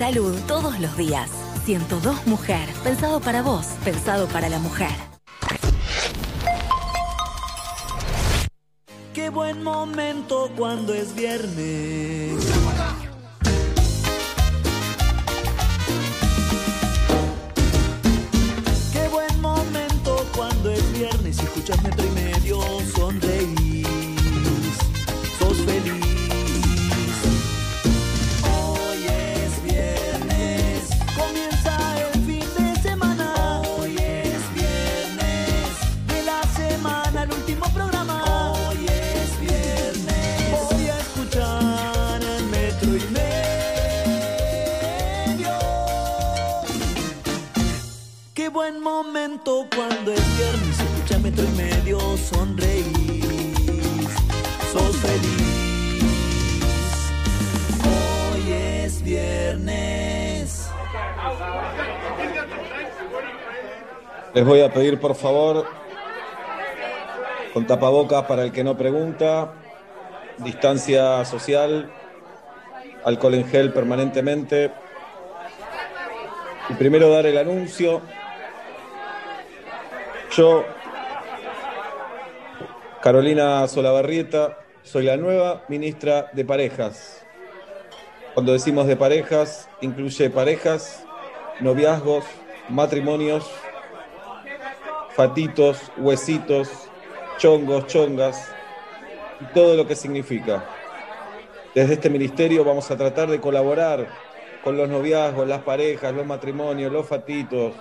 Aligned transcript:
Salud 0.00 0.34
todos 0.46 0.80
los 0.80 0.96
días. 0.96 1.28
102 1.66 2.26
Mujer. 2.26 2.66
Pensado 2.82 3.20
para 3.20 3.42
vos. 3.42 3.66
Pensado 3.84 4.26
para 4.28 4.48
la 4.48 4.58
mujer. 4.58 4.88
Qué 9.12 9.28
buen 9.28 9.62
momento 9.62 10.50
cuando 10.56 10.94
es 10.94 11.14
viernes. 11.14 12.32
Qué 18.94 19.08
buen 19.08 19.40
momento 19.42 20.26
cuando 20.34 20.70
es 20.70 20.92
viernes 20.94 21.38
escuchas 21.40 21.82
metro 21.82 22.06
y 22.06 22.19
cuando 49.44 50.12
es 50.12 50.38
viernes, 50.38 50.80
escucha 50.80 51.18
metro 51.18 51.44
y 51.44 51.56
medio, 51.56 51.98
sonreís, 52.16 53.24
sos 54.72 54.96
feliz. 54.96 55.92
Hoy 57.84 58.52
es 58.52 59.02
viernes. 59.02 60.70
Les 64.34 64.44
voy 64.44 64.60
a 64.60 64.72
pedir, 64.72 65.00
por 65.00 65.14
favor, 65.14 65.66
con 67.54 67.66
tapabocas 67.66 68.24
para 68.24 68.44
el 68.44 68.52
que 68.52 68.62
no 68.62 68.76
pregunta, 68.76 69.54
distancia 70.38 71.24
social, 71.24 71.90
alcohol 73.04 73.34
en 73.34 73.48
gel 73.48 73.72
permanentemente. 73.72 74.70
Y 76.68 76.74
primero 76.74 77.10
dar 77.10 77.26
el 77.26 77.38
anuncio. 77.38 78.02
Yo, 80.36 80.64
Carolina 83.02 83.66
Solabarrieta, 83.66 84.58
soy 84.84 85.06
la 85.06 85.16
nueva 85.16 85.64
ministra 85.68 86.30
de 86.32 86.44
Parejas. 86.44 87.26
Cuando 88.34 88.52
decimos 88.52 88.86
de 88.86 88.96
parejas, 88.96 89.68
incluye 89.80 90.30
parejas, 90.30 91.04
noviazgos, 91.58 92.24
matrimonios, 92.68 93.50
fatitos, 95.16 95.90
huesitos, 95.96 96.70
chongos, 97.38 97.88
chongas 97.88 98.52
y 99.40 99.46
todo 99.52 99.74
lo 99.74 99.88
que 99.88 99.96
significa. 99.96 100.64
Desde 101.74 101.94
este 101.94 102.08
ministerio 102.08 102.64
vamos 102.64 102.88
a 102.92 102.96
tratar 102.96 103.28
de 103.28 103.40
colaborar 103.40 104.06
con 104.62 104.76
los 104.76 104.88
noviazgos, 104.88 105.48
las 105.48 105.62
parejas, 105.62 106.14
los 106.14 106.24
matrimonios, 106.24 106.92
los 106.92 107.08
fatitos, 107.08 107.74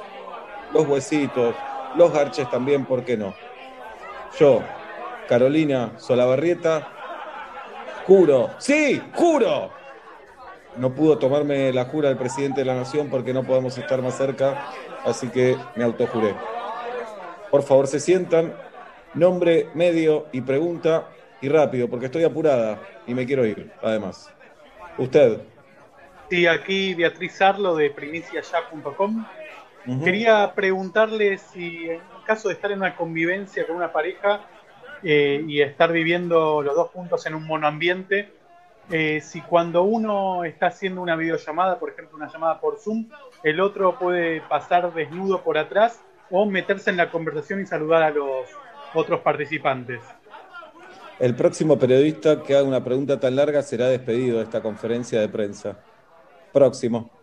los 0.74 0.88
huesitos, 0.88 1.54
los 1.96 2.12
garches 2.14 2.50
también, 2.50 2.86
¿por 2.86 3.04
qué 3.04 3.18
no? 3.18 3.34
Yo, 4.40 4.62
Carolina 5.28 5.94
Solabarrieta, 5.98 6.88
juro, 8.06 8.52
sí, 8.58 9.02
juro. 9.14 9.72
No 10.78 10.94
pudo 10.94 11.18
tomarme 11.18 11.74
la 11.74 11.86
jura 11.86 12.10
del 12.10 12.18
presidente 12.18 12.62
de 12.62 12.66
la 12.66 12.76
nación 12.76 13.10
porque 13.10 13.34
no 13.34 13.44
podemos 13.44 13.78
estar 13.78 14.02
más 14.02 14.16
cerca, 14.16 14.68
así 15.04 15.30
que 15.30 15.58
me 15.76 15.84
autojuré. 15.84 16.36
Por 17.50 17.64
favor, 17.64 17.88
se 17.88 18.00
sientan. 18.00 18.54
Nombre, 19.14 19.70
medio 19.74 20.28
y 20.32 20.42
pregunta. 20.42 21.10
Y 21.42 21.50
rápido, 21.50 21.90
porque 21.90 22.08
estoy 22.08 22.24
apurada 22.26 22.80
y 23.08 23.14
me 23.14 23.26
quiero 23.26 23.46
ir, 23.46 23.72
además. 23.82 24.30
Usted. 24.98 25.40
Sí, 26.30 26.46
aquí 26.46 26.94
Beatriz 26.94 27.42
Arlo 27.42 27.76
de 27.76 27.90
primiciaya.com. 27.90 29.26
Quería 30.04 30.54
preguntarle 30.54 31.38
si 31.38 31.90
en 31.90 32.02
caso 32.26 32.50
de 32.50 32.54
estar 32.54 32.72
en 32.72 32.80
una 32.80 32.96
convivencia 32.96 33.66
con 33.66 33.76
una 33.76 33.92
pareja 33.92 34.42
eh, 35.02 35.44
y 35.48 35.62
estar 35.62 35.92
viviendo 35.92 36.62
los 36.62 36.76
dos 36.76 36.90
juntos 36.90 37.26
en 37.26 37.34
un 37.34 37.46
monoambiente, 37.48 38.32
eh, 38.92 39.22
si 39.22 39.42
cuando 39.42 39.84
uno 39.84 40.44
está 40.44 40.68
haciendo 40.68 41.02
una 41.02 41.16
videollamada, 41.16 41.80
por 41.80 41.92
ejemplo 41.92 42.18
una 42.18 42.32
llamada 42.32 42.60
por 42.60 42.80
Zoom, 42.80 43.10
el 43.44 43.60
otro 43.60 43.98
puede 43.98 44.42
pasar 44.42 44.94
desnudo 44.94 45.42
por 45.44 45.58
atrás 45.58 46.02
o 46.30 46.46
meterse 46.46 46.90
en 46.90 46.98
la 46.98 47.10
conversación 47.10 47.62
y 47.62 47.66
saludar 47.66 48.04
a 48.04 48.10
los 48.12 48.48
otros 48.94 49.22
participantes. 49.22 50.02
El 51.20 51.36
próximo 51.36 51.78
periodista 51.78 52.42
que 52.44 52.56
haga 52.56 52.68
una 52.68 52.84
pregunta 52.84 53.20
tan 53.20 53.36
larga 53.36 53.62
será 53.62 53.88
despedido 53.88 54.38
de 54.38 54.44
esta 54.44 54.62
conferencia 54.62 55.20
de 55.20 55.30
prensa. 55.30 55.78
Próximo. 56.54 57.19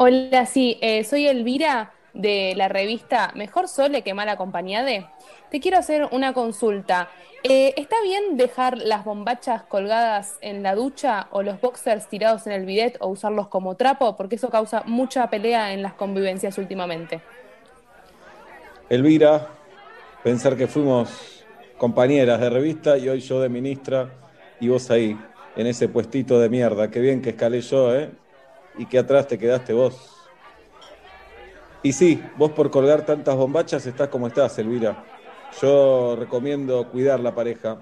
Hola, 0.00 0.46
sí, 0.46 0.78
eh, 0.80 1.02
soy 1.02 1.26
Elvira 1.26 1.92
de 2.14 2.54
la 2.56 2.68
revista 2.68 3.32
Mejor 3.34 3.66
Sole 3.66 4.02
que 4.02 4.14
Mal 4.14 4.28
Acompañade. 4.28 5.08
Te 5.50 5.58
quiero 5.58 5.76
hacer 5.76 6.06
una 6.12 6.32
consulta. 6.32 7.08
Eh, 7.42 7.74
¿Está 7.76 7.96
bien 8.04 8.36
dejar 8.36 8.78
las 8.78 9.04
bombachas 9.04 9.64
colgadas 9.64 10.38
en 10.40 10.62
la 10.62 10.76
ducha 10.76 11.26
o 11.32 11.42
los 11.42 11.60
boxers 11.60 12.08
tirados 12.08 12.46
en 12.46 12.52
el 12.52 12.64
bidet 12.64 12.96
o 13.00 13.08
usarlos 13.08 13.48
como 13.48 13.74
trapo? 13.74 14.14
Porque 14.16 14.36
eso 14.36 14.50
causa 14.50 14.84
mucha 14.86 15.28
pelea 15.30 15.72
en 15.72 15.82
las 15.82 15.94
convivencias 15.94 16.58
últimamente. 16.58 17.20
Elvira, 18.88 19.48
pensar 20.22 20.56
que 20.56 20.68
fuimos 20.68 21.44
compañeras 21.76 22.38
de 22.38 22.50
revista 22.50 22.96
y 22.98 23.08
hoy 23.08 23.18
yo 23.18 23.40
de 23.40 23.48
ministra 23.48 24.10
y 24.60 24.68
vos 24.68 24.92
ahí, 24.92 25.18
en 25.56 25.66
ese 25.66 25.88
puestito 25.88 26.38
de 26.38 26.48
mierda. 26.48 26.88
Qué 26.88 27.00
bien 27.00 27.20
que 27.20 27.30
escalé 27.30 27.62
yo, 27.62 27.96
¿eh? 27.96 28.12
Y 28.78 28.86
que 28.86 28.98
atrás 28.98 29.28
te 29.28 29.38
quedaste 29.38 29.72
vos. 29.72 30.14
Y 31.82 31.92
sí, 31.92 32.22
vos 32.36 32.52
por 32.52 32.70
colgar 32.70 33.04
tantas 33.04 33.36
bombachas 33.36 33.84
estás 33.86 34.08
como 34.08 34.26
estás, 34.26 34.58
Elvira. 34.58 35.04
Yo 35.60 36.16
recomiendo 36.18 36.88
cuidar 36.90 37.20
la 37.20 37.34
pareja 37.34 37.78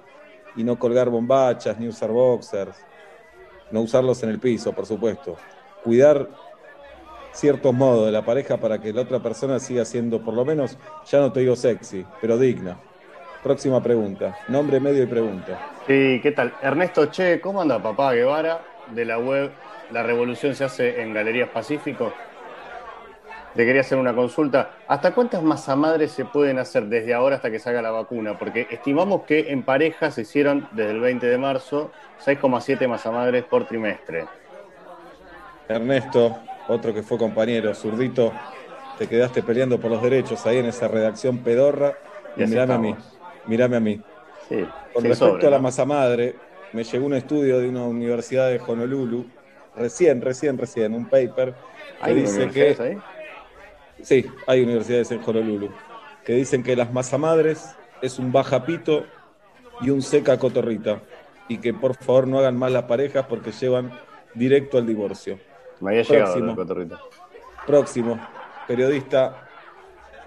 y 0.56 0.64
no 0.64 0.78
colgar 0.78 1.08
bombachas 1.08 1.78
ni 1.78 1.88
usar 1.88 2.10
boxers. 2.10 2.76
No 3.70 3.80
usarlos 3.80 4.22
en 4.22 4.30
el 4.30 4.38
piso, 4.38 4.72
por 4.72 4.86
supuesto. 4.86 5.36
Cuidar 5.82 6.28
ciertos 7.32 7.74
modos 7.74 8.06
de 8.06 8.12
la 8.12 8.24
pareja 8.24 8.56
para 8.56 8.80
que 8.80 8.92
la 8.92 9.02
otra 9.02 9.20
persona 9.20 9.58
siga 9.60 9.84
siendo, 9.84 10.20
por 10.22 10.34
lo 10.34 10.44
menos, 10.44 10.78
ya 11.06 11.20
no 11.20 11.32
te 11.32 11.40
digo 11.40 11.54
sexy, 11.56 12.04
pero 12.20 12.38
digna. 12.38 12.78
Próxima 13.42 13.82
pregunta. 13.82 14.36
Nombre, 14.48 14.80
medio 14.80 15.02
y 15.02 15.06
pregunta. 15.06 15.58
Sí, 15.86 16.20
¿qué 16.22 16.32
tal? 16.32 16.52
Ernesto 16.62 17.06
Che, 17.06 17.40
¿cómo 17.40 17.60
anda 17.60 17.82
papá 17.82 18.12
Guevara 18.12 18.60
de 18.90 19.04
la 19.04 19.18
web 19.18 19.52
La 19.90 20.02
Revolución 20.02 20.54
se 20.54 20.64
hace 20.64 21.00
en 21.02 21.14
Galerías 21.14 21.48
Pacífico? 21.48 22.12
Te 23.54 23.64
quería 23.64 23.80
hacer 23.80 23.96
una 23.96 24.14
consulta. 24.14 24.72
¿Hasta 24.86 25.14
cuántas 25.14 25.42
masamadres 25.42 26.12
se 26.12 26.26
pueden 26.26 26.58
hacer 26.58 26.86
desde 26.86 27.14
ahora 27.14 27.36
hasta 27.36 27.50
que 27.50 27.58
salga 27.58 27.80
la 27.80 27.90
vacuna? 27.90 28.38
Porque 28.38 28.66
estimamos 28.70 29.22
que 29.22 29.50
en 29.50 29.62
pareja 29.62 30.10
se 30.10 30.22
hicieron 30.22 30.68
desde 30.72 30.90
el 30.90 31.00
20 31.00 31.26
de 31.26 31.38
marzo 31.38 31.90
6,7 32.24 32.86
masamadres 32.86 33.44
por 33.44 33.66
trimestre. 33.66 34.26
Ernesto, 35.68 36.36
otro 36.68 36.92
que 36.92 37.02
fue 37.02 37.16
compañero, 37.16 37.74
zurdito, 37.74 38.32
te 38.98 39.08
quedaste 39.08 39.42
peleando 39.42 39.80
por 39.80 39.90
los 39.90 40.02
derechos 40.02 40.44
ahí 40.46 40.58
en 40.58 40.66
esa 40.66 40.88
redacción 40.88 41.38
pedorra. 41.38 41.94
Y, 42.36 42.44
mirame 42.44 42.74
a 42.74 42.78
mí, 42.78 42.94
mirame 43.46 43.76
a 43.76 43.80
mí. 43.80 44.02
Sí, 44.48 44.66
Con 44.92 45.02
respecto 45.02 45.32
sobre, 45.32 45.46
a 45.46 45.50
la 45.50 45.56
¿no? 45.56 45.62
masa 45.62 45.84
madre, 45.86 46.36
me 46.72 46.84
llegó 46.84 47.06
un 47.06 47.14
estudio 47.14 47.58
de 47.58 47.68
una 47.68 47.84
universidad 47.84 48.50
de 48.50 48.60
Honolulu, 48.60 49.26
recién, 49.76 50.20
recién, 50.22 50.58
recién, 50.58 50.94
un 50.94 51.08
paper 51.08 51.54
que 52.02 52.10
¿Hay 52.10 52.14
dice 52.14 52.50
universidades 52.50 52.78
que 52.78 52.80
ahí? 52.80 53.04
sí, 54.02 54.26
hay 54.46 54.62
universidades 54.62 55.10
en 55.12 55.20
Honolulu 55.24 55.70
que 56.24 56.34
dicen 56.34 56.62
que 56.62 56.76
las 56.76 56.92
masamadres 56.92 57.76
es 58.00 58.18
un 58.18 58.32
bajapito 58.32 59.06
y 59.80 59.90
un 59.90 60.02
seca 60.02 60.38
cotorrita 60.38 61.02
y 61.48 61.58
que 61.58 61.74
por 61.74 61.96
favor 61.96 62.26
no 62.28 62.38
hagan 62.38 62.56
más 62.58 62.72
las 62.72 62.84
parejas 62.84 63.26
porque 63.28 63.52
llevan 63.52 64.00
directo 64.34 64.78
al 64.78 64.86
divorcio. 64.86 65.40
Me 65.80 65.90
había 65.92 66.02
llegado 66.02 66.34
Próximo. 66.34 66.50
el 66.52 66.56
cotorrito. 66.56 67.00
Próximo, 67.66 68.20
periodista. 68.66 69.48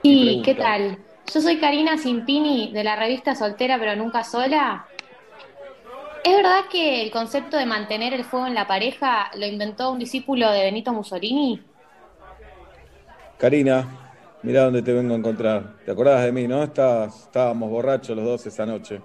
Y, 0.01 0.41
¿qué 0.43 0.55
pregunta. 0.55 0.63
tal? 0.63 1.05
Yo 1.33 1.41
soy 1.41 1.59
Karina 1.59 1.97
Simpini 1.97 2.71
de 2.73 2.83
la 2.83 2.95
revista 2.95 3.35
Soltera 3.35 3.77
pero 3.79 3.95
nunca 3.95 4.23
sola. 4.23 4.88
¿Es 6.23 6.33
verdad 6.35 6.65
que 6.71 7.01
el 7.01 7.11
concepto 7.11 7.57
de 7.57 7.65
mantener 7.65 8.13
el 8.13 8.23
fuego 8.23 8.47
en 8.47 8.53
la 8.53 8.67
pareja 8.67 9.29
lo 9.35 9.45
inventó 9.45 9.91
un 9.91 9.99
discípulo 9.99 10.49
de 10.51 10.63
Benito 10.63 10.93
Mussolini? 10.93 11.73
Karina, 13.37 13.87
mirá 14.43 14.65
dónde 14.65 14.81
te 14.83 14.93
vengo 14.93 15.13
a 15.13 15.17
encontrar. 15.17 15.77
¿Te 15.83 15.91
acordás 15.91 16.23
de 16.23 16.31
mí, 16.31 16.47
no? 16.47 16.63
Estabas- 16.63 17.23
estábamos 17.23 17.69
borrachos 17.69 18.15
los 18.15 18.25
dos 18.25 18.45
esa 18.45 18.65
noche. 18.65 19.01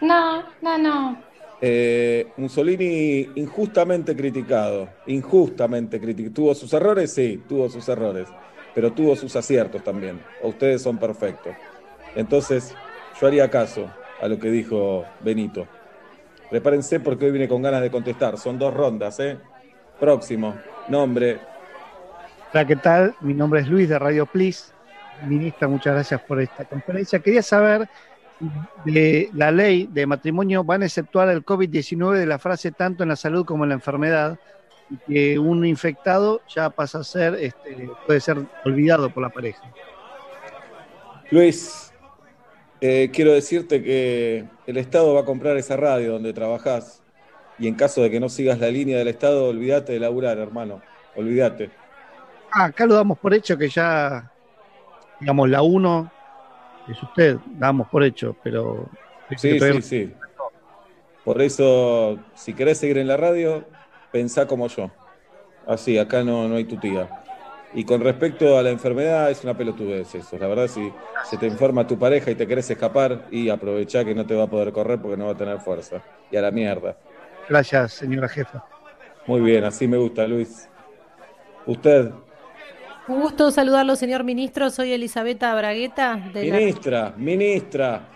No, 0.00 0.44
no, 0.60 0.78
no. 0.78 1.24
Eh, 1.60 2.34
Mussolini 2.36 3.32
injustamente 3.36 4.14
criticado, 4.16 4.88
injustamente 5.06 6.00
criticado. 6.00 6.34
¿Tuvo 6.34 6.54
sus 6.54 6.72
errores? 6.72 7.12
Sí, 7.14 7.44
tuvo 7.48 7.68
sus 7.70 7.88
errores, 7.88 8.34
pero 8.74 8.92
tuvo 8.92 9.16
sus 9.16 9.34
aciertos 9.36 9.82
también. 9.82 10.26
O 10.42 10.48
ustedes 10.48 10.82
son 10.82 10.98
perfectos. 10.98 11.56
Entonces, 12.14 12.78
yo 13.20 13.26
haría 13.26 13.50
caso 13.50 13.96
a 14.18 14.28
lo 14.28 14.38
que 14.38 14.50
dijo 14.50 15.16
Benito. 15.20 15.68
Prepárense 16.50 17.00
porque 17.00 17.26
hoy 17.26 17.32
vine 17.32 17.48
con 17.48 17.62
ganas 17.62 17.82
de 17.82 17.90
contestar. 17.90 18.38
Son 18.38 18.58
dos 18.58 18.72
rondas, 18.72 19.18
¿eh? 19.20 19.38
Próximo. 19.98 20.54
Nombre. 20.88 21.40
Hola, 22.52 22.66
¿qué 22.66 22.76
tal? 22.76 23.14
Mi 23.20 23.34
nombre 23.34 23.60
es 23.60 23.68
Luis 23.68 23.88
de 23.88 23.98
Radio 23.98 24.26
Please. 24.26 24.72
Ministra, 25.26 25.68
muchas 25.68 25.94
gracias 25.94 26.20
por 26.22 26.40
esta 26.40 26.64
conferencia. 26.64 27.18
Quería 27.18 27.42
saber 27.42 27.88
de 28.84 29.30
la 29.32 29.50
ley 29.50 29.88
de 29.90 30.06
matrimonio 30.06 30.64
van 30.64 30.82
a 30.82 30.86
exceptuar 30.86 31.28
el 31.28 31.44
COVID-19 31.44 32.18
de 32.18 32.26
la 32.26 32.38
frase 32.38 32.72
tanto 32.72 33.02
en 33.02 33.08
la 33.08 33.16
salud 33.16 33.44
como 33.44 33.64
en 33.64 33.70
la 33.70 33.76
enfermedad, 33.76 34.38
y 34.90 34.96
que 34.98 35.38
un 35.38 35.64
infectado 35.64 36.42
ya 36.54 36.68
pasa 36.70 36.98
a 36.98 37.04
ser, 37.04 37.34
este, 37.36 37.88
puede 38.06 38.20
ser 38.20 38.38
olvidado 38.64 39.08
por 39.10 39.22
la 39.22 39.30
pareja. 39.30 39.62
Luis, 41.30 41.92
eh, 42.80 43.10
quiero 43.12 43.32
decirte 43.32 43.82
que 43.82 44.44
el 44.66 44.76
Estado 44.76 45.14
va 45.14 45.20
a 45.20 45.24
comprar 45.24 45.56
esa 45.56 45.76
radio 45.76 46.12
donde 46.12 46.32
trabajás 46.32 47.02
y 47.58 47.68
en 47.68 47.74
caso 47.74 48.02
de 48.02 48.10
que 48.10 48.20
no 48.20 48.28
sigas 48.28 48.58
la 48.58 48.68
línea 48.68 48.98
del 48.98 49.08
Estado, 49.08 49.48
olvídate 49.48 49.92
de 49.92 50.00
laburar, 50.00 50.38
hermano, 50.38 50.82
olvídate. 51.14 51.70
Ah, 52.50 52.64
acá 52.64 52.86
lo 52.86 52.94
damos 52.94 53.18
por 53.18 53.32
hecho 53.34 53.56
que 53.56 53.68
ya, 53.68 54.30
digamos, 55.20 55.48
la 55.48 55.62
1 55.62 56.12
es 56.88 57.02
usted, 57.02 57.38
damos 57.46 57.88
por 57.88 58.02
hecho, 58.02 58.36
pero... 58.42 58.88
Sí, 59.36 59.58
sí, 59.58 59.82
sí. 59.82 60.12
Por 61.24 61.40
eso, 61.40 62.18
si 62.34 62.52
querés 62.52 62.78
seguir 62.78 62.98
en 62.98 63.08
la 63.08 63.16
radio, 63.16 63.64
pensá 64.12 64.46
como 64.46 64.68
yo. 64.68 64.90
Así, 65.66 65.96
acá 65.96 66.22
no, 66.22 66.46
no 66.46 66.56
hay 66.56 66.64
tu 66.64 66.76
tía. 66.76 67.08
Y 67.74 67.84
con 67.84 68.00
respecto 68.00 68.56
a 68.56 68.62
la 68.62 68.70
enfermedad, 68.70 69.30
es 69.30 69.42
una 69.42 69.56
pelotudez 69.56 70.14
eso. 70.14 70.38
La 70.38 70.46
verdad, 70.46 70.68
si 70.68 70.92
se 71.24 71.36
te 71.36 71.46
enferma 71.46 71.86
tu 71.86 71.98
pareja 71.98 72.30
y 72.30 72.36
te 72.36 72.46
querés 72.46 72.70
escapar, 72.70 73.26
y 73.32 73.48
aprovechá 73.48 74.04
que 74.04 74.14
no 74.14 74.24
te 74.24 74.34
va 74.34 74.44
a 74.44 74.46
poder 74.46 74.72
correr 74.72 75.00
porque 75.00 75.16
no 75.16 75.26
va 75.26 75.32
a 75.32 75.36
tener 75.36 75.58
fuerza. 75.58 76.00
Y 76.30 76.36
a 76.36 76.42
la 76.42 76.52
mierda. 76.52 76.96
Gracias, 77.48 77.94
señora 77.94 78.28
jefa. 78.28 78.64
Muy 79.26 79.40
bien, 79.40 79.64
así 79.64 79.88
me 79.88 79.96
gusta, 79.96 80.26
Luis. 80.26 80.68
¿Usted? 81.66 82.12
Un 83.08 83.20
gusto 83.20 83.50
saludarlo, 83.50 83.96
señor 83.96 84.22
ministro. 84.22 84.70
Soy 84.70 84.92
Elisabetta 84.92 85.54
Bragueta. 85.54 86.16
De 86.32 86.42
ministra, 86.42 87.12
ministra. 87.16 88.08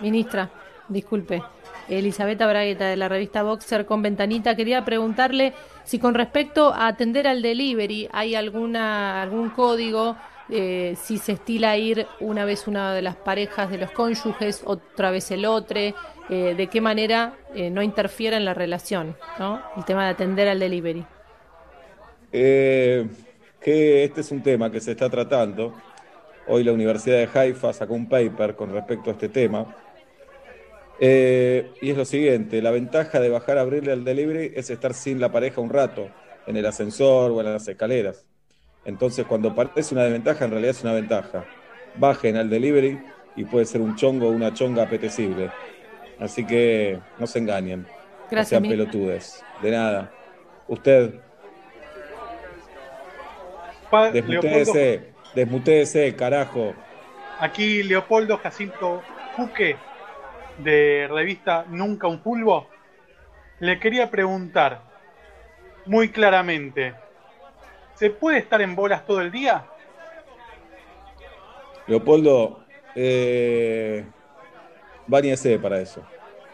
Ministra, 0.00 0.50
disculpe. 0.88 1.42
Elisabetta 1.88 2.46
Bragueta 2.46 2.86
de 2.86 2.96
la 2.96 3.08
revista 3.08 3.42
Boxer 3.42 3.86
con 3.86 4.02
Ventanita. 4.02 4.56
Quería 4.56 4.84
preguntarle 4.84 5.52
si 5.84 5.98
con 5.98 6.14
respecto 6.14 6.72
a 6.72 6.88
atender 6.88 7.26
al 7.26 7.42
delivery 7.42 8.08
hay 8.12 8.34
alguna 8.34 9.22
algún 9.22 9.50
código, 9.50 10.16
eh, 10.48 10.96
si 11.00 11.18
se 11.18 11.32
estila 11.32 11.76
ir 11.76 12.06
una 12.20 12.44
vez 12.44 12.68
una 12.68 12.94
de 12.94 13.02
las 13.02 13.16
parejas 13.16 13.70
de 13.70 13.78
los 13.78 13.90
cónyuges, 13.90 14.62
otra 14.64 15.10
vez 15.10 15.30
el 15.30 15.44
otro, 15.44 15.78
eh, 15.78 15.94
de 16.56 16.66
qué 16.68 16.80
manera 16.80 17.34
eh, 17.54 17.70
no 17.70 17.82
interfiera 17.82 18.36
en 18.36 18.44
la 18.44 18.54
relación, 18.54 19.16
¿no? 19.38 19.60
El 19.76 19.84
tema 19.84 20.04
de 20.04 20.10
atender 20.10 20.48
al 20.48 20.58
delivery. 20.58 21.04
Que 22.30 24.04
este 24.04 24.20
es 24.20 24.30
un 24.30 24.42
tema 24.42 24.70
que 24.70 24.80
se 24.80 24.92
está 24.92 25.10
tratando. 25.10 25.74
Hoy 26.46 26.62
la 26.62 26.72
Universidad 26.72 27.16
de 27.16 27.28
Haifa 27.32 27.72
sacó 27.72 27.94
un 27.94 28.08
paper 28.08 28.54
con 28.54 28.72
respecto 28.72 29.10
a 29.10 29.14
este 29.14 29.28
tema. 29.28 29.66
Eh, 30.98 31.72
y 31.82 31.90
es 31.90 31.96
lo 31.96 32.04
siguiente, 32.04 32.62
la 32.62 32.70
ventaja 32.70 33.20
de 33.20 33.28
bajar 33.28 33.58
a 33.58 33.62
abrirle 33.62 33.92
al 33.92 34.04
delivery 34.04 34.52
es 34.56 34.70
estar 34.70 34.94
sin 34.94 35.20
la 35.20 35.30
pareja 35.30 35.60
un 35.60 35.70
rato, 35.70 36.08
en 36.46 36.56
el 36.56 36.64
ascensor 36.64 37.32
o 37.32 37.40
en 37.40 37.52
las 37.52 37.68
escaleras. 37.68 38.24
Entonces, 38.84 39.26
cuando 39.26 39.54
parece 39.54 39.94
una 39.94 40.04
desventaja, 40.04 40.44
en 40.44 40.52
realidad 40.52 40.70
es 40.70 40.82
una 40.82 40.92
ventaja. 40.92 41.44
Bajen 41.96 42.36
al 42.36 42.48
delivery 42.48 42.98
y 43.34 43.44
puede 43.44 43.66
ser 43.66 43.80
un 43.80 43.96
chongo 43.96 44.28
o 44.28 44.30
una 44.30 44.54
chonga 44.54 44.84
apetecible. 44.84 45.50
Así 46.18 46.46
que 46.46 46.98
no 47.18 47.26
se 47.26 47.40
engañen. 47.40 47.86
Gracias, 48.30 48.60
no 48.60 48.68
sean 48.68 48.78
pelotudes. 48.78 49.44
De 49.60 49.70
nada. 49.70 50.12
Usted. 50.68 51.14
Desmutéese, 55.34 56.16
carajo. 56.16 56.74
Aquí 57.38 57.82
Leopoldo 57.82 58.38
Jacinto 58.38 59.02
Juque, 59.36 59.76
de 60.58 61.08
revista 61.10 61.64
Nunca 61.68 62.06
un 62.06 62.20
Pulvo. 62.20 62.68
Le 63.60 63.78
quería 63.78 64.10
preguntar 64.10 64.80
muy 65.86 66.10
claramente: 66.10 66.94
¿se 67.94 68.10
puede 68.10 68.38
estar 68.38 68.60
en 68.60 68.74
bolas 68.74 69.06
todo 69.06 69.20
el 69.20 69.30
día? 69.30 69.64
Leopoldo, 71.86 72.64
eh, 72.94 74.04
bañese 75.06 75.58
para 75.58 75.80
eso. 75.80 76.02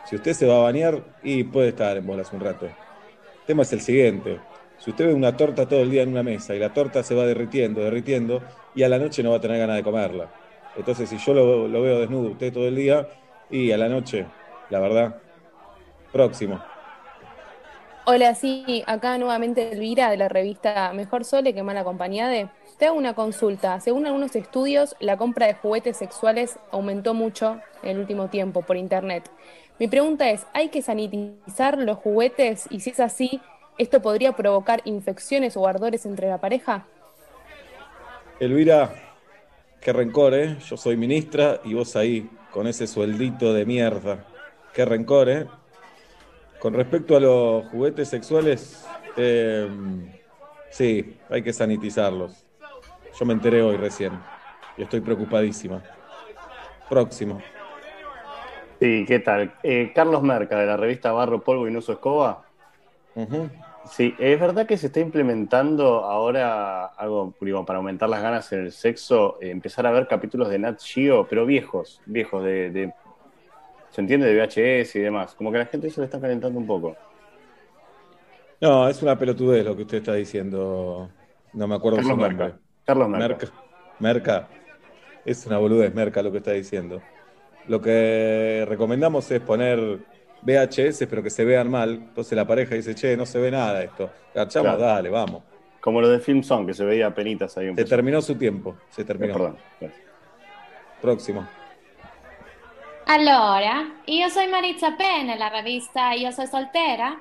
Si 0.05 0.17
usted 0.17 0.33
se 0.33 0.47
va 0.47 0.57
a 0.57 0.63
bañar, 0.63 1.01
y 1.23 1.45
puede 1.45 1.69
estar 1.69 1.97
en 1.97 2.07
bolas 2.07 2.33
un 2.33 2.41
rato. 2.41 2.67
El 2.67 3.47
tema 3.47 3.63
es 3.63 3.73
el 3.73 3.81
siguiente. 3.81 4.41
Si 4.79 4.91
usted 4.91 5.07
ve 5.07 5.15
una 5.15 5.37
torta 5.37 5.69
todo 5.69 5.81
el 5.81 5.91
día 5.91 6.03
en 6.03 6.11
una 6.11 6.25
mesa 6.25 6.55
y 6.55 6.59
la 6.59 6.75
torta 6.75 7.03
se 7.03 7.15
va 7.15 7.25
derritiendo, 7.25 7.81
derritiendo, 7.83 8.43
y 8.75 8.83
a 8.83 8.89
la 8.89 8.99
noche 8.99 9.23
no 9.23 9.31
va 9.31 9.37
a 9.37 9.41
tener 9.41 9.59
ganas 9.59 9.77
de 9.77 9.83
comerla. 9.85 10.29
Entonces, 10.77 11.09
si 11.09 11.19
yo 11.19 11.35
lo, 11.35 11.69
lo 11.69 11.83
veo 11.83 12.01
desnudo 12.01 12.31
usted 12.31 12.53
todo 12.53 12.67
el 12.67 12.75
día, 12.77 13.07
y 13.53 13.71
a 13.71 13.77
la 13.77 13.89
noche, 13.89 14.27
la 14.71 14.81
verdad, 14.81 15.21
próximo. 16.11 16.61
Hola, 18.05 18.35
sí, 18.35 18.83
acá 18.89 19.17
nuevamente 19.17 19.71
Elvira 19.71 20.11
de 20.11 20.17
la 20.17 20.29
revista 20.29 20.93
Mejor 20.93 21.25
Sole 21.25 21.55
que 21.55 21.63
Mal 21.63 21.77
Acompañade. 21.77 22.49
Te 22.77 22.87
hago 22.87 22.97
una 22.97 23.15
consulta. 23.15 23.79
Según 23.79 24.07
algunos 24.07 24.35
estudios, 24.35 24.97
la 24.99 25.17
compra 25.17 25.47
de 25.47 25.55
juguetes 25.55 25.99
sexuales 25.99 26.59
aumentó 26.73 27.15
mucho 27.15 27.61
en 27.85 27.91
el 27.91 27.99
último 27.99 28.29
tiempo 28.29 28.63
por 28.63 28.77
internet. 28.77 29.31
Mi 29.79 29.87
pregunta 29.87 30.29
es, 30.31 30.47
¿hay 30.53 30.71
que 30.71 30.83
sanitizar 30.83 31.79
los 31.79 31.99
juguetes? 31.99 32.67
Y 32.71 32.81
si 32.81 32.91
es 32.91 32.99
así, 32.99 33.41
¿esto 33.79 34.03
podría 34.03 34.33
provocar 34.33 34.81
infecciones 34.85 35.57
o 35.57 35.69
ardores 35.69 36.05
entre 36.05 36.29
la 36.29 36.39
pareja? 36.39 36.87
Elvira, 38.41 38.95
qué 39.81 39.93
rencor, 39.93 40.35
¿eh? 40.35 40.57
Yo 40.67 40.77
soy 40.77 40.97
ministra 40.97 41.61
y 41.65 41.75
vos 41.75 41.95
ahí, 41.95 42.29
con 42.53 42.67
ese 42.67 42.87
sueldito 42.87 43.53
de 43.53 43.67
mierda. 43.67 44.25
Qué 44.75 44.85
rencor, 44.85 45.29
¿eh? 45.29 45.49
Con 46.61 46.75
respecto 46.75 47.17
a 47.17 47.21
los 47.21 47.65
juguetes 47.65 48.09
sexuales, 48.09 48.87
eh, 49.17 49.69
sí, 50.71 51.17
hay 51.31 51.43
que 51.43 51.53
sanitizarlos. 51.53 52.45
Yo 53.19 53.27
me 53.27 53.33
enteré 53.33 53.63
hoy 53.63 53.77
recién 53.77 54.13
y 54.79 54.83
estoy 54.83 55.01
preocupadísima. 55.01 55.83
Próximo. 56.89 57.43
Sí, 58.81 59.05
¿qué 59.07 59.19
tal? 59.21 59.55
Eh, 59.63 59.93
Carlos 59.95 60.23
Merca, 60.23 60.59
de 60.59 60.67
la 60.67 60.77
revista 60.77 61.13
Barro, 61.13 61.43
Polvo 61.43 61.69
y 61.69 61.73
Nuso 61.73 61.93
Escoba. 61.93 62.45
Ujú. 63.15 63.49
Sí, 63.85 64.15
es 64.19 64.39
verdad 64.41 64.67
que 64.67 64.77
se 64.79 64.87
está 64.87 65.01
implementando 65.01 66.05
ahora 66.05 66.87
algo 66.87 67.35
digo, 67.41 67.65
para 67.65 67.79
aumentar 67.79 68.09
las 68.09 68.23
ganas 68.23 68.53
en 68.53 68.61
el 68.61 68.73
sexo, 68.73 69.41
eh, 69.41 69.51
empezar 69.51 69.87
a 69.87 69.91
ver 69.91 70.07
capítulos 70.07 70.49
de 70.51 70.59
Nat 70.61 70.81
Geo, 70.81 71.27
pero 71.27 71.45
viejos, 71.47 72.01
viejos, 72.07 72.45
de, 72.45 72.71
de- 72.71 72.95
se 73.91 74.01
entiende 74.03 74.27
de 74.27 74.35
VHS 74.37 74.99
y 74.99 75.03
demás. 75.03 75.35
Como 75.35 75.53
que 75.53 75.59
la 75.59 75.67
gente 75.67 75.91
se 75.91 76.01
le 76.01 76.07
está 76.07 76.21
calentando 76.21 76.59
un 76.61 76.67
poco. 76.67 76.97
No, 78.61 78.89
es 78.89 79.03
una 79.03 79.19
pelotudez 79.19 79.65
lo 79.65 79.75
que 79.77 79.83
usted 79.83 79.99
está 79.99 80.15
diciendo. 80.15 81.11
No 81.53 81.67
me 81.67 81.75
acuerdo 81.75 82.03
Carlos 82.03 82.03
su 82.03 82.17
nombre. 82.17 82.39
Merca. 82.39 82.61
Carlos 82.85 83.09
Merca. 83.09 83.39
Merca. 83.39 83.53
Merca. 83.99 84.49
Es 85.25 85.47
una 85.47 85.59
boludez, 85.59 85.95
Merca, 85.95 86.23
lo 86.23 86.33
que 86.33 86.39
está 86.39 86.53
diciendo. 86.53 87.03
Lo 87.65 87.81
que 87.81 88.65
recomendamos 88.69 89.31
es 89.31 89.41
poner 89.43 90.07
VHS, 90.43 91.07
pero 91.09 91.23
que 91.23 91.31
se 91.31 91.45
vean 91.45 91.71
mal. 91.71 91.95
Entonces 91.95 92.37
la 92.37 92.47
pareja 92.47 92.75
dice, 92.75 92.95
che, 92.95 93.17
no 93.17 93.25
se 93.27 93.39
ve 93.39 93.51
nada 93.51 93.83
esto. 93.83 94.11
Garchamos, 94.35 94.77
Claro. 94.77 94.83
dale, 94.95 95.09
vamos. 95.09 95.43
Como 95.81 96.01
lo 96.01 96.09
de 96.09 96.21
Film 96.21 96.43
Song, 96.43 96.67
que 96.67 96.75
se 96.75 96.85
veía 96.85 97.13
penitas 97.15 97.57
ahí 97.59 97.69
un 97.69 97.77
Se 97.77 97.85
terminó 97.85 98.21
su 98.23 98.37
tiempo. 98.37 98.77
Se 98.91 99.05
terminó. 99.05 99.33
Perdón. 99.35 99.59
Próximo. 101.01 101.47
Allora, 103.07 104.01
io 104.07 104.31
sono 104.31 104.49
Marizza 104.51 104.97
Penne, 104.97 105.37
la 105.37 105.49
rivista 105.49 106.15
Io 106.15 106.31
sono 106.31 106.47
soltera. 106.47 107.21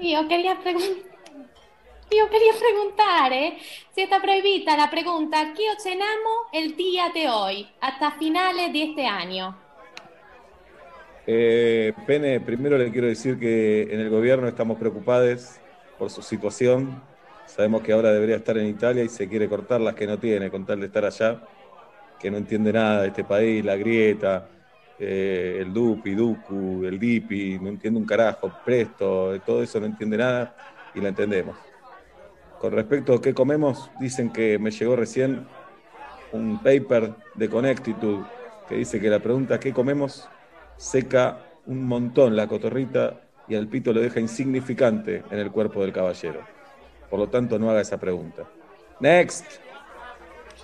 Io 0.00 0.26
quería 0.26 0.58
Io 2.10 2.28
quería 2.28 2.52
preguntare 2.58 3.58
si 3.92 4.02
está 4.02 4.20
prohibita 4.20 4.76
la 4.76 4.90
pregunta 4.90 5.52
¿qué 5.56 5.64
cenamos 5.78 6.48
el 6.52 6.76
día 6.76 7.10
de 7.14 7.28
hoy 7.28 7.68
hasta 7.80 8.10
finales 8.12 8.72
de 8.72 8.82
este 8.82 9.06
año? 9.06 9.56
Eh, 11.26 11.94
Pene, 12.06 12.38
primero 12.40 12.76
le 12.76 12.90
quiero 12.90 13.06
decir 13.06 13.38
que 13.38 13.82
en 13.90 14.00
el 14.00 14.10
gobierno 14.10 14.46
estamos 14.46 14.78
preocupados 14.78 15.56
por 15.98 16.10
su 16.10 16.22
situación. 16.22 17.02
Sabemos 17.46 17.82
que 17.82 17.92
ahora 17.92 18.12
debería 18.12 18.36
estar 18.36 18.58
en 18.58 18.66
Italia 18.66 19.04
y 19.04 19.08
se 19.08 19.28
quiere 19.28 19.48
cortar 19.48 19.80
las 19.80 19.94
que 19.94 20.06
no 20.06 20.18
tiene 20.18 20.50
con 20.50 20.66
tal 20.66 20.80
de 20.80 20.86
estar 20.86 21.04
allá, 21.04 21.42
que 22.18 22.30
no 22.30 22.36
entiende 22.36 22.72
nada 22.72 23.02
de 23.02 23.08
este 23.08 23.24
país, 23.24 23.64
la 23.64 23.76
grieta, 23.76 24.48
eh, 24.98 25.58
el 25.60 25.72
DUPI, 25.72 26.14
DUCU, 26.14 26.84
el 26.84 26.98
DIPI, 26.98 27.58
no 27.58 27.68
entiende 27.70 28.00
un 28.00 28.06
carajo, 28.06 28.52
Presto, 28.64 29.32
de 29.32 29.40
todo 29.40 29.62
eso 29.62 29.80
no 29.80 29.86
entiende 29.86 30.18
nada 30.18 30.54
y 30.94 31.00
la 31.00 31.08
entendemos. 31.08 31.56
Con 32.58 32.72
respecto 32.72 33.14
a 33.14 33.20
qué 33.20 33.34
comemos, 33.34 33.90
dicen 33.98 34.30
que 34.30 34.58
me 34.58 34.70
llegó 34.70 34.96
recién 34.96 35.46
un 36.32 36.62
paper 36.62 37.14
de 37.34 37.48
Connecticut 37.48 38.26
que 38.68 38.76
dice 38.76 39.00
que 39.00 39.08
la 39.08 39.20
pregunta 39.20 39.60
¿qué 39.60 39.72
comemos? 39.72 40.28
Seca 40.76 41.38
un 41.66 41.84
montón 41.84 42.36
la 42.36 42.46
cotorrita 42.46 43.20
y 43.48 43.54
al 43.54 43.68
pito 43.68 43.92
lo 43.92 44.00
deja 44.00 44.20
insignificante 44.20 45.22
en 45.30 45.38
el 45.38 45.50
cuerpo 45.50 45.82
del 45.82 45.92
caballero. 45.92 46.40
Por 47.10 47.18
lo 47.18 47.28
tanto, 47.28 47.58
no 47.58 47.70
haga 47.70 47.80
esa 47.80 47.98
pregunta. 47.98 48.44
Next. 49.00 49.44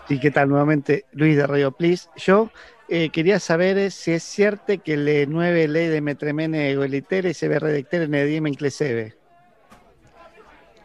¿Y 0.09 0.19
qué 0.19 0.31
tal 0.31 0.49
nuevamente? 0.49 1.05
Luis 1.13 1.37
de 1.37 1.47
Radio 1.47 1.73
Please. 1.73 2.09
Yo 2.17 2.51
eh, 2.89 3.11
quería 3.11 3.39
saber 3.39 3.79
eh, 3.79 3.91
si 3.91 4.13
es 4.13 4.23
cierto 4.23 4.73
que 4.83 4.97
le 4.97 5.27
nueve 5.27 5.69
ley 5.69 5.87
de 5.87 6.01
metremene 6.01 6.71
egolitere 6.71 7.35
se 7.35 7.47
ve 7.47 7.59
redactar 7.59 8.03
en 8.03 8.15
el 8.15 8.27
día 8.27 8.39
incleseve. 8.39 9.15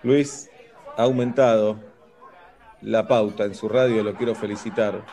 Luis 0.03 0.49
ha 0.97 1.03
aumentado 1.03 1.79
la 2.81 3.07
pauta 3.07 3.45
en 3.45 3.55
su 3.55 3.67
radio, 3.67 4.03
lo 4.03 4.13
quiero 4.13 4.35
felicitar, 4.35 5.03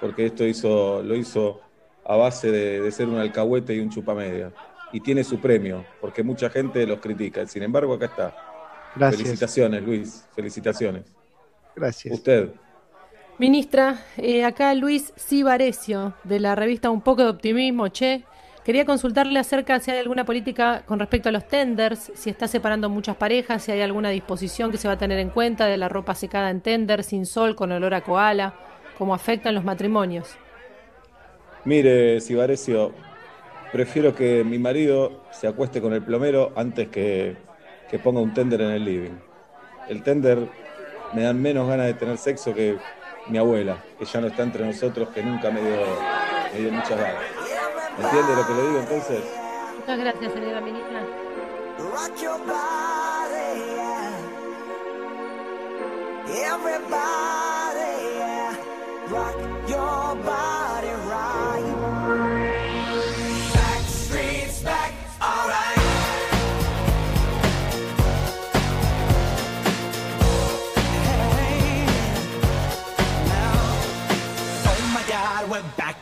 porque 0.00 0.26
esto 0.26 0.44
hizo, 0.44 1.02
lo 1.04 1.14
hizo 1.14 1.60
a 2.04 2.16
base 2.16 2.50
de, 2.50 2.80
de 2.80 2.90
ser 2.92 3.08
un 3.08 3.18
alcahuete 3.18 3.74
y 3.74 3.80
un 3.80 3.90
chupamedia. 3.90 4.52
Y 4.92 5.00
tiene 5.00 5.24
su 5.24 5.40
premio, 5.40 5.84
porque 6.00 6.22
mucha 6.22 6.48
gente 6.50 6.86
los 6.86 7.00
critica. 7.00 7.46
Sin 7.46 7.62
embargo, 7.62 7.94
acá 7.94 8.06
está. 8.06 8.36
Gracias. 8.94 9.22
Felicitaciones, 9.22 9.82
Luis. 9.82 10.24
Felicitaciones. 10.34 11.04
Gracias. 11.74 12.14
Usted. 12.14 12.50
Ministra, 13.38 13.98
eh, 14.16 14.44
acá 14.44 14.72
Luis 14.74 15.12
Cibarecio, 15.16 16.14
de 16.22 16.38
la 16.38 16.54
revista 16.54 16.90
Un 16.90 17.00
poco 17.00 17.22
de 17.22 17.30
optimismo, 17.30 17.88
che. 17.88 18.24
Quería 18.64 18.86
consultarle 18.86 19.38
acerca 19.38 19.78
si 19.78 19.90
hay 19.90 19.98
alguna 19.98 20.24
política 20.24 20.84
con 20.86 20.98
respecto 20.98 21.28
a 21.28 21.32
los 21.32 21.46
tenders, 21.46 22.12
si 22.14 22.30
está 22.30 22.48
separando 22.48 22.88
muchas 22.88 23.14
parejas, 23.14 23.62
si 23.62 23.72
hay 23.72 23.82
alguna 23.82 24.08
disposición 24.08 24.70
que 24.70 24.78
se 24.78 24.88
va 24.88 24.94
a 24.94 24.98
tener 24.98 25.18
en 25.18 25.28
cuenta 25.28 25.66
de 25.66 25.76
la 25.76 25.90
ropa 25.90 26.14
secada 26.14 26.48
en 26.48 26.62
tender, 26.62 27.04
sin 27.04 27.26
sol, 27.26 27.56
con 27.56 27.72
olor 27.72 27.92
a 27.92 28.00
koala, 28.00 28.54
cómo 28.96 29.14
afectan 29.14 29.54
los 29.54 29.64
matrimonios. 29.64 30.38
Mire, 31.64 32.20
Cibarecio, 32.20 32.92
prefiero 33.72 34.14
que 34.14 34.44
mi 34.44 34.58
marido 34.58 35.24
se 35.30 35.48
acueste 35.48 35.80
con 35.80 35.94
el 35.94 36.02
plomero 36.02 36.52
antes 36.56 36.88
que, 36.88 37.38
que 37.90 37.98
ponga 37.98 38.20
un 38.20 38.34
tender 38.34 38.60
en 38.60 38.70
el 38.72 38.84
living. 38.84 39.18
El 39.88 40.02
tender 40.02 40.46
me 41.14 41.22
dan 41.22 41.40
menos 41.40 41.66
ganas 41.66 41.86
de 41.86 41.94
tener 41.94 42.18
sexo 42.18 42.54
que 42.54 42.76
mi 43.28 43.38
abuela, 43.38 43.82
que 43.98 44.04
ya 44.04 44.20
no 44.20 44.26
está 44.26 44.42
entre 44.42 44.66
nosotros, 44.66 45.08
que 45.08 45.22
nunca 45.22 45.50
me 45.50 45.62
dio, 45.62 45.86
me 46.52 46.60
dio 46.60 46.70
muchas 46.70 47.00
ganas. 47.00 47.22
¿Entiende 47.98 48.36
lo 48.36 48.46
que 48.46 48.52
le 48.52 48.62
digo 48.68 48.78
entonces? 48.80 49.24
Muchas 49.78 49.98
gracias, 49.98 50.32
señora 50.34 50.60
ministra. 50.60 51.00
Rock 51.78 52.20
your 52.20 52.38
body, 52.46 53.60
yeah. 53.74 54.12
Everybody, 56.52 57.92
yeah. 58.18 58.56
Rock 59.10 59.36
your 59.66 60.14
body 60.24 60.43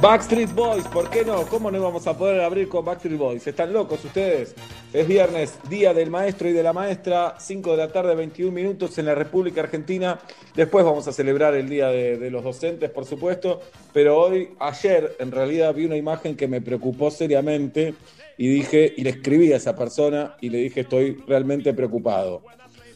Backstreet 0.00 0.54
Boys, 0.54 0.88
¿por 0.88 1.10
qué 1.10 1.26
no? 1.26 1.42
¿Cómo 1.42 1.70
no 1.70 1.76
íbamos 1.76 2.06
a 2.06 2.16
poder 2.16 2.40
abrir 2.40 2.70
con 2.70 2.86
Backstreet 2.86 3.18
Boys? 3.18 3.46
¿Están 3.46 3.70
locos 3.70 4.02
ustedes? 4.02 4.54
Es 4.94 5.06
viernes, 5.06 5.58
día 5.68 5.92
del 5.92 6.08
maestro 6.08 6.48
y 6.48 6.52
de 6.52 6.62
la 6.62 6.72
maestra, 6.72 7.34
5 7.38 7.72
de 7.72 7.76
la 7.76 7.92
tarde, 7.92 8.14
21 8.14 8.50
minutos 8.50 8.96
en 8.96 9.04
la 9.04 9.14
República 9.14 9.60
Argentina. 9.60 10.18
Después 10.56 10.86
vamos 10.86 11.06
a 11.06 11.12
celebrar 11.12 11.54
el 11.54 11.68
día 11.68 11.88
de, 11.88 12.16
de 12.16 12.30
los 12.30 12.42
docentes, 12.42 12.88
por 12.88 13.04
supuesto, 13.04 13.60
pero 13.92 14.18
hoy, 14.18 14.54
ayer, 14.58 15.16
en 15.18 15.32
realidad 15.32 15.74
vi 15.74 15.84
una 15.84 15.98
imagen 15.98 16.34
que 16.34 16.48
me 16.48 16.62
preocupó 16.62 17.10
seriamente 17.10 17.92
y 18.38 18.48
dije, 18.48 18.94
y 18.96 19.02
le 19.02 19.10
escribí 19.10 19.52
a 19.52 19.56
esa 19.56 19.76
persona 19.76 20.34
y 20.40 20.48
le 20.48 20.58
dije, 20.58 20.80
estoy 20.80 21.22
realmente 21.26 21.74
preocupado. 21.74 22.40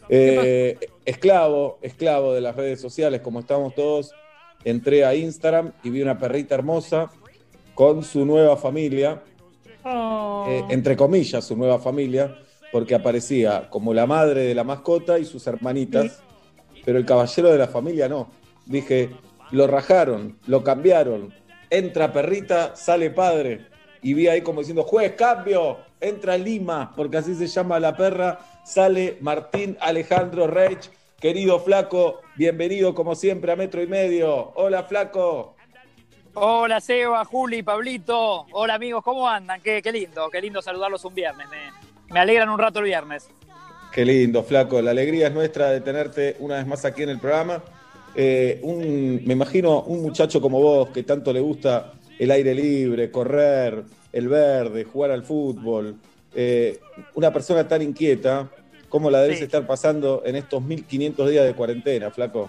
Eh, 0.08 0.78
esclavo, 1.04 1.78
esclavo 1.82 2.32
de 2.32 2.40
las 2.40 2.56
redes 2.56 2.80
sociales, 2.80 3.20
como 3.20 3.40
estamos 3.40 3.74
todos, 3.74 4.14
entré 4.64 5.04
a 5.04 5.14
Instagram 5.14 5.72
y 5.82 5.90
vi 5.90 6.02
una 6.02 6.18
perrita 6.18 6.54
hermosa 6.54 7.10
con 7.74 8.02
su 8.02 8.24
nueva 8.24 8.56
familia, 8.56 9.22
Oh. 9.86 10.46
eh, 10.48 10.64
entre 10.70 10.96
comillas, 10.96 11.44
su 11.44 11.56
nueva 11.56 11.78
familia, 11.78 12.38
porque 12.72 12.94
aparecía 12.94 13.68
como 13.68 13.92
la 13.92 14.06
madre 14.06 14.42
de 14.44 14.54
la 14.54 14.64
mascota 14.64 15.18
y 15.18 15.24
sus 15.26 15.46
hermanitas, 15.46 16.22
pero 16.84 16.98
el 16.98 17.04
caballero 17.04 17.50
de 17.52 17.58
la 17.58 17.68
familia 17.68 18.08
no. 18.08 18.30
Dije, 18.64 19.10
lo 19.50 19.66
rajaron, 19.66 20.38
lo 20.46 20.64
cambiaron, 20.64 21.34
entra 21.68 22.12
perrita, 22.12 22.74
sale 22.76 23.10
padre. 23.10 23.66
Y 24.02 24.14
vi 24.14 24.26
ahí 24.28 24.40
como 24.40 24.60
diciendo, 24.60 24.84
juez, 24.84 25.12
cambio, 25.16 25.78
entra 26.00 26.36
Lima, 26.38 26.92
porque 26.96 27.18
así 27.18 27.34
se 27.34 27.46
llama 27.46 27.78
la 27.78 27.94
perra, 27.96 28.38
sale 28.64 29.18
Martín 29.20 29.76
Alejandro 29.80 30.46
Reich. 30.46 30.90
Querido 31.20 31.58
Flaco, 31.60 32.20
bienvenido 32.36 32.94
como 32.94 33.14
siempre 33.14 33.52
a 33.52 33.56
Metro 33.56 33.82
y 33.82 33.86
Medio. 33.86 34.52
Hola 34.56 34.84
Flaco. 34.84 35.56
Hola 36.34 36.80
Seba, 36.80 37.24
Juli, 37.24 37.62
Pablito. 37.62 38.46
Hola 38.52 38.74
amigos, 38.74 39.04
¿cómo 39.04 39.28
andan? 39.28 39.60
Qué, 39.60 39.80
qué 39.82 39.92
lindo, 39.92 40.28
qué 40.30 40.40
lindo 40.40 40.60
saludarlos 40.60 41.04
un 41.04 41.14
viernes. 41.14 41.46
Me, 41.48 42.12
me 42.12 42.20
alegran 42.20 42.48
un 42.48 42.58
rato 42.58 42.80
el 42.80 42.86
viernes. 42.86 43.28
Qué 43.92 44.04
lindo, 44.04 44.42
Flaco. 44.42 44.82
La 44.82 44.90
alegría 44.90 45.28
es 45.28 45.32
nuestra 45.34 45.70
de 45.70 45.80
tenerte 45.80 46.36
una 46.40 46.56
vez 46.56 46.66
más 46.66 46.84
aquí 46.84 47.04
en 47.04 47.10
el 47.10 47.20
programa. 47.20 47.62
Eh, 48.16 48.58
un, 48.62 49.22
me 49.24 49.34
imagino 49.34 49.82
un 49.82 50.02
muchacho 50.02 50.40
como 50.40 50.60
vos 50.60 50.88
que 50.88 51.04
tanto 51.04 51.32
le 51.32 51.40
gusta 51.40 51.92
el 52.18 52.30
aire 52.30 52.54
libre, 52.54 53.10
correr, 53.10 53.84
el 54.12 54.28
verde, 54.28 54.84
jugar 54.84 55.12
al 55.12 55.22
fútbol. 55.22 55.96
Eh, 56.34 56.80
una 57.14 57.32
persona 57.32 57.66
tan 57.68 57.82
inquieta, 57.82 58.48
¿cómo 58.94 59.10
la 59.10 59.22
debes 59.22 59.38
Sí. 59.38 59.44
estar 59.46 59.66
pasando 59.66 60.22
en 60.24 60.36
estos 60.36 60.62
1500 60.62 61.28
días 61.28 61.44
de 61.44 61.52
cuarentena, 61.52 62.12
Flaco? 62.12 62.48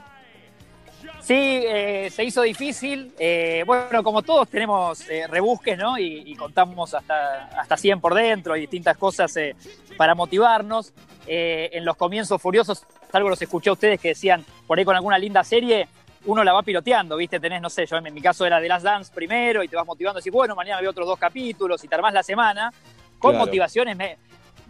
Sí, 1.19 1.33
eh, 1.33 2.07
se 2.11 2.23
hizo 2.23 2.43
difícil. 2.43 3.11
Eh, 3.17 3.63
bueno, 3.65 4.03
como 4.03 4.21
todos 4.21 4.47
tenemos 4.47 5.09
eh, 5.09 5.25
rebusques, 5.27 5.75
¿no? 5.75 5.97
Y, 5.97 6.21
y 6.23 6.35
contamos 6.35 6.93
hasta, 6.93 7.45
hasta 7.59 7.75
100 7.75 7.99
por 7.99 8.13
dentro 8.13 8.55
y 8.55 8.59
distintas 8.61 8.95
cosas 8.95 9.35
eh, 9.37 9.55
para 9.97 10.13
motivarnos. 10.13 10.93
En 11.27 11.83
los 11.83 11.95
comienzos 11.97 12.39
furiosos, 12.39 12.85
algo 13.11 13.29
los 13.29 13.41
escuché 13.41 13.71
a 13.71 13.73
ustedes 13.73 13.99
que 13.99 14.09
decían, 14.09 14.45
por 14.67 14.77
ahí 14.77 14.85
con 14.85 14.95
alguna 14.95 15.17
linda 15.17 15.43
serie, 15.43 15.87
uno 16.25 16.43
la 16.43 16.53
va 16.53 16.61
piloteando, 16.61 17.17
¿viste? 17.17 17.39
Tenés, 17.39 17.59
no 17.59 17.71
sé, 17.71 17.87
yo 17.87 17.97
en 17.97 18.13
mi 18.13 18.21
caso 18.21 18.45
era 18.45 18.59
de 18.59 18.67
Last 18.67 18.85
Dance 18.85 19.11
primero 19.11 19.63
y 19.63 19.67
te 19.67 19.75
vas 19.75 19.87
motivando, 19.87 20.19
así, 20.19 20.29
bueno, 20.29 20.53
mañana 20.53 20.79
veo 20.81 20.91
otros 20.91 21.07
dos 21.07 21.17
capítulos 21.17 21.83
y 21.83 21.87
te 21.87 21.95
armás 21.95 22.13
la 22.13 22.21
semana 22.21 22.71
con 23.17 23.31
Claro. 23.31 23.47
motivaciones, 23.47 23.97
me- 23.97 24.17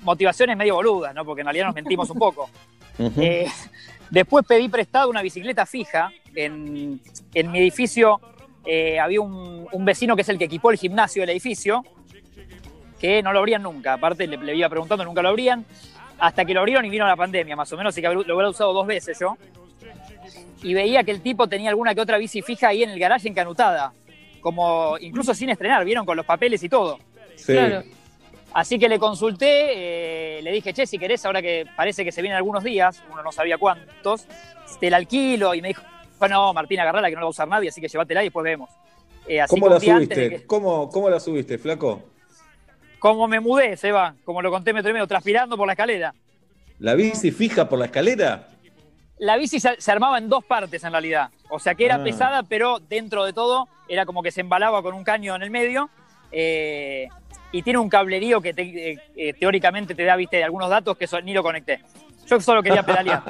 motivaciones 0.02 0.58
medio 0.58 0.76
boludas, 0.76 1.14
¿no? 1.14 1.26
Porque 1.26 1.42
en 1.42 1.48
realidad 1.48 1.68
nos 1.68 1.76
mentimos 1.76 2.10
un 2.10 2.20
poco. 2.20 2.50
Eh, 2.98 3.46
después 4.10 4.46
pedí 4.48 4.70
prestado 4.70 5.10
una 5.10 5.22
bicicleta 5.22 5.66
fija. 5.66 6.14
En, 6.34 7.02
en 7.34 7.52
mi 7.52 7.60
edificio 7.60 8.22
eh, 8.66 8.98
había 9.02 9.20
un, 9.20 9.68
un 9.70 9.84
vecino 9.84 10.16
que 10.16 10.22
es 10.22 10.30
el 10.30 10.38
que 10.38 10.46
equipó 10.46 10.72
el 10.72 10.78
gimnasio 10.78 11.22
del 11.22 11.32
edificio, 11.32 11.84
que 12.98 13.22
no 13.22 13.34
lo 13.34 13.40
abrían 13.40 13.64
nunca. 13.64 13.94
Aparte, 13.96 14.28
le, 14.28 14.38
le 14.38 14.56
iba 14.56 14.70
preguntando, 14.70 15.04
nunca 15.04 15.22
lo 15.22 15.28
abrían. 15.28 15.66
Hasta 16.18 16.46
que 16.46 16.54
lo 16.54 16.62
abrieron 16.62 16.86
y 16.86 16.90
vino 16.90 17.06
la 17.06 17.18
pandemia, 17.18 17.58
más 17.58 17.72
o 17.74 17.76
menos, 17.78 17.94
así 17.94 18.02
que 18.02 18.08
lo 18.08 18.22
hubiera 18.22 18.48
usado 18.48 18.72
dos 18.72 18.88
veces 18.88 19.20
yo. 19.20 19.38
Y 20.64 20.74
veía 20.74 21.04
que 21.04 21.12
el 21.12 21.20
tipo 21.20 21.48
tenía 21.48 21.70
alguna 21.70 21.94
que 21.94 22.00
otra 22.00 22.18
bici 22.18 22.42
fija 22.42 22.70
ahí 22.70 22.84
en 22.84 22.92
el 22.92 23.00
garaje 23.00 23.28
encanutada. 23.28 23.92
Como 24.40 24.98
incluso 25.02 25.34
sin 25.34 25.50
estrenar, 25.50 25.84
vieron 25.84 26.06
con 26.06 26.16
los 26.16 26.26
papeles 26.26 26.64
y 26.64 26.70
todo. 26.70 26.98
Sí. 27.36 27.52
Claro. 27.52 27.84
Así 28.56 28.80
que 28.80 28.88
le 28.88 28.98
consulté, 28.98 30.38
eh, 30.38 30.42
le 30.42 30.52
dije, 30.54 30.72
che, 30.74 30.88
si 30.88 30.98
querés, 30.98 31.26
ahora 31.26 31.42
que 31.42 31.66
parece 31.76 32.06
que 32.06 32.12
se 32.14 32.22
vienen 32.22 32.38
algunos 32.38 32.64
días, 32.64 33.04
uno 33.12 33.22
no 33.22 33.34
sabía 33.34 33.58
cuántos, 33.58 34.26
te 34.80 34.90
la 34.90 34.96
alquilo. 34.96 35.54
Y 35.54 35.62
me 35.62 35.68
dijo, 35.68 35.82
no, 36.30 36.54
Martín, 36.54 36.80
agarrala 36.80 37.10
que 37.10 37.16
no 37.16 37.20
la 37.20 37.26
va 37.26 37.28
a 37.28 37.32
usar 37.32 37.50
nadie, 37.50 37.68
así 37.68 37.82
que 37.82 37.90
llévatela 37.90 38.22
y 38.24 38.28
después 38.28 38.46
vemos. 38.46 38.70
Eh, 39.28 39.42
así 39.42 39.54
¿Cómo 39.54 39.68
la 39.68 39.78
subiste? 39.82 40.30
que- 40.30 40.46
¿Cómo, 40.46 40.90
¿Cómo 40.90 41.10
la 41.10 41.20
subiste, 41.20 41.58
Flaco? 41.58 42.02
como 43.00 43.28
me 43.28 43.40
mudé, 43.42 43.76
Seba, 43.78 44.16
como 44.24 44.42
lo 44.42 44.50
conté 44.50 44.72
metro 44.74 44.90
y 44.90 44.94
medio, 44.94 45.06
transpirando 45.06 45.58
por 45.58 45.68
la 45.68 45.74
escalera. 45.74 46.14
¿La 46.80 46.96
bici 46.96 47.32
fija 47.32 47.68
por 47.70 47.78
la 47.78 47.86
escalera? 47.86 48.48
La 49.20 49.36
bici 49.38 49.60
se, 49.60 49.80
se 49.80 49.92
armaba 49.92 50.18
en 50.18 50.28
dos 50.30 50.44
partes 50.46 50.84
en 50.84 50.92
realidad. 50.92 51.30
O 51.50 51.60
sea 51.60 51.76
que 51.76 51.86
era 51.86 51.96
Ah. 51.96 52.04
pesada, 52.04 52.44
pero 52.44 52.80
dentro 52.80 53.26
de 53.26 53.34
todo 53.34 53.68
era 53.90 54.06
como 54.06 54.24
que 54.24 54.32
se 54.32 54.42
embalaba 54.42 54.82
con 54.82 54.96
un 54.96 55.04
caño 55.04 55.36
en 55.36 55.44
el 55.44 55.52
medio. 55.52 55.90
eh, 56.32 57.08
y 57.52 57.62
tiene 57.62 57.80
un 57.80 57.90
cablerío 57.90 58.42
que 58.42 58.54
te- 58.54 58.92
eh, 58.92 58.98
eh, 59.16 59.34
teóricamente 59.34 59.96
te 59.96 60.04
da, 60.04 60.16
viste, 60.16 60.44
algunos 60.44 60.70
datos 60.70 60.98
que 60.98 61.08
ni 61.24 61.34
lo 61.34 61.44
conecté. 61.44 61.80
Yo 62.28 62.40
solo 62.42 62.62
quería 62.64 62.84
pedalear. 62.86 63.24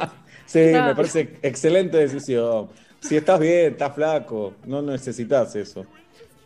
Sí, 0.46 0.60
me 0.60 0.96
parece 0.96 1.38
excelente 1.42 1.98
decisión. 1.98 2.70
Si 3.00 3.18
estás 3.18 3.40
bien, 3.40 3.74
estás 3.74 3.94
flaco, 3.94 4.54
no 4.66 4.82
necesitas 4.82 5.56
eso. 5.56 5.86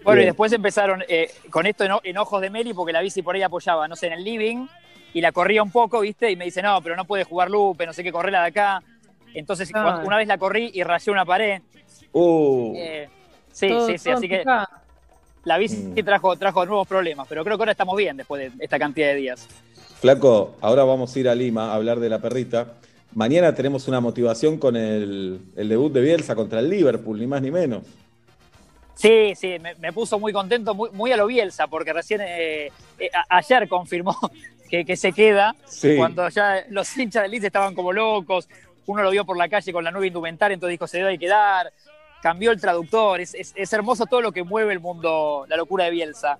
Bueno, 0.04 0.22
y 0.22 0.26
después 0.26 0.52
empezaron 0.54 1.04
eh, 1.08 1.30
con 1.50 1.66
esto 1.66 1.86
en, 2.04 2.18
ojos 2.18 2.42
de 2.42 2.50
Meli, 2.50 2.74
porque 2.74 2.94
la 2.94 3.02
bici 3.02 3.22
por 3.22 3.36
ahí 3.36 3.42
apoyaba, 3.44 3.88
no 3.88 3.96
sé, 3.96 4.08
en 4.08 4.14
el 4.14 4.24
living, 4.24 4.66
y 5.14 5.22
la 5.22 5.32
corría 5.32 5.62
un 5.62 5.72
poco, 5.72 6.00
¿viste? 6.02 6.32
Y 6.32 6.36
me 6.36 6.46
dice, 6.46 6.62
no, 6.62 6.82
pero 6.82 6.96
no 6.96 7.06
puede 7.06 7.24
jugar 7.26 7.50
Lupe, 7.50 7.86
no 7.86 7.94
sé 7.94 8.04
qué, 8.04 8.12
correrla 8.12 8.42
de 8.42 8.48
acá. 8.48 8.82
Entonces, 9.34 9.70
Ah. 9.74 9.82
cuando- 9.84 10.08
una 10.08 10.18
vez 10.18 10.28
la 10.28 10.38
corrí 10.38 10.72
y 10.74 10.84
rayé 10.84 11.12
una 11.12 11.26
pared. 11.26 11.62
Uh, 12.14 12.74
Eh, 12.78 13.10
sí, 13.52 13.68
Todo- 13.68 13.88
sí, 13.88 13.98
sí, 13.98 14.10
así 14.10 14.28
que. 14.30 14.44
La 15.50 15.58
bici 15.58 15.78
Mm. 15.78 16.06
trajo, 16.06 16.36
trajo 16.38 16.66
nuevos 16.66 16.88
problemas, 16.88 17.28
pero 17.28 17.44
creo 17.44 17.58
que 17.58 17.62
ahora 17.64 17.72
estamos 17.72 17.98
bien 17.98 18.16
después 18.18 18.56
de 18.56 18.64
esta 18.64 18.78
cantidad 18.78 19.08
de 19.08 19.16
días. 19.16 19.48
Flaco, 20.00 20.56
ahora 20.62 20.84
vamos 20.84 21.14
a 21.16 21.20
ir 21.20 21.28
a 21.28 21.34
Lima 21.36 21.72
a 21.72 21.76
hablar 21.76 22.00
de 22.00 22.08
la 22.08 22.20
perrita. 22.20 22.74
Mañana 23.16 23.54
tenemos 23.56 23.88
una 23.88 24.00
motivación 24.00 24.58
con 24.60 24.76
el, 24.76 25.42
el 25.56 25.68
debut 25.68 25.92
de 25.92 26.02
Bielsa 26.02 26.36
contra 26.36 26.60
el 26.60 26.70
Liverpool, 26.70 27.20
ni 27.20 27.26
más 27.26 27.42
ni 27.42 27.50
menos. 27.52 27.84
Sí, 28.94 29.34
sí, 29.36 29.58
me, 29.60 29.74
me 29.76 29.92
puso 29.94 30.20
muy 30.20 30.32
contento, 30.34 30.76
muy, 30.76 30.90
muy 30.92 31.12
a 31.12 31.18
lo 31.18 31.26
Bielsa, 31.26 31.68
porque 31.68 31.92
recién 31.94 32.22
eh, 32.22 32.68
eh, 33.00 33.10
ayer 33.30 33.68
confirmó 33.68 34.16
que, 34.70 34.86
que 34.86 34.96
se 34.96 35.12
queda, 35.14 35.56
Sí. 35.66 35.96
cuando 35.98 36.30
ya 36.30 36.64
los 36.70 36.96
hinchas 36.96 37.24
del 37.24 37.32
Leeds 37.32 37.46
estaban 37.46 37.74
como 37.74 37.92
locos, 37.92 38.48
uno 38.86 39.02
lo 39.02 39.10
vio 39.10 39.26
por 39.26 39.38
la 39.38 39.50
calle 39.50 39.72
con 39.74 39.84
la 39.84 39.92
nueva 39.92 40.06
indumentaria, 40.08 40.54
entonces 40.54 40.74
dijo, 40.74 40.86
se 40.88 40.98
debe 41.00 41.18
quedar, 41.18 41.72
cambió 42.22 42.52
el 42.52 42.60
traductor, 42.60 43.20
es, 43.22 43.34
es- 43.34 43.54
es 43.56 43.74
hermoso 43.74 44.06
todo 44.06 44.22
lo 44.22 44.32
que 44.32 44.44
mueve 44.44 44.74
el 44.74 44.80
mundo, 44.80 45.46
la 45.48 45.56
locura 45.58 45.86
de 45.86 45.92
Bielsa. 45.92 46.38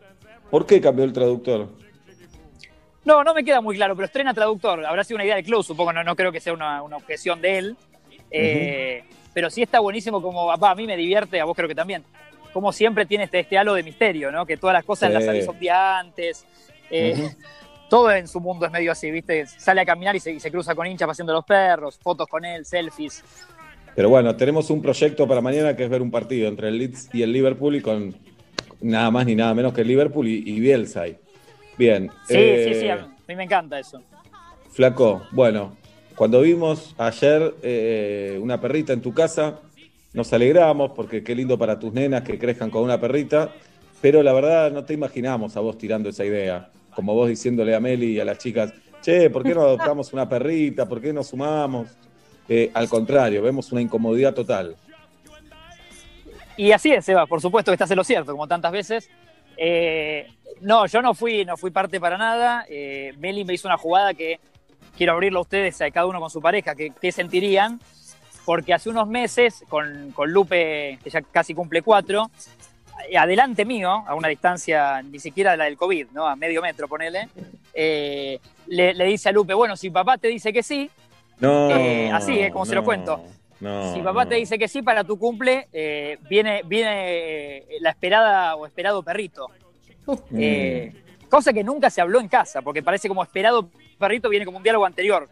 ¿Por 0.52 0.66
qué 0.66 0.82
cambió 0.82 1.06
el 1.06 1.14
traductor? 1.14 1.70
No, 3.06 3.24
no 3.24 3.34
me 3.34 3.44
queda 3.44 3.62
muy 3.62 3.76
claro, 3.76 3.96
pero 3.96 4.06
estrena 4.06 4.34
traductor, 4.34 4.86
habrá 4.86 5.04
sido 5.04 5.16
una 5.16 5.24
idea 5.26 5.36
de 5.36 5.44
Klaus, 5.44 5.66
supongo, 5.68 5.94
no, 5.94 6.04
no 6.04 6.16
creo 6.16 6.32
que 6.32 6.40
sea 6.42 6.54
una, 6.54 6.82
una 6.84 6.98
objeción 6.98 7.42
de 7.42 7.58
él, 7.58 7.78
Eh, 8.32 9.04
pero 9.34 9.50
sí 9.50 9.64
está 9.64 9.80
buenísimo 9.80 10.22
como, 10.22 10.52
a 10.52 10.76
mí 10.76 10.86
me 10.86 10.96
divierte, 10.98 11.40
a 11.40 11.46
vos 11.46 11.56
creo 11.56 11.68
que 11.68 11.74
también, 11.76 12.04
como 12.54 12.72
siempre 12.72 13.06
tiene 13.08 13.24
este, 13.24 13.40
este 13.40 13.58
halo 13.58 13.74
de 13.74 13.82
misterio, 13.82 14.32
¿no? 14.32 14.46
Que 14.46 14.58
todas 14.58 14.74
las 14.76 14.84
cosas 14.86 15.10
Sí. 15.10 15.14
las 15.16 15.28
avisó 15.28 15.52
un 15.52 15.60
día 15.60 15.98
antes, 15.98 16.46
eh, 16.92 17.16
todo 17.90 18.12
en 18.12 18.28
su 18.28 18.40
mundo 18.40 18.66
es 18.68 18.72
medio 18.72 18.92
así, 18.92 19.10
¿viste? 19.10 19.48
Sale 19.48 19.82
a 19.82 19.86
caminar 19.86 20.16
y 20.16 20.20
se, 20.20 20.32
y 20.32 20.40
se 20.40 20.52
cruza 20.52 20.76
con 20.76 20.86
hinchas 20.86 21.08
paseando 21.08 21.34
los 21.34 21.44
perros, 21.46 21.98
fotos 21.98 22.28
con 22.28 22.46
él, 22.46 22.66
selfies. 22.66 23.24
Pero 23.96 24.10
bueno, 24.10 24.36
tenemos 24.36 24.70
un 24.70 24.82
proyecto 24.82 25.28
para 25.28 25.42
mañana 25.42 25.76
que 25.76 25.84
es 25.84 25.90
ver 25.90 26.02
un 26.02 26.12
partido 26.12 26.48
entre 26.48 26.70
el 26.70 26.78
Leeds 26.78 27.10
y 27.14 27.22
el 27.22 27.32
Liverpool 27.32 27.76
y 27.76 27.82
con 27.82 28.16
nada 28.82 29.12
más 29.12 29.26
ni 29.26 29.36
nada 29.36 29.54
menos 29.54 29.74
que 29.74 29.82
el 29.82 29.88
Liverpool 29.88 30.28
y, 30.28 30.44
y 30.46 30.60
Bielsa 30.60 31.02
ahí. 31.02 31.18
Bien. 31.78 32.10
Sí, 32.28 32.36
eh, 32.36 32.72
sí, 32.74 32.80
sí, 32.82 32.90
a 32.90 33.08
mí 33.28 33.36
me 33.36 33.44
encanta 33.44 33.80
eso. 33.80 34.02
Flaco, 34.72 35.24
bueno, 35.32 35.76
cuando 36.16 36.42
vimos 36.42 36.94
ayer 36.98 37.56
eh, 37.64 38.38
una 38.42 38.60
perrita 38.60 38.94
en 38.94 39.02
tu 39.02 39.14
casa, 39.14 39.60
nos 40.14 40.34
alegramos 40.34 40.92
porque 40.92 41.24
qué 41.24 41.34
lindo 41.36 41.58
para 41.58 41.80
tus 41.80 41.94
nenas 41.94 42.24
que 42.24 42.38
crezcan 42.38 42.70
con 42.70 42.84
una 42.84 43.00
perrita, 43.00 43.54
pero 44.02 44.22
la 44.24 44.34
verdad 44.34 44.72
no 44.72 44.84
te 44.84 44.94
imaginamos 44.94 45.56
a 45.56 45.62
vos 45.62 45.78
tirando 45.78 46.10
esa 46.10 46.26
idea, 46.26 46.70
como 46.94 47.14
vos 47.14 47.30
diciéndole 47.30 47.74
a 47.74 47.80
Meli 47.80 48.14
y 48.14 48.20
a 48.20 48.26
las 48.26 48.38
chicas, 48.38 48.74
che, 49.02 49.30
¿por 49.30 49.44
qué 49.44 49.56
no 49.56 49.62
adoptamos 49.62 50.12
una 50.12 50.28
perrita? 50.28 50.88
¿Por 50.88 51.00
qué 51.00 51.14
no 51.14 51.24
sumamos? 51.24 51.88
Eh, 52.50 52.72
al 52.74 52.90
contrario, 52.90 53.44
vemos 53.44 53.72
una 53.72 53.80
incomodidad 53.80 54.34
total. 54.34 54.76
Y 56.58 56.72
así 56.72 56.92
es, 56.92 57.08
Eva, 57.08 57.28
por 57.28 57.42
supuesto 57.42 57.72
que 57.72 57.76
estás 57.76 57.92
en 57.92 57.98
lo 57.98 58.04
cierto, 58.04 58.32
como 58.32 58.48
tantas 58.48 58.72
veces. 58.72 59.10
Eh, 59.56 60.28
no, 60.62 60.88
yo 60.88 61.02
no 61.04 61.14
fui, 61.14 61.46
no 61.46 61.56
fui 61.56 61.70
parte 61.70 62.00
para 62.00 62.18
nada. 62.18 62.66
Eh, 62.68 63.14
Meli 63.20 63.46
me 63.46 63.54
hizo 63.54 63.68
una 63.68 63.78
jugada 63.78 64.16
que 64.16 64.40
quiero 64.98 65.14
abrirlo 65.14 65.40
a 65.40 65.42
ustedes, 65.44 65.80
a 65.82 65.92
cada 65.92 66.08
uno 66.08 66.20
con 66.20 66.32
su 66.32 66.42
pareja, 66.42 66.74
que, 66.76 67.12
sentirían. 67.12 67.80
Porque 68.46 68.74
hace 68.74 68.90
unos 68.90 69.08
meses, 69.08 69.64
con, 69.70 70.12
con 70.12 70.32
Lupe, 70.32 70.98
que 71.04 71.10
ya 71.12 71.22
casi 71.22 71.54
cumple 71.54 71.84
cuatro, 71.84 72.32
adelante 73.16 73.64
mío, 73.64 74.04
a 74.08 74.16
una 74.16 74.28
distancia 74.28 75.04
ni 75.04 75.20
siquiera 75.20 75.56
la 75.56 75.66
del 75.66 75.78
COVID, 75.78 76.08
¿no? 76.14 76.28
A 76.28 76.36
medio 76.36 76.60
metro, 76.62 76.88
ponele, 76.88 77.30
le, 77.76 78.40
le 78.68 79.06
dice 79.06 79.30
a 79.30 79.32
Lupe, 79.32 79.54
bueno, 79.54 79.78
si 79.78 79.92
papá 79.92 80.18
te 80.18 80.30
dice 80.30 80.52
que 80.52 80.64
sí, 80.64 80.90
No. 81.40 81.70
Eh, 81.72 82.12
así, 82.12 82.40
eh, 82.40 82.52
como 82.52 82.66
se 82.66 82.76
lo 82.76 82.84
cuento. 82.84 83.24
No, 83.60 83.94
si 83.94 84.02
papá 84.02 84.24
no. 84.24 84.30
te 84.30 84.36
dice 84.36 84.58
que 84.58 84.68
sí 84.68 84.82
para 84.82 85.04
tu 85.04 85.20
cumple, 85.20 85.68
eh, 85.74 86.18
viene, 86.30 86.62
viene 86.66 87.66
la 87.82 87.90
esperada 87.90 88.56
o 88.56 88.66
esperado 88.66 89.04
perrito. 89.04 89.50
Mm. 90.06 90.38
Eh, 90.40 90.94
cosa 91.30 91.54
que 91.54 91.64
nunca 91.64 91.90
se 91.90 92.02
habló 92.02 92.20
en 92.20 92.28
casa, 92.28 92.62
porque 92.62 92.82
parece 92.82 93.08
como 93.08 93.22
esperado 93.22 93.70
perrito 93.98 94.30
viene 94.30 94.46
como 94.46 94.58
un 94.58 94.64
diálogo 94.64 94.86
anterior, 94.86 95.30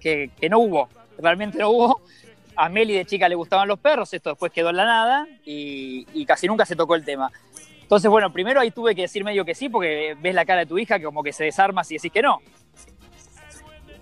que, 0.00 0.30
que 0.38 0.48
no 0.48 0.58
hubo, 0.58 0.88
realmente 1.18 1.58
no 1.58 1.70
hubo. 1.70 2.00
A 2.56 2.68
Meli 2.68 2.94
de 2.94 3.04
chica 3.04 3.28
le 3.28 3.34
gustaban 3.34 3.66
los 3.66 3.80
perros, 3.80 4.14
esto 4.14 4.30
después 4.30 4.52
quedó 4.52 4.70
en 4.70 4.76
la 4.76 4.84
nada 4.84 5.26
y, 5.44 6.06
y 6.14 6.24
casi 6.24 6.46
nunca 6.46 6.64
se 6.64 6.76
tocó 6.76 6.94
el 6.94 7.04
tema. 7.04 7.30
Entonces, 7.82 8.10
bueno, 8.10 8.32
primero 8.32 8.60
ahí 8.60 8.70
tuve 8.70 8.94
que 8.94 9.02
decir 9.02 9.24
medio 9.24 9.44
que 9.44 9.54
sí, 9.54 9.68
porque 9.68 10.16
ves 10.20 10.34
la 10.34 10.44
cara 10.44 10.60
de 10.60 10.66
tu 10.66 10.78
hija 10.78 10.98
que 10.98 11.04
como 11.04 11.22
que 11.22 11.32
se 11.32 11.44
desarma 11.44 11.84
si 11.84 11.94
decís 11.94 12.12
que 12.12 12.22
no. 12.22 12.40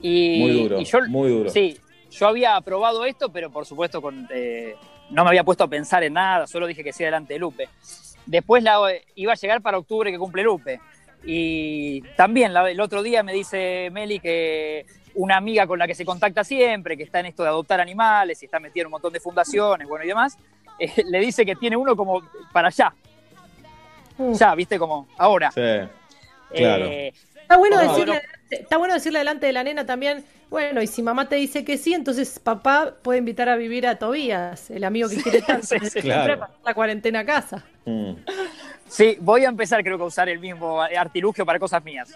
Y, 0.02 0.38
Muy 0.40 0.50
duro, 0.52 0.80
y 0.80 0.84
yo, 0.84 0.98
muy 1.08 1.30
duro. 1.30 1.48
Sí, 1.50 1.78
yo 2.10 2.26
había 2.26 2.56
aprobado 2.56 3.04
esto, 3.04 3.30
pero 3.32 3.50
por 3.50 3.64
supuesto 3.64 4.02
con, 4.02 4.28
eh, 4.34 4.74
no 5.10 5.22
me 5.24 5.30
había 5.30 5.44
puesto 5.44 5.64
a 5.64 5.68
pensar 5.68 6.02
en 6.02 6.14
nada, 6.14 6.46
solo 6.46 6.66
dije 6.66 6.82
que 6.82 6.92
sí 6.92 7.04
delante 7.04 7.34
de 7.34 7.38
Lupe. 7.38 7.68
Después 8.26 8.62
la, 8.62 8.78
iba 9.14 9.32
a 9.32 9.36
llegar 9.36 9.62
para 9.62 9.78
octubre 9.78 10.10
que 10.10 10.18
cumple 10.18 10.42
Lupe. 10.42 10.80
Y 11.24 12.02
también 12.16 12.52
la- 12.52 12.68
el 12.70 12.80
otro 12.80 13.02
día 13.02 13.22
me 13.22 13.32
dice 13.32 13.88
Meli 13.92 14.18
que 14.18 14.84
una 15.14 15.36
amiga 15.36 15.66
con 15.66 15.78
la 15.78 15.86
que 15.86 15.94
se 15.94 16.04
contacta 16.04 16.42
siempre, 16.42 16.96
que 16.96 17.04
está 17.04 17.20
en 17.20 17.26
esto 17.26 17.42
de 17.44 17.50
adoptar 17.50 17.80
animales 17.80 18.42
y 18.42 18.46
está 18.46 18.58
metida 18.58 18.82
en 18.82 18.86
un 18.86 18.92
montón 18.92 19.12
de 19.12 19.20
fundaciones, 19.20 19.86
bueno 19.86 20.04
y 20.04 20.08
demás, 20.08 20.36
eh, 20.78 20.90
le 21.06 21.20
dice 21.20 21.46
que 21.46 21.54
tiene 21.54 21.76
uno 21.76 21.94
como 21.94 22.22
para 22.52 22.68
allá. 22.68 22.92
Ya, 24.18 24.54
viste, 24.54 24.78
como 24.78 25.08
ahora. 25.16 25.50
Sí, 25.50 25.60
claro. 26.54 26.86
Eh, 26.86 27.12
Está 27.52 27.58
bueno, 27.58 27.76
No, 27.82 27.92
decirle, 27.92 28.14
no. 28.14 28.56
está 28.58 28.76
bueno 28.78 28.94
decirle 28.94 29.18
delante 29.18 29.46
de 29.46 29.52
la 29.52 29.62
nena 29.62 29.84
también, 29.84 30.24
bueno, 30.48 30.82
y 30.82 30.86
si 30.86 31.02
mamá 31.02 31.28
te 31.28 31.36
dice 31.36 31.64
que 31.64 31.76
sí, 31.76 31.92
entonces 31.92 32.38
papá 32.38 32.94
puede 33.02 33.18
invitar 33.18 33.48
a 33.48 33.56
vivir 33.56 33.86
a 33.86 33.96
Tobías, 33.96 34.70
el 34.70 34.84
amigo 34.84 35.08
que 35.08 35.16
quiere 35.16 35.42
tanto. 35.42 35.66
Sí, 35.66 35.78
sí, 35.90 36.00
claro. 36.00 36.46
la 36.64 36.74
cuarentena 36.74 37.20
a 37.20 37.24
casa. 37.24 37.64
Mm. 37.84 38.12
sí, 38.88 39.16
voy 39.20 39.44
a 39.44 39.48
empezar 39.48 39.82
creo 39.82 39.96
que 39.98 40.04
a 40.04 40.06
usar 40.06 40.28
el 40.28 40.38
mismo 40.38 40.80
artilugio 40.80 41.44
para 41.44 41.58
cosas 41.58 41.84
mías. 41.84 42.14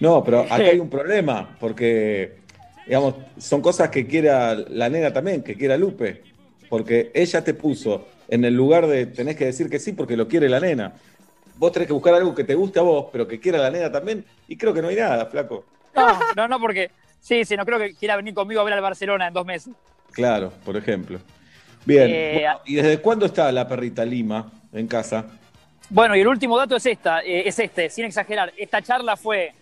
No, 0.00 0.24
pero 0.24 0.40
acá 0.40 0.56
hay 0.56 0.78
un 0.78 0.90
problema, 0.90 1.56
porque, 1.60 2.38
digamos, 2.86 3.14
son 3.38 3.60
cosas 3.60 3.90
que 3.90 4.06
quiera 4.06 4.54
la 4.54 4.88
nena 4.88 5.12
también, 5.12 5.42
que 5.42 5.54
quiera 5.54 5.76
Lupe, 5.76 6.22
porque 6.68 7.10
ella 7.14 7.44
te 7.44 7.54
puso 7.54 8.06
en 8.28 8.44
el 8.44 8.54
lugar 8.54 8.86
de 8.86 9.06
tenés 9.06 9.36
que 9.36 9.46
decir 9.46 9.68
que 9.68 9.78
sí 9.78 9.92
porque 9.92 10.16
lo 10.16 10.28
quiere 10.28 10.48
la 10.48 10.60
nena. 10.60 10.94
Vos 11.56 11.72
tenés 11.72 11.86
que 11.86 11.92
buscar 11.92 12.14
algo 12.14 12.34
que 12.34 12.44
te 12.44 12.54
guste 12.54 12.78
a 12.78 12.82
vos, 12.82 13.06
pero 13.12 13.26
que 13.28 13.38
quiera 13.38 13.58
la 13.58 13.70
nena 13.70 13.90
también, 13.90 14.24
y 14.48 14.56
creo 14.56 14.74
que 14.74 14.82
no 14.82 14.88
hay 14.88 14.96
nada, 14.96 15.26
flaco. 15.26 15.64
No, 15.94 16.18
no, 16.36 16.48
no, 16.48 16.58
porque 16.60 16.90
sí, 17.20 17.44
sí, 17.44 17.56
no 17.56 17.64
creo 17.64 17.78
que 17.78 17.94
quiera 17.94 18.16
venir 18.16 18.34
conmigo 18.34 18.60
a 18.60 18.64
ver 18.64 18.74
al 18.74 18.80
Barcelona 18.80 19.28
en 19.28 19.34
dos 19.34 19.46
meses. 19.46 19.72
Claro, 20.12 20.52
por 20.64 20.76
ejemplo. 20.76 21.20
Bien, 21.84 22.08
Eh, 22.10 22.32
bueno, 22.42 22.60
¿y 22.64 22.74
desde 22.76 22.98
cuándo 23.00 23.26
está 23.26 23.52
la 23.52 23.68
perrita 23.68 24.04
Lima 24.04 24.50
en 24.72 24.86
casa? 24.88 25.26
Bueno, 25.90 26.16
y 26.16 26.20
el 26.20 26.28
último 26.28 26.56
dato 26.58 26.76
es 26.76 26.86
esta, 26.86 27.20
eh, 27.20 27.46
es 27.46 27.58
este, 27.58 27.90
sin 27.90 28.06
exagerar. 28.06 28.52
Esta 28.56 28.80
charla 28.82 29.16
fue 29.16 29.52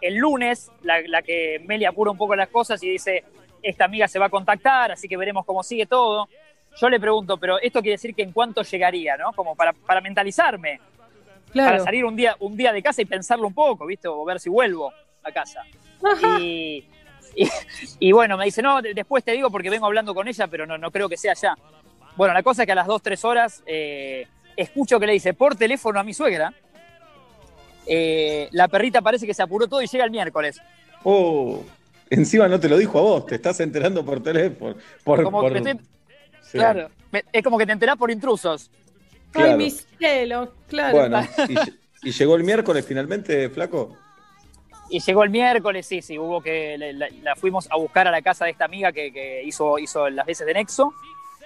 el 0.00 0.16
lunes, 0.16 0.70
la, 0.82 1.00
la 1.02 1.22
que 1.22 1.60
Meli 1.66 1.84
apura 1.84 2.10
un 2.12 2.16
poco 2.16 2.34
las 2.36 2.48
cosas 2.48 2.82
y 2.82 2.88
dice, 2.90 3.24
esta 3.62 3.84
amiga 3.84 4.08
se 4.08 4.18
va 4.18 4.26
a 4.26 4.30
contactar, 4.30 4.92
así 4.92 5.08
que 5.08 5.16
veremos 5.16 5.44
cómo 5.44 5.62
sigue 5.62 5.86
todo. 5.86 6.28
Yo 6.80 6.88
le 6.88 6.98
pregunto, 6.98 7.36
pero 7.36 7.60
esto 7.60 7.80
quiere 7.80 7.94
decir 7.94 8.14
que 8.14 8.22
en 8.22 8.32
cuánto 8.32 8.62
llegaría, 8.62 9.16
¿no? 9.16 9.32
Como 9.32 9.54
para, 9.54 9.72
para 9.72 10.00
mentalizarme, 10.00 10.80
para 11.54 11.78
salir 11.84 12.04
un 12.04 12.16
día, 12.16 12.36
un 12.40 12.56
día 12.56 12.72
de 12.72 12.82
casa 12.82 13.02
y 13.02 13.04
pensarlo 13.04 13.46
un 13.46 13.54
poco, 13.54 13.86
¿viste? 13.86 14.08
O 14.08 14.24
ver 14.24 14.40
si 14.40 14.48
vuelvo 14.50 14.92
a 15.22 15.32
casa. 15.32 15.60
Y, 16.40 16.84
y- 17.36 17.48
y 17.98 18.12
bueno, 18.12 18.36
me 18.36 18.44
dice, 18.46 18.62
no, 18.62 18.80
de- 18.82 18.94
después 18.94 19.22
te 19.24 19.32
digo 19.32 19.50
porque 19.50 19.70
vengo 19.70 19.86
hablando 19.86 20.14
con 20.14 20.26
ella, 20.28 20.46
pero 20.48 20.66
no, 20.66 20.78
no 20.78 20.90
creo 20.90 21.08
que 21.08 21.16
sea 21.16 21.34
ya. 21.34 21.54
Bueno, 22.16 22.34
la 22.34 22.42
cosa 22.42 22.62
es 22.62 22.66
que 22.66 22.72
a 22.72 22.76
las 22.76 22.86
2, 22.86 23.02
3 23.02 23.24
horas 23.24 23.62
eh, 23.66 24.26
escucho 24.56 24.98
que 25.00 25.06
le 25.06 25.12
dice 25.14 25.32
por 25.34 25.54
teléfono 25.56 25.98
a 26.00 26.04
mi 26.04 26.12
suegra. 26.14 26.52
eh, 27.86 28.48
la 28.52 28.68
perrita 28.68 29.00
parece 29.02 29.26
que 29.26 29.34
se 29.34 29.42
apuró 29.42 29.66
todo 29.66 29.82
y 29.82 29.86
llega 29.86 30.04
el 30.04 30.10
miércoles. 30.10 30.60
Oh, 31.04 31.62
encima 32.10 32.46
no 32.48 32.60
te 32.60 32.68
lo 32.68 32.76
dijo 32.78 32.98
a 32.98 33.02
vos, 33.02 33.26
te 33.26 33.34
estás 33.36 33.58
enterando 33.60 34.04
por 34.04 34.22
teléfono. 34.22 34.76
Por, 35.04 35.22
Como 35.22 35.40
por- 35.40 35.52
que 35.52 35.58
estoy- 35.58 35.78
sí, 36.42 36.58
Claro, 36.58 36.90
es 37.32 37.42
como 37.42 37.58
que 37.58 37.66
te 37.66 37.72
enterás 37.72 37.96
por 37.96 38.10
intrusos. 38.10 38.70
Ay, 39.34 39.42
claro. 39.42 39.56
mi 39.56 39.70
cielo, 39.70 40.54
claro. 40.68 40.98
Bueno, 40.98 41.20
y, 42.02 42.08
y 42.08 42.12
llegó 42.12 42.36
el 42.36 42.44
miércoles 42.44 42.84
finalmente, 42.86 43.48
flaco. 43.50 43.96
Y 44.90 45.00
llegó 45.00 45.24
el 45.24 45.30
miércoles, 45.30 45.86
sí, 45.86 46.02
sí, 46.02 46.18
hubo 46.18 46.42
que 46.42 46.76
la, 46.76 47.08
la 47.22 47.34
fuimos 47.34 47.66
a 47.70 47.76
buscar 47.76 48.06
a 48.06 48.10
la 48.10 48.20
casa 48.20 48.44
de 48.44 48.50
esta 48.50 48.66
amiga 48.66 48.92
que, 48.92 49.10
que 49.10 49.42
hizo, 49.42 49.78
hizo 49.78 50.10
las 50.10 50.26
veces 50.26 50.46
de 50.46 50.52
Nexo. 50.52 50.92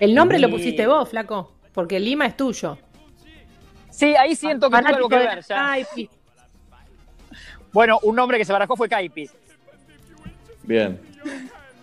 El 0.00 0.14
nombre 0.14 0.38
lo 0.40 0.50
pusiste 0.50 0.86
vos, 0.86 1.08
flaco, 1.08 1.52
porque 1.72 2.00
Lima 2.00 2.26
es 2.26 2.36
tuyo. 2.36 2.76
Sí, 3.90 4.16
ahí 4.16 4.34
siento 4.34 4.68
que 4.68 4.76
tuve 4.78 4.88
algo 4.88 5.08
que 5.08 5.16
ver 5.16 5.42
ya. 5.42 5.56
Caipi. 5.56 6.10
Bueno, 7.72 7.98
un 8.02 8.16
nombre 8.16 8.36
que 8.36 8.44
se 8.44 8.52
barajó 8.52 8.76
fue 8.76 8.88
Caipi. 8.88 9.30
Bien. 10.64 11.00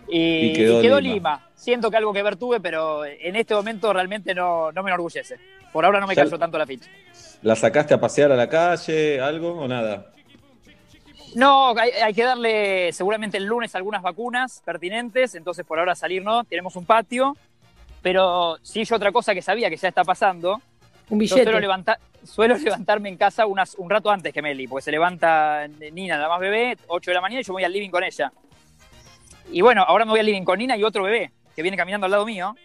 Y, 0.09 0.17
Y 0.17 0.45
y 0.49 0.53
quedó 0.53 0.81
quedó, 0.81 0.99
Lima. 0.99 1.13
Lima. 1.13 1.49
Siento 1.55 1.89
que 1.89 1.97
algo 1.97 2.11
que 2.11 2.21
ver 2.21 2.35
tuve, 2.35 2.59
pero 2.59 3.05
en 3.05 3.35
este 3.37 3.55
momento 3.55 3.93
realmente 3.93 4.35
no, 4.35 4.71
no 4.71 4.83
me 4.83 4.89
enorgullece. 4.89 5.39
Por 5.73 5.83
ahora 5.83 5.99
no 5.99 6.07
me 6.07 6.15
cayó 6.15 6.37
tanto 6.37 6.57
la 6.57 6.65
ficha. 6.65 6.89
¿La 7.41 7.55
sacaste 7.55 7.93
a 7.93 7.99
pasear 7.99 8.31
a 8.31 8.35
la 8.35 8.47
calle, 8.47 9.19
algo 9.19 9.59
o 9.59 9.67
nada? 9.67 10.13
No, 11.35 11.75
hay, 11.77 11.89
hay 11.89 12.13
que 12.13 12.23
darle 12.23 12.93
seguramente 12.93 13.37
el 13.37 13.45
lunes 13.45 13.73
algunas 13.73 14.03
vacunas 14.03 14.61
pertinentes, 14.63 15.33
entonces 15.33 15.65
por 15.65 15.79
ahora 15.79 15.95
salir 15.95 16.23
no, 16.23 16.43
tenemos 16.43 16.75
un 16.75 16.85
patio, 16.85 17.35
pero 18.03 18.57
sí 18.61 18.83
yo 18.85 18.95
otra 18.95 19.11
cosa 19.11 19.33
que 19.33 19.41
sabía 19.41 19.69
que 19.69 19.77
ya 19.77 19.87
está 19.87 20.03
pasando, 20.03 20.61
Un 21.09 21.19
yo 21.21 21.35
suelo, 21.35 21.57
billete. 21.57 21.93
suelo 22.23 22.55
levantarme 22.55 23.09
en 23.09 23.17
casa 23.17 23.47
unas, 23.47 23.73
un 23.75 23.89
rato 23.89 24.11
antes 24.11 24.31
que 24.31 24.43
Meli, 24.43 24.67
porque 24.67 24.83
se 24.83 24.91
levanta 24.91 25.67
Nina, 25.67 26.19
la 26.19 26.29
más 26.29 26.39
bebé, 26.39 26.77
8 26.85 27.09
de 27.11 27.15
la 27.15 27.21
mañana 27.21 27.41
y 27.41 27.43
yo 27.43 27.53
me 27.53 27.55
voy 27.55 27.63
al 27.63 27.73
living 27.73 27.89
con 27.89 28.03
ella. 28.03 28.31
Y 29.51 29.61
bueno, 29.61 29.83
ahora 29.87 30.05
me 30.05 30.11
voy 30.11 30.19
al 30.19 30.27
living 30.27 30.43
con 30.43 30.59
Nina 30.59 30.77
y 30.77 30.83
otro 30.83 31.03
bebé 31.03 31.31
que 31.55 31.61
viene 31.63 31.77
caminando 31.77 32.05
al 32.05 32.11
lado 32.11 32.25
mío. 32.25 32.55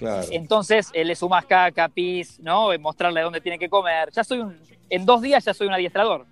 Claro. 0.00 0.26
Entonces 0.30 0.88
eh, 0.94 1.04
le 1.04 1.14
sumas 1.14 1.44
caca, 1.44 1.86
pis, 1.90 2.40
¿no? 2.40 2.72
Eh, 2.72 2.78
Mostrarle 2.78 3.20
dónde 3.20 3.42
tiene 3.42 3.58
que 3.58 3.68
comer. 3.68 4.10
Ya 4.12 4.24
soy 4.24 4.38
un. 4.38 4.58
En 4.88 5.04
dos 5.04 5.20
días 5.20 5.44
ya 5.44 5.52
soy 5.52 5.66
un 5.66 5.74
adiestrador. 5.74 6.24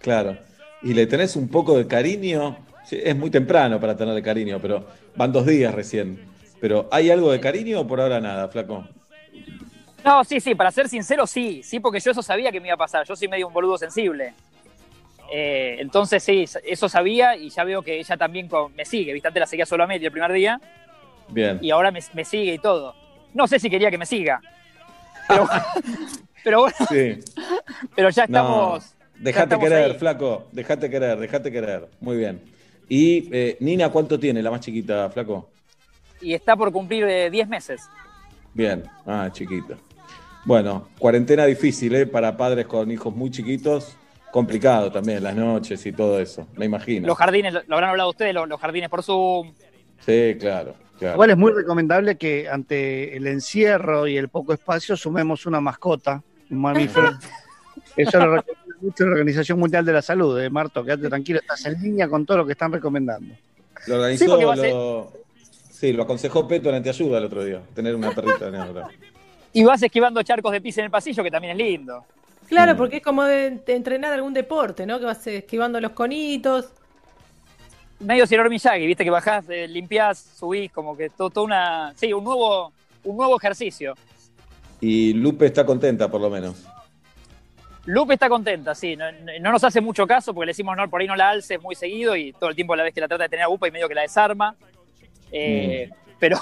Claro. 0.00 0.38
¿Y 0.80 0.94
le 0.94 1.04
tenés 1.08 1.34
un 1.34 1.48
poco 1.48 1.76
de 1.76 1.88
cariño? 1.88 2.56
Sí, 2.84 3.00
es 3.02 3.16
muy 3.16 3.30
temprano 3.30 3.80
para 3.80 3.96
tenerle 3.96 4.22
cariño, 4.22 4.60
pero 4.62 4.86
van 5.16 5.32
dos 5.32 5.44
días 5.44 5.74
recién. 5.74 6.20
Pero 6.60 6.88
¿hay 6.92 7.10
algo 7.10 7.32
de 7.32 7.40
cariño 7.40 7.80
o 7.80 7.86
por 7.86 8.00
ahora 8.00 8.20
nada, 8.20 8.46
flaco? 8.46 8.86
No, 10.04 10.22
sí, 10.22 10.38
sí, 10.38 10.54
para 10.54 10.70
ser 10.70 10.88
sincero, 10.88 11.26
sí. 11.26 11.62
Sí, 11.64 11.80
porque 11.80 11.98
yo 11.98 12.12
eso 12.12 12.22
sabía 12.22 12.52
que 12.52 12.60
me 12.60 12.68
iba 12.68 12.74
a 12.74 12.78
pasar. 12.78 13.04
Yo 13.08 13.16
soy 13.16 13.26
medio 13.26 13.48
un 13.48 13.52
boludo 13.52 13.76
sensible. 13.76 14.34
Eh, 15.32 15.78
entonces, 15.80 16.22
sí, 16.22 16.44
eso 16.64 16.88
sabía 16.88 17.34
y 17.36 17.48
ya 17.48 17.64
veo 17.64 17.82
que 17.82 17.98
ella 17.98 18.16
también 18.16 18.46
con- 18.46 18.72
me 18.76 18.84
sigue. 18.84 19.12
¿Viste? 19.12 19.26
Antes 19.26 19.40
la 19.40 19.46
seguía 19.46 19.66
solo 19.66 19.82
a 19.82 19.86
Meli 19.88 20.04
el 20.06 20.12
primer 20.12 20.32
día 20.32 20.60
Bien. 21.28 21.58
y 21.62 21.70
ahora 21.70 21.90
me, 21.90 22.00
me 22.12 22.24
sigue 22.24 22.54
y 22.54 22.58
todo. 22.58 22.94
No 23.32 23.46
sé 23.46 23.58
si 23.58 23.68
quería 23.70 23.90
que 23.90 23.98
me 23.98 24.06
siga. 24.06 24.40
Pero, 25.28 25.48
pero 26.44 26.60
bueno, 26.60 26.76
Sí. 26.88 27.18
pero 27.96 28.10
ya 28.10 28.26
No. 28.26 28.38
estamos. 28.38 28.84
ya 28.84 28.94
Dejate 29.20 29.44
estamos 29.44 29.64
querer, 29.68 29.90
ahí. 29.92 29.98
flaco. 29.98 30.46
Dejate 30.52 30.90
querer, 30.90 31.18
dejate 31.18 31.50
querer. 31.52 31.88
Muy 32.00 32.16
bien. 32.16 32.42
¿Y 32.88 33.28
eh, 33.34 33.56
Nina 33.60 33.88
cuánto 33.90 34.18
tiene, 34.20 34.42
la 34.42 34.50
más 34.50 34.60
chiquita, 34.60 35.08
flaco? 35.10 35.48
Y 36.20 36.34
está 36.34 36.54
por 36.56 36.70
cumplir 36.72 37.04
eh, 37.04 37.30
10 37.30 37.48
meses. 37.48 37.82
Bien. 38.52 38.84
Ah, 39.06 39.28
chiquita. 39.32 39.74
Bueno, 40.44 40.88
cuarentena 40.98 41.46
difícil, 41.46 41.94
¿eh? 41.94 42.06
Para 42.06 42.36
padres 42.36 42.66
con 42.66 42.90
hijos 42.90 43.14
muy 43.14 43.30
chiquitos. 43.30 43.96
Complicado 44.30 44.90
también, 44.90 45.22
las 45.22 45.34
noches 45.34 45.86
y 45.86 45.92
todo 45.92 46.18
eso, 46.20 46.48
me 46.56 46.64
imagino. 46.66 47.06
Los 47.06 47.16
jardines, 47.16 47.52
lo, 47.54 47.62
lo 47.68 47.74
habrán 47.76 47.90
hablado 47.90 48.10
ustedes, 48.10 48.34
los, 48.34 48.48
los 48.48 48.60
jardines 48.60 48.90
por 48.90 49.02
Zoom. 49.04 49.52
Sí, 50.04 50.36
claro. 50.38 50.74
claro. 50.98 51.14
Igual 51.14 51.30
es 51.30 51.36
muy 51.36 51.52
recomendable 51.52 52.16
que 52.16 52.48
ante 52.48 53.16
el 53.16 53.26
encierro 53.26 54.06
y 54.06 54.16
el 54.16 54.28
poco 54.28 54.52
espacio 54.52 54.96
sumemos 54.96 55.46
una 55.46 55.60
mascota, 55.60 56.22
un 56.50 56.60
mamífero. 56.60 57.12
Eso 57.96 58.18
lo 58.18 58.36
recomienda 58.36 58.76
mucho 58.80 59.04
la 59.04 59.10
Organización 59.12 59.58
Mundial 59.58 59.84
de 59.84 59.92
la 59.92 60.02
Salud, 60.02 60.38
¿eh, 60.40 60.50
Marto? 60.50 60.84
Quédate 60.84 61.08
tranquilo, 61.08 61.38
estás 61.40 61.64
en 61.66 61.80
línea 61.80 62.08
con 62.08 62.26
todo 62.26 62.38
lo 62.38 62.46
que 62.46 62.52
están 62.52 62.72
recomendando. 62.72 63.34
Lo 63.86 63.96
organizó, 63.96 64.24
Sí, 64.24 64.30
porque 64.30 64.44
va 64.44 64.54
a 64.54 64.56
ser- 64.56 64.72
lo... 64.72 65.12
Sí, 65.70 65.92
lo 65.92 66.02
aconsejó 66.04 66.46
Peto 66.48 66.68
en 66.70 66.76
Anteayuda 66.76 67.18
el 67.18 67.24
otro 67.24 67.44
día, 67.44 67.60
tener 67.74 67.94
una 67.94 68.10
perrita 68.12 68.50
negra. 68.50 68.88
Y 69.52 69.62
vas 69.64 69.82
esquivando 69.82 70.22
charcos 70.22 70.50
de 70.52 70.60
pis 70.60 70.78
en 70.78 70.84
el 70.86 70.90
pasillo, 70.90 71.22
que 71.22 71.30
también 71.30 71.52
es 71.52 71.64
lindo. 71.66 72.04
Claro, 72.48 72.74
Mm. 72.74 72.76
porque 72.76 72.96
es 72.98 73.02
como 73.02 73.24
de, 73.24 73.50
de 73.64 73.74
entrenar 73.74 74.12
algún 74.12 74.32
deporte, 74.34 74.86
¿no? 74.86 74.98
Que 74.98 75.04
vas 75.04 75.26
esquivando 75.26 75.80
los 75.80 75.92
conitos. 75.92 76.68
Medio 78.04 78.26
Sr. 78.26 78.50
Miyagi, 78.50 78.86
viste 78.86 79.04
que 79.04 79.10
bajás, 79.10 79.48
eh, 79.48 79.66
limpiás, 79.66 80.18
subís, 80.38 80.70
como 80.70 80.96
que 80.96 81.10
todo, 81.10 81.30
todo 81.30 81.44
una. 81.44 81.92
Sí, 81.96 82.12
un 82.12 82.22
nuevo, 82.22 82.72
un 83.04 83.16
nuevo 83.16 83.36
ejercicio. 83.36 83.94
Y 84.80 85.14
Lupe 85.14 85.46
está 85.46 85.64
contenta, 85.64 86.10
por 86.10 86.20
lo 86.20 86.28
menos. 86.28 86.66
Lupe 87.86 88.14
está 88.14 88.28
contenta, 88.28 88.74
sí. 88.74 88.96
No, 88.96 89.06
no 89.40 89.52
nos 89.52 89.64
hace 89.64 89.80
mucho 89.80 90.06
caso 90.06 90.34
porque 90.34 90.46
le 90.46 90.50
decimos 90.50 90.76
no, 90.76 90.88
por 90.88 91.00
ahí 91.00 91.06
no 91.06 91.16
la 91.16 91.30
alce 91.30 91.58
muy 91.58 91.74
seguido 91.74 92.16
y 92.16 92.32
todo 92.32 92.50
el 92.50 92.56
tiempo 92.56 92.74
a 92.74 92.76
la 92.76 92.82
vez 92.82 92.94
que 92.94 93.00
la 93.00 93.08
trata 93.08 93.24
de 93.24 93.28
tener 93.28 93.44
a 93.44 93.48
UPA 93.48 93.68
y 93.68 93.70
medio 93.70 93.88
que 93.88 93.94
la 93.94 94.02
desarma. 94.02 94.54
Eh, 95.32 95.90
pero, 96.18 96.38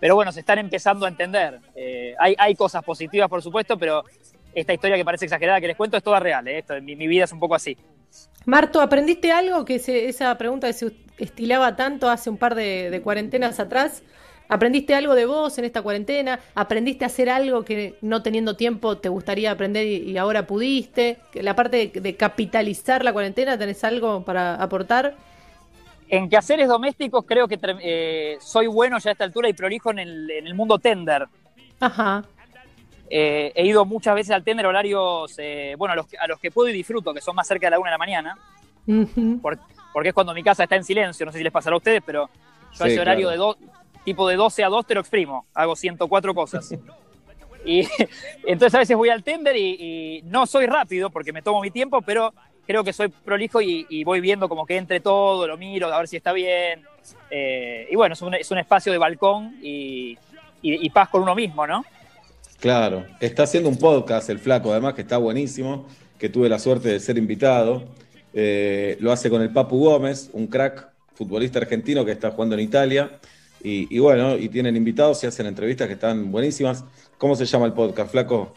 pero 0.00 0.14
bueno, 0.14 0.32
se 0.32 0.40
están 0.40 0.58
empezando 0.58 1.06
a 1.06 1.08
entender. 1.08 1.60
Eh, 1.74 2.14
hay, 2.18 2.34
hay 2.38 2.54
cosas 2.54 2.84
positivas, 2.84 3.28
por 3.28 3.42
supuesto, 3.42 3.78
pero 3.78 4.04
esta 4.54 4.72
historia 4.72 4.96
que 4.96 5.04
parece 5.04 5.26
exagerada 5.26 5.60
que 5.60 5.68
les 5.68 5.76
cuento 5.76 5.96
es 5.96 6.02
toda 6.02 6.20
real. 6.20 6.46
¿eh? 6.48 6.58
Esto, 6.58 6.80
mi, 6.82 6.96
mi 6.96 7.06
vida 7.06 7.24
es 7.24 7.32
un 7.32 7.40
poco 7.40 7.54
así. 7.54 7.76
Marto, 8.46 8.80
¿aprendiste 8.80 9.30
algo 9.32 9.64
que 9.64 9.78
se- 9.78 10.08
esa 10.08 10.36
pregunta 10.38 10.66
que 10.66 10.72
se 10.72 10.92
estilaba 11.18 11.76
tanto 11.76 12.08
hace 12.08 12.30
un 12.30 12.38
par 12.38 12.54
de, 12.54 12.90
de 12.90 13.02
cuarentenas 13.02 13.60
atrás? 13.60 14.02
¿Aprendiste 14.48 14.94
algo 14.94 15.14
de 15.14 15.26
vos 15.26 15.58
en 15.58 15.66
esta 15.66 15.82
cuarentena? 15.82 16.40
¿Aprendiste 16.54 17.04
a 17.04 17.08
hacer 17.08 17.28
algo 17.28 17.64
que 17.64 17.96
no 18.00 18.22
teniendo 18.22 18.56
tiempo 18.56 18.96
te 18.96 19.10
gustaría 19.10 19.50
aprender 19.50 19.86
y, 19.86 19.96
y 20.10 20.16
ahora 20.16 20.46
pudiste? 20.46 21.18
La 21.34 21.54
parte 21.54 21.90
de, 21.92 22.00
de 22.00 22.16
capitalizar 22.16 23.04
la 23.04 23.12
cuarentena, 23.12 23.58
¿tenés 23.58 23.84
algo 23.84 24.24
para 24.24 24.54
aportar? 24.54 25.14
En 26.08 26.30
quehaceres 26.30 26.68
domésticos 26.68 27.24
creo 27.26 27.46
que 27.48 27.58
eh, 27.82 28.38
soy 28.40 28.66
bueno 28.66 28.98
ya 28.98 29.10
a 29.10 29.12
esta 29.12 29.24
altura 29.24 29.48
y 29.50 29.52
prolijo 29.52 29.90
en 29.90 29.98
el, 29.98 30.30
en 30.30 30.46
el 30.46 30.54
mundo 30.54 30.78
tender. 30.78 31.26
Ajá. 31.80 32.24
Eh, 33.10 33.52
he 33.54 33.66
ido 33.66 33.84
muchas 33.84 34.14
veces 34.14 34.32
al 34.32 34.44
tender 34.44 34.66
horarios, 34.66 35.34
eh, 35.38 35.74
bueno, 35.78 35.92
a 35.92 35.96
los, 35.96 36.06
que- 36.06 36.18
a 36.18 36.26
los 36.26 36.38
que 36.38 36.50
puedo 36.50 36.68
y 36.68 36.72
disfruto, 36.72 37.14
que 37.14 37.20
son 37.20 37.34
más 37.34 37.46
cerca 37.48 37.66
de 37.66 37.70
la 37.72 37.78
una 37.78 37.90
de 37.90 37.94
la 37.94 37.98
mañana, 37.98 38.38
porque 39.92 40.08
es 40.10 40.14
cuando 40.14 40.34
mi 40.34 40.42
casa 40.42 40.64
está 40.64 40.76
en 40.76 40.84
silencio, 40.84 41.24
no 41.26 41.32
sé 41.32 41.38
si 41.38 41.44
les 41.44 41.52
pasará 41.52 41.74
a 41.74 41.78
ustedes, 41.78 42.02
pero 42.04 42.28
yo 42.72 42.84
Sí, 42.84 42.90
ese 42.90 43.00
horario 43.00 43.28
claro. 43.28 43.54
de 43.54 43.64
do- 43.64 43.72
tipo 44.04 44.28
de 44.28 44.36
12 44.36 44.64
a 44.64 44.68
2 44.68 44.86
te 44.86 44.94
lo 44.94 45.00
exprimo, 45.00 45.46
hago 45.54 45.74
104 45.76 46.34
cosas. 46.34 46.74
y 47.64 47.86
entonces 48.46 48.74
a 48.74 48.78
veces 48.78 48.96
voy 48.96 49.08
al 49.10 49.22
tender 49.24 49.56
y, 49.56 49.76
y 50.18 50.22
no 50.24 50.46
soy 50.46 50.66
rápido 50.66 51.10
porque 51.10 51.32
me 51.32 51.42
tomo 51.42 51.60
mi 51.60 51.70
tiempo, 51.70 52.00
pero 52.02 52.32
creo 52.66 52.84
que 52.84 52.92
soy 52.92 53.08
prolijo 53.08 53.60
y, 53.62 53.86
y 53.88 54.04
voy 54.04 54.20
viendo 54.20 54.48
como 54.48 54.66
que 54.66 54.76
entre 54.76 55.00
todo, 55.00 55.46
lo 55.46 55.56
miro, 55.56 55.92
a 55.92 55.98
ver 55.98 56.08
si 56.08 56.16
está 56.16 56.32
bien. 56.32 56.82
Eh, 57.30 57.88
y 57.90 57.96
bueno, 57.96 58.12
es 58.12 58.20
un, 58.22 58.34
es 58.34 58.50
un 58.50 58.58
espacio 58.58 58.92
de 58.92 58.98
balcón 58.98 59.56
y, 59.62 60.16
y- 60.62 60.86
y 60.86 60.90
paz 60.90 61.08
con 61.08 61.22
uno 61.22 61.34
mismo, 61.34 61.66
¿no? 61.66 61.84
Claro, 62.60 63.06
está 63.20 63.44
haciendo 63.44 63.68
un 63.68 63.78
podcast 63.78 64.28
el 64.30 64.38
flaco, 64.38 64.72
además 64.72 64.94
que 64.94 65.02
está 65.02 65.16
buenísimo, 65.18 65.86
que 66.18 66.28
tuve 66.28 66.48
la 66.48 66.58
suerte 66.58 66.88
de 66.88 67.00
ser 67.00 67.16
invitado. 67.18 67.84
Eh, 68.34 68.96
lo 69.00 69.12
hace 69.12 69.30
con 69.30 69.42
el 69.42 69.50
Papu 69.52 69.78
Gómez, 69.78 70.30
un 70.32 70.48
crack 70.48 70.88
futbolista 71.14 71.60
argentino 71.60 72.04
que 72.04 72.12
está 72.12 72.30
jugando 72.32 72.54
en 72.56 72.60
Italia. 72.62 73.18
Y, 73.60 73.98
bueno, 73.98 74.36
y 74.36 74.48
tienen 74.48 74.76
invitados 74.76 75.22
y 75.24 75.26
hacen 75.26 75.46
entrevistas 75.46 75.88
que 75.88 75.94
están 75.94 76.30
buenísimas. 76.30 76.84
¿Cómo 77.16 77.34
se 77.34 77.44
llama 77.44 77.66
el 77.66 77.72
podcast, 77.72 78.10
flaco? 78.12 78.54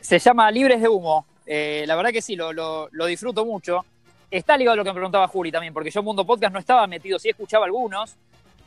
Se 0.00 0.18
llama 0.18 0.50
Libres 0.50 0.80
de 0.82 0.88
Humo. 0.88 1.24
Eh, 1.46 1.84
la 1.86 1.96
verdad 1.96 2.10
que 2.12 2.20
sí, 2.20 2.36
lo, 2.36 2.52
lo- 2.52 2.88
lo 2.92 3.06
disfruto 3.06 3.46
mucho. 3.46 3.84
Está 4.30 4.58
ligado 4.58 4.74
a 4.74 4.76
lo 4.76 4.84
que 4.84 4.90
me 4.90 4.94
preguntaba 4.94 5.26
Juli 5.28 5.50
también, 5.50 5.72
porque 5.72 5.90
yo 5.90 6.02
Mundo 6.02 6.26
Podcast 6.26 6.52
no 6.52 6.58
estaba 6.58 6.86
metido, 6.86 7.18
sí 7.18 7.30
escuchaba 7.30 7.64
algunos, 7.66 8.14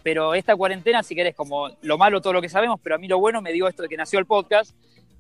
pero 0.08 0.34
esta 0.34 0.56
cuarentena, 0.56 1.04
si 1.04 1.14
querés, 1.16 1.36
como 1.36 1.70
lo 1.82 1.98
malo 1.98 2.22
todo 2.22 2.32
lo 2.32 2.42
que 2.42 2.48
sabemos, 2.48 2.80
pero 2.82 2.96
a 2.96 2.98
mí 2.98 3.10
lo 3.10 3.20
bueno 3.20 3.42
me 3.42 3.52
dio 3.52 3.68
esto 3.68 3.84
de 3.84 3.90
que 3.90 3.98
nació 3.98 4.20
el 4.20 4.26
podcast. 4.26 4.74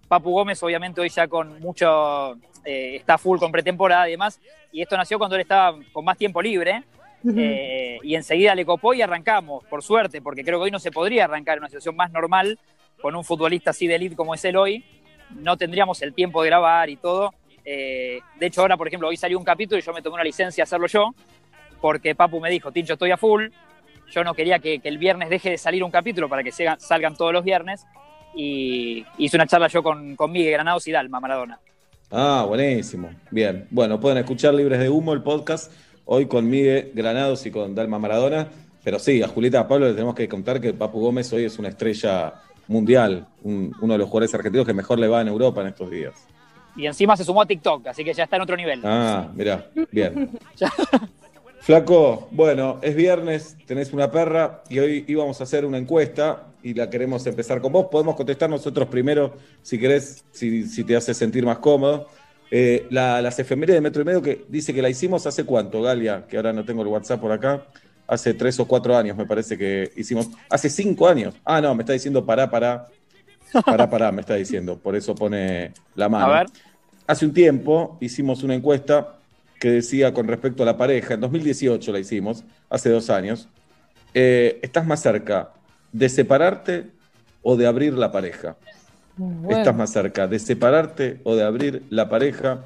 Papu 0.07 0.31
Gómez, 0.31 0.63
obviamente, 0.63 1.01
hoy 1.01 1.09
ya 1.09 1.27
con 1.27 1.59
mucho, 1.59 2.35
eh, 2.63 2.95
está 2.95 3.17
full 3.17 3.37
con 3.37 3.51
pretemporada 3.51 4.07
y 4.07 4.11
demás, 4.11 4.39
y 4.71 4.81
esto 4.81 4.95
nació 4.95 5.17
cuando 5.17 5.35
él 5.35 5.41
estaba 5.41 5.77
con 5.91 6.05
más 6.05 6.17
tiempo 6.17 6.41
libre, 6.41 6.85
eh, 7.35 7.99
y 8.01 8.15
enseguida 8.15 8.55
le 8.55 8.65
copó 8.65 8.93
y 8.93 9.01
arrancamos, 9.01 9.65
por 9.65 9.83
suerte, 9.83 10.21
porque 10.21 10.45
creo 10.45 10.57
que 10.57 10.63
hoy 10.63 10.71
no 10.71 10.79
se 10.79 10.89
podría 10.89 11.25
arrancar 11.25 11.57
en 11.57 11.63
una 11.63 11.67
situación 11.67 11.97
más 11.97 12.09
normal 12.13 12.57
con 13.01 13.13
un 13.13 13.25
futbolista 13.25 13.71
así 13.71 13.87
de 13.87 13.95
elite 13.95 14.15
como 14.15 14.35
es 14.35 14.45
él 14.45 14.55
hoy, 14.55 14.85
no 15.31 15.57
tendríamos 15.57 16.01
el 16.01 16.13
tiempo 16.13 16.41
de 16.43 16.47
grabar 16.47 16.89
y 16.89 16.95
todo. 16.95 17.33
Eh, 17.65 18.21
de 18.39 18.45
hecho, 18.45 18.61
ahora, 18.61 18.77
por 18.77 18.87
ejemplo, 18.87 19.09
hoy 19.09 19.17
salió 19.17 19.37
un 19.37 19.43
capítulo 19.43 19.79
y 19.79 19.81
yo 19.81 19.91
me 19.91 20.01
tomé 20.01 20.13
una 20.13 20.23
licencia 20.23 20.61
a 20.61 20.63
hacerlo 20.63 20.87
yo, 20.87 21.13
porque 21.81 22.15
Papu 22.15 22.39
me 22.39 22.49
dijo, 22.49 22.71
Tincho, 22.71 22.93
estoy 22.93 23.11
a 23.11 23.17
full. 23.17 23.49
Yo 24.11 24.23
no 24.23 24.33
quería 24.33 24.59
que, 24.59 24.79
que 24.79 24.87
el 24.89 24.97
viernes 24.97 25.29
deje 25.29 25.51
de 25.51 25.57
salir 25.57 25.83
un 25.83 25.91
capítulo 25.91 26.29
para 26.29 26.43
que 26.43 26.51
se- 26.51 26.67
salgan 26.79 27.15
todos 27.15 27.33
los 27.33 27.43
viernes. 27.43 27.85
Y 28.35 29.05
hice 29.17 29.35
una 29.37 29.47
charla 29.47 29.67
yo 29.67 29.81
con, 29.81 30.15
con 30.15 30.31
Miguel 30.31 30.53
Granados 30.53 30.87
y 30.87 30.91
Dalma 30.91 31.19
Maradona. 31.19 31.59
Ah, 32.11 32.45
buenísimo. 32.47 33.09
Bien. 33.31 33.67
Bueno, 33.71 33.99
pueden 33.99 34.19
escuchar 34.19 34.53
Libres 34.53 34.79
de 34.79 34.89
Humo, 34.89 35.13
el 35.13 35.23
podcast, 35.23 35.71
hoy 36.05 36.27
con 36.27 36.49
Miguel 36.49 36.91
Granados 36.93 37.45
y 37.45 37.51
con 37.51 37.73
Dalma 37.75 37.99
Maradona. 37.99 38.47
Pero 38.83 38.99
sí, 38.99 39.21
a 39.21 39.27
Julieta 39.27 39.61
a 39.61 39.67
Pablo 39.67 39.87
le 39.87 39.93
tenemos 39.93 40.15
que 40.15 40.29
contar 40.29 40.61
que 40.61 40.73
Papu 40.73 40.99
Gómez 41.01 41.31
hoy 41.33 41.43
es 41.45 41.57
una 41.59 41.69
estrella 41.69 42.33
mundial, 42.67 43.25
un- 43.43 43.73
uno 43.81 43.93
de 43.93 43.97
los 43.99 44.07
jugadores 44.07 44.33
argentinos 44.35 44.65
que 44.67 44.73
mejor 44.73 44.99
le 44.99 45.07
va 45.07 45.21
en 45.21 45.27
Europa 45.29 45.61
en 45.61 45.67
estos 45.67 45.89
días. 45.89 46.13
Y 46.75 46.85
encima 46.85 47.17
se 47.17 47.23
sumó 47.23 47.41
a 47.41 47.45
TikTok, 47.45 47.87
así 47.87 48.03
que 48.03 48.13
ya 48.13 48.23
está 48.25 48.35
en 48.35 48.43
otro 48.43 48.55
nivel. 48.55 48.81
Ah, 48.85 49.27
mirá, 49.33 49.65
bien. 49.91 50.29
Flaco, 51.67 52.29
bueno, 52.31 52.79
es 52.81 52.95
viernes, 52.95 53.57
tenés 53.65 53.91
una 53.91 54.09
perra 54.09 54.63
y 54.69 54.79
hoy 54.79 55.03
íbamos 55.05 55.41
a 55.41 55.43
hacer 55.43 55.65
una 55.65 55.77
encuesta 55.77 56.43
y 56.63 56.73
la 56.73 56.89
queremos 56.89 57.27
empezar 57.27 57.59
con 57.59 57.73
vos. 57.73 57.87
Podemos 57.91 58.15
contestar 58.15 58.49
nosotros 58.49 58.87
primero, 58.87 59.33
si 59.63 59.77
querés, 59.77 60.23
si, 60.31 60.65
si 60.65 60.85
te 60.85 60.95
hace 60.95 61.13
sentir 61.13 61.45
más 61.45 61.57
cómodo. 61.57 62.07
Eh, 62.51 62.87
la, 62.89 63.21
las 63.21 63.37
efemérides 63.39 63.75
de 63.75 63.81
Metro 63.81 64.01
y 64.01 64.05
Medio 64.05 64.21
que 64.21 64.45
dice 64.47 64.73
que 64.73 64.81
la 64.81 64.87
hicimos 64.87 65.27
hace 65.27 65.43
cuánto, 65.43 65.81
Galia, 65.81 66.25
que 66.25 66.37
ahora 66.37 66.53
no 66.53 66.63
tengo 66.63 66.83
el 66.83 66.87
WhatsApp 66.87 67.19
por 67.19 67.33
acá. 67.33 67.67
Hace 68.07 68.33
tres 68.33 68.57
o 68.61 68.65
cuatro 68.65 68.95
años 68.95 69.17
me 69.17 69.25
parece 69.25 69.57
que 69.57 69.91
hicimos. 69.97 70.29
Hace 70.49 70.69
cinco 70.69 71.05
años. 71.05 71.35
Ah, 71.43 71.59
no, 71.59 71.75
me 71.75 71.83
está 71.83 71.91
diciendo 71.91 72.25
pará, 72.25 72.49
pará. 72.49 72.87
Pará, 73.65 73.89
pará, 73.89 74.09
me 74.13 74.21
está 74.21 74.35
diciendo. 74.35 74.77
Por 74.77 74.95
eso 74.95 75.13
pone 75.13 75.73
la 75.95 76.07
mano. 76.07 76.27
A 76.27 76.37
ver. 76.37 76.47
Hace 77.07 77.25
un 77.25 77.33
tiempo 77.33 77.97
hicimos 77.99 78.41
una 78.43 78.55
encuesta 78.55 79.16
que 79.59 79.69
decía 79.71 80.13
con 80.13 80.27
respecto 80.27 80.63
a 80.63 80.65
la 80.65 80.77
pareja, 80.77 81.15
en 81.15 81.21
2018 81.21 81.91
la 81.91 81.99
hicimos, 81.99 82.43
hace 82.69 82.89
dos 82.89 83.09
años, 83.09 83.49
eh, 84.13 84.59
¿estás 84.61 84.85
más 84.85 85.01
cerca 85.01 85.51
de 85.91 86.09
separarte 86.09 86.91
o 87.41 87.55
de 87.55 87.67
abrir 87.67 87.93
la 87.93 88.11
pareja? 88.11 88.55
¿Estás 89.49 89.75
más 89.75 89.91
cerca 89.91 90.27
de 90.27 90.37
separarte 90.37 91.21
o 91.23 91.35
de 91.35 91.43
abrir 91.43 91.83
la 91.89 92.07
pareja? 92.07 92.63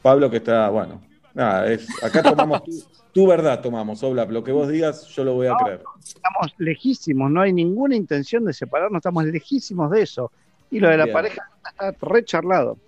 Pablo 0.00 0.30
que 0.30 0.38
está, 0.38 0.68
bueno, 0.70 1.02
nada, 1.34 1.70
es, 1.70 1.86
acá 2.02 2.22
tomamos 2.22 2.64
tu, 2.64 2.70
tu 3.12 3.26
verdad, 3.26 3.60
tomamos, 3.60 4.02
Oblap, 4.02 4.30
lo 4.30 4.42
que 4.42 4.52
vos 4.52 4.68
digas 4.68 5.06
yo 5.08 5.24
lo 5.24 5.34
voy 5.34 5.48
a 5.48 5.56
creer. 5.56 5.82
Estamos 6.02 6.54
lejísimos, 6.56 7.30
no 7.30 7.42
hay 7.42 7.52
ninguna 7.52 7.96
intención 7.96 8.46
de 8.46 8.54
separarnos, 8.54 9.00
estamos 9.00 9.24
lejísimos 9.26 9.90
de 9.90 10.02
eso. 10.02 10.32
Y 10.70 10.78
lo 10.78 10.88
de 10.88 10.96
la 10.96 11.04
Bien. 11.04 11.14
pareja 11.14 11.42
está 11.68 11.92
recharlado. 12.00 12.78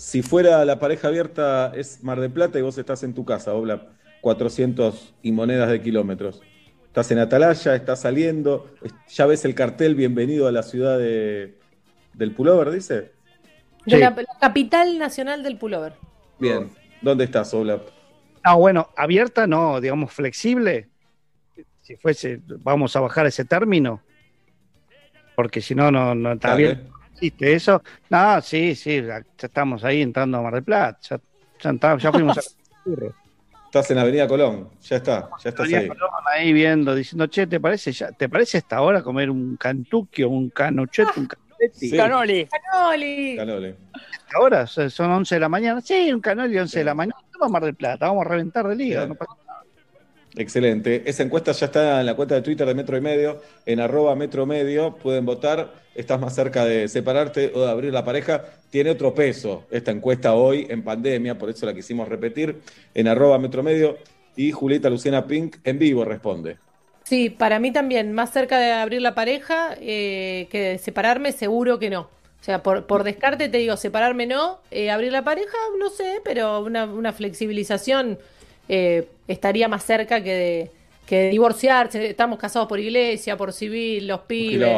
Si 0.00 0.22
fuera 0.22 0.64
la 0.64 0.78
pareja 0.78 1.08
abierta 1.08 1.72
es 1.74 2.02
Mar 2.02 2.20
de 2.20 2.30
Plata 2.30 2.58
y 2.58 2.62
vos 2.62 2.78
estás 2.78 3.02
en 3.02 3.12
tu 3.12 3.26
casa, 3.26 3.52
Oblap, 3.52 3.90
400 4.22 5.12
y 5.20 5.30
monedas 5.30 5.68
de 5.68 5.82
kilómetros. 5.82 6.40
Estás 6.86 7.10
en 7.10 7.18
Atalaya, 7.18 7.74
estás 7.74 8.00
saliendo, 8.00 8.74
ya 9.10 9.26
ves 9.26 9.44
el 9.44 9.54
cartel, 9.54 9.94
bienvenido 9.94 10.48
a 10.48 10.52
la 10.52 10.62
ciudad 10.62 10.96
de, 10.96 11.58
del 12.14 12.32
pullover, 12.32 12.70
dice. 12.70 13.12
De 13.84 13.98
la, 13.98 14.08
la 14.08 14.38
capital 14.40 14.98
nacional 14.98 15.42
del 15.42 15.58
pullover. 15.58 15.92
Bien, 16.38 16.70
¿dónde 17.02 17.24
estás, 17.24 17.52
Oblap? 17.52 17.82
No, 18.42 18.58
bueno, 18.58 18.88
abierta 18.96 19.46
no, 19.46 19.82
digamos 19.82 20.14
flexible. 20.14 20.88
Si 21.82 21.96
fuese, 21.96 22.40
vamos 22.46 22.96
a 22.96 23.00
bajar 23.00 23.26
ese 23.26 23.44
término. 23.44 24.00
Porque 25.36 25.60
si 25.60 25.74
no, 25.74 25.90
no, 25.90 26.14
no 26.14 26.32
está 26.32 26.48
Dale. 26.48 26.62
bien. 26.62 26.89
¿Existe 27.20 27.52
eso? 27.54 27.82
No, 28.08 28.40
sí, 28.40 28.74
sí, 28.74 29.02
ya 29.02 29.22
estamos 29.38 29.84
ahí 29.84 30.00
entrando 30.02 30.38
a 30.38 30.42
Mar 30.42 30.54
del 30.54 30.64
Plata. 30.64 30.98
Ya, 31.08 31.20
ya, 31.62 31.70
está- 31.70 31.98
ya 31.98 32.12
fuimos 32.12 32.38
a 32.38 32.40
Estás 33.66 33.88
en 33.92 33.98
Avenida 33.98 34.26
Colón, 34.26 34.68
ya 34.82 34.96
está, 34.96 35.28
ya 35.44 35.50
estás 35.50 35.72
ahí. 35.72 35.88
ahí 36.34 36.52
viendo, 36.52 36.92
diciendo, 36.92 37.26
che, 37.28 37.46
¿te 37.46 37.60
parece 37.60 37.92
ya, 37.92 38.10
¿te 38.10 38.28
parece 38.28 38.58
esta 38.58 38.80
hora 38.80 39.00
comer 39.02 39.30
un 39.30 39.56
cantucchio, 39.56 40.28
un 40.28 40.50
canochete, 40.50 41.20
un 41.20 41.26
canoletti? 41.26 41.90
Sí. 41.90 41.96
Canoli. 41.96 42.48
¡Canoli! 42.72 43.36
Canole. 43.36 43.76
Ahora 44.34 44.66
son 44.66 44.90
son 44.90 45.10
11 45.12 45.36
de 45.36 45.40
la 45.40 45.48
mañana. 45.48 45.80
Sí, 45.82 46.12
un 46.12 46.20
canoli 46.20 46.58
11 46.58 46.80
de 46.80 46.84
la 46.84 46.94
mañana. 46.94 47.16
Vamos 47.34 47.46
a 47.48 47.52
Mar 47.52 47.64
del 47.64 47.74
Plata, 47.76 48.06
vamos 48.06 48.26
a 48.26 48.28
reventar 48.30 48.66
de 48.66 48.74
liga. 48.74 49.00
Bien. 49.00 49.08
no 49.10 49.14
pasa 49.14 49.32
Excelente. 50.36 51.02
Esa 51.06 51.22
encuesta 51.22 51.52
ya 51.52 51.66
está 51.66 52.00
en 52.00 52.06
la 52.06 52.14
cuenta 52.14 52.36
de 52.36 52.42
Twitter 52.42 52.66
de 52.66 52.74
Metro 52.74 52.96
y 52.96 53.00
Medio, 53.00 53.40
en 53.66 53.80
arroba 53.80 54.14
Metro. 54.14 54.46
Pueden 55.02 55.26
votar. 55.26 55.74
Estás 55.94 56.20
más 56.20 56.34
cerca 56.34 56.64
de 56.64 56.88
separarte 56.88 57.52
o 57.54 57.62
de 57.62 57.70
abrir 57.70 57.92
la 57.92 58.04
pareja. 58.04 58.44
Tiene 58.70 58.90
otro 58.90 59.14
peso 59.14 59.64
esta 59.70 59.90
encuesta 59.90 60.34
hoy 60.34 60.66
en 60.70 60.84
pandemia, 60.84 61.36
por 61.36 61.50
eso 61.50 61.66
la 61.66 61.74
quisimos 61.74 62.08
repetir, 62.08 62.60
en 62.94 63.08
arroba 63.08 63.38
Metro. 63.38 63.64
Y 64.36 64.52
Julieta 64.52 64.88
Luciana 64.88 65.26
Pink 65.26 65.56
en 65.64 65.78
vivo 65.78 66.04
responde. 66.04 66.58
Sí, 67.02 67.28
para 67.28 67.58
mí 67.58 67.72
también, 67.72 68.12
más 68.12 68.32
cerca 68.32 68.58
de 68.60 68.70
abrir 68.70 69.02
la 69.02 69.16
pareja 69.16 69.74
eh, 69.80 70.46
que 70.50 70.60
de 70.60 70.78
separarme, 70.78 71.32
seguro 71.32 71.80
que 71.80 71.90
no. 71.90 72.02
O 72.02 72.42
sea, 72.42 72.62
por, 72.62 72.86
por 72.86 73.02
descarte 73.02 73.48
te 73.48 73.58
digo, 73.58 73.76
separarme 73.76 74.26
no, 74.26 74.60
eh, 74.70 74.90
abrir 74.90 75.10
la 75.10 75.24
pareja, 75.24 75.58
no 75.78 75.90
sé, 75.90 76.20
pero 76.24 76.60
una, 76.60 76.84
una 76.84 77.12
flexibilización 77.12 78.18
eh, 78.72 79.08
estaría 79.26 79.66
más 79.68 79.82
cerca 79.84 80.22
que 80.22 80.32
de, 80.32 80.70
que 81.06 81.16
de 81.24 81.28
divorciarse. 81.30 82.06
Estamos 82.08 82.38
casados 82.38 82.68
por 82.68 82.78
iglesia, 82.78 83.36
por 83.36 83.52
civil, 83.52 84.06
los 84.06 84.20
pibes. 84.20 84.68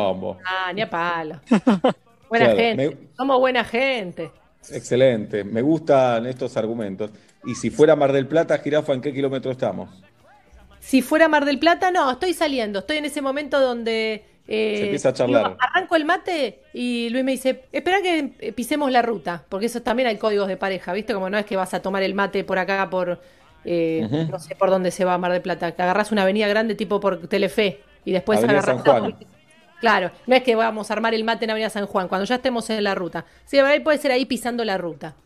Ah, 0.46 0.72
ni 0.74 0.80
a 0.80 0.88
palo. 0.88 1.40
Buena 2.28 2.46
Claro, 2.46 2.56
gente. 2.58 2.88
me- 2.88 2.96
Somos 3.14 3.38
buena 3.38 3.62
gente. 3.64 4.30
Excelente, 4.70 5.44
me 5.44 5.60
gustan 5.60 6.24
estos 6.26 6.56
argumentos. 6.56 7.10
Y 7.44 7.54
si 7.54 7.68
fuera 7.68 7.94
Mar 7.94 8.12
del 8.12 8.26
Plata, 8.26 8.56
Jirafa, 8.58 8.94
¿en 8.94 9.02
qué 9.02 9.12
kilómetro 9.12 9.50
estamos? 9.50 9.90
Si 10.80 11.02
fuera 11.02 11.28
Mar 11.28 11.44
del 11.44 11.58
Plata, 11.58 11.90
no, 11.90 12.10
estoy 12.10 12.32
saliendo. 12.32 12.78
Estoy 12.78 12.96
en 12.98 13.04
ese 13.04 13.20
momento 13.20 13.60
donde. 13.60 14.24
eh, 14.48 14.74
Se 14.78 14.82
empieza 14.84 15.10
a 15.10 15.12
charlar. 15.12 15.44
digo, 15.48 15.56
arranco 15.60 15.94
el 15.96 16.04
mate 16.04 16.60
y 16.72 17.08
Luis 17.10 17.24
me 17.24 17.32
dice: 17.32 17.64
Espera 17.70 18.00
que 18.00 18.32
eh, 18.38 18.52
pisemos 18.52 18.90
la 18.90 19.02
ruta. 19.02 19.44
Porque 19.48 19.66
eso 19.66 19.82
también 19.82 20.08
hay 20.08 20.16
códigos 20.16 20.48
de 20.48 20.56
pareja, 20.56 20.92
¿viste? 20.92 21.12
Como 21.14 21.28
no 21.28 21.36
es 21.38 21.44
que 21.44 21.56
vas 21.56 21.74
a 21.74 21.82
tomar 21.82 22.02
el 22.02 22.14
mate 22.14 22.42
por 22.44 22.58
acá, 22.58 22.88
por. 22.88 23.20
Eh. 23.64 24.26
No 24.30 24.38
sé 24.38 24.54
por 24.54 24.70
dónde 24.70 24.90
se 24.90 25.04
va 25.04 25.14
a 25.14 25.18
Mar 25.18 25.32
del 25.32 25.42
Plata. 25.42 25.72
Que 25.72 25.82
agarrás 25.82 26.12
una 26.12 26.22
avenida 26.22 26.48
grande 26.48 26.74
tipo 26.74 27.00
por 27.00 27.26
Telefe 27.28 27.80
y 28.04 28.12
después 28.12 28.38
Avenida 28.38 28.60
agarrás. 28.60 28.84
San 28.84 29.00
Juan. 29.00 29.16
Claro, 29.80 30.12
no 30.28 30.36
es 30.36 30.44
que 30.44 30.54
vamos 30.54 30.90
a 30.90 30.94
armar 30.94 31.12
el 31.12 31.24
mate 31.24 31.44
en 31.44 31.50
Avenida 31.50 31.68
San 31.68 31.86
Juan, 31.86 32.06
cuando 32.06 32.24
ya 32.24 32.36
estemos 32.36 32.70
en 32.70 32.84
la 32.84 32.94
ruta. 32.94 33.24
Sí, 33.44 33.58
ahí 33.58 33.80
puede 33.80 33.98
ser 33.98 34.12
ahí 34.12 34.26
pisando 34.26 34.64
la 34.64 34.78
ruta. 34.78 35.16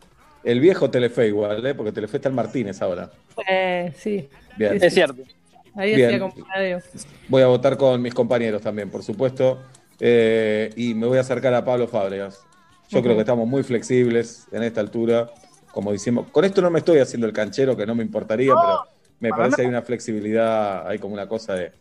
El 0.43 0.59
viejo 0.59 0.89
Telefe 0.89 1.27
igual, 1.27 1.63
¿eh? 1.65 1.75
porque 1.75 1.91
Telefe 1.91 2.17
está 2.17 2.29
en 2.29 2.35
Martínez 2.35 2.81
ahora. 2.81 3.11
Eh, 3.47 3.93
sí. 3.95 4.27
Bien. 4.57 4.79
Es 4.81 4.93
cierto. 4.93 5.21
Ahí 5.75 5.95
decía. 5.95 6.27
Voy 7.27 7.43
a 7.43 7.47
votar 7.47 7.77
con 7.77 8.01
mis 8.01 8.13
compañeros 8.13 8.61
también, 8.61 8.89
por 8.89 9.03
supuesto. 9.03 9.61
Eh, 9.99 10.71
y 10.75 10.95
me 10.95 11.05
voy 11.05 11.19
a 11.19 11.21
acercar 11.21 11.53
a 11.53 11.63
Pablo 11.63 11.87
Fábregas. 11.87 12.43
Yo 12.89 13.03
creo 13.03 13.15
que 13.15 13.21
estamos 13.21 13.47
muy 13.47 13.61
flexibles 13.61 14.47
en 14.51 14.63
esta 14.63 14.81
altura. 14.81 15.29
Como 15.77 15.91
decimos, 15.91 16.25
con 16.31 16.43
esto 16.43 16.59
no 16.59 16.71
me 16.71 16.79
estoy 16.79 16.97
haciendo 16.97 17.27
el 17.27 17.33
canchero, 17.33 17.77
que 17.77 17.85
no 17.85 17.93
me 17.93 18.01
importaría, 18.01 18.51
pero 18.59 18.87
me 19.19 19.29
parece 19.29 19.57
que 19.57 19.61
hay 19.61 19.67
una 19.67 19.83
flexibilidad, 19.83 20.87
hay 20.87 20.97
como 20.97 21.13
una 21.13 21.27
cosa 21.27 21.53
de 21.53 21.71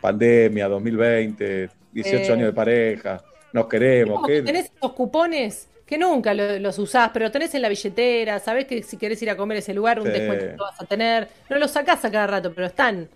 pandemia, 0.00 0.66
2020, 0.66 1.68
18 1.92 2.30
Eh. 2.30 2.32
años 2.32 2.46
de 2.46 2.52
pareja, 2.54 3.22
nos 3.52 3.66
queremos. 3.66 4.26
Que 4.26 4.40
tenés 4.40 4.72
esos 4.74 4.94
cupones 4.94 5.68
que 5.84 5.98
nunca 5.98 6.32
lo- 6.32 6.58
los 6.58 6.78
usás, 6.78 7.10
pero 7.12 7.30
tenés 7.30 7.54
en 7.54 7.60
la 7.60 7.68
billetera, 7.68 8.38
sabés 8.38 8.64
que 8.64 8.82
si 8.82 8.96
querés 8.96 9.20
ir 9.20 9.28
a 9.28 9.36
comer 9.36 9.56
a 9.56 9.58
ese 9.58 9.74
lugar, 9.74 10.00
un 10.00 10.06
Sí. 10.06 10.12
descuento 10.12 10.62
vas 10.64 10.80
a 10.80 10.86
tener. 10.86 11.28
No 11.50 11.58
los 11.58 11.70
sacás 11.70 12.02
a 12.06 12.10
cada 12.10 12.26
rato, 12.26 12.50
pero 12.54 12.66
están. 12.68 13.10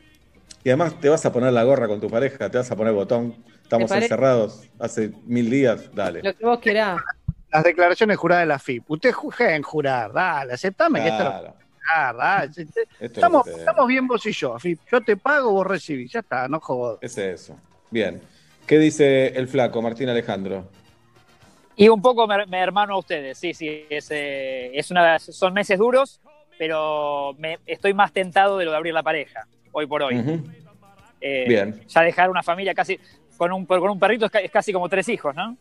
Y 0.63 0.69
además 0.69 1.01
te 1.01 1.09
vas 1.09 1.25
a 1.25 1.33
poner 1.33 1.55
la 1.55 1.65
gorra 1.65 1.89
con 1.89 2.03
tu 2.03 2.11
pareja, 2.11 2.51
te 2.51 2.59
vas 2.59 2.71
a 2.71 2.77
poner 2.77 2.93
botón. 2.93 3.35
Estamos 3.63 3.91
encerrados 3.93 4.69
hace 4.79 5.11
mil 5.25 5.49
días, 5.49 5.89
dale. 5.95 6.21
Lo 6.23 6.37
que 6.37 6.45
vos 6.45 6.59
querás. 6.59 7.01
Las 7.51 7.65
declaraciones 7.65 8.17
juradas 8.17 8.43
de 8.43 8.47
la 8.47 8.59
FIP. 8.59 8.91
Usted 8.91 9.13
juega 9.13 9.55
en 9.57 9.63
jurar, 9.63 10.13
dale, 10.13 10.53
aceptame 10.53 11.03
que 11.03 11.09
esto 11.09 11.25
lo 11.25 11.55
Claro, 11.81 12.43
es 12.51 12.59
lo 12.59 13.43
que 13.43 13.51
te- 13.51 13.59
estamos 13.59 13.89
bien 13.89 14.07
vos 14.07 14.25
y 14.27 14.33
yo, 14.33 14.59
FIP. 14.59 14.81
Yo 14.91 15.01
te 15.01 15.17
pago, 15.17 15.51
vos 15.53 15.67
recibís. 15.67 16.13
Ya 16.13 16.21
está, 16.21 16.47
no 16.49 16.61
jodas. 16.61 16.99
Es 17.01 17.17
eso. 17.17 17.57
Bien. 17.91 18.21
¿Qué 18.67 18.79
dice 18.79 19.29
el 19.29 19.49
flaco, 19.49 19.81
Martín 19.81 20.11
Alejandro? 20.11 20.69
Y 21.75 21.89
un 21.89 22.03
poco 22.03 22.27
me, 22.27 22.45
me 22.47 22.59
hermano 22.59 22.95
a 22.95 22.99
ustedes, 22.99 23.39
sí, 23.39 23.55
sí, 23.55 23.87
es, 23.89 24.11
eh, 24.11 24.77
es 24.77 24.91
una, 24.91 25.19
son 25.21 25.55
meses 25.55 25.79
duros, 25.79 26.21
pero 26.59 27.35
me, 27.39 27.61
estoy 27.65 27.95
más 27.95 28.13
tentado 28.13 28.59
de 28.59 28.65
lo 28.65 28.73
de 28.73 28.77
abrir 28.77 28.93
la 28.93 29.05
pareja, 29.05 29.47
hoy 29.71 29.87
por 29.87 30.03
hoy. 30.03 30.43
Eh, 31.21 31.45
Bien. 31.49 31.81
Ya 31.89 32.03
dejar 32.03 32.31
una 32.31 32.43
familia 32.43 32.75
casi, 32.75 32.99
con 33.37 33.53
un, 33.53 33.65
con 33.65 33.89
un 33.89 33.99
perrito 33.99 34.27
es 34.27 34.51
casi 34.51 34.73
como 34.73 34.89
tres 34.89 35.09
hijos, 35.09 35.35
¿no? 35.37 35.57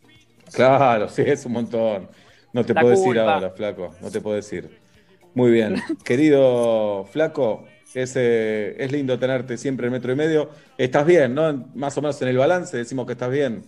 Claro, 0.52 1.10
sí, 1.10 1.24
es 1.26 1.46
un 1.46 1.54
montón. 1.54 2.10
No 2.54 2.64
te 2.66 2.74
La 2.74 2.82
puedo 2.82 2.96
decir 2.96 3.20
ahora, 3.20 3.50
flaco, 3.52 3.94
no 4.02 4.10
te 4.10 4.22
puedo 4.22 4.36
decir. 4.36 4.80
Muy 5.34 5.52
bien. 5.52 5.76
Querido 6.04 7.06
flaco, 7.12 7.66
es, 7.94 8.14
eh, 8.16 8.76
es 8.82 8.92
lindo 8.92 9.20
tenerte 9.20 9.58
siempre 9.58 9.88
en 9.88 9.94
metro 9.94 10.12
y 10.12 10.16
medio. 10.16 10.50
Estás 10.78 11.06
bien, 11.06 11.36
¿no? 11.36 11.70
Más 11.76 11.98
o 11.98 12.02
menos 12.02 12.20
en 12.22 12.30
el 12.30 12.38
balance 12.38 12.76
decimos 12.78 13.06
que 13.06 13.12
estás 13.14 13.30
bien. 13.30 13.66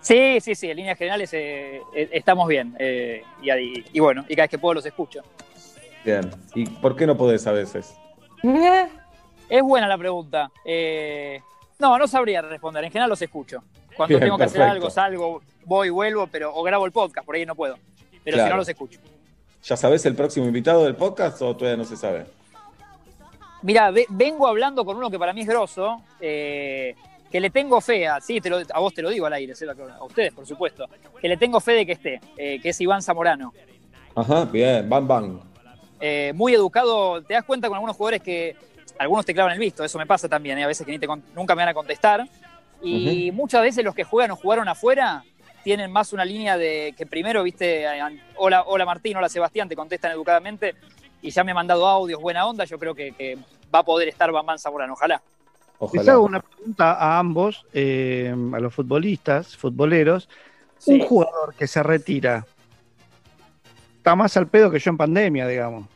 Sí, 0.00 0.38
sí, 0.40 0.54
sí, 0.54 0.70
en 0.70 0.76
líneas 0.76 0.96
generales 0.96 1.32
eh, 1.34 1.80
eh, 1.94 2.08
estamos 2.12 2.46
bien. 2.46 2.76
eh, 2.78 3.22
y, 3.42 3.50
y- 3.50 3.84
y 3.94 4.00
bueno, 4.00 4.24
y 4.28 4.34
cada 4.36 4.44
vez 4.44 4.50
que 4.50 4.58
puedo 4.58 4.74
los 4.74 4.86
escucho. 4.86 5.22
Bien. 6.04 6.30
¿Y 6.54 6.66
por 6.66 6.94
qué 6.94 7.06
no 7.06 7.16
podés 7.16 7.46
a 7.46 7.52
veces? 7.52 7.94
Es 9.48 9.62
buena 9.62 9.88
la 9.88 9.98
pregunta. 9.98 10.50
Eh, 10.64 11.40
no, 11.80 11.98
no 11.98 12.06
sabría 12.06 12.40
responder. 12.42 12.84
En 12.84 12.90
general 12.92 13.10
los 13.10 13.20
escucho. 13.20 13.64
Cuando 13.98 14.12
Bien, 14.16 14.20
tengo 14.20 14.38
que 14.38 14.44
hacer 14.44 14.62
algo, 14.62 14.88
salgo, 14.90 15.42
voy, 15.64 15.90
vuelvo, 15.90 16.28
pero 16.28 16.54
o 16.54 16.62
grabo 16.62 16.86
el 16.86 16.92
podcast, 16.92 17.26
por 17.26 17.34
ahí 17.34 17.44
no 17.44 17.56
puedo. 17.56 17.76
Pero 18.24 18.42
si 18.44 18.48
no 18.48 18.56
los 18.56 18.68
escucho. 18.68 19.00
¿Ya 19.64 19.76
sabés 19.76 20.06
el 20.06 20.14
próximo 20.14 20.46
invitado 20.46 20.84
del 20.84 20.94
podcast 20.94 21.42
o 21.42 21.54
todavía 21.56 21.76
no 21.76 21.84
se 21.84 21.96
sabe? 21.96 22.24
Mira, 23.62 23.90
vengo 24.08 24.46
hablando 24.46 24.84
con 24.84 24.96
uno 24.96 25.10
que 25.10 25.18
para 25.18 25.32
mí 25.32 25.40
es 25.40 25.48
grosso, 25.48 26.00
eh, 26.20 26.94
que 27.28 27.40
le 27.40 27.50
tengo 27.50 27.80
fe 27.80 28.06
a, 28.06 28.20
sí, 28.20 28.40
te 28.40 28.48
lo- 28.48 28.58
a 28.72 28.78
vos 28.78 28.94
te 28.94 29.02
lo 29.02 29.10
digo 29.10 29.26
al 29.26 29.32
aire, 29.32 29.52
a 29.52 30.04
ustedes, 30.04 30.32
por 30.32 30.46
supuesto, 30.46 30.86
que 31.20 31.28
le 31.28 31.36
tengo 31.36 31.58
fe 31.58 31.72
de 31.72 31.84
que 31.86 31.92
esté, 31.92 32.20
eh, 32.36 32.60
que 32.60 32.68
es 32.68 32.80
Iván 32.80 33.02
Zamorano. 33.02 33.52
Ajá, 34.14 34.44
bien, 34.44 34.88
bam, 34.88 35.08
bam. 35.08 35.40
Eh, 36.00 36.32
muy 36.36 36.54
educado, 36.54 37.20
te 37.22 37.34
das 37.34 37.44
cuenta 37.44 37.66
con 37.66 37.74
algunos 37.74 37.96
jugadores 37.96 38.22
que 38.22 38.54
algunos 38.96 39.26
te 39.26 39.34
clavan 39.34 39.52
el 39.54 39.58
visto, 39.58 39.82
eso 39.82 39.98
me 39.98 40.06
pasa 40.06 40.28
también, 40.28 40.56
a 40.60 40.66
veces 40.68 40.86
que 40.86 40.92
ni 40.92 40.98
te 41.00 41.08
nunca 41.34 41.56
me 41.56 41.62
van 41.62 41.68
a 41.70 41.74
contestar. 41.74 42.28
Y 42.82 43.30
muchas 43.32 43.62
veces 43.62 43.84
los 43.84 43.94
que 43.94 44.04
juegan 44.04 44.30
o 44.30 44.36
jugaron 44.36 44.68
afuera 44.68 45.24
tienen 45.64 45.90
más 45.90 46.12
una 46.12 46.24
línea 46.24 46.56
de 46.56 46.94
que 46.96 47.04
primero, 47.06 47.42
viste, 47.42 47.86
hola, 48.36 48.62
hola 48.66 48.84
Martín, 48.86 49.16
hola 49.16 49.28
Sebastián, 49.28 49.68
te 49.68 49.76
contestan 49.76 50.12
educadamente 50.12 50.74
y 51.20 51.30
ya 51.30 51.42
me 51.44 51.50
han 51.50 51.56
mandado 51.56 51.86
audios, 51.86 52.20
buena 52.20 52.46
onda, 52.46 52.64
yo 52.64 52.78
creo 52.78 52.94
que, 52.94 53.12
que 53.12 53.36
va 53.74 53.80
a 53.80 53.82
poder 53.82 54.08
estar 54.08 54.30
Bambán 54.30 54.58
Zamorano, 54.58 54.92
ojalá. 54.92 55.20
Les 55.92 56.08
hago 56.08 56.24
una 56.24 56.40
pregunta 56.40 56.92
a 56.94 57.18
ambos, 57.18 57.66
eh, 57.72 58.34
a 58.52 58.58
los 58.60 58.74
futbolistas, 58.74 59.56
futboleros. 59.56 60.28
Un 60.86 61.00
jugador 61.00 61.54
que 61.54 61.66
se 61.66 61.82
retira 61.82 62.46
está 63.96 64.14
más 64.16 64.36
al 64.36 64.46
pedo 64.46 64.70
que 64.70 64.78
yo 64.78 64.90
en 64.90 64.96
pandemia, 64.96 65.46
digamos. 65.46 65.86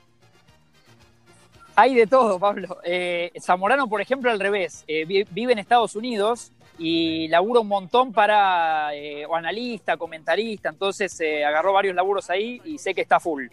Hay 1.75 1.95
de 1.95 2.07
todo, 2.07 2.39
Pablo. 2.39 2.79
Eh, 2.85 3.33
Zamorano, 3.41 3.89
por 3.89 4.01
ejemplo, 4.01 4.31
al 4.31 4.39
revés. 4.39 4.85
Eh, 4.87 5.05
vi- 5.05 5.25
vive 5.31 5.53
en 5.53 5.59
Estados 5.59 5.97
Unidos 5.97 6.53
y 6.79 7.29
labura 7.29 7.61
un 7.61 7.69
montón 7.69 8.13
para 8.13 8.95
eh, 8.95 9.25
o 9.27 9.35
analista, 9.37 9.97
comentarista. 9.97 10.69
Entonces 10.71 11.19
eh, 11.21 11.45
agarró 11.45 11.73
varios 11.73 11.95
laburos 11.95 12.29
ahí 12.31 12.61
y 12.65 12.79
sé 12.79 12.95
que 12.95 13.03
está 13.03 13.21
full. 13.21 13.47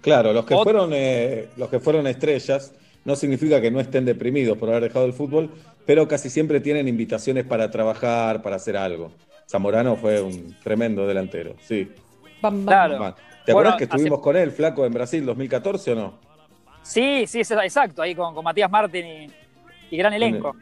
Claro, 0.00 0.32
los 0.32 0.44
que 0.46 0.54
Ot- 0.54 0.62
fueron 0.62 0.90
eh, 0.92 1.48
los 1.56 1.68
que 1.68 1.80
fueron 1.80 2.06
estrellas 2.06 2.72
no 3.04 3.16
significa 3.16 3.60
que 3.60 3.70
no 3.70 3.80
estén 3.80 4.04
deprimidos 4.04 4.56
por 4.58 4.68
haber 4.70 4.84
dejado 4.84 5.06
el 5.06 5.12
fútbol, 5.12 5.50
pero 5.84 6.08
casi 6.08 6.28
siempre 6.30 6.60
tienen 6.60 6.88
invitaciones 6.88 7.44
para 7.44 7.70
trabajar, 7.70 8.42
para 8.42 8.56
hacer 8.56 8.76
algo. 8.76 9.12
Zamorano 9.48 9.96
fue 9.96 10.20
un 10.20 10.56
tremendo 10.62 11.06
delantero, 11.06 11.54
sí. 11.60 11.88
Bam, 12.42 12.64
bam. 12.64 12.88
Claro. 12.88 13.14
¿Te 13.44 13.52
Bueno, 13.52 13.68
acuerdas 13.70 13.76
que 13.78 13.84
hace- 13.84 13.94
estuvimos 13.96 14.20
con 14.20 14.36
él, 14.36 14.50
flaco, 14.50 14.84
en 14.84 14.92
Brasil 14.92 15.24
2014 15.24 15.92
o 15.92 15.94
no? 15.94 16.18
Sí, 16.82 17.26
sí, 17.28 17.40
es 17.40 17.50
exacto. 17.52 18.02
Ahí 18.02 18.14
con, 18.14 18.34
con 18.34 18.42
Matías 18.44 18.70
Martín 18.70 19.06
y, 19.06 19.26
y 19.90 19.96
gran 19.96 20.12
elenco. 20.12 20.56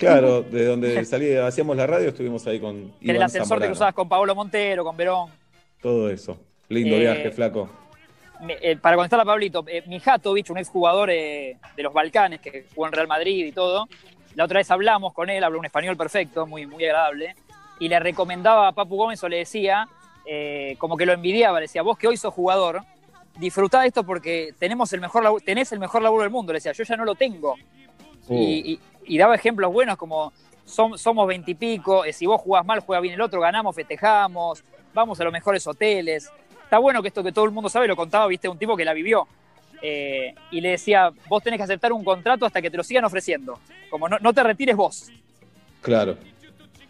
Claro, 0.00 0.42
de 0.42 0.64
donde 0.64 1.04
salía, 1.04 1.46
hacíamos 1.46 1.76
la 1.76 1.86
radio, 1.86 2.08
estuvimos 2.08 2.46
ahí 2.46 2.58
con 2.58 2.92
en 3.00 3.10
el 3.16 3.22
ascensor 3.22 3.42
te 3.42 3.48
Zamorano. 3.48 3.70
cruzabas 3.72 3.94
con 3.94 4.08
Paolo 4.08 4.34
Montero, 4.34 4.82
con 4.84 4.96
Verón. 4.96 5.30
Todo 5.80 6.10
eso. 6.10 6.38
Lindo 6.68 6.96
Eh, 6.96 7.00
viaje, 7.00 7.30
flaco. 7.30 7.68
Me- 8.42 8.56
eh, 8.62 8.76
para 8.76 8.96
contestar 8.96 9.20
a 9.20 9.24
Pablito, 9.24 9.64
eh, 9.68 9.82
Mijatovic, 9.86 10.48
un 10.50 10.58
exjugador 10.58 11.10
eh, 11.10 11.58
de 11.76 11.82
los 11.82 11.92
Balcanes 11.92 12.40
que 12.40 12.64
jugó 12.74 12.86
en 12.86 12.92
Real 12.92 13.06
Madrid 13.08 13.44
y 13.46 13.52
todo, 13.52 13.86
la 14.34 14.44
otra 14.44 14.58
vez 14.60 14.70
hablamos 14.70 15.12
con 15.12 15.28
él, 15.28 15.44
habló 15.44 15.58
un 15.58 15.66
español 15.66 15.96
perfecto, 15.96 16.46
muy, 16.46 16.64
muy 16.66 16.84
agradable, 16.84 17.34
y 17.78 17.88
le 17.88 18.00
recomendaba 18.00 18.68
a 18.68 18.72
Papu 18.72 18.96
Gómez 18.96 19.22
o 19.24 19.28
le 19.28 19.38
decía, 19.38 19.86
como 20.78 20.96
que 20.96 21.04
lo 21.04 21.12
envidiaba, 21.12 21.58
le 21.58 21.64
decía, 21.64 21.82
vos 21.82 21.98
que 21.98 22.06
hoy 22.06 22.16
sos 22.16 22.32
jugador, 22.32 22.80
disfrutá 23.38 23.80
de 23.80 23.88
esto 23.88 24.04
porque 24.04 24.54
tenemos 24.58 24.92
el 24.92 25.00
mejor 25.00 25.42
tenés 25.42 25.72
el 25.72 25.80
mejor 25.80 26.00
laburo 26.02 26.22
del 26.22 26.30
mundo, 26.30 26.52
le 26.52 26.58
decía, 26.58 26.72
yo 26.72 26.84
ya 26.84 26.96
no 26.96 27.04
lo 27.04 27.14
tengo. 27.16 27.56
Uh, 28.28 28.34
Y, 28.38 28.80
y- 29.14 29.18
daba 29.18 29.34
ejemplos 29.34 29.72
buenos 29.72 29.96
como 29.96 30.32
som- 30.66 30.96
somos 30.96 31.26
veintipico, 31.26 32.04
eh, 32.04 32.12
si 32.12 32.26
vos 32.26 32.40
jugás 32.40 32.64
mal, 32.64 32.80
juega 32.80 33.00
bien 33.00 33.14
el 33.14 33.20
otro, 33.20 33.40
ganamos, 33.40 33.74
festejamos, 33.74 34.62
vamos 34.94 35.20
a 35.20 35.24
los 35.24 35.32
mejores 35.32 35.66
hoteles. 35.66 36.30
Está 36.64 36.78
bueno 36.78 37.02
que 37.02 37.08
esto 37.08 37.22
que 37.22 37.32
todo 37.32 37.44
el 37.44 37.50
mundo 37.50 37.68
sabe 37.68 37.88
lo 37.88 37.96
contaba, 37.96 38.26
viste, 38.28 38.48
un 38.48 38.58
tipo 38.58 38.76
que 38.76 38.84
la 38.84 38.92
vivió. 38.92 39.26
Eh, 39.82 40.34
y 40.50 40.60
le 40.60 40.70
decía, 40.72 41.10
vos 41.28 41.42
tenés 41.42 41.58
que 41.58 41.64
aceptar 41.64 41.92
un 41.92 42.04
contrato 42.04 42.44
hasta 42.44 42.60
que 42.60 42.70
te 42.70 42.76
lo 42.76 42.84
sigan 42.84 43.04
ofreciendo. 43.04 43.58
Como 43.88 44.08
no, 44.08 44.18
no 44.20 44.32
te 44.32 44.42
retires 44.42 44.76
vos, 44.76 45.08
claro. 45.80 46.16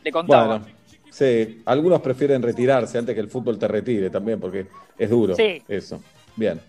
le 0.02 0.10
contaba. 0.12 0.58
Bueno, 0.58 0.66
sí, 1.10 1.62
algunos 1.64 2.00
prefieren 2.00 2.42
retirarse 2.42 2.98
antes 2.98 3.14
que 3.14 3.20
el 3.20 3.28
fútbol 3.28 3.58
te 3.58 3.68
retire 3.68 4.10
también, 4.10 4.40
porque 4.40 4.66
es 4.98 5.08
duro 5.08 5.34
Sí. 5.36 5.62
eso. 5.68 6.00
Bien. 6.36 6.60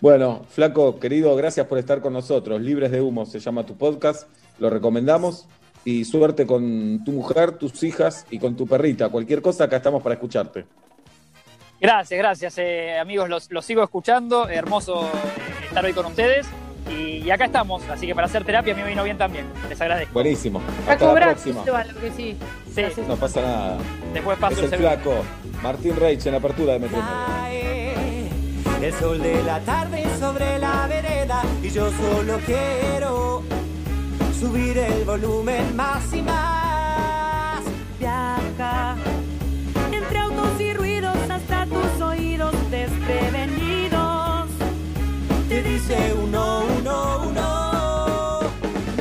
Bueno, 0.00 0.44
Flaco, 0.50 0.98
querido, 0.98 1.34
gracias 1.36 1.66
por 1.66 1.78
estar 1.78 2.00
con 2.02 2.12
nosotros. 2.12 2.60
Libres 2.60 2.90
de 2.90 3.00
Humo 3.00 3.24
se 3.24 3.38
llama 3.38 3.64
tu 3.64 3.76
podcast, 3.76 4.28
lo 4.58 4.70
recomendamos. 4.70 5.46
Y 5.84 6.04
suerte 6.04 6.46
con 6.46 7.04
tu 7.04 7.12
mujer, 7.12 7.52
tus 7.58 7.82
hijas 7.84 8.26
y 8.30 8.40
con 8.40 8.56
tu 8.56 8.66
perrita. 8.66 9.08
Cualquier 9.08 9.40
cosa, 9.40 9.64
acá 9.64 9.76
estamos 9.76 10.02
para 10.02 10.14
escucharte. 10.16 10.66
Gracias, 11.80 12.18
gracias, 12.18 12.58
eh, 12.58 12.98
amigos, 12.98 13.28
los, 13.28 13.50
los 13.52 13.64
sigo 13.64 13.84
escuchando. 13.84 14.48
Hermoso 14.48 15.04
eh, 15.06 15.66
estar 15.68 15.84
hoy 15.84 15.92
con 15.92 16.06
ustedes. 16.06 16.46
Y, 16.90 17.18
y 17.24 17.30
acá 17.30 17.44
estamos, 17.46 17.82
así 17.88 18.06
que 18.06 18.14
para 18.14 18.26
hacer 18.26 18.44
terapia 18.44 18.72
a 18.72 18.76
mí 18.76 18.82
me 18.82 18.88
vino 18.88 19.04
bien 19.04 19.18
también. 19.18 19.46
Les 19.68 19.80
agradezco. 19.80 20.12
Buenísimo. 20.12 20.60
A 20.88 20.92
Hasta 20.92 21.06
la 21.12 21.20
próxima. 21.20 21.64
que 22.00 22.10
sí. 22.12 22.36
Sí, 22.74 22.82
No 23.06 23.16
pasa 23.16 23.40
nada. 23.42 23.78
después 24.12 24.38
paso 24.38 24.64
Es 24.64 24.72
el 24.72 24.78
flaco. 24.80 25.14
Martín 25.62 25.96
Reich 25.96 26.26
en 26.26 26.32
la 26.32 26.38
apertura 26.38 26.72
de 26.74 26.78
Metro 26.80 26.98
el 28.82 28.92
sol 28.92 29.20
de 29.20 29.42
la 29.42 29.58
tarde 29.60 30.04
sobre 30.20 30.58
la 30.58 30.86
vereda 30.86 31.42
y 31.62 31.70
yo 31.70 31.90
solo 31.90 32.38
quiero 32.44 33.42
subir 34.38 34.76
el 34.76 35.04
volumen 35.04 35.76
más 35.76 36.12
y 36.12 36.22
más. 36.22 37.62
Viaja 37.98 38.96
entre 39.92 40.18
autos 40.18 40.60
y 40.60 40.74
ruidos 40.74 41.16
hasta 41.30 41.66
tus 41.66 42.00
oídos 42.02 42.54
desprevenidos. 42.70 44.48
Te 45.48 45.62
dice 45.62 46.14
uno, 46.22 46.64
uno, 46.78 47.22
uno. 47.28 48.40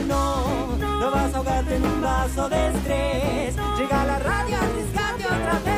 No, 0.07 0.77
no 0.77 1.11
vas 1.11 1.33
a 1.33 1.37
ahogarte 1.37 1.75
en 1.75 1.83
un 1.83 2.01
vaso 2.01 2.47
de 2.49 2.67
estrés. 2.67 3.55
Llega 3.77 4.05
la 4.05 4.19
radio 4.19 4.57
al 4.57 4.73
rescate 4.75 5.25
otra 5.25 5.59
vez. 5.65 5.75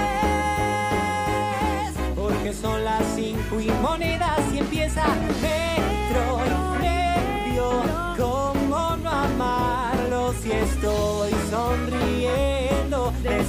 Porque 2.15 2.53
son 2.53 2.83
las 2.83 3.03
cinco 3.15 3.59
y 3.59 3.71
monedas 3.81 4.39
y 4.53 4.59
empieza 4.59 5.03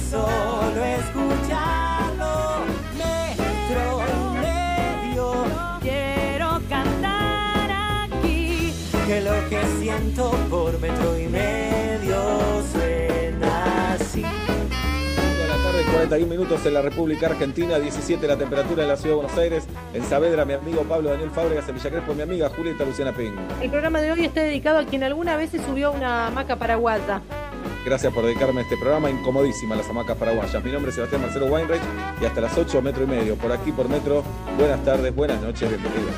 solo 0.09 0.83
escucharlo? 0.83 2.65
Metro 2.97 4.01
y 4.09 4.37
medio. 4.39 5.45
Quiero 5.81 6.61
cantar 6.67 7.69
aquí. 8.11 8.73
que 9.07 9.21
lo 9.21 9.49
que 9.49 9.61
siento 9.79 10.31
por 10.49 10.79
metro 10.79 11.17
y 11.17 11.27
medio 11.27 12.63
suena 12.71 13.93
así. 13.93 14.21
de 14.21 15.47
la 15.47 15.55
tarde, 15.63 15.83
41 15.91 16.27
minutos 16.27 16.65
en 16.65 16.73
la 16.73 16.81
República 16.81 17.27
Argentina, 17.27 17.77
17 17.77 18.27
la 18.27 18.37
temperatura 18.37 18.83
en 18.83 18.89
la 18.89 18.97
Ciudad 18.97 19.15
de 19.15 19.21
Buenos 19.21 19.37
Aires. 19.37 19.67
En 19.93 20.03
Saavedra, 20.03 20.43
mi 20.45 20.53
amigo 20.53 20.83
Pablo 20.83 21.09
Daniel 21.09 21.29
Fábregas, 21.29 21.69
en 21.69 21.75
Villa 21.75 21.89
Crespo, 21.91 22.13
mi 22.15 22.23
amiga 22.23 22.49
Julieta 22.49 22.83
Luciana 22.83 23.13
Ping. 23.13 23.33
El 23.61 23.69
programa 23.69 24.01
de 24.01 24.11
hoy 24.11 24.25
está 24.25 24.41
dedicado 24.41 24.79
a 24.79 24.85
quien 24.85 25.03
alguna 25.03 25.37
vez 25.37 25.51
se 25.51 25.63
subió 25.63 25.87
a 25.87 25.91
una 25.91 26.27
hamaca 26.27 26.55
paraguaya. 26.55 27.21
Gracias 27.85 28.13
por 28.13 28.25
dedicarme 28.25 28.61
a 28.61 28.63
este 28.63 28.77
programa, 28.77 29.09
incomodísima 29.09 29.75
las 29.75 29.89
hamacas 29.89 30.17
paraguayas. 30.17 30.63
Mi 30.63 30.71
nombre 30.71 30.89
es 30.89 30.95
Sebastián 30.95 31.21
Marcelo 31.21 31.47
Weinreich 31.47 31.81
y 32.21 32.25
hasta 32.25 32.41
las 32.41 32.57
8 32.57 32.81
metro 32.81 33.03
y 33.03 33.07
medio, 33.07 33.35
por 33.35 33.51
aquí 33.51 33.71
por 33.71 33.89
metro. 33.89 34.23
Buenas 34.57 34.83
tardes, 34.83 35.15
buenas 35.15 35.41
noches, 35.41 35.69
bienvenidos. 35.69 36.15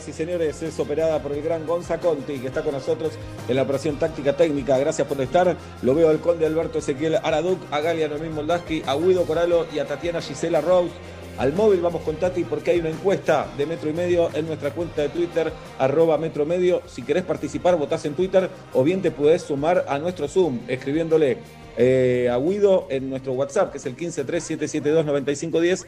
Señoras 0.00 0.08
y 0.08 0.12
señores, 0.12 0.62
es 0.62 0.80
operada 0.80 1.22
por 1.22 1.32
el 1.32 1.42
gran 1.42 1.66
Gonza 1.66 1.98
Conti, 1.98 2.38
que 2.38 2.46
está 2.46 2.62
con 2.62 2.72
nosotros 2.72 3.12
en 3.48 3.56
la 3.56 3.62
operación 3.62 3.98
táctica 3.98 4.36
técnica. 4.36 4.78
Gracias 4.78 5.06
por 5.06 5.20
estar. 5.20 5.56
Lo 5.82 5.94
veo 5.94 6.08
al 6.08 6.20
conde 6.20 6.46
Alberto 6.46 6.78
Ezequiel 6.78 7.16
Araduc, 7.16 7.58
a 7.70 7.80
Galia 7.80 8.08
Noemí 8.08 8.30
Moldaski, 8.30 8.82
a 8.86 8.94
Guido 8.94 9.24
Coralo 9.24 9.66
y 9.74 9.78
a 9.78 9.86
Tatiana 9.86 10.22
Gisela 10.22 10.60
Rose. 10.60 10.90
Al 11.38 11.52
móvil 11.52 11.80
vamos 11.80 12.02
con 12.02 12.16
Tati 12.16 12.44
porque 12.44 12.72
hay 12.72 12.80
una 12.80 12.90
encuesta 12.90 13.46
de 13.56 13.64
metro 13.66 13.88
y 13.88 13.92
medio 13.92 14.28
en 14.34 14.46
nuestra 14.46 14.70
cuenta 14.72 15.02
de 15.02 15.08
Twitter, 15.08 15.52
arroba 15.78 16.18
metro 16.18 16.44
medio. 16.44 16.82
Si 16.86 17.02
querés 17.02 17.24
participar, 17.24 17.76
votás 17.76 18.04
en 18.04 18.14
Twitter 18.14 18.50
o 18.74 18.82
bien 18.84 19.00
te 19.02 19.10
podés 19.10 19.42
sumar 19.42 19.84
a 19.88 19.98
nuestro 19.98 20.28
Zoom 20.28 20.60
escribiéndole 20.68 21.38
eh, 21.76 22.28
a 22.30 22.36
Guido 22.38 22.86
en 22.90 23.08
nuestro 23.10 23.32
WhatsApp, 23.32 23.72
que 23.72 23.78
es 23.78 23.86
el 23.86 23.96
1537729510, 23.96 25.86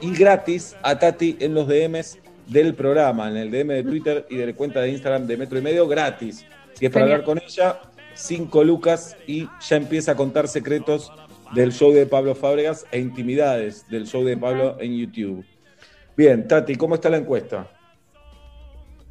y 0.00 0.12
gratis 0.16 0.74
a 0.82 0.98
Tati 0.98 1.36
en 1.40 1.54
los 1.54 1.68
DMs 1.68 2.18
del 2.50 2.74
programa, 2.74 3.28
en 3.28 3.36
el 3.36 3.50
DM 3.50 3.68
de 3.68 3.82
Twitter 3.84 4.26
y 4.28 4.36
de 4.36 4.46
la 4.48 4.52
cuenta 4.52 4.80
de 4.80 4.90
Instagram 4.90 5.26
de 5.26 5.36
Metro 5.36 5.58
y 5.58 5.62
Medio, 5.62 5.86
gratis. 5.86 6.44
Si 6.74 6.86
es 6.86 6.92
para 6.92 7.06
Genial. 7.06 7.20
hablar 7.20 7.24
con 7.24 7.38
ella, 7.38 7.80
5 8.14 8.64
lucas 8.64 9.16
y 9.26 9.48
ya 9.60 9.76
empieza 9.76 10.12
a 10.12 10.16
contar 10.16 10.48
secretos 10.48 11.12
del 11.54 11.72
show 11.72 11.92
de 11.92 12.06
Pablo 12.06 12.34
Fábregas 12.34 12.86
e 12.90 12.98
intimidades 12.98 13.88
del 13.88 14.06
show 14.06 14.24
de 14.24 14.36
Pablo 14.36 14.76
en 14.80 14.98
YouTube. 14.98 15.44
Bien, 16.16 16.46
Tati, 16.46 16.74
¿cómo 16.74 16.96
está 16.96 17.08
la 17.08 17.18
encuesta? 17.18 17.68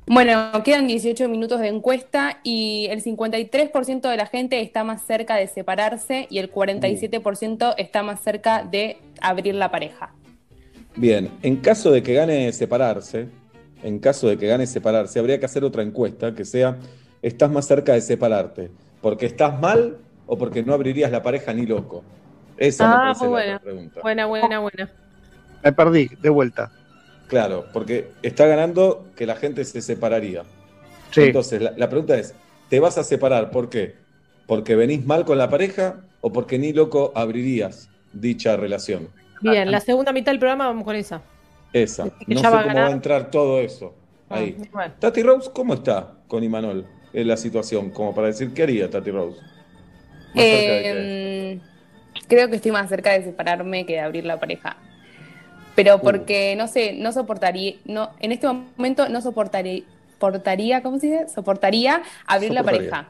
Bueno, 0.05 0.51
quedan 0.63 0.87
18 0.87 1.29
minutos 1.29 1.59
de 1.59 1.67
encuesta 1.67 2.39
y 2.43 2.87
el 2.89 3.03
53% 3.03 4.09
de 4.09 4.17
la 4.17 4.25
gente 4.25 4.59
está 4.59 4.83
más 4.83 5.05
cerca 5.05 5.35
de 5.35 5.47
separarse 5.47 6.27
y 6.31 6.39
el 6.39 6.51
47% 6.51 7.75
está 7.77 8.01
más 8.01 8.21
cerca 8.21 8.63
de 8.63 8.97
abrir 9.21 9.53
la 9.53 9.69
pareja. 9.69 10.13
Bien, 10.95 11.31
en 11.41 11.57
caso 11.57 11.91
de 11.91 12.03
que 12.03 12.13
gane 12.13 12.51
separarse, 12.51 13.27
en 13.83 13.99
caso 13.99 14.27
de 14.27 14.37
que 14.37 14.47
gane 14.47 14.67
separarse, 14.67 15.19
habría 15.19 15.39
que 15.39 15.45
hacer 15.45 15.63
otra 15.63 15.83
encuesta 15.83 16.33
que 16.33 16.45
sea, 16.45 16.77
¿estás 17.21 17.49
más 17.51 17.65
cerca 17.67 17.93
de 17.93 18.01
separarte? 18.01 18.71
¿Porque 19.01 19.25
estás 19.25 19.59
mal 19.59 19.97
o 20.27 20.37
porque 20.37 20.63
no 20.63 20.73
abrirías 20.73 21.11
la 21.11 21.23
pareja 21.23 21.53
ni 21.53 21.65
loco? 21.65 22.03
Esa 22.57 22.87
me 22.87 22.93
Ah, 22.95 22.97
parece 23.03 23.19
muy 23.25 23.27
la 23.27 23.29
buena. 23.31 23.55
otra 23.55 23.63
pregunta. 23.63 24.01
Buena, 24.01 24.25
buena, 24.25 24.59
buena. 24.59 24.89
Me 25.63 25.71
perdí, 25.71 26.09
de 26.21 26.29
vuelta. 26.29 26.71
Claro, 27.27 27.65
porque 27.71 28.09
está 28.21 28.47
ganando 28.47 29.05
que 29.15 29.25
la 29.25 29.35
gente 29.35 29.63
se 29.63 29.81
separaría. 29.81 30.43
Sí. 31.11 31.21
Entonces, 31.21 31.61
la, 31.61 31.71
la 31.77 31.87
pregunta 31.89 32.17
es, 32.17 32.33
¿te 32.69 32.79
vas 32.79 32.97
a 32.97 33.03
separar? 33.03 33.51
¿Por 33.51 33.69
qué? 33.69 33.95
¿Porque 34.47 34.75
venís 34.75 35.05
mal 35.05 35.23
con 35.25 35.37
la 35.37 35.49
pareja 35.49 36.01
o 36.21 36.33
porque 36.33 36.57
ni 36.59 36.73
loco 36.73 37.13
abrirías 37.15 37.87
dicha 38.13 38.57
relación? 38.57 39.07
Bien, 39.41 39.71
la 39.71 39.79
segunda 39.79 40.11
mitad 40.11 40.31
del 40.31 40.39
programa 40.39 40.67
vamos 40.67 40.83
con 40.83 40.95
esa. 40.95 41.21
Esa. 41.73 42.05
que 42.25 42.33
No 42.33 42.37
sé 42.37 42.43
ya 42.43 42.49
cómo 42.49 42.51
va 42.51 42.61
a 42.61 42.65
va 42.65 42.71
a 42.71 42.73
ganar. 42.73 42.91
entrar 42.91 43.31
todo 43.31 43.59
eso. 43.59 43.93
Ahí. 44.29 44.57
Ah, 44.59 44.67
bueno. 44.71 44.93
Tati 44.99 45.23
Rose, 45.23 45.49
¿cómo 45.53 45.73
está 45.75 46.13
con 46.27 46.43
Imanol 46.43 46.85
en 47.13 47.27
la 47.27 47.37
situación? 47.37 47.89
Como 47.91 48.13
para 48.13 48.27
decir, 48.27 48.53
¿qué 48.53 48.63
haría 48.63 48.89
Tati 48.89 49.11
Rose? 49.11 49.39
Eh, 50.35 51.59
creo 52.27 52.49
que 52.49 52.57
estoy 52.57 52.71
más 52.71 52.89
cerca 52.89 53.11
de 53.11 53.23
separarme 53.23 53.85
que 53.85 53.93
de 53.93 53.99
abrir 54.01 54.25
la 54.25 54.39
pareja. 54.39 54.77
Pero 55.75 56.01
porque, 56.01 56.55
no 56.57 56.67
sé, 56.67 56.93
no 56.93 57.11
soportaría, 57.11 57.75
no, 57.85 58.11
en 58.19 58.31
este 58.31 58.47
momento 58.47 59.07
no 59.09 59.21
soportaría, 59.21 59.83
soportaría, 60.13 60.83
¿cómo 60.83 60.99
se 60.99 61.07
dice? 61.07 61.29
Soportaría 61.29 62.03
abrir 62.27 62.51
la 62.51 62.63
pareja. 62.63 63.09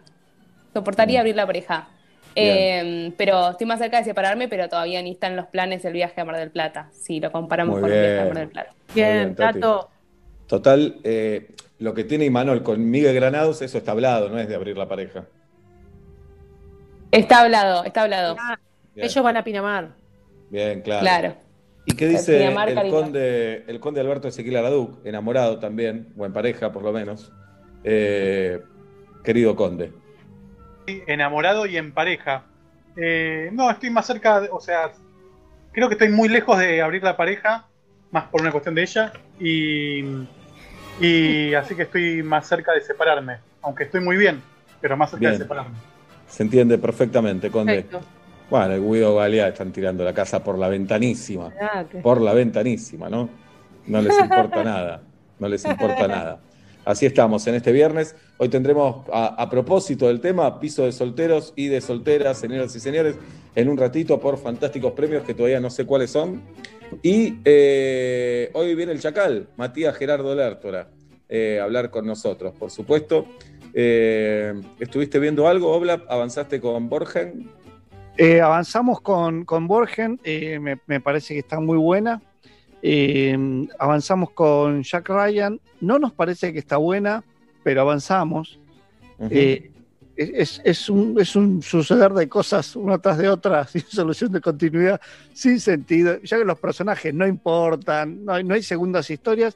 Soportaría 0.73 1.19
abrir 1.19 1.35
la 1.35 1.47
pareja. 1.47 1.87
Eh, 2.35 3.11
pero 3.17 3.49
estoy 3.51 3.67
más 3.67 3.79
cerca 3.79 3.97
de 3.97 4.03
separarme, 4.03 4.47
pero 4.47 4.69
todavía 4.69 5.01
ni 5.01 5.11
están 5.11 5.35
los 5.35 5.47
planes 5.47 5.83
del 5.83 5.93
viaje 5.93 6.21
a 6.21 6.25
Mar 6.25 6.37
del 6.37 6.51
Plata, 6.51 6.89
si 6.91 7.19
lo 7.19 7.31
comparamos 7.31 7.75
Muy 7.75 7.81
con 7.81 7.91
el 7.91 7.99
viaje 7.99 8.19
a. 8.19 8.25
Mar 8.25 8.37
del 8.37 8.49
Plata. 8.49 8.73
Bien. 8.93 9.35
Tato. 9.35 9.89
Total, 10.47 10.97
eh, 11.03 11.51
lo 11.77 11.93
que 11.93 12.03
tiene 12.03 12.25
Imanol 12.25 12.63
con 12.63 12.89
Miguel 12.89 13.13
Granados, 13.13 13.61
eso 13.61 13.77
está 13.77 13.91
hablado, 13.91 14.29
no 14.29 14.39
es 14.39 14.47
de 14.47 14.55
abrir 14.55 14.77
la 14.77 14.87
pareja. 14.87 15.25
Está 17.11 17.41
hablado, 17.41 17.83
está 17.83 18.03
hablado. 18.03 18.35
Bien, 18.95 19.05
Ellos 19.05 19.23
van 19.23 19.37
a 19.37 19.43
Pinamar. 19.43 19.89
bien, 20.49 20.81
claro. 20.81 21.01
Claro. 21.01 21.35
¿Y 21.85 21.95
qué 21.95 22.07
dice 22.07 22.37
Pinamar, 22.37 22.69
el 22.69 22.89
conde, 22.89 23.63
el 23.67 23.79
conde 23.79 24.01
Alberto 24.01 24.27
Ezequiel 24.27 24.57
Araduc, 24.57 25.05
enamorado 25.05 25.59
también, 25.59 26.13
o 26.17 26.25
en 26.25 26.33
pareja 26.33 26.71
por 26.71 26.83
lo 26.83 26.91
menos? 26.91 27.31
Eh, 27.83 28.59
querido 29.23 29.55
conde. 29.55 29.91
Enamorado 31.07 31.65
y 31.65 31.77
en 31.77 31.91
pareja. 31.93 32.43
Eh, 32.95 33.49
no, 33.53 33.69
estoy 33.69 33.89
más 33.89 34.05
cerca, 34.05 34.41
de- 34.41 34.49
o 34.51 34.59
sea, 34.59 34.91
creo 35.71 35.87
que 35.87 35.93
estoy 35.95 36.09
muy 36.09 36.27
lejos 36.29 36.57
de 36.59 36.81
abrir 36.81 37.03
la 37.03 37.15
pareja, 37.15 37.67
más 38.11 38.25
por 38.25 38.41
una 38.41 38.51
cuestión 38.51 38.75
de 38.75 38.81
ella, 38.83 39.13
y, 39.39 40.03
y 40.99 41.53
así 41.53 41.75
que 41.75 41.83
estoy 41.83 42.23
más 42.23 42.47
cerca 42.47 42.73
de 42.73 42.81
separarme, 42.81 43.37
aunque 43.61 43.83
estoy 43.85 44.01
muy 44.01 44.17
bien, 44.17 44.41
pero 44.81 44.97
más 44.97 45.11
cerca 45.11 45.21
Bien. 45.21 45.31
de 45.33 45.37
separarme. 45.37 45.75
Se 46.27 46.43
entiende 46.43 46.77
perfectamente, 46.77 47.49
conde. 47.49 47.83
Perfecto. 47.83 48.01
Bueno, 48.49 48.73
el 48.73 48.81
Guido 48.83 49.15
Galea 49.15 49.49
están 49.49 49.71
tirando 49.71 50.03
la 50.03 50.13
casa 50.13 50.43
por 50.43 50.57
la 50.57 50.67
ventanísima. 50.69 51.51
Ah, 51.61 51.83
Por 52.01 52.19
la 52.19 52.33
ventanísima, 52.33 53.07
¿no? 53.09 53.29
No 53.85 54.01
les 54.01 54.19
importa 54.19 54.63
nada. 54.63 55.01
No 55.37 55.47
les 55.47 55.63
importa 55.65 56.07
nada. 56.07 56.39
Así 56.89 57.05
estamos 57.05 57.45
en 57.45 57.53
este 57.53 57.71
viernes. 57.71 58.15
Hoy 58.39 58.49
tendremos, 58.49 59.05
a, 59.13 59.47
propósito 59.47 60.07
del 60.07 60.19
tema, 60.21 60.59
piso 60.59 60.85
de 60.85 60.91
solteros 60.91 61.53
y 61.55 61.67
de 61.67 61.81
solteras, 61.81 62.39
señoras 62.39 62.75
y 62.75 62.79
señores, 62.79 63.15
en 63.53 63.69
un 63.69 63.77
ratito 63.77 64.19
por 64.19 64.39
fantásticos 64.39 64.93
premios 64.93 65.23
que 65.23 65.35
todavía 65.35 65.59
no 65.59 65.69
sé 65.69 65.85
cuáles 65.85 66.09
son. 66.09 66.41
Y 67.03 67.35
eh, 67.45 68.49
hoy 68.53 68.73
viene 68.73 68.91
el 68.91 68.99
Chacal, 68.99 69.49
Matías 69.55 69.95
Gerardo 69.97 70.33
Lertora, 70.33 70.87
eh, 71.29 71.59
a 71.61 71.65
hablar 71.65 71.91
con 71.91 72.07
nosotros, 72.07 72.55
por 72.57 72.71
supuesto. 72.71 73.27
Eh, 73.75 74.59
¿Estuviste 74.79 75.19
viendo 75.19 75.47
algo, 75.47 75.71
Oblap? 75.71 76.09
¿Avanzaste 76.09 76.59
con 76.59 76.89
Borgen? 76.89 77.51
Avanzamos 78.41 78.99
con, 79.01 79.45
con 79.45 79.67
Borgen, 79.67 80.19
me 80.87 80.99
parece 81.01 81.35
que 81.35 81.41
está 81.41 81.59
muy 81.59 81.77
buena. 81.77 82.19
Eh, 82.81 83.67
avanzamos 83.77 84.31
con 84.31 84.83
Jack 84.83 85.09
Ryan, 85.09 85.59
no 85.81 85.99
nos 85.99 86.13
parece 86.13 86.53
que 86.53 86.59
está 86.59 86.77
buena, 86.77 87.23
pero 87.63 87.81
avanzamos. 87.81 88.59
Eh, 89.29 89.71
es, 90.15 90.61
es 90.63 90.89
un, 90.89 91.19
es 91.19 91.35
un 91.35 91.61
suceder 91.61 92.11
de 92.11 92.27
cosas 92.27 92.75
una 92.75 92.97
tras 92.97 93.17
de 93.17 93.29
otra, 93.29 93.65
sin 93.67 93.83
solución 93.83 94.31
de 94.31 94.41
continuidad, 94.41 94.99
sin 95.33 95.59
sentido, 95.59 96.21
ya 96.21 96.37
que 96.37 96.45
los 96.45 96.59
personajes 96.59 97.13
no 97.13 97.25
importan, 97.25 98.25
no 98.25 98.33
hay, 98.33 98.43
no 98.43 98.53
hay 98.53 98.63
segundas 98.63 99.09
historias, 99.09 99.55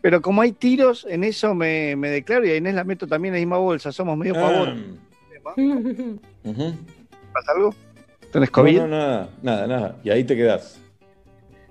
pero 0.00 0.22
como 0.22 0.40
hay 0.42 0.52
tiros, 0.52 1.06
en 1.08 1.24
eso 1.24 1.54
me, 1.54 1.96
me 1.96 2.08
declaro 2.10 2.46
y 2.46 2.50
a 2.50 2.56
Inés 2.56 2.74
la 2.74 2.84
meto 2.84 3.06
también 3.06 3.34
en 3.34 3.40
la 3.40 3.46
misma 3.46 3.58
bolsa, 3.58 3.92
somos 3.92 4.16
medio 4.16 4.34
favor. 4.34 4.74
Ah, 5.44 5.54
ujú. 6.44 6.74
¿Pasa 7.32 7.52
algo? 7.52 7.74
¿Tenés 8.32 8.50
COVID? 8.50 8.78
No, 8.78 8.86
no, 8.86 8.96
nada, 8.96 9.30
nada, 9.42 9.66
nada. 9.66 9.96
Y 10.04 10.10
ahí 10.10 10.24
te 10.24 10.36
quedás. 10.36 10.80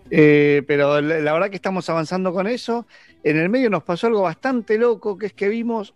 Eh, 0.10 0.64
pero 0.68 1.02
la, 1.02 1.20
la 1.20 1.34
verdad 1.34 1.50
que 1.50 1.56
estamos 1.56 1.90
avanzando 1.90 2.34
con 2.34 2.48
eso. 2.48 2.88
En 3.24 3.38
el 3.38 3.50
medio 3.50 3.70
nos 3.70 3.84
pasó 3.84 4.08
algo 4.08 4.22
bastante 4.24 4.78
loco, 4.78 5.18
que 5.18 5.28
es 5.28 5.34
que 5.34 5.50
vimos 5.50 5.96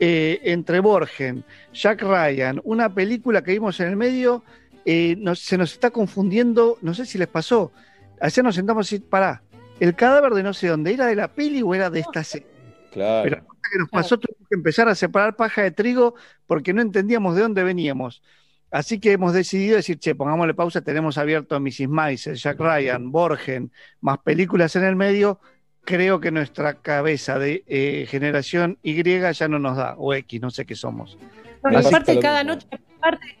eh, 0.00 0.40
entre 0.44 0.80
Borgen, 0.80 1.44
Jack 1.72 2.02
Ryan, 2.02 2.60
una 2.64 2.94
película 2.94 3.42
que 3.42 3.52
vimos 3.52 3.80
en 3.80 3.88
el 3.88 3.96
medio, 3.96 4.44
eh, 4.84 5.16
nos- 5.18 5.40
se 5.40 5.58
nos 5.58 5.72
está 5.72 5.90
confundiendo, 5.90 6.78
no 6.82 6.94
sé 6.94 7.06
si 7.06 7.18
les 7.18 7.28
pasó. 7.28 7.72
Ayer 8.20 8.44
nos 8.44 8.54
sentamos 8.54 8.92
y 8.92 9.00
pará, 9.00 9.44
el 9.80 9.94
cadáver 9.96 10.32
de 10.34 10.42
no 10.42 10.54
sé 10.54 10.68
dónde, 10.68 10.92
¿era 10.94 11.06
de 11.06 11.16
la 11.16 11.34
peli 11.34 11.62
o 11.62 11.74
era 11.74 11.90
de 11.90 12.00
esta 12.00 12.24
serie? 12.24 12.46
Claro. 12.90 13.22
Pero 13.22 13.36
la 13.36 13.42
cosa 13.42 13.60
que 13.72 13.78
nos 13.78 13.90
pasó, 13.90 14.18
tuvimos 14.18 14.48
que 14.48 14.54
empezar 14.56 14.88
a 14.88 14.94
separar 14.94 15.36
paja 15.36 15.62
de 15.62 15.70
trigo 15.72 16.14
porque 16.46 16.72
no 16.72 16.82
entendíamos 16.82 17.34
de 17.36 17.42
dónde 17.42 17.62
veníamos. 17.64 18.22
Así 18.70 19.00
que 19.00 19.12
hemos 19.12 19.32
decidido 19.32 19.76
decir, 19.76 19.98
che, 19.98 20.14
pongámosle 20.14 20.52
pausa, 20.54 20.82
tenemos 20.82 21.16
abierto 21.16 21.54
a 21.56 21.60
Mrs. 21.60 21.88
Maisel, 21.88 22.34
Jack 22.36 22.60
Ryan, 22.60 23.10
Borgen, 23.10 23.72
más 24.00 24.18
películas 24.18 24.76
en 24.76 24.84
el 24.84 24.94
medio. 24.94 25.40
Creo 25.84 26.20
que 26.20 26.30
nuestra 26.30 26.74
cabeza 26.74 27.38
de 27.38 27.64
eh, 27.66 28.06
generación 28.10 28.78
Y 28.82 29.02
ya 29.02 29.48
no 29.48 29.58
nos 29.58 29.76
da, 29.76 29.94
o 29.96 30.12
X, 30.12 30.40
no 30.40 30.50
sé 30.50 30.66
qué 30.66 30.74
somos. 30.74 31.16
No, 31.62 31.78
aparte 31.78 32.18
cada 32.18 32.44
noche, 32.44 32.66
aparte, 32.98 33.38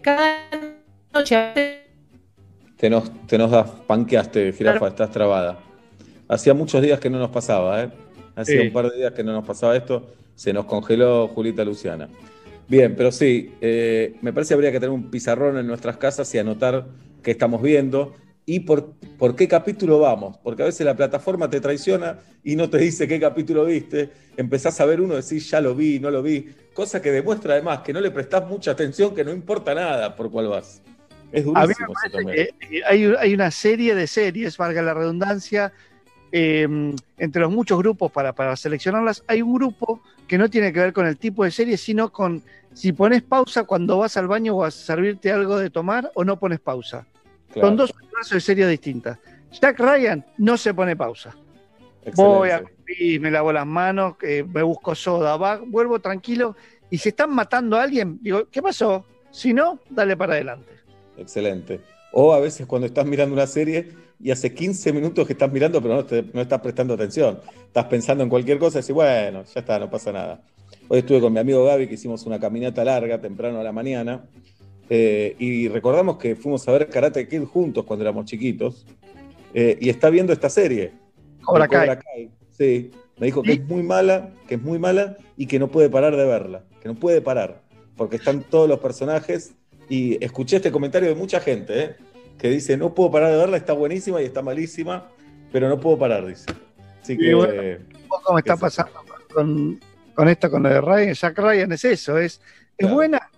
cada 0.00 0.48
noche 1.12 1.82
Te 2.76 2.88
nos, 2.88 3.26
te 3.26 3.36
nos 3.36 3.50
das, 3.50 3.70
panqueaste, 3.86 4.52
jirafa, 4.54 4.78
Claro. 4.78 4.90
estás 4.92 5.10
trabada. 5.10 5.58
Hacía 6.28 6.54
muchos 6.54 6.80
días 6.80 6.98
que 6.98 7.10
no 7.10 7.18
nos 7.18 7.30
pasaba, 7.30 7.82
¿eh? 7.82 7.90
Hacía 8.34 8.62
Sí. 8.62 8.66
un 8.68 8.72
par 8.72 8.90
de 8.90 8.96
días 8.96 9.12
que 9.12 9.22
no 9.22 9.32
nos 9.32 9.44
pasaba 9.46 9.76
esto. 9.76 10.14
Se 10.34 10.52
nos 10.52 10.64
congeló 10.64 11.28
Julita 11.28 11.62
Luciana. 11.64 12.08
Bien, 12.68 12.96
pero 12.96 13.12
sí, 13.12 13.52
eh, 13.60 14.16
me 14.22 14.32
parece 14.32 14.48
que 14.50 14.54
habría 14.54 14.72
que 14.72 14.80
tener 14.80 14.90
un 14.90 15.10
pizarrón 15.10 15.56
en 15.58 15.66
nuestras 15.66 15.96
casas 15.98 16.34
y 16.34 16.38
anotar 16.38 16.86
qué 17.22 17.30
estamos 17.30 17.62
viendo 17.62 18.14
y 18.44 18.60
por, 18.60 18.94
por 19.18 19.36
qué 19.36 19.46
capítulo 19.48 20.00
vamos. 20.00 20.36
Porque 20.38 20.62
a 20.62 20.66
veces 20.66 20.84
la 20.84 20.96
plataforma 20.96 21.48
te 21.48 21.60
traiciona 21.60 22.18
y 22.42 22.56
no 22.56 22.68
te 22.68 22.78
dice 22.78 23.06
qué 23.06 23.20
capítulo 23.20 23.64
viste. 23.64 24.10
Empezás 24.36 24.80
a 24.80 24.84
ver 24.86 25.00
uno 25.00 25.14
y 25.14 25.22
decís, 25.22 25.48
ya 25.50 25.60
lo 25.60 25.74
vi, 25.76 26.00
no 26.00 26.10
lo 26.10 26.22
vi. 26.22 26.48
Cosa 26.72 27.00
que 27.00 27.12
demuestra 27.12 27.54
además 27.54 27.80
que 27.80 27.92
no 27.92 28.00
le 28.00 28.10
prestás 28.10 28.46
mucha 28.48 28.72
atención, 28.72 29.14
que 29.14 29.24
no 29.24 29.32
importa 29.32 29.74
nada 29.74 30.14
por 30.16 30.30
cuál 30.30 30.48
vas. 30.48 30.82
Es 31.32 31.44
A 31.54 31.66
mí 31.66 31.74
durísimo 31.74 31.86
me 31.88 31.94
eso 31.94 32.08
parece 32.10 32.10
también. 32.10 32.36
que 32.36 32.78
eh, 32.78 32.82
hay, 32.86 33.04
hay 33.18 33.34
una 33.34 33.50
serie 33.50 33.94
de 33.94 34.06
series, 34.06 34.56
valga 34.56 34.82
la 34.82 34.94
redundancia, 34.94 35.72
eh, 36.38 36.68
entre 37.16 37.40
los 37.40 37.50
muchos 37.50 37.78
grupos 37.78 38.12
para, 38.12 38.34
para 38.34 38.54
seleccionarlas, 38.56 39.24
hay 39.26 39.40
un 39.40 39.54
grupo 39.54 40.02
que 40.28 40.36
no 40.36 40.50
tiene 40.50 40.70
que 40.70 40.80
ver 40.80 40.92
con 40.92 41.06
el 41.06 41.16
tipo 41.16 41.44
de 41.44 41.50
serie, 41.50 41.78
sino 41.78 42.12
con 42.12 42.42
si 42.74 42.92
pones 42.92 43.22
pausa 43.22 43.64
cuando 43.64 43.96
vas 43.96 44.18
al 44.18 44.28
baño 44.28 44.54
o 44.54 44.62
a 44.62 44.70
servirte 44.70 45.32
algo 45.32 45.56
de 45.56 45.70
tomar 45.70 46.12
o 46.14 46.24
no 46.24 46.38
pones 46.38 46.60
pausa. 46.60 47.06
Claro. 47.52 47.68
Son 47.68 47.76
dos 47.78 47.90
universos 47.90 48.32
de 48.32 48.40
series 48.40 48.68
distintas. 48.68 49.18
Jack 49.50 49.80
Ryan 49.80 50.26
no 50.36 50.58
se 50.58 50.74
pone 50.74 50.94
pausa. 50.94 51.34
Voy 52.14 52.50
a 52.50 52.62
y 52.98 53.18
me 53.18 53.30
lavo 53.30 53.50
las 53.50 53.66
manos, 53.66 54.16
eh, 54.22 54.44
me 54.46 54.62
busco 54.62 54.94
soda, 54.94 55.38
va, 55.38 55.56
vuelvo 55.56 56.00
tranquilo. 56.00 56.54
Y 56.90 56.98
si 56.98 57.08
están 57.08 57.30
matando 57.30 57.78
a 57.78 57.82
alguien, 57.82 58.18
digo, 58.20 58.46
¿qué 58.50 58.60
pasó? 58.60 59.06
Si 59.30 59.54
no, 59.54 59.80
dale 59.88 60.18
para 60.18 60.34
adelante. 60.34 60.70
Excelente. 61.16 61.80
O 62.12 62.34
a 62.34 62.40
veces 62.40 62.66
cuando 62.66 62.86
estás 62.86 63.06
mirando 63.06 63.34
una 63.34 63.46
serie 63.46 63.88
y 64.18 64.30
hace 64.30 64.52
15 64.54 64.92
minutos 64.92 65.26
que 65.26 65.32
estás 65.34 65.52
mirando, 65.52 65.80
pero 65.82 65.94
no, 65.94 66.04
te- 66.04 66.24
no 66.32 66.40
estás 66.40 66.60
prestando 66.60 66.94
atención. 66.94 67.40
Estás 67.66 67.84
pensando 67.86 68.22
en 68.24 68.30
cualquier 68.30 68.58
cosa 68.58 68.78
y 68.78 68.80
decís, 68.82 68.94
bueno, 68.94 69.44
ya 69.44 69.60
está, 69.60 69.78
no 69.78 69.90
pasa 69.90 70.12
nada. 70.12 70.40
Hoy 70.88 71.00
estuve 71.00 71.20
con 71.20 71.32
mi 71.32 71.38
amigo 71.38 71.64
Gaby, 71.64 71.86
que 71.88 71.94
hicimos 71.94 72.24
una 72.26 72.38
caminata 72.40 72.84
larga, 72.84 73.20
temprano 73.20 73.60
a 73.60 73.62
la 73.62 73.72
mañana, 73.72 74.24
eh, 74.88 75.34
y 75.38 75.68
recordamos 75.68 76.16
que 76.18 76.36
fuimos 76.36 76.66
a 76.68 76.72
ver 76.72 76.88
Karate 76.88 77.28
Kid 77.28 77.44
juntos 77.44 77.84
cuando 77.84 78.04
éramos 78.04 78.24
chiquitos, 78.26 78.86
eh, 79.52 79.76
y 79.80 79.88
está 79.90 80.10
viendo 80.10 80.32
esta 80.32 80.48
serie. 80.48 80.92
Cobra 81.66 81.96
de 81.96 81.98
Kai. 81.98 82.30
Sí, 82.56 82.90
me 83.18 83.26
dijo 83.26 83.42
que 83.42 83.52
es 83.52 83.64
muy 83.66 83.82
mala, 83.82 84.30
que 84.48 84.54
es 84.54 84.62
muy 84.62 84.78
mala 84.78 85.16
y 85.36 85.46
que 85.46 85.58
no 85.58 85.68
puede 85.68 85.90
parar 85.90 86.16
de 86.16 86.24
verla, 86.24 86.64
que 86.80 86.88
no 86.88 86.94
puede 86.94 87.20
parar, 87.20 87.62
porque 87.96 88.16
están 88.16 88.42
todos 88.42 88.68
los 88.68 88.78
personajes 88.78 89.54
y 89.88 90.22
escuché 90.24 90.56
este 90.56 90.70
comentario 90.72 91.08
de 91.08 91.14
mucha 91.14 91.40
gente, 91.40 91.80
¿eh? 91.82 91.96
Que 92.38 92.50
dice, 92.50 92.76
no 92.76 92.94
puedo 92.94 93.10
parar 93.10 93.32
de 93.32 93.38
verla, 93.38 93.56
está 93.56 93.72
buenísima 93.72 94.20
y 94.22 94.26
está 94.26 94.42
malísima, 94.42 95.08
pero 95.52 95.68
no 95.68 95.80
puedo 95.80 95.98
parar, 95.98 96.26
dice. 96.26 96.46
Así 97.02 97.16
que, 97.16 97.34
Un 97.34 98.08
poco 98.08 98.34
me 98.34 98.40
está 98.40 98.56
pasando 98.56 98.92
con, 99.32 99.80
con 100.14 100.28
esto, 100.28 100.50
con 100.50 100.62
lo 100.62 100.68
de 100.68 100.80
Ryan. 100.80 101.14
Jack 101.14 101.38
Ryan 101.38 101.72
es 101.72 101.84
eso, 101.84 102.18
es, 102.18 102.40
¿es 102.76 102.90
buena? 102.90 103.30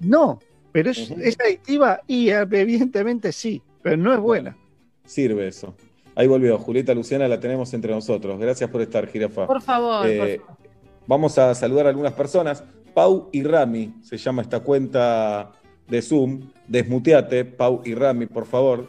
No, 0.00 0.38
pero 0.72 0.90
es, 0.90 1.10
adictiva 1.40 2.00
y 2.06 2.30
eh, 2.30 2.46
evidentemente 2.50 3.32
sí, 3.32 3.62
pero 3.82 3.96
no 3.96 4.12
es 4.12 4.20
buena. 4.20 4.56
sirve 5.04 5.46
eso. 5.48 5.74
Ahí 6.14 6.26
volvió, 6.26 6.58
Julieta 6.58 6.92
Luciana 6.94 7.26
la 7.26 7.40
tenemos 7.40 7.72
entre 7.72 7.92
nosotros. 7.92 8.38
Gracias 8.38 8.68
por 8.68 8.82
estar, 8.82 9.06
Jirafa. 9.08 9.46
Por 9.46 9.62
favor, 9.62 10.06
Eh, 10.06 10.18
por 10.18 10.46
favor. 10.46 10.62
Vamos 11.06 11.38
a 11.38 11.54
saludar 11.54 11.86
a 11.86 11.88
algunas 11.88 12.12
personas. 12.12 12.62
Pau 12.94 13.30
y 13.32 13.42
Rami, 13.42 13.94
se 14.02 14.18
llama 14.18 14.42
esta 14.42 14.60
cuenta 14.60 15.52
de 15.88 16.02
Zoom. 16.02 16.51
Desmuteate, 16.68 17.44
Pau 17.44 17.82
y 17.84 17.94
Rami, 17.94 18.26
por 18.26 18.46
favor. 18.46 18.88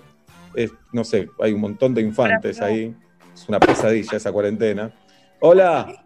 Es- 0.56 0.74
no 0.92 1.04
sé, 1.04 1.28
hay 1.42 1.54
un 1.54 1.62
montón 1.62 1.94
de 1.94 2.02
infantes 2.02 2.62
ahí. 2.62 2.96
Es 3.34 3.50
una 3.50 3.60
pesadilla 3.60 4.18
esa 4.18 4.32
cuarentena. 4.32 4.94
Hola, 5.40 6.06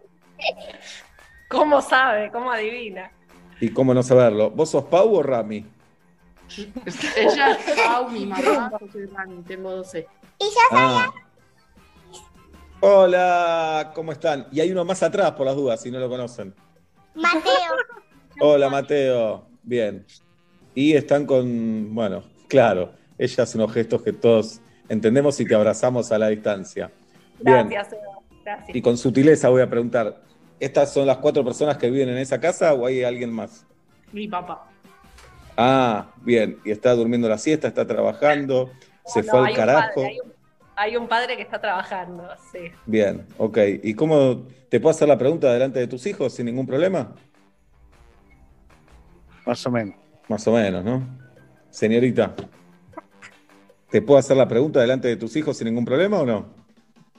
¿Cómo 1.49 1.81
sabe? 1.81 2.29
¿Cómo 2.31 2.51
adivina? 2.51 3.11
y 3.59 3.69
cómo 3.69 3.93
no 3.93 4.03
saberlo. 4.03 4.51
¿Vos 4.51 4.69
sos 4.69 4.85
Pau 4.85 5.15
o 5.15 5.23
Rami? 5.23 5.65
Ella 7.15 7.51
es 7.51 7.75
Pau, 7.81 8.09
mi 8.09 8.25
mamá, 8.25 8.71
yo 8.79 8.87
soy 8.91 9.05
Rani, 9.07 9.41
tengo 9.43 9.71
12. 9.71 10.07
Ah. 10.71 11.09
Hola, 12.79 13.91
¿cómo 13.95 14.11
están? 14.11 14.47
Y 14.51 14.59
hay 14.59 14.71
uno 14.71 14.85
más 14.85 15.01
atrás, 15.01 15.31
por 15.31 15.45
las 15.47 15.55
dudas, 15.55 15.81
si 15.81 15.89
no 15.89 15.99
lo 15.99 16.07
conocen. 16.09 16.53
Mateo. 17.15 17.51
Hola, 18.39 18.69
Mateo. 18.69 19.47
Bien. 19.63 20.05
Y 20.77 20.93
están 20.93 21.25
con, 21.25 21.95
bueno, 21.95 22.21
claro, 22.47 22.91
ella 23.17 23.43
hace 23.45 23.57
unos 23.57 23.73
gestos 23.73 24.03
que 24.03 24.13
todos 24.13 24.61
entendemos 24.87 25.39
y 25.39 25.45
te 25.47 25.55
abrazamos 25.55 26.11
a 26.11 26.19
la 26.19 26.27
distancia. 26.27 26.91
Bien. 27.39 27.67
Gracias, 27.67 27.93
Eva. 27.93 28.19
Gracias. 28.45 28.75
Y 28.75 28.81
con 28.83 28.95
sutileza 28.95 29.49
voy 29.49 29.63
a 29.63 29.69
preguntar, 29.71 30.21
¿estas 30.59 30.93
son 30.93 31.07
las 31.07 31.17
cuatro 31.17 31.43
personas 31.43 31.79
que 31.79 31.89
viven 31.89 32.09
en 32.09 32.17
esa 32.19 32.39
casa 32.39 32.75
o 32.75 32.85
hay 32.85 33.03
alguien 33.03 33.31
más? 33.31 33.65
Mi 34.11 34.27
papá. 34.27 34.69
Ah, 35.57 36.11
bien. 36.21 36.59
Y 36.63 36.69
está 36.69 36.93
durmiendo 36.93 37.27
la 37.27 37.39
siesta, 37.39 37.67
está 37.67 37.87
trabajando, 37.87 38.69
se 39.03 39.23
No, 39.23 39.31
fue 39.31 39.39
al 39.39 39.45
hay 39.45 39.51
un 39.53 39.57
carajo. 39.57 39.95
padre, 39.95 40.07
hay, 40.09 40.19
un, 40.19 40.33
hay 40.75 40.95
un 40.97 41.07
padre 41.07 41.37
que 41.37 41.41
está 41.41 41.59
trabajando, 41.59 42.29
sí. 42.51 42.69
Bien, 42.85 43.25
ok. 43.39 43.57
¿Y 43.81 43.95
cómo 43.95 44.45
te 44.69 44.79
puedo 44.79 44.91
hacer 44.91 45.07
la 45.07 45.17
pregunta 45.17 45.51
delante 45.51 45.79
de 45.79 45.87
tus 45.87 46.05
hijos 46.05 46.33
sin 46.33 46.45
ningún 46.45 46.67
problema? 46.67 47.15
Más 49.43 49.65
o 49.65 49.71
menos. 49.71 50.06
Más 50.29 50.47
o 50.47 50.51
menos, 50.53 50.83
¿no? 50.83 51.01
Señorita, 51.69 52.33
¿te 53.89 54.01
puedo 54.01 54.19
hacer 54.19 54.35
la 54.37 54.47
pregunta 54.47 54.79
delante 54.81 55.07
de 55.07 55.15
tus 55.15 55.35
hijos 55.35 55.57
sin 55.57 55.65
ningún 55.67 55.85
problema 55.85 56.19
o 56.19 56.25
no? 56.25 56.45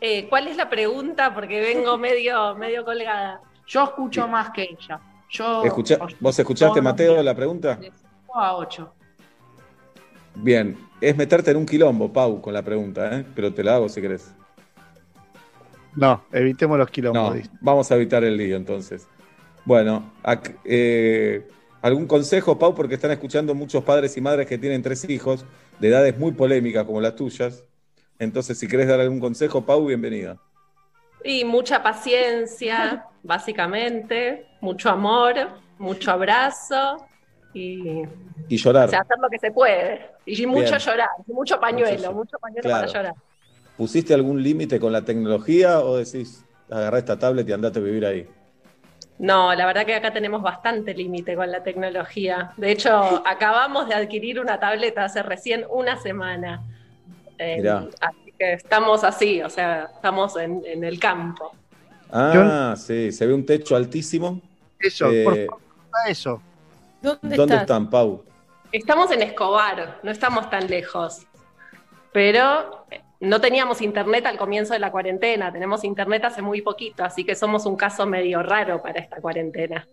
Eh, 0.00 0.28
¿Cuál 0.28 0.48
es 0.48 0.56
la 0.56 0.68
pregunta? 0.68 1.34
Porque 1.34 1.60
vengo 1.60 1.98
medio, 1.98 2.54
medio 2.56 2.84
colgada. 2.84 3.40
Yo 3.66 3.84
escucho 3.84 4.28
más 4.28 4.50
que 4.50 4.62
ella. 4.62 5.00
Yo 5.30 5.64
Escucha- 5.64 5.98
¿Vos 6.20 6.38
escuchaste, 6.38 6.80
Mateo, 6.80 7.22
la 7.22 7.34
pregunta? 7.34 7.74
de 7.76 7.90
cinco 7.90 8.38
a 8.38 8.56
8. 8.56 8.94
Bien, 10.36 10.76
es 11.00 11.16
meterte 11.16 11.50
en 11.50 11.56
un 11.56 11.66
quilombo, 11.66 12.12
Pau, 12.12 12.40
con 12.40 12.54
la 12.54 12.62
pregunta, 12.62 13.18
¿eh? 13.18 13.26
pero 13.34 13.52
te 13.52 13.64
la 13.64 13.74
hago 13.76 13.88
si 13.88 14.00
querés. 14.00 14.32
No, 15.96 16.22
evitemos 16.32 16.78
los 16.78 16.88
quilombos. 16.90 17.34
No, 17.36 17.42
vamos 17.60 17.90
a 17.90 17.96
evitar 17.96 18.22
el 18.22 18.36
lío 18.36 18.56
entonces. 18.56 19.08
Bueno, 19.64 20.12
ac- 20.22 20.56
eh, 20.64 21.46
¿algún 21.82 22.06
consejo, 22.06 22.58
Pau? 22.58 22.74
Porque 22.74 22.94
están 22.94 23.10
escuchando 23.10 23.54
muchos 23.54 23.84
padres 23.84 24.16
y 24.16 24.20
madres 24.20 24.46
que 24.46 24.58
tienen 24.58 24.82
tres 24.82 25.08
hijos 25.08 25.44
de 25.78 25.88
edades 25.88 26.18
muy 26.18 26.32
polémicas 26.32 26.84
como 26.84 27.00
las 27.00 27.14
tuyas. 27.16 27.64
Entonces, 28.18 28.58
si 28.58 28.66
querés 28.66 28.88
dar 28.88 29.00
algún 29.00 29.20
consejo, 29.20 29.64
Pau, 29.64 29.84
bienvenida. 29.86 30.38
Y 31.24 31.44
mucha 31.44 31.82
paciencia, 31.82 33.04
básicamente, 33.22 34.46
mucho 34.60 34.90
amor, 34.90 35.34
mucho 35.78 36.10
abrazo 36.12 37.06
y 37.54 38.02
Y 38.48 38.56
llorar. 38.56 38.86
o 38.88 38.90
sea, 38.90 39.00
hacer 39.00 39.18
lo 39.20 39.28
que 39.28 39.38
se 39.38 39.50
puede. 39.50 40.00
Y 40.26 40.46
mucho 40.46 40.60
Bien. 40.70 40.78
llorar, 40.78 41.08
mucho 41.26 41.58
pañuelo, 41.60 41.96
Mucho 41.96 42.12
mucho, 42.12 42.38
pañuelo 42.38 42.62
Claro. 42.62 42.86
para 42.86 42.92
llorar. 42.92 43.14
¿Pusiste 43.76 44.12
algún 44.14 44.42
límite 44.42 44.80
con 44.80 44.92
la 44.92 45.02
tecnología 45.04 45.80
o 45.80 45.96
decís, 45.96 46.44
agarrá 46.70 46.98
esta 46.98 47.18
tablet 47.18 47.48
y 47.48 47.52
andate 47.52 47.78
a 47.78 47.82
vivir 47.82 48.04
ahí? 48.04 48.28
No, 49.18 49.52
la 49.54 49.66
verdad 49.66 49.84
que 49.84 49.94
acá 49.94 50.12
tenemos 50.12 50.42
bastante 50.42 50.94
límite 50.94 51.34
con 51.34 51.50
la 51.50 51.62
tecnología. 51.62 52.52
De 52.56 52.70
hecho, 52.70 53.22
acabamos 53.26 53.88
de 53.88 53.94
adquirir 53.94 54.38
una 54.38 54.60
tableta 54.60 55.04
hace 55.04 55.22
recién 55.22 55.64
una 55.70 55.96
semana. 56.00 56.62
Eh, 57.38 57.62
así 58.00 58.32
que 58.38 58.52
estamos 58.54 59.02
así, 59.04 59.42
o 59.42 59.50
sea, 59.50 59.90
estamos 59.94 60.36
en, 60.36 60.62
en 60.64 60.84
el 60.84 61.00
campo. 61.00 61.52
Ah, 62.12 62.74
sí, 62.76 63.10
se 63.12 63.26
ve 63.26 63.34
un 63.34 63.44
techo 63.44 63.74
altísimo. 63.76 64.40
Eso, 64.78 65.10
Eh, 65.10 65.24
por 65.24 65.34
favor, 65.46 65.60
a 66.06 66.10
eso. 66.10 66.42
¿Dónde, 67.02 67.36
¿Dónde 67.36 67.54
estás? 67.54 67.60
están, 67.62 67.90
Pau? 67.90 68.24
Estamos 68.70 69.10
en 69.10 69.22
Escobar, 69.22 69.98
no 70.02 70.10
estamos 70.10 70.48
tan 70.50 70.68
lejos. 70.68 71.26
Pero 72.12 72.84
no 73.20 73.40
teníamos 73.40 73.82
internet 73.82 74.26
al 74.26 74.38
comienzo 74.38 74.74
de 74.74 74.78
la 74.78 74.92
cuarentena, 74.92 75.52
tenemos 75.52 75.84
internet 75.84 76.24
hace 76.24 76.42
muy 76.42 76.62
poquito, 76.62 77.04
así 77.04 77.24
que 77.24 77.34
somos 77.34 77.66
un 77.66 77.76
caso 77.76 78.06
medio 78.06 78.42
raro 78.42 78.80
para 78.80 79.00
esta 79.00 79.20
cuarentena. 79.20 79.86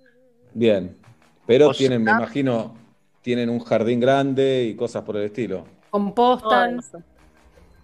Bien. 0.54 0.96
Pero 1.46 1.70
O 1.70 1.74
tienen, 1.74 2.04
me 2.04 2.12
imagino, 2.12 2.76
tienen 3.22 3.50
un 3.50 3.60
jardín 3.60 4.00
grande 4.00 4.64
y 4.64 4.76
cosas 4.76 5.04
por 5.04 5.18
el 5.18 5.24
estilo. 5.24 5.66
Compostan. 5.90 6.82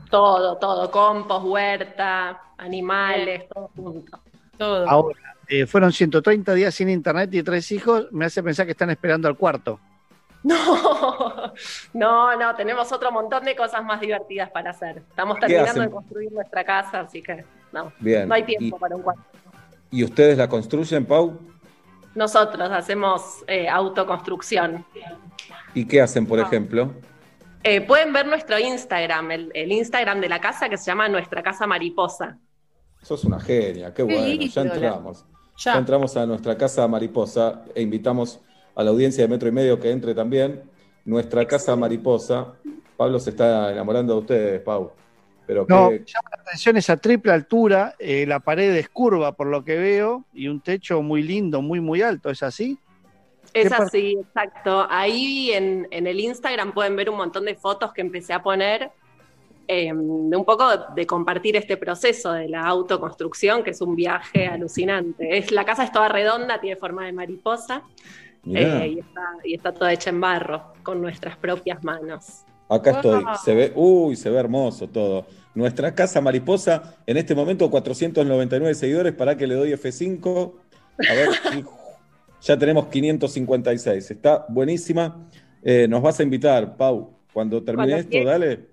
Todo, 0.09 0.57
todo, 0.57 0.57
todo, 0.57 0.91
compost, 0.91 1.45
huerta, 1.45 2.41
animales, 2.57 3.47
todo 3.47 3.69
junto. 3.75 4.19
Todo. 4.57 4.89
Ahora, 4.89 5.19
eh, 5.47 5.65
fueron 5.65 5.91
130 5.91 6.53
días 6.53 6.73
sin 6.73 6.89
internet 6.89 7.33
y 7.33 7.43
tres 7.43 7.71
hijos. 7.71 8.07
Me 8.11 8.25
hace 8.25 8.43
pensar 8.43 8.65
que 8.65 8.73
están 8.73 8.89
esperando 8.89 9.27
al 9.27 9.37
cuarto. 9.37 9.79
No, 10.43 10.55
no, 11.93 12.35
no, 12.37 12.55
tenemos 12.55 12.91
otro 12.91 13.11
montón 13.11 13.43
de 13.43 13.55
cosas 13.55 13.83
más 13.83 14.01
divertidas 14.01 14.49
para 14.49 14.71
hacer. 14.71 15.03
Estamos 15.09 15.37
¿Qué 15.39 15.47
terminando 15.47 15.81
de 15.81 15.89
construir 15.91 16.31
nuestra 16.31 16.63
casa, 16.63 17.01
así 17.01 17.21
que 17.21 17.45
no, 17.71 17.91
Bien. 17.99 18.27
no 18.27 18.33
hay 18.35 18.43
tiempo 18.43 18.75
¿Y, 18.77 18.79
para 18.79 18.95
un 18.95 19.01
cuarto. 19.03 19.21
y 19.91 20.03
ustedes 20.03 20.37
la 20.37 20.47
construyen, 20.49 21.05
Pau? 21.05 21.37
Nosotros 22.15 22.69
hacemos 22.71 23.43
eh, 23.47 23.69
autoconstrucción. 23.69 24.85
¿Y 25.73 25.85
qué 25.85 26.01
hacen, 26.01 26.25
Ah. 26.25 26.27
por 26.29 26.39
ejemplo? 26.39 26.91
Eh, 27.63 27.81
pueden 27.81 28.11
ver 28.11 28.25
nuestro 28.25 28.57
Instagram, 28.59 29.31
el, 29.31 29.51
el 29.53 29.71
Instagram 29.71 30.19
de 30.19 30.27
la 30.27 30.41
casa 30.41 30.67
que 30.67 30.77
se 30.77 30.85
llama 30.85 31.07
Nuestra 31.07 31.43
Casa 31.43 31.67
Mariposa. 31.67 32.37
Sos 33.01 33.23
una 33.23 33.39
genia, 33.39 33.93
qué 33.93 34.03
bueno, 34.03 34.43
ya 34.43 34.61
entramos. 34.61 35.25
Ya. 35.57 35.73
Ya 35.73 35.77
entramos 35.79 36.17
a 36.17 36.25
nuestra 36.25 36.57
casa 36.57 36.87
mariposa 36.87 37.63
e 37.75 37.81
invitamos 37.83 38.39
a 38.75 38.83
la 38.83 38.89
audiencia 38.89 39.23
de 39.23 39.27
Metro 39.27 39.49
y 39.49 39.51
Medio 39.51 39.79
que 39.79 39.91
entre 39.91 40.13
también. 40.13 40.61
Nuestra 41.05 41.45
casa 41.47 41.75
mariposa. 41.75 42.53
Pablo 42.95 43.19
se 43.19 43.31
está 43.31 43.71
enamorando 43.71 44.13
de 44.13 44.19
ustedes, 44.19 44.61
Pau. 44.61 44.91
Pero 45.47 45.65
No, 45.67 45.89
qué- 45.89 46.03
llama 46.05 46.29
la 46.35 46.41
atención 46.43 46.77
esa 46.77 46.97
triple 46.97 47.31
altura, 47.31 47.95
eh, 47.97 48.25
la 48.27 48.39
pared 48.39 48.75
es 48.75 48.89
curva 48.89 49.31
por 49.31 49.47
lo 49.47 49.65
que 49.65 49.75
veo 49.77 50.23
y 50.33 50.47
un 50.47 50.61
techo 50.61 51.01
muy 51.01 51.23
lindo, 51.23 51.61
muy, 51.61 51.79
muy 51.79 52.01
alto, 52.01 52.29
¿es 52.29 52.43
así? 52.43 52.77
Es 53.53 53.71
así, 53.71 54.17
exacto. 54.21 54.87
Ahí 54.89 55.51
en, 55.51 55.87
en 55.91 56.07
el 56.07 56.19
Instagram 56.19 56.73
pueden 56.73 56.95
ver 56.95 57.09
un 57.09 57.17
montón 57.17 57.45
de 57.45 57.55
fotos 57.55 57.91
que 57.91 58.01
empecé 58.01 58.33
a 58.33 58.41
poner 58.41 58.91
eh, 59.67 59.91
de 59.93 60.37
un 60.37 60.45
poco 60.45 60.67
de, 60.95 61.05
compartir 61.05 61.55
este 61.55 61.77
proceso 61.77 62.33
de 62.33 62.49
la 62.49 62.63
autoconstrucción, 62.63 63.63
que 63.63 63.69
es 63.69 63.81
un 63.81 63.95
viaje 63.95 64.47
alucinante. 64.47 65.37
Es, 65.37 65.51
la 65.51 65.65
casa 65.65 65.83
es 65.83 65.91
toda 65.91 66.09
redonda, 66.09 66.59
tiene 66.59 66.75
forma 66.75 67.05
de 67.05 67.13
mariposa 67.13 67.83
eh, 68.45 68.93
y, 68.95 68.99
está, 68.99 69.21
y 69.43 69.53
está 69.53 69.73
toda 69.73 69.93
hecha 69.93 70.09
en 70.09 70.19
barro, 70.19 70.73
con 70.83 71.01
nuestras 71.01 71.37
propias 71.37 71.83
manos. 71.83 72.43
acá 72.69 72.91
estoy. 72.91 73.23
Se 73.43 73.53
ve, 73.53 73.71
uy, 73.75 74.15
se 74.15 74.29
ve 74.29 74.39
hermoso 74.39 74.87
todo. 74.87 75.25
Nuestra 75.53 75.93
casa 75.93 76.21
mariposa, 76.21 76.95
en 77.05 77.17
este 77.17 77.35
momento 77.35 77.69
499 77.69 78.73
seguidores. 78.73 79.13
Para 79.13 79.35
que 79.35 79.45
le 79.45 79.55
doy 79.55 79.71
F5. 79.71 80.53
A 81.09 81.13
ver, 81.13 81.29
ya 82.41 82.57
tenemos 82.57 82.87
556. 82.87 84.11
Está 84.11 84.45
buenísima. 84.49 85.27
Eh, 85.63 85.87
nos 85.87 86.01
vas 86.01 86.19
a 86.19 86.23
invitar, 86.23 86.75
Pau. 86.77 87.13
Cuando 87.33 87.63
termine 87.63 87.93
Cuando 87.93 88.17
esto, 88.17 88.29
dale. 88.29 88.71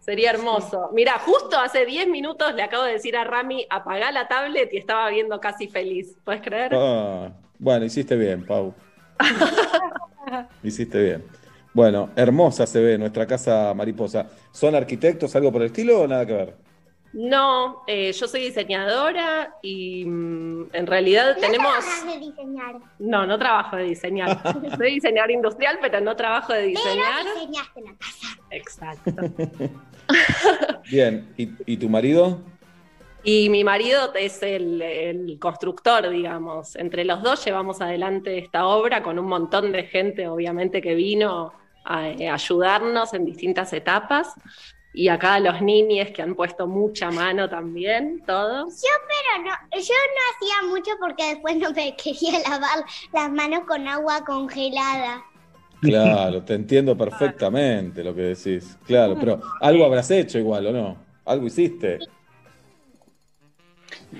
Sería 0.00 0.30
hermoso. 0.30 0.90
Mira, 0.92 1.18
justo 1.18 1.58
hace 1.58 1.86
10 1.86 2.08
minutos 2.08 2.54
le 2.54 2.62
acabo 2.62 2.84
de 2.84 2.92
decir 2.92 3.16
a 3.16 3.24
Rami, 3.24 3.66
apagá 3.70 4.12
la 4.12 4.28
tablet 4.28 4.70
y 4.72 4.76
estaba 4.76 5.08
viendo 5.08 5.40
casi 5.40 5.68
feliz. 5.68 6.14
¿Puedes 6.24 6.42
creer? 6.42 6.72
Ah, 6.74 7.32
bueno, 7.58 7.86
hiciste 7.86 8.14
bien, 8.14 8.44
Pau. 8.44 8.74
Hiciste 10.62 11.02
bien. 11.02 11.24
Bueno, 11.72 12.10
hermosa 12.14 12.66
se 12.66 12.80
ve 12.80 12.98
nuestra 12.98 13.26
casa 13.26 13.74
mariposa. 13.74 14.28
¿Son 14.52 14.74
arquitectos, 14.74 15.34
algo 15.34 15.50
por 15.50 15.62
el 15.62 15.66
estilo 15.66 16.02
o 16.02 16.06
nada 16.06 16.24
que 16.24 16.32
ver? 16.32 16.54
No, 17.14 17.84
eh, 17.86 18.12
yo 18.12 18.26
soy 18.26 18.42
diseñadora 18.42 19.54
y 19.62 20.04
mm, 20.04 20.70
en 20.72 20.86
realidad 20.86 21.36
tenemos... 21.40 21.72
trabajas 21.72 22.06
de 22.06 22.18
diseñar. 22.18 22.74
No, 22.98 23.24
no 23.24 23.38
trabajo 23.38 23.76
de 23.76 23.84
diseñar. 23.84 24.42
Soy 24.76 24.94
diseñadora 24.94 25.32
industrial, 25.32 25.78
pero 25.80 26.00
no 26.00 26.16
trabajo 26.16 26.52
de 26.52 26.62
diseñar. 26.62 27.22
Pero 27.22 27.34
diseñaste 27.34 27.80
la 27.82 27.94
casa. 27.94 28.38
Exacto. 28.50 29.12
Bien, 30.90 31.32
¿y, 31.36 31.50
y 31.66 31.76
tu 31.76 31.88
marido? 31.88 32.40
Y 33.26 33.48
mi 33.48 33.64
marido 33.64 34.12
es 34.14 34.42
el, 34.42 34.82
el 34.82 35.38
constructor, 35.40 36.10
digamos. 36.10 36.76
Entre 36.76 37.06
los 37.06 37.22
dos 37.22 37.42
llevamos 37.42 37.80
adelante 37.80 38.36
esta 38.36 38.66
obra 38.66 39.02
con 39.02 39.18
un 39.18 39.26
montón 39.26 39.72
de 39.72 39.84
gente, 39.84 40.28
obviamente, 40.28 40.82
que 40.82 40.94
vino 40.94 41.54
a, 41.84 42.08
eh, 42.10 42.28
ayudarnos 42.28 43.14
en 43.14 43.24
distintas 43.24 43.72
etapas. 43.72 44.34
Y 44.92 45.08
acá 45.08 45.40
los 45.40 45.60
niñes 45.62 46.12
que 46.12 46.20
han 46.20 46.34
puesto 46.34 46.66
mucha 46.66 47.10
mano 47.10 47.48
también, 47.48 48.22
todos. 48.26 48.82
Yo, 48.82 48.90
pero 49.08 49.44
no, 49.44 49.50
yo 49.72 49.94
no 50.14 50.20
hacía 50.30 50.68
mucho 50.68 50.90
porque 51.00 51.30
después 51.30 51.56
no 51.56 51.72
me 51.72 51.96
quería 52.02 52.40
lavar 52.48 52.84
las 53.12 53.32
manos 53.32 53.60
con 53.66 53.88
agua 53.88 54.22
congelada. 54.24 55.24
Claro, 55.80 56.42
te 56.42 56.54
entiendo 56.54 56.94
perfectamente 56.98 58.04
lo 58.04 58.14
que 58.14 58.20
decís. 58.20 58.76
Claro, 58.86 59.16
pero 59.18 59.40
algo 59.62 59.84
habrás 59.86 60.10
hecho 60.10 60.38
igual, 60.38 60.66
¿o 60.66 60.72
no? 60.72 60.96
Algo 61.24 61.46
hiciste. 61.46 61.98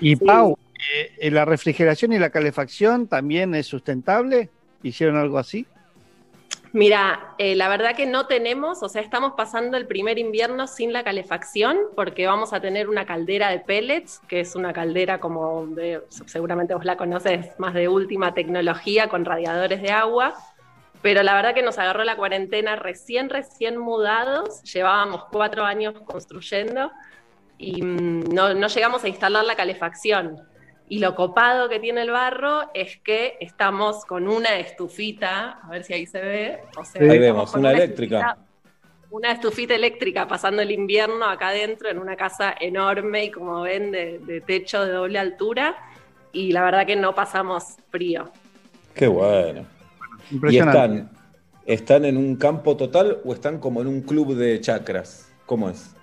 Y 0.01 0.16
Pau, 0.16 0.59
eh, 1.20 1.30
¿la 1.30 1.45
refrigeración 1.45 2.12
y 2.12 2.18
la 2.18 2.30
calefacción 2.30 3.07
también 3.07 3.55
es 3.55 3.66
sustentable? 3.66 4.51
¿Hicieron 4.82 5.16
algo 5.16 5.38
así? 5.38 5.66
Mira, 6.74 7.34
eh, 7.38 7.55
la 7.55 7.68
verdad 7.68 7.95
que 7.95 8.05
no 8.05 8.26
tenemos, 8.26 8.82
o 8.82 8.88
sea, 8.88 9.01
estamos 9.01 9.34
pasando 9.36 9.76
el 9.76 9.86
primer 9.86 10.18
invierno 10.18 10.66
sin 10.66 10.92
la 10.92 11.05
calefacción 11.05 11.78
porque 11.95 12.26
vamos 12.26 12.53
a 12.53 12.61
tener 12.61 12.88
una 12.88 13.07
caldera 13.07 13.49
de 13.51 13.61
pellets, 13.61 14.20
que 14.26 14.40
es 14.40 14.57
una 14.57 14.72
caldera 14.72 15.20
como 15.20 15.66
de, 15.68 16.03
seguramente 16.09 16.74
vos 16.74 16.84
la 16.84 16.97
conoces, 16.97 17.57
más 17.59 17.74
de 17.74 17.86
última 17.86 18.34
tecnología 18.34 19.09
con 19.09 19.24
radiadores 19.24 19.82
de 19.82 19.92
agua. 19.92 20.34
Pero 21.01 21.22
la 21.22 21.36
verdad 21.36 21.55
que 21.55 21.62
nos 21.62 21.78
agarró 21.78 22.03
la 22.03 22.16
cuarentena 22.16 22.74
recién, 22.74 23.30
recién 23.30 23.78
mudados, 23.78 24.61
llevábamos 24.64 25.26
cuatro 25.30 25.64
años 25.64 25.95
construyendo 26.05 26.90
y 27.59 27.82
mm, 27.82 28.32
no, 28.34 28.55
no 28.55 28.66
llegamos 28.68 29.05
a 29.05 29.09
instalar 29.09 29.44
la 29.44 29.55
calefacción. 29.55 30.40
Y 30.88 30.98
lo 30.98 31.14
copado 31.14 31.68
que 31.70 31.80
tiene 31.80 32.02
el 32.02 32.11
barro 32.11 32.70
es 32.74 32.98
que 32.98 33.38
estamos 33.40 34.05
con 34.05 34.28
una 34.28 34.59
estufita, 34.59 35.61
a 35.62 35.70
ver 35.70 35.82
si 35.84 35.94
ahí 35.94 36.07
se 36.07 36.20
ve. 36.20 36.59
O 36.76 36.84
sea, 36.84 37.00
Ahí 37.00 37.18
vemos, 37.18 37.55
una 37.55 37.72
eléctrica. 37.72 38.18
estufita- 38.20 38.38
una 39.11 39.30
estufita 39.32 39.74
eléctrica 39.76 40.26
pasando 40.26 40.61
el 40.61 40.72
invierno 40.72 41.24
acá 41.26 41.48
adentro 41.48 41.88
en 41.88 41.98
una 42.00 42.16
casa 42.16 42.52
enorme 42.61 43.24
y 43.26 43.30
como 43.30 43.62
ven 43.62 43.92
de, 43.92 44.18
de 44.18 44.40
techo 44.40 44.84
de 44.84 44.92
doble 44.92 45.18
altura. 45.20 45.76
Y 46.32 46.50
la 46.52 46.64
verdad 46.64 46.84
que 46.84 46.96
no 46.96 47.14
pasamos 47.14 47.76
frío. 47.90 48.30
Qué 48.92 49.07
bueno. 49.07 49.64
¿Y 50.50 50.59
están, 50.59 51.11
están 51.64 52.05
en 52.05 52.16
un 52.16 52.34
campo 52.36 52.76
total 52.76 53.18
o 53.24 53.32
están 53.32 53.59
como 53.61 53.80
en 53.80 53.86
un 53.86 54.00
club 54.02 54.34
de 54.34 54.61
chacras? 54.61 55.32
¿Cómo 55.46 55.70
es? 55.70 55.94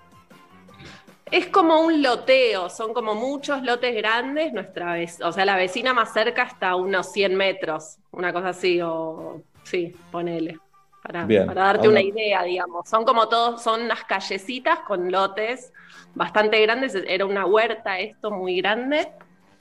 Es 1.32 1.48
como 1.48 1.80
un 1.82 2.04
loteo, 2.04 2.70
son 2.70 2.94
como 2.94 3.16
muchos 3.16 3.62
lotes 3.64 3.96
grandes. 3.96 4.52
Nuestra 4.52 4.94
vez, 4.94 5.20
o 5.24 5.32
sea, 5.32 5.46
la 5.46 5.56
vecina 5.56 5.94
más 5.94 6.12
cerca 6.14 6.44
está 6.44 6.72
a 6.72 6.76
unos 6.76 7.12
100 7.14 7.36
metros, 7.36 7.98
una 8.12 8.34
cosa 8.34 8.50
así, 8.50 8.82
o 8.82 9.42
sí, 9.64 9.96
ponele. 10.12 10.58
Para, 11.02 11.26
Bien, 11.26 11.48
para 11.48 11.64
darte 11.64 11.88
ahora- 11.88 11.92
una 11.92 12.02
idea, 12.02 12.44
digamos. 12.44 12.88
Son 12.88 13.06
como 13.06 13.28
todos, 13.30 13.64
son 13.64 13.82
unas 13.84 14.04
callecitas 14.04 14.80
con 14.82 15.10
lotes 15.12 15.72
bastante 16.14 16.62
grandes. 16.62 16.94
Era 17.08 17.26
una 17.26 17.46
huerta 17.46 17.98
esto 18.00 18.30
muy 18.30 18.58
grande 18.62 19.12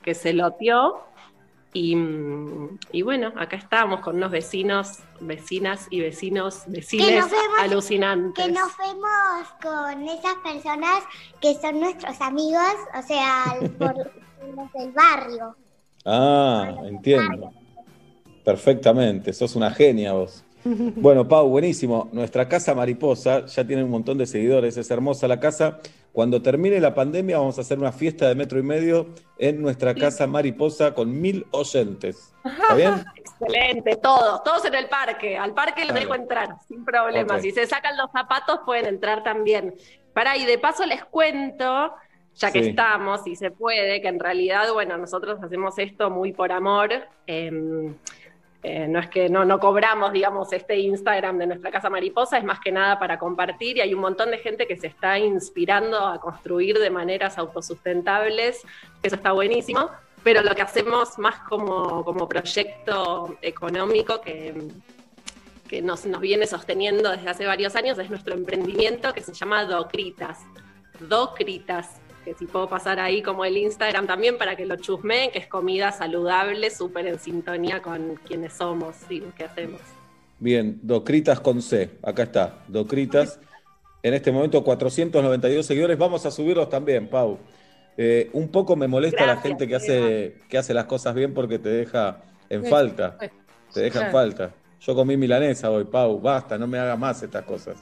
que 0.03 0.15
se 0.15 0.33
loteó. 0.33 1.05
Y, 1.73 1.95
mm, 1.95 2.79
y 2.93 3.03
bueno, 3.03 3.33
acá 3.37 3.57
estamos 3.57 4.01
con 4.01 4.17
unos 4.17 4.31
vecinos, 4.33 4.99
vecinas 5.21 5.87
y 5.91 6.01
vecinos, 6.01 6.65
veciles 6.67 7.23
nos 7.23 7.31
vemos- 7.31 7.59
alucinantes. 7.61 8.45
Que 8.47 8.53
nos 8.53 8.77
vemos 8.77 9.49
con 9.63 10.09
esas 10.09 10.35
personas 10.43 11.05
que 11.41 11.55
son 11.55 11.79
nuestros 11.81 12.21
amigos, 12.21 12.75
o 12.99 13.03
sea, 13.07 13.45
por 13.79 13.97
los 13.97 14.73
del 14.73 14.91
barrio. 14.93 15.55
Ah, 16.05 16.75
entiendo. 16.85 17.53
Perfectamente, 18.45 19.33
sos 19.33 19.55
una 19.55 19.71
genia 19.71 20.13
vos. 20.13 20.45
Bueno, 20.65 21.27
Pau, 21.27 21.49
buenísimo. 21.49 22.09
Nuestra 22.13 22.49
casa 22.49 22.75
mariposa 22.75 23.47
ya 23.47 23.67
tiene 23.67 23.83
un 23.85 23.91
montón 23.91 24.19
de 24.19 24.27
seguidores, 24.27 24.77
es 24.77 24.91
hermosa 24.91 25.27
la 25.29 25.41
casa. 25.41 25.79
Cuando 26.13 26.43
termine 26.43 26.81
la 26.81 26.95
pandemia 26.95 27.39
vamos 27.39 27.57
a 27.59 27.61
hacer 27.61 27.79
una 27.79 27.93
fiesta 27.93 28.29
de 28.29 28.35
metro 28.35 28.59
y 28.59 28.63
medio 28.63 29.07
en 29.39 29.63
nuestra 29.63 29.95
casa 29.95 30.27
mariposa 30.27 30.93
con 30.93 31.21
mil 31.21 31.47
oyentes. 31.53 32.35
¿Está 32.45 32.75
bien? 32.75 33.05
Excelente, 33.15 33.97
todos, 33.97 34.43
todos 34.43 34.65
en 34.65 34.75
el 34.75 34.89
parque. 34.89 35.39
Al 35.39 35.55
parque 35.55 35.83
los 35.85 35.89
Dale. 35.95 36.01
dejo 36.01 36.15
entrar, 36.15 36.57
sin 36.67 36.85
problema. 36.85 37.37
Ok. 37.37 37.41
Si 37.43 37.53
se 37.53 37.67
sacan 37.67 37.97
los 37.97 38.11
zapatos, 38.11 38.61
pueden 38.67 38.87
entrar 38.87 39.23
también. 39.23 39.75
Para, 40.13 40.37
y 40.37 40.45
de 40.47 40.59
paso 40.59 40.85
les 40.85 41.05
cuento, 41.05 41.95
ya 42.35 42.51
que 42.51 42.63
Sí. 42.65 42.69
estamos, 42.71 43.25
y 43.27 43.37
se 43.37 43.51
puede, 43.53 44.03
que 44.03 44.09
en 44.09 44.19
realidad, 44.19 44.73
bueno, 44.73 44.99
nosotros 44.99 45.39
hacemos 45.43 45.79
esto 45.79 46.11
muy 46.11 46.33
por 46.33 46.51
amor. 46.53 46.91
em, 47.29 47.95
eh, 48.63 48.87
no 48.87 48.99
es 48.99 49.09
que 49.09 49.31
no, 49.31 49.45
no 49.45 49.59
cobramos, 49.59 50.13
digamos, 50.13 50.53
este 50.53 50.77
Instagram 50.77 51.39
de 51.39 51.47
nuestra 51.47 51.71
casa 51.71 51.89
mariposa, 51.89 52.37
es 52.37 52.45
más 52.45 52.61
que 52.61 52.71
nada 52.71 52.99
para 52.99 53.19
compartir 53.19 53.79
y 53.79 53.81
hay 53.81 53.95
un 53.95 54.01
montón 54.01 54.31
de 54.31 54.39
gente 54.39 54.67
que 54.67 54.77
se 54.77 54.87
está 54.87 55.19
inspirando 55.19 55.99
a 55.99 56.21
construir 56.21 56.79
de 56.79 56.91
maneras 56.91 57.39
autosustentables, 57.39 58.63
eso 59.03 59.17
está 59.17 59.33
buenísimo, 59.33 59.91
pero 60.23 60.43
lo 60.43 60.55
que 60.55 60.61
hacemos 60.61 61.19
más 61.19 61.37
como, 61.49 62.05
como 62.05 62.29
proyecto 62.29 63.39
económico 63.41 64.21
que, 64.21 64.55
que 65.67 65.81
nos, 65.81 66.05
nos 66.05 66.21
viene 66.21 66.47
sosteniendo 66.47 67.11
desde 67.11 67.31
hace 67.31 67.47
varios 67.47 67.77
años 67.77 67.99
es 67.99 68.11
nuestro 68.11 68.35
emprendimiento 68.35 69.15
que 69.15 69.23
se 69.23 69.33
llama 69.33 69.65
Docritas. 69.65 70.41
Docritas, 70.99 72.00
que 72.25 72.35
si 72.35 72.47
puedo 72.47 72.69
pasar 72.69 73.01
ahí 73.01 73.23
como 73.23 73.45
el 73.45 73.57
Instagram 73.57 74.07
también 74.07 74.39
para 74.39 74.57
que 74.57 74.67
lo 74.67 74.77
chusmeen, 74.77 75.31
que 75.31 75.39
es 75.39 75.47
comida 75.47 75.93
saludable, 75.93 76.71
súper 76.71 77.07
en 77.07 77.19
sintonía 77.19 77.81
con 77.83 78.17
quienes 78.27 78.53
somos 78.53 78.97
y 79.09 79.21
lo 79.21 79.35
que 79.35 79.45
hacemos. 79.45 79.81
Bien, 80.39 80.79
Docritas 80.83 81.41
con 81.41 81.61
C. 81.63 81.91
Acá 82.03 82.25
está, 82.25 82.59
Docritas. 82.69 83.39
En 84.03 84.15
este 84.15 84.33
momento 84.33 84.65
492 84.65 85.67
seguidores. 85.67 85.99
Vamos 85.99 86.25
a 86.25 86.31
subirlos 86.31 86.69
también, 86.71 87.09
Pau. 87.09 87.39
Eh, 87.97 88.31
un 88.33 88.49
poco 88.49 88.77
me 88.77 88.89
molesta 88.89 89.27
la 89.27 89.37
gente 89.37 89.69
que 89.69 89.75
hace, 89.75 90.37
que 90.49 90.57
hace 90.57 90.73
las 90.73 90.87
cosas 90.87 91.15
bien 91.15 91.35
porque 91.35 91.59
te 91.59 91.69
deja 91.69 92.23
en 92.49 92.65
Sí, 92.65 92.71
falta. 92.71 93.19
pues, 93.19 93.31
Te 93.75 93.81
deja 93.81 94.07
en 94.07 94.13
falta. 94.13 94.55
Yo 94.81 94.95
comí 94.95 95.17
milanesa 95.19 95.71
hoy, 95.71 95.85
Pau. 95.85 96.19
Basta, 96.19 96.57
no 96.57 96.67
me 96.67 96.79
haga 96.79 96.97
más 96.97 97.23
estas 97.23 97.45
cosas. 97.45 97.77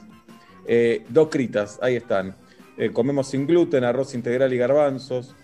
Eh, 0.67 1.05
Docritas, 1.07 1.79
ahí 1.81 1.95
están. 1.95 2.35
Eh, 2.79 2.91
comemos 2.91 3.27
sin 3.27 3.45
gluten, 3.45 3.83
arroz 3.83 4.13
integral 4.15 4.51
y 4.53 4.57
garbanzos. 4.57 5.35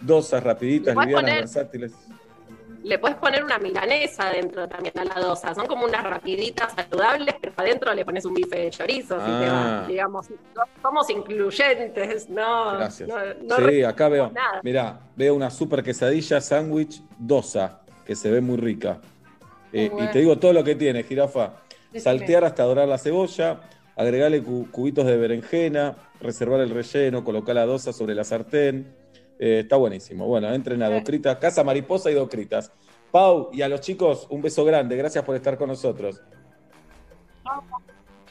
Dosas 0.00 0.42
rapiditas, 0.42 0.94
livianas, 0.94 1.22
poner- 1.22 1.38
versátiles. 1.40 1.92
Le 2.84 2.98
puedes 2.98 3.16
poner 3.16 3.44
una 3.44 3.58
milanesa 3.58 4.28
dentro 4.30 4.68
también 4.68 4.98
a 4.98 5.04
la 5.04 5.14
dosa. 5.20 5.54
Son 5.54 5.66
como 5.68 5.84
unas 5.84 6.02
rapiditas 6.02 6.72
saludables, 6.74 7.36
pero 7.40 7.52
adentro 7.56 7.94
le 7.94 8.04
pones 8.04 8.24
un 8.24 8.34
bife 8.34 8.58
de 8.58 8.70
chorizo. 8.70 9.14
si 9.20 9.24
te 9.24 9.46
Ah. 9.46 9.80
va. 9.82 9.86
Digamos, 9.88 10.28
no- 10.30 10.36
somos 10.82 11.08
incluyentes, 11.08 12.28
no. 12.28 12.72
Gracias. 12.76 13.08
no- 13.08 13.16
no 13.60 13.68
sí, 13.68 13.84
acá 13.84 14.08
veo. 14.08 14.30
nada. 14.34 14.60
Mirá, 14.64 15.00
veo 15.16 15.34
una 15.36 15.48
super 15.50 15.82
quesadilla 15.84 16.40
sándwich 16.40 17.00
dosa, 17.18 17.80
que 18.04 18.16
se 18.16 18.30
ve 18.32 18.40
muy 18.40 18.56
rica. 18.56 18.98
Eh, 19.72 19.88
Muy 19.88 20.02
y 20.02 20.06
te 20.08 20.18
digo 20.18 20.36
todo 20.38 20.52
lo 20.52 20.64
que 20.64 20.74
tiene, 20.74 21.04
jirafa. 21.04 21.52
Decime. 21.92 22.00
Saltear 22.00 22.44
hasta 22.44 22.64
dorar 22.64 22.88
la 22.88 22.98
cebolla, 22.98 23.60
agregarle 23.96 24.42
cu- 24.42 24.68
cubitos 24.70 25.06
de 25.06 25.16
berenjena, 25.16 25.96
reservar 26.20 26.60
el 26.60 26.70
relleno, 26.70 27.24
colocar 27.24 27.54
la 27.54 27.66
dosa 27.66 27.92
sobre 27.92 28.14
la 28.14 28.24
sartén. 28.24 28.94
Eh, 29.38 29.60
está 29.60 29.76
buenísimo. 29.76 30.26
Bueno, 30.26 30.52
entren 30.52 30.82
a 30.82 30.88
Docritas, 30.90 31.36
Casa 31.38 31.64
Mariposa 31.64 32.10
y 32.10 32.14
Docritas. 32.14 32.72
Pau, 33.10 33.50
y 33.52 33.60
a 33.62 33.68
los 33.68 33.80
chicos, 33.80 34.26
un 34.30 34.40
beso 34.40 34.64
grande. 34.64 34.96
Gracias 34.96 35.24
por 35.24 35.36
estar 35.36 35.58
con 35.58 35.68
nosotros. 35.68 36.20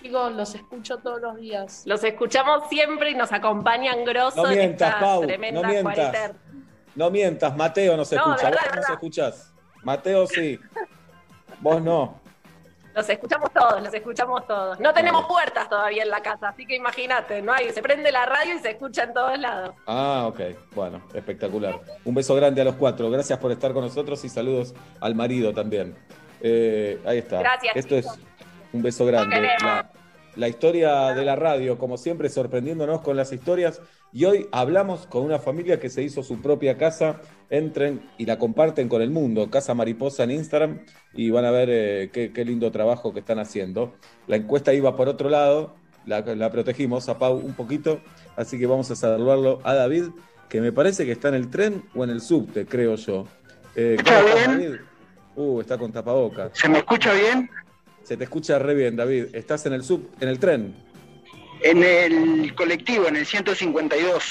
Chicos, 0.01 0.31
los 0.33 0.55
escucho 0.55 0.97
todos 0.97 1.21
los 1.21 1.35
días. 1.37 1.83
Los 1.85 2.03
escuchamos 2.03 2.67
siempre 2.69 3.11
y 3.11 3.15
nos 3.15 3.31
acompañan 3.31 4.03
grosso 4.03 4.41
No 4.43 4.49
en 4.51 4.57
mientas, 4.57 4.89
esta 4.95 4.99
Pau, 4.99 5.21
tremenda 5.21 5.61
no 5.61 5.67
mientas. 5.67 5.93
cuarentena. 5.95 6.33
No 6.95 7.11
mientas, 7.11 7.55
Mateo 7.55 7.95
no 7.97 8.03
se 8.05 8.15
No, 8.15 8.21
escucha. 8.33 8.49
verdad, 8.49 8.59
Vos 8.61 8.69
no 8.69 8.75
nos 8.75 8.75
verdad. 8.85 8.93
escuchás. 8.93 9.53
Mateo 9.83 10.27
sí. 10.27 10.59
Vos 11.59 11.81
no. 11.83 12.20
Los 12.93 13.09
escuchamos 13.09 13.51
todos, 13.51 13.81
los 13.81 13.93
escuchamos 13.93 14.45
todos. 14.47 14.79
No 14.79 14.93
tenemos 14.93 15.25
puertas 15.25 15.69
todavía 15.69 16.03
en 16.03 16.09
la 16.09 16.21
casa, 16.21 16.49
así 16.49 16.65
que 16.65 16.75
imagínate, 16.75 17.41
no 17.41 17.53
hay, 17.53 17.71
se 17.71 17.81
prende 17.81 18.11
la 18.11 18.25
radio 18.25 18.55
y 18.55 18.59
se 18.59 18.71
escucha 18.71 19.03
en 19.03 19.13
todos 19.13 19.39
lados. 19.39 19.75
Ah, 19.87 20.25
ok. 20.27 20.39
Bueno, 20.73 21.01
espectacular. 21.13 21.79
Un 22.03 22.15
beso 22.15 22.35
grande 22.35 22.61
a 22.61 22.65
los 22.65 22.75
cuatro. 22.75 23.09
Gracias 23.09 23.39
por 23.39 23.51
estar 23.51 23.73
con 23.73 23.83
nosotros 23.83 24.23
y 24.25 24.29
saludos 24.29 24.73
al 24.99 25.15
marido 25.15 25.53
también. 25.53 25.95
Eh, 26.41 26.99
ahí 27.05 27.19
está. 27.19 27.39
Gracias, 27.39 27.75
Esto 27.75 27.95
es 27.95 28.07
un 28.73 28.81
beso 28.81 29.05
grande. 29.05 29.49
La, 30.35 30.47
historia 30.47 31.13
de 31.13 31.25
la 31.25 31.35
radio, 31.35 31.77
como 31.77 31.97
siempre, 31.97 32.29
sorprendiéndonos 32.29 33.01
con 33.01 33.15
las 33.15 33.31
historias. 33.33 33.81
Y 34.13 34.25
hoy 34.25 34.47
hablamos 34.51 35.07
con 35.07 35.23
una 35.23 35.39
familia 35.39 35.79
que 35.79 35.89
se 35.89 36.03
hizo 36.03 36.23
su 36.23 36.41
propia 36.41 36.77
casa. 36.77 37.21
Entren 37.49 38.01
y 38.17 38.25
la 38.25 38.39
comparten 38.39 38.89
con 38.89 39.01
el 39.01 39.09
mundo. 39.09 39.49
Casa 39.49 39.73
Mariposa 39.73 40.23
en 40.23 40.31
Instagram. 40.31 40.79
Y 41.13 41.29
van 41.29 41.45
a 41.45 41.51
ver 41.51 41.69
eh, 41.71 42.09
qué, 42.13 42.31
qué 42.33 42.45
lindo 42.45 42.71
trabajo 42.71 43.13
que 43.13 43.19
están 43.19 43.39
haciendo. 43.39 43.93
La 44.27 44.35
encuesta 44.37 44.73
iba 44.73 44.95
por 44.95 45.09
otro 45.09 45.29
lado. 45.29 45.75
La, 46.05 46.21
la 46.21 46.51
protegimos 46.51 47.09
a 47.09 47.19
Pau 47.19 47.37
un 47.37 47.53
poquito. 47.53 47.99
Así 48.35 48.57
que 48.57 48.65
vamos 48.65 48.89
a 48.91 48.95
saludarlo 48.95 49.59
a 49.63 49.73
David, 49.73 50.05
que 50.49 50.61
me 50.61 50.71
parece 50.71 51.05
que 51.05 51.11
está 51.11 51.29
en 51.29 51.35
el 51.35 51.49
tren 51.49 51.83
o 51.95 52.03
en 52.03 52.09
el 52.09 52.21
subte, 52.21 52.65
creo 52.65 52.95
yo. 52.95 53.25
Eh, 53.75 53.97
¿cómo 54.03 54.17
estás, 54.17 54.47
David? 54.47 54.75
Uh, 55.35 55.61
está 55.61 55.77
con 55.77 55.91
tapabocas. 55.91 56.51
¿Se 56.53 56.67
me 56.67 56.79
escucha 56.79 57.13
bien? 57.13 57.49
Se 58.03 58.17
te 58.17 58.23
escucha 58.23 58.59
re 58.59 58.73
bien, 58.73 58.95
David. 58.95 59.27
¿Estás 59.33 59.65
en 59.65 59.73
el 59.73 59.83
sub, 59.83 60.09
en 60.19 60.27
el 60.27 60.39
tren? 60.39 60.75
En 61.61 61.83
el 61.83 62.55
colectivo, 62.55 63.07
en 63.07 63.15
el 63.17 63.25
152. 63.25 64.23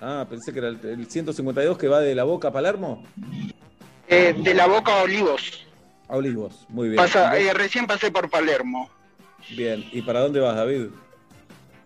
Ah, 0.00 0.26
pensé 0.28 0.52
que 0.52 0.60
era 0.60 0.68
el, 0.68 0.78
el 0.84 1.10
152 1.10 1.76
que 1.76 1.88
va 1.88 2.00
de 2.00 2.14
la 2.14 2.24
Boca 2.24 2.48
a 2.48 2.52
Palermo. 2.52 3.04
Eh, 4.06 4.34
de 4.38 4.54
la 4.54 4.66
Boca 4.66 5.00
a 5.00 5.02
Olivos. 5.02 5.66
A 6.08 6.16
Olivos, 6.16 6.64
muy 6.68 6.88
bien. 6.88 7.04
Eh, 7.34 7.52
recién 7.52 7.86
pasé 7.86 8.10
por 8.10 8.30
Palermo. 8.30 8.88
Bien, 9.56 9.84
¿y 9.92 10.02
para 10.02 10.20
dónde 10.20 10.40
vas, 10.40 10.56
David? 10.56 10.86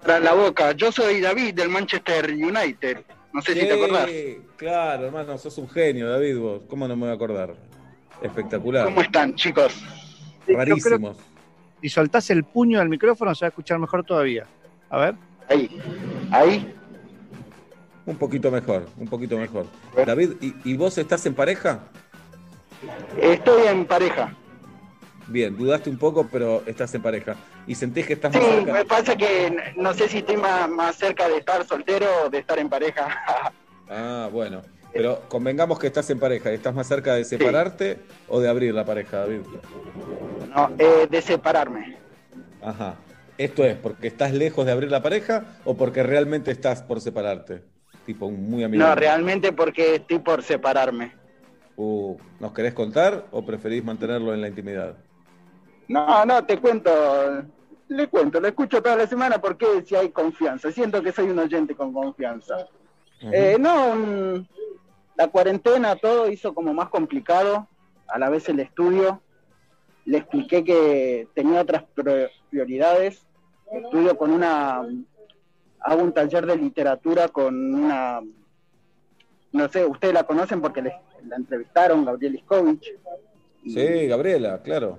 Para 0.03 0.21
la 0.21 0.35
Boca. 0.35 0.73
Yo 0.73 0.93
soy 0.93 1.21
David 1.21 1.55
del 1.55 1.69
Manchester 1.69 2.31
United. 2.31 2.99
No 3.33 3.41
sé 3.41 3.55
si 3.55 3.61
te 3.61 3.73
acordás. 3.73 4.09
Claro, 4.57 5.07
hermano, 5.07 5.39
sos 5.39 5.57
un 5.59 5.69
genio, 5.69 6.09
David, 6.09 6.37
vos. 6.39 6.63
¿Cómo 6.69 6.87
no 6.87 6.95
me 6.95 7.03
voy 7.03 7.11
a 7.11 7.15
acordar? 7.15 7.55
Espectacular. 8.23 8.85
¿Cómo 8.85 9.01
están, 9.01 9.35
chicos? 9.35 9.75
Rarísimos. 10.49 11.17
Si 11.81 11.89
soltás 11.89 12.31
el 12.31 12.45
puño 12.45 12.81
al 12.81 12.89
micrófono 12.89 13.35
se 13.35 13.45
va 13.45 13.49
a 13.49 13.51
escuchar 13.51 13.79
mejor 13.79 14.05
todavía. 14.05 14.47
A 14.91 14.99
ver. 14.99 15.15
Ahí. 15.49 15.81
Ahí. 16.31 16.75
Un 18.07 18.17
poquito 18.17 18.51
mejor, 18.51 18.87
un 18.99 19.09
poquito 19.09 19.37
mejor. 19.39 19.67
David, 20.07 20.33
¿y, 20.41 20.55
y 20.65 20.77
vos 20.77 20.97
estás 20.99 21.25
en 21.27 21.35
pareja? 21.35 21.81
Estoy 23.21 23.67
en 23.69 23.85
pareja. 23.85 24.35
Bien, 25.29 25.57
dudaste 25.57 25.89
un 25.89 25.99
poco, 25.99 26.27
pero 26.31 26.63
estás 26.67 26.93
en 26.95 27.03
pareja. 27.03 27.37
¿Y 27.67 27.75
sentís 27.77 28.07
que 28.07 28.15
estás 28.15 28.33
Sí, 28.33 28.39
más 28.41 28.49
cerca? 28.55 28.73
me 28.73 28.85
pasa 28.85 29.17
que 29.17 29.73
no 29.77 29.95
sé 29.95 30.09
si 30.09 30.19
estoy 30.19 30.37
más, 30.37 30.69
más 30.69 30.97
cerca 30.97 31.29
de 31.29 31.39
estar 31.39 31.65
soltero 31.65 32.07
o 32.27 32.29
de 32.31 32.39
estar 32.39 32.59
en 32.59 32.69
pareja. 32.69 33.09
Ah, 33.95 34.31
bueno. 34.33 34.63
Pero 34.93 35.23
convengamos 35.29 35.79
que 35.79 35.87
estás 35.87 36.09
en 36.11 36.19
pareja. 36.19 36.51
¿Estás 36.51 36.75
más 36.75 36.87
cerca 36.87 37.15
de 37.15 37.25
separarte 37.25 37.99
o 38.29 38.41
de 38.41 38.49
abrir 38.49 38.75
la 38.75 38.85
pareja, 38.85 39.21
David? 39.21 39.41
no, 40.55 40.71
eh, 40.79 41.07
de 41.11 41.23
separarme. 41.23 41.97
Ajá. 42.61 42.97
¿Esto 43.39 43.65
es 43.65 43.77
porque 43.77 44.09
estás 44.09 44.33
lejos 44.33 44.67
de 44.67 44.73
abrir 44.73 44.91
la 44.91 45.03
pareja 45.03 45.45
o 45.65 45.75
porque 45.77 46.03
realmente 46.03 46.51
estás 46.51 46.83
por 46.83 47.01
separarte? 47.01 47.63
Tipo, 48.05 48.27
un 48.27 48.49
muy 48.51 48.63
amigo. 48.65 48.85
No, 48.85 48.95
realmente 48.95 49.53
porque 49.53 49.97
estoy 49.97 50.19
por 50.19 50.43
separarme. 50.43 51.13
Uh, 51.77 52.17
¿Nos 52.39 52.53
querés 52.53 52.75
contar 52.75 53.27
o 53.31 53.45
preferís 53.45 53.83
mantenerlo 53.83 54.35
en 54.35 54.41
la 54.41 54.49
intimidad? 54.49 54.97
No, 55.89 56.25
no, 56.25 56.45
te 56.45 56.59
cuento. 56.59 56.91
Le 57.89 58.09
cuento, 58.09 58.41
lo 58.41 58.49
escucho 58.49 58.83
toda 58.83 58.97
la 58.97 59.07
semana 59.07 59.41
porque 59.41 59.83
si 59.85 59.95
hay 59.95 60.11
confianza. 60.11 60.71
Siento 60.71 61.03
que 61.03 61.13
soy 61.13 61.31
un 61.31 61.39
oyente 61.39 61.75
con 61.75 61.93
confianza. 61.93 62.67
Eh, 63.21 63.57
no, 63.59 63.95
mm, 63.95 64.47
la 65.17 65.29
cuarentena 65.29 65.97
todo 65.97 66.31
hizo 66.31 66.55
como 66.55 66.73
más 66.75 66.89
complicado, 66.89 67.69
a 68.09 68.19
la 68.19 68.29
vez 68.31 68.49
el 68.49 68.61
estudio. 68.61 69.21
Le 70.05 70.19
expliqué 70.19 70.65
que 70.65 71.29
tenía 71.35 71.61
otras 71.61 71.85
prioridades. 72.51 73.25
Estudio 73.71 74.17
con 74.17 74.31
una, 74.33 74.83
hago 75.81 76.03
un 76.03 76.13
taller 76.13 76.45
de 76.47 76.57
literatura 76.57 77.29
con 77.29 77.75
una, 77.75 78.21
no 79.53 79.69
sé, 79.69 79.85
ustedes 79.87 80.13
la 80.15 80.25
conocen 80.25 80.61
porque 80.61 80.83
les- 80.83 80.95
la 81.27 81.37
entrevistaron, 81.37 82.05
Gabriel 82.05 82.35
Iskovich, 82.35 82.95
Sí, 83.65 84.07
Gabriela, 84.09 84.61
claro. 84.61 84.99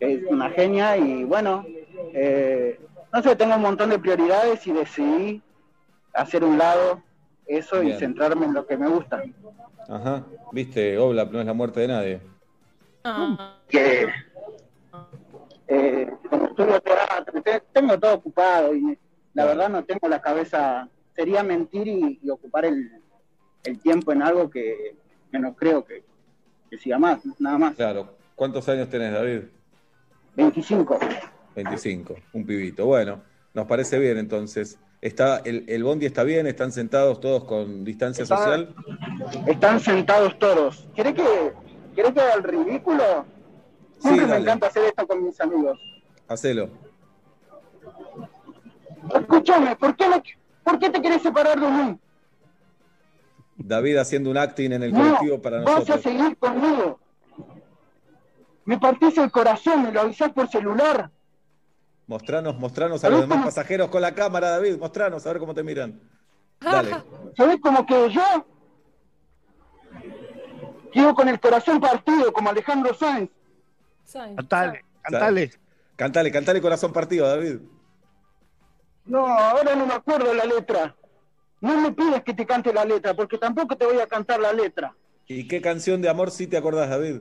es 0.00 0.22
una 0.30 0.48
genia 0.50 0.96
y 0.96 1.24
bueno, 1.24 1.64
eh, 2.14 2.80
no 3.12 3.22
sé, 3.22 3.36
tengo 3.36 3.54
un 3.56 3.62
montón 3.62 3.90
de 3.90 3.98
prioridades 3.98 4.66
y 4.66 4.72
decidí 4.72 5.42
hacer 6.14 6.42
un 6.42 6.56
lado 6.56 7.02
eso 7.48 7.80
Bien. 7.80 7.96
y 7.96 7.98
centrarme 7.98 8.46
en 8.46 8.54
lo 8.54 8.66
que 8.66 8.76
me 8.76 8.88
gusta. 8.88 9.22
Ajá. 9.88 10.24
Viste, 10.52 10.96
Oblap 10.98 11.32
no 11.32 11.40
es 11.40 11.46
la 11.46 11.54
muerte 11.54 11.80
de 11.80 11.88
nadie. 11.88 12.20
que 13.68 14.06
eh, 15.66 16.10
como 16.30 16.46
estudio 16.46 16.80
teatro, 16.80 17.42
te- 17.42 17.62
tengo 17.72 17.98
todo 17.98 18.14
ocupado 18.14 18.74
y 18.74 18.98
la 19.34 19.44
verdad 19.44 19.68
no 19.68 19.84
tengo 19.84 20.08
la 20.08 20.20
cabeza, 20.20 20.88
sería 21.14 21.42
mentir 21.42 21.86
y, 21.88 22.18
y 22.22 22.30
ocupar 22.30 22.64
el, 22.64 22.90
el 23.64 23.78
tiempo 23.78 24.12
en 24.12 24.22
algo 24.22 24.48
que, 24.50 24.96
que 25.30 25.38
no 25.38 25.54
creo 25.54 25.84
que, 25.84 26.02
que 26.70 26.78
siga 26.78 26.98
más, 26.98 27.20
nada 27.38 27.58
más. 27.58 27.74
Claro. 27.76 28.16
¿Cuántos 28.34 28.68
años 28.68 28.88
tenés, 28.88 29.12
David? 29.12 29.40
25. 30.36 30.98
25, 31.56 32.14
un 32.32 32.46
pibito. 32.46 32.86
Bueno, 32.86 33.20
nos 33.52 33.66
parece 33.66 33.98
bien 33.98 34.16
entonces. 34.18 34.78
Está, 35.00 35.38
el, 35.44 35.64
el 35.68 35.84
bondi 35.84 36.06
está 36.06 36.24
bien, 36.24 36.46
están 36.48 36.72
sentados 36.72 37.20
todos 37.20 37.44
con 37.44 37.84
distancia 37.84 38.22
Está- 38.24 38.36
social. 38.36 38.74
Están 39.46 39.78
sentados 39.80 40.36
todos. 40.38 40.88
¿Querés 40.94 41.14
que, 41.14 41.52
¿querés 41.94 42.12
que 42.12 42.20
haga 42.20 42.34
el 42.34 42.42
ridículo? 42.42 43.24
Siempre 44.00 44.26
me 44.26 44.36
encanta 44.38 44.66
hacer 44.66 44.84
esto 44.84 45.06
con 45.06 45.24
mis 45.24 45.40
amigos. 45.40 45.78
Hacelo. 46.26 46.68
Escúchame, 49.14 49.76
¿por 49.76 49.96
qué, 49.96 50.08
me- 50.08 50.22
¿por 50.64 50.78
qué 50.78 50.90
te 50.90 51.00
querés 51.00 51.22
separar 51.22 51.58
de 51.60 51.68
mí? 51.68 51.98
David 53.56 53.96
haciendo 53.98 54.30
un 54.30 54.36
acting 54.36 54.72
en 54.72 54.82
el 54.82 54.92
No, 54.92 54.98
colectivo 55.00 55.42
para 55.42 55.58
vas 55.60 55.66
a 55.68 55.78
nosotros. 55.80 56.02
seguir 56.02 56.36
conmigo. 56.38 56.98
Me 58.64 58.78
partís 58.78 59.16
el 59.18 59.30
corazón, 59.30 59.82
me 59.84 59.92
lo 59.92 60.00
avisás 60.02 60.30
por 60.32 60.48
celular. 60.48 61.10
Mostranos, 62.08 62.58
mostranos 62.58 63.04
a 63.04 63.10
los 63.10 63.20
demás 63.20 63.44
pasajeros 63.44 63.90
con 63.90 64.00
la 64.00 64.14
cámara, 64.14 64.48
David. 64.52 64.78
Mostranos, 64.78 65.26
a 65.26 65.28
ver 65.30 65.38
cómo 65.38 65.54
te 65.54 65.62
miran. 65.62 66.00
Dale. 66.58 66.96
¿Sabés 67.36 67.58
cómo 67.60 67.84
quedo 67.84 68.08
yo? 68.08 68.46
Quedo 70.90 71.14
con 71.14 71.28
el 71.28 71.38
corazón 71.38 71.78
partido, 71.78 72.32
como 72.32 72.48
Alejandro 72.48 72.94
Sáenz. 72.94 73.30
Cantale, 74.10 74.86
cantale. 75.02 75.50
Cantale, 75.96 76.32
cantale 76.32 76.62
corazón 76.62 76.94
partido, 76.94 77.28
David. 77.28 77.58
No, 79.04 79.26
ahora 79.26 79.76
no 79.76 79.84
me 79.84 79.92
acuerdo 79.92 80.32
la 80.32 80.46
letra. 80.46 80.96
No 81.60 81.78
me 81.78 81.92
pides 81.92 82.22
que 82.24 82.32
te 82.32 82.46
cante 82.46 82.72
la 82.72 82.86
letra, 82.86 83.12
porque 83.12 83.36
tampoco 83.36 83.76
te 83.76 83.84
voy 83.84 84.00
a 84.00 84.06
cantar 84.06 84.40
la 84.40 84.54
letra. 84.54 84.94
¿Y 85.26 85.46
qué 85.46 85.60
canción 85.60 86.00
de 86.00 86.08
amor 86.08 86.30
sí 86.30 86.46
te 86.46 86.56
acordás, 86.56 86.88
David? 86.88 87.20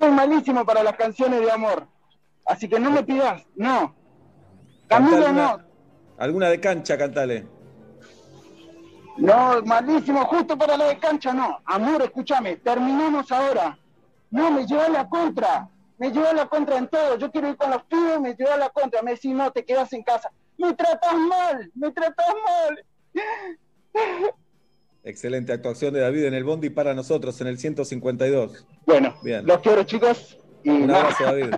Soy 0.00 0.10
malísimo 0.10 0.66
para 0.66 0.82
las 0.82 0.96
canciones 0.96 1.40
de 1.40 1.52
amor. 1.52 1.93
Así 2.46 2.68
que 2.68 2.78
no 2.78 2.90
me 2.90 3.02
pidas, 3.02 3.46
no. 3.56 3.94
Camilo 4.88 5.32
no. 5.32 5.48
alguna, 5.48 5.66
alguna 6.18 6.48
de 6.48 6.60
cancha, 6.60 6.98
cantale. 6.98 7.46
No, 9.16 9.62
malísimo, 9.62 10.24
justo 10.24 10.58
para 10.58 10.76
la 10.76 10.86
de 10.86 10.98
cancha 10.98 11.32
no. 11.32 11.60
Amor, 11.64 12.02
escúchame, 12.02 12.56
terminamos 12.56 13.30
ahora. 13.30 13.78
No, 14.30 14.50
me 14.50 14.66
lleva 14.66 14.88
la 14.88 15.08
contra. 15.08 15.68
Me 15.98 16.10
lleva 16.10 16.32
la 16.32 16.46
contra 16.46 16.76
en 16.78 16.88
todo. 16.88 17.16
Yo 17.18 17.30
quiero 17.30 17.48
ir 17.48 17.56
con 17.56 17.70
los 17.70 17.84
pibes, 17.84 18.20
me 18.20 18.34
lleva 18.34 18.56
la 18.56 18.68
contra. 18.70 19.02
Me 19.02 19.12
decís, 19.12 19.32
no, 19.32 19.50
te 19.52 19.64
quedas 19.64 19.92
en 19.92 20.02
casa. 20.02 20.30
Me 20.58 20.74
tratas 20.74 21.14
mal, 21.14 21.70
me 21.74 21.92
tratas 21.92 22.26
mal. 22.44 22.84
Excelente 25.04 25.52
actuación 25.52 25.94
de 25.94 26.00
David 26.00 26.24
en 26.24 26.34
el 26.34 26.44
bondi 26.44 26.70
para 26.70 26.94
nosotros 26.94 27.40
en 27.40 27.46
el 27.46 27.58
152. 27.58 28.66
Bueno, 28.86 29.14
Bien. 29.22 29.46
los 29.46 29.58
quiero, 29.58 29.84
chicos. 29.84 30.38
Y 30.64 30.70
Un 30.70 30.86
nada. 30.88 31.02
abrazo, 31.02 31.24
David. 31.24 31.54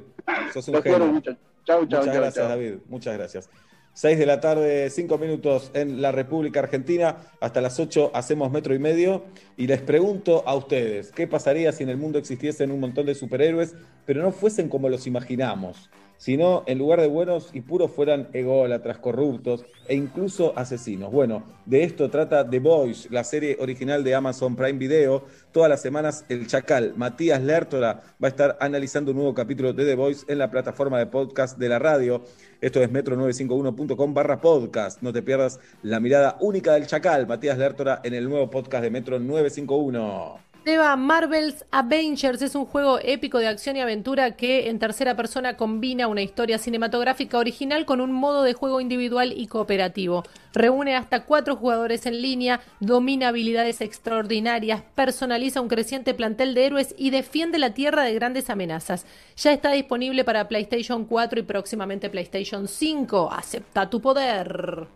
Sos 0.53 0.69
un 0.69 0.75
Los 0.75 0.83
quiero 0.83 0.99
genio. 0.99 1.13
mucho. 1.15 1.31
Chau, 1.65 1.87
chau, 1.87 2.01
Muchas 2.01 2.05
chau, 2.05 2.15
gracias. 2.15 2.49
David. 2.49 2.75
Muchas 2.89 3.17
gracias. 3.17 3.51
6 3.95 4.19
de 4.19 4.27
la 4.27 4.41
tarde, 4.41 4.91
5 4.91 5.17
minutos 5.17 5.71
en 5.73 6.03
la 6.03 6.13
República 6.13 6.61
Argentina. 6.61 7.17
Hasta 7.41 7.63
las 7.63 7.81
8 7.81 8.11
hacemos 8.13 8.53
metro 8.53 8.75
y 8.75 8.79
medio. 8.79 9.25
Y 9.57 9.67
les 9.67 9.81
pregunto 9.81 10.43
a 10.47 10.55
ustedes, 10.55 11.13
¿qué 11.13 11.27
pasaría 11.27 11.73
si 11.73 11.83
en 11.85 11.89
el 11.89 11.97
mundo 11.97 12.19
existiesen 12.19 12.71
un 12.71 12.81
montón 12.81 13.07
de 13.07 13.15
superhéroes, 13.15 13.75
pero 14.05 14.21
no 14.23 14.33
fuesen 14.33 14.69
como 14.69 14.91
los 14.91 15.07
imaginamos? 15.07 15.89
Sino 16.19 16.63
en 16.67 16.79
lugar 16.79 17.01
de 17.01 17.07
buenos 17.07 17.51
y 17.53 17.61
puros 17.61 17.91
fueran 17.91 18.29
ególatras, 18.33 18.99
corruptos 18.99 19.65
e 19.89 19.95
incluso 19.95 20.53
asesinos. 20.57 21.13
Bueno, 21.13 21.45
de 21.65 21.83
esto 21.83 22.11
trata 22.11 22.49
The 22.49 22.59
Voice, 22.59 23.09
la 23.11 23.25
serie 23.25 23.57
original 23.61 24.03
de 24.05 24.15
Amazon 24.15 24.57
Prime 24.57 24.79
Video. 24.79 25.25
Todas 25.53 25.71
las 25.71 25.83
semanas 25.83 26.25
el 26.29 26.47
chacal 26.47 26.95
Matías 26.97 27.43
Lertora 27.43 28.03
va 28.23 28.29
a 28.29 28.29
estar 28.29 28.57
analizando 28.61 29.11
un 29.11 29.19
nuevo 29.19 29.35
capítulo 29.35 29.73
de 29.73 29.85
The 29.85 29.95
Voice 29.95 30.25
en 30.29 30.39
la 30.39 30.51
plataforma 30.51 30.99
de 30.99 31.07
podcast 31.07 31.59
de 31.59 31.69
la 31.69 31.79
radio. 31.79 32.23
Esto 32.61 32.83
es 32.83 32.91
metro951.com 32.91 34.15
barra 34.15 34.41
podcast. 34.41 35.03
No 35.03 35.13
te 35.13 35.23
pierdas 35.23 35.61
la 35.83 36.01
mirada 36.01 36.37
única 36.41 36.75
del 36.75 36.87
chacal 36.87 37.27
Matías 37.27 37.59
Lertora 37.59 38.01
en 38.03 38.15
el 38.15 38.29
nuevo 38.29 38.51
podcast 38.51 38.83
de 38.83 38.91
Metro 38.91 39.19
951. 39.19 40.56
Seba, 40.67 40.97
Marvel's 40.97 41.65
Avengers 41.71 42.43
es 42.43 42.57
un 42.57 42.67
juego 42.67 42.99
épico 43.01 43.39
de 43.39 43.47
acción 43.47 43.77
y 43.77 43.81
aventura 43.81 44.33
que 44.33 44.69
en 44.69 44.81
tercera 44.81 45.15
persona 45.15 45.57
combina 45.57 46.09
una 46.09 46.23
historia 46.23 46.59
cinematográfica 46.59 47.39
original 47.39 47.87
con 47.87 48.01
un 48.01 48.11
modo 48.11 48.43
de 48.43 48.53
juego 48.53 48.81
individual 48.81 49.33
y 49.37 49.47
cooperativo. 49.47 50.25
Reúne 50.53 50.97
hasta 50.97 51.25
cuatro 51.25 51.55
jugadores 51.55 52.05
en 52.07 52.21
línea, 52.21 52.63
domina 52.81 53.29
habilidades 53.29 53.81
extraordinarias, 53.81 54.83
personaliza 54.97 55.61
un 55.61 55.69
creciente 55.69 56.15
plantel 56.15 56.53
de 56.55 56.67
héroes 56.67 56.97
y 56.99 57.11
defiende 57.11 57.61
la 57.61 57.73
Tierra 57.73 58.03
de 58.03 58.15
grandes 58.15 58.51
amenazas. 58.51 59.07
Ya 59.37 59.53
está 59.53 59.71
disponible 59.71 60.25
para 60.25 60.49
PlayStation 60.49 61.05
4 61.05 61.39
y 61.39 61.43
próximamente 61.45 62.11
PlayStation 62.11 62.67
5. 62.67 63.31
Acepta 63.31 63.89
tu 63.89 64.01
poder. 64.01 64.89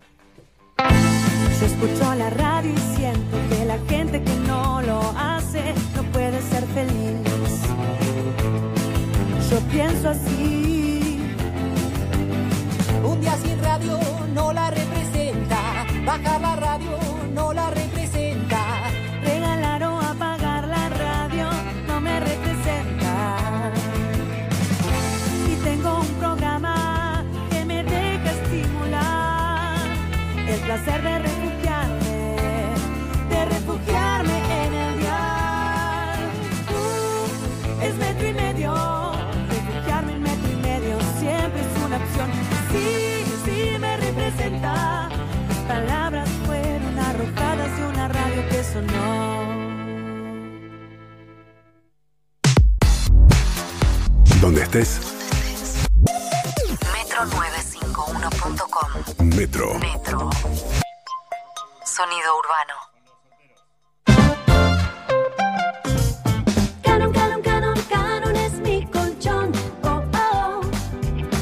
Yo 1.60 1.66
escucho 1.66 2.14
la 2.14 2.30
radio 2.30 2.72
y 2.72 2.96
siento 2.96 3.36
que 3.50 3.64
la 3.64 3.78
gente 3.88 4.22
que 4.22 4.34
no 4.46 4.80
lo 4.82 5.00
hace 5.16 5.74
no 5.94 6.02
puede 6.04 6.40
ser 6.42 6.64
feliz. 6.68 7.20
Yo 9.50 9.58
pienso 9.70 10.08
así. 10.08 11.20
Un 13.04 13.20
día 13.20 13.36
sin 13.44 13.62
radio 13.62 13.98
no 14.34 14.52
la 14.52 14.70
representa. 14.70 15.86
Bajar 16.06 16.40
la 16.40 16.56
radio 16.56 16.98
no 17.34 17.52
la 17.52 17.68
representa. 17.68 17.89
Placer 30.70 31.02
de 31.02 31.18
refugiarme, 31.18 32.36
de 33.28 33.44
refugiarme 33.44 34.66
en 34.66 34.72
el 34.72 34.98
dial. 35.00 36.20
Uh, 36.70 37.82
es 37.82 37.94
metro 37.96 38.28
y 38.28 38.32
medio, 38.32 38.72
refugiarme 39.48 40.12
en 40.12 40.22
metro 40.22 40.48
y 40.52 40.56
medio 40.62 40.96
siempre 41.18 41.60
es 41.60 41.84
una 41.84 41.96
opción. 41.96 42.30
Sí, 42.70 43.24
sí 43.44 43.78
me 43.80 43.96
representa. 43.96 45.08
Mis 45.48 45.58
palabras 45.58 46.28
fueron 46.46 46.98
arrojadas 47.00 47.76
de 47.76 47.86
una 47.86 48.06
radio 48.06 48.48
que 48.48 48.62
sonó. 48.62 49.50
Donde 54.40 54.62
estés, 54.62 55.00
Metro951.com 58.40 59.26
Metro. 59.36 59.78
Metro. 59.78 60.30
Sonido 61.84 62.38
urbano. 62.38 62.74
Canon, 66.82 67.12
canon, 67.12 67.42
canon, 67.42 67.74
canon 67.90 68.36
es 68.36 68.52
mi 68.60 68.86
colchón. 68.86 69.52
Oh, 69.84 70.02
oh. 70.14 70.60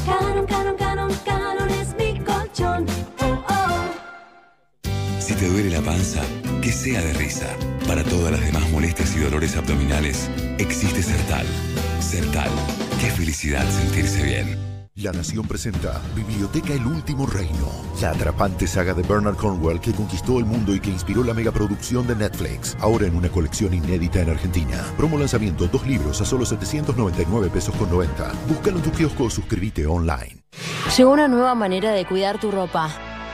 Canon, 0.05 0.45
canon, 0.45 0.75
canon, 0.75 1.13
canon 1.23 1.69
es 1.69 1.95
mi 1.95 2.19
colchón. 2.19 2.85
Oh, 3.21 3.45
oh. 3.47 5.21
Si 5.21 5.33
te 5.35 5.47
duele 5.47 5.69
la 5.69 5.81
panza, 5.81 6.21
que 6.61 6.71
sea 6.71 7.01
de 7.01 7.13
risa. 7.13 7.47
Para 7.87 8.03
todas 8.03 8.33
las 8.33 8.41
demás 8.41 8.69
molestias 8.71 9.15
y 9.15 9.19
dolores 9.19 9.55
abdominales, 9.55 10.29
existe 10.57 11.01
Sertal. 11.01 11.47
Sertal. 12.01 12.51
Qué 12.99 13.09
felicidad 13.11 13.65
sentirse 13.69 14.21
bien. 14.21 14.68
La 15.01 15.13
Nación 15.13 15.47
presenta 15.47 16.01
Biblioteca 16.13 16.73
El 16.73 16.85
Último 16.85 17.25
Reino, 17.25 17.71
la 18.01 18.09
atrapante 18.09 18.67
saga 18.67 18.93
de 18.93 19.01
Bernard 19.01 19.37
Cornwell 19.37 19.79
que 19.79 19.93
conquistó 19.93 20.39
el 20.39 20.45
mundo 20.45 20.75
y 20.75 20.81
que 20.81 20.89
inspiró 20.89 21.23
la 21.23 21.33
megaproducción 21.33 22.05
de 22.05 22.17
Netflix, 22.17 22.75
ahora 22.81 23.07
en 23.07 23.15
una 23.15 23.29
colección 23.29 23.73
inédita 23.73 24.19
en 24.19 24.31
Argentina. 24.31 24.83
Promo 24.97 25.17
lanzamiento, 25.17 25.67
dos 25.67 25.87
libros 25.87 26.19
a 26.19 26.25
solo 26.25 26.45
799 26.45 27.49
pesos 27.49 27.73
con 27.75 27.89
90. 27.89 28.29
Búscalo 28.49 28.77
en 28.77 28.83
tu 28.83 28.91
kiosco 28.91 29.23
o 29.23 29.29
suscríbete 29.29 29.87
online. 29.87 30.43
Llegó 30.97 31.11
una 31.11 31.29
nueva 31.29 31.55
manera 31.55 31.93
de 31.93 32.05
cuidar 32.05 32.37
tu 32.37 32.51
ropa. 32.51 32.89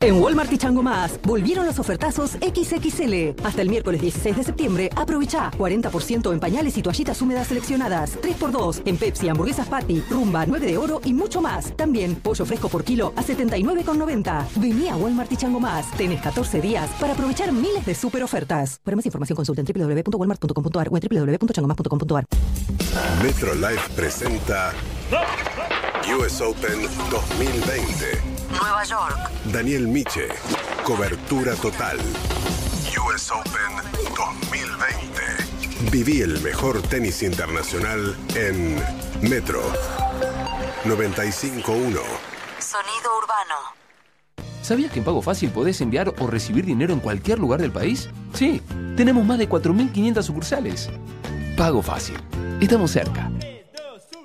En 0.00 0.22
Walmart 0.22 0.52
y 0.52 0.58
Chango 0.58 0.80
Más 0.80 1.18
volvieron 1.24 1.66
los 1.66 1.80
ofertazos 1.80 2.30
XXL. 2.30 3.34
Hasta 3.42 3.62
el 3.62 3.68
miércoles 3.68 4.00
16 4.00 4.36
de 4.36 4.44
septiembre, 4.44 4.90
aprovecha 4.94 5.50
40% 5.58 6.32
en 6.32 6.38
pañales 6.38 6.78
y 6.78 6.82
toallitas 6.82 7.20
húmedas 7.20 7.48
seleccionadas. 7.48 8.16
3x2 8.20 8.82
en 8.84 8.96
Pepsi, 8.96 9.28
hamburguesas 9.28 9.66
Patty, 9.66 10.04
Rumba, 10.08 10.46
9 10.46 10.66
de 10.66 10.78
oro 10.78 11.00
y 11.04 11.12
mucho 11.12 11.40
más. 11.40 11.76
También 11.76 12.14
pollo 12.14 12.46
fresco 12.46 12.68
por 12.68 12.84
kilo 12.84 13.12
a 13.16 13.24
79,90. 13.24 14.46
Vení 14.56 14.88
a 14.88 14.96
Walmart 14.96 15.32
y 15.32 15.36
Chango 15.36 15.58
Más. 15.58 15.90
Tenés 15.96 16.22
14 16.22 16.60
días 16.60 16.88
para 17.00 17.14
aprovechar 17.14 17.50
miles 17.50 17.84
de 17.84 17.96
super 17.96 18.22
ofertas. 18.22 18.78
Para 18.84 18.94
más 18.94 19.04
información 19.04 19.34
consulta 19.34 19.62
en 19.62 19.66
www.walmart.com.ar 19.66 20.88
o 20.92 20.96
en. 20.96 22.24
Metro 23.20 23.54
Live 23.56 23.82
presenta 23.96 24.72
US 26.16 26.40
Open 26.40 26.82
2020. 27.10 28.27
Nueva 28.50 28.84
York. 28.84 29.30
Daniel 29.52 29.88
Miche. 29.88 30.28
Cobertura 30.84 31.54
total. 31.54 31.98
US 31.98 33.30
Open 33.30 33.76
2020. 34.16 35.90
Viví 35.90 36.22
el 36.22 36.40
mejor 36.40 36.80
tenis 36.82 37.22
internacional 37.22 38.16
en 38.34 38.82
Metro 39.22 39.60
951. 40.84 42.00
Sonido 42.58 43.18
urbano. 43.18 43.78
¿Sabías 44.62 44.92
que 44.92 44.98
en 44.98 45.04
Pago 45.04 45.22
Fácil 45.22 45.50
podés 45.50 45.80
enviar 45.80 46.12
o 46.18 46.26
recibir 46.26 46.64
dinero 46.64 46.92
en 46.92 47.00
cualquier 47.00 47.38
lugar 47.38 47.60
del 47.60 47.72
país? 47.72 48.08
Sí, 48.34 48.60
tenemos 48.96 49.24
más 49.24 49.38
de 49.38 49.48
4.500 49.48 50.22
sucursales. 50.22 50.90
Pago 51.56 51.82
Fácil. 51.82 52.16
Estamos 52.60 52.90
cerca. 52.90 53.30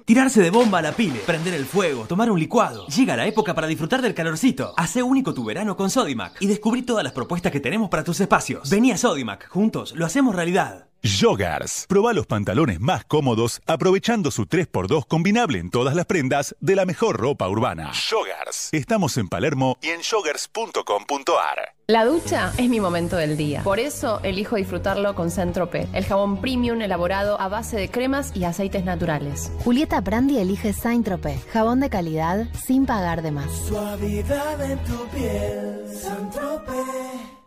Tirarse 0.05 0.41
de 0.41 0.49
bomba 0.49 0.79
a 0.79 0.81
la 0.81 0.91
pile, 0.91 1.19
prender 1.25 1.53
el 1.53 1.65
fuego, 1.65 2.05
tomar 2.05 2.29
un 2.29 2.37
licuado. 2.37 2.85
Llega 2.87 3.15
la 3.15 3.25
época 3.25 3.55
para 3.55 3.67
disfrutar 3.67 4.01
del 4.01 4.13
calorcito. 4.13 4.73
Hace 4.75 5.01
único 5.01 5.33
tu 5.33 5.45
verano 5.45 5.77
con 5.77 5.89
Sodimac 5.89 6.41
y 6.41 6.47
descubrí 6.47 6.81
todas 6.81 7.05
las 7.05 7.13
propuestas 7.13 7.53
que 7.53 7.61
tenemos 7.61 7.89
para 7.89 8.03
tus 8.03 8.19
espacios. 8.19 8.69
Vení 8.69 8.91
a 8.91 8.97
Sodimac, 8.97 9.47
juntos 9.47 9.93
lo 9.95 10.05
hacemos 10.05 10.35
realidad. 10.35 10.87
Joggers. 11.03 11.85
Proba 11.89 12.13
los 12.13 12.25
pantalones 12.25 12.79
más 12.79 13.03
cómodos 13.03 13.61
aprovechando 13.67 14.31
su 14.31 14.45
3x2 14.45 15.05
combinable 15.05 15.59
en 15.59 15.69
todas 15.69 15.95
las 15.95 16.05
prendas 16.05 16.55
de 16.61 16.77
la 16.77 16.85
mejor 16.85 17.17
ropa 17.17 17.49
urbana. 17.49 17.91
Joggers. 18.09 18.69
Estamos 18.71 19.17
en 19.17 19.27
Palermo 19.27 19.77
y 19.81 19.89
en 19.89 20.01
joggers.com.ar. 20.01 21.75
La 21.87 22.05
ducha 22.05 22.53
es 22.57 22.69
mi 22.69 22.79
momento 22.79 23.17
del 23.17 23.35
día. 23.35 23.63
Por 23.63 23.79
eso 23.79 24.21
elijo 24.23 24.55
disfrutarlo 24.55 25.13
con 25.15 25.29
Centrope, 25.29 25.89
el 25.91 26.05
jabón 26.05 26.39
premium 26.39 26.81
elaborado 26.81 27.39
a 27.39 27.49
base 27.49 27.75
de 27.75 27.91
cremas 27.91 28.31
y 28.33 28.45
aceites 28.45 28.85
naturales. 28.85 29.51
Julieta 29.65 29.99
Brandi 29.99 30.37
elige 30.37 30.71
Saint-Tropez. 30.71 31.45
Jabón 31.51 31.81
de 31.81 31.89
calidad 31.89 32.47
sin 32.65 32.85
pagar 32.85 33.21
de 33.21 33.31
más. 33.31 33.51
Suavidad 33.67 34.71
en 34.71 34.79
tu 34.85 35.05
piel, 35.07 35.81
Saint-Tropez. 36.01 37.42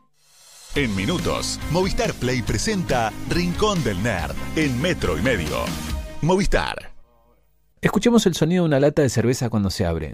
En 0.77 0.95
minutos, 0.95 1.59
Movistar 1.71 2.13
Play 2.13 2.43
presenta 2.43 3.11
Rincón 3.31 3.83
del 3.83 4.03
Nerd 4.03 4.37
en 4.57 4.79
metro 4.83 5.17
y 5.17 5.23
medio. 5.23 5.65
Movistar. 6.21 6.93
Escuchemos 7.81 8.27
el 8.27 8.35
sonido 8.35 8.65
de 8.65 8.67
una 8.69 8.79
lata 8.79 9.01
de 9.01 9.09
cerveza 9.09 9.49
cuando 9.49 9.71
se 9.71 9.87
abre. 9.87 10.13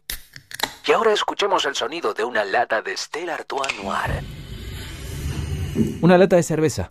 Y 0.87 0.93
ahora 0.93 1.13
escuchemos 1.13 1.65
el 1.65 1.75
sonido 1.75 2.15
de 2.15 2.23
una 2.23 2.45
lata 2.45 2.81
de 2.81 2.97
Stella 2.97 3.35
Artois 3.35 3.75
Noir. 3.83 4.23
Una 6.01 6.17
lata 6.17 6.37
de 6.37 6.45
cerveza. 6.45 6.87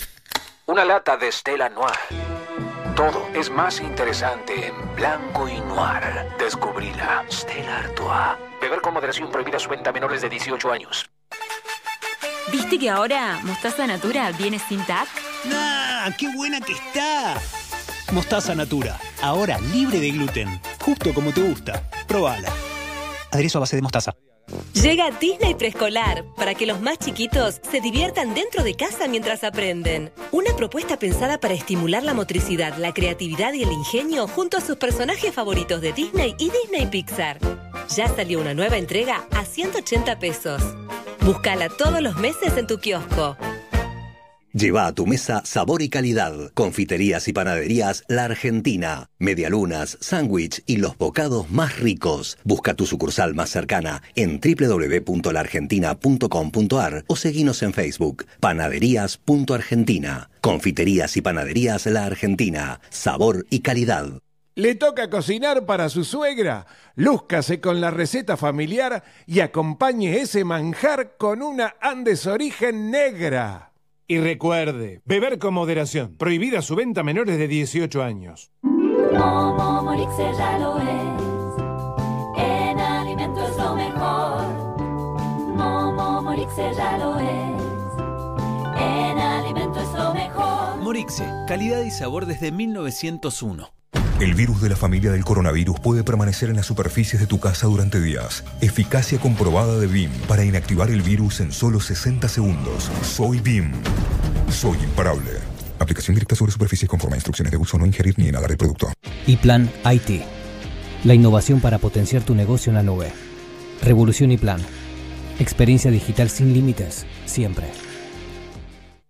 Una 0.66 0.84
lata 0.84 1.16
de 1.16 1.32
Stella 1.32 1.70
Noir. 1.70 1.96
Todo 2.94 3.26
es 3.34 3.50
más 3.50 3.80
interesante 3.80 4.68
en 4.68 4.96
blanco 4.98 5.48
y 5.48 5.62
noir. 5.62 6.04
Descubrila. 6.38 7.24
Stella 7.32 7.78
Artois. 7.78 8.38
Beber 8.60 8.82
con 8.82 8.94
moderación 8.94 9.32
prohibida 9.32 9.60
su 9.60 9.70
venta 9.70 9.92
a 9.92 9.94
menores 9.94 10.22
de 10.22 10.28
18 10.28 10.72
años. 10.74 11.10
¿Viste 12.50 12.80
que 12.80 12.90
ahora 12.90 13.40
Mostaza 13.44 13.86
Natura 13.86 14.32
viene 14.32 14.60
sin 14.60 14.84
TAC? 14.86 15.08
¡Nah! 15.46 16.10
¡Qué 16.18 16.28
buena 16.36 16.60
que 16.60 16.74
está! 16.74 17.40
Mostaza 18.12 18.56
Natura, 18.56 19.00
ahora 19.22 19.60
libre 19.74 20.00
de 20.00 20.12
gluten, 20.12 20.62
justo 20.82 21.14
como 21.14 21.32
te 21.32 21.42
gusta. 21.42 21.84
Probala. 22.08 22.52
Aderezo 23.32 23.60
a 23.60 23.62
base 23.62 23.76
de 23.76 23.82
mostaza. 23.82 24.14
Llega 24.74 25.12
Disney 25.12 25.56
Preescolar 25.56 26.26
para 26.36 26.56
que 26.56 26.66
los 26.66 26.82
más 26.82 26.98
chiquitos 26.98 27.62
se 27.70 27.80
diviertan 27.80 28.34
dentro 28.34 28.64
de 28.64 28.74
casa 28.74 29.08
mientras 29.08 29.44
aprenden. 29.46 30.12
Una 30.32 30.54
propuesta 30.56 30.98
pensada 30.98 31.40
para 31.40 31.54
estimular 31.54 32.04
la 32.04 32.14
motricidad, 32.14 32.76
la 32.78 32.94
creatividad 32.94 33.54
y 33.54 33.64
el 33.64 33.72
ingenio 33.72 34.28
junto 34.28 34.58
a 34.58 34.62
sus 34.62 34.76
personajes 34.76 35.34
favoritos 35.34 35.80
de 35.80 35.94
Disney 35.94 36.36
y 36.38 36.50
Disney 36.50 36.88
Pixar. 36.88 37.40
Ya 37.96 38.08
salió 38.14 38.42
una 38.42 38.54
nueva 38.54 38.78
entrega 38.78 39.26
a 39.32 39.46
180 39.46 40.20
pesos. 40.20 40.62
Búscala 41.26 41.70
todos 41.70 42.02
los 42.02 42.18
meses 42.18 42.58
en 42.58 42.68
tu 42.68 42.80
kiosco. 42.80 43.38
Lleva 44.54 44.88
a 44.88 44.94
tu 44.94 45.08
mesa 45.08 45.42
sabor 45.46 45.82
y 45.82 45.88
calidad. 45.88 46.52
Confiterías 46.54 47.30
y 47.30 47.34
panaderías 47.34 48.04
La 48.10 48.26
Argentina. 48.26 49.10
Medialunas, 49.18 49.98
sándwich 50.02 50.62
y 50.66 50.76
los 50.78 50.98
bocados 50.98 51.50
más 51.50 51.80
ricos. 51.80 52.38
Busca 52.44 52.74
tu 52.74 52.86
sucursal 52.86 53.34
más 53.34 53.50
cercana 53.50 54.04
en 54.16 54.42
www.laargentina.com.ar 54.42 57.06
o 57.08 57.16
seguinos 57.16 57.64
en 57.64 57.72
Facebook. 57.74 58.26
Panaderías.argentina. 58.42 60.30
Confiterías 60.42 61.16
y 61.16 61.22
panaderías 61.22 61.86
La 61.86 62.04
Argentina. 62.06 62.82
Sabor 62.90 63.46
y 63.50 63.62
calidad. 63.62 64.20
¿Le 64.56 64.76
toca 64.76 65.10
cocinar 65.10 65.66
para 65.66 65.88
su 65.88 66.04
suegra? 66.04 66.66
Lúzcase 66.96 67.62
con 67.62 67.80
la 67.80 67.90
receta 67.90 68.36
familiar 68.36 69.02
y 69.26 69.40
acompañe 69.40 70.18
ese 70.18 70.44
manjar 70.44 71.16
con 71.16 71.42
una 71.42 71.76
Andes 71.80 72.28
Origen 72.28 72.92
Negra. 72.92 73.72
Y 74.08 74.20
recuerde, 74.20 75.02
beber 75.06 75.40
con 75.40 75.54
moderación. 75.54 76.18
Prohibida 76.18 76.62
su 76.62 76.76
venta 76.76 77.00
a 77.00 77.04
menores 77.06 77.38
de 77.38 77.48
18 77.48 78.04
años. 78.04 78.52
Momo 78.62 79.84
Morixe 79.84 80.34
ya 80.38 80.60
lo 80.60 80.78
es. 80.80 82.44
En 82.44 82.78
alimento 82.78 83.48
es 83.48 83.56
lo 83.56 83.74
mejor. 83.74 84.44
Momo 85.56 86.22
Morixe 86.24 86.74
ya 86.76 86.98
lo 86.98 87.18
es. 87.20 88.82
En 88.82 89.18
alimento 89.18 89.80
es 89.80 89.94
lo 89.94 90.14
mejor. 90.14 90.76
Morixe, 90.82 91.26
calidad 91.48 91.84
y 91.84 91.92
sabor 91.92 92.26
desde 92.26 92.52
1901. 92.52 93.81
El 94.22 94.36
virus 94.36 94.62
de 94.62 94.70
la 94.70 94.76
familia 94.76 95.12
del 95.12 95.26
coronavirus 95.26 95.80
puede 95.80 96.04
permanecer 96.04 96.52
en 96.52 96.56
las 96.56 96.68
superficies 96.68 97.20
de 97.20 97.26
tu 97.26 97.40
casa 97.40 97.66
durante 97.66 98.00
días. 98.00 98.44
Eficacia 98.62 99.20
comprobada 99.20 99.80
de 99.80 99.88
BIM 99.88 100.12
para 100.28 100.46
inactivar 100.46 100.92
el 100.92 101.02
virus 101.02 101.40
en 101.40 101.52
solo 101.52 101.80
60 101.80 102.30
segundos. 102.30 102.92
Soy 103.02 103.40
BIM. 103.40 103.72
Soy 104.48 104.78
imparable. 104.84 105.32
Aplicación 105.80 106.14
directa 106.14 106.36
sobre 106.36 106.52
superficies 106.52 106.88
conforme 106.88 107.16
a 107.16 107.18
instrucciones 107.18 107.50
de 107.50 107.58
uso. 107.58 107.80
No 107.80 107.88
ingerir 107.88 108.14
ni 108.20 108.28
inhalar 108.28 108.52
el 108.52 108.58
producto. 108.58 108.94
Y 109.26 109.38
Plan 109.38 109.72
IT. 109.92 110.22
La 111.04 111.16
innovación 111.16 111.60
para 111.60 111.80
potenciar 111.80 112.22
tu 112.22 112.36
negocio 112.36 112.70
en 112.70 112.76
la 112.76 112.84
nube. 112.84 113.12
Revolución 113.82 114.32
y 114.32 114.38
Plan. 114.38 114.62
Experiencia 115.40 115.90
digital 115.90 116.30
sin 116.30 116.54
límites, 116.54 117.08
siempre. 117.26 117.72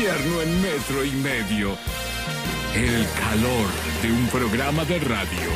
Invierno 0.00 0.40
en 0.40 0.62
metro 0.62 1.04
y 1.04 1.10
medio. 1.10 1.76
El 2.74 3.06
calor 3.20 3.66
de 4.00 4.10
un 4.10 4.26
programa 4.28 4.82
de 4.86 4.98
radio. 4.98 5.50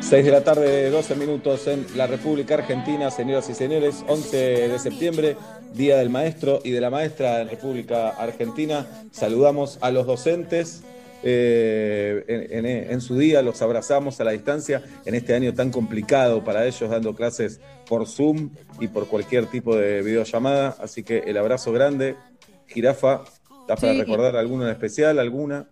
Seis 0.00 0.22
de 0.26 0.30
la 0.30 0.44
tarde, 0.44 0.90
12 0.90 1.14
minutos 1.14 1.66
en 1.66 1.86
la 1.96 2.06
República 2.06 2.56
Argentina, 2.56 3.10
señoras 3.10 3.48
y 3.48 3.54
señores, 3.54 4.04
11 4.06 4.36
de 4.36 4.78
septiembre, 4.78 5.38
Día 5.72 5.96
del 5.96 6.10
Maestro 6.10 6.60
y 6.62 6.72
de 6.72 6.82
la 6.82 6.90
Maestra 6.90 7.40
en 7.40 7.48
República 7.48 8.10
Argentina. 8.10 8.86
Saludamos 9.12 9.78
a 9.80 9.90
los 9.90 10.06
docentes 10.06 10.82
eh, 11.28 12.24
en, 12.28 12.64
en- 12.66 12.90
en 12.92 13.00
su 13.00 13.18
día, 13.18 13.42
los 13.42 13.60
abrazamos 13.60 14.20
a 14.20 14.24
la 14.24 14.30
distancia 14.30 14.80
en 15.04 15.16
este 15.16 15.34
año 15.34 15.52
tan 15.54 15.72
complicado 15.72 16.44
para 16.44 16.64
ellos, 16.66 16.88
dando 16.88 17.14
clases 17.16 17.60
por 17.88 18.06
Zoom 18.06 18.50
y 18.80 18.86
por 18.86 19.08
cualquier 19.08 19.46
tipo 19.46 19.74
de 19.74 20.02
videollamada. 20.02 20.76
Así 20.80 21.02
que 21.02 21.18
el 21.26 21.36
abrazo 21.36 21.72
grande. 21.72 22.14
Jirafa, 22.68 23.22
¿estás 23.62 23.80
para 23.80 23.92
recordar 23.94 24.36
alguna 24.36 24.66
en 24.66 24.70
especial? 24.70 25.18
¿Alguna? 25.18 25.66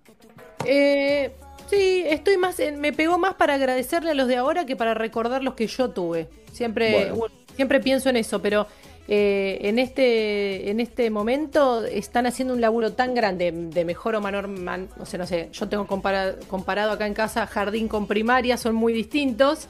Eh, 0.65 1.31
sí, 1.71 2.05
estoy 2.09 2.37
más, 2.37 2.59
en- 2.59 2.81
me 2.81 2.93
pegó 2.93 3.17
más 3.19 3.35
para 3.35 3.55
agradecerle 3.55 4.11
a 4.11 4.15
los 4.15 4.27
de 4.27 4.37
ahora 4.37 4.67
que 4.67 4.75
para 4.75 4.95
recordar 4.95 5.45
los 5.45 5.55
que 5.55 5.67
yo 5.69 5.91
tuve. 5.91 6.29
Siempre, 6.53 7.11
bueno, 7.13 7.35
siempre 7.55 7.79
pienso 7.81 8.09
en 8.11 8.17
eso, 8.17 8.41
pero 8.43 8.67
eh, 9.07 9.59
en 9.63 9.79
este, 9.79 10.71
en 10.71 10.81
este 10.81 11.11
momento 11.11 11.85
están 11.85 12.27
haciendo 12.27 12.55
un 12.55 12.61
laburo 12.61 12.93
tan 12.93 13.15
grande 13.15 13.53
de 13.53 13.85
mejor 13.85 14.15
o 14.15 14.21
menor, 14.21 14.49
man- 14.49 14.89
o 14.97 15.17
no 15.19 15.27
sé, 15.27 15.49
yo 15.53 15.69
tengo 15.69 15.87
compara- 15.87 16.37
comparado 16.49 16.93
acá 16.93 17.07
en 17.07 17.15
casa 17.15 17.47
jardín 17.47 17.87
con 17.89 18.07
primaria, 18.07 18.57
son 18.57 18.75
muy 18.75 18.93
distintos, 18.93 19.69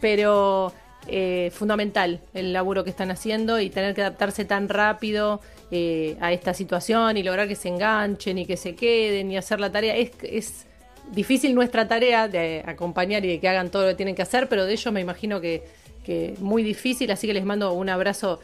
pero 0.00 0.72
eh, 1.08 1.50
fundamental 1.54 2.20
el 2.34 2.52
laburo 2.52 2.84
que 2.84 2.90
están 2.90 3.10
haciendo 3.10 3.60
y 3.60 3.70
tener 3.70 3.94
que 3.94 4.02
adaptarse 4.02 4.44
tan 4.44 4.68
rápido 4.68 5.40
eh, 5.70 6.16
a 6.20 6.32
esta 6.32 6.52
situación 6.52 7.16
y 7.16 7.22
lograr 7.22 7.48
que 7.48 7.54
se 7.54 7.68
enganchen 7.68 8.38
y 8.38 8.44
que 8.44 8.56
se 8.56 8.74
queden 8.74 9.30
y 9.30 9.36
hacer 9.36 9.58
la 9.58 9.72
tarea. 9.72 9.96
Es, 9.96 10.10
es 10.22 10.66
difícil 11.12 11.54
nuestra 11.54 11.88
tarea 11.88 12.28
de 12.28 12.62
acompañar 12.66 13.24
y 13.24 13.28
de 13.28 13.40
que 13.40 13.48
hagan 13.48 13.70
todo 13.70 13.82
lo 13.84 13.88
que 13.88 13.94
tienen 13.94 14.14
que 14.14 14.22
hacer, 14.22 14.48
pero 14.48 14.66
de 14.66 14.72
ellos 14.72 14.92
me 14.92 15.00
imagino 15.00 15.40
que, 15.40 15.62
que 16.04 16.34
muy 16.40 16.62
difícil, 16.62 17.10
así 17.10 17.26
que 17.26 17.34
les 17.34 17.44
mando 17.44 17.72
un 17.72 17.88
abrazo 17.88 18.40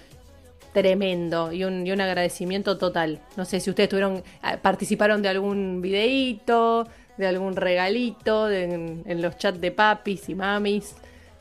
tremendo 0.73 1.53
y 1.53 1.65
un, 1.65 1.87
y 1.87 1.93
un 1.93 2.01
agradecimiento 2.01 2.79
total. 2.79 3.21
No 3.37 3.45
sé 3.45 3.61
si 3.61 3.71
ustedes 3.71 3.89
tuvieron, 3.89 4.23
ah, 4.43 4.57
participaron 4.61 5.23
de 5.23 5.29
algún 5.29 5.81
videíto, 5.83 6.87
de 7.19 7.27
algún 7.27 7.55
regalito, 7.57 8.47
de- 8.47 8.65
en, 8.65 9.03
en 9.07 9.23
los 9.23 9.37
chats 9.37 9.61
de 9.61 9.71
papis 9.71 10.29
y 10.29 10.35
mamis. 10.35 10.95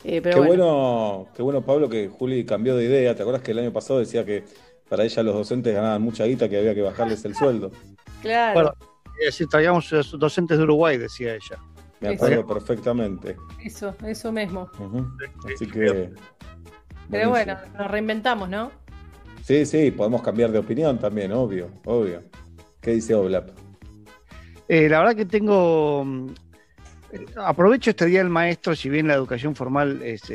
eh, 0.04 0.20
pero 0.22 0.34
qué 0.42 0.46
bueno. 0.48 0.64
bueno. 0.64 1.28
qué 1.34 1.42
bueno, 1.42 1.62
Pablo, 1.62 1.88
que 1.88 2.08
Juli 2.08 2.44
cambió 2.44 2.76
de 2.76 2.84
idea. 2.84 3.14
¿Te 3.14 3.22
acuerdas 3.22 3.42
que 3.42 3.52
el 3.52 3.58
año 3.60 3.72
pasado 3.72 4.00
decía 4.00 4.24
que 4.24 4.44
para 4.88 5.04
ella 5.04 5.22
los 5.22 5.34
docentes 5.34 5.74
ganaban 5.74 6.02
mucha 6.02 6.24
guita, 6.24 6.48
que 6.48 6.58
había 6.58 6.74
que 6.74 6.82
bajarles 6.82 7.24
el 7.24 7.34
sueldo? 7.34 7.70
Claro. 8.20 8.54
Bueno, 8.54 8.72
eh, 9.26 9.32
si 9.32 9.46
traíamos 9.46 9.90
a 9.92 9.96
los 9.96 10.18
docentes 10.18 10.58
de 10.58 10.64
Uruguay, 10.64 10.98
decía 10.98 11.34
ella. 11.34 11.58
Me 12.00 12.08
acuerdo 12.10 12.44
perfectamente. 12.46 13.36
Eso, 13.64 13.94
eso 14.04 14.32
mismo. 14.32 14.68
Así 15.54 15.66
que. 15.66 16.10
Pero 17.10 17.30
buenísimo. 17.30 17.30
bueno, 17.30 17.58
nos 17.78 17.90
reinventamos, 17.90 18.48
¿no? 18.48 18.70
Sí, 19.42 19.66
sí, 19.66 19.90
podemos 19.90 20.22
cambiar 20.22 20.50
de 20.52 20.58
opinión 20.58 20.98
también, 20.98 21.32
obvio, 21.32 21.68
obvio. 21.84 22.22
¿Qué 22.80 22.92
dice 22.92 23.14
Oblap? 23.14 23.50
Eh, 24.68 24.88
la 24.88 25.00
verdad 25.00 25.16
que 25.16 25.26
tengo. 25.26 26.04
mm, 26.04 26.28
Aprovecho 27.36 27.90
este 27.90 28.06
día 28.06 28.20
del 28.20 28.30
maestro, 28.30 28.74
si 28.74 28.88
bien 28.88 29.06
la 29.06 29.12
educación 29.12 29.54
formal 29.54 30.00
es- 30.02 30.30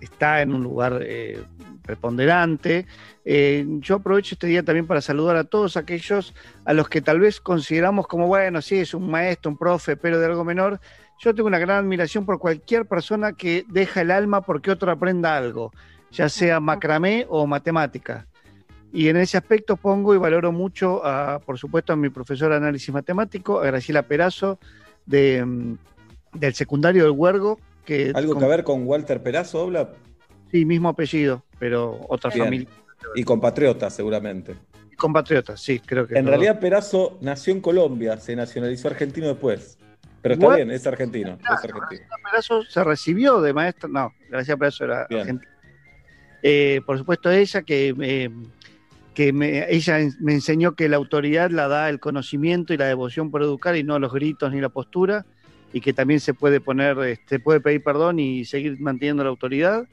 está 0.00 0.42
en 0.42 0.52
un 0.54 0.64
lugar 0.64 0.98
eh, 1.00 1.38
preponderante, 1.82 2.84
eh, 3.24 3.64
yo 3.78 3.94
aprovecho 3.96 4.34
este 4.34 4.48
día 4.48 4.64
también 4.64 4.88
para 4.88 5.00
saludar 5.00 5.36
a 5.36 5.44
todos 5.44 5.76
aquellos 5.76 6.34
a 6.64 6.72
los 6.72 6.88
que 6.88 7.00
tal 7.00 7.20
vez 7.20 7.40
consideramos 7.40 8.08
como, 8.08 8.26
bueno, 8.26 8.60
sí, 8.60 8.74
es 8.80 8.92
un 8.92 9.08
maestro, 9.08 9.52
un 9.52 9.56
profe, 9.56 9.96
pero 9.96 10.18
de 10.18 10.26
algo 10.26 10.42
menor. 10.44 10.80
Yo 11.20 11.32
tengo 11.32 11.46
una 11.46 11.60
gran 11.60 11.84
admiración 11.84 12.26
por 12.26 12.40
cualquier 12.40 12.86
persona 12.86 13.32
que 13.34 13.64
deja 13.68 14.00
el 14.00 14.10
alma 14.10 14.40
porque 14.40 14.72
otro 14.72 14.90
aprenda 14.90 15.36
algo, 15.36 15.70
ya 16.10 16.28
sea 16.28 16.58
macramé 16.58 17.24
o 17.28 17.46
matemática. 17.46 18.26
Y 18.96 19.10
en 19.10 19.18
ese 19.18 19.36
aspecto 19.36 19.76
pongo 19.76 20.14
y 20.14 20.16
valoro 20.16 20.52
mucho, 20.52 21.04
a, 21.04 21.38
por 21.38 21.58
supuesto, 21.58 21.92
a 21.92 21.96
mi 21.96 22.08
profesor 22.08 22.48
de 22.48 22.56
análisis 22.56 22.94
matemático, 22.94 23.60
a 23.60 23.66
Graciela 23.66 24.02
Perazo, 24.04 24.58
de, 25.04 25.44
mm, 25.44 25.76
del 26.32 26.54
secundario 26.54 27.02
del 27.02 27.12
Huergo. 27.12 27.60
Que 27.84 28.10
¿Algo 28.14 28.38
que 28.38 28.46
ver 28.46 28.64
con 28.64 28.86
Walter 28.86 29.22
Perazo, 29.22 29.64
Oblap? 29.64 29.96
Sí, 30.50 30.64
mismo 30.64 30.88
apellido, 30.88 31.44
pero 31.58 32.00
otra 32.08 32.30
Bien. 32.30 32.46
familia. 32.46 32.68
Y 33.14 33.22
compatriota, 33.22 33.90
seguramente. 33.90 34.54
Compatriotas, 34.96 35.60
sí, 35.60 35.78
creo 35.78 36.06
que. 36.06 36.16
En 36.16 36.26
realidad, 36.26 36.58
Perazo 36.58 37.18
nació 37.20 37.52
en 37.52 37.60
Colombia, 37.60 38.16
se 38.16 38.34
nacionalizó 38.34 38.88
argentino 38.88 39.26
después. 39.26 39.76
Pero 40.22 40.32
está 40.32 40.46
Igual- 40.46 40.56
bien, 40.56 40.70
es 40.70 40.86
argentino. 40.86 41.36
Es 41.38 41.50
argentino. 41.50 41.86
Graciela 41.86 42.16
Perazo 42.24 42.62
se 42.62 42.82
recibió 42.82 43.42
de 43.42 43.52
maestra. 43.52 43.90
No, 43.90 44.10
Graciela 44.30 44.56
Perazo 44.56 44.84
era 44.84 45.06
Bien. 45.10 45.20
argentina. 45.20 45.52
Eh, 46.42 46.80
por 46.86 46.96
supuesto, 46.96 47.30
ella 47.30 47.62
que 47.62 47.94
eh, 48.00 48.30
que 49.16 49.32
me- 49.32 49.64
ella 49.72 49.98
me 50.20 50.34
enseñó 50.34 50.76
que 50.76 50.90
la 50.90 50.96
autoridad 50.98 51.50
la 51.50 51.68
da 51.68 51.88
el 51.88 52.00
conocimiento 52.00 52.74
y 52.74 52.76
la 52.76 52.84
devoción 52.84 53.30
por 53.30 53.42
educar 53.42 53.74
y 53.74 53.82
no 53.82 53.98
los 53.98 54.12
gritos 54.12 54.52
ni 54.52 54.60
la 54.60 54.68
postura, 54.68 55.24
y 55.72 55.80
que 55.80 55.94
también 55.94 56.20
se 56.20 56.34
puede 56.34 56.60
poner, 56.60 56.98
este, 56.98 57.40
puede 57.40 57.60
pedir 57.60 57.82
perdón 57.82 58.18
y 58.20 58.44
seguir 58.44 58.78
manteniendo 58.78 59.24
la 59.24 59.30
autoridad. 59.30 59.88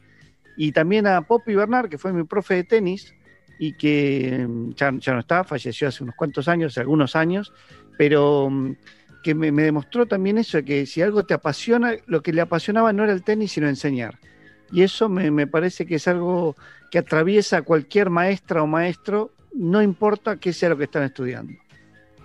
Y 0.57 0.73
también 0.73 1.07
a 1.07 1.21
Poppy 1.21 1.55
Bernard, 1.55 1.87
que 1.89 1.97
fue 1.97 2.11
mi 2.11 2.25
profe 2.25 2.55
de 2.55 2.63
tenis 2.65 3.15
y 3.57 3.71
que 3.77 4.45
mm, 4.45 4.71
ya, 4.75 4.91
ya 4.99 5.13
no 5.13 5.19
está, 5.21 5.45
falleció 5.45 5.87
hace 5.87 6.03
unos 6.03 6.15
cuantos 6.15 6.49
años, 6.49 6.77
algunos 6.77 7.15
años, 7.15 7.53
pero 7.97 8.49
mm, 8.49 8.75
que 9.23 9.33
me, 9.33 9.53
me 9.53 9.63
demostró 9.63 10.05
también 10.05 10.37
eso, 10.37 10.61
que 10.65 10.85
si 10.85 11.01
algo 11.01 11.23
te 11.23 11.33
apasiona, 11.33 11.93
lo 12.07 12.21
que 12.21 12.33
le 12.33 12.41
apasionaba 12.41 12.91
no 12.91 13.05
era 13.05 13.13
el 13.13 13.23
tenis, 13.23 13.53
sino 13.53 13.69
enseñar. 13.69 14.19
Y 14.71 14.83
eso 14.83 15.09
me, 15.09 15.29
me 15.31 15.47
parece 15.47 15.85
que 15.85 15.95
es 15.95 16.07
algo 16.07 16.55
que 16.91 16.99
atraviesa 16.99 17.57
a 17.57 17.61
cualquier 17.63 18.09
maestra 18.09 18.63
o 18.63 18.67
maestro, 18.67 19.31
no 19.53 19.81
importa 19.81 20.37
qué 20.37 20.53
sea 20.53 20.69
lo 20.69 20.77
que 20.77 20.85
están 20.85 21.03
estudiando. 21.03 21.53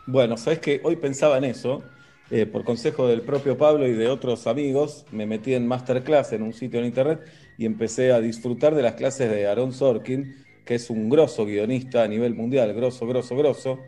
Bueno, 0.07 0.37
sabes 0.37 0.61
que 0.61 0.81
hoy 0.85 0.97
pensaba 0.97 1.39
en 1.39 1.45
eso, 1.45 1.83
eh, 2.31 2.45
por 2.45 2.65
consejo 2.65 3.09
del 3.09 3.23
propio 3.23 3.57
Pablo 3.57 3.87
y 3.87 3.93
de 3.93 4.09
otros 4.09 4.47
amigos, 4.47 5.07
me 5.11 5.27
metí 5.27 5.55
en 5.55 5.67
masterclass 5.67 6.33
en 6.35 6.43
un 6.43 6.53
sitio 6.53 6.81
en 6.81 6.87
internet 6.87 7.21
y 7.57 7.65
empecé 7.65 8.13
a 8.13 8.21
disfrutar 8.21 8.75
de 8.75 8.83
las 8.83 8.95
clases 8.95 9.31
de 9.31 9.47
Aaron 9.47 9.73
Sorkin, 9.73 10.45
que 10.67 10.75
es 10.75 10.91
un 10.91 11.09
grosso 11.09 11.47
guionista 11.47 12.03
a 12.03 12.09
nivel 12.09 12.35
mundial, 12.35 12.75
grosso, 12.75 13.07
grosso, 13.07 13.35
grosso. 13.37 13.79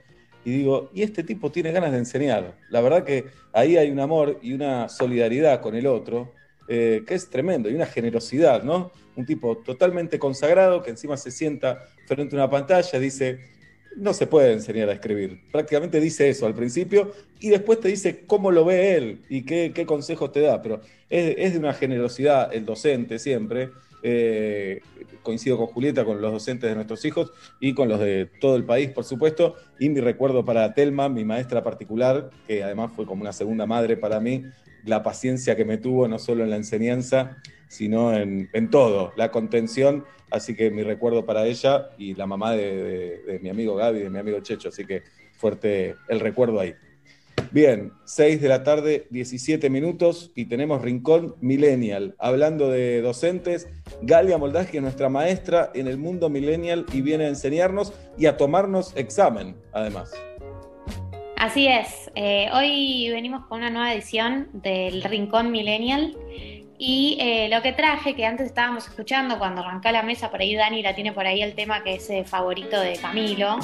Y 0.44 0.52
digo, 0.52 0.90
y 0.94 1.02
este 1.02 1.22
tipo 1.22 1.52
tiene 1.52 1.72
ganas 1.72 1.92
de 1.92 1.98
enseñar. 1.98 2.56
La 2.70 2.80
verdad 2.80 3.04
que 3.04 3.26
ahí 3.52 3.76
hay 3.76 3.90
un 3.90 4.00
amor 4.00 4.38
y 4.40 4.54
una 4.54 4.88
solidaridad 4.88 5.60
con 5.60 5.74
el 5.74 5.86
otro, 5.86 6.32
eh, 6.72 7.02
que 7.04 7.14
es 7.14 7.28
tremendo, 7.28 7.68
y 7.68 7.74
una 7.74 7.86
generosidad, 7.86 8.62
¿no? 8.62 8.92
Un 9.16 9.26
tipo 9.26 9.56
totalmente 9.56 10.20
consagrado 10.20 10.84
que 10.84 10.90
encima 10.90 11.16
se 11.16 11.32
sienta 11.32 11.82
frente 12.06 12.36
a 12.36 12.38
una 12.38 12.48
pantalla, 12.48 12.96
dice, 13.00 13.40
no 13.96 14.14
se 14.14 14.28
puede 14.28 14.52
enseñar 14.52 14.88
a 14.88 14.92
escribir. 14.92 15.40
Prácticamente 15.50 15.98
dice 15.98 16.28
eso 16.28 16.46
al 16.46 16.54
principio 16.54 17.10
y 17.40 17.48
después 17.48 17.80
te 17.80 17.88
dice 17.88 18.24
cómo 18.24 18.52
lo 18.52 18.64
ve 18.64 18.94
él 18.94 19.22
y 19.28 19.42
qué, 19.42 19.84
consejos 19.84 20.30
te 20.30 20.42
da. 20.42 20.62
Pero 20.62 20.80
es, 21.08 21.34
es 21.38 21.52
de 21.54 21.58
una 21.58 21.74
generosidad 21.74 22.54
el 22.54 22.64
docente 22.64 23.18
siempre. 23.18 23.70
Eh, 24.04 24.80
coincido 25.22 25.58
con 25.58 25.66
Julieta, 25.66 26.04
con 26.04 26.22
los 26.22 26.32
docentes 26.32 26.70
de 26.70 26.76
nuestros 26.76 27.04
hijos 27.04 27.32
y 27.58 27.74
con 27.74 27.88
los 27.88 27.98
de 27.98 28.30
todo 28.40 28.54
el 28.54 28.64
país, 28.64 28.90
por 28.90 29.02
supuesto. 29.02 29.56
Y 29.80 29.88
mi 29.88 30.00
recuerdo 30.00 30.44
para 30.44 30.72
Telma, 30.72 31.08
mi 31.08 31.24
maestra 31.24 31.64
particular, 31.64 32.30
que 32.46 32.62
además 32.62 32.92
fue 32.94 33.06
como 33.06 33.22
una 33.22 33.32
segunda 33.32 33.66
madre 33.66 33.96
para 33.96 34.20
mí, 34.20 34.44
la 34.84 35.02
paciencia 35.02 35.56
que 35.56 35.64
me 35.64 35.78
tuvo 35.78 36.08
no 36.08 36.18
solo 36.18 36.44
en 36.44 36.50
la 36.50 36.56
enseñanza, 36.56 37.36
sino 37.68 38.14
en, 38.16 38.48
en 38.52 38.70
todo, 38.70 39.12
la 39.16 39.30
contención. 39.30 40.04
Así 40.30 40.54
que 40.54 40.70
mi 40.70 40.82
recuerdo 40.82 41.24
para 41.26 41.46
ella 41.46 41.90
y 41.98 42.14
la 42.14 42.26
mamá 42.26 42.52
de, 42.52 43.20
de- 43.26 43.38
mi 43.40 43.48
amigo 43.48 43.74
Gaby, 43.76 44.00
de 44.00 44.10
mi 44.10 44.18
amigo 44.18 44.40
Checho. 44.40 44.68
Así 44.68 44.84
que 44.84 45.02
fuerte 45.32 45.96
el 46.08 46.20
recuerdo 46.20 46.60
ahí. 46.60 46.74
Bien, 47.52 47.92
6 48.04 48.40
de 48.40 48.48
la 48.48 48.62
tarde, 48.62 49.06
17 49.10 49.70
minutos 49.70 50.30
y 50.36 50.44
tenemos 50.44 50.82
Rincón 50.82 51.34
Millennial. 51.40 52.14
Hablando 52.18 52.70
de 52.70 53.00
docentes, 53.00 53.66
Galia 54.02 54.38
Moldaski 54.38 54.76
es 54.76 54.82
nuestra 54.84 55.08
maestra 55.08 55.70
en 55.74 55.88
el 55.88 55.96
mundo 55.98 56.28
millennial 56.28 56.86
y 56.92 57.00
viene 57.00 57.24
a 57.24 57.28
enseñarnos 57.28 57.92
y 58.16 58.26
a 58.26 58.36
tomarnos 58.36 58.92
examen, 58.96 59.56
además. 59.72 60.12
Así 61.40 61.66
es, 61.68 62.10
eh, 62.16 62.50
hoy 62.52 63.08
venimos 63.10 63.46
con 63.46 63.60
una 63.60 63.70
nueva 63.70 63.94
edición 63.94 64.48
del 64.52 65.02
Rincón 65.02 65.50
Millennial 65.50 66.14
y 66.76 67.16
eh, 67.18 67.48
lo 67.50 67.62
que 67.62 67.72
traje, 67.72 68.14
que 68.14 68.26
antes 68.26 68.44
estábamos 68.44 68.86
escuchando 68.86 69.38
cuando 69.38 69.62
arrancó 69.62 69.90
la 69.90 70.02
mesa, 70.02 70.30
por 70.30 70.42
ahí 70.42 70.54
Dani 70.54 70.82
la 70.82 70.94
tiene 70.94 71.14
por 71.14 71.26
ahí 71.26 71.40
el 71.40 71.54
tema 71.54 71.82
que 71.82 71.94
es 71.94 72.10
eh, 72.10 72.24
favorito 72.24 72.78
de 72.78 72.98
Camilo, 72.98 73.58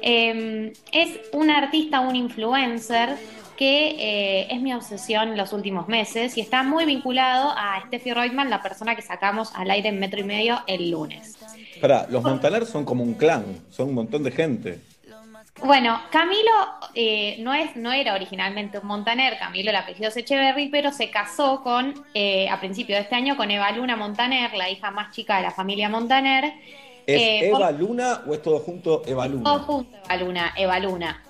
eh, 0.00 0.72
es 0.92 1.18
un 1.32 1.50
artista, 1.50 1.98
un 1.98 2.14
influencer 2.14 3.16
que 3.56 3.96
eh, 3.98 4.46
es 4.52 4.62
mi 4.62 4.72
obsesión 4.72 5.36
los 5.36 5.52
últimos 5.52 5.88
meses 5.88 6.38
y 6.38 6.40
está 6.40 6.62
muy 6.62 6.84
vinculado 6.84 7.50
a 7.50 7.82
Steffi 7.88 8.12
Reutemann, 8.12 8.48
la 8.48 8.62
persona 8.62 8.94
que 8.94 9.02
sacamos 9.02 9.50
al 9.56 9.72
aire 9.72 9.88
en 9.88 9.98
metro 9.98 10.20
y 10.20 10.22
medio 10.22 10.60
el 10.68 10.92
lunes. 10.92 11.36
Para, 11.80 12.06
los 12.06 12.22
Montaner 12.22 12.64
son 12.64 12.84
como 12.84 13.02
un 13.02 13.14
clan, 13.14 13.44
son 13.70 13.88
un 13.88 13.94
montón 13.94 14.22
de 14.22 14.30
gente. 14.30 14.78
Bueno, 15.64 16.00
Camilo 16.10 16.52
eh, 16.94 17.36
no, 17.40 17.52
es, 17.52 17.74
no 17.76 17.92
era 17.92 18.14
originalmente 18.14 18.78
un 18.78 18.86
Montaner, 18.86 19.38
Camilo 19.38 19.70
el 19.70 19.76
apellido 19.76 20.08
es 20.08 20.16
Echeverry, 20.16 20.68
pero 20.68 20.92
se 20.92 21.10
casó 21.10 21.62
con, 21.62 21.94
eh, 22.14 22.48
a 22.48 22.60
principio 22.60 22.94
de 22.94 23.02
este 23.02 23.16
año 23.16 23.36
con 23.36 23.50
Eva 23.50 23.70
Luna 23.72 23.96
Montaner, 23.96 24.54
la 24.54 24.70
hija 24.70 24.90
más 24.92 25.14
chica 25.14 25.36
de 25.38 25.42
la 25.42 25.50
familia 25.50 25.88
Montaner. 25.88 26.44
¿Es 27.06 27.20
Eh, 27.22 27.48
Eva 27.48 27.58
por- 27.70 27.78
Luna 27.80 28.20
o 28.26 28.34
es 28.34 28.42
todo 28.42 28.60
junto 28.60 29.02
Eva 29.06 29.24
Todo 29.26 29.34
Luna? 29.36 29.58
junto, 29.58 29.96
Eva 30.04 30.16
Luna, 30.16 30.54
Eva 30.56 30.78
Luna. 30.78 31.22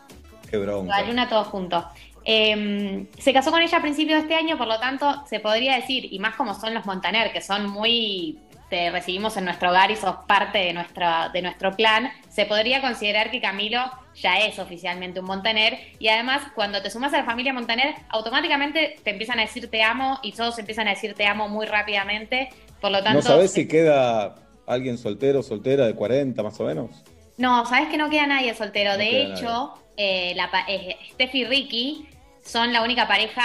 Qué 0.51 0.57
bronca. 0.59 0.99
Eva 0.99 1.09
Luna, 1.09 1.29
todo 1.29 1.45
junto. 1.45 1.85
Eh, 2.25 3.07
se 3.19 3.33
casó 3.33 3.51
con 3.51 3.63
ella 3.63 3.79
a 3.79 3.83
principios 3.83 4.19
de 4.19 4.23
este 4.29 4.35
año, 4.35 4.59
por 4.59 4.67
lo 4.67 4.79
tanto, 4.79 5.25
se 5.27 5.41
podría 5.41 5.77
decir, 5.77 6.13
y 6.13 6.19
más 6.19 6.35
como 6.37 6.53
son 6.55 6.75
los 6.75 6.85
Montaner, 6.85 7.33
que 7.33 7.41
son 7.41 7.71
muy. 7.71 8.39
Te 8.71 8.91
recibimos 8.91 9.37
en 9.37 9.45
nuestro 9.45 9.71
hogar 9.71 9.91
y 9.91 9.97
sos 9.97 10.17
parte 10.27 10.59
de, 10.59 10.73
nuestra, 10.73 11.31
de 11.31 11.43
nuestro 11.43 11.75
clan, 11.75 12.11
se 12.29 12.45
podría 12.45 12.81
considerar 12.81 13.31
que 13.31 13.41
Camilo 13.41 13.81
ya 14.15 14.39
es 14.39 14.59
oficialmente 14.59 15.21
un 15.21 15.27
Montaner. 15.27 15.79
Y 15.99 16.09
además, 16.09 16.43
cuando 16.55 16.83
te 16.83 16.91
sumas 16.91 17.15
a 17.15 17.19
la 17.19 17.25
familia 17.25 17.53
Montaner, 17.53 17.95
automáticamente 18.09 18.97
te 19.03 19.11
empiezan 19.11 19.39
a 19.39 19.43
decir 19.43 19.71
te 19.71 19.83
amo 19.83 20.19
y 20.23 20.33
todos 20.33 20.59
empiezan 20.59 20.87
a 20.89 20.91
decir 20.91 21.15
te 21.15 21.27
amo 21.27 21.49
muy 21.49 21.67
rápidamente. 21.67 22.51
Por 22.81 22.91
lo 22.91 23.03
tanto, 23.03 23.21
¿No 23.21 23.23
sabés 23.23 23.53
si 23.53 23.67
queda 23.67 24.35
alguien 24.67 24.99
soltero, 24.99 25.43
soltera 25.43 25.87
de 25.87 25.95
40 25.95 26.43
más 26.43 26.61
o 26.61 26.65
menos? 26.65 27.05
No, 27.39 27.65
sabes 27.67 27.89
que 27.89 27.97
no 27.97 28.11
queda 28.11 28.27
nadie 28.27 28.55
soltero. 28.55 28.93
No 28.93 28.99
de 28.99 29.23
hecho, 29.23 29.75
eh, 29.97 30.35
la 30.37 30.51
eh, 30.69 30.97
Steffi 31.13 31.45
Ricky 31.45 32.08
son 32.49 32.73
la 32.73 32.83
única 32.83 33.07
pareja 33.07 33.43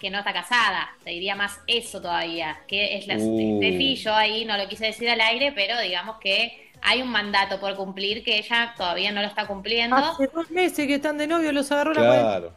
que 0.00 0.10
no 0.10 0.18
está 0.18 0.32
casada. 0.32 0.90
Te 1.04 1.10
diría 1.10 1.36
más 1.36 1.60
eso 1.66 2.02
todavía. 2.02 2.58
Que 2.66 2.96
es 2.96 3.06
la 3.06 3.14
Uh. 3.16 3.58
Steffi, 3.58 3.94
yo 3.96 4.14
ahí 4.14 4.44
no 4.44 4.56
lo 4.56 4.68
quise 4.68 4.86
decir 4.86 5.08
al 5.08 5.20
aire, 5.20 5.52
pero 5.52 5.78
digamos 5.80 6.18
que 6.18 6.70
hay 6.82 7.00
un 7.00 7.08
mandato 7.08 7.60
por 7.60 7.76
cumplir 7.76 8.24
que 8.24 8.38
ella 8.38 8.74
todavía 8.76 9.12
no 9.12 9.22
lo 9.22 9.28
está 9.28 9.46
cumpliendo. 9.46 9.96
Hace 9.96 10.26
dos 10.26 10.50
meses 10.50 10.86
que 10.86 10.96
están 10.96 11.16
de 11.16 11.26
novio, 11.26 11.52
los 11.52 11.70
agarró 11.72 11.94
la. 11.94 12.00
Claro. 12.02 12.52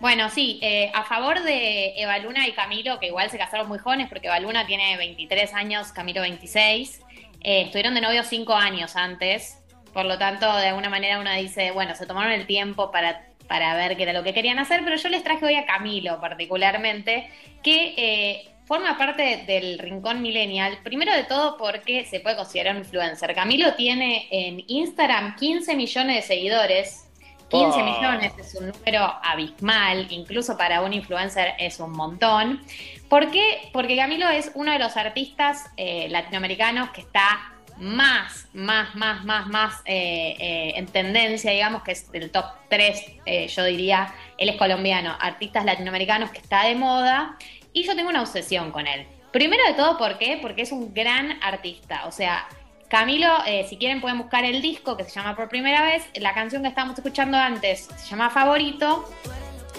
Bueno, 0.00 0.30
sí, 0.30 0.60
eh, 0.62 0.92
a 0.94 1.02
favor 1.02 1.42
de 1.42 1.94
Eva 1.96 2.18
Luna 2.18 2.46
y 2.46 2.52
Camilo, 2.52 3.00
que 3.00 3.08
igual 3.08 3.30
se 3.30 3.36
casaron 3.38 3.66
muy 3.66 3.78
jóvenes, 3.80 4.08
porque 4.08 4.28
Eva 4.28 4.38
Luna 4.38 4.64
tiene 4.64 4.96
23 4.96 5.52
años, 5.54 5.90
Camilo 5.90 6.20
26. 6.20 7.00
eh, 7.40 7.62
estuvieron 7.62 7.94
de 7.94 8.00
novio 8.00 8.22
5 8.22 8.54
años 8.54 8.94
antes. 8.94 9.58
Por 9.92 10.04
lo 10.04 10.16
tanto, 10.16 10.54
de 10.56 10.68
alguna 10.68 10.88
manera 10.88 11.18
uno 11.18 11.32
dice, 11.32 11.72
bueno, 11.72 11.96
se 11.96 12.06
tomaron 12.06 12.32
el 12.32 12.46
tiempo 12.46 12.92
para, 12.92 13.27
para 13.48 13.74
ver 13.74 13.96
qué 13.96 14.02
era 14.04 14.12
lo 14.12 14.22
que 14.22 14.34
querían 14.34 14.58
hacer, 14.58 14.82
pero 14.84 14.96
yo 14.96 15.08
les 15.08 15.24
traje 15.24 15.44
hoy 15.44 15.54
a 15.56 15.66
Camilo 15.66 16.20
particularmente, 16.20 17.28
que 17.62 17.94
eh, 17.96 18.48
forma 18.66 18.98
parte 18.98 19.44
del 19.46 19.78
Rincón 19.78 20.20
Millennial, 20.20 20.78
primero 20.84 21.12
de 21.12 21.24
todo 21.24 21.56
porque 21.56 22.04
se 22.04 22.20
puede 22.20 22.36
considerar 22.36 22.74
un 22.76 22.82
influencer. 22.82 23.34
Camilo 23.34 23.74
tiene 23.74 24.28
en 24.30 24.62
Instagram 24.66 25.36
15 25.36 25.74
millones 25.74 26.16
de 26.16 26.22
seguidores, 26.22 27.04
15 27.50 27.80
Ah. 27.80 27.82
millones 27.82 28.32
es 28.38 28.54
un 28.56 28.68
número 28.68 29.10
abismal, 29.22 30.06
incluso 30.10 30.58
para 30.58 30.82
un 30.82 30.92
influencer 30.92 31.54
es 31.58 31.80
un 31.80 31.92
montón. 31.92 32.60
¿Por 33.08 33.30
qué? 33.30 33.70
Porque 33.72 33.96
Camilo 33.96 34.28
es 34.28 34.50
uno 34.54 34.70
de 34.70 34.78
los 34.78 34.98
artistas 34.98 35.64
eh, 35.78 36.08
latinoamericanos 36.10 36.90
que 36.90 37.00
está 37.00 37.54
más, 37.78 38.48
más, 38.52 38.94
más, 38.94 39.24
más, 39.24 39.46
más 39.46 39.82
eh, 39.84 40.34
eh, 40.38 40.72
en 40.76 40.86
tendencia, 40.86 41.50
digamos, 41.52 41.82
que 41.82 41.92
es 41.92 42.10
del 42.10 42.30
top 42.30 42.44
3, 42.68 43.02
eh, 43.26 43.48
yo 43.48 43.64
diría, 43.64 44.14
él 44.36 44.48
es 44.48 44.56
colombiano, 44.56 45.16
artistas 45.20 45.64
latinoamericanos 45.64 46.30
que 46.30 46.38
está 46.38 46.64
de 46.64 46.74
moda, 46.74 47.36
y 47.72 47.84
yo 47.84 47.94
tengo 47.94 48.10
una 48.10 48.22
obsesión 48.22 48.72
con 48.72 48.86
él. 48.86 49.06
Primero 49.32 49.62
de 49.68 49.74
todo, 49.74 49.98
¿por 49.98 50.18
qué? 50.18 50.38
Porque 50.40 50.62
es 50.62 50.72
un 50.72 50.92
gran 50.92 51.42
artista, 51.42 52.06
o 52.06 52.12
sea, 52.12 52.48
Camilo, 52.88 53.28
si 53.68 53.76
quieren 53.76 54.00
pueden 54.00 54.16
buscar 54.16 54.46
el 54.46 54.62
disco 54.62 54.96
que 54.96 55.04
se 55.04 55.10
llama 55.10 55.36
Por 55.36 55.50
Primera 55.50 55.82
Vez. 55.82 56.08
La 56.14 56.32
canción 56.32 56.62
que 56.62 56.68
estábamos 56.68 56.96
escuchando 56.96 57.36
antes 57.36 57.86
se 57.98 58.08
llama 58.08 58.30
Favorito. 58.30 59.06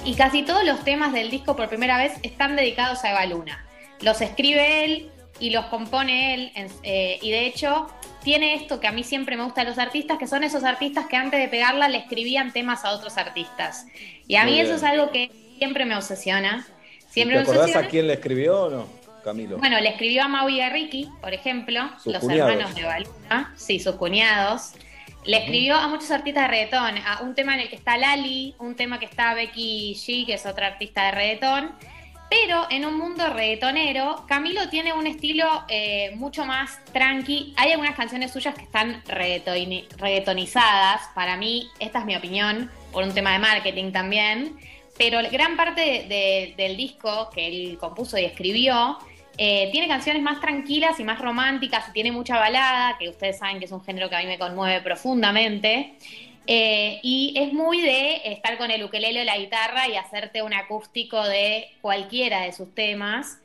Y 0.06 0.14
casi 0.14 0.44
todos 0.44 0.64
los 0.64 0.84
temas 0.84 1.12
del 1.12 1.32
disco 1.32 1.56
Por 1.56 1.70
Primera 1.70 1.98
Vez 1.98 2.14
están 2.22 2.56
dedicados 2.56 3.04
a 3.04 3.10
Eva 3.10 3.26
Luna. 3.26 3.66
Los 4.02 4.22
escribe 4.22 4.86
él 4.86 5.12
y 5.40 5.50
los 5.52 5.66
compone 5.66 6.34
él. 6.34 6.52
en- 6.56 6.68
eh, 6.84 7.20
y 7.22 7.32
de 7.32 7.46
hecho 7.48 7.88
tiene 8.24 8.56
esto 8.56 8.80
que 8.80 8.88
a 8.88 8.92
mí 8.92 9.04
siempre 9.04 9.38
me 9.38 9.44
gusta 9.44 9.62
de 9.64 9.70
los 9.70 9.78
artistas, 9.80 10.18
que 10.18 10.28
son 10.28 10.44
esos 10.44 10.64
artistas 10.64 11.06
que 11.08 11.16
antes 11.16 11.40
de 11.40 11.48
pegarla 11.48 11.88
le 11.88 11.98
escribían 12.00 12.52
temas 12.54 12.84
a 12.86 12.92
otros 12.92 13.18
artistas. 13.18 13.86
Y 14.28 14.36
a 14.36 14.44
Muy 14.44 14.54
mí 14.54 14.60
eso 14.60 14.76
es 14.76 14.84
algo 14.84 15.12
que 15.12 15.32
siempre 15.58 15.86
me 15.86 15.96
obsesiona. 15.96 16.66
Siempre 17.10 17.36
¿Te 17.38 17.40
me 17.40 17.44
acordás 17.44 17.62
obsesiona. 17.64 17.88
a 17.88 17.90
quién 17.90 18.08
le 18.08 18.14
escribió 18.14 18.64
o 18.64 18.70
no, 18.70 18.88
Camilo? 19.24 19.58
Bueno, 19.58 19.80
le 19.80 19.90
escribió 19.90 20.24
a 20.24 20.28
Mau 20.28 20.48
y 20.50 20.62
a 20.62 20.70
Ricky, 20.70 21.10
por 21.22 21.34
ejemplo, 21.34 21.90
Sus 22.04 22.14
los 22.14 22.22
cuñados. 22.22 22.52
hermanos 22.52 22.76
de 22.76 22.84
Baluna, 22.84 23.54
sí, 23.56 23.80
sus 23.80 23.96
cuñados. 23.96 24.74
Le 25.26 25.38
escribió 25.38 25.76
a 25.76 25.88
muchos 25.88 26.12
artistas 26.12 26.44
de 26.44 26.48
reggaetón, 26.50 26.98
a 27.00 27.22
un 27.24 27.36
tema 27.36 27.54
en 27.56 27.62
el 27.62 27.70
que 27.70 27.76
está 27.76 27.98
Lali, 27.98 28.56
un 28.60 28.76
tema 28.76 29.00
que 29.00 29.06
está 29.06 29.34
Becky 29.34 29.94
G, 29.96 30.26
que 30.26 30.34
es 30.36 30.46
otra 30.46 30.68
artista 30.68 31.06
de 31.06 31.12
reggaetón. 31.12 31.72
Pero 32.30 32.68
en 32.70 32.86
un 32.86 32.96
mundo 32.98 33.28
reggaetonero, 33.34 34.24
Camilo 34.28 34.70
tiene 34.70 34.94
un 34.94 35.08
estilo 35.08 35.48
eh, 35.68 36.12
mucho 36.16 36.46
más 36.46 36.80
tranqui. 36.94 37.54
Hay 37.58 37.72
algunas 37.72 37.96
canciones 37.96 38.32
suyas 38.32 38.54
que 38.54 38.64
están 38.64 39.04
reggaetoni- 39.06 39.88
reggaetonizadas. 39.98 41.02
Para 41.16 41.38
mí, 41.38 41.70
esta 41.80 42.00
es 42.00 42.06
mi 42.06 42.16
opinión, 42.16 42.70
por 42.92 43.04
un 43.04 43.14
tema 43.14 43.34
de 43.34 43.40
marketing 43.40 43.92
también. 43.92 44.56
Pero 44.98 45.20
gran 45.32 45.56
parte 45.56 45.82
de- 45.82 46.04
de- 46.08 46.54
del 46.56 46.78
disco 46.78 47.30
que 47.34 47.48
él 47.48 47.78
compuso 47.80 48.18
y 48.18 48.26
escribió 48.26 49.00
eh, 49.42 49.70
tiene 49.72 49.88
canciones 49.88 50.22
más 50.22 50.42
tranquilas 50.42 51.00
y 51.00 51.04
más 51.06 51.18
románticas 51.20 51.94
tiene 51.94 52.12
mucha 52.12 52.38
balada, 52.38 52.98
que 53.00 53.08
ustedes 53.08 53.40
saben 53.40 53.58
que 53.60 53.66
es 53.66 53.72
un 53.72 53.82
género 53.84 54.10
que 54.10 54.18
a 54.18 54.20
mí 54.20 54.26
me 54.28 54.38
conmueve 54.38 54.82
profundamente. 54.82 55.94
Eh, 56.52 57.00
y 57.04 57.34
es 57.36 57.54
muy 57.54 57.80
de 57.80 58.22
estar 58.26 58.58
con 58.58 58.72
el 58.72 58.84
ukelele 58.84 59.22
o 59.22 59.24
la 59.24 59.38
guitarra 59.38 59.88
y 59.88 59.98
hacerte 59.98 60.42
un 60.42 60.52
acústico 60.52 61.24
de 61.24 61.70
cualquiera 61.80 62.42
de 62.42 62.54
sus 62.54 62.74
temas. 62.74 63.38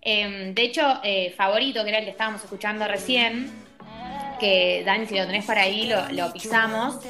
Eh, 0.00 0.52
de 0.54 0.62
hecho, 0.62 1.00
eh, 1.02 1.34
favorito, 1.36 1.82
que 1.82 1.88
era 1.88 1.98
el 1.98 2.04
que 2.04 2.12
estábamos 2.12 2.44
escuchando 2.44 2.86
recién, 2.86 3.50
que 4.38 4.84
Dani, 4.86 5.06
si 5.06 5.16
lo 5.16 5.26
tenés 5.26 5.44
por 5.44 5.58
ahí, 5.58 5.86
lo, 5.88 6.08
lo 6.10 6.32
pisamos. 6.32 7.00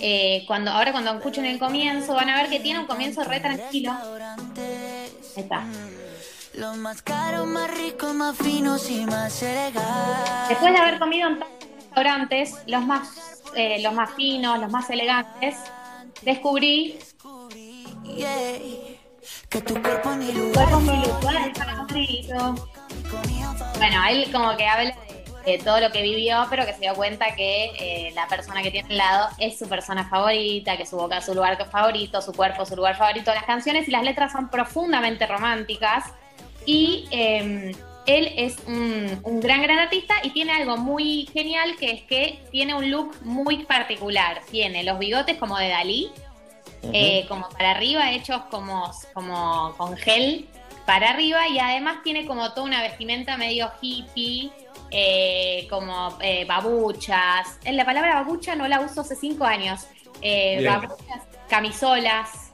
Eh, 0.00 0.44
cuando, 0.46 0.70
ahora 0.70 0.92
cuando 0.92 1.12
escuchen 1.12 1.44
el 1.44 1.58
comienzo, 1.58 2.14
van 2.14 2.30
a 2.30 2.40
ver 2.40 2.48
que 2.48 2.60
tiene 2.60 2.78
un 2.78 2.86
comienzo 2.86 3.24
re 3.24 3.40
tranquilo. 3.40 3.92
Ahí 3.92 5.42
está. 5.42 5.64
Los 6.54 6.76
más 6.76 7.02
caros, 7.02 7.48
más 7.48 7.68
ricos, 7.76 8.14
más 8.14 8.36
finos 8.36 8.88
y 8.88 9.04
más. 9.06 9.40
Después 10.48 10.72
de 10.72 10.78
haber 10.78 11.00
comido 11.00 11.28
en 11.28 11.40
tantos 11.40 11.68
restaurantes, 11.74 12.54
los 12.66 12.84
más, 12.84 13.39
eh, 13.56 13.82
los 13.82 13.92
más 13.92 14.14
finos, 14.14 14.58
los 14.58 14.70
más 14.70 14.88
elegantes, 14.90 15.56
descubrí 16.22 16.98
Que 19.48 19.60
tu 19.60 19.74
cuerpo 19.80 20.10
Cuerpo 20.54 20.80
mi 20.80 20.96
lugar. 20.96 21.52
Bueno, 23.78 24.02
él 24.08 24.30
como 24.32 24.56
que 24.56 24.66
habla 24.66 24.94
de, 25.44 25.52
de 25.52 25.58
todo 25.58 25.80
lo 25.80 25.90
que 25.90 26.02
vivió, 26.02 26.46
pero 26.50 26.66
que 26.66 26.72
se 26.74 26.80
dio 26.80 26.94
cuenta 26.94 27.34
que 27.34 27.72
eh, 27.78 28.12
la 28.14 28.26
persona 28.28 28.62
que 28.62 28.70
tiene 28.70 28.88
al 28.90 28.96
lado 28.98 29.28
es 29.38 29.58
su 29.58 29.68
persona 29.68 30.08
favorita, 30.08 30.76
que 30.76 30.86
su 30.86 30.96
boca 30.96 31.18
es 31.18 31.24
su 31.24 31.34
lugar 31.34 31.56
favorito, 31.70 32.20
su 32.22 32.32
cuerpo 32.32 32.62
es 32.62 32.68
su 32.68 32.76
lugar 32.76 32.96
favorito. 32.96 33.32
Las 33.34 33.44
canciones 33.44 33.88
y 33.88 33.90
las 33.90 34.04
letras 34.04 34.32
son 34.32 34.48
profundamente 34.50 35.26
románticas 35.26 36.04
y 36.66 37.08
eh, 37.10 37.72
él 38.06 38.32
es 38.36 38.56
un, 38.66 39.20
un 39.22 39.40
gran, 39.40 39.62
gran 39.62 39.78
artista 39.78 40.14
y 40.22 40.30
tiene 40.30 40.52
algo 40.52 40.76
muy 40.76 41.28
genial 41.32 41.76
que 41.76 41.90
es 41.92 42.02
que 42.02 42.40
tiene 42.50 42.74
un 42.74 42.90
look 42.90 43.14
muy 43.22 43.64
particular. 43.64 44.40
Tiene 44.50 44.84
los 44.84 44.98
bigotes 44.98 45.36
como 45.36 45.56
de 45.58 45.68
Dalí, 45.68 46.10
eh, 46.92 47.26
como 47.28 47.48
para 47.50 47.72
arriba, 47.72 48.12
hechos 48.12 48.42
como, 48.50 48.90
como 49.12 49.74
con 49.76 49.96
gel 49.96 50.46
para 50.86 51.10
arriba 51.10 51.46
y 51.48 51.58
además 51.58 51.98
tiene 52.02 52.26
como 52.26 52.52
toda 52.52 52.66
una 52.66 52.82
vestimenta 52.82 53.36
medio 53.36 53.70
hippie, 53.80 54.50
eh, 54.90 55.66
como 55.68 56.18
eh, 56.22 56.44
babuchas. 56.46 57.58
La 57.70 57.84
palabra 57.84 58.14
babucha 58.16 58.56
no 58.56 58.66
la 58.66 58.80
uso 58.80 59.02
hace 59.02 59.14
cinco 59.14 59.44
años. 59.44 59.86
Babuchas, 60.64 61.22
camisolas. 61.48 62.52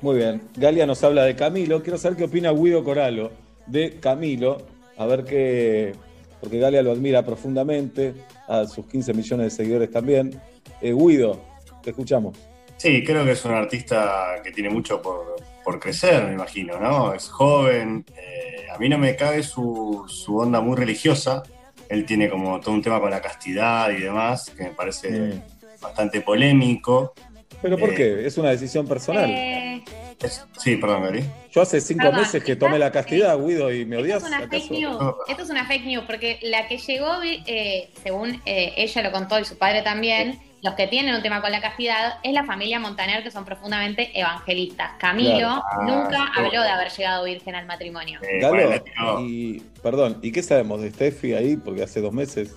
Muy 0.00 0.16
bien. 0.18 0.48
Galia 0.54 0.86
nos 0.86 1.02
habla 1.02 1.24
de 1.24 1.34
Camilo. 1.34 1.82
Quiero 1.82 1.98
saber 1.98 2.16
qué 2.16 2.24
opina 2.24 2.52
Guido 2.52 2.84
Coralo 2.84 3.32
de 3.66 3.98
Camilo. 4.00 4.75
A 4.96 5.06
ver 5.06 5.24
qué. 5.24 5.92
Porque 6.40 6.58
Galia 6.58 6.82
lo 6.82 6.92
admira 6.92 7.24
profundamente. 7.24 8.14
A 8.48 8.64
sus 8.66 8.86
15 8.86 9.12
millones 9.14 9.46
de 9.46 9.50
seguidores 9.64 9.90
también. 9.90 10.40
Eh, 10.80 10.92
Guido, 10.92 11.40
te 11.82 11.90
escuchamos. 11.90 12.36
Sí, 12.76 13.02
creo 13.04 13.24
que 13.24 13.32
es 13.32 13.44
un 13.44 13.52
artista 13.52 14.34
que 14.44 14.52
tiene 14.52 14.68
mucho 14.68 15.00
por, 15.00 15.36
por 15.64 15.80
crecer, 15.80 16.24
me 16.24 16.34
imagino, 16.34 16.78
¿no? 16.78 17.14
Es 17.14 17.28
joven. 17.28 18.04
eh, 18.14 18.66
a 18.74 18.78
mí 18.78 18.88
no 18.88 18.98
me 18.98 19.16
cabe 19.16 19.42
su, 19.42 20.04
su 20.08 20.36
onda 20.36 20.60
muy 20.60 20.76
religiosa. 20.76 21.42
Él 21.88 22.04
tiene 22.04 22.28
como 22.28 22.60
todo 22.60 22.74
un 22.74 22.82
tema 22.82 23.00
con 23.00 23.10
la 23.10 23.20
castidad 23.22 23.90
y 23.90 24.02
demás, 24.02 24.50
que 24.56 24.64
me 24.64 24.70
parece 24.70 25.10
Mm. 25.10 25.42
bastante 25.80 26.20
polémico. 26.20 27.14
¿Pero 27.62 27.78
por 27.78 27.90
Eh, 27.90 27.94
qué? 27.94 28.26
Es 28.26 28.36
una 28.36 28.50
decisión 28.50 28.86
personal. 28.86 29.82
Eh, 30.22 30.26
Es- 30.26 30.44
sí, 30.58 30.76
perdón, 30.76 31.02
Gary. 31.04 31.24
Yo 31.52 31.62
hace 31.62 31.80
cinco 31.80 32.04
Perdón, 32.04 32.20
meses 32.20 32.42
que 32.44 32.56
tomé 32.56 32.78
la 32.78 32.90
castidad, 32.90 33.38
Guido, 33.38 33.72
y 33.72 33.84
me 33.84 33.96
Esto 33.96 34.04
odias. 34.04 34.22
es 34.22 34.28
una 34.28 34.36
¿acaso? 34.38 34.50
fake 34.50 34.70
news. 34.70 34.96
Esto 35.28 35.42
es 35.42 35.50
una 35.50 35.66
fake 35.66 35.84
news 35.84 36.04
porque 36.06 36.38
la 36.42 36.66
que 36.68 36.78
llegó, 36.78 37.22
eh, 37.22 37.90
según 38.02 38.40
eh, 38.46 38.72
ella 38.76 39.02
lo 39.02 39.12
contó 39.12 39.38
y 39.38 39.44
su 39.44 39.56
padre 39.58 39.82
también, 39.82 40.40
los 40.62 40.74
que 40.74 40.86
tienen 40.86 41.14
un 41.14 41.22
tema 41.22 41.40
con 41.42 41.52
la 41.52 41.60
castidad 41.60 42.14
es 42.22 42.32
la 42.32 42.44
familia 42.44 42.80
Montaner 42.80 43.22
que 43.22 43.30
son 43.30 43.44
profundamente 43.44 44.18
evangelistas. 44.18 44.92
Camilo 44.98 45.36
Claro. 45.38 45.62
Ah, 45.70 45.84
nunca 45.86 46.16
sí. 46.34 46.40
habló 46.40 46.62
de 46.62 46.68
haber 46.68 46.90
llegado 46.90 47.24
virgen 47.24 47.54
al 47.54 47.66
matrimonio. 47.66 48.18
Galo, 48.40 48.82
y 49.20 49.60
perdón, 49.82 50.18
¿y 50.22 50.32
qué 50.32 50.42
sabemos 50.42 50.80
de 50.80 50.90
Steffi 50.90 51.34
ahí? 51.34 51.56
Porque 51.56 51.82
hace 51.82 52.00
dos 52.00 52.12
meses. 52.12 52.54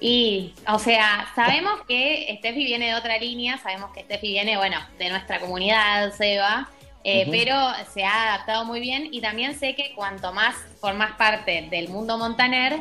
Y, 0.00 0.54
o 0.66 0.78
sea, 0.78 1.26
sabemos 1.34 1.82
que 1.86 2.34
Steffi 2.38 2.64
viene 2.64 2.86
de 2.86 2.94
otra 2.94 3.18
línea, 3.18 3.58
sabemos 3.58 3.90
que 3.92 4.00
Steffi 4.04 4.28
viene, 4.28 4.56
bueno, 4.56 4.78
de 4.98 5.10
nuestra 5.10 5.40
comunidad, 5.40 6.14
Seba, 6.14 6.70
eh, 7.04 7.26
pero 7.30 7.56
se 7.92 8.04
ha 8.04 8.34
adaptado 8.34 8.64
muy 8.64 8.80
bien 8.80 9.08
y 9.10 9.20
también 9.20 9.58
sé 9.58 9.74
que 9.74 9.94
cuanto 9.94 10.32
más 10.32 10.54
formas 10.80 11.12
parte 11.16 11.66
del 11.70 11.88
mundo 11.88 12.18
Montaner, 12.18 12.80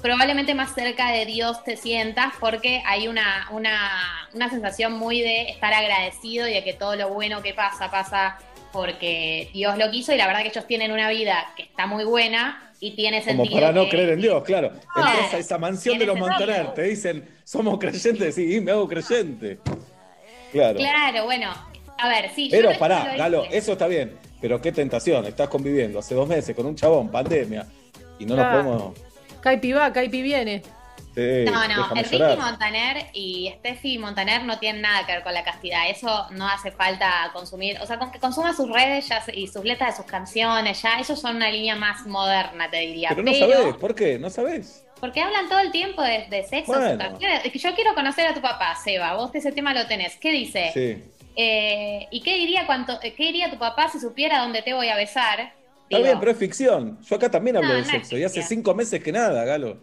probablemente 0.00 0.54
más 0.54 0.74
cerca 0.74 1.10
de 1.12 1.26
Dios 1.26 1.62
te 1.64 1.76
sientas 1.76 2.32
porque 2.40 2.82
hay 2.86 3.08
una, 3.08 3.48
una, 3.50 4.28
una 4.32 4.48
sensación 4.50 4.92
muy 4.94 5.20
de 5.20 5.50
estar 5.50 5.72
agradecido 5.72 6.48
y 6.48 6.52
de 6.54 6.64
que 6.64 6.72
todo 6.72 6.96
lo 6.96 7.08
bueno 7.10 7.42
que 7.42 7.54
pasa, 7.54 7.90
pasa 7.90 8.38
porque 8.72 9.50
Dios 9.52 9.76
lo 9.76 9.90
quiso 9.90 10.12
y 10.12 10.16
la 10.16 10.26
verdad 10.26 10.42
que 10.42 10.48
ellos 10.48 10.66
tienen 10.66 10.92
una 10.92 11.08
vida 11.10 11.52
que 11.56 11.62
está 11.64 11.86
muy 11.86 12.04
buena 12.04 12.70
y 12.80 12.92
tiene 12.92 13.22
Como 13.22 13.44
sentido. 13.44 13.60
para 13.60 13.72
no 13.72 13.84
que- 13.84 13.90
creer 13.90 14.08
en 14.10 14.20
Dios, 14.22 14.42
claro. 14.44 14.72
Claro. 14.92 15.10
Entras 15.10 15.34
a 15.34 15.38
esa 15.38 15.58
mansión 15.58 15.98
de 15.98 16.06
los. 16.06 16.18
Montaner, 16.18 16.74
te 16.74 16.82
dicen, 16.82 17.28
somos 17.44 17.78
creyentes, 17.78 18.34
sí, 18.34 18.60
me 18.60 18.72
hago 18.72 18.88
creyente. 18.88 19.58
Claro. 20.50 20.78
Claro, 20.78 21.24
bueno, 21.24 21.52
a 21.98 22.08
ver, 22.08 22.30
sí. 22.34 22.48
yo 22.48 22.56
Pero 22.58 22.72
no- 22.72 22.78
pará, 22.78 23.12
lo 23.12 23.18
Galo, 23.18 23.44
eso 23.50 23.72
está 23.72 23.86
bien. 23.86 24.18
Pero 24.40 24.60
qué 24.60 24.72
tentación, 24.72 25.24
estás 25.26 25.48
conviviendo 25.48 25.98
hace 26.00 26.14
dos 26.14 26.26
meses 26.28 26.54
con 26.56 26.66
un 26.66 26.74
chabón, 26.74 27.10
pandemia, 27.10 27.66
y 28.18 28.26
no 28.26 28.34
Claro. 28.34 28.62
nos 28.62 28.76
podemos. 28.76 28.98
Caipi 29.40 29.72
va, 29.72 29.92
Caipi 29.92 30.22
viene. 30.22 30.62
No, 31.14 31.68
no, 31.68 31.94
Ricky 31.94 32.16
llorar. 32.16 32.38
Montaner 32.38 33.06
y 33.12 33.52
Steffi 33.58 33.98
Montaner 33.98 34.44
no 34.44 34.58
tienen 34.58 34.80
nada 34.80 35.04
que 35.04 35.12
ver 35.12 35.22
con 35.22 35.34
la 35.34 35.44
castidad. 35.44 35.90
Eso 35.90 36.26
no 36.30 36.48
hace 36.48 36.70
falta 36.70 37.30
consumir. 37.34 37.78
O 37.82 37.86
sea, 37.86 37.98
con 37.98 38.10
que 38.10 38.18
consuma 38.18 38.54
sus 38.54 38.70
redes 38.70 39.08
ya 39.08 39.22
y 39.34 39.46
sus 39.46 39.62
letras 39.62 39.90
de 39.90 40.02
sus 40.02 40.10
canciones, 40.10 40.80
ya, 40.80 40.98
ellos 40.98 41.20
son 41.20 41.36
una 41.36 41.50
línea 41.50 41.76
más 41.76 42.06
moderna, 42.06 42.70
te 42.70 42.78
diría. 42.78 43.10
Pero 43.10 43.22
no 43.24 43.34
sabés, 43.34 43.76
¿por 43.76 43.94
qué? 43.94 44.18
¿No 44.18 44.30
sabés? 44.30 44.86
Porque 45.00 45.20
hablan 45.20 45.48
todo 45.48 45.58
el 45.58 45.70
tiempo 45.70 46.00
de, 46.02 46.26
de 46.30 46.44
sexo, 46.44 46.72
Bueno. 46.72 47.18
Yo 47.18 47.74
quiero 47.74 47.94
conocer 47.94 48.26
a 48.28 48.34
tu 48.34 48.40
papá, 48.40 48.74
Seba. 48.82 49.14
Vos 49.14 49.30
ese 49.34 49.52
tema 49.52 49.74
lo 49.74 49.86
tenés. 49.86 50.16
¿Qué 50.16 50.30
dice? 50.30 50.70
Sí. 50.72 51.04
Eh, 51.36 52.06
¿Y 52.10 52.20
qué 52.22 52.34
diría, 52.36 52.66
cuánto, 52.66 52.98
eh, 53.02 53.14
qué 53.14 53.24
diría 53.24 53.50
tu 53.50 53.58
papá 53.58 53.88
si 53.88 53.98
supiera 53.98 54.38
dónde 54.40 54.62
te 54.62 54.74
voy 54.74 54.88
a 54.88 54.96
besar? 54.96 55.52
Está 55.88 55.98
bien, 56.04 56.18
pero 56.18 56.30
es 56.32 56.38
ficción. 56.38 56.98
Yo 57.02 57.16
acá 57.16 57.30
también 57.30 57.56
hablo 57.56 57.68
No, 57.68 57.74
de 57.74 57.82
no 57.82 57.86
sexo, 57.90 58.16
y 58.16 58.24
hace 58.24 58.42
cinco 58.42 58.74
meses 58.74 59.02
que 59.02 59.12
nada, 59.12 59.44
Galo. 59.44 59.78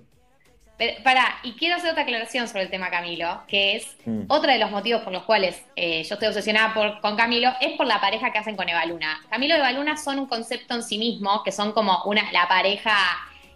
Pero, 0.77 1.03
pará, 1.03 1.39
y 1.43 1.53
quiero 1.53 1.75
hacer 1.75 1.91
otra 1.91 2.03
aclaración 2.03 2.47
sobre 2.47 2.63
el 2.63 2.69
tema 2.69 2.89
Camilo, 2.89 3.41
que 3.47 3.75
es 3.75 3.97
Mm. 4.05 4.23
otro 4.29 4.49
de 4.49 4.57
los 4.59 4.71
motivos 4.71 5.01
por 5.01 5.11
los 5.11 5.23
cuales 5.23 5.61
eh, 5.75 6.03
yo 6.03 6.13
estoy 6.15 6.29
obsesionada 6.29 6.73
por, 6.73 7.01
con 7.01 7.17
Camilo, 7.17 7.51
es 7.59 7.75
por 7.75 7.85
la 7.85 7.99
pareja 7.99 8.31
que 8.31 8.37
hacen 8.37 8.55
con 8.55 8.69
Eva 8.69 8.85
Luna. 8.85 9.19
Camilo 9.29 9.55
y 9.55 9.57
Eva 9.57 9.71
Luna 9.73 9.97
son 9.97 10.19
un 10.19 10.25
concepto 10.27 10.75
en 10.75 10.83
sí 10.83 10.97
mismo, 10.97 11.43
que 11.43 11.51
son 11.51 11.73
como 11.73 12.01
una, 12.05 12.31
la 12.31 12.47
pareja 12.47 12.95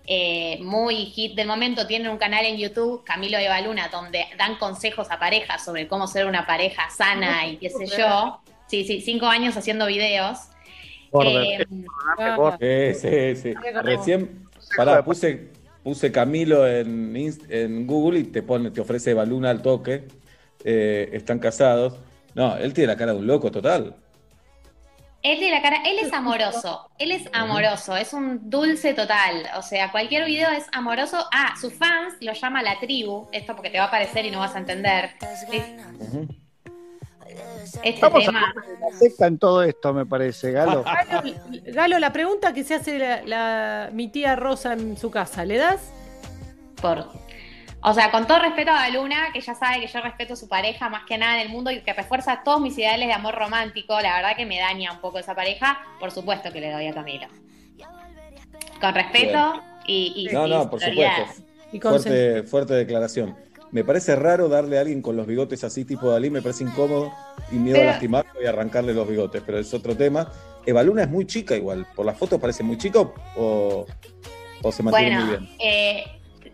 eh, 0.05 0.59
muy 0.61 1.05
hit 1.05 1.35
del 1.35 1.47
momento. 1.47 1.87
Tienen 1.87 2.11
un 2.11 2.17
canal 2.17 2.45
en 2.45 2.57
YouTube, 2.57 3.03
Camilo 3.03 3.37
Eva 3.37 3.61
Luna, 3.61 3.89
donde 3.89 4.25
dan 4.37 4.57
consejos 4.57 5.09
a 5.11 5.19
parejas 5.19 5.63
sobre 5.63 5.87
cómo 5.87 6.07
ser 6.07 6.25
una 6.25 6.45
pareja 6.45 6.89
sana 6.89 7.47
y 7.47 7.57
qué 7.57 7.69
sé 7.69 7.85
yo. 7.85 8.41
Sí, 8.67 8.83
sí, 8.85 9.01
cinco 9.01 9.27
años 9.27 9.55
haciendo 9.55 9.85
videos. 9.85 10.39
Eh, 11.23 11.65
Sí, 12.59 12.99
sí, 12.99 13.35
sí. 13.35 13.53
Recién, 13.83 14.47
pará, 14.75 15.03
puse, 15.03 15.51
puse 15.83 16.11
Camilo 16.11 16.67
en, 16.67 17.87
Google 17.87 18.19
y 18.19 18.23
te 18.23 18.41
pone, 18.41 18.71
te 18.71 18.81
ofrece 18.81 19.13
Baluna 19.13 19.51
al 19.51 19.61
toque. 19.61 20.07
Eh, 20.63 21.09
están 21.13 21.39
casados. 21.39 21.95
No, 22.35 22.57
él 22.57 22.73
tiene 22.73 22.87
la 22.87 22.97
cara 22.97 23.13
de 23.13 23.19
un 23.19 23.27
loco 23.27 23.51
total. 23.51 23.95
Él 25.23 25.39
tiene 25.39 25.55
la 25.55 25.61
cara, 25.61 25.77
él 25.85 25.99
es 25.99 26.11
amoroso, 26.13 26.89
él 26.99 27.11
es 27.11 27.29
amoroso, 27.33 27.95
es 27.95 28.11
un 28.13 28.49
dulce 28.49 28.93
total, 28.93 29.47
o 29.57 29.61
sea, 29.61 29.89
cualquier 29.91 30.25
video 30.25 30.49
es 30.51 30.65
amoroso. 30.73 31.25
Ah, 31.33 31.53
sus 31.59 31.73
fans 31.73 32.15
lo 32.19 32.33
llama 32.33 32.61
la 32.61 32.77
tribu, 32.79 33.27
esto 33.31 33.55
porque 33.55 33.69
te 33.69 33.77
va 33.77 33.85
a 33.85 33.87
aparecer 33.87 34.25
y 34.25 34.31
no 34.31 34.39
vas 34.39 34.53
a 34.55 34.59
entender. 34.59 35.11
Este 37.83 38.01
Vamos 38.01 38.25
tema. 38.25 38.41
a 38.41 38.91
la 38.91 38.97
secta 38.97 39.25
en 39.27 39.39
todo 39.39 39.63
esto, 39.63 39.93
me 39.93 40.05
parece, 40.05 40.51
Galo. 40.51 40.83
Galo, 41.09 41.33
Galo, 41.67 41.99
la 41.99 42.11
pregunta 42.13 42.53
que 42.53 42.63
se 42.63 42.75
hace 42.75 42.99
la, 42.99 43.21
la- 43.23 43.89
mi 43.91 44.09
tía 44.09 44.35
Rosa 44.35 44.73
en 44.73 44.97
su 44.97 45.09
casa, 45.09 45.43
¿le 45.45 45.57
das? 45.57 45.81
Por, 46.81 47.07
o 47.83 47.93
sea, 47.93 48.11
con 48.11 48.25
todo 48.27 48.39
respeto 48.39 48.71
a 48.71 48.89
Luna, 48.89 49.27
que 49.33 49.41
ya 49.41 49.55
sabe 49.55 49.81
que 49.81 49.87
yo 49.87 49.99
respeto 50.01 50.33
a 50.33 50.35
su 50.37 50.47
pareja 50.47 50.89
más 50.89 51.03
que 51.05 51.17
nada 51.17 51.35
en 51.35 51.41
el 51.47 51.49
mundo 51.49 51.69
y 51.71 51.81
que 51.81 51.93
refuerza 51.93 52.41
todos 52.43 52.61
mis 52.61 52.77
ideales 52.77 53.07
de 53.07 53.13
amor 53.13 53.35
romántico, 53.35 53.99
la 54.01 54.15
verdad 54.15 54.35
que 54.37 54.45
me 54.45 54.59
daña 54.59 54.91
un 54.93 54.99
poco 55.01 55.19
esa 55.19 55.35
pareja, 55.35 55.79
por 55.99 56.11
supuesto 56.11 56.51
que 56.51 56.61
le 56.61 56.71
doy 56.71 56.87
a 56.87 56.93
Camilo. 56.93 57.27
Con 58.79 58.93
respeto 58.93 59.61
y, 59.87 60.13
y 60.29 60.33
No, 60.33 60.47
y 60.47 60.49
no, 60.49 60.69
por 60.69 60.79
supuesto. 60.79 61.43
Y 61.71 61.79
Fuerte, 61.79 62.43
fuerte 62.43 62.73
declaración. 62.75 63.35
Me 63.71 63.83
parece 63.83 64.15
raro 64.15 64.47
darle 64.49 64.77
a 64.77 64.81
alguien 64.81 65.01
con 65.01 65.15
los 65.17 65.25
bigotes 65.25 65.63
así, 65.63 65.83
tipo 65.83 66.07
Dalí, 66.11 66.29
me 66.29 66.41
parece 66.43 66.63
incómodo 66.63 67.11
y 67.51 67.55
miedo 67.55 67.77
Pero- 67.77 67.89
a 67.89 67.91
lastimarlo 67.93 68.41
y 68.41 68.45
arrancarle 68.45 68.93
los 68.93 69.07
bigotes, 69.07 69.41
pero 69.43 69.57
es 69.57 69.73
otro 69.73 69.97
tema. 69.97 70.31
Eva 70.65 70.83
Luna 70.83 71.03
es 71.03 71.09
muy 71.09 71.25
chica 71.25 71.55
igual. 71.55 71.87
¿Por 71.95 72.05
las 72.05 72.15
fotos 72.17 72.39
parece 72.39 72.61
muy 72.61 72.77
chica 72.77 72.99
o, 73.35 73.85
o 74.61 74.71
se 74.71 74.83
mantiene 74.83 75.19
muy 75.19 75.29
bien? 75.29 75.49
eh, 75.59 76.03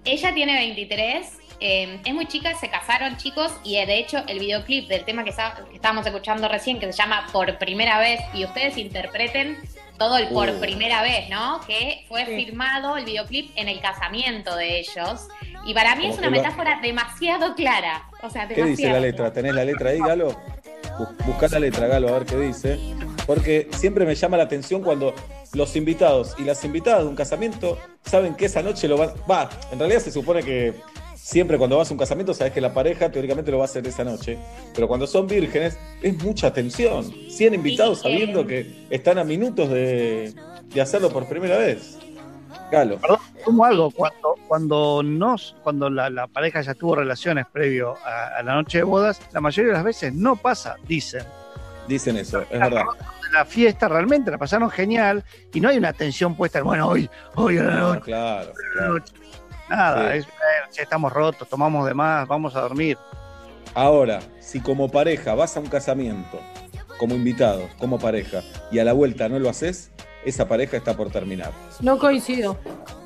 ella 0.05 0.33
tiene 0.33 0.55
23, 0.55 1.37
eh, 1.61 1.99
es 2.05 2.13
muy 2.13 2.25
chica, 2.25 2.55
se 2.55 2.69
casaron 2.69 3.17
chicos 3.17 3.51
y 3.63 3.75
eh, 3.77 3.85
de 3.85 3.97
hecho 3.99 4.23
el 4.27 4.39
videoclip 4.39 4.87
del 4.87 5.03
tema 5.03 5.23
que, 5.23 5.31
estábamos 5.73 6.05
escuchando 6.05 6.47
recién, 6.47 6.79
que 6.79 6.85
se 6.91 6.97
llama 6.97 7.27
Por 7.33 7.57
Primera 7.57 7.99
Vez, 7.99 8.21
y 8.33 8.45
ustedes 8.45 8.77
interpreten 8.77 9.57
todo 9.97 10.17
el 10.17 10.29
Por 10.29 10.49
Uh. 10.51 10.59
Primera 10.61 11.01
Vez, 11.01 11.29
¿no? 11.29 11.59
Que 11.67 12.05
fue 12.07 12.25
Sí. 12.25 12.45
firmado 12.45 12.95
el 12.95 13.03
videoclip 13.03 13.51
en 13.57 13.67
el 13.67 13.81
casamiento 13.81 14.55
de 14.55 14.79
ellos. 14.79 15.27
Y 15.65 15.73
para 15.73 15.95
mí 15.95 16.03
Como 16.03 16.13
es 16.13 16.19
una 16.19 16.29
metáfora 16.29 16.79
demasiado 16.81 17.53
clara. 17.53 18.03
O 18.23 18.29
sea, 18.29 18.47
¿Qué 18.47 18.55
demasiado. 18.55 18.77
dice 18.77 18.89
la 18.93 18.99
letra? 19.01 19.33
¿Tenés 19.33 19.53
la 19.53 19.65
letra 19.65 19.89
ahí, 19.89 19.99
Galo? 19.99 20.39
Bu- 20.99 21.25
Buscá 21.25 21.47
la 21.47 21.59
letra, 21.59 21.87
Galo, 21.87 22.09
a 22.09 22.11
ver 22.19 22.25
qué 22.25 22.37
dice. 22.37 22.77
Porque 23.25 23.67
siempre 23.71 24.05
me 24.05 24.15
llama 24.15 24.37
la 24.37 24.43
atención 24.43 24.81
cuando 24.81 25.13
los 25.53 25.75
invitados 25.75 26.35
y 26.37 26.43
las 26.43 26.63
invitadas 26.65 27.03
de 27.03 27.09
un 27.09 27.15
casamiento 27.15 27.77
saben 28.05 28.35
que 28.35 28.45
esa 28.45 28.61
noche 28.61 28.87
lo 28.87 28.97
van. 28.97 29.11
Va, 29.29 29.49
en 29.71 29.79
realidad 29.79 29.99
se 30.01 30.11
supone 30.11 30.43
que 30.43 30.73
siempre 31.15 31.57
cuando 31.57 31.77
vas 31.77 31.89
a 31.89 31.93
un 31.93 31.99
casamiento 31.99 32.33
sabes 32.33 32.53
que 32.53 32.61
la 32.61 32.73
pareja 32.73 33.11
teóricamente 33.11 33.51
lo 33.51 33.57
va 33.59 33.63
a 33.63 33.65
hacer 33.65 33.85
esa 33.87 34.03
noche. 34.03 34.37
Pero 34.73 34.87
cuando 34.87 35.05
son 35.07 35.27
vírgenes 35.27 35.77
es 36.01 36.17
mucha 36.23 36.47
atención. 36.47 37.11
100 37.29 37.53
invitados 37.53 38.01
sabiendo 38.01 38.45
que 38.47 38.85
están 38.89 39.17
a 39.19 39.23
minutos 39.23 39.69
de, 39.69 40.33
de 40.73 40.81
hacerlo 40.81 41.09
por 41.11 41.27
primera 41.27 41.57
vez. 41.57 41.97
Galo. 42.71 42.99
Como 43.43 43.65
algo, 43.65 43.91
cuando, 43.91 44.35
cuando, 44.47 45.01
nos, 45.03 45.55
cuando 45.63 45.89
la, 45.89 46.09
la 46.09 46.27
pareja 46.27 46.61
ya 46.61 46.73
tuvo 46.73 46.95
relaciones 46.95 47.45
previo 47.51 47.95
a, 48.05 48.37
a 48.37 48.43
la 48.43 48.53
noche 48.55 48.79
de 48.79 48.83
bodas, 48.83 49.21
la 49.31 49.41
mayoría 49.41 49.69
de 49.71 49.73
las 49.77 49.83
veces 49.83 50.13
no 50.13 50.35
pasa, 50.35 50.75
dicen. 50.87 51.23
Dicen 51.87 52.17
eso, 52.17 52.41
es 52.41 52.49
verdad. 52.59 52.83
La 53.31 53.45
fiesta 53.45 53.87
realmente 53.87 54.29
la 54.31 54.37
pasaron 54.37 54.69
genial 54.69 55.23
y 55.53 55.61
no 55.61 55.69
hay 55.69 55.77
una 55.77 55.93
tensión 55.93 56.35
puesta 56.35 56.59
en, 56.59 56.65
bueno, 56.65 56.87
hoy, 56.87 57.09
hoy 57.35 57.57
a 57.59 57.63
la 57.63 57.75
No, 57.75 57.93
noche, 57.93 58.01
claro, 58.05 58.53
noche. 58.79 59.13
Nada, 59.69 60.11
Sí. 60.13 60.17
es, 60.71 60.79
estamos 60.79 61.13
rotos, 61.13 61.47
tomamos 61.47 61.85
de 61.87 61.93
más, 61.93 62.27
vamos 62.27 62.55
a 62.55 62.61
dormir. 62.61 62.97
Ahora, 63.75 64.19
si 64.39 64.59
como 64.59 64.89
pareja 64.89 65.35
vas 65.35 65.55
a 65.55 65.59
un 65.59 65.67
casamiento, 65.67 66.39
como 66.97 67.13
invitado, 67.15 67.67
como 67.77 67.99
pareja, 67.99 68.41
y 68.71 68.79
a 68.79 68.83
la 68.83 68.93
vuelta 68.93 69.29
no 69.29 69.37
lo 69.39 69.47
haces, 69.49 69.91
esa 70.25 70.47
pareja 70.47 70.77
está 70.77 70.95
por 70.95 71.09
terminar. 71.11 71.51
No 71.81 71.97
coincido. 71.97 72.57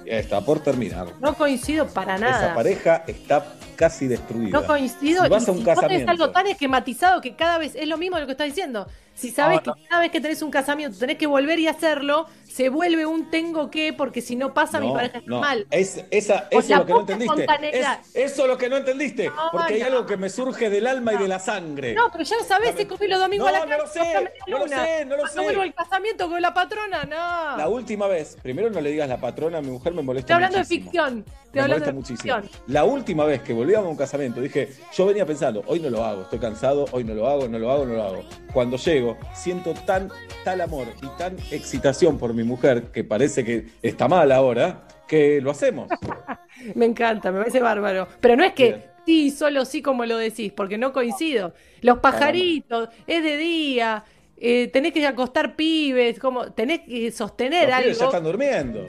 Está 0.06 0.42
por 0.42 0.60
terminar. 0.60 1.08
No 1.22 1.34
coincido 1.36 1.88
para 1.88 2.16
Esa 2.16 2.26
nada. 2.30 2.56
pareja 2.56 3.04
está 3.08 3.46
casi 3.76 4.08
destruida. 4.08 4.60
No 4.60 4.66
coincido. 4.68 5.24
Si 5.24 5.30
vas 5.30 5.48
y 5.48 5.50
a 5.50 5.54
un 5.54 5.58
si 5.60 5.64
vos 5.64 5.76
tenés 5.76 5.76
casamiento. 5.76 6.12
algo 6.12 6.30
tan 6.32 6.48
esquematizado 6.48 7.22
que 7.22 7.36
cada 7.36 7.58
vez 7.58 7.74
es 7.76 7.88
lo 7.88 7.98
mismo 7.98 8.18
de 8.18 8.22
lo 8.22 8.28
que 8.28 8.34
estás 8.34 8.48
diciendo. 8.48 8.88
Si 9.16 9.30
sabes 9.32 9.62
No, 9.66 9.74
que 9.76 9.84
cada 9.88 10.02
vez 10.02 10.12
que 10.12 10.20
tenés 10.20 10.42
un 10.42 10.52
casamiento 10.52 10.98
tenés 10.98 11.18
que 11.18 11.28
volver 11.28 11.58
y 11.60 11.68
hacerlo, 11.68 12.26
se 12.54 12.70
vuelve 12.70 13.06
un 13.06 13.32
tengo 13.32 13.72
que, 13.72 13.94
porque 13.94 14.22
si 14.22 14.36
no 14.36 14.54
pasa, 14.54 14.80
mi 14.80 14.88
No, 14.88 14.94
pareja 14.94 15.18
está 15.18 15.30
no. 15.30 15.40
mal. 15.42 15.66
Es, 15.72 16.04
esa, 16.12 16.48
eso 16.52 16.60
es 16.60 16.70
lo 16.70 16.86
que 16.86 16.94
no 16.94 17.00
entendiste. 17.00 17.46
Es- 17.72 17.88
eso 18.14 18.42
es 18.44 18.48
lo 18.48 18.58
que 18.60 18.70
no 18.70 18.78
entendiste. 18.78 19.28
No, 19.30 19.36
porque 19.52 19.74
hay 19.74 19.82
algo 19.82 20.06
que 20.06 20.18
me 20.18 20.30
surge 20.30 20.70
del 20.70 20.86
alma 20.86 21.14
y 21.14 21.18
de 21.18 21.28
la 21.28 21.40
sangre. 21.40 21.96
No, 21.96 22.12
pero 22.12 22.24
ya 22.24 22.38
lo 22.38 22.44
sabés, 22.44 22.76
se 22.76 22.86
comí 22.88 23.08
los 23.08 23.20
domingos 23.20 23.50
No, 23.52 23.56
a 23.56 23.60
la 23.60 23.66
no 23.66 23.78
lo 23.78 23.84
casa, 23.86 23.94
sé, 24.04 24.32
no 24.48 24.60
lo 24.60 24.68
sé, 24.68 25.06
no 25.06 25.16
lo 25.16 25.22
Cuando 25.24 25.40
sé. 25.42 25.44
vuelvo 25.46 25.62
al 25.64 25.74
casamiento 25.74 26.30
con 26.30 26.42
la 26.42 26.54
patrona, 26.54 27.04
no. 27.06 27.58
La 27.58 27.68
última 27.68 28.06
vez, 28.08 28.38
primero 28.44 28.70
no 28.70 28.82
le 28.82 28.92
digas 28.92 29.10
la 29.10 29.18
patrona, 29.18 29.60
mi 29.60 29.72
mujer 29.72 29.94
me 29.96 30.04
molesta 30.04 30.34
Estoy 30.34 30.36
hablando 30.36 30.58
de 30.58 30.64
muchísimo. 30.64 30.84
ficción. 30.92 31.26
Estoy 31.46 31.62
Me 31.62 31.62
molesta 31.68 31.86
de 31.88 31.94
muchísimo. 31.94 32.36
ficción. 32.42 32.64
La 32.68 32.84
última 32.84 33.26
vez 33.26 33.42
que 33.42 33.54
volvíamos 33.54 33.88
a 33.88 33.90
un 33.90 33.98
casamiento, 33.98 34.42
dije, 34.42 34.70
yo 34.94 35.06
venía 35.08 35.26
pensando, 35.26 35.64
hoy 35.66 35.80
no 35.80 35.90
lo 35.90 36.04
hago, 36.06 36.22
estoy 36.22 36.38
cansado, 36.40 36.86
hoy 36.92 37.04
no 37.04 37.14
lo 37.16 37.28
hago, 37.28 37.48
no 37.48 37.58
lo 37.58 37.72
hago, 37.72 37.86
no 37.86 37.94
lo 37.96 38.04
hago. 38.04 38.24
Cuando 38.54 38.78
llego, 38.78 39.18
siento 39.34 39.74
tan, 39.74 40.10
tal 40.44 40.62
amor 40.62 40.88
y 41.02 41.08
tan 41.18 41.36
excitación 41.52 42.20
por 42.20 42.34
mi 42.34 42.44
mujer, 42.44 42.92
que 42.92 43.04
parece 43.04 43.44
que 43.44 43.66
está 43.82 44.08
mal 44.08 44.32
ahora, 44.32 44.88
que 45.08 45.42
lo 45.42 45.52
hacemos. 45.52 45.90
Me 46.76 46.86
encanta, 46.86 47.32
me 47.32 47.40
parece 47.40 47.60
bárbaro. 47.60 48.08
Pero 48.22 48.36
no 48.38 48.44
es 48.44 48.54
que 48.54 48.68
Bien. 48.70 48.84
sí, 49.06 49.32
solo 49.32 49.66
sí 49.66 49.82
como 49.82 50.06
lo 50.06 50.18
decís, 50.18 50.54
porque 50.56 50.78
no 50.78 50.94
coincido. 50.94 51.54
Los 51.82 51.98
pajaritos, 51.98 52.90
es 53.08 53.22
de 53.24 53.36
día, 53.36 54.06
eh, 54.38 54.68
tenés 54.72 54.94
que 54.94 55.06
acostar 55.06 55.56
pibes, 55.58 56.20
como 56.20 56.52
tenés 56.54 56.82
que 56.82 57.12
sostener 57.12 57.70
Los 57.70 57.80
pibes 57.80 58.00
ya 58.00 58.06
están 58.06 58.24
durmiendo. 58.24 58.88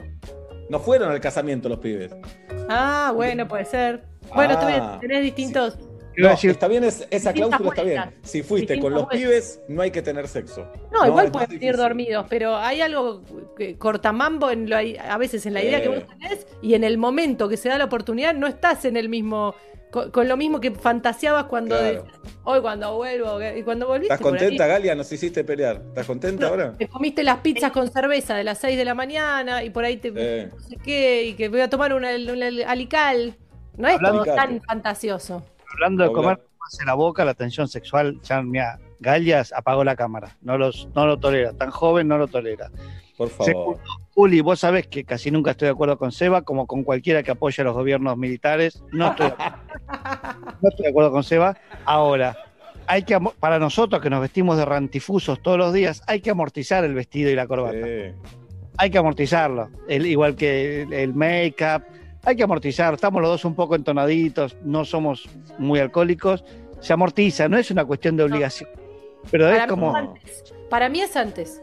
No 0.69 0.79
fueron 0.79 1.11
al 1.11 1.19
casamiento 1.19 1.67
los 1.67 1.79
pibes. 1.79 2.15
Ah, 2.69 3.11
bueno, 3.13 3.47
puede 3.47 3.65
ser. 3.65 4.03
Bueno, 4.33 4.55
Ah, 4.57 4.93
tú 4.93 4.99
tenés 5.07 5.23
distintos. 5.23 5.77
No, 6.17 6.29
está 6.31 6.67
bien, 6.67 6.83
es- 6.83 7.07
esa 7.11 7.33
cláusula 7.33 7.69
está 7.69 7.83
bien. 7.83 8.03
Si 8.23 8.41
fuiste 8.43 8.79
con 8.79 8.93
los 8.93 9.03
vueltas. 9.05 9.19
pibes, 9.19 9.59
no 9.67 9.81
hay 9.81 9.91
que 9.91 10.01
tener 10.01 10.27
sexo. 10.27 10.67
No, 10.91 11.05
igual 11.05 11.25
es 11.25 11.31
pueden 11.31 11.31
más 11.33 11.47
venir 11.47 11.59
difícil. 11.59 11.77
dormidos, 11.77 12.25
pero 12.29 12.55
hay 12.55 12.81
algo 12.81 13.21
que 13.57 13.77
cortamambo 13.77 14.49
en 14.51 14.69
lo, 14.69 14.77
a 14.77 15.17
veces 15.17 15.45
en 15.45 15.53
la 15.53 15.63
idea 15.63 15.79
que 15.81 15.87
Eh. 15.87 15.99
vos 15.99 16.17
tenés 16.19 16.47
y 16.61 16.73
en 16.73 16.83
el 16.83 16.97
momento 16.97 17.47
que 17.49 17.57
se 17.57 17.69
da 17.69 17.77
la 17.77 17.85
oportunidad 17.85 18.33
no 18.33 18.47
estás 18.47 18.85
en 18.85 18.97
el 18.97 19.09
mismo, 19.09 19.55
con, 19.91 20.11
con 20.11 20.27
lo 20.27 20.35
mismo 20.37 20.59
que 20.59 20.71
fantaseabas 20.71 21.45
cuando 21.45 21.77
Claro. 21.77 22.03
decías, 22.03 22.19
hoy 22.43 22.61
cuando 22.61 22.95
vuelvo, 22.95 23.39
y 23.55 23.63
cuando 23.63 23.87
volviste 23.87 24.13
¿Estás 24.13 24.21
por 24.21 24.37
contenta, 24.37 24.67
Galia? 24.67 24.95
Nos 24.95 25.11
hiciste 25.11 25.43
pelear. 25.43 25.81
¿Estás 25.87 26.05
contenta 26.05 26.47
ahora? 26.47 26.73
te 26.73 26.87
comiste 26.87 27.23
las 27.23 27.37
pizzas 27.39 27.71
con 27.71 27.89
cerveza 27.91 28.35
de 28.35 28.43
las 28.43 28.57
6 28.59 28.77
de 28.77 28.85
la 28.85 28.93
mañana 28.93 29.63
y 29.63 29.69
por 29.69 29.83
ahí 29.85 29.97
te 29.97 30.11
Eh. 30.15 30.49
no 30.53 30.59
sé 30.61 30.77
qué, 30.83 31.23
y 31.25 31.33
que 31.33 31.49
voy 31.49 31.61
a 31.61 31.69
tomar 31.69 31.93
una, 31.93 32.09
una 32.15 32.47
alical. 32.69 33.35
No 33.77 33.87
es 33.89 33.95
Hablando- 33.95 34.23
todo 34.23 34.35
tan 34.35 34.61
fantasioso. 34.61 35.43
Hablando 35.75 36.03
de 36.03 36.09
comer, 36.11 36.41
hace 36.67 36.85
la 36.85 36.93
boca, 36.93 37.23
la 37.25 37.33
tensión 37.33 37.67
sexual, 37.67 38.19
ya, 38.23 38.41
mira, 38.41 38.79
Galias 38.99 39.53
apagó 39.53 39.83
la 39.83 39.95
cámara. 39.95 40.35
No, 40.41 40.57
los, 40.57 40.87
no 40.95 41.05
lo 41.05 41.17
tolera. 41.19 41.53
Tan 41.53 41.69
joven 41.69 42.07
no 42.07 42.17
lo 42.17 42.27
tolera. 42.27 42.69
Por 43.17 43.29
favor. 43.29 43.45
Segundo, 43.45 43.79
Juli, 44.13 44.41
vos 44.41 44.59
sabés 44.59 44.87
que 44.87 45.03
casi 45.03 45.31
nunca 45.31 45.51
estoy 45.51 45.67
de 45.67 45.71
acuerdo 45.73 45.97
con 45.97 46.11
Seba, 46.11 46.41
como 46.41 46.65
con 46.67 46.83
cualquiera 46.83 47.23
que 47.23 47.31
apoya 47.31 47.61
a 47.61 47.65
los 47.65 47.73
gobiernos 47.73 48.17
militares. 48.17 48.83
No 48.91 49.09
estoy, 49.11 49.31
no 50.61 50.69
estoy 50.69 50.83
de 50.83 50.89
acuerdo 50.89 51.11
con 51.11 51.23
Seba. 51.23 51.57
Ahora, 51.85 52.35
hay 52.87 53.03
que 53.03 53.17
para 53.39 53.59
nosotros 53.59 54.01
que 54.01 54.09
nos 54.09 54.21
vestimos 54.21 54.57
de 54.57 54.65
rantifusos 54.65 55.41
todos 55.41 55.57
los 55.57 55.73
días, 55.73 56.01
hay 56.07 56.21
que 56.21 56.29
amortizar 56.31 56.83
el 56.83 56.93
vestido 56.93 57.29
y 57.29 57.35
la 57.35 57.47
corbata. 57.47 57.77
Hay 58.77 58.89
que 58.89 58.97
amortizarlo. 58.97 59.69
El- 59.87 60.05
igual 60.05 60.35
que 60.35 60.81
el, 60.83 60.93
el 60.93 61.13
make-up. 61.13 61.83
Hay 62.25 62.35
que 62.35 62.43
amortizarlo. 62.43 62.95
Estamos 62.95 63.21
los 63.21 63.31
dos 63.31 63.45
un 63.45 63.55
poco 63.55 63.75
entonaditos, 63.75 64.55
no 64.63 64.83
somos 64.85 65.27
muy 65.57 65.79
alcohólicos. 65.79 66.43
Se 66.79 66.93
amortiza, 66.93 67.47
no 67.47 67.57
es 67.57 67.71
una 67.71 67.85
cuestión 67.85 68.17
de 68.17 68.23
obligación. 68.23 68.69
Pero 69.31 69.47
es 69.49 69.55
Para 69.55 69.67
como. 69.67 69.95
antes. 69.95 70.43
Para 70.69 70.89
mí 70.89 71.01
es 71.01 71.15
antes. 71.15 71.61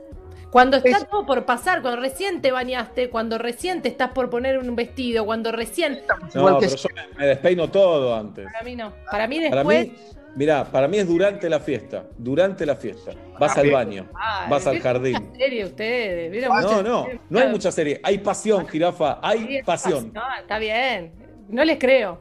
Cuando 0.51 0.76
está 0.76 1.05
todo 1.06 1.24
por 1.24 1.44
pasar, 1.47 1.80
cuando 1.80 2.01
recién 2.01 2.43
te 2.43 2.52
bañaste, 2.52 3.09
cuando 3.09 3.39
recién 3.39 3.80
te 3.80 3.89
estás 3.89 4.10
por 4.10 4.28
poner 4.28 4.59
un 4.59 4.76
vestido, 4.76 5.24
cuando 5.24 5.51
recién. 5.51 6.01
No, 6.34 6.59
pero 6.59 6.76
yo 6.76 6.89
me- 7.16 7.26
despeino 7.26 7.70
todo 7.70 8.14
antes. 8.14 8.44
Para 8.52 8.62
mí 8.62 8.76
no. 8.76 8.93
Para 9.10 9.26
mí 9.26 9.36
Para 9.48 9.56
después. 9.56 9.89
mí, 9.89 9.94
mirá, 10.36 10.64
para 10.64 10.88
mí 10.88 10.98
es 10.98 11.06
durante 11.06 11.48
la 11.48 11.60
fiesta. 11.60 12.04
Durante 12.18 12.64
la 12.66 12.76
fiesta. 12.76 13.12
Vas 13.38 13.56
Ah, 13.56 13.60
al 13.60 13.66
bien. 13.66 13.74
baño, 13.74 14.09
vas 14.48 14.66
al 14.66 14.74
¿vieron 14.74 14.92
jardín. 14.92 15.12
mucha 15.14 15.38
serie 15.38 15.64
ustedes? 15.64 16.30
¿Vieron 16.30 16.48
No, 16.50 16.54
mucha 16.62 16.82
no, 16.82 17.04
serie? 17.04 17.20
no 17.30 17.38
hay 17.40 17.48
mucha 17.48 17.72
serie. 17.72 18.00
Hay 18.02 18.18
pasión, 18.18 18.66
jirafa, 18.68 19.18
hay 19.22 19.62
pasión. 19.62 20.12
No, 20.12 20.22
está 20.40 20.59
bien. 20.59 21.12
No 21.48 21.64
les 21.64 21.78
creo. 21.78 22.20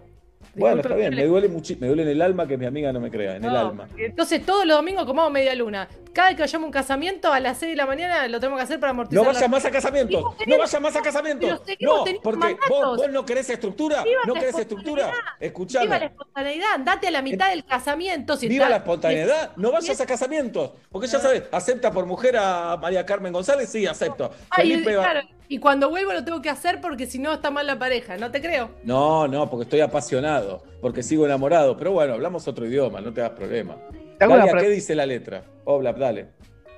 Bueno, 0.55 0.81
está 0.81 0.95
bien, 0.95 1.15
me 1.15 1.25
duele 1.25 1.49
muchi- 1.49 1.77
me 1.79 1.87
duele 1.87 2.03
en 2.03 2.09
el 2.09 2.21
alma 2.21 2.47
que 2.47 2.57
mi 2.57 2.65
amiga 2.65 2.91
no 2.91 2.99
me 2.99 3.09
crea, 3.09 3.37
en 3.37 3.45
el 3.45 3.55
alma. 3.55 3.87
Entonces 3.97 4.45
todos 4.45 4.65
los 4.65 4.77
domingos 4.77 5.05
comamos 5.05 5.31
media 5.31 5.55
luna. 5.55 5.87
Cada 6.13 6.27
vez 6.27 6.35
que 6.35 6.43
vayamos 6.43 6.65
a 6.65 6.67
un 6.67 6.71
casamiento 6.73 7.31
a 7.31 7.39
las 7.39 7.57
6 7.57 7.71
de 7.71 7.75
la 7.77 7.85
mañana 7.85 8.27
lo 8.27 8.37
tenemos 8.41 8.59
que 8.59 8.63
hacer 8.63 8.79
para 8.79 8.89
amortizar. 8.91 9.23
No 9.23 9.31
vayas 9.33 9.49
más 9.49 9.63
a 9.63 9.71
casamientos, 9.71 10.21
no 10.21 10.31
teniendo- 10.37 10.63
vayas 10.63 10.81
más 10.81 10.95
a 10.97 11.01
casamientos. 11.01 11.61
No, 11.79 12.03
porque 12.21 12.57
vos, 12.69 12.97
vos 12.97 13.09
no 13.11 13.25
querés 13.25 13.49
estructura, 13.49 14.03
Viva 14.03 14.21
no 14.27 14.33
querés 14.33 14.57
estructura. 14.59 15.05
Viva 15.05 15.17
la 15.39 15.45
Escuchame, 15.47 16.05
espontaneidad, 16.05 16.73
andate 16.75 17.07
a 17.07 17.11
la 17.11 17.21
mitad 17.21 17.49
del 17.49 17.63
casamiento. 17.63 18.35
si 18.35 18.47
viva 18.49 18.65
está- 18.65 18.69
la 18.71 18.75
espontaneidad, 18.77 19.51
no 19.55 19.71
vayas 19.71 20.01
a 20.01 20.05
casamientos. 20.05 20.71
Porque 20.91 21.07
ya 21.07 21.19
sabes, 21.19 21.43
acepta 21.51 21.91
por 21.91 22.05
mujer 22.05 22.35
a 22.37 22.75
María 22.75 23.05
Carmen 23.05 23.31
González, 23.31 23.69
sí, 23.69 23.87
acepto. 23.87 24.31
Ay, 24.49 24.69
Felipe 24.71 24.93
claro, 24.93 25.21
y 25.51 25.59
cuando 25.59 25.89
vuelvo 25.89 26.13
lo 26.13 26.23
tengo 26.23 26.41
que 26.41 26.49
hacer 26.49 26.79
porque 26.79 27.05
si 27.05 27.19
no 27.19 27.33
está 27.33 27.51
mal 27.51 27.67
la 27.67 27.77
pareja, 27.77 28.15
no 28.15 28.31
te 28.31 28.41
creo. 28.41 28.71
No, 28.85 29.27
no, 29.27 29.49
porque 29.49 29.63
estoy 29.63 29.81
apasionado, 29.81 30.63
porque 30.79 31.03
sigo 31.03 31.25
enamorado. 31.25 31.75
Pero 31.75 31.91
bueno, 31.91 32.13
hablamos 32.13 32.47
otro 32.47 32.65
idioma, 32.65 33.01
no 33.01 33.11
te 33.11 33.19
das 33.19 33.31
problema. 33.31 33.75
¿qué 34.17 34.69
dice 34.69 34.95
la 34.95 35.05
letra? 35.05 35.43
Oblap, 35.65 35.97
dale. 35.97 36.29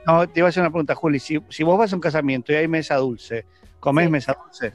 No, 0.07 0.27
te 0.27 0.39
iba 0.39 0.47
a 0.47 0.49
hacer 0.49 0.61
una 0.61 0.71
pregunta, 0.71 0.95
Juli. 0.95 1.19
Si, 1.19 1.37
si 1.49 1.61
vos 1.61 1.77
vas 1.77 1.93
a 1.93 1.95
un 1.95 2.01
casamiento 2.01 2.51
y 2.51 2.55
hay 2.55 2.67
mesa 2.67 2.95
dulce, 2.95 3.45
¿comés 3.79 4.09
mesa 4.09 4.35
dulce? 4.43 4.73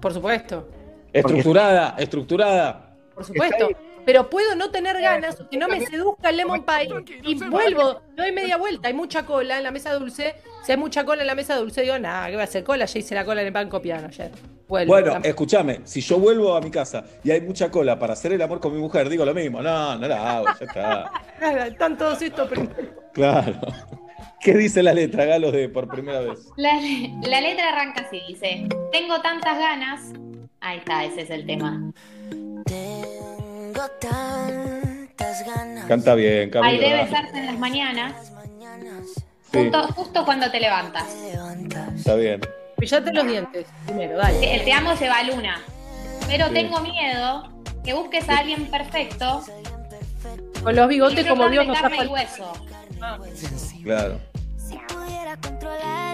Por 0.00 0.12
supuesto. 0.12 0.68
Estructurada, 1.12 1.94
estructurada. 1.98 2.96
Por 3.14 3.24
supuesto. 3.24 3.68
Pero 4.04 4.30
puedo 4.30 4.54
no 4.56 4.70
tener 4.70 5.00
ganas, 5.00 5.36
que 5.50 5.56
no 5.56 5.68
me 5.68 5.84
seduzca 5.86 6.30
el 6.30 6.36
lemon 6.38 6.64
pie 6.64 7.20
y 7.22 7.34
vuelvo, 7.44 8.02
doy 8.16 8.32
media 8.32 8.56
vuelta, 8.56 8.88
hay 8.88 8.94
mucha 8.94 9.24
cola 9.24 9.58
en 9.58 9.64
la 9.64 9.70
mesa 9.70 9.92
dulce, 9.94 10.34
si 10.64 10.72
hay 10.72 10.78
mucha 10.78 11.04
cola 11.04 11.22
en 11.22 11.26
la 11.26 11.34
mesa 11.34 11.56
dulce, 11.56 11.82
digo, 11.82 11.98
nada, 11.98 12.28
¿qué 12.28 12.36
va 12.36 12.42
a 12.42 12.44
hacer 12.44 12.64
cola? 12.64 12.84
Ya 12.84 12.98
hice 12.98 13.14
la 13.14 13.24
cola 13.24 13.40
en 13.40 13.48
el 13.48 13.52
banco 13.52 13.80
piano 13.80 14.08
ayer. 14.08 14.30
Vuelvo. 14.68 14.92
Bueno, 14.92 15.18
escúchame, 15.24 15.80
si 15.82 16.00
yo 16.00 16.18
vuelvo 16.18 16.54
a 16.54 16.60
mi 16.60 16.70
casa 16.70 17.04
y 17.24 17.32
hay 17.32 17.40
mucha 17.40 17.70
cola 17.70 17.98
para 17.98 18.12
hacer 18.12 18.32
el 18.32 18.40
amor 18.40 18.60
con 18.60 18.72
mi 18.72 18.78
mujer, 18.78 19.08
digo 19.08 19.24
lo 19.24 19.34
mismo. 19.34 19.60
No, 19.60 19.96
no 19.98 20.06
la 20.06 20.36
hago, 20.36 20.46
ya 20.46 20.66
está. 20.66 21.12
Nada, 21.40 21.66
Están 21.66 21.98
todos 21.98 22.22
estos 22.22 22.48
primero. 22.48 22.74
Claro. 23.12 23.60
¿Qué 24.40 24.54
dice 24.54 24.82
la 24.82 24.94
letra, 24.94 25.24
Galo, 25.24 25.50
de 25.50 25.68
por 25.68 25.88
primera 25.88 26.20
vez? 26.20 26.48
La, 26.56 26.80
la 27.28 27.40
letra 27.40 27.68
arranca 27.70 28.02
así, 28.06 28.22
dice, 28.28 28.68
tengo 28.92 29.20
tantas 29.20 29.58
ganas. 29.58 30.12
Ahí 30.60 30.78
está, 30.78 31.04
ese 31.04 31.22
es 31.22 31.30
el 31.30 31.46
tema. 31.46 31.92
Tengo 33.80 33.88
tantas 34.00 35.46
ganas. 35.46 35.86
Canta 35.86 36.14
bien, 36.14 36.42
Hay 36.42 36.50
Camilo. 36.50 36.80
de 36.82 36.90
dale. 36.90 37.04
besarse 37.04 37.38
en 37.38 37.46
las 37.46 37.58
mañanas, 37.58 38.14
Sí, 39.52 39.58
justo, 39.58 39.82
justo 39.94 40.24
cuando 40.26 40.50
te 40.50 40.60
levantas. 40.60 41.06
está 41.96 42.14
bien. 42.14 42.40
Pillate 42.76 43.12
los 43.12 43.26
dientes 43.26 43.66
primero, 43.86 44.18
dale. 44.18 44.54
El 44.56 44.64
te 44.64 44.72
amo 44.72 44.92
lleva 44.94 45.22
luna. 45.22 45.62
Pero 46.26 46.48
Sí. 46.48 46.54
tengo 46.54 46.80
miedo 46.80 47.50
que 47.84 47.94
busques 47.94 48.28
a 48.28 48.38
alguien 48.38 48.66
perfecto. 48.66 49.42
Con 50.62 50.76
los 50.76 50.88
bigotes 50.88 51.26
como 51.26 51.44
yo 51.44 51.50
Dios 51.50 51.66
nos 51.66 51.78
ha 51.78 51.82
carne 51.82 52.04
y 52.04 52.06
hueso. 52.08 52.52
Claro. 53.82 54.20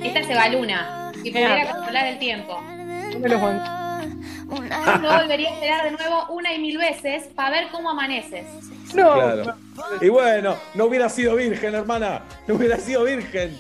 Esta 0.05 0.23
se 0.25 0.35
va 0.35 0.49
luna. 0.49 1.11
Si 1.23 1.31
pudiera 1.33 1.69
controlar 1.73 2.07
el 2.07 2.19
tiempo. 2.21 2.61
No 2.63 3.19
me 3.19 3.29
los 3.29 3.41
banco. 4.47 4.99
No 5.01 5.19
volvería 5.19 5.51
a 5.51 5.55
esperar 5.55 5.85
de 5.85 5.91
nuevo 5.93 6.27
una 6.31 6.53
y 6.55 6.59
mil 6.59 6.79
veces 6.79 7.25
para 7.35 7.51
ver 7.51 7.69
cómo 7.71 7.91
amaneces. 7.91 8.47
No. 8.95 9.15
Claro. 9.15 9.55
Y 10.01 10.09
bueno, 10.09 10.57
no 10.75 10.85
hubiera 10.87 11.09
sido 11.09 11.37
virgen, 11.37 11.75
hermana. 11.75 12.23
No 12.47 12.55
hubiera 12.55 12.77
sido 12.79 13.05
virgen. 13.05 13.59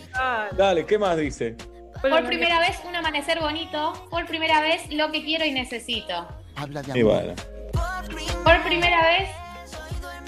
Dale, 0.56 0.86
¿qué 0.86 0.98
más 0.98 1.16
dice? 1.16 1.56
Por 2.00 2.26
primera 2.26 2.60
vez 2.60 2.78
un 2.86 2.94
amanecer 2.94 3.40
bonito. 3.40 4.06
Por 4.10 4.26
primera 4.26 4.60
vez 4.60 4.82
lo 4.92 5.10
que 5.10 5.24
quiero 5.24 5.44
y 5.44 5.52
necesito. 5.52 6.28
Habla 6.56 6.82
Y 6.94 7.02
bueno. 7.02 7.34
Por 8.44 8.62
primera 8.62 9.02
vez 9.02 9.28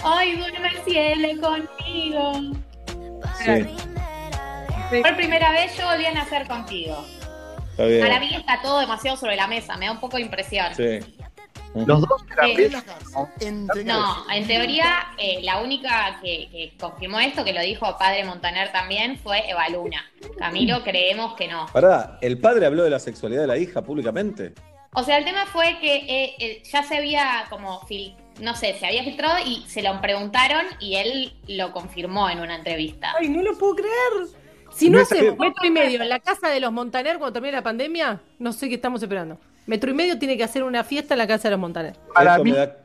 hoy 0.03 0.37
duerme 0.37 0.69
el 0.69 0.79
cielo 0.85 1.29
conmigo. 1.41 2.33
Sí, 3.45 5.03
Por 5.03 5.17
primera 5.17 5.53
vez 5.53 5.77
yo 5.77 5.87
volví 5.87 6.07
a 6.07 6.13
nacer 6.13 6.47
contigo. 6.49 7.05
Está 7.79 7.85
bien. 7.87 8.01
Para 8.01 8.21
mí 8.21 8.35
está 8.35 8.61
todo 8.61 8.81
demasiado 8.81 9.17
sobre 9.17 9.37
la 9.37 9.47
mesa, 9.47 9.77
me 9.77 9.87
da 9.87 9.93
un 9.93 10.01
poco 10.01 10.17
de 10.17 10.23
impresión. 10.25 10.75
Sí. 10.75 10.99
Los 11.75 12.01
dos 12.01 12.23
Eh. 12.43 12.71
No, 13.85 14.31
en 14.33 14.47
teoría, 14.47 15.09
eh, 15.19 15.41
la 15.43 15.61
única 15.61 16.19
que, 16.23 16.49
que 16.51 16.73
confirmó 16.81 17.21
esto, 17.21 17.45
que 17.45 17.53
lo 17.53 17.61
dijo 17.61 17.97
Padre 17.99 18.25
Montaner 18.25 18.73
también, 18.73 19.19
fue 19.19 19.49
Eva 19.49 19.69
Luna. 19.69 20.05
Camilo, 20.39 20.83
creemos 20.83 21.35
que 21.35 21.47
no. 21.47 21.67
Pará, 21.73 22.19
¿el 22.23 22.39
padre 22.39 22.67
habló 22.67 22.85
de 22.85 22.91
la 22.91 22.99
sexualidad 22.99 23.43
de 23.43 23.47
la 23.49 23.59
hija 23.59 23.83
públicamente? 23.83 24.55
O 24.95 25.03
sea, 25.05 25.19
el 25.19 25.25
tema 25.25 25.47
fue 25.47 25.79
que 25.81 25.97
eh, 25.97 26.35
eh, 26.39 26.63
ya 26.65 26.83
se 26.83 26.97
había 26.97 27.45
como, 27.51 27.81
fil- 27.83 28.17
no 28.41 28.57
sé, 28.57 28.75
se 28.79 28.87
había 28.87 29.05
filtrado 29.05 29.39
y 29.45 29.63
se 29.69 29.83
lo 29.83 30.01
preguntaron 30.01 30.65
y 30.81 30.97
él 30.97 31.35
lo 31.47 31.73
confirmó 31.73 32.31
en 32.31 32.41
una 32.41 32.57
entrevista. 32.57 33.13
Ay, 33.21 33.29
no 33.29 33.43
lo 33.43 33.57
puedo 33.59 33.75
creer. 33.77 34.38
Si 34.79 34.91
no 34.91 34.99
No 34.99 35.03
hacemos 35.03 35.39
metro 35.39 35.65
y 35.67 35.71
medio 35.71 36.01
en 36.03 36.09
la 36.09 36.21
casa 36.21 36.49
de 36.49 36.61
los 36.61 36.73
Montaner 36.73 37.19
cuando 37.19 37.33
termine 37.33 37.53
la 37.53 37.63
pandemia, 37.63 38.21
no 38.39 38.53
sé 38.53 38.69
qué 38.69 38.77
estamos 38.77 39.03
esperando. 39.03 39.39
Metro 39.67 39.91
y 39.91 39.95
medio 39.95 40.19
tiene 40.19 40.37
que 40.37 40.45
hacer 40.45 40.63
una 40.63 40.85
fiesta 40.85 41.15
en 41.15 41.19
la 41.19 41.27
casa 41.27 41.49
de 41.49 41.53
los 41.53 41.61
Montaner. 41.61 41.97
Para 42.15 42.35
Eso 42.37 42.45
mí, 42.45 42.53
da- 42.53 42.77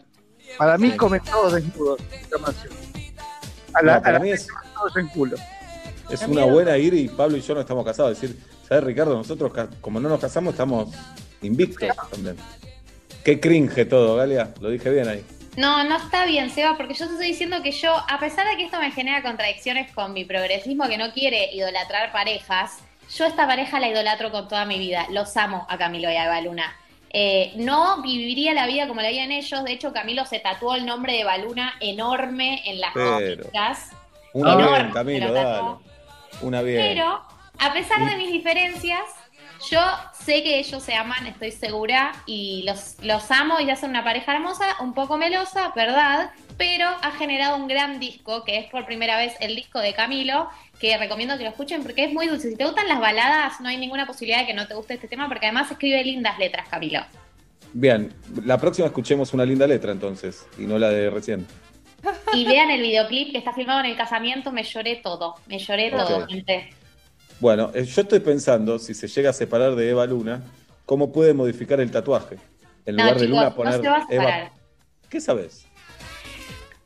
para 0.58 0.78
mí 0.78 0.92
comen 0.98 1.22
todos 1.24 1.54
desnudos. 1.54 2.00
información. 2.24 2.74
A 3.76 3.82
la, 3.84 3.96
No, 3.96 4.02
para 4.02 4.10
a 4.10 4.20
la 4.20 4.20
mí 4.20 4.32
es- 4.32 4.48
todos 4.76 4.98
en 4.98 5.08
culo. 5.10 5.38
Es 6.10 6.22
una 6.28 6.46
buena 6.46 6.78
ir 6.78 6.94
y 6.96 7.08
Pablo 7.08 7.38
y 7.38 7.42
yo 7.42 7.54
no 7.56 7.62
estamos 7.62 7.86
casados. 7.86 8.12
Es 8.14 8.22
decir, 8.22 8.40
¿sabes, 8.68 8.84
Ricardo? 8.84 9.16
Nosotros, 9.16 9.54
ca- 9.54 9.70
como 9.80 10.00
no 10.00 10.10
nos 10.10 10.20
casamos, 10.20 10.54
estamos 10.56 10.90
invictos 11.42 11.90
también. 12.12 12.36
Qué 13.24 13.40
cringe 13.40 13.86
todo, 13.88 14.16
Galia. 14.18 14.52
Lo 14.60 14.70
dije 14.70 14.90
bien 14.90 15.08
ahí. 15.08 15.24
No, 15.56 15.84
no 15.84 15.98
está 15.98 16.26
bien, 16.26 16.50
Seba, 16.50 16.78
porque 16.78 16.94
yo 16.96 17.06
te 17.06 17.14
estoy 17.14 17.28
diciendo 17.28 17.62
que 17.62 17.72
yo, 17.72 17.94
a 18.10 18.20
pesar 18.20 18.48
de 18.48 18.58
que 18.58 18.66
esto 18.66 18.80
me 18.80 18.92
genera 18.92 19.22
contradicciones 19.22 19.92
con 19.92 20.14
mi 20.14 20.26
progresismo 20.26 20.88
que 20.88 20.98
no 20.98 21.12
quiere 21.14 21.54
idolatrar 21.54 22.12
parejas, 22.12 22.80
yo 23.16 23.26
esta 23.26 23.46
pareja 23.46 23.80
la 23.80 23.90
idolatro 23.90 24.32
con 24.32 24.48
toda 24.48 24.66
mi 24.66 24.80
vida. 24.80 25.06
Los 25.12 25.36
amo 25.38 25.68
a 25.70 25.78
Camilo 25.78 26.12
y 26.12 26.16
a 26.16 26.26
Eva 26.26 26.42
Luna. 26.42 26.76
Eh, 27.12 27.54
no 27.58 28.02
viviría 28.02 28.54
la 28.54 28.66
vida 28.66 28.88
como 28.88 29.02
la 29.02 29.10
vivían 29.10 29.32
ellos. 29.32 29.64
De 29.64 29.72
hecho, 29.72 29.94
Camilo 29.94 30.26
se 30.26 30.40
tatuó 30.40 30.74
el 30.74 30.86
nombre 30.86 31.14
de 31.14 31.20
Eva 31.22 31.38
Luna 31.38 31.76
enorme 31.80 32.64
en 32.66 32.82
las 32.82 32.94
rodillas. 32.94 33.92
Una 34.34 34.54
Enorme, 34.54 34.80
bien, 34.80 34.92
Camilo, 34.92 35.34
dale. 35.34 35.76
Una 36.42 36.62
bien. 36.64 36.82
Pero, 36.82 37.22
a 37.60 37.74
pesar 37.74 38.04
de 38.10 38.16
mis 38.18 38.32
diferencias, 38.32 39.04
yo 39.70 39.80
sé 40.14 40.44
que 40.44 40.60
ellos 40.60 40.84
se 40.84 40.94
aman, 40.96 41.28
estoy 41.28 41.52
segura, 41.52 42.12
y 42.26 42.64
los, 42.66 42.96
los 43.02 43.30
amo 43.32 43.60
y 43.60 43.70
hacen 43.70 43.90
una 43.90 44.04
pareja 44.04 44.36
hermosa, 44.36 44.66
un 44.82 44.94
poco 44.94 45.18
melosa, 45.18 45.72
¿verdad? 45.76 46.32
Pero 46.58 46.88
ha 46.88 47.12
generado 47.12 47.58
un 47.58 47.68
gran 47.68 48.00
disco, 48.00 48.44
que 48.44 48.58
es 48.58 48.70
por 48.70 48.86
primera 48.86 49.18
vez 49.18 49.34
el 49.40 49.56
disco 49.56 49.80
de 49.80 49.94
Camilo, 49.94 50.50
que 50.80 50.98
recomiendo 50.98 51.38
que 51.38 51.44
lo 51.44 51.50
escuchen 51.50 51.84
porque 51.84 52.06
es 52.06 52.14
muy 52.14 52.28
dulce. 52.28 52.50
Si 52.50 52.56
te 52.56 52.66
gustan 52.66 52.88
las 52.88 53.00
baladas, 53.00 53.60
no 53.62 53.70
hay 53.70 53.78
ninguna 53.78 54.06
posibilidad 54.06 54.40
de 54.40 54.48
que 54.48 54.54
no 54.54 54.68
te 54.68 54.76
guste 54.76 54.96
este 54.96 55.08
tema, 55.08 55.28
porque 55.28 55.46
además 55.46 55.72
escribe 55.72 56.04
lindas 56.04 56.38
letras, 56.38 56.68
Camilo. 56.70 57.02
Bien, 57.74 58.14
la 58.46 58.58
próxima 58.58 58.88
escuchemos 58.88 59.34
una 59.34 59.46
linda 59.46 59.66
letra 59.66 59.92
entonces, 59.92 60.46
y 60.60 60.64
no 60.64 60.78
la 60.78 60.90
de 60.90 61.10
recién. 61.10 61.48
Y 62.34 62.46
vean 62.46 62.70
el 62.70 62.82
videoclip 62.82 63.32
que 63.32 63.38
está 63.38 63.54
filmado 63.54 63.80
en 63.80 63.88
el 63.88 63.96
casamiento, 63.96 64.52
me 64.52 64.64
lloré 64.64 64.98
todo, 64.98 65.36
me 65.48 65.58
lloré 65.58 65.90
todo, 65.90 66.28
gente. 66.28 66.70
Bueno, 67.44 67.72
eh, 67.74 67.84
yo 67.84 68.04
estoy 68.04 68.22
pensando, 68.22 68.80
si 68.80 68.94
se 68.94 69.06
llega 69.10 69.32
a 69.32 69.34
separar 69.34 69.76
de 69.76 69.90
Eva 69.90 70.06
Luna, 70.06 70.42
¿cómo 70.86 71.12
puede 71.12 71.34
modificar 71.34 71.82
el 71.82 71.92
tatuaje? 71.92 72.38
En 72.86 72.96
No, 72.96 73.04
lugar 73.04 73.20
de 73.20 73.26
chicos, 73.26 73.30
Luna 73.38 73.50
no 73.50 73.56
poner 73.56 73.82
se 73.82 73.90
va 73.90 73.98
a 73.98 74.08
separar. 74.08 74.40
Eva. 74.44 74.52
¿Qué 75.10 75.20
sabes? 75.20 75.68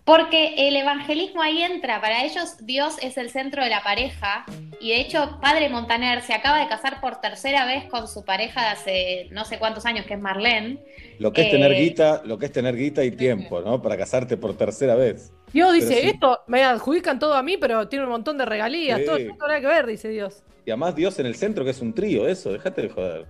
Porque 0.04 0.68
el 0.68 0.76
evangelismo 0.76 1.44
ahí 1.44 1.62
entra. 1.62 2.02
Para 2.02 2.24
ellos, 2.26 2.58
Dios 2.66 2.96
es 3.04 3.18
el 3.18 3.30
centro 3.30 3.64
de 3.64 3.70
la 3.70 3.84
pareja. 3.84 4.46
Y 4.82 4.90
de 4.90 5.00
hecho, 5.02 5.38
Padre 5.44 5.70
Montaner 5.70 6.24
se 6.24 6.34
acaba 6.34 6.58
de 6.60 6.68
casar 6.68 7.02
por 7.02 7.22
tercera 7.22 7.66
vez 7.68 7.86
con 7.92 8.08
su 8.08 8.26
pareja 8.26 8.62
de 8.64 8.68
hace 8.70 9.28
no 9.32 9.46
sé 9.46 9.60
cuántos 9.60 9.86
años, 9.86 10.08
que 10.08 10.16
es 10.16 10.20
Marlene. 10.20 10.80
Lo 11.20 11.34
que 11.34 11.42
es 11.42 11.48
Eh, 11.50 11.52
tener 11.52 11.72
guita, 11.76 12.24
lo 12.26 12.40
que 12.40 12.48
es 12.48 12.52
tener 12.52 12.76
guita 12.76 13.04
y 13.04 13.12
tiempo, 13.12 13.62
¿no? 13.62 13.80
Para 13.80 13.96
casarte 13.96 14.38
por 14.38 14.58
tercera 14.58 14.96
vez. 14.96 15.34
Dios 15.54 15.74
dice, 15.74 16.02
sí. 16.02 16.08
esto 16.10 16.42
me 16.48 16.64
adjudican 16.64 17.20
todo 17.20 17.34
a 17.36 17.44
mí, 17.44 17.58
pero 17.58 17.88
tiene 17.88 18.06
un 18.06 18.12
montón 18.12 18.38
de 18.38 18.46
regalías, 18.46 19.00
Sí. 19.00 19.06
todo 19.06 19.18
esto 19.18 19.30
no 19.30 19.38
tiene 19.38 19.48
nada 19.48 19.62
que 19.62 19.68
ver, 19.68 19.86
dice 19.86 20.10
Dios. 20.10 20.44
Y 20.66 20.72
además 20.72 20.96
Dios 20.96 21.18
en 21.20 21.26
el 21.26 21.36
centro, 21.36 21.64
que 21.64 21.72
es 21.72 21.82
un 21.82 21.94
trío, 21.94 22.28
eso, 22.28 22.52
déjate 22.52 22.82
de 22.84 22.90
joder. 22.90 23.26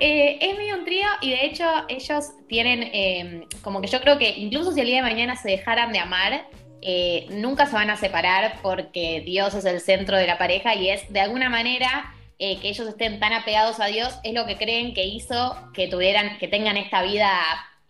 Eh, 0.00 0.38
es 0.40 0.56
medio 0.56 0.76
un 0.76 0.84
trío 0.84 1.06
y 1.20 1.30
de 1.30 1.44
hecho 1.44 1.64
ellos 1.88 2.30
tienen, 2.48 2.82
eh, 2.82 3.46
como 3.60 3.80
que 3.80 3.86
yo 3.86 4.00
creo 4.00 4.18
que 4.18 4.30
incluso 4.30 4.72
si 4.72 4.80
el 4.80 4.86
día 4.86 4.96
de 4.96 5.02
mañana 5.02 5.36
se 5.36 5.48
dejaran 5.50 5.92
de 5.92 5.98
amar, 6.00 6.46
eh, 6.80 7.26
nunca 7.30 7.66
se 7.66 7.74
van 7.74 7.90
a 7.90 7.96
separar 7.96 8.54
porque 8.62 9.22
Dios 9.24 9.54
es 9.54 9.64
el 9.64 9.80
centro 9.80 10.16
de 10.16 10.26
la 10.26 10.38
pareja 10.38 10.74
y 10.74 10.88
es 10.88 11.12
de 11.12 11.20
alguna 11.20 11.48
manera 11.48 12.12
eh, 12.40 12.58
que 12.58 12.70
ellos 12.70 12.88
estén 12.88 13.20
tan 13.20 13.32
apegados 13.32 13.78
a 13.78 13.86
Dios, 13.86 14.18
es 14.24 14.34
lo 14.34 14.46
que 14.46 14.56
creen 14.56 14.92
que 14.94 15.04
hizo 15.04 15.56
que 15.74 15.86
tuvieran, 15.86 16.38
que 16.38 16.48
tengan 16.48 16.76
esta 16.76 17.02
vida 17.02 17.30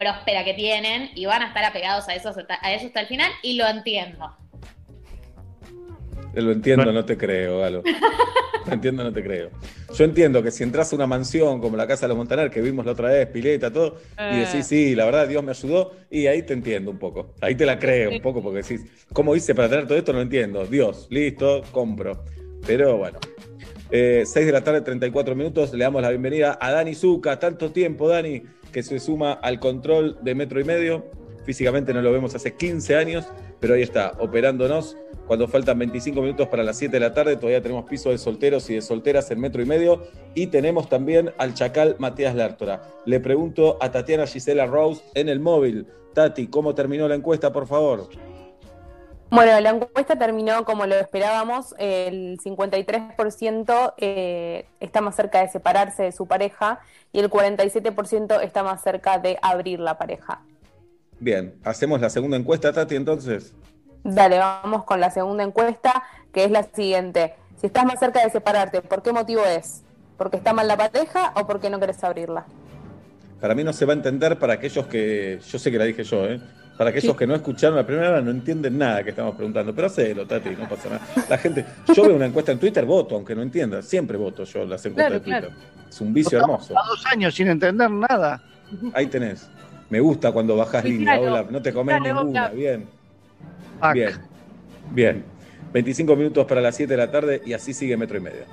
próspera 0.06 0.44
que 0.44 0.54
tienen 0.54 1.10
y 1.14 1.26
van 1.26 1.42
a 1.42 1.48
estar 1.48 1.64
apegados 1.64 2.08
a 2.08 2.14
eso, 2.14 2.30
hasta- 2.30 2.58
a 2.60 2.72
eso 2.74 2.86
hasta 2.86 3.00
el 3.00 3.06
final 3.06 3.30
y 3.42 3.54
lo 3.54 3.66
entiendo. 3.68 4.36
Lo 6.34 6.50
entiendo, 6.50 6.90
no 6.92 7.04
te 7.04 7.16
creo, 7.16 7.60
Galo. 7.60 7.82
Lo 8.66 8.72
entiendo, 8.72 9.04
no 9.04 9.12
te 9.12 9.22
creo. 9.22 9.50
Yo 9.94 10.04
entiendo 10.04 10.42
que 10.42 10.50
si 10.50 10.62
entras 10.62 10.92
a 10.92 10.96
una 10.96 11.06
mansión 11.06 11.60
como 11.60 11.76
la 11.76 11.86
Casa 11.86 12.02
de 12.02 12.08
los 12.08 12.16
Montaner, 12.16 12.50
que 12.50 12.60
vimos 12.62 12.86
la 12.86 12.92
otra 12.92 13.10
vez, 13.10 13.26
pileta, 13.28 13.70
todo, 13.72 13.98
y 14.18 14.36
Eh. 14.36 14.46
decís, 14.46 14.66
sí, 14.66 14.94
la 14.94 15.04
verdad, 15.04 15.28
Dios 15.28 15.42
me 15.44 15.50
ayudó, 15.50 15.92
y 16.10 16.26
ahí 16.26 16.42
te 16.42 16.54
entiendo 16.54 16.90
un 16.90 16.98
poco. 16.98 17.34
Ahí 17.40 17.54
te 17.54 17.66
la 17.66 17.78
creo 17.78 18.10
un 18.10 18.22
poco, 18.22 18.42
porque 18.42 18.62
decís, 18.62 18.80
¿cómo 19.12 19.36
hice 19.36 19.54
para 19.54 19.68
tener 19.68 19.86
todo 19.86 19.98
esto? 19.98 20.12
No 20.12 20.20
entiendo. 20.22 20.64
Dios, 20.66 21.06
listo, 21.10 21.62
compro. 21.70 22.24
Pero 22.66 22.96
bueno. 22.96 23.18
Eh, 23.90 24.22
6 24.24 24.46
de 24.46 24.52
la 24.52 24.64
tarde, 24.64 24.80
34 24.80 25.34
minutos. 25.34 25.74
Le 25.74 25.84
damos 25.84 26.00
la 26.00 26.08
bienvenida 26.08 26.56
a 26.58 26.70
Dani 26.72 26.94
Zuca. 26.94 27.38
Tanto 27.38 27.72
tiempo, 27.72 28.08
Dani, 28.08 28.42
que 28.72 28.82
se 28.82 28.98
suma 28.98 29.32
al 29.32 29.60
control 29.60 30.18
de 30.22 30.34
metro 30.34 30.60
y 30.60 30.64
medio. 30.64 31.04
Físicamente 31.44 31.92
no 31.92 32.02
lo 32.02 32.12
vemos 32.12 32.34
hace 32.34 32.54
15 32.54 32.96
años, 32.96 33.26
pero 33.60 33.74
ahí 33.74 33.82
está, 33.82 34.14
operándonos. 34.18 34.96
Cuando 35.26 35.46
faltan 35.46 35.78
25 35.78 36.20
minutos 36.20 36.48
para 36.48 36.64
las 36.64 36.78
7 36.78 36.92
de 36.92 37.00
la 37.00 37.14
tarde, 37.14 37.36
todavía 37.36 37.62
tenemos 37.62 37.84
piso 37.88 38.10
de 38.10 38.18
solteros 38.18 38.68
y 38.70 38.74
de 38.74 38.82
solteras 38.82 39.30
en 39.30 39.40
metro 39.40 39.62
y 39.62 39.66
medio. 39.66 40.02
Y 40.34 40.48
tenemos 40.48 40.88
también 40.88 41.32
al 41.38 41.54
chacal 41.54 41.96
Matías 41.98 42.34
Lártora. 42.34 42.82
Le 43.06 43.20
pregunto 43.20 43.78
a 43.80 43.90
Tatiana 43.90 44.26
Gisela 44.26 44.66
Rose 44.66 45.02
en 45.14 45.28
el 45.28 45.40
móvil. 45.40 45.86
Tati, 46.12 46.48
¿cómo 46.48 46.74
terminó 46.74 47.08
la 47.08 47.14
encuesta, 47.14 47.52
por 47.52 47.66
favor? 47.66 48.08
Bueno, 49.32 49.58
la 49.60 49.70
encuesta 49.70 50.16
terminó 50.16 50.62
como 50.66 50.84
lo 50.84 50.94
esperábamos, 50.94 51.74
el 51.78 52.38
53% 52.38 53.94
eh, 53.96 54.66
está 54.78 55.00
más 55.00 55.16
cerca 55.16 55.40
de 55.40 55.48
separarse 55.48 56.02
de 56.02 56.12
su 56.12 56.26
pareja 56.26 56.80
y 57.12 57.20
el 57.20 57.30
47% 57.30 58.42
está 58.42 58.62
más 58.62 58.82
cerca 58.82 59.18
de 59.18 59.38
abrir 59.40 59.80
la 59.80 59.96
pareja. 59.96 60.42
Bien, 61.18 61.54
hacemos 61.64 62.02
la 62.02 62.10
segunda 62.10 62.36
encuesta, 62.36 62.74
Tati, 62.74 62.94
entonces. 62.94 63.54
Dale, 64.04 64.36
vamos 64.36 64.84
con 64.84 65.00
la 65.00 65.10
segunda 65.10 65.44
encuesta, 65.44 66.02
que 66.30 66.44
es 66.44 66.50
la 66.50 66.64
siguiente. 66.64 67.34
Si 67.58 67.68
estás 67.68 67.86
más 67.86 68.00
cerca 68.00 68.22
de 68.22 68.28
separarte, 68.28 68.82
¿por 68.82 69.02
qué 69.02 69.12
motivo 69.12 69.46
es? 69.46 69.82
¿Porque 70.18 70.36
está 70.36 70.52
mal 70.52 70.68
la 70.68 70.76
pareja 70.76 71.32
o 71.36 71.46
porque 71.46 71.70
no 71.70 71.80
querés 71.80 72.04
abrirla? 72.04 72.44
Para 73.40 73.54
mí 73.54 73.64
no 73.64 73.72
se 73.72 73.86
va 73.86 73.94
a 73.94 73.96
entender 73.96 74.38
para 74.38 74.52
aquellos 74.52 74.86
que. 74.88 75.40
Yo 75.48 75.58
sé 75.58 75.70
que 75.70 75.78
la 75.78 75.84
dije 75.84 76.04
yo, 76.04 76.26
¿eh? 76.26 76.38
Para 76.76 76.90
aquellos 76.90 77.16
que 77.16 77.26
no 77.26 77.34
escucharon 77.34 77.76
la 77.76 77.86
primera 77.86 78.10
hora 78.10 78.20
no 78.20 78.30
entienden 78.30 78.78
nada 78.78 79.04
que 79.04 79.10
estamos 79.10 79.34
preguntando. 79.34 79.74
Pero 79.74 79.86
hacelo, 79.86 80.26
Tati, 80.26 80.50
no 80.50 80.68
pasa 80.68 80.88
nada. 80.88 81.06
La 81.28 81.38
gente. 81.38 81.64
Yo 81.94 82.02
veo 82.02 82.16
una 82.16 82.26
encuesta 82.26 82.52
en 82.52 82.58
Twitter, 82.58 82.84
voto, 82.84 83.14
aunque 83.14 83.34
no 83.34 83.42
entienda. 83.42 83.82
Siempre 83.82 84.16
voto 84.16 84.44
yo 84.44 84.64
las 84.64 84.84
encuestas 84.86 85.22
Claro, 85.22 85.42
de 85.42 85.48
Twitter. 85.50 85.50
Es 85.88 86.00
un 86.00 86.12
vicio 86.14 86.38
hermoso. 86.38 86.76
A 86.78 86.86
dos 86.86 87.04
años 87.06 87.34
sin 87.34 87.48
entender 87.48 87.90
nada. 87.90 88.42
Ahí 88.94 89.06
tenés. 89.06 89.48
Me 89.90 90.00
gusta 90.00 90.32
cuando 90.32 90.56
bajas 90.56 90.84
línea, 90.84 91.20
Olaf. 91.20 91.50
No 91.50 91.60
te 91.60 91.72
comes 91.72 92.00
ninguna. 92.00 92.48
Bien. 92.48 92.86
Bien. 93.92 94.12
Bien. 94.90 95.24
25 95.72 96.16
minutos 96.16 96.46
para 96.46 96.60
las 96.60 96.76
7 96.76 96.92
de 96.92 96.96
la 96.96 97.10
tarde 97.10 97.42
y 97.44 97.52
así 97.52 97.74
sigue 97.74 97.96
metro 97.96 98.16
y 98.18 98.20
medio. 98.20 98.44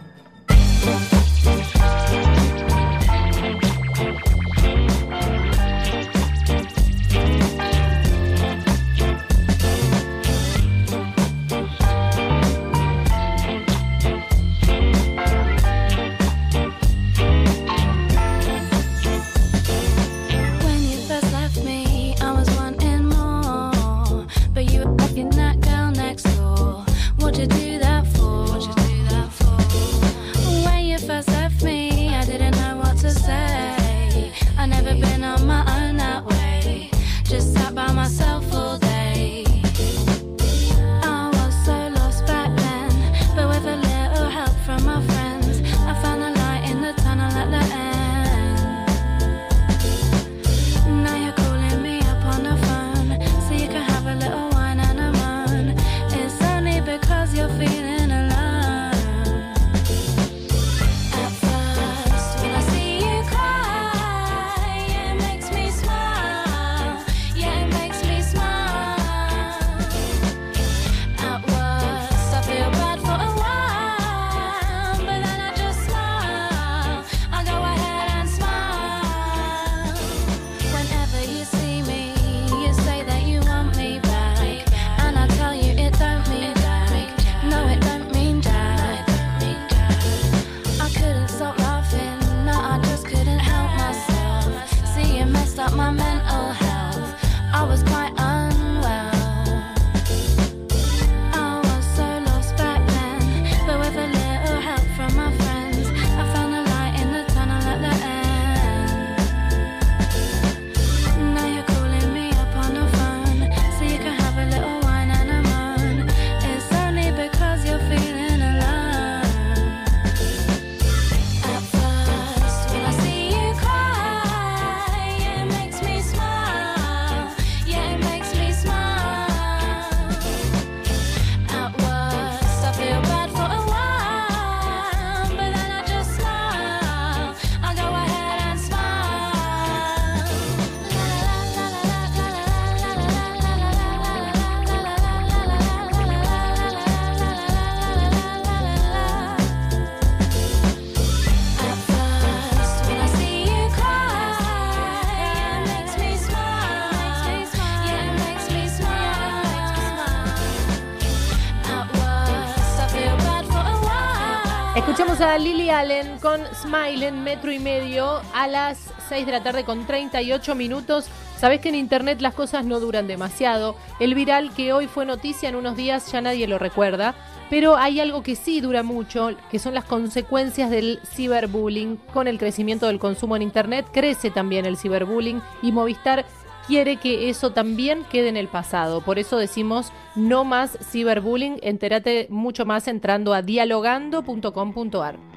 Lily 165.39 165.69
Allen 165.69 166.19
con 166.19 166.41
Smile 166.53 167.07
en 167.07 167.23
metro 167.23 167.49
y 167.51 167.59
medio 167.59 168.21
a 168.33 168.47
las 168.47 168.93
6 169.07 169.25
de 169.25 169.31
la 169.31 169.41
tarde 169.41 169.63
con 169.63 169.87
38 169.87 170.53
minutos. 170.53 171.05
Sabés 171.37 171.61
que 171.61 171.69
en 171.69 171.75
internet 171.75 172.19
las 172.19 172.33
cosas 172.33 172.65
no 172.65 172.81
duran 172.81 173.07
demasiado. 173.07 173.77
El 174.01 174.15
viral 174.15 174.53
que 174.53 174.73
hoy 174.73 174.87
fue 174.87 175.05
noticia 175.05 175.47
en 175.47 175.55
unos 175.55 175.77
días 175.77 176.11
ya 176.11 176.19
nadie 176.19 176.45
lo 176.45 176.59
recuerda. 176.59 177.15
Pero 177.49 177.77
hay 177.77 178.01
algo 178.01 178.21
que 178.21 178.35
sí 178.35 178.59
dura 178.59 178.83
mucho, 178.83 179.29
que 179.49 179.59
son 179.59 179.73
las 179.73 179.85
consecuencias 179.85 180.69
del 180.69 180.99
ciberbullying. 181.05 181.97
Con 182.13 182.27
el 182.27 182.37
crecimiento 182.37 182.87
del 182.87 182.99
consumo 182.99 183.37
en 183.37 183.41
internet 183.41 183.87
crece 183.93 184.31
también 184.31 184.65
el 184.65 184.77
ciberbullying 184.77 185.41
y 185.61 185.71
Movistar 185.71 186.25
quiere 186.67 186.97
que 186.97 187.29
eso 187.29 187.51
también 187.51 188.03
quede 188.11 188.27
en 188.27 188.37
el 188.37 188.49
pasado. 188.49 189.01
Por 189.01 189.19
eso 189.19 189.37
decimos 189.37 189.93
no 190.15 190.43
más 190.43 190.77
ciberbullying. 190.91 191.59
Entérate 191.63 192.27
mucho 192.29 192.65
más 192.65 192.89
entrando 192.89 193.33
a 193.33 193.41
dialogando.com.ar. 193.41 195.28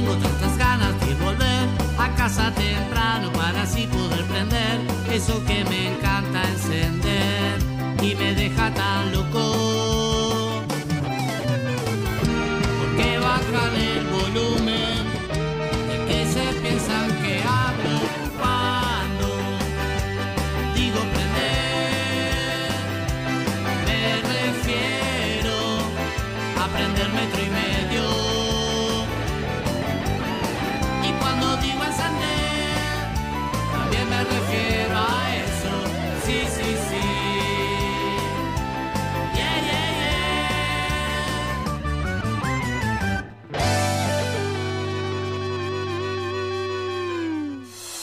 Tengo 0.00 0.16
tantas 0.16 0.56
ganas 0.56 0.98
de 1.00 1.14
volver 1.16 1.68
a 1.98 2.08
casa 2.16 2.50
temprano 2.54 3.30
para 3.32 3.64
así 3.64 3.86
poder 3.86 4.24
prender 4.24 4.80
eso 5.12 5.44
que 5.44 5.62
me 5.66 5.92
encanta 5.92 6.42
encender 6.48 7.58
y 8.02 8.14
me 8.14 8.34
deja 8.34 8.72
tan 8.72 9.12
loco. 9.12 9.29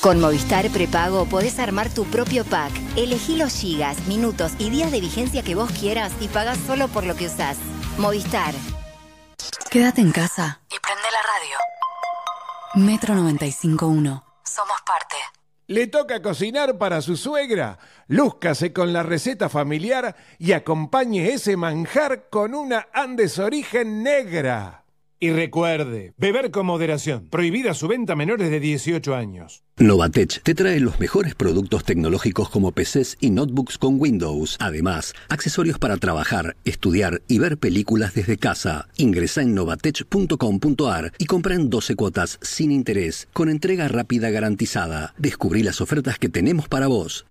Con 0.02 0.19
Movistar 0.19 0.69
Prepago 0.69 1.26
podés 1.26 1.57
armar 1.60 1.90
tu 1.90 2.06
propio 2.06 2.45
pack. 2.45 2.72
Elegí 2.95 3.36
los 3.36 3.53
gigas, 3.53 4.06
minutos 4.07 4.52
y 4.60 4.69
días 4.69 4.91
de 4.91 5.02
vigencia 5.02 5.41
que 5.41 5.56
vos 5.56 5.72
quieras 5.72 6.14
y 6.22 6.28
pagás 6.28 6.60
solo 6.68 6.88
por 6.88 7.03
lo 7.03 7.15
que 7.15 7.26
usás. 7.26 7.57
Movistar. 7.98 8.53
Quédate 9.72 10.02
en 10.02 10.11
casa 10.11 10.61
y 10.68 10.80
prende 10.80 11.07
la 11.11 11.22
radio. 11.24 12.86
Metro 12.86 13.15
95.1. 13.15 14.24
Somos 14.44 14.78
parte. 14.86 15.15
¿Le 15.65 15.88
toca 15.88 16.22
cocinar 16.22 16.78
para 16.78 17.02
su 17.02 17.18
suegra? 17.18 17.80
Lúzcase 18.07 18.72
con 18.72 18.94
la 18.94 19.03
receta 19.03 19.49
familiar 19.49 20.15
y 20.38 20.53
acompañe 20.53 21.34
ese 21.34 21.57
manjar 21.57 22.30
con 22.30 22.53
una 22.53 22.88
Andes 22.94 23.40
Origen 23.40 24.03
Negra. 24.03 24.86
Y 25.19 25.31
recuerde, 25.31 26.14
beber 26.18 26.52
con 26.52 26.68
moderación. 26.68 27.27
Prohibida 27.30 27.73
su 27.73 27.88
venta 27.88 28.14
a 28.14 28.15
menores 28.15 28.52
de 28.52 28.60
18 28.60 29.15
años. 29.15 29.64
Novatech 29.77 30.44
te 30.44 30.53
trae 30.53 30.80
los 30.80 30.99
mejores 30.99 31.34
productos 31.34 31.84
tecnológicos 31.84 32.49
como 32.49 32.72
PCs 32.72 33.18
y 33.19 33.31
notebooks 33.31 33.80
con 33.80 33.99
Windows. 33.99 34.57
Además, 34.60 35.15
accesorios 35.30 35.80
para 35.80 35.98
trabajar, 35.98 36.56
estudiar 36.65 37.23
y 37.27 37.39
ver 37.39 37.57
películas 37.57 38.14
desde 38.14 38.38
casa. 38.38 38.89
Ingresa 38.98 39.41
en 39.41 39.56
novatech.com.ar 39.56 41.14
y 41.18 41.26
compra 41.26 41.56
en 41.56 41.72
12 41.72 41.95
cuotas 41.95 42.38
sin 42.41 42.72
interés, 42.72 43.27
con 43.34 43.49
entrega 43.49 43.88
rápida 43.88 44.30
garantizada. 44.30 45.15
Descubrí 45.18 45.64
las 45.64 45.81
ofertas 45.81 46.19
que 46.19 46.30
tenemos 46.30 46.68
para 46.68 46.85
vos. 46.85 47.26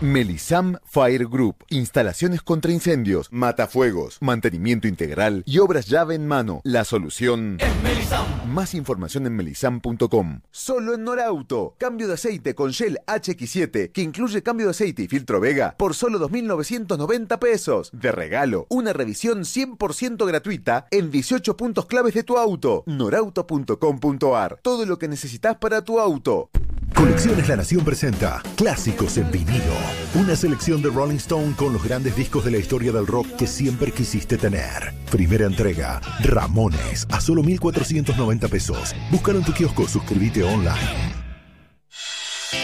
Melisam 0.00 0.78
Fire 0.84 1.26
Group. 1.26 1.64
Instalaciones 1.70 2.42
contra 2.42 2.70
incendios, 2.70 3.26
matafuegos, 3.32 4.18
mantenimiento 4.20 4.86
integral 4.86 5.42
y 5.44 5.58
obras 5.58 5.86
llave 5.86 6.14
en 6.14 6.28
mano. 6.28 6.60
La 6.62 6.84
solución 6.84 7.56
es 7.58 7.82
Melisam. 7.82 8.24
Más 8.48 8.74
información 8.74 9.26
en 9.26 9.34
melisam.com. 9.34 10.42
Solo 10.52 10.94
en 10.94 11.02
Norauto. 11.02 11.74
Cambio 11.78 12.06
de 12.06 12.14
aceite 12.14 12.54
con 12.54 12.70
Shell 12.70 13.00
HX7 13.08 13.90
que 13.90 14.02
incluye 14.02 14.44
cambio 14.44 14.66
de 14.66 14.70
aceite 14.70 15.02
y 15.02 15.08
filtro 15.08 15.40
Vega 15.40 15.74
por 15.76 15.96
solo 15.96 16.20
2.990 16.28 17.38
pesos. 17.40 17.90
De 17.92 18.12
regalo, 18.12 18.66
una 18.70 18.92
revisión 18.92 19.40
100% 19.40 20.24
gratuita 20.28 20.86
en 20.92 21.10
18 21.10 21.56
puntos 21.56 21.86
claves 21.86 22.14
de 22.14 22.22
tu 22.22 22.38
auto. 22.38 22.84
Norauto.com.ar. 22.86 24.60
Todo 24.62 24.86
lo 24.86 24.96
que 24.96 25.08
necesitas 25.08 25.56
para 25.56 25.82
tu 25.82 25.98
auto. 25.98 26.50
Colecciones 26.94 27.48
La 27.48 27.56
Nación 27.56 27.84
presenta 27.84 28.42
Clásicos 28.56 29.18
en 29.18 29.30
vinilo. 29.30 29.74
Una 30.14 30.34
selección 30.34 30.82
de 30.82 30.88
Rolling 30.88 31.16
Stone 31.16 31.54
con 31.56 31.72
los 31.72 31.84
grandes 31.84 32.16
discos 32.16 32.44
de 32.44 32.50
la 32.50 32.58
historia 32.58 32.92
del 32.92 33.06
rock 33.06 33.26
que 33.36 33.46
siempre 33.46 33.92
quisiste 33.92 34.36
tener. 34.36 34.94
Primera 35.10 35.46
entrega, 35.46 36.00
Ramones, 36.20 37.06
a 37.10 37.20
solo 37.20 37.42
1.490 37.42 38.48
pesos. 38.48 38.94
Búscalo 39.10 39.38
en 39.38 39.44
tu 39.44 39.52
kiosco, 39.52 39.86
suscríbete 39.86 40.42
online. 40.42 41.14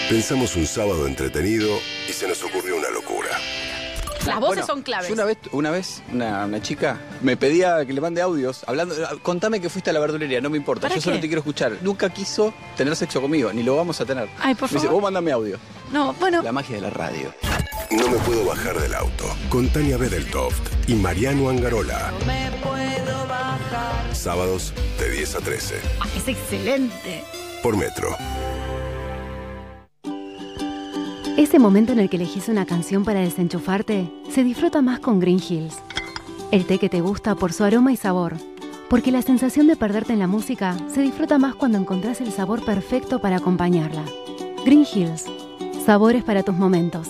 Pensamos 0.08 0.56
un 0.56 0.66
sábado 0.66 1.06
entretenido 1.06 1.68
y 2.08 2.12
se 2.12 2.26
nos 2.26 2.42
ocurrió. 2.42 2.63
Las 4.26 4.36
voces 4.40 4.48
Bueno, 4.56 4.66
son 4.66 4.82
claves. 4.82 5.08
yo 5.08 5.14
una 5.14 5.24
vez, 5.24 5.38
una 5.52 5.70
vez 5.70 6.02
una, 6.12 6.44
una 6.46 6.62
chica 6.62 6.98
me 7.22 7.36
pedía 7.36 7.84
que 7.84 7.92
le 7.92 8.00
mande 8.00 8.20
audios 8.22 8.62
hablando. 8.66 8.94
Contame 9.22 9.60
que 9.60 9.68
fuiste 9.68 9.90
a 9.90 9.92
la 9.92 10.00
verdulería, 10.00 10.40
no 10.40 10.50
me 10.50 10.56
importa. 10.56 10.82
¿Para 10.88 10.94
Yo 10.94 11.00
solo 11.02 11.16
te 11.20 11.26
quiero 11.26 11.40
escuchar. 11.40 11.76
Nunca 11.82 12.08
quiso 12.10 12.54
tener 12.76 12.94
sexo 12.96 13.20
conmigo, 13.20 13.52
ni 13.52 13.62
lo 13.62 13.76
vamos 13.76 14.00
a 14.00 14.04
tener. 14.06 14.28
Ay, 14.40 14.54
por 14.54 14.68
Me 14.70 14.74
dice, 14.74 14.86
favor. 14.86 14.92
vos 14.94 15.02
mandame 15.02 15.32
audio. 15.32 15.58
No, 15.92 16.12
bueno. 16.14 16.42
La 16.42 16.52
magia 16.52 16.76
de 16.76 16.80
la 16.82 16.90
radio. 16.90 17.32
No 17.90 18.08
me 18.08 18.16
puedo 18.18 18.44
bajar 18.46 18.78
del 18.80 18.94
auto. 18.94 19.24
Con 19.50 19.68
Tania 19.68 19.96
Bedeltoft 19.98 20.60
y 20.88 20.94
Mariano 20.94 21.48
Angarola. 21.50 22.12
Me 22.26 22.50
puedo 22.62 23.26
bajar. 23.28 24.14
Sábados 24.16 24.72
de 24.98 25.10
10 25.10 25.34
a 25.36 25.38
13. 25.40 25.74
Es 26.16 26.28
excelente. 26.28 27.22
Por 27.62 27.76
Metro. 27.76 28.16
Ese 31.36 31.58
momento 31.58 31.92
en 31.92 31.98
el 31.98 32.08
que 32.08 32.14
elegís 32.14 32.48
una 32.48 32.64
canción 32.64 33.04
para 33.04 33.18
desenchufarte 33.18 34.08
se 34.30 34.44
disfruta 34.44 34.82
más 34.82 35.00
con 35.00 35.18
Green 35.18 35.40
Hills. 35.40 35.74
El 36.52 36.64
té 36.64 36.78
que 36.78 36.88
te 36.88 37.00
gusta 37.00 37.34
por 37.34 37.52
su 37.52 37.64
aroma 37.64 37.92
y 37.92 37.96
sabor. 37.96 38.34
Porque 38.88 39.10
la 39.10 39.20
sensación 39.20 39.66
de 39.66 39.74
perderte 39.74 40.12
en 40.12 40.20
la 40.20 40.28
música 40.28 40.76
se 40.86 41.00
disfruta 41.02 41.38
más 41.38 41.56
cuando 41.56 41.76
encontrás 41.76 42.20
el 42.20 42.30
sabor 42.30 42.64
perfecto 42.64 43.18
para 43.18 43.38
acompañarla. 43.38 44.04
Green 44.64 44.86
Hills. 44.94 45.24
Sabores 45.84 46.22
para 46.22 46.44
tus 46.44 46.54
momentos. 46.54 47.08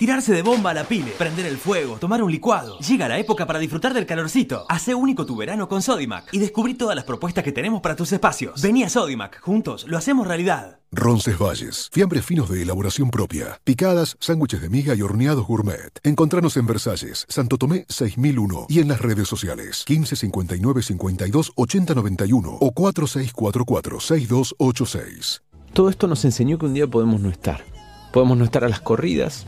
Tirarse 0.00 0.32
de 0.32 0.40
bomba 0.40 0.70
a 0.70 0.72
la 0.72 0.84
pile, 0.84 1.12
prender 1.18 1.44
el 1.44 1.58
fuego, 1.58 1.98
tomar 1.98 2.22
un 2.22 2.32
licuado. 2.32 2.78
Llega 2.78 3.06
la 3.06 3.18
época 3.18 3.46
para 3.46 3.58
disfrutar 3.58 3.92
del 3.92 4.06
calorcito. 4.06 4.64
Hace 4.66 4.94
único 4.94 5.26
tu 5.26 5.36
verano 5.36 5.68
con 5.68 5.82
Sodimac 5.82 6.32
y 6.32 6.38
descubrí 6.38 6.72
todas 6.72 6.96
las 6.96 7.04
propuestas 7.04 7.44
que 7.44 7.52
tenemos 7.52 7.82
para 7.82 7.96
tus 7.96 8.10
espacios. 8.10 8.62
Vení 8.62 8.82
a 8.82 8.88
Sodimac, 8.88 9.38
juntos 9.42 9.84
lo 9.86 9.98
hacemos 9.98 10.26
realidad. 10.26 10.78
Roncesvalles, 10.90 11.90
fiambres 11.92 12.24
finos 12.24 12.48
de 12.48 12.62
elaboración 12.62 13.10
propia, 13.10 13.60
picadas, 13.62 14.16
sándwiches 14.20 14.62
de 14.62 14.70
miga 14.70 14.94
y 14.94 15.02
horneados 15.02 15.46
gourmet. 15.46 15.92
Encontranos 16.02 16.56
en 16.56 16.64
Versalles, 16.64 17.26
Santo 17.28 17.58
Tomé 17.58 17.84
6001 17.90 18.68
y 18.70 18.78
en 18.78 18.88
las 18.88 19.02
redes 19.02 19.28
sociales 19.28 19.84
15 19.84 20.16
59 20.16 20.82
52 20.82 21.52
80 21.54 21.94
91 21.94 22.48
o 22.58 22.72
4644 22.72 24.00
6286. 24.00 25.42
Todo 25.74 25.90
esto 25.90 26.06
nos 26.06 26.24
enseñó 26.24 26.56
que 26.56 26.64
un 26.64 26.72
día 26.72 26.86
podemos 26.86 27.20
no 27.20 27.28
estar. 27.28 27.66
Podemos 28.14 28.38
no 28.38 28.44
estar 28.44 28.64
a 28.64 28.68
las 28.70 28.80
corridas, 28.80 29.46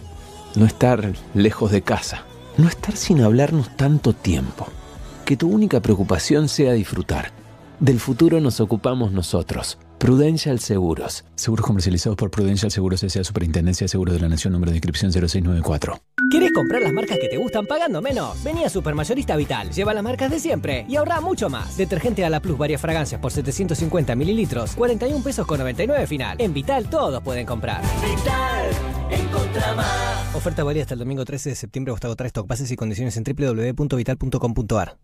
no 0.54 0.66
estar 0.66 1.12
lejos 1.34 1.70
de 1.70 1.82
casa, 1.82 2.24
no 2.56 2.68
estar 2.68 2.96
sin 2.96 3.20
hablarnos 3.22 3.76
tanto 3.76 4.12
tiempo. 4.12 4.66
Que 5.24 5.36
tu 5.36 5.48
única 5.48 5.80
preocupación 5.80 6.48
sea 6.48 6.72
disfrutar. 6.72 7.32
Del 7.80 8.00
futuro 8.00 8.40
nos 8.40 8.60
ocupamos 8.60 9.12
nosotros. 9.12 9.78
Prudential 10.02 10.58
Seguros. 10.58 11.24
Seguros 11.36 11.64
comercializados 11.64 12.16
por 12.16 12.28
Prudential 12.28 12.72
Seguros 12.72 13.04
S.A. 13.04 13.22
Superintendencia 13.22 13.84
de 13.84 13.88
Seguros 13.88 14.16
de 14.16 14.20
la 14.20 14.28
Nación, 14.28 14.52
número 14.52 14.72
de 14.72 14.78
inscripción 14.78 15.12
0694. 15.12 15.96
¿Quieres 16.28 16.50
comprar 16.52 16.82
las 16.82 16.92
marcas 16.92 17.18
que 17.20 17.28
te 17.28 17.36
gustan 17.36 17.66
pagando 17.66 18.02
menos? 18.02 18.42
Vení 18.42 18.64
a 18.64 18.68
Supermayorista 18.68 19.36
Vital, 19.36 19.70
lleva 19.70 19.94
las 19.94 20.02
marcas 20.02 20.28
de 20.32 20.40
siempre 20.40 20.84
y 20.88 20.96
ahorra 20.96 21.20
mucho 21.20 21.48
más. 21.48 21.76
Detergente 21.76 22.24
a 22.24 22.30
la 22.30 22.40
Plus 22.40 22.58
varias 22.58 22.80
fragancias 22.80 23.20
por 23.20 23.30
750 23.30 24.16
mililitros, 24.16 24.74
41 24.74 25.22
pesos 25.22 25.46
con 25.46 25.60
99 25.60 26.08
final. 26.08 26.36
En 26.40 26.52
Vital 26.52 26.90
todos 26.90 27.22
pueden 27.22 27.46
comprar. 27.46 27.80
Vital, 28.02 28.70
encontra 29.08 29.72
más. 29.76 30.34
Oferta 30.34 30.64
válida 30.64 30.82
hasta 30.82 30.94
el 30.94 30.98
domingo 30.98 31.24
13 31.24 31.50
de 31.50 31.54
septiembre 31.54 31.92
o 31.92 31.94
hasta 31.94 32.08
agotar 32.08 32.26
stock. 32.26 32.48
Bases 32.48 32.68
y 32.72 32.74
condiciones 32.74 33.16
en 33.16 33.22
www.vital.com.ar. 33.22 34.98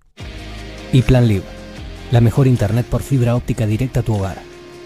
Y 0.92 1.02
Plan 1.02 1.28
Live. 1.28 1.44
La 2.10 2.20
mejor 2.20 2.48
internet 2.48 2.84
por 2.84 3.02
fibra 3.02 3.36
óptica 3.36 3.64
directa 3.64 4.00
a 4.00 4.02
tu 4.02 4.16
hogar. 4.16 4.57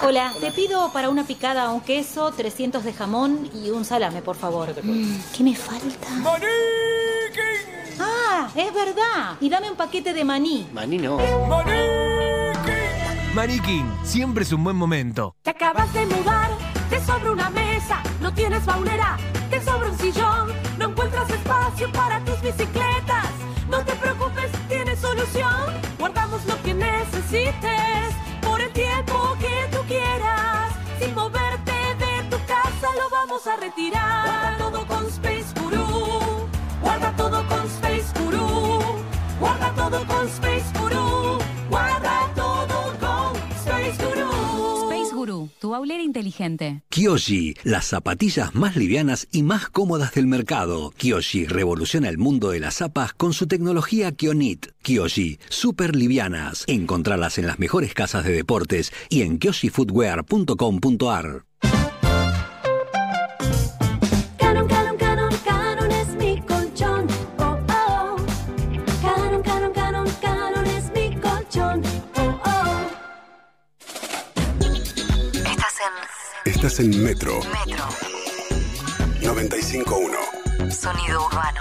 Hola, 0.00 0.32
te 0.40 0.50
pido 0.50 0.92
para 0.92 1.10
una 1.10 1.24
picada 1.24 1.70
un 1.70 1.80
queso, 1.80 2.32
300 2.32 2.82
de 2.84 2.92
jamón 2.92 3.50
y 3.54 3.70
un 3.70 3.84
salame, 3.84 4.22
por 4.22 4.36
favor. 4.36 4.68
Mm, 4.82 5.16
¿Qué 5.36 5.44
me 5.44 5.54
falta? 5.54 6.08
Ah, 8.00 8.48
es 8.54 8.74
verdad. 8.74 9.36
Y 9.40 9.48
dame 9.48 9.70
un 9.70 9.76
paquete 9.76 10.12
de 10.12 10.24
maní. 10.24 10.68
Maní 10.72 10.98
no. 10.98 11.18
Maniquín, 13.34 13.90
siempre 14.04 14.44
es 14.44 14.52
un 14.52 14.64
buen 14.64 14.76
momento. 14.76 15.36
Te 15.42 15.50
acabas 15.50 15.92
de 15.94 16.04
mudar, 16.06 16.50
te 16.90 17.00
sobra 17.04 17.30
una 17.32 17.48
mesa, 17.50 18.02
no 18.20 18.32
tienes 18.34 18.64
baulera, 18.66 19.16
te 19.50 19.62
sobra 19.62 19.88
un 19.88 19.98
sillón, 19.98 20.52
no 20.78 20.90
encuentras 20.90 21.30
espacio 21.30 21.90
para 21.92 22.22
tus 22.24 22.40
bicicletas. 22.42 23.30
No 23.70 23.82
te 23.84 23.92
preocupes, 23.94 24.50
tienes 24.68 24.98
solución. 24.98 25.80
Guardamos 25.98 26.44
lo 26.44 26.60
que 26.62 26.74
necesites 26.74 28.21
vamos 33.32 33.46
a 33.46 33.56
retirar. 33.56 34.26
Guarda 34.26 34.58
todo 34.58 34.86
con 34.86 35.06
Space 35.06 35.46
Guru. 35.60 35.86
Guarda 36.82 37.16
todo 37.16 37.48
con 37.48 37.66
Space 37.66 38.12
Guru. 38.20 38.82
Guarda 39.40 39.74
todo 39.74 40.06
con 40.06 40.28
Space 40.28 40.78
Guru. 40.78 41.38
Guarda 41.70 42.30
todo 42.34 42.94
con 43.00 43.34
Space 43.56 43.96
Guru. 44.04 44.90
Space 44.90 45.14
Guru, 45.14 45.48
tu 45.58 45.74
aulera 45.74 46.02
inteligente. 46.02 46.82
Kyoshi, 46.90 47.54
las 47.64 47.86
zapatillas 47.86 48.54
más 48.54 48.76
livianas 48.76 49.26
y 49.32 49.42
más 49.42 49.70
cómodas 49.70 50.12
del 50.12 50.26
mercado. 50.26 50.92
Kyoshi 50.98 51.46
revoluciona 51.46 52.10
el 52.10 52.18
mundo 52.18 52.50
de 52.50 52.60
las 52.60 52.74
zapas 52.76 53.14
con 53.14 53.32
su 53.32 53.46
tecnología 53.46 54.12
Kionit. 54.12 54.66
Kyoshi, 54.82 55.38
super 55.48 55.96
livianas. 55.96 56.64
Encontralas 56.66 57.38
en 57.38 57.46
las 57.46 57.58
mejores 57.58 57.94
casas 57.94 58.24
de 58.24 58.32
deportes 58.32 58.92
y 59.08 59.22
en 59.22 59.38
kyoshifootwear.com.ar. 59.38 61.46
Estás 76.64 76.78
en 76.78 77.02
Metro. 77.02 77.40
Metro. 77.66 77.84
95.1. 79.20 80.70
Sonido 80.70 81.26
urbano. 81.26 81.60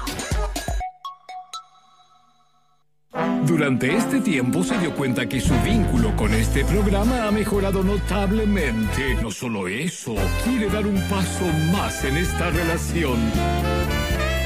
Durante 3.47 3.95
este 3.95 4.21
tiempo 4.21 4.63
se 4.63 4.77
dio 4.77 4.93
cuenta 4.93 5.27
que 5.27 5.41
su 5.41 5.59
vínculo 5.61 6.15
con 6.15 6.31
este 6.35 6.63
programa 6.65 7.27
ha 7.27 7.31
mejorado 7.31 7.81
notablemente. 7.81 9.15
No 9.23 9.31
solo 9.31 9.67
eso, 9.67 10.13
quiere 10.43 10.69
dar 10.69 10.85
un 10.85 11.01
paso 11.09 11.45
más 11.73 12.03
en 12.03 12.17
esta 12.17 12.51
relación. 12.51 13.17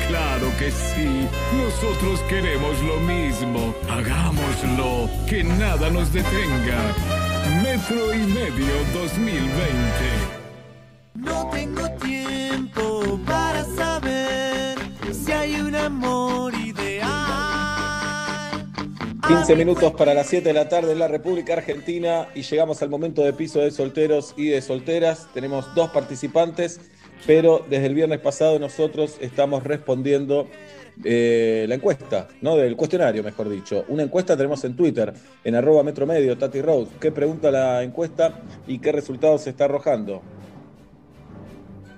Claro 0.08 0.48
que 0.58 0.72
sí, 0.72 1.28
nosotros 1.58 2.22
queremos 2.30 2.82
lo 2.82 3.02
mismo. 3.02 3.76
Hagámoslo, 3.90 5.10
que 5.28 5.44
nada 5.44 5.90
nos 5.90 6.14
detenga. 6.14 6.80
Metro 7.62 8.14
y 8.14 8.20
medio 8.20 8.74
2020. 8.94 10.45
No 11.16 11.50
tengo 11.50 11.90
tiempo 11.92 13.20
para 13.26 13.64
saber 13.64 14.78
si 15.14 15.32
hay 15.32 15.56
un 15.56 15.74
amor 15.74 16.54
ideal. 16.54 17.14
15 19.26 19.56
minutos 19.56 19.94
para 19.94 20.14
las 20.14 20.28
7 20.28 20.50
de 20.50 20.54
la 20.54 20.68
tarde 20.68 20.92
en 20.92 21.00
la 21.00 21.08
República 21.08 21.54
Argentina 21.54 22.28
y 22.36 22.42
llegamos 22.42 22.82
al 22.82 22.90
momento 22.90 23.24
de 23.24 23.32
piso 23.32 23.60
de 23.60 23.72
solteros 23.72 24.34
y 24.36 24.50
de 24.50 24.62
solteras. 24.62 25.30
Tenemos 25.34 25.74
dos 25.74 25.90
participantes, 25.92 26.82
pero 27.26 27.66
desde 27.70 27.86
el 27.86 27.96
viernes 27.96 28.20
pasado 28.20 28.60
nosotros 28.60 29.18
estamos 29.22 29.64
respondiendo 29.64 30.48
eh, 31.04 31.66
la 31.68 31.76
encuesta, 31.76 32.28
¿no? 32.42 32.58
Del 32.58 32.76
cuestionario, 32.76 33.24
mejor 33.24 33.50
dicho. 33.50 33.86
Una 33.88 34.04
encuesta 34.04 34.36
tenemos 34.36 34.64
en 34.66 34.76
Twitter, 34.76 35.14
en 35.44 35.56
arroba 35.56 35.82
metromedio, 35.84 36.38
Tati 36.38 36.62
Rose. 36.62 36.92
¿Qué 37.00 37.12
pregunta 37.12 37.52
la 37.52 37.84
encuesta 37.84 38.42
y 38.68 38.80
qué 38.80 38.92
resultados 38.92 39.44
se 39.44 39.52
está 39.52 39.66
arrojando? 39.66 40.22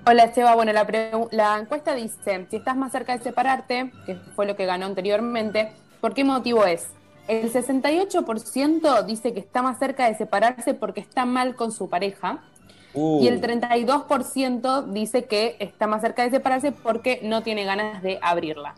Hola 0.10 0.34
Seba, 0.34 0.56
bueno, 0.56 0.72
la, 0.72 0.88
la 1.32 1.60
encuesta 1.60 1.94
dice, 1.94 2.48
si 2.50 2.56
estás 2.56 2.78
más 2.78 2.92
cerca 2.94 3.18
de 3.18 3.24
separarte, 3.24 3.92
que 4.06 4.16
fue 4.36 4.46
lo 4.46 4.56
que 4.56 4.66
ganó 4.66 4.86
anteriormente, 4.86 5.70
¿por 6.00 6.14
qué 6.14 6.24
motivo 6.24 6.66
es? 6.66 6.88
El 7.28 7.52
68% 7.52 9.06
dice 9.06 9.34
que 9.34 9.40
está 9.42 9.62
más 9.62 9.80
cerca 9.80 10.08
de 10.08 10.16
separarse 10.16 10.74
porque 10.74 11.02
está 11.02 11.26
mal 11.26 11.56
con 11.56 11.72
su 11.72 11.90
pareja 11.90 12.44
Uh, 12.94 13.22
y 13.22 13.28
el 13.28 13.42
32% 13.42 14.86
dice 14.92 15.26
que 15.26 15.56
está 15.60 15.86
más 15.86 16.02
cerca 16.02 16.24
de 16.24 16.32
separarse 16.32 16.72
porque 16.72 17.20
no 17.22 17.44
tiene 17.44 17.64
ganas 17.64 18.02
de 18.02 18.18
abrirla. 18.24 18.74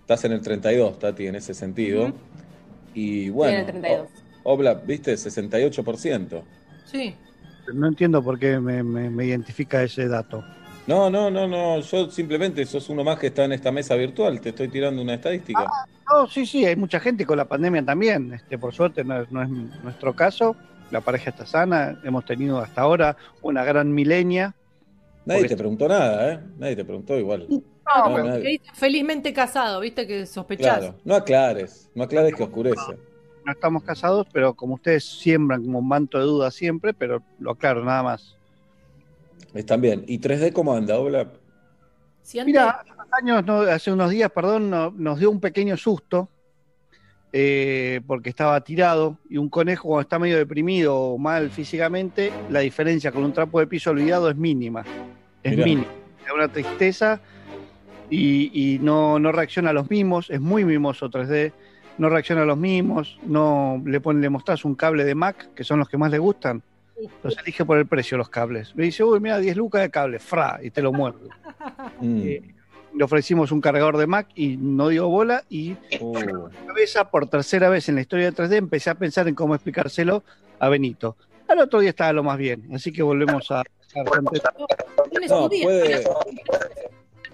Estás 0.00 0.24
en 0.24 0.32
el 0.32 0.40
32, 0.40 0.98
Tati, 0.98 1.26
en 1.28 1.36
ese 1.36 1.54
sentido. 1.54 2.12
Y 2.94 3.28
bueno, 3.28 3.52
en 3.52 3.60
el 3.60 3.66
32. 3.66 4.08
O- 4.42 4.52
Obla, 4.54 4.74
¿viste? 4.74 5.14
68%. 5.14 6.42
Sí. 6.86 7.14
No 7.74 7.86
entiendo 7.88 8.22
por 8.22 8.38
qué 8.38 8.58
me, 8.58 8.82
me- 8.82 9.10
me 9.10 9.24
identifica 9.26 9.82
ese 9.82 10.08
dato. 10.08 10.44
No, 10.86 11.08
no, 11.10 11.30
no, 11.30 11.46
no. 11.46 11.80
Yo 11.80 12.10
simplemente 12.10 12.64
sos 12.66 12.88
uno 12.88 13.04
más 13.04 13.18
que 13.18 13.28
está 13.28 13.44
en 13.44 13.52
esta 13.52 13.70
mesa 13.70 13.94
virtual. 13.94 14.40
Te 14.40 14.48
estoy 14.50 14.68
tirando 14.68 15.00
una 15.00 15.14
estadística. 15.14 15.64
No, 16.10 16.26
sí, 16.26 16.44
sí, 16.44 16.64
hay 16.66 16.74
mucha 16.76 16.98
gente 17.00 17.24
con 17.24 17.36
la 17.36 17.44
pandemia 17.44 17.84
también. 17.84 18.32
Este, 18.32 18.58
por 18.58 18.74
suerte 18.74 19.04
no 19.04 19.22
es, 19.22 19.30
no 19.30 19.42
es 19.42 19.48
nuestro 19.48 20.14
caso. 20.14 20.56
La 20.90 21.00
pareja 21.00 21.30
está 21.30 21.46
sana. 21.46 21.98
Hemos 22.04 22.24
tenido 22.24 22.58
hasta 22.58 22.80
ahora 22.82 23.16
una 23.42 23.64
gran 23.64 23.92
milenia. 23.94 24.54
Nadie 25.24 25.46
te 25.46 25.56
preguntó 25.56 25.86
nada, 25.88 26.32
¿eh? 26.32 26.40
Nadie 26.58 26.74
te 26.76 26.84
preguntó 26.84 27.16
igual. 27.16 27.46
No, 27.48 27.62
No, 28.08 28.24
nadie- 28.24 28.60
felizmente 28.74 29.32
casado, 29.32 29.80
viste 29.80 30.04
que 30.06 30.26
sospechás. 30.26 30.78
Claro, 30.78 30.94
no 31.04 31.14
aclares. 31.14 31.88
No 31.94 32.02
aclares 32.04 32.34
que 32.34 32.42
oscurece. 32.42 32.96
No 33.44 33.52
estamos 33.52 33.82
casados, 33.82 34.26
pero 34.32 34.54
como 34.54 34.74
ustedes 34.74 35.04
siembran 35.04 35.64
como 35.64 35.80
un 35.80 35.88
manto 35.88 36.18
de 36.18 36.24
duda 36.24 36.50
siempre, 36.50 36.94
pero 36.94 37.22
lo 37.40 37.52
aclaro 37.52 37.84
nada 37.84 38.02
más. 38.02 38.36
Están 39.54 39.80
bien. 39.80 40.04
¿Y 40.06 40.18
3D 40.18 40.52
cómo 40.52 40.74
anda, 40.74 40.94
antes- 40.96 41.40
Mira, 42.46 42.70
hace 42.70 42.92
unos 42.92 43.06
años, 43.12 43.44
no, 43.44 43.60
hace 43.62 43.92
unos 43.92 44.10
días, 44.10 44.30
perdón, 44.30 44.70
no- 44.70 44.92
nos 44.96 45.18
dio 45.18 45.30
un 45.30 45.40
pequeño 45.40 45.76
susto 45.76 46.28
eh, 47.32 48.00
porque 48.06 48.28
estaba 48.28 48.60
tirado 48.60 49.16
y 49.30 49.38
un 49.38 49.48
conejo 49.48 49.88
cuando 49.88 50.02
está 50.02 50.18
medio 50.18 50.36
deprimido 50.36 50.94
o 50.96 51.18
mal 51.18 51.50
físicamente, 51.50 52.30
la 52.50 52.60
diferencia 52.60 53.10
con 53.10 53.24
un 53.24 53.32
trapo 53.32 53.58
de 53.58 53.66
piso 53.66 53.90
olvidado 53.90 54.28
es 54.30 54.36
mínima. 54.36 54.84
Es 55.42 55.52
Mirá. 55.52 55.64
mínima. 55.64 55.88
Es 56.26 56.32
una 56.32 56.48
tristeza 56.48 57.20
y, 58.10 58.74
y 58.74 58.78
no, 58.80 59.18
no 59.18 59.32
reacciona 59.32 59.70
a 59.70 59.72
los 59.72 59.90
mimos, 59.90 60.28
es 60.30 60.40
muy 60.42 60.64
mimoso 60.66 61.08
3D, 61.10 61.52
no 61.98 62.08
reacciona 62.08 62.42
a 62.42 62.44
los 62.46 62.56
mimos, 62.58 63.18
no 63.24 63.80
le, 63.84 64.00
pone, 64.00 64.20
le 64.20 64.28
mostrás 64.30 64.64
un 64.64 64.74
cable 64.74 65.04
de 65.04 65.14
Mac, 65.14 65.50
que 65.54 65.64
son 65.64 65.78
los 65.78 65.88
que 65.88 65.98
más 65.98 66.10
le 66.10 66.18
gustan, 66.18 66.62
los 67.22 67.36
elige 67.38 67.64
por 67.64 67.78
el 67.78 67.86
precio 67.86 68.16
los 68.18 68.28
cables. 68.28 68.74
Me 68.76 68.84
dice, 68.84 69.02
uy, 69.04 69.18
mira, 69.20 69.38
10 69.38 69.56
lucas 69.56 69.82
de 69.82 69.90
cable, 69.90 70.18
fra, 70.18 70.58
y 70.62 70.70
te 70.70 70.82
lo 70.82 70.92
muerde. 70.92 71.28
Mm. 72.00 72.20
Eh, 72.24 72.54
le 72.94 73.04
ofrecimos 73.04 73.52
un 73.52 73.60
cargador 73.60 73.96
de 73.96 74.06
Mac 74.06 74.28
y 74.34 74.56
no 74.56 74.88
dio 74.88 75.08
bola 75.08 75.44
y 75.48 75.76
Uh, 76.00 76.48
cabeza 76.66 77.08
por 77.10 77.26
tercera 77.28 77.68
vez 77.68 77.88
en 77.88 77.94
la 77.94 78.00
historia 78.00 78.30
de 78.30 78.36
3D 78.36 78.56
empecé 78.56 78.90
a 78.90 78.94
pensar 78.96 79.28
en 79.28 79.34
cómo 79.36 79.54
explicárselo 79.54 80.22
a 80.58 80.68
Benito. 80.68 81.16
Al 81.48 81.60
otro 81.60 81.78
día 81.80 81.90
estaba 81.90 82.12
lo 82.12 82.22
más 82.24 82.36
bien, 82.36 82.68
así 82.74 82.92
que 82.92 83.02
volvemos 83.02 83.50
a... 83.52 83.62
Tienes 85.10 85.30
No, 85.30 85.48
puede- 85.48 86.04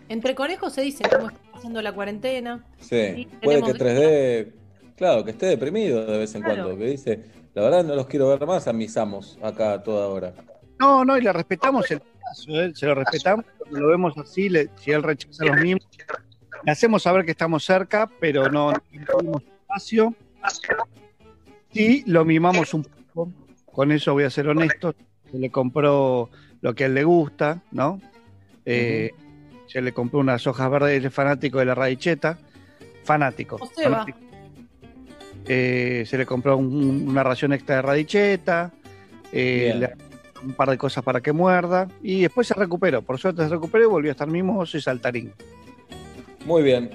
Entre 0.08 0.34
conejos 0.34 0.72
se 0.74 0.82
dice 0.82 1.04
cómo 1.10 1.28
pasando 1.58 1.82
la 1.82 1.92
cuarentena. 1.92 2.64
Sí, 2.78 3.28
puede 3.42 3.62
que 3.62 3.72
tenemos- 3.74 3.78
3D, 3.78 4.52
claro, 4.96 5.24
que 5.24 5.32
esté 5.32 5.46
deprimido 5.46 6.06
de 6.06 6.18
vez 6.18 6.34
en 6.34 6.42
Claro. 6.42 6.62
cuando, 6.64 6.78
que 6.78 6.86
dice, 6.90 7.20
la 7.54 7.62
verdad 7.62 7.84
no 7.84 7.94
los 7.96 8.06
quiero 8.06 8.28
ver 8.28 8.46
más 8.46 8.68
a 8.68 8.72
mis 8.72 8.96
amos 8.96 9.38
acá 9.42 9.72
a 9.74 9.82
toda 9.82 10.08
hora. 10.08 10.32
No, 10.78 11.04
no, 11.04 11.18
y 11.18 11.20
le 11.22 11.32
respetamos 11.32 11.90
el 11.90 12.00
caso, 12.00 12.50
¿eh? 12.60 12.72
se 12.74 12.86
lo 12.86 12.94
respetamos, 12.94 13.44
cuando 13.58 13.80
lo 13.80 13.88
vemos 13.88 14.16
así, 14.18 14.48
le- 14.48 14.70
si 14.76 14.92
él 14.92 15.02
rechaza 15.02 15.44
los 15.44 15.56
mismos, 15.60 15.86
le 16.64 16.72
hacemos 16.72 17.02
saber 17.02 17.24
que 17.24 17.32
estamos 17.32 17.64
cerca, 17.64 18.08
pero 18.20 18.48
no 18.50 18.72
no 18.72 19.38
espacio. 19.38 20.14
Sí, 21.72 22.04
lo 22.06 22.24
mimamos 22.24 22.72
un 22.74 22.84
poco, 22.84 23.32
con 23.66 23.90
eso 23.92 24.12
voy 24.12 24.24
a 24.24 24.30
ser 24.30 24.48
honesto, 24.48 24.94
se 25.30 25.38
le 25.38 25.50
compró 25.50 26.30
lo 26.60 26.74
que 26.74 26.84
a 26.84 26.86
él 26.86 26.94
le 26.94 27.04
gusta, 27.04 27.62
¿no? 27.72 28.00
Eh, 28.64 29.10
Se 29.68 29.80
le 29.80 29.92
compró 29.92 30.18
unas 30.20 30.46
hojas 30.46 30.70
verdes, 30.70 30.96
él 30.98 31.04
es 31.06 31.14
fanático 31.14 31.58
de 31.58 31.66
la 31.66 31.74
radicheta, 31.74 32.38
fanático. 33.04 33.58
Fanático. 33.80 34.18
Eh, 35.46 36.04
se 36.06 36.18
le 36.18 36.26
compró 36.26 36.56
un- 36.56 37.06
una 37.08 37.22
ración 37.22 37.52
extra 37.52 37.76
de 37.76 37.82
radicheta, 37.82 38.72
eh, 39.32 39.74
le- 39.78 39.94
un 40.44 40.52
par 40.54 40.70
de 40.70 40.78
cosas 40.78 41.02
para 41.02 41.20
que 41.20 41.32
muerda, 41.32 41.88
y 42.02 42.22
después 42.22 42.46
se 42.46 42.54
recuperó. 42.54 43.02
Por 43.02 43.18
suerte 43.18 43.42
se 43.42 43.48
recuperó 43.48 43.84
y 43.84 43.86
volvió 43.88 44.10
a 44.10 44.12
estar 44.12 44.28
mimoso 44.28 44.76
y 44.76 44.80
saltarín. 44.80 45.32
Muy 46.44 46.62
bien. 46.62 46.90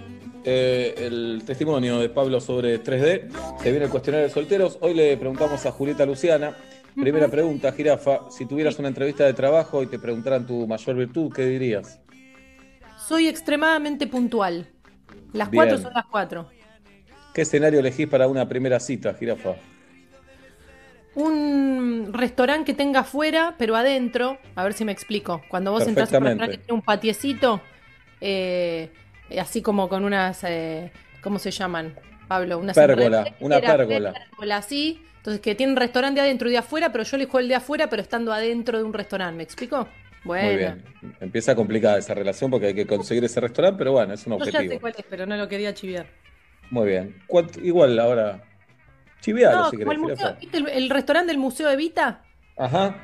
Eh, 0.45 0.93
el 0.97 1.41
testimonio 1.45 1.99
de 1.99 2.09
Pablo 2.09 2.41
sobre 2.41 2.77
3D. 2.79 3.29
Se 3.61 3.69
viene 3.71 3.85
el 3.85 3.91
cuestionario 3.91 4.27
de 4.27 4.33
solteros. 4.33 4.77
Hoy 4.81 4.93
le 4.93 5.15
preguntamos 5.17 5.65
a 5.65 5.71
Julieta 5.71 6.05
Luciana. 6.05 6.55
Primera 6.95 7.27
pregunta, 7.27 7.71
Jirafa. 7.71 8.29
Si 8.29 8.45
tuvieras 8.45 8.77
una 8.77 8.89
entrevista 8.89 9.25
de 9.25 9.33
trabajo 9.33 9.81
y 9.81 9.87
te 9.87 9.97
preguntaran 9.99 10.45
tu 10.45 10.67
mayor 10.67 10.95
virtud, 10.95 11.31
¿qué 11.33 11.45
dirías? 11.45 11.99
Soy 13.07 13.27
extremadamente 13.27 14.07
puntual. 14.07 14.67
Las 15.33 15.49
Bien. 15.49 15.63
cuatro 15.63 15.77
son 15.77 15.93
las 15.93 16.05
cuatro. 16.05 16.49
¿Qué 17.33 17.41
escenario 17.41 17.79
elegís 17.79 18.07
para 18.07 18.27
una 18.27 18.47
primera 18.47 18.79
cita, 18.79 19.13
Jirafa? 19.13 19.55
Un 21.15 22.09
restaurante 22.11 22.65
que 22.71 22.73
tenga 22.75 23.01
afuera, 23.01 23.55
pero 23.57 23.75
adentro. 23.75 24.37
A 24.55 24.63
ver 24.63 24.73
si 24.73 24.85
me 24.85 24.91
explico. 24.91 25.41
Cuando 25.47 25.71
vos 25.71 25.87
entras 25.87 26.11
a 26.13 26.17
un 26.17 26.23
restaurante 26.23 26.57
que 26.57 26.63
tiene 26.63 26.73
un 26.79 26.81
patiecito, 26.81 27.61
eh, 28.21 28.91
así 29.39 29.61
como 29.61 29.89
con 29.89 30.05
unas. 30.05 30.43
eh, 30.43 30.91
¿Cómo 31.21 31.39
se 31.39 31.51
llaman, 31.51 31.95
Pablo? 32.27 32.57
Unas 32.59 32.75
Pérgola, 32.75 33.33
una 33.39 33.59
pérgola. 33.61 34.13
pérgola, 34.13 34.57
así. 34.57 35.01
Entonces, 35.17 35.41
que 35.41 35.55
tiene 35.55 35.71
un 35.71 35.77
restaurante 35.77 36.19
de 36.19 36.27
adentro 36.27 36.49
y 36.49 36.51
de 36.51 36.57
afuera, 36.57 36.91
pero 36.91 37.03
yo 37.05 37.15
elijo 37.15 37.39
el 37.39 37.47
de 37.47 37.55
afuera, 37.55 37.89
pero 37.89 38.01
estando 38.01 38.33
adentro 38.33 38.77
de 38.77 38.83
un 38.83 38.93
restaurante. 38.93 39.37
¿Me 39.37 39.43
explico? 39.43 39.87
Bueno. 40.23 40.47
Muy 40.47 40.57
bien. 40.57 40.83
Empieza 41.19 41.53
complicada 41.55 41.97
esa 41.97 42.13
relación 42.13 42.49
porque 42.49 42.67
hay 42.67 42.73
que 42.73 42.85
conseguir 42.87 43.23
ese 43.25 43.39
restaurante, 43.41 43.77
pero 43.77 43.91
bueno, 43.91 44.13
es 44.13 44.25
un 44.25 44.33
Yo 44.33 44.45
ya 44.45 44.51
sé 44.51 44.57
objetivo. 44.57 44.81
cuál 44.81 44.93
es, 44.97 45.05
pero 45.09 45.25
no 45.25 45.35
lo 45.35 45.47
quería 45.47 45.73
chiviar. 45.73 46.05
Muy 46.69 46.87
bien. 46.87 47.15
¿Cuánto- 47.27 47.59
Igual 47.59 47.99
ahora. 47.99 48.43
Chivialo 49.21 49.57
No, 49.57 49.69
si 49.69 49.77
querés, 49.77 49.93
el, 49.93 49.99
museo. 49.99 50.35
¿viste 50.39 50.57
el, 50.57 50.67
el 50.69 50.89
restaurante 50.89 51.27
del 51.31 51.37
Museo 51.37 51.69
Evita? 51.69 52.23
Ajá. 52.57 52.97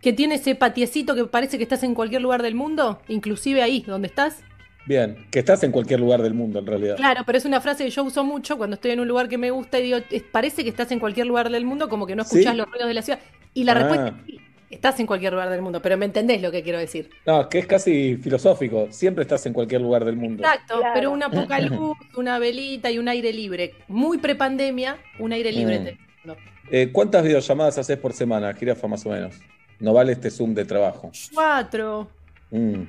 Que 0.00 0.12
tiene 0.12 0.36
ese 0.36 0.54
patiecito 0.54 1.14
que 1.14 1.24
parece 1.24 1.56
que 1.56 1.62
estás 1.64 1.82
en 1.82 1.94
cualquier 1.94 2.22
lugar 2.22 2.42
del 2.42 2.54
mundo, 2.54 3.00
inclusive 3.08 3.62
ahí 3.62 3.80
donde 3.86 4.08
estás. 4.08 4.42
Bien. 4.86 5.26
Que 5.30 5.38
estás 5.38 5.62
en 5.64 5.72
cualquier 5.72 5.98
lugar 5.98 6.20
del 6.22 6.34
mundo, 6.34 6.58
en 6.58 6.66
realidad. 6.66 6.96
Claro, 6.96 7.22
pero 7.24 7.38
es 7.38 7.44
una 7.46 7.60
frase 7.60 7.84
que 7.84 7.90
yo 7.90 8.04
uso 8.04 8.22
mucho 8.22 8.56
cuando 8.58 8.74
estoy 8.74 8.90
en 8.92 9.00
un 9.00 9.08
lugar 9.08 9.28
que 9.28 9.38
me 9.38 9.50
gusta 9.50 9.78
y 9.80 9.84
digo, 9.84 9.98
"Es- 10.10 10.22
parece 10.24 10.62
que 10.62 10.68
estás 10.70 10.92
en 10.92 10.98
cualquier 11.00 11.26
lugar 11.26 11.48
del 11.50 11.64
mundo, 11.64 11.88
como 11.88 12.06
que 12.06 12.14
no 12.14 12.22
escuchás 12.22 12.52
¿Sí? 12.52 12.58
los 12.58 12.70
ruidos 12.70 12.86
de 12.88 12.94
la 12.94 13.02
ciudad. 13.02 13.18
Y 13.54 13.64
la 13.64 13.72
Ah. 13.72 13.74
respuesta 13.76 14.08
es 14.08 14.14
sí, 14.26 14.40
estás 14.70 14.98
en 15.00 15.06
cualquier 15.06 15.32
lugar 15.32 15.50
del 15.50 15.62
mundo, 15.62 15.80
pero 15.82 15.96
me 15.96 16.04
entendés 16.06 16.40
lo 16.42 16.50
que 16.50 16.62
quiero 16.62 16.78
decir. 16.78 17.10
No, 17.26 17.42
es 17.42 17.46
que 17.48 17.58
es 17.60 17.66
casi 17.66 18.16
filosófico. 18.16 18.88
Siempre 18.90 19.22
estás 19.22 19.44
en 19.46 19.52
cualquier 19.52 19.80
lugar 19.80 20.04
del 20.04 20.16
mundo. 20.16 20.42
Exacto, 20.42 20.80
pero 20.94 21.10
una 21.10 21.30
poca 21.30 21.60
luz, 21.60 21.96
una 22.16 22.38
velita 22.38 22.90
y 22.90 22.98
un 22.98 23.08
aire 23.08 23.32
libre. 23.32 23.74
Muy 23.88 24.18
prepandemia, 24.18 24.98
un 25.18 25.32
aire 25.32 25.52
libre. 25.52 25.80
Mm. 25.80 25.84
te- 25.84 25.98
no. 26.24 26.36
Eh, 26.70 26.88
¿Cuántas 26.92 27.22
videollamadas 27.22 27.78
haces 27.78 27.98
por 27.98 28.12
semana, 28.12 28.52
Jirafa, 28.54 28.86
más 28.88 29.04
o 29.06 29.10
menos? 29.10 29.36
No 29.80 29.92
vale 29.92 30.12
este 30.12 30.30
Zoom 30.30 30.54
de 30.54 30.64
trabajo. 30.64 31.10
Cuatro. 31.34 32.08
Mm. 32.50 32.82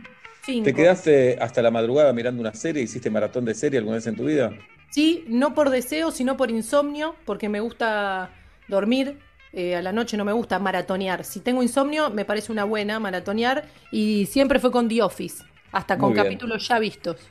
Cinco. 0.45 0.64
¿Te 0.65 0.73
quedaste 0.73 1.38
hasta 1.41 1.61
la 1.61 1.72
madrugada 1.72 2.14
mirando 2.14 2.39
una 2.39 2.53
serie? 2.53 2.84
¿Hiciste 2.84 3.10
maratón 3.10 3.45
de 3.45 3.56
serie 3.56 3.80
alguna 3.80 3.95
vez 3.95 4.06
en 4.07 4.15
tu 4.15 4.26
vida? 4.26 4.53
Sí, 4.91 5.26
no 5.27 5.53
por 5.56 5.72
deseo, 5.72 6.11
sino 6.11 6.38
por 6.38 6.52
insomnio, 6.52 7.15
porque 7.26 7.49
me 7.49 7.60
gusta 7.60 8.30
dormir. 8.68 9.18
Eh, 9.57 9.77
a 9.77 9.82
la 9.82 9.94
noche 9.94 10.18
no 10.18 10.26
me 10.26 10.34
gusta 10.34 10.60
maratonear. 10.60 11.23
Si 11.23 11.40
tengo 11.40 11.64
insomnio, 11.64 12.10
me 12.10 12.26
parece 12.26 12.52
una 12.52 12.65
buena 12.65 12.99
maratonear. 12.99 13.64
Y 13.90 14.26
siempre 14.26 14.60
fue 14.60 14.69
con 14.69 14.90
The 14.90 15.02
Office, 15.02 15.45
hasta 15.72 15.98
con 15.98 16.14
capítulos 16.14 16.68
ya 16.68 16.77
vistos. 16.77 17.22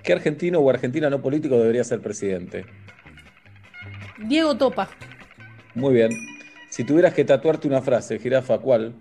¿Qué 0.00 0.12
argentino 0.12 0.60
o 0.60 0.70
argentina 0.70 1.10
no 1.10 1.20
político 1.20 1.56
debería 1.56 1.82
ser 1.82 2.00
presidente? 2.00 2.64
Diego 4.18 4.56
Topa. 4.56 4.88
Muy 5.74 5.94
bien. 5.94 6.12
Si 6.68 6.84
tuvieras 6.84 7.12
que 7.12 7.24
tatuarte 7.24 7.66
una 7.66 7.82
frase, 7.82 8.20
jirafa, 8.20 8.58
¿cuál? 8.58 8.94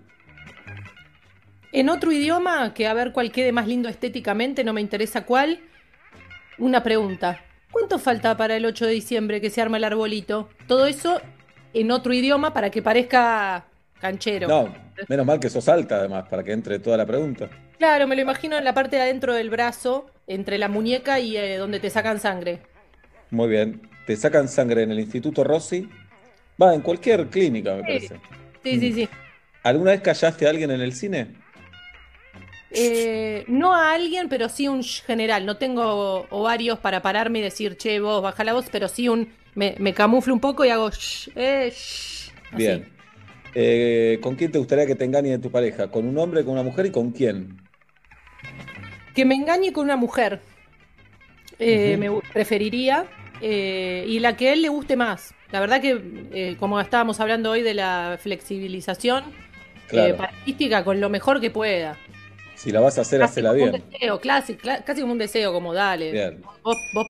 En 1.71 1.89
otro 1.89 2.11
idioma, 2.11 2.73
que 2.73 2.87
a 2.87 2.95
ver 2.95 3.11
cuál 3.11 3.31
quede 3.31 3.51
más 3.51 3.67
lindo 3.67 3.87
estéticamente, 3.87 4.63
no 4.63 4.73
me 4.73 4.81
interesa 4.81 5.25
cuál. 5.25 5.59
Una 6.57 6.81
pregunta. 6.81 7.39
¿Cuánto 7.71 7.99
falta 7.99 8.35
para 8.35 8.55
el 8.55 8.65
8 8.65 8.87
de 8.87 8.93
diciembre 8.93 9.41
que 9.41 9.51
se 9.51 9.61
arma 9.61 9.77
el 9.77 9.83
arbolito? 9.83 10.49
Todo 10.67 10.87
eso 10.87 11.21
en 11.73 11.91
otro 11.91 12.13
idioma 12.13 12.53
para 12.53 12.69
que 12.69 12.81
parezca 12.81 13.65
canchero. 13.99 14.47
No, 14.47 14.73
menos 15.07 15.25
mal 15.25 15.39
que 15.39 15.49
sos 15.49 15.67
alta 15.69 15.95
además, 15.97 16.25
para 16.29 16.43
que 16.43 16.51
entre 16.51 16.79
toda 16.79 16.97
la 16.97 17.05
pregunta. 17.05 17.49
Claro, 17.77 18.07
me 18.07 18.15
lo 18.15 18.21
imagino 18.21 18.57
en 18.57 18.63
la 18.63 18.73
parte 18.73 18.95
de 18.97 19.01
adentro 19.03 19.33
del 19.33 19.49
brazo, 19.49 20.05
entre 20.27 20.57
la 20.57 20.67
muñeca 20.69 21.19
y 21.19 21.35
eh, 21.37 21.57
donde 21.57 21.79
te 21.79 21.89
sacan 21.89 22.19
sangre. 22.19 22.61
Muy 23.31 23.49
bien. 23.49 23.81
¿Te 24.05 24.15
sacan 24.15 24.47
sangre 24.47 24.83
en 24.83 24.91
el 24.91 24.99
Instituto 24.99 25.43
Rossi? 25.43 25.89
Va, 26.61 26.73
en 26.75 26.81
cualquier 26.81 27.27
clínica, 27.27 27.73
me 27.75 27.79
Sí. 27.81 27.85
parece. 27.87 28.19
Sí, 28.63 28.79
sí, 28.79 28.93
sí. 28.93 29.09
¿Alguna 29.63 29.91
vez 29.91 30.01
callaste 30.01 30.45
a 30.45 30.49
alguien 30.49 30.71
en 30.71 30.81
el 30.81 30.93
cine? 30.93 31.27
Eh, 32.71 33.43
no 33.47 33.73
a 33.73 33.93
alguien, 33.93 34.29
pero 34.29 34.49
sí 34.49 34.67
un 34.67 34.83
general. 34.83 35.45
No 35.45 35.57
tengo 35.57 36.25
ovarios 36.29 36.79
para 36.79 37.01
pararme 37.01 37.39
y 37.39 37.41
decir, 37.43 37.77
che, 37.77 37.99
vos, 37.99 38.21
baja 38.21 38.43
la 38.43 38.53
voz, 38.53 38.65
pero 38.71 38.87
sí 38.87 39.07
un. 39.09 39.29
Me, 39.55 39.75
me 39.80 39.93
camuflo 39.93 40.34
un 40.34 40.39
poco 40.39 40.65
y 40.65 40.69
hago 40.69 40.89
shh, 40.89 41.30
eh, 41.35 41.71
shh. 41.71 42.31
Bien. 42.55 42.89
Eh, 43.55 44.17
¿Con 44.21 44.35
quién 44.35 44.51
te 44.51 44.57
gustaría 44.57 44.85
que 44.88 44.95
te 44.95 45.05
engañe 45.05 45.38
tu 45.38 45.51
pareja? 45.51 45.89
¿Con 45.91 46.07
un 46.07 46.17
hombre, 46.17 46.43
con 46.43 46.53
una 46.53 46.63
mujer 46.63 46.88
y 46.88 46.91
con 46.91 47.11
quién? 47.11 47.57
Que 49.13 49.25
me 49.25 49.35
engañe 49.35 49.71
con 49.71 49.85
una 49.85 49.95
mujer. 49.95 50.41
Eh. 51.59 51.97
Me 51.99 52.09
preferiría. 52.34 53.05
eh, 53.41 54.05
y 54.07 54.19
la 54.19 54.35
que 54.38 54.49
a 54.49 54.53
él 54.53 54.61
le 54.61 54.69
guste 54.69 54.95
más. 54.95 55.34
La 55.51 55.59
verdad 55.59 55.81
que, 55.81 56.01
eh, 56.34 56.55
como 56.59 56.80
estábamos 56.80 57.19
hablando 57.19 57.51
hoy 57.51 57.61
de 57.61 57.73
la 57.73 58.17
flexibilización 58.19 59.23
Claro. 59.88 60.15
parística, 60.17 60.84
con 60.84 60.99
lo 61.01 61.09
mejor 61.09 61.41
que 61.41 61.51
pueda. 61.51 61.97
Si 62.55 62.71
la 62.71 62.80
vas 62.80 62.97
a 62.97 63.01
hacer, 63.01 63.19
Casi 63.19 63.31
hacela 63.34 63.51
bien. 63.53 63.71
deseo, 63.91 64.19
casi 64.21 65.01
como 65.01 65.11
un 65.11 65.17
deseo, 65.19 65.51
como 65.51 65.73
dale. 65.73 66.11
Bien. 66.11 66.41
Vos, 66.63 66.77
vos 66.93 67.05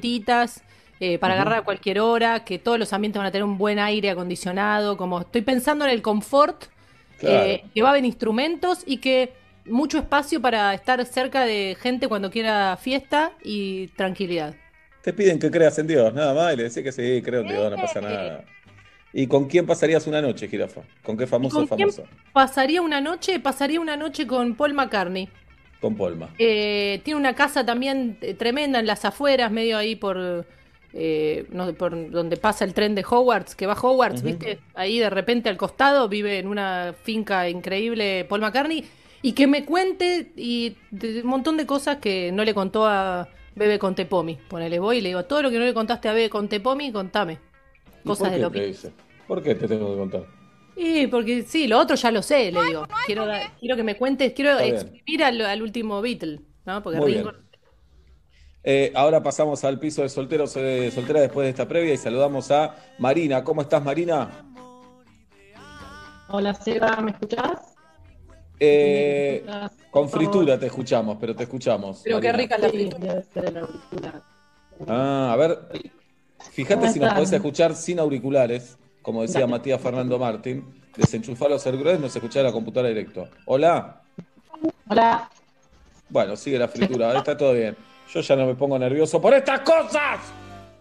chiquititas, 0.00 0.62
eh, 1.00 1.18
para 1.18 1.34
agarrar 1.34 1.58
a 1.60 1.62
cualquier 1.62 2.00
hora, 2.00 2.44
que 2.44 2.58
todos 2.58 2.78
los 2.78 2.92
ambientes 2.92 3.18
van 3.18 3.26
a 3.26 3.30
tener 3.30 3.44
un 3.44 3.58
buen 3.58 3.78
aire 3.78 4.10
acondicionado, 4.10 4.96
como 4.96 5.20
estoy 5.20 5.42
pensando 5.42 5.84
en 5.84 5.90
el 5.90 6.02
confort, 6.02 6.64
Claro. 7.18 7.44
eh, 7.46 7.64
que 7.74 7.82
va 7.82 7.88
a 7.88 7.90
haber 7.92 8.04
instrumentos 8.04 8.82
y 8.86 8.98
que 8.98 9.32
mucho 9.64 9.98
espacio 9.98 10.40
para 10.40 10.72
estar 10.74 11.04
cerca 11.06 11.44
de 11.44 11.76
gente 11.80 12.08
cuando 12.08 12.30
quiera 12.30 12.76
fiesta 12.76 13.32
y 13.42 13.88
tranquilidad. 13.88 14.54
Te 15.02 15.12
piden 15.12 15.38
que 15.38 15.50
creas 15.50 15.78
en 15.78 15.86
Dios, 15.86 16.12
nada 16.14 16.34
más, 16.34 16.54
y 16.54 16.56
le 16.56 16.62
decís 16.64 16.82
que 16.82 16.92
sí, 16.92 17.22
creo 17.24 17.40
en 17.42 17.48
Dios, 17.48 17.70
no 17.70 17.76
pasa 17.76 18.00
nada. 18.00 18.44
¿Y 19.12 19.26
con 19.28 19.46
quién 19.46 19.66
pasarías 19.66 20.06
una 20.06 20.20
noche, 20.20 20.46
jirafa? 20.48 20.82
¿Con 21.02 21.16
qué 21.16 21.26
famoso 21.26 21.60
o 21.62 21.66
¿Con 21.66 21.76
quién 21.76 21.90
famosa? 21.90 22.10
pasaría 22.32 22.82
una 22.82 23.00
noche? 23.00 23.40
Pasaría 23.40 23.80
una 23.80 23.96
noche 23.96 24.26
con 24.26 24.54
Paul 24.56 24.74
McCartney. 24.74 25.28
Con 25.80 25.94
Polma. 25.96 26.30
Eh, 26.38 27.00
tiene 27.04 27.20
una 27.20 27.34
casa 27.34 27.64
también 27.66 28.16
eh, 28.20 28.34
tremenda 28.34 28.78
en 28.80 28.86
las 28.86 29.04
afueras, 29.04 29.50
medio 29.52 29.76
ahí 29.76 29.94
por, 29.96 30.46
eh, 30.92 31.46
no, 31.50 31.72
por 31.74 32.10
donde 32.10 32.36
pasa 32.36 32.64
el 32.64 32.72
tren 32.74 32.94
de 32.94 33.04
Hogwarts, 33.08 33.54
que 33.54 33.66
va 33.66 33.74
a 33.74 33.80
Hogwarts, 33.80 34.20
Ujú. 34.20 34.26
¿viste? 34.28 34.58
Ahí 34.74 34.98
de 34.98 35.10
repente 35.10 35.48
al 35.48 35.56
costado 35.56 36.08
vive 36.08 36.38
en 36.38 36.48
una 36.48 36.94
finca 37.02 37.48
increíble 37.48 38.24
Paul 38.28 38.40
McCartney. 38.40 38.84
Y 39.22 39.32
que 39.32 39.46
me 39.46 39.64
cuente 39.64 40.32
y 40.36 40.76
de- 40.90 41.22
un 41.22 41.28
montón 41.28 41.56
de 41.56 41.66
cosas 41.66 41.96
que 41.98 42.30
no 42.32 42.44
le 42.44 42.54
contó 42.54 42.86
a 42.86 43.28
Bebe 43.54 43.78
Contepomi. 43.78 44.38
Ponele, 44.48 44.78
voy 44.78 44.98
y 44.98 45.00
le 45.00 45.08
digo, 45.08 45.24
todo 45.24 45.42
lo 45.42 45.50
que 45.50 45.58
no 45.58 45.64
le 45.64 45.74
contaste 45.74 46.08
a 46.08 46.12
Bebe 46.12 46.30
Contepomi, 46.30 46.92
contame. 46.92 47.38
¿Y 48.04 48.06
Cosas 48.08 48.30
de 48.32 48.38
lo 48.38 48.50
dice? 48.50 48.92
¿Por 49.26 49.42
qué 49.42 49.54
te 49.56 49.66
tengo 49.66 49.90
que 49.90 49.98
contar? 49.98 50.35
Y 50.76 51.06
porque 51.06 51.42
sí, 51.44 51.66
lo 51.66 51.78
otro 51.78 51.96
ya 51.96 52.10
lo 52.10 52.22
sé, 52.22 52.52
le 52.52 52.62
digo. 52.64 52.86
Quiero, 53.06 53.26
quiero 53.58 53.76
que 53.76 53.82
me 53.82 53.96
cuentes, 53.96 54.32
quiero 54.34 54.58
exprimir 54.58 55.24
al, 55.24 55.40
al 55.40 55.62
último 55.62 56.00
Beatle, 56.02 56.40
¿no? 56.66 56.82
Porque 56.82 56.98
Muy 56.98 57.14
Ringo- 57.14 57.32
bien. 57.32 57.46
Eh, 58.68 58.92
ahora 58.96 59.22
pasamos 59.22 59.62
al 59.64 59.78
piso 59.78 60.02
de 60.02 60.08
solteros 60.08 60.56
eh, 60.56 60.90
soltera 60.92 61.20
después 61.20 61.44
de 61.46 61.50
esta 61.50 61.68
previa 61.68 61.94
y 61.94 61.96
saludamos 61.96 62.50
a 62.50 62.74
Marina. 62.98 63.42
¿Cómo 63.44 63.62
estás, 63.62 63.82
Marina? 63.82 64.28
Hola 66.28 66.52
Seba, 66.52 66.96
¿me 67.00 67.12
escuchás? 67.12 67.76
Eh, 68.58 69.42
¿Me 69.46 69.52
escuchás? 69.52 69.72
con 69.90 70.08
fritura 70.10 70.58
te 70.58 70.66
escuchamos, 70.66 71.16
pero 71.20 71.34
te 71.36 71.44
escuchamos. 71.44 72.00
Pero 72.04 72.20
qué 72.20 72.32
rica 72.32 72.58
la 72.58 72.68
fritura. 72.68 73.22
el 73.36 73.56
auricular. 73.56 74.22
Ah, 74.88 75.30
a 75.32 75.36
ver, 75.36 75.58
fíjate 76.50 76.80
¿Cómo 76.80 76.92
si 76.92 76.98
nos 76.98 77.14
podés 77.14 77.32
escuchar 77.32 77.74
sin 77.76 78.00
auriculares, 78.00 78.76
como 79.06 79.22
decía 79.22 79.42
Dale. 79.42 79.52
Matías 79.52 79.80
Fernando 79.80 80.18
Martín. 80.18 80.64
Desenchufar 80.96 81.48
los 81.48 81.64
auriculares, 81.64 82.00
nos 82.00 82.16
escuchar 82.16 82.42
la 82.42 82.50
computadora 82.50 82.88
directo. 82.88 83.28
Hola, 83.44 84.02
Hola, 84.88 85.30
Bueno, 86.08 86.34
sigue 86.34 86.58
la 86.58 86.66
fritura, 86.66 87.16
está 87.16 87.36
todo 87.36 87.52
bien. 87.52 87.76
Yo 88.12 88.20
ya 88.20 88.34
no 88.34 88.46
me 88.46 88.56
pongo 88.56 88.76
nervioso 88.76 89.20
por 89.20 89.32
estas 89.32 89.60
cosas. 89.60 90.18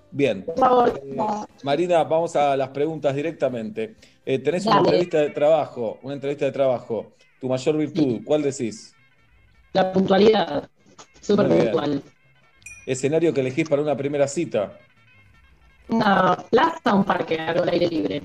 Bien. 0.09 0.43
Eh, 0.47 1.21
Marina, 1.61 2.03
vamos 2.03 2.35
a 2.35 2.57
las 2.57 2.69
preguntas 2.69 3.13
directamente. 3.13 3.95
Eh, 4.25 4.39
tenés 4.39 4.65
una 4.65 4.79
entrevista 4.79 5.19
de 5.19 5.29
trabajo, 5.29 5.99
una 6.01 6.15
entrevista 6.15 6.45
de 6.45 6.51
trabajo. 6.51 7.13
Tu 7.39 7.47
mayor 7.47 7.77
virtud, 7.77 8.21
¿cuál 8.25 8.41
decís? 8.41 8.95
La 9.73 9.93
puntualidad, 9.93 10.67
súper 11.21 11.47
puntual. 11.47 12.01
Escenario 12.87 13.31
que 13.35 13.41
elegís 13.41 13.69
para 13.69 13.83
una 13.83 13.95
primera 13.95 14.27
cita. 14.27 14.79
Una 15.87 16.35
plaza, 16.49 16.93
un 16.93 17.03
parque, 17.03 17.39
algo 17.39 17.63
al 17.63 17.69
aire 17.69 17.87
libre. 17.87 18.21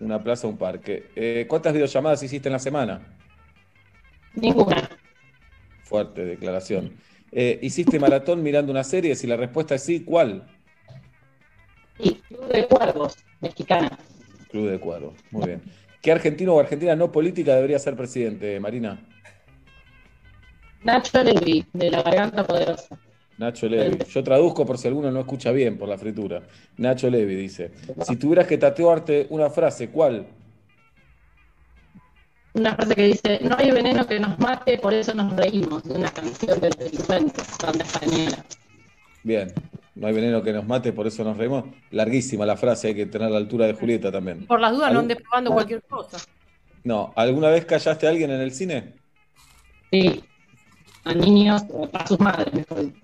Una 0.00 0.22
plaza, 0.22 0.46
un 0.46 0.56
parque. 0.56 1.10
Eh, 1.16 1.46
¿Cuántas 1.48 1.72
videollamadas 1.72 2.22
hiciste 2.22 2.48
en 2.48 2.52
la 2.52 2.58
semana? 2.58 3.00
Ninguna. 4.34 4.88
Fuerte 5.84 6.24
declaración. 6.24 6.92
Eh, 7.32 7.58
¿Hiciste 7.62 7.98
maratón 7.98 8.42
mirando 8.42 8.72
una 8.72 8.84
serie? 8.84 9.14
Si 9.14 9.26
la 9.26 9.36
respuesta 9.36 9.74
es 9.74 9.82
sí, 9.82 10.04
¿cuál? 10.04 10.46
Y 11.98 12.14
Club 12.14 12.46
de 12.48 12.66
Cuervos, 12.66 13.16
mexicana. 13.40 13.98
Club 14.50 14.70
de 14.70 14.78
Cuadros. 14.78 15.14
Muy 15.30 15.46
bien. 15.46 15.62
¿Qué 16.00 16.12
argentino 16.12 16.54
o 16.54 16.60
argentina 16.60 16.94
no 16.94 17.10
política 17.10 17.54
debería 17.54 17.78
ser 17.78 17.96
presidente, 17.96 18.60
Marina? 18.60 19.04
Nacho 20.84 21.22
Levi, 21.22 21.66
de 21.72 21.90
la 21.90 22.02
Garganta 22.02 22.46
Poderosa. 22.46 22.98
Nacho 23.38 23.68
Levi. 23.68 23.98
Yo 24.10 24.22
traduzco 24.24 24.66
por 24.66 24.78
si 24.78 24.88
alguno 24.88 25.10
no 25.10 25.20
escucha 25.20 25.52
bien 25.52 25.78
por 25.78 25.88
la 25.88 25.96
fritura. 25.96 26.42
Nacho 26.76 27.08
Levi 27.08 27.34
dice: 27.36 27.70
Si 28.06 28.16
tuvieras 28.16 28.46
que 28.46 28.58
tatuarte 28.58 29.26
una 29.30 29.48
frase, 29.48 29.88
¿cuál? 29.90 30.26
Una 32.54 32.74
frase 32.74 32.94
que 32.96 33.02
dice, 33.04 33.38
no 33.42 33.54
hay 33.56 33.70
veneno 33.70 34.06
que 34.06 34.18
nos 34.18 34.38
mate, 34.40 34.78
por 34.78 34.92
eso 34.92 35.14
nos 35.14 35.36
reímos, 35.36 35.84
de 35.84 35.94
una 35.94 36.10
canción 36.10 36.58
del 36.60 36.72
delincuente, 36.72 37.40
banda 37.62 37.84
española. 37.84 38.44
Bien. 39.22 39.52
No 39.94 40.06
hay 40.06 40.14
veneno 40.14 40.42
que 40.42 40.52
nos 40.52 40.66
mate, 40.66 40.92
por 40.92 41.06
eso 41.06 41.22
nos 41.24 41.36
reímos. 41.36 41.64
Larguísima 41.90 42.46
la 42.46 42.56
frase, 42.56 42.88
hay 42.88 42.94
que 42.94 43.06
tener 43.06 43.30
la 43.30 43.36
altura 43.36 43.66
de 43.66 43.74
Julieta 43.74 44.10
también. 44.10 44.46
Por 44.46 44.60
las 44.60 44.70
dudas 44.72 44.92
no 44.92 44.98
¿Algún- 45.00 45.12
andes 45.12 45.18
probando 45.22 45.52
cualquier 45.52 45.82
cosa. 45.82 46.18
No, 46.84 47.12
¿alguna 47.16 47.48
vez 47.50 47.64
callaste 47.64 48.06
a 48.06 48.10
alguien 48.10 48.30
en 48.30 48.40
el 48.40 48.52
cine? 48.52 48.94
Sí, 49.90 50.24
a 51.04 51.14
niños, 51.14 51.64
a 51.92 52.06
sus 52.06 52.18
madres, 52.20 52.52
mejor 52.54 52.80
dicho. 52.86 52.98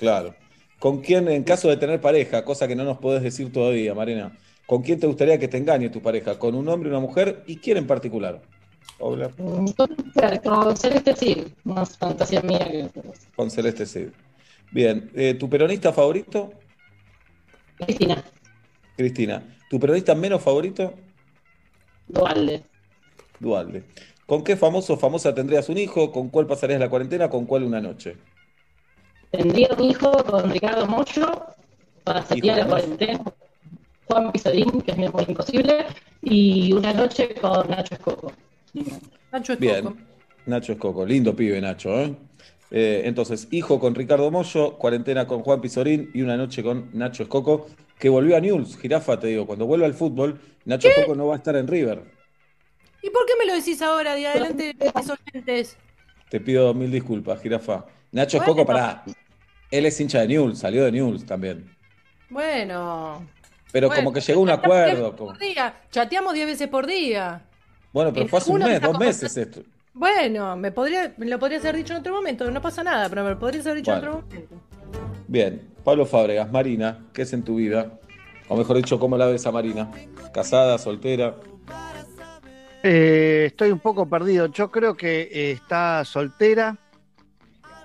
Claro. 0.00 0.34
¿Con 0.78 1.02
quién, 1.02 1.28
en 1.28 1.44
caso 1.44 1.68
de 1.68 1.76
tener 1.76 2.00
pareja, 2.00 2.42
cosa 2.42 2.66
que 2.66 2.74
no 2.74 2.84
nos 2.84 2.96
podés 2.96 3.22
decir 3.22 3.52
todavía, 3.52 3.94
Marina, 3.94 4.34
¿con 4.64 4.80
quién 4.82 4.98
te 4.98 5.06
gustaría 5.06 5.38
que 5.38 5.46
te 5.46 5.58
engañe 5.58 5.90
tu 5.90 6.00
pareja? 6.00 6.38
¿Con 6.38 6.54
un 6.54 6.66
hombre, 6.68 6.88
una 6.88 7.00
mujer? 7.00 7.44
¿Y 7.46 7.58
quién 7.58 7.76
en 7.76 7.86
particular? 7.86 8.40
Paula. 8.98 9.28
Con 10.42 10.76
Celeste 10.76 11.14
sí, 11.14 11.44
más 11.64 11.98
fantasía 11.98 12.40
mía 12.40 12.66
que 12.70 12.88
Con 13.36 13.50
Celeste 13.50 13.84
Cid. 13.84 14.08
Bien. 14.70 15.10
Eh, 15.14 15.34
¿Tu 15.34 15.50
peronista 15.50 15.92
favorito? 15.92 16.50
Cristina, 17.76 18.24
Cristina. 18.96 19.56
¿Tu 19.68 19.78
peronista 19.78 20.14
menos 20.14 20.42
favorito? 20.42 20.94
Dualde. 22.08 22.62
Dualde. 23.38 23.84
¿Con 24.24 24.42
qué 24.44 24.56
famoso 24.56 24.94
o 24.94 24.96
famosa 24.96 25.34
tendrías 25.34 25.68
un 25.68 25.76
hijo? 25.76 26.10
¿Con 26.10 26.30
cuál 26.30 26.46
pasarías 26.46 26.80
la 26.80 26.88
cuarentena? 26.88 27.28
¿Con 27.28 27.44
cuál 27.44 27.64
una 27.64 27.82
noche? 27.82 28.16
Tendría 29.30 29.68
un 29.76 29.84
hijo 29.84 30.12
con 30.24 30.50
Ricardo 30.50 30.86
Mocho 30.86 31.46
para 32.04 32.24
setear 32.24 32.58
la 32.58 32.66
cuarentena. 32.66 33.20
Juan 34.06 34.32
Pizorín, 34.32 34.82
que 34.82 34.90
es 34.90 34.98
mi 34.98 35.06
amor 35.06 35.24
imposible, 35.28 35.86
y 36.22 36.72
una 36.72 36.92
noche 36.92 37.32
con 37.40 37.68
Nacho 37.70 37.94
Escoco. 37.94 38.32
Nacho 39.30 39.56
Bien. 39.56 39.94
Nacho 40.46 40.72
Escoco. 40.72 41.06
Lindo 41.06 41.34
pibe, 41.36 41.60
Nacho, 41.60 42.00
¿eh? 42.00 42.16
Eh, 42.72 43.02
entonces, 43.04 43.48
hijo 43.50 43.78
con 43.78 43.94
Ricardo 43.94 44.30
Mollo, 44.30 44.76
cuarentena 44.78 45.26
con 45.26 45.42
Juan 45.42 45.60
Pizorín 45.60 46.10
y 46.12 46.22
una 46.22 46.36
noche 46.36 46.62
con 46.62 46.90
Nacho 46.92 47.22
Escoco, 47.22 47.66
que 47.98 48.08
volvió 48.08 48.36
a 48.36 48.40
Newell's. 48.40 48.76
Jirafa, 48.76 49.20
te 49.20 49.28
digo, 49.28 49.46
cuando 49.46 49.66
vuelva 49.66 49.86
al 49.86 49.94
fútbol, 49.94 50.40
Nacho 50.64 50.88
Escoco 50.88 51.14
no 51.14 51.28
va 51.28 51.34
a 51.34 51.38
estar 51.38 51.54
en 51.54 51.68
River. 51.68 52.02
¿Y 53.02 53.10
por 53.10 53.26
qué 53.26 53.32
me 53.38 53.46
lo 53.46 53.54
decís 53.54 53.80
ahora, 53.80 54.14
de 54.14 54.26
adelante 54.26 54.74
de 54.78 54.92
mis 54.94 55.10
oyentes? 55.10 55.76
Te 56.28 56.40
pido 56.40 56.74
mil 56.74 56.90
disculpas, 56.90 57.40
Jirafa. 57.40 57.86
Nacho 58.12 58.38
Escoco, 58.38 58.64
pará. 58.66 59.04
Él 59.70 59.86
es 59.86 60.00
hincha 60.00 60.20
de 60.20 60.28
Newell's, 60.28 60.58
salió 60.58 60.84
de 60.84 60.92
Newell's 60.92 61.24
también. 61.24 61.70
Bueno. 62.28 63.24
Pero 63.72 63.86
Bueno, 63.88 64.02
como 64.02 64.12
que 64.12 64.20
llegó 64.20 64.40
a 64.40 64.42
un 64.42 64.50
acuerdo. 64.50 65.14
por 65.14 65.38
día. 65.38 65.74
Chateamos 65.90 66.34
10 66.34 66.46
veces 66.46 66.68
por 66.68 66.86
día. 66.86 67.42
Bueno, 67.92 68.10
pero 68.12 68.22
En 68.24 68.28
fue 68.28 68.38
hace 68.40 68.50
un 68.50 68.58
mes, 68.62 68.80
dos 68.80 68.98
meses 68.98 69.36
esto. 69.36 69.62
Bueno, 69.92 70.56
me 70.56 70.70
podría, 70.72 71.12
me 71.16 71.26
lo 71.26 71.38
podrías 71.38 71.62
haber 71.64 71.76
dicho 71.76 71.92
en 71.92 72.00
otro 72.00 72.14
momento, 72.14 72.48
no 72.50 72.60
pasa 72.62 72.82
nada, 72.84 73.08
pero 73.08 73.24
me 73.24 73.30
lo 73.30 73.38
podrías 73.38 73.66
haber 73.66 73.78
dicho 73.78 73.92
en 73.92 73.98
Bueno. 74.00 74.16
otro 74.18 74.28
momento. 74.28 74.54
Bien, 75.26 75.68
Pablo 75.84 76.06
Fábregas, 76.06 76.50
Marina, 76.50 77.06
¿qué 77.12 77.22
es 77.22 77.32
en 77.32 77.42
tu 77.42 77.56
vida? 77.56 77.98
O 78.48 78.56
mejor 78.56 78.76
dicho, 78.76 78.98
¿cómo 78.98 79.16
la 79.16 79.26
ves 79.26 79.46
a 79.46 79.52
Marina? 79.52 79.90
¿Casada, 80.32 80.78
soltera? 80.78 81.36
Eh, 82.82 83.44
estoy 83.46 83.70
un 83.70 83.78
poco 83.80 84.06
perdido. 84.08 84.46
Yo 84.46 84.70
creo 84.70 84.96
que 84.96 85.22
eh, 85.32 85.50
está 85.52 86.04
soltera 86.04 86.76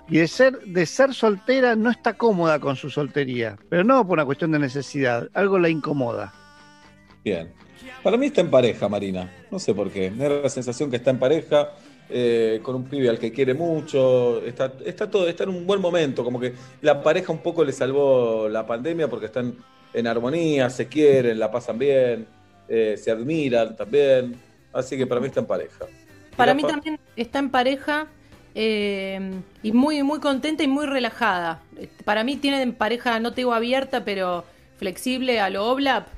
y 0.08 0.18
de 0.18 0.28
ser, 0.28 0.58
de 0.60 0.86
ser 0.86 1.14
soltera 1.14 1.74
no 1.76 1.90
está 1.90 2.14
cómoda 2.14 2.60
con 2.60 2.76
su 2.76 2.90
soltería, 2.90 3.58
pero 3.68 3.84
no 3.84 4.06
por 4.06 4.14
una 4.14 4.24
cuestión 4.24 4.52
de 4.52 4.58
necesidad, 4.58 5.28
algo 5.34 5.58
la 5.58 5.68
incomoda. 5.68 6.32
Bien. 7.24 7.52
Para 8.02 8.16
mí 8.16 8.26
está 8.26 8.40
en 8.40 8.50
pareja, 8.50 8.88
Marina. 8.88 9.30
No 9.50 9.58
sé 9.58 9.74
por 9.74 9.90
qué. 9.90 10.10
Me 10.10 10.28
da 10.28 10.42
la 10.42 10.48
sensación 10.48 10.90
que 10.90 10.96
está 10.96 11.10
en 11.10 11.18
pareja, 11.18 11.72
eh, 12.08 12.60
con 12.62 12.76
un 12.76 12.84
pibe 12.84 13.08
al 13.08 13.18
que 13.18 13.32
quiere 13.32 13.52
mucho. 13.52 14.44
Está, 14.44 14.72
está 14.84 15.10
todo, 15.10 15.28
está 15.28 15.44
en 15.44 15.50
un 15.50 15.66
buen 15.66 15.80
momento. 15.80 16.22
Como 16.22 16.38
que 16.38 16.54
la 16.82 17.02
pareja 17.02 17.32
un 17.32 17.38
poco 17.38 17.64
le 17.64 17.72
salvó 17.72 18.48
la 18.48 18.64
pandemia 18.64 19.08
porque 19.08 19.26
están 19.26 19.56
en 19.92 20.06
armonía, 20.06 20.70
se 20.70 20.86
quieren, 20.86 21.38
la 21.38 21.50
pasan 21.50 21.78
bien, 21.78 22.28
eh, 22.68 22.96
se 22.96 23.10
admiran 23.10 23.74
también. 23.74 24.36
Así 24.72 24.96
que 24.96 25.06
para 25.06 25.20
mí 25.20 25.26
está 25.26 25.40
en 25.40 25.46
pareja. 25.46 25.86
Para 26.36 26.54
mí 26.54 26.62
también 26.62 27.00
está 27.16 27.38
en 27.38 27.50
pareja 27.50 28.06
eh, 28.58 29.20
y 29.62 29.72
muy, 29.72 30.02
muy 30.02 30.18
contenta 30.18 30.62
y 30.62 30.66
muy 30.66 30.86
relajada. 30.86 31.60
Para 32.06 32.24
mí 32.24 32.36
tiene 32.36 32.62
en 32.62 32.72
pareja, 32.72 33.20
no 33.20 33.32
te 33.32 33.42
digo 33.42 33.52
abierta, 33.52 34.02
pero 34.02 34.46
flexible 34.78 35.40
a 35.40 35.50
lo 35.50 35.66
Oblap, 35.66 36.08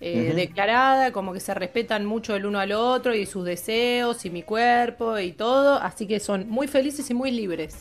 eh, 0.00 0.32
declarada, 0.32 1.10
como 1.10 1.32
que 1.32 1.40
se 1.40 1.52
respetan 1.54 2.06
mucho 2.06 2.36
el 2.36 2.46
uno 2.46 2.60
al 2.60 2.70
otro 2.70 3.16
y 3.16 3.26
sus 3.26 3.44
deseos 3.44 4.24
y 4.24 4.30
mi 4.30 4.44
cuerpo 4.44 5.18
y 5.18 5.32
todo. 5.32 5.74
Así 5.74 6.06
que 6.06 6.20
son 6.20 6.48
muy 6.48 6.68
felices 6.68 7.10
y 7.10 7.14
muy 7.14 7.32
libres. 7.32 7.78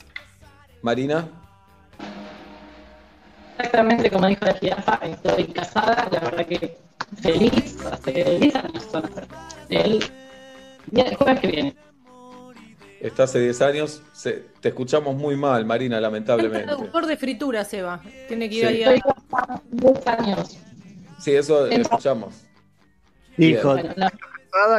Marina, 0.81 1.29
Exactamente 3.59 4.09
como 4.09 4.27
dijo 4.27 4.45
la 4.45 4.53
jirafa, 4.53 4.99
estoy 5.03 5.45
casada, 5.45 6.07
la 6.11 6.19
verdad 6.19 6.45
que 6.45 6.77
feliz, 7.21 7.77
hace 7.91 8.37
10 8.39 8.55
años 8.55 8.91
van 8.91 9.05
a 9.05 9.07
ser. 9.07 9.27
El, 9.69 10.03
día 10.87 11.03
del 11.03 11.15
jueves 11.15 11.39
que 11.39 11.47
viene. 11.47 11.86
Está 13.01 13.23
hace 13.23 13.39
10 13.39 13.61
años. 13.61 14.01
Se- 14.13 14.45
te 14.61 14.69
escuchamos 14.69 15.15
muy 15.15 15.35
mal, 15.35 15.65
Marina, 15.65 15.99
lamentablemente. 15.99 16.67
Productor 16.67 17.05
de 17.05 17.17
fritura, 17.17 17.63
Seba. 17.65 18.01
Tiene 18.27 18.49
que 18.49 18.55
ir 18.55 18.61
Sí. 18.61 18.67
ahí 18.67 18.83
a... 18.83 18.93
Estoy 18.95 19.13
casada 19.13 19.61
10 19.71 20.07
años. 20.07 20.57
Sí, 21.19 21.35
eso 21.35 21.65
escuchamos. 21.67 22.33
Dijo 23.35 23.75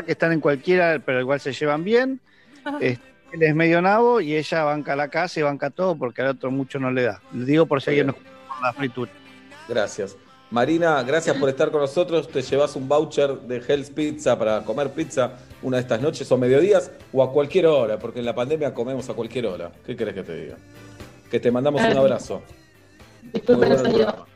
que 0.04 0.12
están 0.12 0.32
en 0.32 0.40
cualquiera, 0.40 1.00
pero 1.04 1.20
igual 1.20 1.40
se 1.40 1.52
llevan 1.52 1.84
bien. 1.84 2.20
Este, 2.80 3.02
él 3.32 3.42
es 3.42 3.54
medio 3.54 3.80
nabo 3.80 4.20
y 4.20 4.34
ella 4.36 4.64
banca 4.64 4.96
la 4.96 5.08
casa 5.08 5.38
y 5.40 5.42
banca 5.42 5.70
todo 5.70 5.96
porque 5.96 6.22
al 6.22 6.28
otro 6.28 6.50
mucho 6.50 6.78
no 6.78 6.90
le 6.90 7.02
da. 7.02 7.20
Le 7.32 7.44
digo 7.44 7.66
por 7.66 7.80
si 7.82 7.90
alguien 7.90 8.06
no 8.08 8.12
escucha 8.12 8.30
por 8.48 8.62
la 8.62 8.72
fritura. 8.72 9.12
Gracias. 9.68 10.16
Marina, 10.50 11.02
gracias 11.02 11.36
por 11.36 11.48
estar 11.50 11.70
con 11.70 11.82
nosotros. 11.82 12.26
Te 12.28 12.40
llevas 12.42 12.74
un 12.74 12.88
voucher 12.88 13.34
de 13.40 13.62
Hell's 13.66 13.90
Pizza 13.90 14.38
para 14.38 14.62
comer 14.64 14.90
pizza 14.90 15.32
una 15.62 15.76
de 15.78 15.82
estas 15.82 16.00
noches 16.00 16.30
o 16.30 16.38
mediodías 16.38 16.90
o 17.12 17.22
a 17.22 17.32
cualquier 17.32 17.66
hora, 17.66 17.98
porque 17.98 18.20
en 18.20 18.24
la 18.26 18.34
pandemia 18.34 18.72
comemos 18.74 19.08
a 19.10 19.14
cualquier 19.14 19.46
hora. 19.46 19.72
¿Qué 19.84 19.96
querés 19.96 20.14
que 20.14 20.22
te 20.22 20.34
diga? 20.40 20.56
Que 21.30 21.40
te 21.40 21.50
mandamos 21.50 21.82
un 21.82 21.96
abrazo. 21.96 22.42
Muy 23.22 23.32
Disculpen 23.32 23.54
el 23.54 23.56
bueno 23.58 23.74
el 23.74 23.78
sonido. 23.80 24.06
programa. 24.06 24.26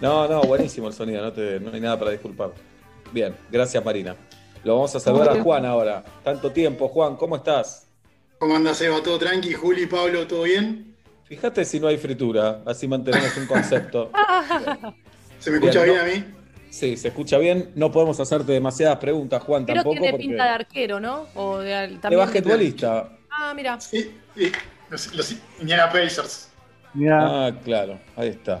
No, 0.00 0.28
no, 0.28 0.42
buenísimo 0.42 0.88
el 0.88 0.94
sonido, 0.94 1.22
no, 1.22 1.32
te- 1.32 1.60
no 1.60 1.72
hay 1.72 1.80
nada 1.80 1.98
para 1.98 2.10
disculpar. 2.10 2.50
Bien, 3.12 3.34
gracias 3.50 3.84
Marina. 3.84 4.16
Lo 4.64 4.74
vamos 4.76 4.94
a 4.96 5.00
saludar 5.00 5.28
a 5.38 5.42
Juan 5.42 5.64
ahora. 5.66 6.02
Tanto 6.24 6.50
tiempo, 6.50 6.88
Juan, 6.88 7.16
¿cómo 7.16 7.36
estás? 7.36 7.86
¿Cómo 8.38 8.56
anda 8.56 8.74
Seba? 8.74 9.02
¿Todo 9.02 9.18
tranqui? 9.18 9.52
Juli, 9.52 9.86
Pablo, 9.86 10.26
¿todo 10.26 10.42
bien? 10.42 10.96
Fíjate 11.24 11.64
si 11.64 11.78
no 11.80 11.86
hay 11.88 11.96
fritura, 11.98 12.62
así 12.66 12.88
mantenemos 12.88 13.36
un 13.36 13.46
concepto. 13.46 14.10
¿Se 15.38 15.50
me 15.50 15.56
escucha 15.58 15.84
Bien, 15.84 15.94
bien, 15.96 15.96
¿no? 15.96 16.02
a 16.02 16.04
mí? 16.16 16.43
Sí, 16.74 16.96
se 16.96 17.06
escucha 17.08 17.38
bien. 17.38 17.70
No 17.76 17.92
podemos 17.92 18.18
hacerte 18.18 18.50
demasiadas 18.50 18.98
preguntas, 18.98 19.40
Juan, 19.44 19.64
Pero 19.64 19.76
tampoco. 19.76 19.92
tiene 19.94 20.10
porque... 20.10 20.26
pinta 20.26 20.42
de 20.44 20.50
arquero, 20.50 20.98
¿no? 20.98 21.26
O 21.36 21.58
de, 21.58 21.72
al- 21.72 22.00
De 22.00 22.16
basquetbolista. 22.16 23.10
Ah, 23.30 23.52
mira. 23.54 23.80
Sí, 23.80 24.12
sí. 24.36 24.50
Los, 24.90 25.14
los 25.14 25.36
Indiana 25.60 25.88
Pacers. 25.88 26.48
Ah, 27.08 27.52
claro, 27.62 28.00
ahí 28.16 28.30
está. 28.30 28.60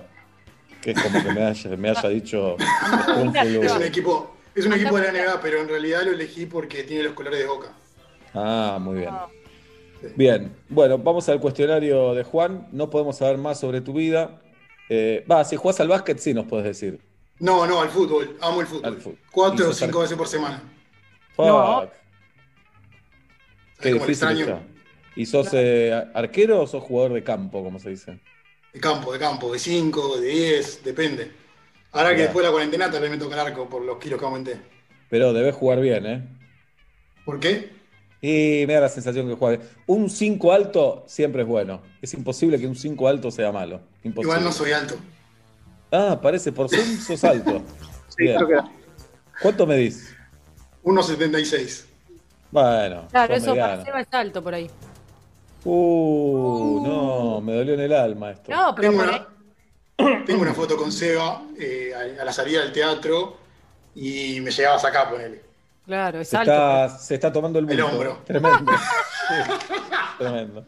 Que 0.80 0.92
es 0.92 1.02
como 1.02 1.24
que 1.24 1.32
me 1.32 1.42
haya, 1.42 1.70
me 1.76 1.90
haya 1.90 2.08
dicho. 2.08 2.56
Es 3.64 3.72
un 3.72 3.82
equipo, 3.82 4.36
es 4.54 4.64
un 4.66 4.74
equipo 4.74 4.96
de 4.98 5.12
la 5.12 5.24
NBA, 5.24 5.40
pero 5.40 5.60
en 5.60 5.68
realidad 5.68 6.02
lo 6.04 6.12
elegí 6.12 6.46
porque 6.46 6.84
tiene 6.84 7.02
los 7.02 7.14
colores 7.14 7.40
de 7.40 7.46
Boca. 7.46 7.72
Ah, 8.32 8.78
muy 8.80 8.98
bien. 8.98 9.12
Bien, 10.14 10.54
bueno, 10.68 10.98
vamos 10.98 11.28
al 11.28 11.40
cuestionario 11.40 12.14
de 12.14 12.22
Juan. 12.22 12.68
No 12.70 12.90
podemos 12.90 13.16
saber 13.16 13.38
más 13.38 13.58
sobre 13.58 13.80
tu 13.80 13.92
vida. 13.92 14.40
Eh, 14.88 15.24
Va, 15.28 15.44
si 15.44 15.56
jugás 15.56 15.80
al 15.80 15.88
básquet, 15.88 16.18
sí 16.18 16.32
nos 16.32 16.46
puedes 16.46 16.64
decir. 16.66 17.00
No, 17.40 17.66
no, 17.66 17.80
al 17.80 17.88
fútbol. 17.88 18.36
Amo 18.40 18.60
el 18.60 18.66
fútbol. 18.66 19.18
Cuatro 19.30 19.70
o 19.70 19.72
cinco 19.72 20.00
veces 20.00 20.16
por 20.16 20.28
semana. 20.28 20.62
Fuck. 21.34 21.46
No. 21.46 21.90
Qué 23.80 23.92
difícil 23.92 24.10
extraño? 24.12 24.40
está. 24.40 24.62
¿Y 25.16 25.26
sos 25.26 25.48
eh, 25.52 25.92
arquero 26.14 26.62
o 26.62 26.66
sos 26.66 26.82
jugador 26.82 27.12
de 27.12 27.22
campo, 27.22 27.62
como 27.62 27.78
se 27.78 27.90
dice? 27.90 28.20
De 28.72 28.80
campo, 28.80 29.12
de 29.12 29.18
campo, 29.18 29.52
de 29.52 29.58
5, 29.58 30.18
de 30.18 30.26
10, 30.26 30.84
depende. 30.84 31.30
Ahora 31.92 32.14
que 32.16 32.22
después 32.22 32.42
de 32.42 32.48
la 32.48 32.52
cuarentena 32.52 32.90
tal 32.90 33.02
vez 33.02 33.10
me 33.10 33.18
toca 33.18 33.34
el 33.34 33.46
arco 33.46 33.68
por 33.68 33.82
los 33.82 33.98
kilos 33.98 34.18
que 34.18 34.24
aumenté. 34.24 34.60
Pero 35.08 35.32
debes 35.32 35.54
jugar 35.54 35.80
bien, 35.80 36.06
¿eh? 36.06 36.28
¿Por 37.24 37.38
qué? 37.38 37.70
Y 38.20 38.64
me 38.66 38.74
da 38.74 38.80
la 38.80 38.88
sensación 38.88 39.28
que 39.28 39.34
juega 39.34 39.58
bien. 39.58 39.70
Un 39.86 40.10
5 40.10 40.52
alto 40.52 41.04
siempre 41.06 41.42
es 41.42 41.48
bueno. 41.48 41.82
Es 42.02 42.14
imposible 42.14 42.58
que 42.58 42.66
un 42.66 42.74
5 42.74 43.06
alto 43.06 43.30
sea 43.30 43.52
malo. 43.52 43.80
Imposible. 44.02 44.32
Igual 44.32 44.44
no 44.44 44.50
soy 44.50 44.72
alto. 44.72 44.96
Ah, 45.94 46.18
parece 46.20 46.50
por 46.52 46.68
Zoom 46.68 46.98
sos 46.98 47.22
alto. 47.24 47.62
Bien. 48.18 48.36
creo 48.36 48.48
que- 48.62 48.68
¿Cuánto 49.42 49.66
medís? 49.66 50.14
1,76. 50.84 51.84
Bueno, 52.50 53.08
Claro, 53.10 53.34
eso 53.34 53.54
para 53.54 54.00
es 54.00 54.06
alto 54.12 54.42
por 54.42 54.54
ahí. 54.54 54.70
Uh, 55.64 56.82
no, 56.86 57.40
me 57.40 57.54
dolió 57.54 57.74
en 57.74 57.80
el 57.80 57.92
alma 57.92 58.32
esto. 58.32 58.50
No, 58.52 58.74
pero 58.74 58.90
Tengo 58.90 59.02
por 59.02 59.08
una, 59.12 59.26
ahí. 60.18 60.24
tengo 60.26 60.42
una 60.42 60.54
foto 60.54 60.76
con 60.76 60.92
Seba 60.92 61.42
eh, 61.58 61.92
a, 62.18 62.22
a 62.22 62.24
la 62.24 62.32
salida 62.32 62.60
del 62.60 62.72
teatro 62.72 63.36
y 63.94 64.40
me 64.40 64.50
llegabas 64.50 64.84
acá, 64.84 65.08
ponele. 65.08 65.42
Claro, 65.86 66.20
es 66.20 66.28
Se 66.28 66.36
alto. 66.36 66.50
está, 66.52 66.88
se 66.98 67.14
está 67.14 67.32
tomando 67.32 67.58
el 67.58 67.70
El 67.70 67.80
hombro. 67.80 68.20
Tremendo. 68.24 68.72
Sí, 69.26 69.34
tremendo. 70.18 70.66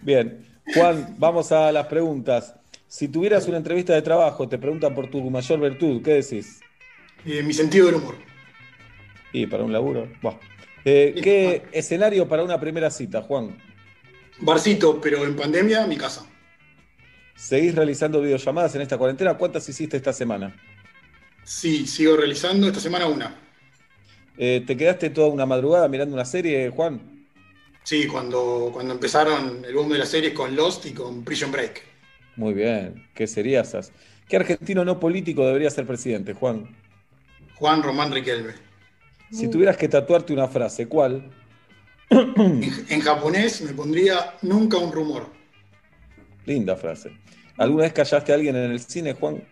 Bien, 0.00 0.46
Juan, 0.72 1.16
vamos 1.18 1.50
a 1.50 1.72
las 1.72 1.86
preguntas. 1.88 2.54
Si 2.88 3.06
tuvieras 3.08 3.46
una 3.46 3.58
entrevista 3.58 3.92
de 3.92 4.00
trabajo, 4.00 4.48
te 4.48 4.56
preguntan 4.56 4.94
por 4.94 5.10
tu 5.10 5.20
mayor 5.30 5.60
virtud, 5.60 6.02
¿qué 6.02 6.14
decís? 6.14 6.60
Eh, 7.26 7.42
mi 7.42 7.52
sentido 7.52 7.86
del 7.86 7.96
humor. 7.96 8.14
Y 9.30 9.46
para 9.46 9.62
un 9.62 9.72
laburo. 9.74 10.08
Eh, 10.86 11.14
¿Qué 11.22 11.64
escenario 11.72 12.26
para 12.26 12.42
una 12.42 12.58
primera 12.58 12.90
cita, 12.90 13.20
Juan? 13.20 13.58
Barcito, 14.40 14.98
pero 15.02 15.26
en 15.26 15.36
pandemia, 15.36 15.86
mi 15.86 15.98
casa. 15.98 16.26
¿Seguís 17.36 17.74
realizando 17.74 18.22
videollamadas 18.22 18.74
en 18.74 18.80
esta 18.80 18.96
cuarentena? 18.96 19.36
¿Cuántas 19.36 19.68
hiciste 19.68 19.98
esta 19.98 20.14
semana? 20.14 20.56
Sí, 21.44 21.86
sigo 21.86 22.16
realizando 22.16 22.68
esta 22.68 22.80
semana 22.80 23.06
una. 23.06 23.36
Eh, 24.38 24.64
¿Te 24.66 24.76
quedaste 24.78 25.10
toda 25.10 25.28
una 25.28 25.44
madrugada 25.44 25.88
mirando 25.88 26.14
una 26.14 26.24
serie, 26.24 26.70
Juan? 26.70 27.26
Sí, 27.82 28.06
cuando, 28.06 28.70
cuando 28.72 28.94
empezaron 28.94 29.62
el 29.64 29.74
boom 29.74 29.90
de 29.90 29.98
las 29.98 30.08
series 30.08 30.32
con 30.32 30.56
Lost 30.56 30.86
y 30.86 30.92
con 30.92 31.22
Prison 31.22 31.52
Break. 31.52 31.87
Muy 32.38 32.54
bien, 32.54 33.04
qué 33.16 33.26
seriasas. 33.26 33.90
¿Qué 34.28 34.36
argentino 34.36 34.84
no 34.84 35.00
político 35.00 35.44
debería 35.44 35.70
ser 35.70 35.86
presidente, 35.88 36.34
Juan? 36.34 36.68
Juan 37.56 37.82
Román 37.82 38.12
Riquelme. 38.12 38.52
Si 39.32 39.48
tuvieras 39.48 39.76
que 39.76 39.88
tatuarte 39.88 40.32
una 40.32 40.46
frase, 40.46 40.86
¿cuál? 40.86 41.28
En 42.10 43.00
japonés 43.00 43.60
me 43.62 43.72
pondría 43.72 44.36
nunca 44.42 44.78
un 44.78 44.92
rumor. 44.92 45.26
Linda 46.46 46.76
frase. 46.76 47.10
¿Alguna 47.56 47.82
vez 47.82 47.92
callaste 47.92 48.30
a 48.30 48.36
alguien 48.36 48.54
en 48.54 48.70
el 48.70 48.78
cine, 48.78 49.14
Juan? 49.14 49.42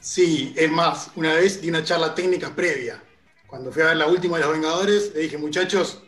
Sí, 0.00 0.52
es 0.56 0.70
más, 0.72 1.12
una 1.14 1.34
vez 1.34 1.62
di 1.62 1.68
una 1.68 1.84
charla 1.84 2.16
técnica 2.16 2.54
previa. 2.54 3.00
Cuando 3.46 3.70
fui 3.70 3.82
a 3.82 3.86
ver 3.86 3.96
la 3.96 4.08
última 4.08 4.38
de 4.38 4.44
los 4.44 4.52
Vengadores, 4.52 5.12
le 5.14 5.20
dije, 5.20 5.38
muchachos, 5.38 6.02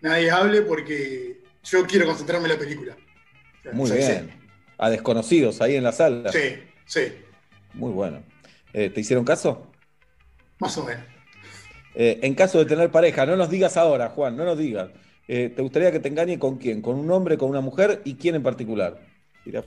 nadie 0.00 0.28
hable 0.28 0.62
porque 0.62 1.40
yo 1.62 1.86
quiero 1.86 2.06
concentrarme 2.06 2.48
en 2.48 2.54
la 2.54 2.58
película. 2.58 2.96
Muy 3.72 3.92
bien. 3.92 4.41
A 4.82 4.90
desconocidos 4.90 5.60
ahí 5.60 5.76
en 5.76 5.84
la 5.84 5.92
sala. 5.92 6.32
Sí, 6.32 6.58
sí, 6.86 7.02
Muy 7.74 7.92
bueno. 7.92 8.24
Eh, 8.72 8.90
¿Te 8.90 9.00
hicieron 9.00 9.24
caso? 9.24 9.70
más 10.58 10.76
o 10.76 10.84
menos. 10.84 11.04
Eh, 11.94 12.18
en 12.22 12.34
caso 12.34 12.58
de 12.58 12.64
tener 12.64 12.90
pareja, 12.90 13.24
no 13.24 13.36
nos 13.36 13.48
digas 13.48 13.76
ahora, 13.76 14.08
Juan, 14.08 14.36
no 14.36 14.44
nos 14.44 14.58
digas. 14.58 14.90
Eh, 15.28 15.52
¿Te 15.54 15.62
gustaría 15.62 15.92
que 15.92 16.00
te 16.00 16.08
engañe 16.08 16.36
con 16.38 16.58
quién? 16.58 16.82
¿Con 16.82 16.96
un 16.96 17.08
hombre, 17.12 17.38
con 17.38 17.48
una 17.48 17.60
mujer 17.60 18.02
y 18.04 18.16
quién 18.16 18.34
en 18.34 18.42
particular? 18.42 18.98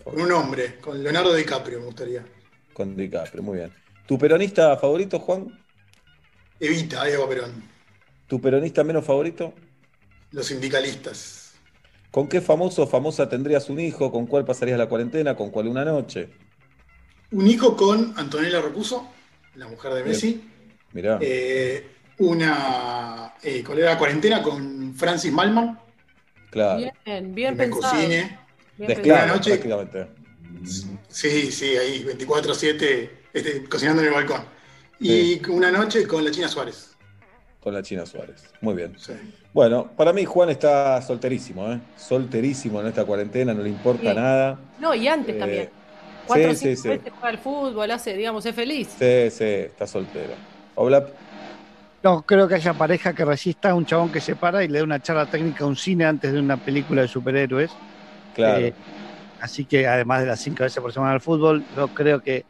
Con 0.04 0.20
un 0.20 0.32
hombre, 0.34 0.76
con 0.82 1.02
Leonardo 1.02 1.34
DiCaprio 1.34 1.80
me 1.80 1.86
gustaría. 1.86 2.26
Con 2.74 2.96
DiCaprio, 2.98 3.42
muy 3.42 3.58
bien. 3.60 3.72
¿Tu 4.06 4.18
peronista 4.18 4.76
favorito, 4.78 5.20
Juan? 5.20 5.48
Evita, 6.60 7.08
Eva 7.10 7.28
Perón. 7.30 7.52
¿Tu 8.28 8.42
peronista 8.42 8.84
menos 8.84 9.06
favorito? 9.06 9.54
Los 10.32 10.48
sindicalistas. 10.48 11.35
¿Con 12.16 12.30
qué 12.30 12.40
famoso 12.40 12.84
o 12.84 12.88
famosa 12.88 13.28
tendrías 13.28 13.70
un 13.70 13.78
hijo? 13.78 14.10
¿Con 14.10 14.26
cuál 14.26 14.46
pasarías 14.46 14.78
la 14.78 14.88
cuarentena? 14.88 15.36
¿Con 15.36 15.50
cuál 15.52 15.68
una 15.68 15.84
noche? 15.84 16.30
Un 17.32 17.46
hijo 17.46 17.76
con 17.76 18.14
Antonella 18.16 18.62
Rocuso, 18.62 19.10
la 19.56 19.68
mujer 19.68 19.96
de 19.96 20.04
Messi. 20.06 20.42
Mirá. 20.94 21.20
Eh, 21.20 21.86
una 22.20 23.34
eh, 23.44 23.62
¿cuál 23.66 23.80
era? 23.80 23.98
cuarentena 23.98 24.42
con 24.42 24.96
Francis 24.96 25.34
Malman. 25.34 25.78
claro. 26.52 26.90
Bien, 27.06 27.36
bien 27.36 27.58
me 27.58 27.66
pensado. 27.66 27.94
cocine. 27.94 28.40
Bien 28.78 28.98
noche- 29.28 29.50
prácticamente. 29.50 30.08
Sí, 31.10 31.52
sí, 31.52 31.76
ahí, 31.76 32.06
24-7, 32.06 33.10
este, 33.34 33.66
cocinando 33.66 34.02
en 34.02 34.08
el 34.08 34.14
balcón. 34.14 34.46
Y 35.02 35.46
una 35.50 35.70
noche 35.70 36.08
con 36.08 36.24
la 36.24 36.32
China 36.32 36.48
Suárez. 36.48 36.95
Con 37.66 37.74
la 37.74 37.82
China 37.84 38.06
Suárez. 38.06 38.56
Muy 38.62 38.76
bien. 38.76 38.96
Sí. 38.98 39.14
Bueno, 39.54 39.96
para 39.96 40.14
mí 40.14 40.24
Juan 40.26 40.50
está 40.50 41.02
solterísimo, 41.02 41.72
¿eh? 41.72 41.82
Solterísimo 41.96 42.80
en 42.82 42.88
esta 42.88 43.06
cuarentena, 43.06 43.54
no 43.56 43.64
le 43.64 43.70
importa 43.70 44.14
Sí. 44.14 44.16
nada. 44.16 44.72
No, 44.78 44.94
y 44.96 45.08
antes 45.08 45.38
Eh, 45.38 45.38
también. 45.38 45.74
Cuatro 46.24 46.52
o 46.52 46.54
sí, 46.54 46.58
cinco 46.58 46.74
sí, 46.76 46.76
sí. 46.78 47.02
veces 47.02 47.12
juega 47.14 47.30
al 47.32 47.40
fútbol, 47.40 47.92
hace, 47.92 48.16
digamos, 48.16 48.46
es 48.46 48.56
feliz. 48.56 49.00
Sí, 49.00 49.30
sí, 49.32 49.44
está 49.44 49.88
soltero. 49.88 50.42
Oblap, 50.76 51.10
No 52.04 52.24
creo 52.24 52.48
que 52.48 52.56
haya 52.56 52.74
pareja 52.76 53.14
que 53.16 53.26
resista 53.26 53.72
a 53.72 53.76
un 53.76 53.86
chabón 53.86 54.12
que 54.12 54.22
se 54.22 54.36
para 54.36 54.64
y 54.64 54.68
le 54.68 54.78
dé 54.80 54.84
una 54.84 55.00
charla 55.02 55.26
técnica 55.28 55.64
a 55.64 55.68
un 55.68 55.76
cine 55.76 56.06
antes 56.06 56.32
de 56.34 56.40
una 56.40 56.58
película 56.58 57.02
de 57.02 57.08
superhéroes. 57.08 57.80
claro. 58.32 58.70
Eh, 58.70 58.78
así 59.40 59.68
que 59.68 59.88
además 59.88 60.22
de 60.22 60.28
las 60.28 60.42
cinco 60.42 60.64
veces 60.64 60.82
por 60.82 60.94
semana 60.94 61.14
al 61.14 61.22
fútbol, 61.22 61.68
yo 61.72 61.90
creo 61.92 62.22
que 62.22 62.48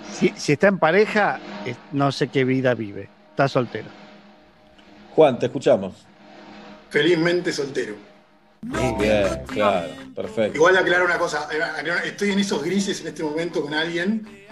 si, 0.00 0.30
si 0.36 0.52
está 0.52 0.68
en 0.68 0.78
pareja, 0.80 1.42
eh, 1.64 1.76
no 1.90 2.12
sé 2.12 2.30
qué 2.30 2.44
vida 2.44 2.74
vive. 2.74 3.12
Está 3.30 3.48
soltero. 3.48 3.94
Juan, 5.18 5.36
te 5.36 5.46
escuchamos. 5.46 6.06
Felizmente 6.90 7.52
soltero. 7.52 7.96
Bien, 8.62 9.42
claro, 9.48 9.88
perfecto. 10.14 10.54
Igual 10.54 10.76
aclarar 10.76 11.06
una 11.06 11.18
cosa, 11.18 11.48
eh, 11.52 11.58
estoy 12.04 12.30
en 12.30 12.38
esos 12.38 12.62
grises 12.62 13.00
en 13.00 13.08
este 13.08 13.24
momento 13.24 13.60
con 13.62 13.74
alguien 13.74 14.46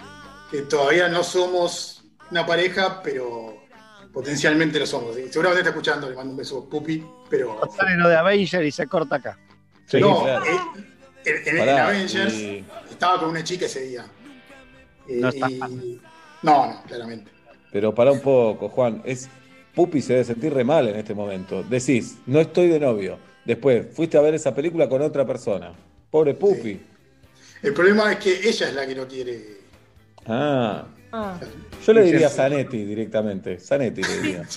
que 0.51 0.63
todavía 0.63 1.07
no 1.07 1.23
somos 1.23 2.03
una 2.31 2.45
pareja, 2.45 3.01
pero 3.01 3.63
potencialmente 4.11 4.77
lo 4.77 4.85
somos. 4.85 5.15
Seguramente 5.15 5.59
está 5.59 5.69
escuchando, 5.69 6.09
le 6.09 6.17
mando 6.17 6.31
un 6.31 6.37
beso 6.37 6.67
Pupi, 6.69 7.01
pero 7.29 7.61
Sale 7.73 7.95
lo 7.95 8.09
de 8.09 8.17
Avenger 8.17 8.65
y 8.65 8.71
se 8.71 8.87
corta 8.87 9.15
acá. 9.15 9.39
Sí, 9.85 10.01
no, 10.01 10.21
claro. 10.21 10.43
eh, 10.47 10.59
en, 11.23 11.35
en- 11.37 11.47
en 11.59 11.65
Pará, 11.65 11.87
Avengers 11.87 12.33
y- 12.33 12.65
estaba 12.91 13.21
con 13.21 13.29
una 13.29 13.41
chica 13.41 13.67
ese 13.67 13.83
día. 13.83 14.05
Eh, 15.07 15.15
No 15.21 15.29
está 15.29 15.49
y- 15.49 16.01
no, 16.41 16.67
no, 16.67 16.83
claramente. 16.85 17.31
Pero 17.71 17.95
para 17.95 18.11
un 18.11 18.19
poco, 18.19 18.67
Juan. 18.67 19.01
Es, 19.05 19.29
Pupi 19.77 20.01
se 20.01 20.13
debe 20.13 20.25
sentir 20.25 20.51
re 20.55 20.63
mal 20.63 20.87
en 20.87 20.95
este 20.95 21.13
momento. 21.13 21.61
Decís, 21.61 22.17
no 22.25 22.39
estoy 22.39 22.67
de 22.67 22.79
novio. 22.79 23.19
Después, 23.45 23.85
fuiste 23.93 24.17
a 24.17 24.21
ver 24.21 24.33
esa 24.33 24.55
película 24.55 24.89
con 24.89 25.03
otra 25.03 25.23
persona. 25.23 25.71
Pobre 26.09 26.33
Pupi. 26.33 26.81
El 27.61 27.73
problema 27.75 28.11
es 28.11 28.17
que 28.17 28.49
ella 28.49 28.69
es 28.69 28.73
la 28.73 28.87
que 28.87 28.95
no 28.95 29.07
quiere. 29.07 29.39
Ah. 30.25 30.83
Ah. 31.11 31.39
Yo 31.85 31.93
le 31.93 32.01
diría. 32.01 32.27
Zanetti 32.27 32.85
directamente. 32.85 33.59
Zanetti 33.59 34.01
le 34.01 34.17
diría. 34.17 34.47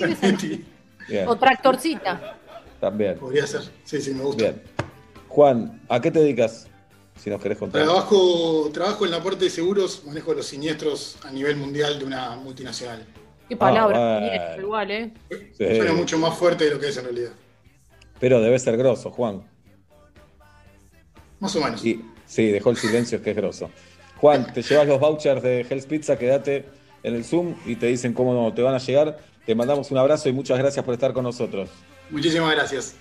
Bien, 1.07 1.29
O 1.29 1.37
tractorcita. 1.37 2.39
también. 2.81 3.19
Podría 3.19 3.47
ser. 3.47 3.61
Sí, 3.85 4.01
sí, 4.01 4.15
me 4.15 4.23
gusta. 4.23 4.43
Bien. 4.43 4.63
Juan, 5.29 5.83
¿a 5.91 6.01
qué 6.01 6.11
te 6.11 6.21
dedicas? 6.21 6.67
Si 7.23 7.29
nos 7.29 7.43
querés 7.43 7.59
contar. 7.59 7.83
Trabajo, 7.83 8.71
trabajo 8.73 9.05
en 9.05 9.11
la 9.11 9.23
parte 9.23 9.45
de 9.45 9.51
seguros, 9.51 10.03
manejo 10.07 10.33
los 10.33 10.47
siniestros 10.47 11.19
a 11.23 11.31
nivel 11.31 11.57
mundial 11.59 11.99
de 11.99 12.07
una 12.07 12.37
multinacional. 12.37 13.05
Qué 13.51 13.57
palabra, 13.57 13.99
Ah, 13.99 14.19
bueno. 14.21 14.27
siniestro, 14.33 14.63
igual, 14.63 14.91
¿eh? 14.93 15.13
Sí. 15.29 15.77
Suena 15.77 15.93
mucho 15.93 16.17
más 16.19 16.39
fuerte 16.39 16.65
de 16.67 16.71
lo 16.71 16.79
que 16.81 16.89
es 16.89 16.97
en 16.97 17.05
realidad. 17.05 17.33
Pero 18.21 18.41
debe 18.41 18.59
ser 18.61 18.77
grosso, 18.77 19.11
Juan. 19.11 19.43
Más 21.41 21.57
o 21.57 21.61
menos. 21.61 21.85
Y, 21.85 22.01
sí, 22.27 22.47
dejó 22.53 22.71
el 22.71 22.77
silencio, 22.77 23.19
es 23.19 23.25
que 23.25 23.31
es 23.31 23.37
grosso. 23.37 23.69
Juan, 24.19 24.53
te 24.53 24.63
llevas 24.63 24.87
los 24.87 25.01
vouchers 25.01 25.43
de 25.43 25.67
Hell's 25.69 25.87
Pizza, 25.87 26.17
quédate 26.17 26.65
en 27.03 27.15
el 27.15 27.25
Zoom 27.25 27.57
y 27.67 27.75
te 27.77 27.87
dicen 27.87 28.13
cómo 28.13 28.53
te 28.55 28.63
van 28.63 28.75
a 28.75 28.79
llegar. 28.79 29.19
Te 29.45 29.55
mandamos 29.55 29.91
un 29.91 29.99
abrazo 29.99 30.29
y 30.29 30.33
muchas 30.33 30.57
gracias 30.59 30.85
por 30.85 30.95
estar 30.95 31.13
con 31.13 31.25
nosotros. 31.25 31.71
Muchísimas 32.11 32.55
gracias. 32.55 32.95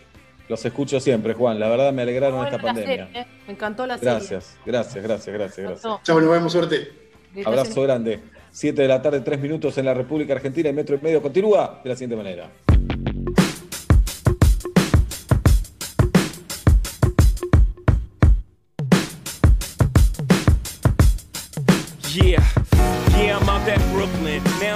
Los 0.48 0.66
escucho 0.66 1.00
siempre, 1.00 1.36
Juan. 1.36 1.60
La 1.60 1.70
verdad 1.70 1.94
me 1.94 2.02
alegraron 2.02 2.40
Bueno, 2.40 2.50
esta 2.56 2.62
pandemia. 2.66 3.06
serie, 3.08 3.22
¿eh? 3.22 3.28
Me 3.46 3.54
encantó 3.54 3.86
la 3.86 4.00
serie. 4.00 4.14
Gracias, 4.14 4.58
gracias, 4.66 5.04
gracias, 5.04 5.36
gracias, 5.36 5.68
gracias. 5.68 6.02
Chao, 6.04 6.20
nos 6.20 6.32
vemos, 6.32 6.52
suerte. 6.52 6.92
Abrazo 7.46 7.84
grande. 7.84 8.20
7 8.52 8.82
de 8.82 8.88
la 8.88 9.02
tarde, 9.02 9.22
3 9.22 9.40
minutos 9.40 9.78
en 9.78 9.86
la 9.86 9.94
República 9.94 10.34
Argentina 10.34 10.70
y 10.70 10.74
metro 10.74 10.96
y 10.96 11.00
medio 11.02 11.22
continúa 11.22 11.82
de 11.84 11.90
la 11.90 11.96
siguiente 11.96 12.16
manera. 12.16 12.50
Yeah, 22.14 22.44
yeah, 23.16 23.38
I'm 23.38 23.48
out 23.48 23.62
Brooklyn. 23.94 24.49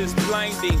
is 0.00 0.14
blinding. 0.14 0.80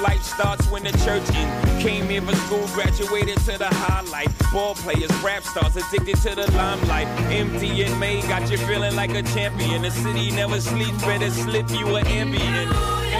life 0.00 0.22
starts 0.22 0.66
when 0.68 0.84
the 0.84 0.92
church 1.04 1.28
in. 1.36 1.80
Came 1.80 2.08
here 2.08 2.22
for 2.22 2.34
school, 2.36 2.66
graduated 2.68 3.38
to 3.38 3.58
the 3.58 3.68
highlight. 3.68 4.28
Ball 4.52 4.74
players, 4.74 5.12
rap 5.22 5.42
stars, 5.42 5.76
addicted 5.76 6.16
to 6.22 6.34
the 6.34 6.50
limelight. 6.52 7.08
Empty 7.30 7.82
and 7.82 7.98
May 8.00 8.22
got 8.22 8.50
you 8.50 8.58
feeling 8.58 8.96
like 8.96 9.10
a 9.10 9.22
champion. 9.22 9.82
The 9.82 9.90
city 9.90 10.30
never 10.30 10.60
sleeps, 10.60 11.02
better 11.04 11.30
slip 11.30 11.70
you 11.70 11.96
an 11.96 12.06
ambient. 12.06 13.11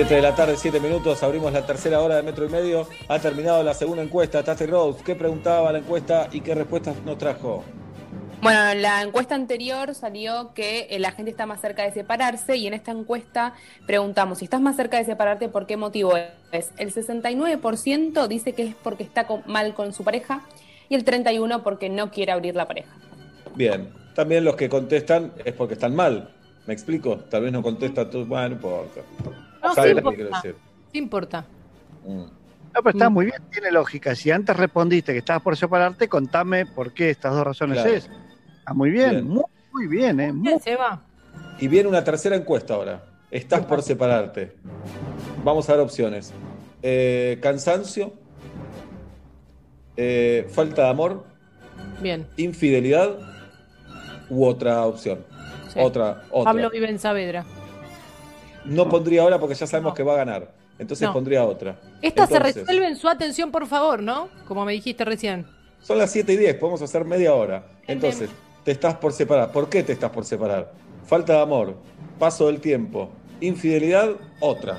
7 0.00 0.14
de 0.14 0.22
la 0.22 0.34
tarde, 0.34 0.56
7 0.56 0.80
minutos, 0.80 1.22
abrimos 1.22 1.52
la 1.52 1.66
tercera 1.66 2.00
hora 2.00 2.16
de 2.16 2.22
metro 2.22 2.46
y 2.46 2.48
medio. 2.48 2.88
Ha 3.06 3.18
terminado 3.18 3.62
la 3.62 3.74
segunda 3.74 4.02
encuesta. 4.02 4.42
Tati 4.42 4.64
Rose, 4.64 5.04
¿qué 5.04 5.14
preguntaba 5.14 5.70
la 5.72 5.80
encuesta 5.80 6.26
y 6.32 6.40
qué 6.40 6.54
respuestas 6.54 6.96
nos 7.04 7.18
trajo? 7.18 7.62
Bueno, 8.40 8.72
la 8.76 9.02
encuesta 9.02 9.34
anterior 9.34 9.94
salió 9.94 10.54
que 10.54 10.86
eh, 10.88 10.98
la 11.00 11.12
gente 11.12 11.30
está 11.30 11.44
más 11.44 11.60
cerca 11.60 11.82
de 11.82 11.92
separarse 11.92 12.56
y 12.56 12.66
en 12.66 12.72
esta 12.72 12.92
encuesta 12.92 13.52
preguntamos, 13.86 14.38
si 14.38 14.46
estás 14.46 14.62
más 14.62 14.74
cerca 14.74 14.96
de 14.96 15.04
separarte, 15.04 15.50
¿por 15.50 15.66
qué 15.66 15.76
motivo 15.76 16.14
es? 16.50 16.70
El 16.78 16.94
69% 16.94 18.26
dice 18.26 18.54
que 18.54 18.62
es 18.68 18.74
porque 18.82 19.02
está 19.02 19.26
con- 19.26 19.42
mal 19.44 19.74
con 19.74 19.92
su 19.92 20.02
pareja 20.02 20.40
y 20.88 20.94
el 20.94 21.04
31% 21.04 21.62
porque 21.62 21.90
no 21.90 22.10
quiere 22.10 22.32
abrir 22.32 22.56
la 22.56 22.66
pareja. 22.66 22.88
Bien. 23.54 23.90
También 24.14 24.46
los 24.46 24.56
que 24.56 24.70
contestan 24.70 25.34
es 25.44 25.52
porque 25.52 25.74
están 25.74 25.94
mal. 25.94 26.30
¿Me 26.66 26.72
explico? 26.72 27.18
Tal 27.28 27.42
vez 27.42 27.52
no 27.52 27.62
contesta 27.62 28.08
tú. 28.08 28.24
Bueno, 28.24 28.48
no 28.48 28.54
importa. 28.54 29.00
No, 29.62 29.74
¿Sabes 29.74 29.92
sí 29.92 29.98
importa. 29.98 30.40
Sí 30.42 30.98
importa. 30.98 31.44
Mm. 32.06 32.24
No, 32.72 32.82
pero 32.84 32.90
está 32.90 33.10
muy 33.10 33.26
bien, 33.26 33.42
tiene 33.50 33.70
lógica. 33.72 34.14
Si 34.14 34.30
antes 34.30 34.56
respondiste 34.56 35.12
que 35.12 35.18
estabas 35.18 35.42
por 35.42 35.56
separarte, 35.56 36.08
contame 36.08 36.66
por 36.66 36.92
qué 36.94 37.10
estas 37.10 37.32
dos 37.34 37.44
razones 37.44 37.78
Claro. 37.78 37.90
es. 37.96 38.10
Está 38.58 38.74
muy 38.74 38.90
bien, 38.90 39.10
Bien. 39.10 39.28
Muy, 39.28 39.44
muy 39.72 39.86
bien, 39.88 40.20
¿eh? 40.20 40.32
Muy- 40.32 40.58
Se 40.60 40.76
va. 40.76 41.02
Y 41.58 41.66
viene 41.68 41.88
una 41.88 42.04
tercera 42.04 42.36
encuesta 42.36 42.74
ahora. 42.74 43.04
Estás 43.30 43.64
por 43.66 43.82
separarte. 43.82 44.56
Vamos 45.44 45.68
a 45.68 45.72
ver 45.72 45.80
opciones. 45.82 46.32
Eh, 46.82 47.38
cansancio, 47.42 48.12
eh, 49.96 50.48
falta 50.52 50.84
de 50.84 50.88
amor, 50.90 51.24
Bien. 52.00 52.26
infidelidad 52.36 53.16
u 54.28 54.44
otra 54.46 54.84
opción. 54.86 55.24
Sí. 55.72 55.78
Otra, 55.80 56.22
otra. 56.30 56.52
Pablo 56.52 56.70
vive 56.70 56.88
en 56.88 56.98
Saavedra. 56.98 57.44
No 58.64 58.88
pondría 58.88 59.22
ahora 59.22 59.38
porque 59.38 59.54
ya 59.54 59.66
sabemos 59.66 59.94
que 59.94 60.02
va 60.02 60.14
a 60.14 60.16
ganar. 60.16 60.50
Entonces 60.78 61.06
No. 61.06 61.12
pondría 61.12 61.44
otra. 61.44 61.76
Esta 62.00 62.26
se 62.26 62.38
resuelve 62.38 62.86
en 62.86 62.96
su 62.96 63.08
atención, 63.08 63.50
por 63.50 63.66
favor, 63.66 64.02
¿no? 64.02 64.28
Como 64.48 64.64
me 64.64 64.72
dijiste 64.72 65.04
recién. 65.04 65.46
Son 65.82 65.98
las 65.98 66.10
7 66.10 66.32
y 66.32 66.36
10, 66.36 66.54
podemos 66.56 66.80
hacer 66.82 67.04
media 67.04 67.34
hora. 67.34 67.64
Entonces, 67.86 68.30
te 68.64 68.72
estás 68.72 68.94
por 68.94 69.12
separar. 69.12 69.52
¿Por 69.52 69.68
qué 69.68 69.82
te 69.82 69.92
estás 69.92 70.10
por 70.10 70.24
separar? 70.24 70.72
Falta 71.06 71.34
de 71.34 71.40
amor, 71.40 71.74
paso 72.18 72.46
del 72.46 72.60
tiempo, 72.60 73.10
infidelidad, 73.40 74.10
otra. 74.40 74.78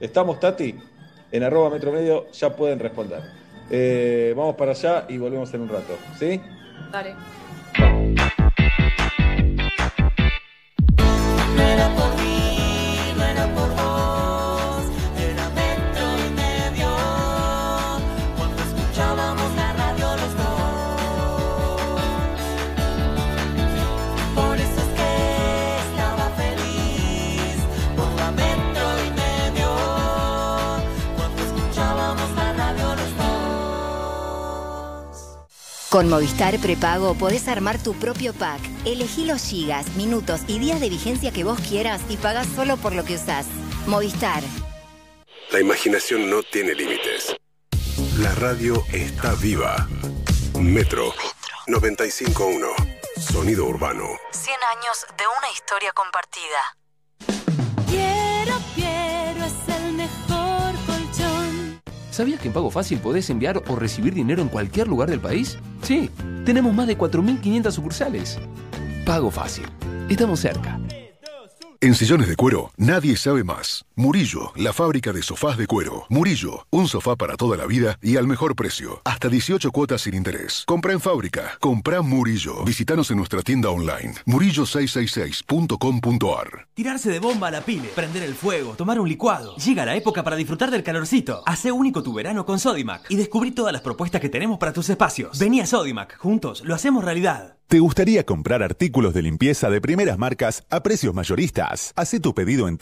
¿Estamos, 0.00 0.40
Tati? 0.40 0.74
En 1.32 1.42
arroba 1.42 1.70
metro 1.70 1.92
medio 1.92 2.30
ya 2.32 2.54
pueden 2.56 2.78
responder. 2.78 3.20
Eh, 3.70 4.34
vamos 4.36 4.56
para 4.56 4.72
allá 4.72 5.04
y 5.08 5.16
volvemos 5.18 5.52
en 5.54 5.60
un 5.60 5.68
rato. 5.68 5.96
¿Sí? 6.18 6.40
Dale. 6.90 7.14
Con 35.90 36.08
Movistar 36.08 36.56
Prepago 36.60 37.14
podés 37.14 37.48
armar 37.48 37.82
tu 37.82 37.94
propio 37.94 38.32
pack. 38.32 38.60
Elegí 38.86 39.24
los 39.24 39.42
gigas, 39.42 39.88
minutos 39.96 40.42
y 40.46 40.60
días 40.60 40.80
de 40.80 40.88
vigencia 40.88 41.32
que 41.32 41.42
vos 41.42 41.58
quieras 41.68 42.00
y 42.08 42.16
pagás 42.16 42.46
solo 42.54 42.76
por 42.76 42.94
lo 42.94 43.04
que 43.04 43.16
usás. 43.16 43.46
Movistar. 43.86 44.40
La 45.50 45.58
imaginación 45.58 46.30
no 46.30 46.44
tiene 46.44 46.76
límites. 46.76 47.34
La 48.20 48.32
radio 48.36 48.84
está 48.92 49.34
viva. 49.34 49.88
Metro 50.60 51.12
951. 51.66 52.68
Sonido 53.18 53.64
urbano. 53.64 54.04
100 54.30 54.54
años 54.54 55.06
de 55.18 55.24
una 55.38 55.50
historia 55.50 55.90
compartida. 55.92 56.79
¿Sabías 62.20 62.38
que 62.38 62.48
en 62.48 62.52
Pago 62.52 62.70
Fácil 62.70 62.98
podés 62.98 63.30
enviar 63.30 63.62
o 63.66 63.76
recibir 63.76 64.12
dinero 64.12 64.42
en 64.42 64.48
cualquier 64.50 64.88
lugar 64.88 65.08
del 65.08 65.20
país? 65.20 65.56
Sí, 65.80 66.10
tenemos 66.44 66.74
más 66.74 66.86
de 66.86 66.98
4.500 66.98 67.72
sucursales. 67.72 68.38
Pago 69.06 69.30
Fácil. 69.30 69.64
Estamos 70.10 70.40
cerca. 70.40 70.78
En 71.80 71.94
sillones 71.94 72.28
de 72.28 72.36
cuero, 72.36 72.72
nadie 72.76 73.16
sabe 73.16 73.42
más. 73.42 73.86
Murillo, 74.00 74.52
la 74.56 74.72
fábrica 74.72 75.12
de 75.12 75.22
sofás 75.22 75.58
de 75.58 75.66
cuero. 75.66 76.06
Murillo, 76.08 76.66
un 76.70 76.88
sofá 76.88 77.16
para 77.16 77.36
toda 77.36 77.58
la 77.58 77.66
vida 77.66 77.98
y 78.00 78.16
al 78.16 78.26
mejor 78.26 78.56
precio. 78.56 79.02
Hasta 79.04 79.28
18 79.28 79.70
cuotas 79.72 80.00
sin 80.00 80.14
interés. 80.14 80.64
Compra 80.66 80.94
en 80.94 81.00
fábrica. 81.00 81.58
Compra 81.60 82.00
Murillo. 82.00 82.64
Visítanos 82.64 83.10
en 83.10 83.18
nuestra 83.18 83.42
tienda 83.42 83.68
online. 83.68 84.14
murillo666.com.ar 84.24 86.68
Tirarse 86.72 87.10
de 87.10 87.18
bomba 87.18 87.48
a 87.48 87.50
la 87.50 87.60
pile, 87.60 87.90
prender 87.94 88.22
el 88.22 88.34
fuego, 88.34 88.72
tomar 88.72 88.98
un 88.98 89.06
licuado. 89.06 89.54
Llega 89.56 89.84
la 89.84 89.94
época 89.94 90.24
para 90.24 90.36
disfrutar 90.36 90.70
del 90.70 90.82
calorcito. 90.82 91.42
Hace 91.44 91.70
único 91.70 92.02
tu 92.02 92.14
verano 92.14 92.46
con 92.46 92.58
Sodimac 92.58 93.04
y 93.10 93.16
descubrí 93.16 93.50
todas 93.50 93.74
las 93.74 93.82
propuestas 93.82 94.22
que 94.22 94.30
tenemos 94.30 94.56
para 94.56 94.72
tus 94.72 94.88
espacios. 94.88 95.38
Vení 95.38 95.60
a 95.60 95.66
Sodimac, 95.66 96.16
juntos 96.16 96.62
lo 96.64 96.74
hacemos 96.74 97.04
realidad. 97.04 97.60
¿Te 97.70 97.78
gustaría 97.78 98.26
comprar 98.26 98.64
artículos 98.64 99.14
de 99.14 99.22
limpieza 99.22 99.70
de 99.70 99.80
primeras 99.80 100.18
marcas 100.18 100.64
a 100.70 100.82
precios 100.82 101.14
mayoristas? 101.14 101.92
Haz 101.94 102.16
tu 102.20 102.34
pedido 102.34 102.66
en 102.66 102.78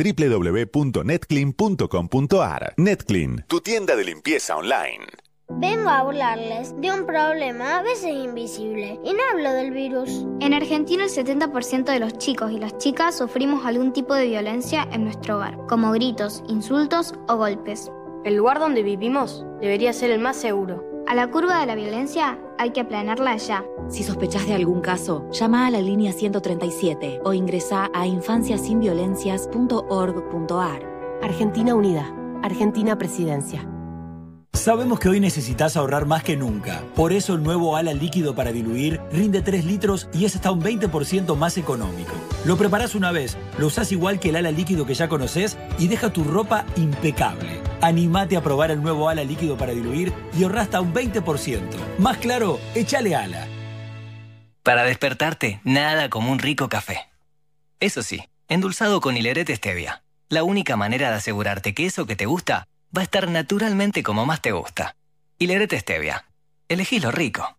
www.netclean.com.ar. 1.08 2.74
Netclean, 2.76 3.44
tu 3.48 3.60
tienda 3.60 3.96
de 3.96 4.04
limpieza 4.04 4.56
online. 4.56 5.06
Vengo 5.50 5.88
a 5.88 6.00
hablarles 6.00 6.78
de 6.78 6.92
un 6.92 7.06
problema 7.06 7.78
a 7.78 7.82
veces 7.82 8.12
invisible 8.12 9.00
y 9.02 9.14
no 9.14 9.20
hablo 9.32 9.50
del 9.54 9.70
virus. 9.70 10.26
En 10.40 10.52
Argentina 10.52 11.04
el 11.04 11.10
70% 11.10 11.84
de 11.84 12.00
los 12.00 12.18
chicos 12.18 12.52
y 12.52 12.58
las 12.58 12.76
chicas 12.76 13.16
sufrimos 13.16 13.64
algún 13.64 13.94
tipo 13.94 14.12
de 14.14 14.26
violencia 14.26 14.86
en 14.92 15.04
nuestro 15.04 15.36
hogar, 15.36 15.56
como 15.66 15.92
gritos, 15.92 16.44
insultos 16.48 17.14
o 17.28 17.38
golpes. 17.38 17.90
El 18.24 18.36
lugar 18.36 18.58
donde 18.58 18.82
vivimos 18.82 19.46
debería 19.62 19.94
ser 19.94 20.10
el 20.10 20.20
más 20.20 20.36
seguro. 20.36 20.84
A 21.06 21.14
la 21.14 21.30
curva 21.30 21.60
de 21.60 21.66
la 21.66 21.76
violencia 21.76 22.38
hay 22.58 22.72
que 22.72 22.80
aplanarla 22.80 23.38
ya. 23.38 23.64
Si 23.88 24.02
sospechás 24.02 24.46
de 24.46 24.52
algún 24.52 24.82
caso, 24.82 25.26
llama 25.30 25.66
a 25.66 25.70
la 25.70 25.80
línea 25.80 26.12
137 26.12 27.22
o 27.24 27.32
ingresa 27.32 27.88
a 27.94 28.06
infanciasinviolencias.org.ar. 28.06 30.97
Argentina 31.22 31.74
Unida. 31.74 32.14
Argentina 32.42 32.96
Presidencia. 32.96 33.66
Sabemos 34.52 34.98
que 35.00 35.08
hoy 35.08 35.20
necesitas 35.20 35.76
ahorrar 35.76 36.06
más 36.06 36.22
que 36.22 36.36
nunca. 36.36 36.82
Por 36.94 37.12
eso 37.12 37.34
el 37.34 37.42
nuevo 37.42 37.76
ala 37.76 37.92
líquido 37.92 38.34
para 38.34 38.52
diluir 38.52 39.00
rinde 39.12 39.42
3 39.42 39.64
litros 39.64 40.08
y 40.12 40.24
es 40.24 40.36
hasta 40.36 40.52
un 40.52 40.62
20% 40.62 41.36
más 41.36 41.58
económico. 41.58 42.12
Lo 42.44 42.56
preparás 42.56 42.94
una 42.94 43.12
vez, 43.12 43.36
lo 43.58 43.66
usás 43.66 43.92
igual 43.92 44.20
que 44.20 44.30
el 44.30 44.36
ala 44.36 44.50
líquido 44.50 44.86
que 44.86 44.94
ya 44.94 45.08
conoces 45.08 45.58
y 45.78 45.88
deja 45.88 46.12
tu 46.12 46.24
ropa 46.24 46.64
impecable. 46.76 47.60
Animate 47.80 48.36
a 48.36 48.42
probar 48.42 48.70
el 48.70 48.82
nuevo 48.82 49.08
ala 49.08 49.24
líquido 49.24 49.56
para 49.56 49.72
diluir 49.72 50.12
y 50.38 50.44
ahorra 50.44 50.62
hasta 50.62 50.80
un 50.80 50.94
20%. 50.94 51.60
Más 51.98 52.18
claro, 52.18 52.58
échale 52.74 53.14
ala. 53.14 53.46
Para 54.62 54.84
despertarte, 54.84 55.60
nada 55.64 56.10
como 56.10 56.30
un 56.30 56.38
rico 56.38 56.68
café. 56.68 57.08
Eso 57.80 58.02
sí, 58.02 58.22
endulzado 58.48 59.00
con 59.00 59.16
hilerete 59.16 59.54
stevia. 59.54 60.02
La 60.30 60.44
única 60.44 60.76
manera 60.76 61.08
de 61.08 61.16
asegurarte 61.16 61.72
que 61.72 61.86
eso 61.86 62.04
que 62.04 62.14
te 62.14 62.26
gusta 62.26 62.68
va 62.94 63.00
a 63.00 63.04
estar 63.04 63.30
naturalmente 63.30 64.02
como 64.02 64.26
más 64.26 64.42
te 64.42 64.52
gusta. 64.52 64.94
Hilerete 65.38 65.80
stevia. 65.80 66.26
Elegí 66.68 67.00
lo 67.00 67.10
rico. 67.10 67.56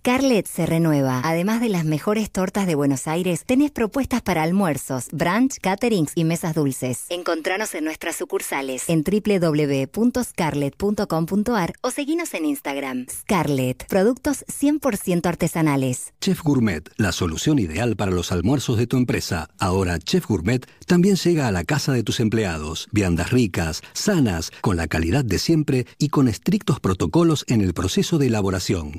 Scarlett 0.00 0.46
se 0.46 0.64
renueva. 0.64 1.20
Además 1.22 1.60
de 1.60 1.68
las 1.68 1.84
mejores 1.84 2.30
tortas 2.30 2.66
de 2.66 2.74
Buenos 2.74 3.06
Aires, 3.06 3.44
tenés 3.44 3.70
propuestas 3.70 4.22
para 4.22 4.42
almuerzos, 4.42 5.08
brunch, 5.12 5.58
caterings 5.60 6.12
y 6.14 6.24
mesas 6.24 6.54
dulces. 6.54 7.04
Encontranos 7.10 7.74
en 7.74 7.84
nuestras 7.84 8.16
sucursales 8.16 8.88
en 8.88 9.04
www.scarlett.com.ar 9.04 11.74
o 11.82 11.90
seguinos 11.90 12.32
en 12.32 12.46
Instagram. 12.46 13.04
Scarlett, 13.10 13.86
productos 13.88 14.46
100% 14.46 15.26
artesanales. 15.26 16.14
Chef 16.22 16.42
Gourmet, 16.42 16.88
la 16.96 17.12
solución 17.12 17.58
ideal 17.58 17.94
para 17.94 18.10
los 18.10 18.32
almuerzos 18.32 18.78
de 18.78 18.86
tu 18.86 18.96
empresa. 18.96 19.50
Ahora 19.58 19.98
Chef 19.98 20.26
Gourmet 20.26 20.66
también 20.86 21.16
llega 21.16 21.46
a 21.46 21.52
la 21.52 21.64
casa 21.64 21.92
de 21.92 22.04
tus 22.04 22.20
empleados. 22.20 22.88
Viandas 22.90 23.32
ricas, 23.32 23.82
sanas, 23.92 24.50
con 24.62 24.78
la 24.78 24.88
calidad 24.88 25.26
de 25.26 25.38
siempre 25.38 25.86
y 25.98 26.08
con 26.08 26.26
estrictos 26.26 26.80
protocolos 26.80 27.44
en 27.48 27.60
el 27.60 27.74
proceso 27.74 28.16
de 28.16 28.28
elaboración. 28.28 28.92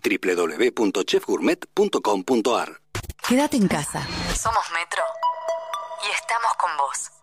www.chefgourmet.com.ar 0.92 2.82
Quédate 3.28 3.58
en 3.58 3.68
casa. 3.68 4.06
Somos 4.36 4.64
Metro. 4.74 5.04
Y 6.08 6.12
estamos 6.12 6.54
con 6.58 6.76
vos. 6.78 7.21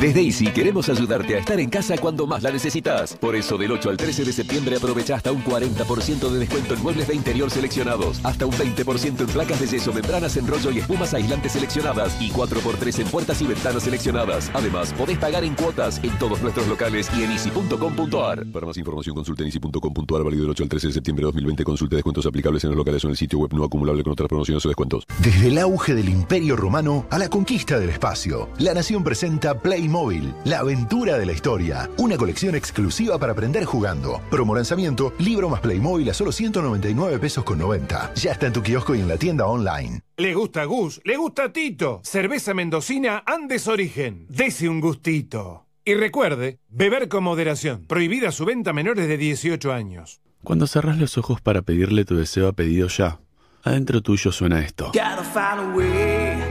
Desde 0.00 0.20
Easy 0.20 0.48
queremos 0.48 0.88
ayudarte 0.88 1.36
a 1.36 1.38
estar 1.38 1.58
en 1.60 1.70
casa 1.70 1.96
cuando 1.96 2.26
más 2.26 2.42
la 2.42 2.50
necesitas. 2.50 3.14
Por 3.14 3.36
eso, 3.36 3.56
del 3.56 3.72
8 3.72 3.90
al 3.90 3.96
13 3.96 4.24
de 4.24 4.32
septiembre 4.32 4.76
aprovecha 4.76 5.14
hasta 5.14 5.32
un 5.32 5.42
40% 5.44 6.30
de 6.30 6.38
descuento 6.38 6.74
en 6.74 6.82
muebles 6.82 7.08
de 7.08 7.14
interior 7.14 7.50
seleccionados, 7.50 8.20
hasta 8.24 8.44
un 8.44 8.52
20% 8.52 9.20
en 9.20 9.26
placas 9.26 9.60
de 9.60 9.66
yeso, 9.66 9.92
membranas 9.92 10.36
en 10.36 10.46
rollo 10.46 10.70
y 10.72 10.80
espumas 10.80 11.14
aislantes 11.14 11.52
seleccionadas 11.52 12.20
y 12.20 12.30
4x3 12.30 13.00
en 13.00 13.08
puertas 13.08 13.40
y 13.40 13.46
ventanas 13.46 13.84
seleccionadas. 13.84 14.50
Además, 14.52 14.92
podés 14.92 15.16
pagar 15.18 15.44
en 15.44 15.54
cuotas 15.54 16.00
en 16.02 16.18
todos 16.18 16.42
nuestros 16.42 16.66
locales 16.66 17.08
y 17.16 17.22
en 17.22 17.32
easy.com.ar. 17.32 18.46
Para 18.52 18.66
más 18.66 18.76
información 18.76 19.14
consulta 19.14 19.42
en 19.42 19.48
easy.com.ar, 19.48 20.22
válido 20.22 20.42
del 20.42 20.50
8 20.50 20.64
al 20.64 20.68
13 20.68 20.86
de 20.88 20.92
septiembre 20.92 21.22
de 21.22 21.26
2020. 21.26 21.64
Consulte 21.64 21.96
descuentos 21.96 22.26
aplicables 22.26 22.64
en 22.64 22.70
los 22.70 22.76
locales 22.76 23.02
o 23.04 23.06
en 23.06 23.12
el 23.12 23.16
sitio 23.16 23.38
web 23.38 23.52
no 23.54 23.64
acumulable 23.64 24.02
con 24.02 24.12
otras 24.12 24.28
promociones 24.28 24.64
o 24.66 24.68
descuentos. 24.68 25.06
Desde 25.20 25.48
el 25.48 25.58
auge 25.58 25.94
del 25.94 26.08
Imperio 26.08 26.56
Romano 26.56 27.06
a 27.10 27.18
la 27.18 27.28
conquista 27.28 27.78
del 27.78 27.90
espacio, 27.90 28.50
La 28.58 28.74
Nación 28.74 29.04
presenta 29.04 29.54
Playmobil, 29.84 30.34
la 30.46 30.60
aventura 30.60 31.18
de 31.18 31.26
la 31.26 31.32
historia. 31.32 31.90
Una 31.98 32.16
colección 32.16 32.54
exclusiva 32.54 33.18
para 33.18 33.32
aprender 33.32 33.66
jugando. 33.66 34.22
Promo 34.30 34.54
lanzamiento, 34.54 35.12
libro 35.18 35.50
más 35.50 35.60
Playmobil 35.60 36.08
a 36.08 36.14
solo 36.14 36.32
199 36.32 37.18
pesos 37.18 37.44
con 37.44 37.58
90. 37.58 38.14
Ya 38.14 38.32
está 38.32 38.46
en 38.46 38.54
tu 38.54 38.62
kiosco 38.62 38.94
y 38.94 39.00
en 39.00 39.08
la 39.08 39.18
tienda 39.18 39.44
online. 39.44 40.00
Le 40.16 40.32
gusta 40.32 40.64
Gus, 40.64 41.02
le 41.04 41.18
gusta 41.18 41.52
Tito. 41.52 42.00
Cerveza 42.02 42.54
mendocina 42.54 43.22
Andes 43.26 43.68
Origen. 43.68 44.24
Dese 44.30 44.70
un 44.70 44.80
gustito. 44.80 45.66
Y 45.84 45.92
recuerde, 45.92 46.60
beber 46.70 47.08
con 47.08 47.24
moderación. 47.24 47.84
Prohibida 47.86 48.32
su 48.32 48.46
venta 48.46 48.70
a 48.70 48.72
menores 48.72 49.06
de 49.06 49.18
18 49.18 49.70
años. 49.70 50.22
Cuando 50.42 50.66
cerrás 50.66 50.96
los 50.96 51.18
ojos 51.18 51.42
para 51.42 51.60
pedirle 51.60 52.06
tu 52.06 52.16
deseo 52.16 52.48
a 52.48 52.52
pedido 52.54 52.88
ya, 52.88 53.20
adentro 53.64 54.02
tuyo 54.02 54.30
suena 54.30 54.60
esto. 54.60 54.92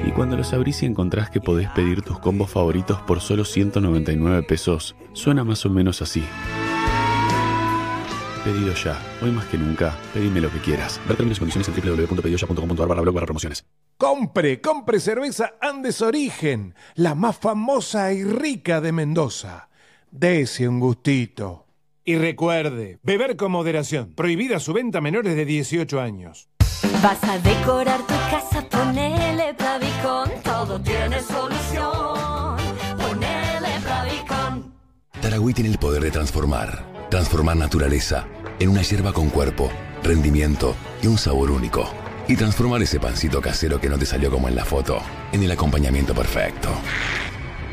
Y 0.05 0.11
cuando 0.11 0.35
los 0.35 0.53
abrís 0.53 0.83
y 0.83 0.85
encontrás 0.85 1.29
que 1.29 1.39
podés 1.39 1.69
pedir 1.69 2.01
tus 2.01 2.19
combos 2.19 2.49
favoritos 2.49 3.01
por 3.01 3.21
solo 3.21 3.45
199 3.45 4.43
pesos, 4.43 4.95
suena 5.13 5.43
más 5.43 5.65
o 5.65 5.69
menos 5.69 6.01
así. 6.01 6.23
Pedido 8.43 8.73
ya. 8.73 8.99
Hoy 9.21 9.31
más 9.31 9.45
que 9.45 9.57
nunca, 9.57 9.97
pedime 10.13 10.41
lo 10.41 10.51
que 10.51 10.59
quieras. 10.59 10.99
Ver 11.07 11.15
términos 11.15 11.37
y 11.37 11.39
condiciones 11.39 11.69
en 11.69 11.75
www.pedidoya.com.ar 11.75 12.87
barra 12.87 13.01
blog 13.01 13.13
barra 13.15 13.25
promociones. 13.25 13.65
Compre, 13.97 14.59
compre 14.59 14.99
cerveza 14.99 15.53
Andes 15.61 16.01
Origen, 16.01 16.75
la 16.95 17.15
más 17.15 17.37
famosa 17.37 18.11
y 18.11 18.23
rica 18.23 18.81
de 18.81 18.91
Mendoza. 18.91 19.69
Dese 20.11 20.67
un 20.67 20.81
gustito. 20.81 21.67
Y 22.03 22.15
recuerde, 22.17 22.99
beber 23.01 23.37
con 23.37 23.53
moderación. 23.53 24.13
Prohibida 24.13 24.59
su 24.59 24.73
venta 24.73 24.97
a 24.97 25.01
menores 25.01 25.37
de 25.37 25.45
18 25.45 26.01
años. 26.01 26.49
Vas 27.01 27.23
a 27.23 27.37
decorar 27.39 27.99
tu 28.01 28.13
casa, 28.29 28.61
ponele 28.69 29.53
Bravicon, 29.53 30.29
todo 30.43 30.79
tiene 30.81 31.21
solución. 31.21 32.57
Ponele 32.97 33.79
Bravicon. 33.83 34.73
Taragüí 35.21 35.53
tiene 35.53 35.69
el 35.69 35.77
poder 35.77 36.03
de 36.03 36.11
transformar. 36.11 36.83
Transformar 37.09 37.55
naturaleza 37.57 38.25
en 38.59 38.69
una 38.69 38.81
hierba 38.81 39.13
con 39.13 39.29
cuerpo, 39.29 39.69
rendimiento 40.03 40.75
y 41.01 41.07
un 41.07 41.17
sabor 41.17 41.51
único. 41.51 41.89
Y 42.27 42.35
transformar 42.35 42.81
ese 42.81 42.99
pancito 42.99 43.41
casero 43.41 43.79
que 43.79 43.89
no 43.89 43.97
te 43.97 44.05
salió 44.05 44.31
como 44.31 44.47
en 44.47 44.55
la 44.55 44.65
foto 44.65 44.99
en 45.31 45.43
el 45.43 45.51
acompañamiento 45.51 46.13
perfecto. 46.13 46.69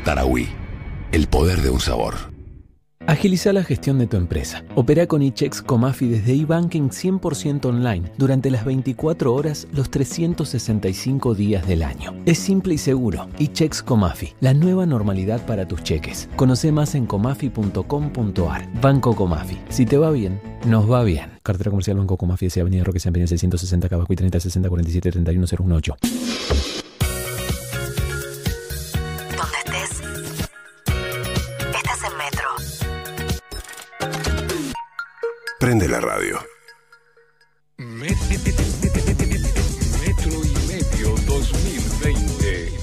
Taragüí. 0.03 0.49
El 1.11 1.27
poder 1.27 1.61
de 1.61 1.69
un 1.69 1.81
sabor. 1.81 2.30
Agiliza 3.07 3.51
la 3.51 3.63
gestión 3.63 3.97
de 3.99 4.07
tu 4.07 4.17
empresa. 4.17 4.63
Opera 4.75 5.07
con 5.07 5.21
eChecks 5.21 5.61
Comafi 5.61 6.07
desde 6.07 6.33
eBanking 6.33 6.89
100% 6.89 7.65
online 7.65 8.11
durante 8.17 8.51
las 8.51 8.63
24 8.63 9.33
horas 9.33 9.67
los 9.73 9.89
365 9.89 11.33
días 11.33 11.67
del 11.67 11.83
año. 11.83 12.13
Es 12.25 12.37
simple 12.37 12.75
y 12.75 12.77
seguro. 12.77 13.27
eChecks 13.39 13.81
Comafi, 13.81 14.33
la 14.39 14.53
nueva 14.53 14.85
normalidad 14.85 15.45
para 15.45 15.67
tus 15.67 15.83
cheques. 15.83 16.29
Conoce 16.35 16.71
más 16.71 16.95
en 16.95 17.05
comafi.com.ar. 17.05 18.81
Banco 18.81 19.15
Comafi. 19.15 19.57
Si 19.69 19.85
te 19.85 19.97
va 19.97 20.11
bien, 20.11 20.39
nos 20.65 20.89
va 20.89 21.03
bien. 21.03 21.31
Cartera 21.43 21.71
comercial 21.71 21.97
Banco 21.97 22.17
Comafi, 22.17 22.45
S. 22.45 22.61
Avenida 22.61 22.83
Roque 22.83 22.99
San 22.99 23.13
660 23.13 23.89
Cabacuy 23.89 24.15
30 24.15 24.39
60 24.39 24.69
47 24.69 25.11
31 25.11 25.47
018. 25.47 26.80
Prende 35.61 35.87
la 35.87 36.01
radio. 36.01 36.39
Metro 37.77 38.25
y 40.43 40.55
medio 40.65 41.15
2020. 41.27 42.79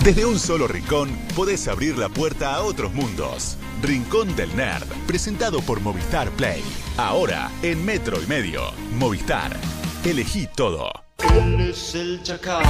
Desde 0.00 0.24
un 0.24 0.40
solo 0.40 0.66
rincón 0.66 1.16
podés 1.36 1.68
abrir 1.68 1.96
la 1.96 2.08
puerta 2.08 2.56
a 2.56 2.64
otros 2.64 2.92
mundos. 2.94 3.56
Rincón 3.80 4.34
del 4.34 4.56
Nerd, 4.56 4.88
presentado 5.06 5.60
por 5.60 5.78
Movistar 5.78 6.30
Play. 6.30 6.64
Ahora 6.96 7.48
en 7.62 7.84
Metro 7.84 8.20
y 8.20 8.26
Medio. 8.26 8.72
Movistar. 8.98 9.56
Elegí 10.04 10.48
todo. 10.56 10.90
Él 11.32 11.70
es 11.70 11.94
el 11.94 12.20
chacal. 12.24 12.64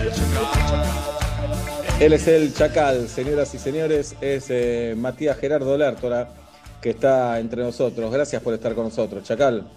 El 0.00 0.12
chacal. 0.12 0.89
Él 2.00 2.14
es 2.14 2.26
el 2.28 2.54
Chacal, 2.54 3.08
señoras 3.08 3.54
y 3.54 3.58
señores, 3.58 4.16
es 4.22 4.46
eh, 4.48 4.94
Matías 4.96 5.36
Gerardo 5.36 5.76
Lertora, 5.76 6.30
que 6.80 6.90
está 6.90 7.38
entre 7.38 7.62
nosotros. 7.62 8.10
Gracias 8.10 8.42
por 8.42 8.54
estar 8.54 8.74
con 8.74 8.84
nosotros, 8.84 9.22
Chacal. 9.22 9.68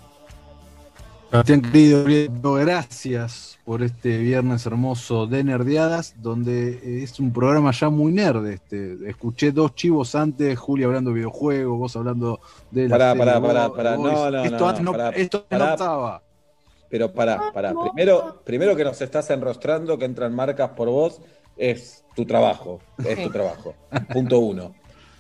Sebastián 1.30 1.62
querido, 1.62 2.54
gracias 2.54 3.60
por 3.66 3.84
este 3.84 4.20
viernes 4.20 4.66
hermoso 4.66 5.28
de 5.28 5.44
Nerdeadas, 5.44 6.16
donde 6.22 6.80
eh, 6.82 7.04
es 7.04 7.20
un 7.20 7.34
programa 7.34 7.72
ya 7.72 7.90
muy 7.90 8.14
nerd. 8.14 8.48
Este. 8.48 8.98
Escuché 9.06 9.52
dos 9.52 9.76
chivos 9.76 10.16
antes, 10.16 10.58
Julia 10.58 10.86
hablando 10.86 11.10
de 11.10 11.18
videojuegos, 11.18 11.78
vos 11.78 11.96
hablando 11.98 12.40
de 12.72 12.88
la 12.88 12.98
Pará, 12.98 13.16
pará, 13.16 13.42
pará, 13.42 13.74
pará. 13.74 13.98
No, 13.98 14.32
no, 14.32 14.44
esto 14.46 14.60
no, 14.60 14.70
antes 14.70 14.84
no, 14.86 14.92
pará, 14.94 15.10
esto 15.10 15.44
pará. 15.44 15.66
no 15.66 15.72
estaba. 15.74 16.24
Pero 16.90 17.12
pará, 17.12 17.52
pará. 17.54 17.74
Primero, 17.74 18.42
primero 18.46 18.78
que 18.78 18.86
nos 18.86 19.02
estás 19.02 19.30
enrostrando, 19.30 19.98
que 19.98 20.06
entran 20.06 20.34
marcas 20.34 20.70
por 20.70 20.88
vos, 20.88 21.20
es 21.58 22.03
tu 22.16 22.26
trabajo. 22.26 22.80
Es 23.06 23.24
tu 23.24 23.30
trabajo. 23.30 23.74
Punto 24.12 24.40
uno. 24.40 24.74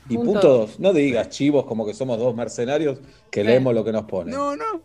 Y 0.09 0.15
Punto 0.17 0.31
punto 0.33 0.47
dos, 0.57 0.79
no 0.79 0.91
digas 0.93 1.29
chivos 1.29 1.65
como 1.65 1.85
que 1.85 1.93
somos 1.93 2.17
dos 2.19 2.35
mercenarios 2.35 2.99
que 3.31 3.43
leemos 3.43 3.73
lo 3.73 3.83
que 3.85 3.91
nos 3.93 4.03
ponen. 4.03 4.35
No, 4.35 4.55
no. 4.55 4.81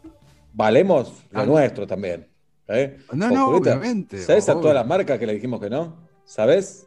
Valemos 0.52 1.24
lo 1.30 1.40
Ah, 1.40 1.44
no. 1.46 1.52
nuestro 1.52 1.86
también. 1.86 2.26
¿eh? 2.68 2.98
No, 3.12 3.30
no, 3.30 3.48
obviamente, 3.48 4.18
¿Sabes 4.18 4.48
a 4.48 4.52
todas 4.54 4.74
las 4.74 4.86
marcas 4.86 5.18
que 5.18 5.26
le 5.26 5.34
dijimos 5.34 5.60
que 5.60 5.70
no? 5.70 5.96
¿Sabes? 6.24 6.86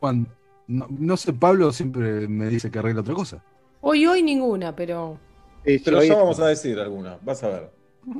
Juan, 0.00 0.28
no, 0.66 0.86
no 0.90 1.16
sé, 1.16 1.32
Pablo 1.32 1.72
siempre 1.72 2.28
me 2.28 2.46
dice 2.48 2.70
que 2.70 2.78
arregla 2.78 3.00
otra 3.00 3.14
cosa. 3.14 3.42
Hoy, 3.80 4.06
hoy 4.06 4.22
ninguna, 4.22 4.74
pero. 4.76 5.18
Pero 5.64 6.02
ya 6.04 6.16
vamos 6.16 6.38
a 6.38 6.46
decir 6.48 6.78
alguna, 6.78 7.18
vas 7.22 7.42
a 7.42 7.48
ver. 7.48 7.70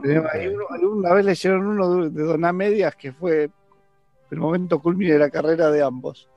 Tenemos- 0.03 0.31
hay 0.33 0.47
uno- 0.49 0.65
Una 0.93 1.15
vez 1.15 1.25
leyeron 1.25 1.67
uno 1.67 2.03
de, 2.03 2.11
de 2.11 2.23
Doná 2.25 2.53
Medias 2.53 2.97
que 2.97 3.13
fue 3.13 3.51
el 4.31 4.39
momento 4.39 4.81
culmine 4.81 5.13
de 5.15 5.19
la 5.19 5.31
carrera 5.31 5.71
de 5.71 5.83
ambos. 5.83 6.29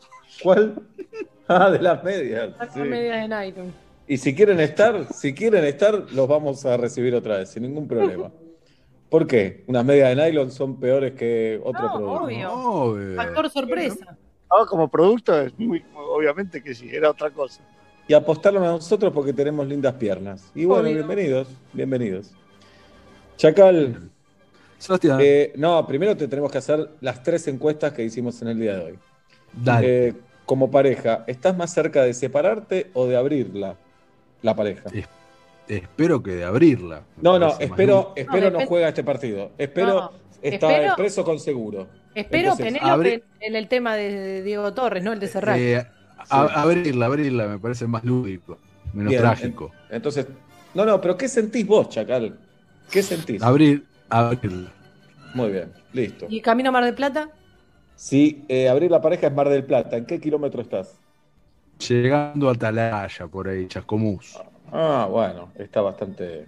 ¿Cuál? 0.44 0.76
Ah, 1.52 1.72
de 1.72 1.80
las 1.80 2.04
medias. 2.04 2.52
Sí. 2.76 2.80
medias 2.82 3.26
en 3.26 3.48
iTunes. 3.48 3.74
Y 4.08 4.18
si 4.18 4.36
quieren 4.36 4.60
estar, 4.60 5.12
si 5.12 5.34
quieren 5.34 5.66
estar, 5.66 5.96
los 6.12 6.28
vamos 6.28 6.64
a 6.64 6.78
recibir 6.78 7.16
otra 7.16 7.38
vez, 7.38 7.50
sin 7.50 7.64
ningún 7.64 7.88
problema. 7.88 8.30
¿Por 9.10 9.26
qué? 9.26 9.64
Unas 9.66 9.84
medias 9.84 10.16
de 10.16 10.24
nylon 10.32 10.52
son 10.52 10.80
peores 10.80 11.14
que 11.14 11.60
otro 11.64 11.82
No, 11.82 11.94
producto. 11.96 12.52
obvio. 12.54 13.16
Factor 13.16 13.50
sorpresa. 13.50 14.16
No, 14.52 14.66
como 14.68 14.88
producto, 14.92 15.42
es 15.42 15.58
muy, 15.58 15.84
obviamente 15.96 16.62
que 16.62 16.76
sí, 16.76 16.88
era 16.92 17.10
otra 17.10 17.32
cosa. 17.32 17.64
Y 18.08 18.14
apostarlo 18.14 18.60
a 18.60 18.66
nosotros 18.68 19.12
porque 19.12 19.34
tenemos 19.34 19.66
lindas 19.68 19.96
piernas. 19.96 20.52
Y 20.54 20.66
bueno, 20.66 20.84
Obvio. 20.84 20.98
bienvenidos, 20.98 21.48
bienvenidos. 21.74 22.32
Chacal. 23.38 24.12
Sebastián. 24.80 25.20
eh, 25.22 25.54
no, 25.56 25.86
primero 25.86 26.18
te 26.18 26.28
tenemos 26.28 26.52
que 26.52 26.58
hacer 26.58 26.90
las 27.02 27.22
tres 27.22 27.48
encuestas 27.48 27.94
que 27.94 28.04
hicimos 28.04 28.42
en 28.42 28.48
el 28.50 28.60
día 28.60 28.76
de 28.78 28.84
hoy. 28.86 29.00
Dale. 29.54 30.08
Eh, 30.08 30.14
como 30.46 30.72
pareja, 30.72 31.24
¿estás 31.28 31.56
más 31.56 31.72
cerca 31.72 32.02
de 32.04 32.14
separarte 32.16 32.90
o 32.94 33.06
de 33.06 33.16
abrirla? 33.16 33.76
La 34.42 34.56
pareja. 34.56 34.90
Espero 35.68 36.24
que 36.24 36.32
de 36.32 36.44
abrirla. 36.46 37.04
No, 37.22 37.38
no, 37.38 37.50
espero, 37.60 38.14
espero 38.16 38.46
no, 38.46 38.52
depende- 38.58 38.66
juega 38.66 38.88
este 38.90 39.04
partido. 39.04 39.52
Espero 39.58 39.88
No, 39.94 40.12
está 40.42 40.72
espero- 40.72 40.96
preso 40.96 41.24
con 41.24 41.40
seguro. 41.40 41.88
Espero 42.16 42.58
Penélope 42.58 42.90
abre- 42.90 43.24
en 43.40 43.56
el 43.56 43.68
tema 43.68 43.96
de 43.96 44.42
Diego 44.42 44.74
Torres, 44.74 45.04
no 45.04 45.14
el 45.14 45.20
de 45.20 45.28
Serrano. 45.28 45.62
Eh, 45.62 45.86
a- 46.30 46.62
abrirla, 46.62 47.06
abrirla 47.06 47.48
me 47.48 47.60
parece 47.60 47.86
más 47.86 48.04
lúdico, 48.04 48.58
menos 48.94 49.12
Bien, 49.12 49.22
trágico. 49.22 49.72
en- 49.90 49.98
entonces, 49.98 50.26
no, 50.74 50.86
no, 50.86 51.00
pero 51.00 51.16
¿qué 51.16 51.28
sentís 51.28 51.68
vos, 51.68 51.90
Chacal? 51.90 52.36
¿Qué 52.90 53.04
sentís? 53.04 53.44
Abrir, 53.44 53.86
abrirla. 54.10 54.72
Muy 55.34 55.52
bien, 55.52 55.72
listo. 55.94 56.26
¿Y 56.30 56.42
Camino 56.42 56.70
a 56.70 56.72
Mar 56.72 56.86
del 56.86 56.96
Plata? 56.96 57.30
Si 57.96 58.44
eh, 58.48 58.70
abrir 58.70 58.90
la 58.90 59.02
pareja 59.02 59.28
es 59.28 59.34
Mar 59.34 59.50
del 59.50 59.64
Plata, 59.66 59.98
¿en 59.98 60.06
qué 60.06 60.20
kilómetro 60.20 60.62
estás? 60.62 61.00
Llegando 61.88 62.50
a 62.50 62.54
Atalaya, 62.54 63.28
por 63.28 63.48
ahí, 63.48 63.68
Chascomús. 63.68 64.38
Ah, 64.72 65.08
bueno, 65.10 65.52
está 65.56 65.82
bastante. 65.82 66.46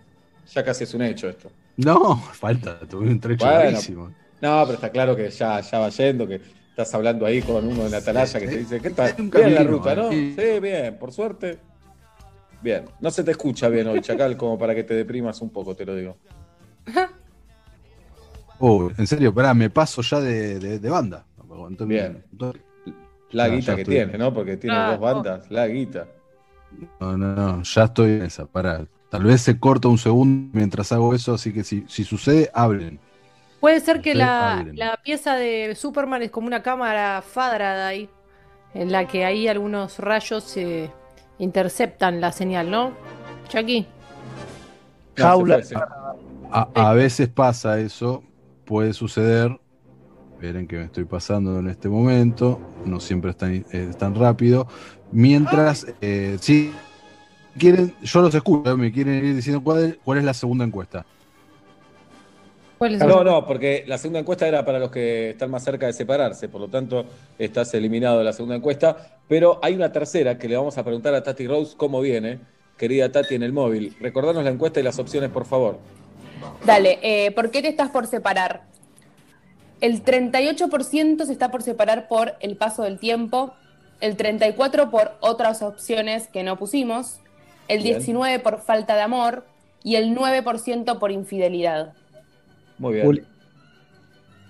Ya 0.54 0.64
casi 0.64 0.84
es 0.84 0.94
un 0.94 1.02
hecho 1.04 1.30
esto. 1.30 1.52
No, 1.78 2.16
falta, 2.34 2.80
tuve 2.80 3.10
un 3.10 3.20
trecho 3.20 3.46
Bueno, 3.46 3.60
rarísimo. 3.60 4.12
No, 4.42 4.62
pero 4.64 4.74
está 4.74 4.90
claro 4.90 5.16
que 5.16 5.30
ya, 5.30 5.60
ya 5.62 5.80
va 5.80 5.90
yendo, 5.90 6.28
que 6.28 6.42
estás 6.70 6.94
hablando 6.96 7.26
ahí 7.26 7.42
con 7.42 7.68
uno 7.68 7.86
en 7.86 7.94
Atalaya 7.94 8.40
que 8.40 8.48
te 8.48 8.58
dice, 8.58 8.80
¿qué 8.82 8.90
tal? 8.90 9.14
Bien 9.18 9.56
la 9.56 9.64
ruta, 9.64 9.96
¿no? 9.96 10.10
Sí, 10.10 10.36
bien, 10.62 10.98
por 10.98 11.12
suerte. 11.12 11.60
Bien, 12.62 12.86
no 13.00 13.12
se 13.12 13.24
te 13.24 13.32
escucha 13.32 13.70
bien 13.70 13.88
hoy, 13.88 14.02
Chacal, 14.02 14.38
como 14.38 14.58
para 14.58 14.76
que 14.76 14.84
te 14.84 14.94
deprimas 14.94 15.42
un 15.42 15.50
poco, 15.50 15.76
te 15.76 15.86
lo 15.86 15.96
digo. 15.96 16.18
Oh, 18.62 18.90
en 18.98 19.08
serio, 19.08 19.34
pará, 19.34 19.54
me 19.54 19.70
paso 19.70 20.02
ya 20.02 20.20
de, 20.20 20.60
de- 20.60 20.80
de 20.80 20.90
banda. 20.90 21.26
Bien. 21.80 22.24
La 23.32 23.48
No, 23.48 23.56
guita 23.56 23.76
que 23.76 23.82
estoy. 23.82 23.96
tiene, 23.96 24.18
¿no? 24.18 24.34
Porque 24.34 24.58
tiene 24.58 24.76
Ah, 24.78 24.92
dos 24.92 25.00
bandas, 25.00 25.50
la 25.52 25.68
guita. 25.68 26.08
No, 27.00 27.18
no, 27.18 27.36
no, 27.36 27.64
ya 27.64 27.84
estoy 27.86 28.12
en 28.12 28.22
esa, 28.24 28.46
pará. 28.46 28.86
Tal 29.10 29.24
vez 29.24 29.42
se 29.42 29.60
corta 29.60 29.88
un 29.90 29.98
segundo 29.98 30.52
mientras 30.54 30.92
hago 30.92 31.14
eso, 31.14 31.34
así 31.34 31.52
que 31.52 31.64
si, 31.64 31.84
si 31.88 32.04
sucede, 32.04 32.50
hablen. 32.54 33.00
Puede 33.60 33.80
ser 33.80 34.02
que 34.02 34.16
la, 34.16 34.66
la 34.74 34.98
pieza 34.98 35.36
de 35.36 35.76
Superman 35.76 36.24
es 36.24 36.32
como 36.32 36.48
una 36.48 36.64
cámara 36.64 37.22
Faraday, 37.22 38.10
en 38.74 38.92
la 38.92 39.08
que 39.08 39.26
ahí 39.26 39.48
algunos 39.48 40.00
rayos 40.00 40.56
eh, 40.58 40.90
interceptan 41.38 42.22
la 42.22 42.32
señal, 42.32 42.72
¿no? 42.72 42.94
Chucky. 43.50 43.86
Jaula. 45.16 45.62
A, 46.54 46.90
a 46.90 46.94
veces 46.94 47.30
pasa 47.30 47.80
eso, 47.80 48.24
puede 48.72 48.94
suceder. 48.94 49.60
Esperen 50.32 50.66
que 50.66 50.78
me 50.78 50.86
estoy 50.86 51.04
pasando 51.04 51.60
en 51.60 51.68
este 51.68 51.90
momento. 51.90 52.58
No 52.86 53.02
siempre 53.02 53.32
es 53.32 53.38
tan, 53.38 53.54
eh, 53.54 53.66
es 53.70 53.98
tan 53.98 54.16
rápido. 54.16 54.66
Mientras, 55.12 55.86
eh, 56.00 56.38
si 56.40 56.72
quieren, 57.60 57.94
yo 58.02 58.22
los 58.22 58.34
escucho, 58.34 58.78
me 58.78 58.90
quieren 58.94 59.26
ir 59.26 59.36
diciendo 59.36 59.62
cuál 59.62 59.84
es, 59.84 59.98
cuál 60.06 60.20
es 60.20 60.24
la 60.24 60.34
segunda 60.34 60.64
encuesta. 60.64 61.06
No, 62.80 63.26
no, 63.26 63.46
porque 63.46 63.84
la 63.88 63.98
segunda 63.98 64.22
encuesta 64.22 64.48
era 64.48 64.64
para 64.64 64.80
los 64.80 64.90
que 64.90 65.32
están 65.32 65.52
más 65.52 65.66
cerca 65.66 65.88
de 65.88 65.94
separarse, 65.94 66.48
por 66.48 66.62
lo 66.62 66.70
tanto 66.70 67.06
estás 67.38 67.74
eliminado 67.74 68.20
de 68.20 68.24
la 68.24 68.32
segunda 68.32 68.56
encuesta, 68.56 69.20
pero 69.28 69.60
hay 69.62 69.76
una 69.76 69.92
tercera 69.92 70.38
que 70.38 70.48
le 70.48 70.56
vamos 70.56 70.78
a 70.78 70.84
preguntar 70.84 71.14
a 71.14 71.22
Tati 71.22 71.46
Rose 71.46 71.76
cómo 71.76 72.00
viene, 72.00 72.40
querida 72.78 73.12
Tati 73.12 73.36
en 73.36 73.44
el 73.44 73.52
móvil. 73.52 73.98
Recordanos 74.00 74.46
la 74.46 74.50
encuesta 74.50 74.80
y 74.80 74.84
las 74.84 74.98
opciones, 74.98 75.30
por 75.30 75.46
favor. 75.46 75.78
Dale, 76.66 77.00
eh, 77.02 77.32
¿por 77.32 77.52
qué 77.52 77.62
te 77.62 77.68
estás 77.68 77.90
por 77.90 78.08
separar? 78.08 78.64
El 79.80 80.04
38% 80.04 81.26
se 81.26 81.32
está 81.32 81.50
por 81.50 81.64
separar 81.64 82.08
por 82.08 82.36
el 82.40 82.56
paso 82.56 82.84
del 82.84 83.00
tiempo, 83.00 83.54
el 84.00 84.16
34% 84.16 84.90
por 84.90 85.18
otras 85.22 85.62
opciones 85.62 86.28
que 86.28 86.44
no 86.44 86.58
pusimos, 86.58 87.20
el 87.68 87.84
Bien. 87.84 88.00
19% 88.00 88.42
por 88.42 88.62
falta 88.62 88.96
de 88.96 89.02
amor 89.02 89.46
y 89.84 89.96
el 89.96 90.16
9% 90.16 91.00
por 91.00 91.12
infidelidad. 91.12 91.94
Muy 92.78 92.94
bien. 92.94 93.06
Juli. 93.06 93.24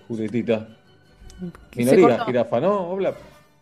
Julietita. 0.08 0.68
Minoría, 1.76 2.26
jirafa, 2.26 2.60
¿no? 2.60 2.90
Obla. 2.90 3.14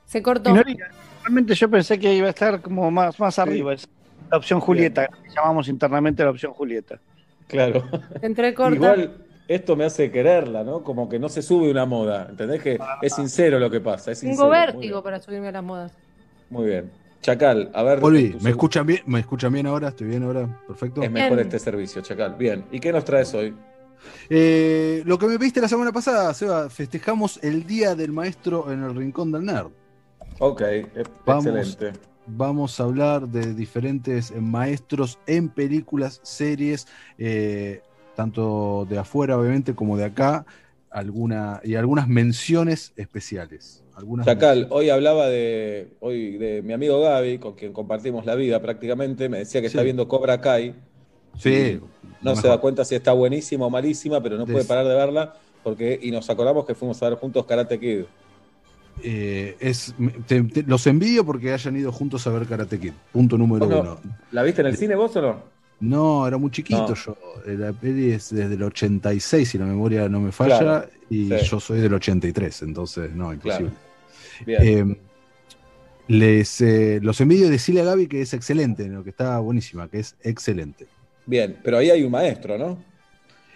Se 0.06 0.22
cortó. 0.22 0.50
Minoría, 0.52 0.90
realmente 1.24 1.54
yo 1.54 1.70
pensé 1.70 2.00
que 2.00 2.14
iba 2.14 2.28
a 2.28 2.32
estar 2.32 2.62
como 2.62 2.90
más, 2.90 3.20
más 3.20 3.38
arriba. 3.40 3.76
La 4.32 4.38
opción 4.38 4.60
Julieta, 4.60 5.08
que 5.08 5.30
llamamos 5.36 5.68
internamente 5.68 6.24
la 6.24 6.32
opción 6.32 6.54
Julieta. 6.54 7.00
Claro. 7.50 7.84
Entrecorta. 8.22 8.76
Igual 8.76 9.26
esto 9.48 9.76
me 9.76 9.84
hace 9.84 10.12
quererla, 10.12 10.64
¿no? 10.64 10.84
Como 10.84 11.10
que 11.10 11.20
no 11.20 11.28
se 11.28 11.42
sube 11.42 11.70
una 11.70 11.86
moda. 11.86 12.28
¿Entendés? 12.30 12.62
Que 12.62 12.80
es 13.02 13.14
sincero 13.14 13.60
lo 13.60 13.70
que 13.70 13.82
pasa. 13.82 14.12
Es 14.12 14.22
Tengo 14.22 14.48
vértigo 14.48 15.04
para 15.04 15.20
subirme 15.20 15.48
a 15.50 15.52
las 15.52 15.64
modas. 15.64 15.92
Muy 16.50 16.68
bien. 16.68 16.92
Chacal, 17.22 17.70
a 17.74 17.84
ver. 17.84 18.00
¿me 18.42 18.50
escuchan 18.52 18.86
bien? 18.86 19.02
¿Me 19.06 19.20
escuchan 19.20 19.52
bien 19.52 19.66
ahora? 19.68 19.90
¿Estoy 19.90 20.08
bien 20.08 20.24
ahora? 20.24 20.48
Perfecto. 20.68 21.02
Es 21.04 21.12
mejor 21.12 21.36
Bien. 21.38 21.48
este 21.48 21.60
servicio, 21.60 22.02
Chacal. 22.02 22.36
Bien. 22.36 22.64
¿Y 22.72 22.80
qué 22.80 22.94
nos 22.94 23.04
traes 23.04 23.34
hoy? 23.34 23.54
Eh, 24.30 25.02
lo 25.06 25.18
que 25.18 25.28
me 25.28 25.38
pediste 25.38 25.60
la 25.60 25.68
semana 25.68 25.92
pasada, 25.92 26.34
Seba, 26.34 26.70
festejamos 26.70 27.40
el 27.44 27.66
Día 27.68 27.96
del 27.96 28.14
Maestro 28.14 28.72
en 28.72 28.84
el 28.84 28.96
Rincón 28.96 29.32
del 29.34 29.44
Nerd. 29.46 29.68
Ok, 30.40 30.62
e- 30.62 30.86
Vamos. 31.26 31.46
excelente. 31.46 32.00
Vamos 32.32 32.80
a 32.80 32.84
hablar 32.84 33.28
de 33.28 33.54
diferentes 33.54 34.32
eh, 34.32 34.40
maestros 34.40 35.18
en 35.28 35.50
películas, 35.50 36.20
series, 36.24 36.88
eh, 37.18 37.82
tanto 38.16 38.86
de 38.90 38.98
afuera, 38.98 39.38
obviamente, 39.38 39.74
como 39.74 39.98
de 39.98 40.06
acá, 40.06 40.46
alguna, 40.90 41.62
y 41.64 41.76
algunas 41.76 42.08
menciones 42.08 42.94
especiales. 42.96 43.84
Algunas 43.96 44.26
Chacal, 44.26 44.68
hoy 44.70 44.90
hablaba 44.90 45.28
de, 45.28 45.90
hoy 46.00 46.38
de 46.38 46.62
mi 46.62 46.74
amigo 46.74 47.02
Gaby, 47.02 47.40
con 47.40 47.54
quien 47.54 47.74
compartimos 47.74 48.26
la 48.26 48.36
vida 48.36 48.62
prácticamente. 48.62 49.28
Me 49.28 49.40
decía 49.40 49.62
que 49.62 49.68
está 49.68 49.84
viendo 49.84 50.08
Cobra 50.08 50.40
Kai. 50.40 50.76
Sí, 51.38 51.80
No 52.22 52.36
se 52.36 52.48
da 52.48 52.60
cuenta 52.60 52.86
si 52.86 52.96
está 52.96 53.14
buenísima 53.14 53.66
o 53.66 53.70
malísima, 53.70 54.22
pero 54.22 54.38
no 54.38 54.46
puede 54.46 54.66
parar 54.66 54.86
de 54.86 54.96
verla. 54.96 55.36
Porque, 55.64 56.00
y 56.02 56.12
nos 56.12 56.30
acordamos 56.30 56.66
que 56.66 56.76
fuimos 56.76 57.02
a 57.04 57.10
ver 57.10 57.18
juntos 57.18 57.46
Karate 57.46 57.80
Kid. 57.80 58.06
Eh, 59.04 59.56
es, 59.60 59.94
te- 60.28 60.44
te- 60.44 60.64
los 60.64 60.86
envidio 60.88 61.26
porque 61.26 61.52
hayan 61.54 61.76
ido 61.78 61.92
juntos 61.92 62.26
a 62.28 62.32
ver 62.32 62.46
Karate 62.48 62.80
Kid. 62.80 62.92
Punto 63.12 63.38
número 63.38 63.66
¿Vos 63.66 63.76
no- 63.76 63.82
uno. 63.82 64.00
¿La 64.32 64.44
viste 64.44 64.62
en 64.62 64.68
el 64.68 64.78
cine 64.78 64.96
vos 64.96 65.16
o 65.16 65.22
no? 65.22 65.42
No, 65.82 66.28
era 66.28 66.38
muy 66.38 66.52
chiquito 66.52 66.88
No. 66.90 66.94
yo. 66.96 67.18
Eh, 67.46 67.56
La 67.58 67.72
peli 67.72 68.12
es 68.12 68.30
desde 68.34 68.56
el 68.56 68.64
86, 68.64 69.48
si 69.50 69.58
la 69.58 69.66
memoria 69.66 70.10
no 70.10 70.20
me 70.20 70.32
falla, 70.34 70.60
Claro, 70.60 70.90
y 71.10 71.30
sí. 71.30 71.36
yo 71.50 71.60
soy 71.60 71.80
del 71.80 71.94
83, 71.94 72.62
entonces 72.64 73.14
no, 73.16 73.32
imposible. 73.34 73.72
Eh, 74.46 74.96
les, 76.08 76.60
eh, 76.62 77.00
los 77.02 77.22
envidio 77.22 77.48
y 77.48 77.50
decirle 77.50 77.82
a 77.82 77.86
Gaby 77.86 78.08
que 78.08 78.22
es 78.22 78.34
excelente, 78.34 78.88
¿no? 78.90 79.04
que 79.04 79.12
está 79.12 79.40
buenísima, 79.40 79.88
que 79.88 80.00
es 80.00 80.16
excelente. 80.24 80.88
Bien, 81.26 81.58
pero 81.64 81.78
ahí 81.78 81.92
hay 81.92 82.04
un 82.04 82.12
maestro, 82.12 82.58
¿no? 82.58 82.78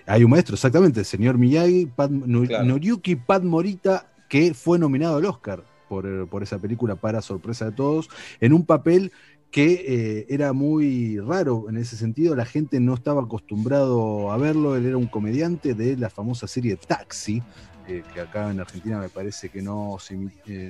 Hay 0.05 0.23
un 0.23 0.29
maestro, 0.31 0.55
exactamente, 0.55 0.99
el 0.99 1.05
señor 1.05 1.37
Miyagi, 1.37 1.87
Pat- 1.87 2.11
Claro. 2.47 2.65
Noriyuki 2.65 3.15
Pat 3.15 3.41
Morita, 3.43 4.05
que 4.33 4.55
fue 4.55 4.79
nominado 4.79 5.17
al 5.17 5.25
Oscar 5.25 5.63
por, 5.87 6.07
eh, 6.07 6.25
por 6.25 6.41
esa 6.41 6.57
película, 6.57 6.95
para 6.95 7.21
sorpresa 7.21 7.65
de 7.65 7.73
todos, 7.73 8.09
en 8.39 8.51
un 8.53 8.65
papel 8.65 9.11
que 9.51 9.85
eh, 9.87 10.25
era 10.27 10.53
muy 10.53 11.19
raro 11.19 11.69
en 11.69 11.77
ese 11.77 11.95
sentido, 11.95 12.35
la 12.35 12.45
gente 12.45 12.79
no 12.79 12.95
estaba 12.95 13.21
acostumbrado 13.21 14.31
a 14.31 14.37
verlo, 14.37 14.75
él 14.75 14.87
era 14.87 14.97
un 14.97 15.05
comediante 15.05 15.75
de 15.75 15.97
la 15.97 16.09
famosa 16.09 16.47
serie 16.47 16.77
Taxi, 16.77 17.43
eh, 17.87 18.01
que 18.11 18.21
acá 18.21 18.49
en 18.49 18.59
Argentina 18.59 18.97
me 18.97 19.09
parece 19.09 19.49
que 19.49 19.61
no 19.61 19.97
se, 19.99 20.17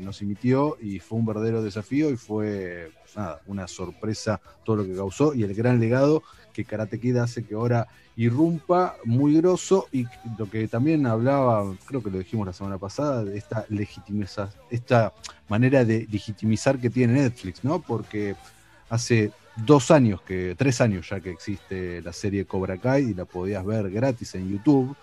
no 0.02 0.12
se 0.12 0.26
emitió 0.26 0.76
y 0.82 1.00
fue 1.00 1.20
un 1.20 1.26
verdadero 1.26 1.64
desafío 1.64 2.10
y 2.10 2.18
fue 2.18 2.92
nada, 3.16 3.40
una 3.48 3.70
sorpresa 3.70 4.42
todo 4.66 4.76
lo 4.76 4.86
que 4.86 4.94
causó 4.94 5.34
y 5.34 5.44
el 5.44 5.54
gran 5.54 5.80
legado 5.80 6.22
que 6.52 6.66
Karate 6.66 7.00
Kid 7.00 7.16
hace 7.16 7.46
que 7.46 7.56
ahora 7.56 7.88
irrumpa 8.16 8.96
muy 9.06 9.36
grosso 9.36 9.88
y 9.92 10.06
lo 10.38 10.50
que 10.50 10.68
también 10.68 11.06
hablaba, 11.08 11.74
creo 11.86 12.04
que 12.04 12.12
lo 12.12 12.20
dijimos 12.20 12.46
la 12.46 12.54
semana 12.54 12.78
pasada, 12.78 13.24
de 13.24 13.38
esta 13.38 13.66
legitimiza, 13.70 14.52
esta 14.70 15.14
manera 15.50 15.84
de 15.84 16.08
legitimizar 16.12 16.80
que 16.80 16.90
tiene 16.90 17.14
Netflix, 17.14 17.64
¿no? 17.64 17.82
Porque 17.82 18.36
hace 18.90 19.32
dos 19.56 19.92
años 19.92 20.22
que, 20.22 20.56
tres 20.58 20.82
años 20.82 21.10
ya 21.10 21.20
que 21.20 21.32
existe 21.32 22.02
la 22.02 22.14
serie 22.14 22.46
Cobra 22.46 22.78
Kai 22.78 23.10
y 23.10 23.14
la 23.14 23.26
podías 23.26 23.66
ver 23.66 23.90
gratis 23.90 24.36
en 24.36 24.50
YouTube 24.50 24.96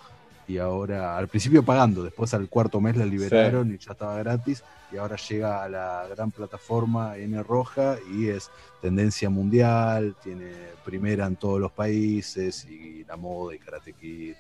y 0.51 0.59
ahora 0.59 1.17
al 1.17 1.29
principio 1.29 1.63
pagando, 1.63 2.03
después 2.03 2.35
al 2.35 2.49
cuarto 2.49 2.81
mes 2.81 2.97
la 2.97 3.07
liberaron 3.07 3.73
y 3.73 3.79
ya 3.79 3.93
estaba 3.93 4.19
gratis 4.19 4.65
y 4.93 4.97
ahora 4.97 5.17
llega 5.17 5.63
a 5.63 5.69
la 5.69 6.07
gran 6.11 6.33
plataforma 6.33 7.17
N 7.17 7.41
Roja 7.45 7.97
y 8.13 8.29
es 8.29 8.51
tendencia 8.83 9.31
mundial, 9.31 10.17
tiene 10.23 10.51
primera 10.85 11.27
en 11.27 11.37
todos 11.37 11.61
los 11.61 11.71
países 11.71 12.67
y 12.69 13.05
la 13.05 13.17
moda 13.17 13.55
y 13.55 13.59
Karate 13.59 13.93
Kid, 13.93 14.35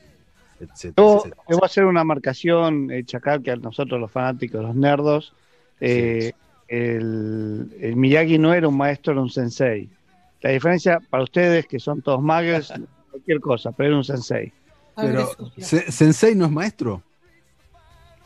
etcétera. 0.59 0.95
Yo 0.97 1.19
etcétera. 1.19 1.43
te 1.47 1.55
voy 1.55 1.61
a 1.63 1.67
hacer 1.67 1.85
una 1.85 2.03
marcación, 2.03 2.91
eh, 2.91 3.05
Chacal, 3.05 3.41
que 3.43 3.53
a 3.53 3.57
nosotros 3.57 4.01
los 4.01 4.11
fanáticos, 4.11 4.61
los 4.61 4.75
nerdos, 4.75 5.33
eh, 5.81 6.33
el, 6.67 7.73
el 7.81 7.97
Miyagi 7.97 8.39
no 8.39 8.53
era 8.53 8.67
un 8.67 8.77
maestro, 8.77 9.13
era 9.13 9.23
un 9.23 9.31
sensei. 9.31 9.89
La 10.41 10.51
diferencia 10.51 10.99
para 11.09 11.23
ustedes, 11.23 11.67
que 11.67 11.79
son 11.79 12.03
todos 12.03 12.21
magos, 12.21 12.73
cualquier 13.11 13.41
cosa, 13.41 13.71
pero 13.71 13.91
era 13.91 13.97
un 13.97 14.05
sensei. 14.05 14.53
Pero, 15.03 15.31
¿Se- 15.59 15.91
¿Sensei 15.93 16.35
no 16.35 16.47
es 16.47 16.51
maestro? 16.51 17.03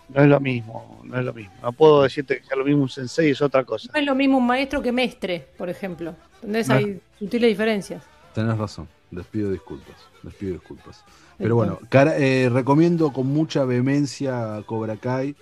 No 0.08 0.22
es 0.22 0.28
lo 0.28 0.38
mismo, 0.38 1.00
no 1.04 1.18
es 1.18 1.24
lo 1.24 1.32
mismo. 1.32 1.52
No 1.62 1.72
puedo 1.72 2.02
decirte 2.02 2.38
que 2.38 2.44
sea 2.46 2.56
lo 2.56 2.64
mismo 2.64 2.82
un 2.82 2.88
sensei, 2.88 3.30
es 3.30 3.40
otra 3.40 3.64
cosa. 3.64 3.90
No 3.92 3.98
es 4.00 4.06
lo 4.06 4.14
mismo 4.14 4.38
un 4.38 4.46
maestro 4.46 4.82
que 4.82 4.92
mestre, 4.92 5.46
por 5.56 5.68
ejemplo. 5.70 6.14
¿Entendés? 6.36 6.68
No. 6.68 6.74
Hay 6.74 7.00
sutiles 7.18 7.48
diferencias. 7.48 8.02
Tenés 8.34 8.58
razón, 8.58 8.86
les 9.10 9.24
pido 9.26 9.50
disculpas, 9.50 9.96
les 10.22 10.34
pido 10.34 10.52
disculpas. 10.52 11.04
Pero 11.38 11.56
bueno, 11.56 11.78
cara- 11.88 12.16
eh, 12.18 12.48
recomiendo 12.50 13.12
con 13.12 13.26
mucha 13.28 13.64
vehemencia 13.64 14.62
Cobra 14.66 14.96
Kai. 14.96 15.34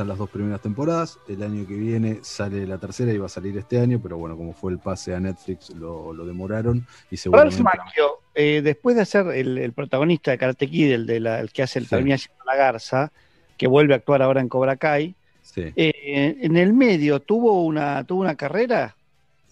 Están 0.00 0.08
las 0.08 0.16
dos 0.16 0.30
primeras 0.30 0.62
temporadas. 0.62 1.18
El 1.28 1.42
año 1.42 1.66
que 1.66 1.74
viene 1.74 2.20
sale 2.22 2.66
la 2.66 2.78
tercera 2.78 3.12
y 3.12 3.18
va 3.18 3.26
a 3.26 3.28
salir 3.28 3.58
este 3.58 3.78
año, 3.78 4.00
pero 4.02 4.16
bueno, 4.16 4.34
como 4.34 4.54
fue 4.54 4.72
el 4.72 4.78
pase 4.78 5.14
a 5.14 5.20
Netflix, 5.20 5.68
lo, 5.76 6.14
lo 6.14 6.24
demoraron 6.24 6.86
y 7.10 7.18
seguramente. 7.18 7.62
Macchio, 7.62 8.20
eh, 8.34 8.62
después 8.64 8.96
de 8.96 9.04
ser 9.04 9.26
el, 9.26 9.58
el 9.58 9.72
protagonista 9.74 10.30
de 10.30 10.38
Karate 10.38 10.68
Kid, 10.70 10.90
el, 10.90 11.04
de 11.06 11.20
la- 11.20 11.40
el 11.40 11.52
que 11.52 11.62
hace 11.64 11.80
el 11.80 11.84
Sí. 11.84 11.90
termina 11.90 12.16
la 12.46 12.56
garza, 12.56 13.12
que 13.58 13.66
vuelve 13.66 13.92
a 13.92 13.98
actuar 13.98 14.22
ahora 14.22 14.40
en 14.40 14.48
Cobra 14.48 14.76
Kai, 14.76 15.14
Sí. 15.42 15.64
eh, 15.76 16.38
en 16.40 16.56
el 16.56 16.72
medio 16.72 17.20
tuvo 17.20 17.62
una, 17.66 18.02
tuvo 18.04 18.22
una 18.22 18.36
carrera. 18.36 18.96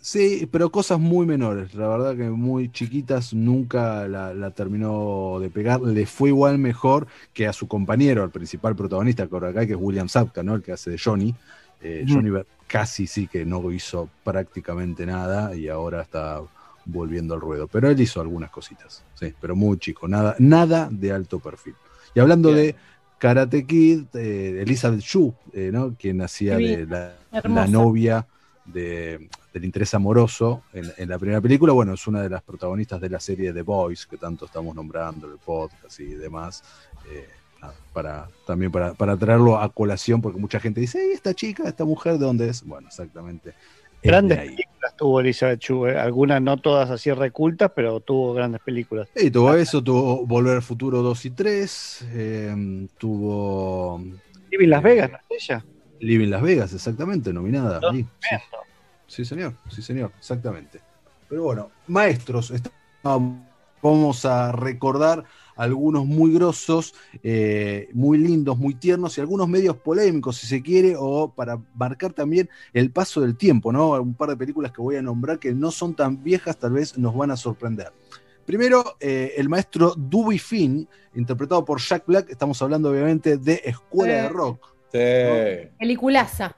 Sí, 0.00 0.48
pero 0.50 0.70
cosas 0.70 0.98
muy 1.00 1.26
menores. 1.26 1.74
La 1.74 1.88
verdad 1.88 2.16
que 2.16 2.30
muy 2.30 2.70
chiquitas 2.70 3.34
nunca 3.34 4.06
la, 4.06 4.32
la 4.32 4.50
terminó 4.52 5.38
de 5.40 5.50
pegar. 5.50 5.80
Le 5.80 6.06
fue 6.06 6.30
igual 6.30 6.58
mejor 6.58 7.06
que 7.34 7.46
a 7.46 7.52
su 7.52 7.66
compañero, 7.66 8.22
al 8.22 8.30
principal 8.30 8.76
protagonista 8.76 9.24
de 9.24 9.28
Cobra 9.28 9.52
Kai, 9.52 9.66
que 9.66 9.72
es 9.72 9.78
William 9.80 10.08
Sapka, 10.08 10.42
¿no? 10.42 10.54
El 10.54 10.62
que 10.62 10.72
hace 10.72 10.90
de 10.90 10.98
Johnny. 10.98 11.34
Eh. 11.82 12.04
Johnny 12.08 12.30
casi 12.66 13.06
sí 13.06 13.26
que 13.26 13.44
no 13.44 13.70
hizo 13.72 14.08
prácticamente 14.22 15.06
nada 15.06 15.54
y 15.54 15.68
ahora 15.68 16.02
está 16.02 16.40
volviendo 16.84 17.34
al 17.34 17.40
ruedo. 17.40 17.66
Pero 17.66 17.90
él 17.90 18.00
hizo 18.00 18.20
algunas 18.20 18.50
cositas, 18.50 19.02
sí, 19.14 19.34
pero 19.40 19.56
muy 19.56 19.78
chico, 19.78 20.06
nada, 20.06 20.36
nada 20.38 20.88
de 20.90 21.12
alto 21.12 21.38
perfil. 21.40 21.74
Y 22.14 22.20
hablando 22.20 22.52
de 22.52 22.74
Karate 23.18 23.66
Kid, 23.66 24.04
eh, 24.14 24.60
Elizabeth 24.62 25.00
Shue, 25.00 25.32
eh, 25.52 25.70
¿no? 25.72 25.94
Quien 25.98 26.22
hacía 26.22 26.56
de 26.56 26.86
la 26.86 27.66
novia 27.66 28.26
de, 28.64 29.28
del 29.58 29.64
interés 29.64 29.92
amoroso 29.94 30.62
en, 30.72 30.90
en 30.96 31.08
la 31.08 31.18
primera 31.18 31.40
película. 31.40 31.72
Bueno, 31.72 31.94
es 31.94 32.06
una 32.06 32.22
de 32.22 32.30
las 32.30 32.42
protagonistas 32.42 33.00
de 33.00 33.10
la 33.10 33.20
serie 33.20 33.52
The 33.52 33.62
Boys, 33.62 34.06
que 34.06 34.16
tanto 34.16 34.46
estamos 34.46 34.74
nombrando, 34.74 35.26
el 35.30 35.38
podcast 35.38 35.98
y 36.00 36.14
demás. 36.14 36.62
Eh, 37.12 37.28
para, 37.92 38.28
también 38.46 38.70
para, 38.70 38.94
para 38.94 39.16
traerlo 39.16 39.58
a 39.58 39.68
colación, 39.72 40.22
porque 40.22 40.38
mucha 40.38 40.60
gente 40.60 40.80
dice, 40.80 41.02
"Ey, 41.02 41.10
esta 41.10 41.34
chica, 41.34 41.68
esta 41.68 41.84
mujer, 41.84 42.12
¿de 42.12 42.24
dónde 42.24 42.48
es? 42.48 42.62
Bueno, 42.64 42.86
exactamente. 42.86 43.48
es 43.50 44.02
de 44.02 44.08
Grandes 44.08 44.38
películas 44.38 44.68
tuvo 44.96 45.20
Elizabeth 45.20 45.62
eh, 45.70 45.98
algunas 45.98 46.42
no 46.42 46.56
todas 46.56 46.90
así 46.90 47.10
recultas, 47.12 47.72
pero 47.74 48.00
tuvo 48.00 48.34
grandes 48.34 48.60
películas. 48.60 49.08
Y 49.16 49.30
tuvo 49.30 49.54
eso, 49.54 49.82
tuvo 49.82 50.26
Volver 50.26 50.56
al 50.56 50.62
Futuro 50.62 51.02
2 51.02 51.24
y 51.24 51.30
3, 51.30 52.08
eh, 52.12 52.88
tuvo 52.98 54.02
Living 54.50 54.68
Las 54.68 54.82
Vegas, 54.82 55.10
¿no 55.10 55.18
es 55.30 55.44
ella? 55.44 55.64
Living 56.00 56.28
Las 56.28 56.42
Vegas, 56.42 56.72
exactamente, 56.74 57.32
nominada. 57.32 57.80
Dos. 57.80 57.96
Sí. 57.96 58.06
Sí, 59.08 59.24
señor, 59.24 59.54
sí, 59.68 59.82
señor, 59.82 60.12
exactamente. 60.16 60.80
Pero 61.28 61.42
bueno, 61.42 61.70
maestros, 61.88 62.50
est- 62.52 62.68
vamos 63.82 64.24
a 64.24 64.52
recordar 64.52 65.24
algunos 65.56 66.06
muy 66.06 66.32
grosos, 66.32 66.94
eh, 67.22 67.88
muy 67.92 68.18
lindos, 68.18 68.56
muy 68.58 68.74
tiernos 68.74 69.18
y 69.18 69.20
algunos 69.20 69.48
medios 69.48 69.76
polémicos, 69.76 70.36
si 70.36 70.46
se 70.46 70.62
quiere, 70.62 70.94
o 70.96 71.32
para 71.34 71.58
marcar 71.74 72.12
también 72.12 72.48
el 72.72 72.92
paso 72.92 73.20
del 73.20 73.36
tiempo, 73.36 73.72
¿no? 73.72 73.90
Un 74.00 74.14
par 74.14 74.28
de 74.28 74.36
películas 74.36 74.70
que 74.72 74.80
voy 74.80 74.96
a 74.96 75.02
nombrar 75.02 75.38
que 75.40 75.52
no 75.52 75.70
son 75.72 75.94
tan 75.94 76.22
viejas, 76.22 76.56
tal 76.58 76.72
vez 76.72 76.96
nos 76.96 77.16
van 77.16 77.32
a 77.32 77.36
sorprender. 77.36 77.92
Primero, 78.44 78.96
eh, 79.00 79.34
el 79.36 79.48
maestro 79.48 79.94
Dewey 79.96 80.38
Finn, 80.38 80.88
interpretado 81.14 81.64
por 81.64 81.80
Jack 81.80 82.04
Black, 82.06 82.30
estamos 82.30 82.60
hablando 82.62 82.90
obviamente 82.90 83.36
de 83.36 83.60
Escuela 83.64 84.12
de 84.14 84.20
Eh. 84.20 84.28
Rock. 84.28 84.66
Sí. 84.92 85.70
Peliculaza. 85.78 86.56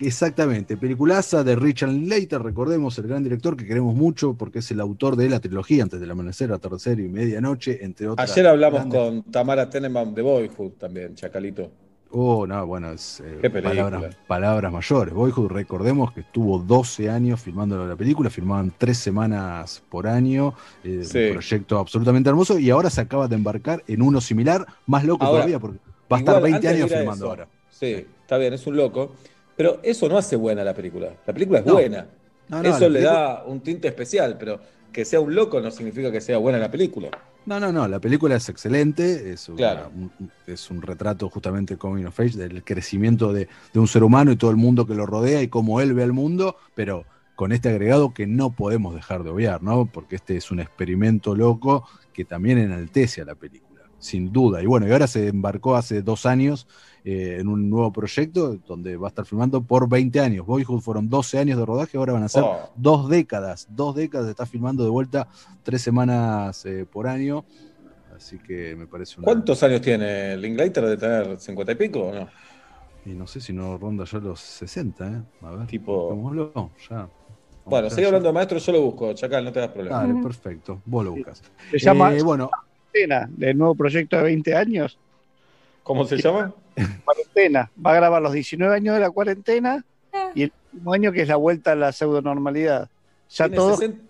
Exactamente, 0.00 0.76
peliculaza 0.76 1.42
de 1.42 1.56
Richard 1.56 1.90
Linklater, 1.90 2.40
recordemos, 2.42 2.96
el 2.98 3.08
gran 3.08 3.24
director 3.24 3.56
que 3.56 3.66
queremos 3.66 3.94
mucho 3.96 4.34
porque 4.34 4.60
es 4.60 4.70
el 4.70 4.80
autor 4.80 5.16
de 5.16 5.28
la 5.28 5.40
trilogía 5.40 5.82
Antes 5.82 5.98
del 6.00 6.10
Amanecer, 6.10 6.52
Atardecer 6.52 7.00
y 7.00 7.08
Medianoche, 7.08 7.84
entre 7.84 8.08
otras. 8.08 8.30
Ayer 8.30 8.46
hablamos 8.46 8.80
grandes- 8.80 8.98
con 9.00 9.22
Tamara 9.32 9.68
Tenenbaum 9.68 10.14
de 10.14 10.22
Boyhood 10.22 10.72
también, 10.78 11.14
Chacalito. 11.14 11.70
Oh, 12.10 12.46
no, 12.46 12.66
bueno, 12.66 12.92
es 12.92 13.20
eh, 13.22 13.50
palabras, 13.50 14.16
palabras 14.26 14.72
mayores. 14.72 15.12
Boyhood, 15.12 15.48
recordemos 15.50 16.12
que 16.12 16.20
estuvo 16.20 16.58
12 16.58 17.10
años 17.10 17.38
filmando 17.40 17.84
la 17.86 17.96
película, 17.96 18.30
filmaban 18.30 18.72
tres 18.78 18.96
semanas 18.98 19.82
por 19.90 20.06
año, 20.06 20.54
eh, 20.84 21.02
Sí. 21.04 21.18
un 21.26 21.32
proyecto 21.32 21.78
absolutamente 21.78 22.30
hermoso 22.30 22.58
y 22.58 22.70
ahora 22.70 22.88
se 22.88 23.02
acaba 23.02 23.28
de 23.28 23.34
embarcar 23.34 23.82
en 23.86 24.00
uno 24.00 24.20
similar, 24.22 24.64
más 24.86 25.04
loco 25.04 25.22
Ahora, 25.24 25.38
todavía, 25.40 25.58
porque 25.58 25.78
va 26.10 26.16
a 26.16 26.20
estar 26.20 26.36
Igual, 26.36 26.42
20 26.52 26.56
antes 26.68 26.70
de 26.70 26.82
años 26.84 26.98
filmando 26.98 27.24
eso, 27.26 27.30
ahora. 27.30 27.48
Sí, 27.68 28.06
está 28.22 28.38
bien, 28.38 28.54
es 28.54 28.66
un 28.66 28.76
loco. 28.76 29.12
Pero 29.58 29.80
eso 29.82 30.08
no 30.08 30.16
hace 30.16 30.36
buena 30.36 30.62
la 30.64 30.72
película. 30.72 31.10
La 31.26 31.32
película 31.34 31.58
es 31.58 31.66
No. 31.66 31.74
buena. 31.74 32.06
No, 32.48 32.62
no, 32.62 32.68
eso 32.70 32.88
le 32.88 33.00
película- 33.00 33.10
da 33.12 33.44
un 33.44 33.60
tinte 33.60 33.88
especial, 33.88 34.36
pero 34.38 34.58
que 34.92 35.04
sea 35.04 35.20
un 35.20 35.34
loco 35.34 35.60
no 35.60 35.70
significa 35.70 36.10
que 36.10 36.20
sea 36.22 36.38
buena 36.38 36.58
la 36.58 36.70
película. 36.70 37.10
No, 37.44 37.58
no, 37.58 37.72
no, 37.72 37.88
la 37.88 37.98
película 37.98 38.36
es 38.36 38.48
excelente, 38.48 39.32
es, 39.32 39.48
una- 39.48 39.56
Claro. 39.58 39.90
un, 39.94 40.30
es 40.46 40.70
un 40.70 40.80
retrato 40.80 41.28
justamente 41.28 41.76
coming 41.76 42.04
of 42.04 42.18
age 42.20 42.36
del 42.38 42.62
crecimiento 42.62 43.32
de, 43.32 43.48
de 43.72 43.80
un 43.80 43.88
ser 43.88 44.02
humano 44.04 44.30
y 44.32 44.36
todo 44.36 44.50
el 44.50 44.56
mundo 44.56 44.86
que 44.86 44.94
lo 44.94 45.06
rodea 45.06 45.42
y 45.42 45.48
cómo 45.48 45.80
él 45.80 45.92
ve 45.94 46.02
al 46.04 46.12
mundo, 46.12 46.56
pero 46.74 47.04
con 47.34 47.52
este 47.52 47.68
agregado 47.68 48.14
que 48.14 48.26
no 48.26 48.54
podemos 48.54 48.94
dejar 48.94 49.24
de 49.24 49.30
obviar, 49.30 49.62
¿no? 49.62 49.86
Porque 49.86 50.16
este 50.16 50.36
es 50.36 50.50
un 50.50 50.60
experimento 50.60 51.34
loco 51.34 51.84
que 52.12 52.24
también 52.24 52.58
enaltece 52.58 53.22
a 53.22 53.24
la 53.24 53.34
película, 53.34 53.67
sin 53.98 54.32
duda. 54.32 54.62
Y 54.62 54.66
bueno, 54.66 54.86
y 54.88 54.92
ahora 54.92 55.06
se 55.06 55.28
embarcó 55.28 55.74
hace 55.76 56.02
dos 56.02 56.24
años 56.26 56.66
eh, 57.04 57.38
en 57.40 57.48
un 57.48 57.68
nuevo 57.70 57.92
proyecto 57.92 58.56
donde 58.66 58.96
va 58.96 59.08
a 59.08 59.10
estar 59.10 59.24
filmando 59.24 59.62
por 59.62 59.88
20 59.88 60.20
años. 60.20 60.46
Boyhood 60.46 60.80
fueron 60.80 61.08
12 61.08 61.38
años 61.38 61.58
de 61.58 61.64
rodaje, 61.66 61.96
ahora 61.98 62.12
van 62.12 62.22
a 62.24 62.28
ser 62.28 62.42
Oh. 62.44 62.70
dos 62.76 63.08
décadas, 63.08 63.66
dos 63.70 63.94
décadas, 63.94 64.28
está 64.28 64.46
filmando 64.46 64.84
de 64.84 64.90
vuelta 64.90 65.28
tres 65.62 65.82
semanas 65.82 66.64
eh, 66.66 66.86
por 66.90 67.06
año. 67.06 67.44
Así 68.16 68.38
que 68.38 68.74
me 68.76 68.86
parece 68.86 69.14
una. 69.18 69.24
¿Cuántos 69.26 69.62
años 69.62 69.80
tiene 69.80 70.36
Linklater 70.36 70.84
de 70.86 70.96
tener 70.96 71.38
50 71.40 71.72
y 71.72 71.74
pico 71.76 72.00
o 72.00 72.12
no? 72.14 72.28
Y 73.06 73.10
no 73.10 73.26
sé 73.26 73.40
si 73.40 73.52
no 73.52 73.78
ronda 73.78 74.04
ya 74.04 74.18
los 74.18 74.40
60, 74.40 75.06
¿eh? 75.08 75.22
A 75.42 75.50
ver. 75.52 75.66
Tipo- 75.68 76.10
ya. 76.90 77.08
Bueno, 77.64 77.88
ya. 77.88 78.06
hablando 78.06 78.28
de 78.28 78.32
maestro, 78.32 78.58
yo 78.58 78.72
lo 78.72 78.80
busco, 78.82 79.12
Chacal, 79.12 79.44
no 79.44 79.52
te 79.52 79.60
das 79.60 79.68
problema. 79.70 79.98
Dale, 79.98 80.14
perfecto. 80.22 80.82
Vos 80.84 81.04
lo 81.04 81.12
buscas. 81.12 81.42
Se 81.70 81.78
llama 81.78 82.14
Eh, 82.14 82.22
bueno, 82.22 82.50
Cuarentena, 83.06 83.28
del 83.36 83.56
nuevo 83.58 83.74
proyecto 83.74 84.16
de 84.16 84.22
20 84.24 84.54
años. 84.56 84.98
¿Cómo 85.82 86.04
se 86.04 86.16
llama? 86.18 86.52
Cuarentena. 87.04 87.70
Va 87.84 87.92
a 87.92 87.94
grabar 87.94 88.22
los 88.22 88.32
19 88.32 88.74
años 88.74 88.94
de 88.94 89.00
la 89.00 89.10
cuarentena 89.10 89.84
y 90.34 90.42
el 90.44 90.52
último 90.72 90.92
año 90.92 91.12
que 91.12 91.22
es 91.22 91.28
la 91.28 91.36
vuelta 91.36 91.72
a 91.72 91.74
la 91.76 91.92
pseudo 91.92 92.20
normalidad. 92.22 92.88
Ya 93.30 93.44
Tiene 93.46 93.56
todo. 93.56 93.76
60, 93.76 94.02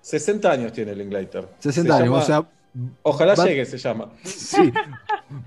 60 0.00 0.50
años 0.50 0.72
tiene 0.72 0.94
Linklater. 0.94 1.48
60 1.58 1.96
Se 1.96 2.02
años, 2.02 2.08
llama- 2.10 2.22
o 2.22 2.26
sea. 2.26 2.48
Ojalá 3.04 3.34
va- 3.36 3.44
llegue, 3.46 3.64
se 3.66 3.78
llama. 3.78 4.10
Sí. 4.24 4.72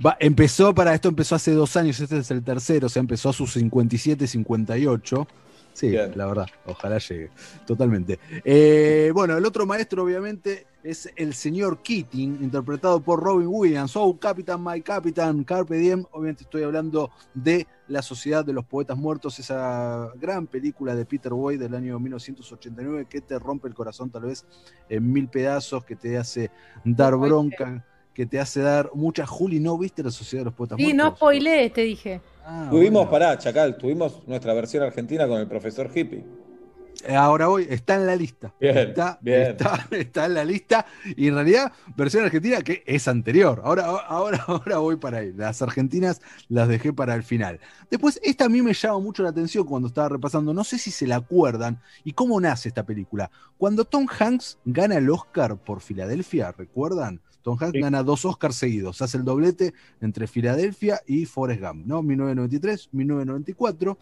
Va- 0.06 0.16
empezó 0.20 0.74
para 0.74 0.94
esto, 0.94 1.10
empezó 1.10 1.36
hace 1.36 1.52
dos 1.52 1.76
años, 1.76 2.00
este 2.00 2.20
es 2.20 2.32
el 2.32 2.42
tercero, 2.42 2.88
o 2.88 2.90
sea, 2.90 3.02
empezó 3.02 3.30
a 3.30 3.34
sus 3.34 3.52
57, 3.54 4.26
58. 4.28 5.28
Sí, 5.74 5.92
la 5.92 6.26
verdad, 6.26 6.48
ojalá 6.66 6.98
llegue, 7.00 7.30
totalmente. 7.68 8.18
Eh, 8.46 9.12
bueno, 9.14 9.38
el 9.38 9.46
otro 9.46 9.66
maestro, 9.68 10.04
obviamente, 10.04 10.66
es 10.88 11.12
el 11.18 11.34
señor 11.34 11.82
Keating, 11.84 12.40
interpretado 12.42 13.02
por 13.02 13.22
Robin 13.22 13.48
Williams. 13.50 13.94
Oh, 13.98 14.18
Capitán, 14.18 14.64
My 14.64 14.82
Capitán, 14.82 15.44
Carpe 15.44 15.76
Diem. 15.76 16.06
Obviamente 16.12 16.44
estoy 16.44 16.64
hablando 16.64 17.12
de 17.34 17.68
La 17.90 18.02
Sociedad 18.02 18.46
de 18.46 18.54
los 18.54 18.64
Poetas 18.64 18.98
Muertos, 18.98 19.38
esa 19.38 20.10
gran 20.16 20.48
película 20.48 20.96
de 20.96 21.06
Peter 21.06 21.34
Boyd 21.34 21.60
del 21.60 21.76
año 21.76 22.00
1989 22.00 23.06
que 23.10 23.20
te 23.20 23.38
rompe 23.38 23.68
el 23.68 23.74
corazón 23.74 24.10
tal 24.10 24.24
vez 24.24 24.46
en 24.88 25.12
mil 25.12 25.28
pedazos, 25.28 25.84
que 25.84 25.98
te 25.98 26.18
hace 26.18 26.52
dar 26.86 27.18
bronca, 27.18 27.86
que 28.14 28.26
te 28.26 28.40
hace 28.40 28.62
dar 28.62 28.90
mucha. 28.94 29.26
Juli, 29.26 29.60
¿no 29.60 29.78
viste 29.78 30.02
La 30.04 30.12
Sociedad 30.12 30.42
de 30.42 30.46
los 30.46 30.54
Poetas 30.54 30.78
Sí, 30.78 30.94
no 30.94 31.04
Muertos? 31.04 31.18
spoilees, 31.20 31.74
te 31.74 31.82
dije. 31.82 32.22
Ah, 32.46 32.68
tuvimos, 32.72 33.02
bueno. 33.02 33.12
pará, 33.12 33.38
Chacal, 33.38 33.78
tuvimos 33.78 34.26
nuestra 34.26 34.54
versión 34.54 34.84
argentina 34.84 35.28
con 35.28 35.40
el 35.42 35.48
profesor 35.50 35.92
Hippie. 35.94 36.24
Eh, 37.04 37.16
Ahora 37.16 37.48
voy, 37.48 37.68
está 37.70 37.96
en 37.96 38.06
la 38.06 38.16
lista. 38.16 38.54
Bien, 38.60 38.78
está, 38.78 39.18
bien. 39.22 39.42
Está, 39.42 39.88
está 39.92 40.26
en 40.26 40.34
la 40.34 40.46
lista. 40.46 40.86
Y 41.16 41.28
en 41.28 41.36
realidad, 41.36 41.72
versión 41.96 42.26
argentina 42.26 42.62
que 42.62 42.84
es 42.86 43.08
anterior. 43.08 43.62
Ahora, 43.64 43.86
ahora, 43.86 44.44
ahora 44.48 44.78
voy 44.78 44.98
para 44.98 45.20
ahí. 45.20 45.34
Las 45.34 45.62
argentinas 45.62 46.22
las 46.50 46.68
dejé 46.68 46.94
para 46.94 47.16
el 47.16 47.24
final. 47.24 47.60
Después, 47.90 48.20
esta 48.24 48.46
a 48.46 48.50
mí 48.50 48.62
me 48.62 48.74
llama 48.74 49.00
mucho 49.00 49.24
la 49.24 49.30
atención 49.30 49.66
cuando 49.66 49.88
estaba 49.88 50.10
repasando. 50.10 50.54
No 50.54 50.64
sé 50.64 50.78
si 50.78 50.92
se 50.92 51.08
la 51.08 51.18
acuerdan. 51.18 51.82
¿Y 52.04 52.14
cómo 52.14 52.40
nace 52.40 52.70
esta 52.70 52.86
película? 52.86 53.32
Cuando 53.58 53.86
Tom 53.86 54.08
Hanks 54.08 54.60
gana 54.66 54.98
el 54.98 55.10
Oscar 55.10 55.58
por 55.58 55.82
Filadelfia, 55.82 56.52
¿recuerdan? 56.52 57.22
Tom 57.42 57.58
Hanks 57.60 57.80
gana 57.80 58.04
dos 58.04 58.26
Oscars 58.26 58.56
seguidos. 58.56 59.02
Hace 59.02 59.18
el 59.18 59.24
doblete 59.24 59.74
entre 60.02 60.28
Filadelfia 60.28 61.02
y 61.08 61.26
Forrest 61.26 61.62
Gump, 61.62 61.86
¿no? 61.86 62.04
1993, 62.04 62.90
1994. 62.92 63.98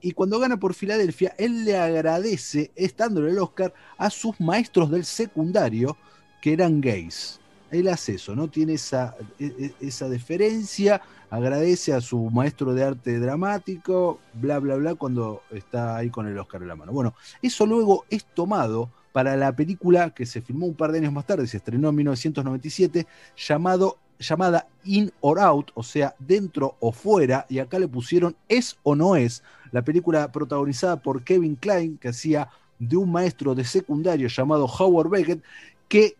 Y 0.00 0.12
cuando 0.12 0.38
gana 0.38 0.58
por 0.58 0.74
Filadelfia, 0.74 1.34
él 1.38 1.64
le 1.64 1.76
agradece, 1.76 2.70
estando 2.74 3.20
en 3.20 3.28
el 3.28 3.38
Oscar, 3.38 3.72
a 3.98 4.10
sus 4.10 4.40
maestros 4.40 4.90
del 4.90 5.04
secundario 5.04 5.96
que 6.40 6.52
eran 6.52 6.80
gays. 6.80 7.38
Él 7.70 7.88
hace 7.88 8.14
eso, 8.14 8.34
¿no? 8.34 8.48
Tiene 8.48 8.74
esa, 8.74 9.14
e- 9.38 9.74
e- 9.80 9.86
esa 9.86 10.08
deferencia, 10.08 11.00
agradece 11.30 11.92
a 11.92 12.00
su 12.00 12.30
maestro 12.30 12.74
de 12.74 12.82
arte 12.82 13.18
dramático, 13.20 14.18
bla, 14.34 14.58
bla, 14.58 14.74
bla, 14.76 14.94
cuando 14.96 15.42
está 15.50 15.96
ahí 15.96 16.10
con 16.10 16.26
el 16.26 16.36
Oscar 16.38 16.62
en 16.62 16.68
la 16.68 16.76
mano. 16.76 16.92
Bueno, 16.92 17.14
eso 17.42 17.66
luego 17.66 18.04
es 18.10 18.24
tomado 18.24 18.90
para 19.12 19.36
la 19.36 19.54
película 19.54 20.10
que 20.10 20.26
se 20.26 20.40
filmó 20.40 20.66
un 20.66 20.74
par 20.74 20.92
de 20.92 20.98
años 20.98 21.12
más 21.12 21.26
tarde, 21.26 21.46
se 21.46 21.58
estrenó 21.58 21.88
en 21.88 21.96
1997, 21.96 23.06
llamado, 23.36 23.98
llamada 24.18 24.66
In 24.84 25.12
or 25.20 25.40
Out, 25.40 25.70
o 25.74 25.82
sea, 25.82 26.14
dentro 26.18 26.76
o 26.80 26.92
fuera, 26.92 27.46
y 27.48 27.58
acá 27.58 27.78
le 27.78 27.88
pusieron 27.88 28.36
Es 28.48 28.76
o 28.82 28.94
no 28.94 29.16
es, 29.16 29.42
la 29.72 29.82
película 29.82 30.30
protagonizada 30.32 30.96
por 31.00 31.22
Kevin 31.22 31.56
Klein, 31.56 31.98
que 31.98 32.08
hacía 32.08 32.48
de 32.78 32.96
un 32.96 33.12
maestro 33.12 33.54
de 33.54 33.64
secundario 33.64 34.28
llamado 34.28 34.66
Howard 34.66 35.10
Beckett, 35.10 35.42
que 35.88 36.16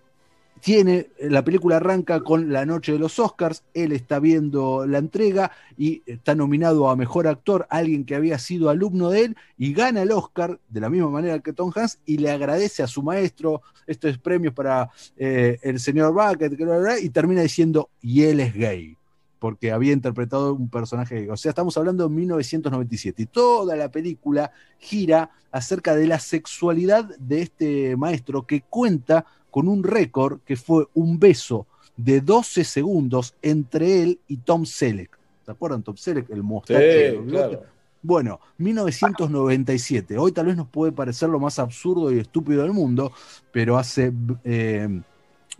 tiene, 0.60 1.08
la 1.18 1.42
película 1.42 1.76
arranca 1.76 2.20
con 2.20 2.52
la 2.52 2.66
noche 2.66 2.92
de 2.92 2.98
los 2.98 3.18
Oscars, 3.18 3.64
él 3.72 3.92
está 3.92 4.18
viendo 4.18 4.86
la 4.86 4.98
entrega 4.98 5.52
y 5.78 6.02
está 6.04 6.34
nominado 6.34 6.90
a 6.90 6.96
Mejor 6.96 7.26
Actor, 7.26 7.66
alguien 7.70 8.04
que 8.04 8.14
había 8.14 8.38
sido 8.38 8.68
alumno 8.68 9.08
de 9.08 9.24
él, 9.24 9.36
y 9.56 9.72
gana 9.72 10.02
el 10.02 10.12
Oscar 10.12 10.60
de 10.68 10.80
la 10.80 10.90
misma 10.90 11.08
manera 11.08 11.38
que 11.38 11.54
Tom 11.54 11.72
Hanks 11.74 12.00
y 12.04 12.18
le 12.18 12.30
agradece 12.30 12.82
a 12.82 12.86
su 12.86 13.02
maestro 13.02 13.62
estos 13.86 14.18
premios 14.18 14.52
para 14.52 14.90
eh, 15.16 15.58
el 15.62 15.80
señor 15.80 16.12
Bucket, 16.12 16.52
y 17.00 17.08
termina 17.08 17.40
diciendo, 17.40 17.88
y 18.02 18.24
él 18.24 18.40
es 18.40 18.54
gay 18.54 18.99
porque 19.40 19.72
había 19.72 19.92
interpretado 19.92 20.54
un 20.54 20.68
personaje. 20.68 21.28
O 21.30 21.36
sea, 21.36 21.48
estamos 21.48 21.76
hablando 21.76 22.06
de 22.06 22.14
1997. 22.14 23.22
Y 23.22 23.26
toda 23.26 23.74
la 23.74 23.90
película 23.90 24.52
gira 24.78 25.30
acerca 25.50 25.96
de 25.96 26.06
la 26.06 26.20
sexualidad 26.20 27.16
de 27.18 27.42
este 27.42 27.96
maestro 27.96 28.46
que 28.46 28.60
cuenta 28.60 29.24
con 29.50 29.66
un 29.66 29.82
récord 29.82 30.40
que 30.44 30.56
fue 30.56 30.86
un 30.94 31.18
beso 31.18 31.66
de 31.96 32.20
12 32.20 32.62
segundos 32.64 33.34
entre 33.42 34.02
él 34.02 34.20
y 34.28 34.36
Tom 34.36 34.64
Selleck. 34.64 35.18
¿Se 35.44 35.50
acuerdan? 35.50 35.82
Tom 35.82 35.96
Selleck, 35.96 36.30
el 36.30 36.42
mostacho. 36.42 36.80
Sí, 36.80 37.28
claro. 37.28 37.62
Bueno, 38.02 38.40
1997. 38.58 40.16
Hoy 40.18 40.32
tal 40.32 40.46
vez 40.46 40.56
nos 40.56 40.68
puede 40.68 40.92
parecer 40.92 41.28
lo 41.28 41.40
más 41.40 41.58
absurdo 41.58 42.12
y 42.12 42.18
estúpido 42.18 42.62
del 42.62 42.72
mundo, 42.72 43.12
pero 43.52 43.76
hace 43.76 44.12
eh, 44.44 45.02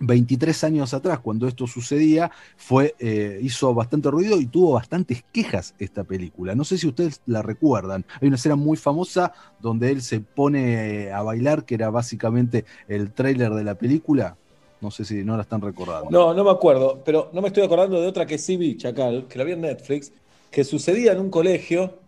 23 0.00 0.64
años 0.64 0.94
atrás, 0.94 1.20
cuando 1.20 1.46
esto 1.46 1.66
sucedía, 1.66 2.30
fue, 2.56 2.94
eh, 2.98 3.38
hizo 3.42 3.72
bastante 3.74 4.10
ruido 4.10 4.40
y 4.40 4.46
tuvo 4.46 4.72
bastantes 4.72 5.22
quejas 5.30 5.74
esta 5.78 6.04
película. 6.04 6.54
No 6.54 6.64
sé 6.64 6.78
si 6.78 6.88
ustedes 6.88 7.20
la 7.26 7.42
recuerdan. 7.42 8.04
Hay 8.20 8.28
una 8.28 8.36
escena 8.36 8.56
muy 8.56 8.76
famosa 8.76 9.32
donde 9.60 9.90
él 9.90 10.02
se 10.02 10.20
pone 10.20 11.10
a 11.12 11.22
bailar, 11.22 11.64
que 11.64 11.74
era 11.74 11.90
básicamente 11.90 12.64
el 12.88 13.12
tráiler 13.12 13.52
de 13.52 13.62
la 13.62 13.74
película. 13.74 14.36
No 14.80 14.90
sé 14.90 15.04
si 15.04 15.22
no 15.22 15.36
la 15.36 15.42
están 15.42 15.60
recordando. 15.60 16.10
No, 16.10 16.32
no 16.32 16.44
me 16.44 16.50
acuerdo, 16.50 17.02
pero 17.04 17.28
no 17.34 17.42
me 17.42 17.48
estoy 17.48 17.62
acordando 17.62 18.00
de 18.00 18.06
otra 18.06 18.24
que 18.24 18.38
sí 18.38 18.56
vi, 18.56 18.78
Chacal, 18.78 19.26
que 19.28 19.38
la 19.38 19.44
vi 19.44 19.52
en 19.52 19.60
Netflix, 19.60 20.12
que 20.50 20.64
sucedía 20.64 21.12
en 21.12 21.20
un 21.20 21.30
colegio 21.30 21.98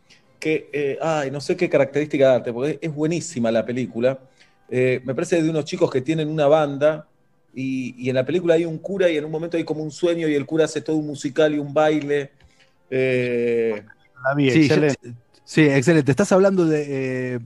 que, 0.40 0.70
eh, 0.72 0.98
ay, 1.00 1.30
no 1.30 1.40
sé 1.40 1.56
qué 1.56 1.68
característica 1.68 2.28
darte, 2.28 2.52
porque 2.52 2.78
es 2.80 2.94
buenísima 2.94 3.52
la 3.52 3.64
película. 3.64 4.18
Eh, 4.70 5.02
me 5.04 5.14
parece 5.14 5.42
de 5.42 5.50
unos 5.50 5.66
chicos 5.66 5.90
que 5.90 6.00
tienen 6.00 6.28
una 6.28 6.46
banda 6.46 7.06
y, 7.54 7.94
y 7.98 8.08
en 8.08 8.14
la 8.16 8.24
película 8.24 8.54
hay 8.54 8.64
un 8.64 8.78
cura 8.78 9.10
y 9.10 9.16
en 9.16 9.24
un 9.24 9.30
momento 9.30 9.56
hay 9.56 9.64
como 9.64 9.82
un 9.82 9.90
sueño 9.90 10.28
y 10.28 10.34
el 10.34 10.46
cura 10.46 10.64
hace 10.64 10.80
todo 10.80 10.96
un 10.96 11.06
musical 11.06 11.54
y 11.54 11.58
un 11.58 11.72
baile. 11.74 12.30
Eh, 12.90 13.82
La 14.24 14.34
vi, 14.34 14.50
Sí, 14.50 14.60
excelente. 14.60 14.98
ya- 15.02 15.12
sí, 15.44 15.62
excelente. 15.62 16.10
Estás 16.10 16.32
hablando 16.32 16.66
de. 16.66 17.34
eh, 17.36 17.40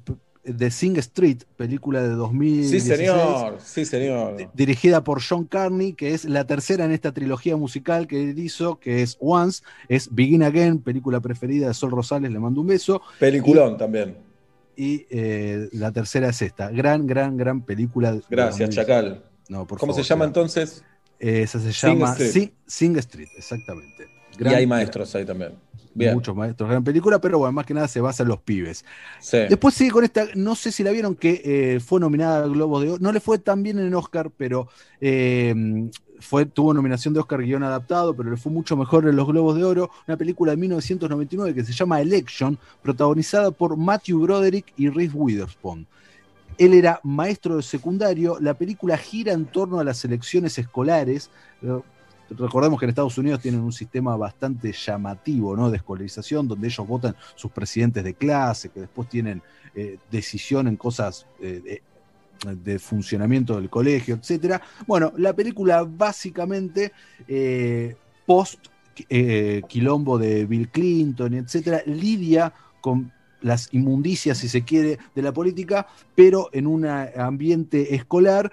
The 0.57 0.71
Sing 0.71 0.97
Street, 0.99 1.39
película 1.57 2.01
de 2.05 2.11
2000. 2.11 2.69
Sí, 2.69 2.79
señor, 2.79 3.57
sí, 3.61 3.85
señor. 3.85 4.37
Dirigida 4.55 5.03
por 5.03 5.21
John 5.21 5.45
Carney, 5.45 5.93
que 5.95 6.15
es 6.15 6.25
la 6.25 6.47
tercera 6.47 6.85
en 6.85 6.93
esta 6.93 7.11
trilogía 7.11 7.57
musical 7.57 8.07
que 8.07 8.31
él 8.31 8.39
hizo, 8.39 8.79
que 8.79 9.03
es 9.03 9.17
Once, 9.19 9.65
es 9.89 10.09
Begin 10.15 10.45
Again, 10.45 10.79
película 10.79 11.19
preferida 11.19 11.67
de 11.67 11.75
Sol 11.75 11.91
Rosales, 11.91 12.31
le 12.31 12.39
mando 12.39 12.61
un 12.61 12.69
beso. 12.69 13.03
Peliculón 13.19 13.75
Y- 13.75 13.77
también. 13.77 14.17
Y 14.77 15.05
eh, 15.11 15.69
la 15.73 15.91
tercera 15.91 16.29
es 16.29 16.41
esta. 16.43 16.71
Gran, 16.71 17.09
gran, 17.09 17.37
gran 17.37 17.63
película. 17.63 18.13
de 18.13 18.23
Gracias, 18.31 18.69
2000. 18.71 18.77
Chacal. 18.77 19.25
No, 19.49 19.67
por 19.67 19.79
¿Cómo 19.79 19.93
se 19.93 20.03
llama 20.03 20.25
entonces? 20.25 20.83
Esa 21.19 21.61
se 21.61 21.73
Sing 21.73 21.99
llama 21.99 22.13
Street. 22.13 22.31
Sing, 22.31 22.53
Sing 22.67 22.97
Street, 22.99 23.29
exactamente. 23.37 24.09
y 24.39 24.49
hay 24.49 24.67
maestros 24.67 25.15
ahí 25.15 25.25
también. 25.25 25.53
Bien. 25.95 26.13
Muchos 26.13 26.37
maestros, 26.37 26.69
gran 26.69 26.85
película, 26.85 27.19
pero 27.23 27.39
bueno, 27.39 27.53
más 27.53 27.65
que 27.65 27.73
nada 27.73 27.89
se 27.89 28.03
basa 28.03 28.23
en 28.23 28.29
los 28.29 28.39
pibes. 28.41 28.85
Sí. 29.19 29.39
Después 29.49 29.75
sigue 29.75 29.91
con 29.91 30.05
esta, 30.05 30.27
no 30.35 30.55
sé 30.55 30.71
si 30.71 30.83
la 30.83 30.91
vieron, 30.91 31.15
que 31.15 31.41
eh, 31.43 31.81
fue 31.81 32.01
nominada 32.01 32.45
al 32.45 32.51
Globo 32.51 32.81
de 32.81 32.91
Oro. 32.91 32.99
No 33.01 33.13
le 33.13 33.21
fue 33.21 33.39
tan 33.39 33.63
bien 33.63 33.79
en 33.79 33.95
Oscar, 33.95 34.31
pero 34.37 34.69
eh, 35.01 35.89
fue, 36.21 36.47
tuvo 36.47 36.75
nominación 36.75 37.15
de 37.15 37.21
Oscar 37.21 37.43
guion 37.43 37.63
adaptado, 37.63 38.15
pero 38.15 38.31
le 38.31 38.37
fue 38.37 38.53
mucho 38.53 38.77
mejor 38.77 39.09
en 39.09 39.17
los 39.17 39.27
Globos 39.27 39.57
de 39.57 39.65
Oro. 39.65 39.91
Una 40.07 40.17
película 40.17 40.53
de 40.53 40.59
1999 40.59 41.55
que 41.55 41.65
se 41.65 41.73
llama 41.73 42.01
Election, 42.01 42.59
protagonizada 42.83 43.51
por 43.51 43.77
Matthew 43.77 44.21
Broderick 44.21 44.73
y 44.77 44.89
Reese 44.89 45.15
Witherspoon. 45.15 45.87
Él 46.59 46.75
era 46.75 47.01
maestro 47.03 47.57
de 47.57 47.63
secundario. 47.63 48.39
La 48.41 48.55
película 48.55 48.97
gira 48.97 49.33
en 49.33 49.47
torno 49.47 49.79
a 49.79 49.85
las 49.85 50.05
elecciones 50.05 50.59
escolares. 50.59 51.31
Recordemos 52.31 52.79
que 52.79 52.87
en 52.87 52.91
Estados 52.91 53.19
Unidos 53.19 53.41
tienen 53.41 53.61
un 53.61 53.73
sistema 53.73 54.17
bastante 54.17 54.73
llamativo 54.73 55.57
¿no? 55.57 55.71
de 55.71 55.77
escolarización, 55.77 56.49
donde 56.49 56.69
ellos 56.69 56.87
votan 56.87 57.15
sus 57.35 57.51
presidentes 57.53 58.03
de 58.03 58.15
clase, 58.15 58.71
que 58.71 58.81
después 58.81 59.09
tienen 59.09 59.43
eh, 59.75 59.99
decisión 60.11 60.67
en 60.67 60.77
cosas 60.77 61.27
eh, 61.41 61.83
de, 62.45 62.79
funcionamiento 62.79 63.57
del 63.57 63.71
colegio, 63.71 64.17
etc. 64.21 64.61
Bueno, 64.87 65.13
la 65.17 65.33
película 65.33 65.85
básicamente 65.85 66.93
eh, 67.27 67.97
post 68.25 68.67
eh, 69.09 69.63
quilombo 69.69 70.19
de 70.19 70.47
Bill 70.47 70.69
Clinton, 70.71 71.35
etcétera, 71.35 71.83
lidia 71.87 72.53
con 72.81 73.13
las 73.41 73.73
inmundicias, 73.73 74.39
si 74.39 74.49
se 74.49 74.63
quiere, 74.63 74.99
de 75.15 75.23
la 75.23 75.33
política, 75.33 75.87
pero 76.15 76.49
en 76.53 76.67
un 76.67 76.87
ambiente 76.87 77.95
escolar, 77.95 78.51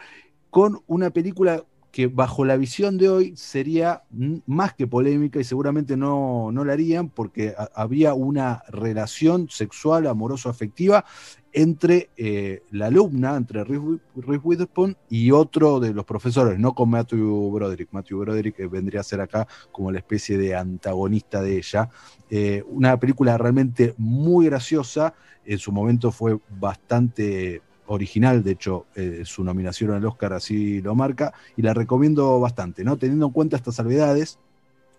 con 0.50 0.82
una 0.88 1.10
película 1.10 1.64
que 1.94 2.08
bajo 2.08 2.44
la 2.44 2.58
visión 2.58 2.98
de 2.98 3.08
hoy 3.08 3.38
sería 3.38 4.02
más 4.48 4.74
que 4.74 4.88
polémica 4.88 5.40
y 5.40 5.44
seguramente 5.44 5.96
no, 5.96 6.52
no 6.52 6.66
la 6.66 6.74
harían 6.74 7.08
porque 7.08 7.54
había 7.76 8.16
una 8.16 8.64
relación 8.68 9.48
sexual, 9.48 10.08
amoroso, 10.08 10.50
afectiva 10.50 11.06
entre 11.52 12.10
eh, 12.18 12.64
la 12.72 12.88
alumna, 12.88 13.36
entre 13.36 13.64
Reese 13.64 14.02
Witherspoon 14.44 14.98
y 15.08 15.30
otro 15.30 15.80
de 15.80 15.94
los 15.94 16.04
profesores, 16.04 16.58
no 16.58 16.74
con 16.74 16.90
Matthew 16.90 17.52
Broderick. 17.52 17.90
Matthew 17.92 18.22
Broderick 18.22 18.60
eh, 18.60 18.68
vendría 18.68 19.02
a 19.02 19.04
ser 19.04 19.22
acá 19.22 19.48
como 19.72 19.92
la 19.92 20.00
especie 20.00 20.40
de 20.40 20.56
antagonista 20.56 21.44
de 21.44 21.58
ella. 21.58 21.92
Eh, 22.28 22.64
una 22.70 23.00
película 23.00 23.38
realmente 23.38 23.94
muy 24.00 24.48
graciosa, 24.48 25.14
en 25.46 25.60
su 25.60 25.72
momento 25.72 26.12
fue 26.12 26.40
bastante 26.50 27.62
original, 27.88 28.44
de 28.44 28.52
hecho 28.52 28.86
eh, 28.96 29.24
su 29.26 29.44
nominación 29.44 29.92
al 29.92 30.06
Oscar 30.06 30.34
así 30.34 30.82
lo 30.82 30.96
marca, 30.96 31.34
y 31.56 31.62
la 31.62 31.74
recomiendo 31.74 32.40
bastante, 32.40 32.84
¿no? 32.84 32.98
Teniendo 32.98 33.28
en 33.28 33.32
cuenta 33.32 33.58
estas 33.58 33.76
salvedades 33.76 34.40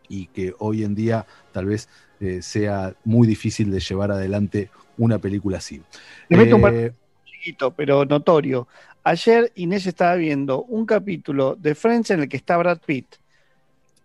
y 0.08 0.26
que 0.26 0.54
hoy 0.58 0.84
en 0.84 0.94
día 0.94 1.26
tal 1.52 1.66
vez 1.66 1.88
eh, 2.20 2.42
sea 2.42 2.94
muy 3.04 3.26
difícil 3.26 3.70
de 3.70 3.80
llevar 3.80 4.12
adelante 4.12 4.70
una 4.98 5.18
película 5.18 5.58
así. 5.58 5.82
Le 6.28 6.36
meto 6.36 6.56
un 6.56 6.62
Eh, 6.62 6.62
par- 6.62 6.94
chiquito, 7.24 7.70
pero 7.72 8.04
notorio. 8.04 8.68
Ayer 9.02 9.50
Inés 9.56 9.86
estaba 9.86 10.14
viendo 10.14 10.62
un 10.64 10.86
capítulo 10.86 11.56
de 11.56 11.74
Friends 11.74 12.10
en 12.10 12.20
el 12.20 12.28
que 12.28 12.36
está 12.36 12.56
Brad 12.56 12.78
Pitt. 12.86 13.16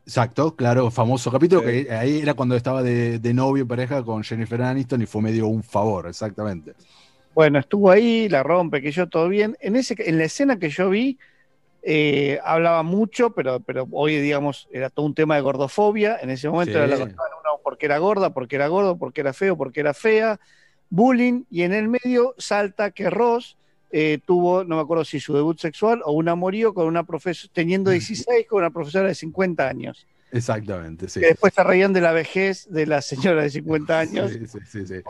Exacto, 0.06 0.56
claro, 0.56 0.90
famoso 0.90 1.32
capítulo 1.32 1.61
que 1.61 1.88
ahí 1.91 2.19
era 2.19 2.33
cuando 2.33 2.56
estaba 2.56 2.82
de, 2.82 3.19
de 3.19 3.33
novio 3.33 3.64
y 3.64 3.67
pareja 3.67 4.03
con 4.03 4.24
Jennifer 4.24 4.59
Aniston 4.64 5.03
y 5.03 5.06
fue 5.06 5.22
medio 5.22 5.48
un 5.48 5.61
favor, 5.61 6.08
exactamente. 6.08 6.74
Bueno, 7.35 7.59
estuvo 7.59 7.91
ahí, 7.91 8.27
la 8.30 8.43
rompe, 8.43 8.82
que 8.82 8.91
yo 8.91 9.08
todo 9.08 9.30
bien. 9.30 9.56
En, 9.61 9.75
ese, 9.75 9.95
en 9.98 10.17
la 10.17 10.25
escena 10.25 10.59
que 10.59 10.69
yo 10.69 10.90
vi, 10.90 11.17
eh, 11.83 12.40
hablaba 12.43 12.83
mucho, 12.83 13.32
pero, 13.32 13.59
pero 13.61 13.88
hoy, 13.91 14.17
digamos, 14.19 14.67
era 14.72 14.90
todo 14.90 15.06
un 15.06 15.16
tema 15.16 15.35
de 15.35 15.41
gordofobia. 15.41 16.17
En 16.22 16.30
ese 16.30 16.49
momento 16.49 16.74
Sí. 16.74 16.77
era 16.80 16.88
la 16.88 17.03
uno 17.06 17.14
porque 17.64 17.85
era 17.85 17.98
gorda, 17.99 18.33
porque 18.33 18.56
era 18.56 18.67
gordo, 18.67 18.98
porque 18.98 19.22
era 19.22 19.33
feo, 19.33 19.56
porque 19.58 19.80
era 19.80 19.93
fea, 19.93 20.40
bullying, 20.90 21.43
y 21.49 21.61
en 21.61 21.74
el 21.74 21.88
medio 21.88 22.33
salta 22.38 22.91
que 22.91 23.09
Ross 23.09 23.58
eh, 23.91 24.19
tuvo, 24.25 24.64
no 24.64 24.75
me 24.75 24.82
acuerdo 24.82 25.06
si 25.06 25.19
su 25.19 25.33
debut 25.33 25.59
sexual 25.59 26.01
o 26.06 26.11
un 26.11 26.30
amorío 26.30 26.74
con 26.74 26.85
una 26.88 27.03
profesora, 27.03 27.51
teniendo 27.53 27.91
16 27.91 28.48
con 28.48 28.59
una 28.59 28.69
profesora 28.72 29.08
de 29.08 29.16
50 29.16 29.67
años. 29.67 30.08
Exactamente, 30.32 31.09
sí. 31.09 31.19
Que 31.19 31.27
después 31.27 31.53
se 31.53 31.64
reían 31.64 31.91
de 31.91 32.01
la 32.01 32.11
vejez 32.11 32.67
de 32.72 32.85
la 32.85 33.01
señora 33.01 33.41
de 33.41 33.49
50 33.49 33.99
años. 33.99 34.32
Sí, 34.32 34.45
sí, 34.48 34.59
sí, 34.67 34.88
sí. 34.88 35.01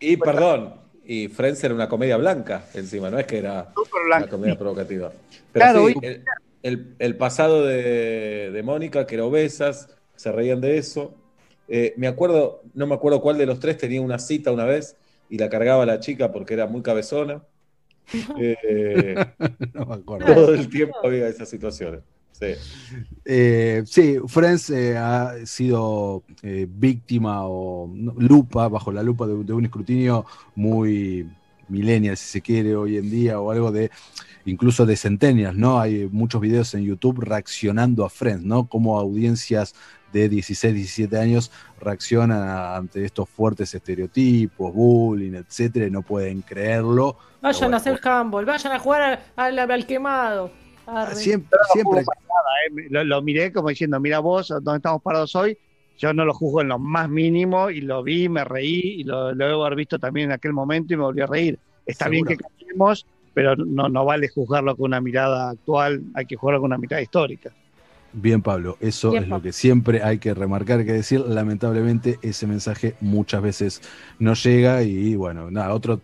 Y, 0.00 0.12
y, 0.12 0.16
perdón, 0.16 0.74
y 1.08 1.28
Friends 1.28 1.64
era 1.64 1.74
una 1.74 1.88
comedia 1.88 2.16
blanca 2.18 2.66
encima, 2.74 3.10
no 3.10 3.18
es 3.18 3.26
que 3.26 3.38
era 3.38 3.74
una 4.14 4.28
comedia 4.28 4.56
provocativa. 4.58 5.12
Pero 5.52 5.64
Claro, 5.66 5.88
sí, 5.88 5.94
el, 6.02 6.24
el- 6.62 6.96
el 6.98 7.16
pasado 7.16 7.64
de, 7.66 8.50
de 8.52 8.62
Mónica, 8.62 9.06
que 9.06 9.16
era 9.16 9.24
obesas, 9.24 9.88
se 10.16 10.32
reían 10.32 10.60
de 10.60 10.78
eso. 10.78 11.14
Eh, 11.68 11.94
me 11.96 12.08
acuerdo, 12.08 12.62
no 12.74 12.86
me 12.86 12.94
acuerdo 12.94 13.20
cuál 13.22 13.38
de 13.38 13.46
los 13.46 13.60
tres 13.60 13.78
tenía 13.78 14.00
una 14.02 14.18
cita 14.18 14.52
una 14.52 14.66
vez 14.66 14.96
y 15.30 15.38
la 15.38 15.48
cargaba 15.50 15.86
la 15.86 16.00
chica 16.00 16.32
porque 16.32 16.54
era 16.54 16.66
muy 16.66 16.82
cabezona. 16.82 17.42
Eh, 18.36 19.16
No 19.74 19.86
me 19.86 19.94
acuerdo. 19.94 20.26
todo 20.26 20.54
el 20.54 20.68
tiempo 20.70 20.96
había 21.04 21.28
esas 21.28 21.48
situaciones. 21.48 22.02
Sí. 22.38 22.54
Eh, 23.24 23.82
sí, 23.86 24.16
Friends 24.26 24.70
eh, 24.70 24.96
ha 24.96 25.34
sido 25.44 26.22
eh, 26.42 26.66
víctima 26.68 27.44
o 27.46 27.90
no, 27.92 28.14
lupa, 28.16 28.68
bajo 28.68 28.92
la 28.92 29.02
lupa 29.02 29.26
de, 29.26 29.42
de 29.44 29.52
un 29.52 29.64
escrutinio 29.64 30.24
muy 30.54 31.28
millennial, 31.68 32.16
si 32.16 32.26
se 32.30 32.40
quiere, 32.40 32.74
hoy 32.76 32.96
en 32.96 33.10
día, 33.10 33.40
o 33.40 33.50
algo 33.50 33.70
de 33.72 33.90
incluso 34.46 34.86
de 34.86 34.96
centennials, 34.96 35.56
¿no? 35.56 35.78
Hay 35.80 36.08
muchos 36.10 36.40
videos 36.40 36.72
en 36.74 36.84
YouTube 36.84 37.20
reaccionando 37.20 38.04
a 38.06 38.08
Friends, 38.10 38.44
¿no? 38.44 38.66
Como 38.66 38.98
audiencias 38.98 39.74
de 40.12 40.30
16, 40.30 40.72
17 40.74 41.18
años 41.18 41.50
reaccionan 41.80 42.40
a- 42.40 42.76
ante 42.76 43.04
estos 43.04 43.28
fuertes 43.28 43.74
estereotipos, 43.74 44.72
bullying, 44.72 45.34
etcétera, 45.34 45.86
y 45.86 45.90
no 45.90 46.00
pueden 46.02 46.40
creerlo. 46.40 47.18
Vayan 47.42 47.74
a 47.74 47.76
hacer 47.76 48.00
handball, 48.02 48.46
vayan 48.46 48.72
a 48.72 48.78
jugar 48.78 49.20
al, 49.36 49.58
al- 49.58 49.70
al 49.70 49.86
quemado. 49.86 50.50
Arre. 50.88 51.14
Siempre, 51.14 51.58
siempre. 51.72 52.00
nada, 52.00 52.82
eh. 52.82 52.88
lo, 52.90 53.04
lo 53.04 53.22
miré 53.22 53.52
como 53.52 53.68
diciendo, 53.68 54.00
mira 54.00 54.20
vos, 54.20 54.48
donde 54.48 54.76
estamos 54.76 55.02
parados 55.02 55.34
hoy, 55.36 55.58
yo 55.98 56.14
no 56.14 56.24
lo 56.24 56.32
juzgo 56.32 56.62
en 56.62 56.68
lo 56.68 56.78
más 56.78 57.10
mínimo 57.10 57.70
y 57.70 57.80
lo 57.80 58.02
vi, 58.02 58.28
me 58.28 58.44
reí 58.44 59.00
y 59.00 59.04
lo, 59.04 59.34
lo 59.34 59.46
debo 59.48 59.66
haber 59.66 59.76
visto 59.76 59.98
también 59.98 60.30
en 60.30 60.32
aquel 60.32 60.52
momento 60.52 60.94
y 60.94 60.96
me 60.96 61.02
volví 61.02 61.20
a 61.20 61.26
reír. 61.26 61.58
Está 61.84 62.08
bien 62.08 62.24
que 62.24 62.36
cambiemos, 62.36 63.06
pero 63.34 63.56
no, 63.56 63.88
no 63.88 64.04
vale 64.04 64.28
juzgarlo 64.28 64.76
con 64.76 64.86
una 64.86 65.00
mirada 65.00 65.50
actual, 65.50 66.02
hay 66.14 66.26
que 66.26 66.36
juzgarlo 66.36 66.60
con 66.60 66.68
una 66.68 66.78
mirada 66.78 67.02
histórica. 67.02 67.50
Bien, 68.12 68.40
Pablo, 68.40 68.78
eso 68.80 69.10
Bien, 69.10 69.24
es 69.24 69.28
lo 69.28 69.42
que 69.42 69.52
siempre 69.52 70.02
hay 70.02 70.18
que 70.18 70.32
remarcar, 70.32 70.84
que 70.84 70.92
decir. 70.92 71.20
Lamentablemente, 71.20 72.18
ese 72.22 72.46
mensaje 72.46 72.94
muchas 73.00 73.42
veces 73.42 73.82
no 74.18 74.34
llega 74.34 74.82
y 74.82 75.14
bueno, 75.14 75.50
nada, 75.50 75.74
otro. 75.74 76.00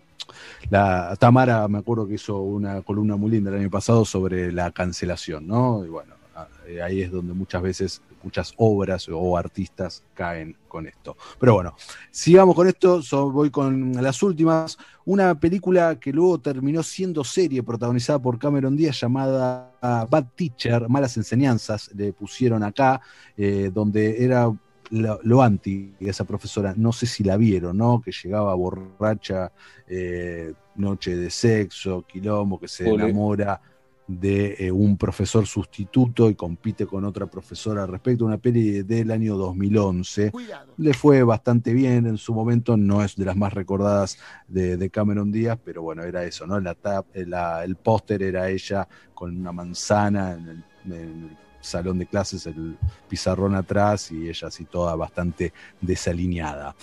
La 0.69 1.15
Tamara, 1.19 1.67
me 1.67 1.77
acuerdo 1.79 2.07
que 2.07 2.15
hizo 2.15 2.39
una 2.41 2.81
columna 2.81 3.15
muy 3.15 3.31
linda 3.31 3.51
el 3.51 3.59
año 3.61 3.69
pasado 3.69 4.05
sobre 4.05 4.51
la 4.51 4.71
cancelación, 4.71 5.47
¿no? 5.47 5.83
Y 5.85 5.89
bueno, 5.89 6.13
a- 6.35 6.47
eh, 6.67 6.81
ahí 6.81 7.01
es 7.01 7.11
donde 7.11 7.33
muchas 7.33 7.61
veces 7.61 8.01
muchas 8.23 8.53
obras 8.57 9.07
o 9.11 9.37
artistas 9.37 10.03
caen 10.15 10.57
con 10.67 10.87
esto. 10.87 11.15
Pero 11.39 11.53
bueno, 11.53 11.75
sigamos 12.09 12.55
con 12.55 12.67
esto, 12.67 13.01
so- 13.03 13.29
voy 13.31 13.51
con 13.51 13.93
las 14.01 14.21
últimas. 14.23 14.77
Una 15.05 15.39
película 15.39 15.99
que 15.99 16.11
luego 16.11 16.39
terminó 16.39 16.81
siendo 16.81 17.23
serie 17.23 17.61
protagonizada 17.61 18.17
por 18.17 18.39
Cameron 18.39 18.75
Díaz 18.75 18.99
llamada 18.99 19.71
ah, 19.79 20.07
Bad 20.09 20.25
Teacher, 20.35 20.89
Malas 20.89 21.15
Enseñanzas, 21.17 21.91
le 21.93 22.11
pusieron 22.13 22.63
acá, 22.63 22.99
eh, 23.37 23.69
donde 23.71 24.23
era 24.23 24.51
lo, 24.91 25.19
lo 25.23 25.41
anti 25.41 25.93
de 25.99 26.09
esa 26.09 26.23
profesora, 26.25 26.73
no 26.77 26.91
sé 26.91 27.05
si 27.05 27.23
la 27.23 27.37
vieron, 27.37 27.77
¿no? 27.77 28.01
Que 28.03 28.11
llegaba 28.11 28.53
borracha, 28.55 29.51
eh, 29.87 30.53
noche 30.75 31.15
de 31.15 31.29
sexo, 31.29 32.03
quilombo, 32.07 32.59
que 32.59 32.67
se 32.67 32.83
enamora 33.05 33.61
de 34.07 34.55
eh, 34.59 34.71
un 34.71 34.97
profesor 34.97 35.47
sustituto 35.47 36.29
y 36.29 36.35
compite 36.35 36.85
con 36.85 37.05
otra 37.05 37.25
profesora 37.25 37.81
al 37.83 37.89
respecto, 37.89 38.23
una 38.25 38.37
peli 38.37 38.83
del 38.83 39.09
año 39.09 39.35
2011. 39.35 40.29
Le 40.77 40.93
fue 40.93 41.23
bastante 41.23 41.73
bien 41.73 42.05
en 42.05 42.17
su 42.17 42.31
momento, 42.35 42.77
no 42.77 43.03
es 43.03 43.15
de 43.15 43.25
las 43.25 43.35
más 43.35 43.53
recordadas 43.53 44.19
de, 44.47 44.77
de 44.77 44.89
Cameron 44.91 45.31
Díaz, 45.31 45.57
pero 45.63 45.81
bueno, 45.81 46.03
era 46.03 46.23
eso, 46.23 46.45
¿no? 46.45 46.59
La 46.59 46.75
tap- 46.75 47.07
eh, 47.15 47.25
la- 47.25 47.63
el 47.63 47.77
póster 47.77 48.21
era 48.21 48.47
ella 48.49 48.87
con 49.15 49.35
una 49.35 49.51
manzana 49.51 50.33
en 50.33 50.47
el, 50.49 50.63
en 50.85 50.91
el 50.93 51.37
salón 51.65 51.99
de 51.99 52.05
clases, 52.05 52.45
el 52.45 52.77
pizarrón 53.09 53.55
atrás 53.55 54.11
y 54.11 54.29
ella 54.29 54.47
así 54.47 54.65
toda 54.65 54.95
bastante 54.95 55.53
desalineada. 55.81 56.75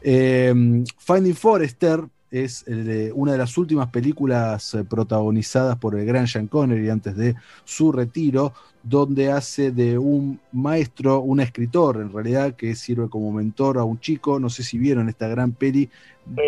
Eh, 0.00 0.52
Finding 0.98 1.34
Forrester 1.34 2.04
es 2.32 2.66
el 2.66 3.12
una 3.14 3.32
de 3.32 3.38
las 3.38 3.58
últimas 3.58 3.88
películas 3.90 4.74
eh, 4.74 4.84
protagonizadas 4.84 5.76
por 5.76 5.98
el 5.98 6.06
gran 6.06 6.26
Sean 6.26 6.48
Connery 6.48 6.88
antes 6.88 7.14
de 7.14 7.34
su 7.64 7.92
retiro, 7.92 8.54
donde 8.82 9.30
hace 9.30 9.70
de 9.70 9.98
un 9.98 10.40
maestro, 10.50 11.20
un 11.20 11.40
escritor 11.40 11.98
en 11.98 12.10
realidad, 12.10 12.56
que 12.56 12.74
sirve 12.74 13.08
como 13.10 13.30
mentor 13.32 13.78
a 13.78 13.84
un 13.84 14.00
chico. 14.00 14.40
No 14.40 14.48
sé 14.48 14.62
si 14.62 14.78
vieron 14.78 15.10
esta 15.10 15.28
gran 15.28 15.52
peli 15.52 15.90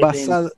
basada 0.00 0.50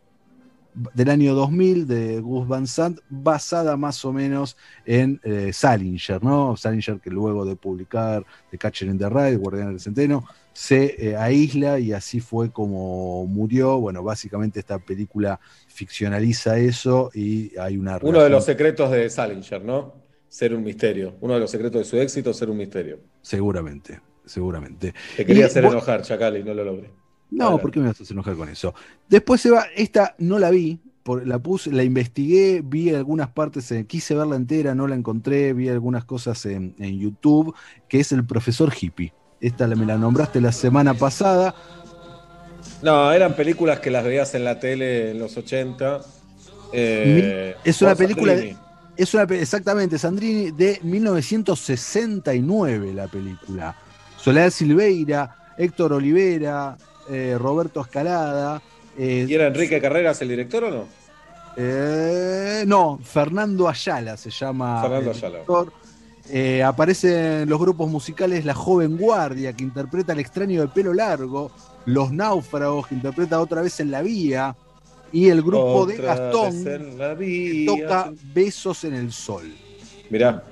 del 0.94 1.08
año 1.08 1.34
2000 1.34 1.86
de 1.86 2.20
Gus 2.20 2.46
Van 2.46 2.66
Sant, 2.66 3.00
basada 3.08 3.76
más 3.76 4.04
o 4.04 4.12
menos 4.12 4.56
en 4.84 5.20
eh, 5.24 5.52
Salinger, 5.52 6.22
¿no? 6.22 6.56
Salinger 6.56 7.00
que 7.00 7.10
luego 7.10 7.44
de 7.44 7.56
publicar 7.56 8.24
The 8.50 8.58
Catcher 8.58 8.88
in 8.88 8.98
the 8.98 9.08
Rye, 9.08 9.36
Guardián 9.36 9.68
del 9.68 9.80
Centeno, 9.80 10.24
se 10.52 10.94
eh, 10.98 11.16
aísla 11.16 11.78
y 11.78 11.92
así 11.92 12.20
fue 12.20 12.50
como 12.50 13.26
murió. 13.26 13.78
Bueno, 13.78 14.02
básicamente 14.02 14.60
esta 14.60 14.78
película 14.78 15.40
ficcionaliza 15.68 16.58
eso 16.58 17.10
y 17.14 17.56
hay 17.58 17.76
una... 17.76 17.98
Uno 18.02 18.22
de 18.22 18.30
los 18.30 18.44
secretos 18.44 18.90
de 18.90 19.08
Salinger, 19.08 19.64
¿no? 19.64 19.94
Ser 20.28 20.54
un 20.54 20.62
misterio. 20.62 21.16
Uno 21.20 21.34
de 21.34 21.40
los 21.40 21.50
secretos 21.50 21.80
de 21.80 21.84
su 21.84 21.98
éxito, 21.98 22.34
ser 22.34 22.50
un 22.50 22.58
misterio. 22.58 23.00
Seguramente, 23.22 24.00
seguramente. 24.24 24.94
Te 25.16 25.24
quería 25.24 25.42
Y, 25.42 25.46
hacer 25.46 25.64
enojar, 25.64 26.02
Chacal, 26.02 26.36
y 26.36 26.44
no 26.44 26.52
lo 26.52 26.64
logré. 26.64 26.90
No. 27.30 27.58
¿por 27.58 27.70
qué 27.70 27.80
me 27.80 27.88
vas 27.88 28.00
a 28.00 28.04
enojar 28.12 28.36
con 28.36 28.48
eso? 28.48 28.74
Después 29.08 29.40
se 29.40 29.50
va, 29.50 29.66
esta 29.74 30.14
no 30.18 30.38
la 30.38 30.50
vi, 30.50 30.78
por- 31.02 31.26
la 31.26 31.38
puse, 31.38 31.70
la 31.72 31.82
investigué, 31.84 32.62
vi 32.64 32.94
algunas 32.94 33.28
partes, 33.28 33.70
eh, 33.72 33.84
quise 33.86 34.14
verla 34.14 34.36
entera, 34.36 34.74
no 34.74 34.86
la 34.86 34.94
encontré, 34.94 35.52
vi 35.52 35.68
algunas 35.68 36.04
cosas 36.04 36.44
en, 36.46 36.74
en 36.78 36.98
YouTube, 36.98 37.54
que 37.88 38.00
es 38.00 38.12
el 38.12 38.24
profesor 38.24 38.72
hippie. 38.80 39.12
Esta 39.40 39.66
la- 39.66 39.76
me 39.76 39.84
la 39.86 39.96
nombraste 39.98 40.40
la 40.40 40.52
semana 40.52 40.94
pasada. 40.94 41.54
No, 42.82 43.12
eran 43.12 43.34
películas 43.36 43.80
que 43.80 43.90
las 43.90 44.04
veías 44.04 44.34
en 44.34 44.44
la 44.44 44.58
tele 44.58 45.10
en 45.12 45.18
los 45.18 45.36
80. 45.36 46.00
eh, 46.72 47.54
es 47.64 47.80
una 47.82 47.94
película, 47.94 48.34
de- 48.34 48.56
es 48.96 49.14
una, 49.14 49.22
exactamente, 49.24 49.98
Sandrini, 49.98 50.50
de 50.50 50.80
1969 50.82 52.92
la 52.92 53.06
película. 53.08 53.76
Soledad 54.18 54.50
Silveira, 54.50 55.54
Héctor 55.56 55.92
Olivera, 55.92 56.76
eh, 57.10 57.36
Roberto 57.38 57.80
Escalada. 57.80 58.62
eh, 58.98 59.26
¿Y 59.28 59.34
era 59.34 59.46
Enrique 59.46 59.80
Carreras 59.80 60.20
el 60.22 60.28
director 60.28 60.64
o 60.64 60.70
no? 60.70 60.84
Eh, 61.56 62.64
no, 62.66 62.98
Fernando 63.02 63.68
Ayala 63.68 64.16
se 64.16 64.30
llama. 64.30 64.82
Fernando 64.82 65.10
el 65.10 65.16
Ayala. 65.16 65.32
director. 65.34 65.72
Eh, 66.28 66.62
aparece 66.62 67.42
en 67.42 67.48
los 67.48 67.58
grupos 67.60 67.88
musicales 67.88 68.44
La 68.44 68.54
Joven 68.54 68.96
Guardia, 68.96 69.52
que 69.52 69.62
interpreta 69.62 70.12
al 70.12 70.18
extraño 70.18 70.60
de 70.60 70.68
pelo 70.68 70.92
largo, 70.92 71.50
Los 71.84 72.10
Náufragos, 72.10 72.88
que 72.88 72.96
interpreta 72.96 73.40
otra 73.40 73.62
vez 73.62 73.78
en 73.80 73.92
La 73.92 74.02
Vía, 74.02 74.56
y 75.12 75.28
el 75.28 75.40
grupo 75.40 75.86
de 75.86 75.96
Gastón, 75.98 76.64
que 76.64 77.64
toca 77.64 78.12
Besos 78.34 78.82
en 78.84 78.94
el 78.94 79.12
Sol. 79.12 79.54
Mirá. 80.10 80.42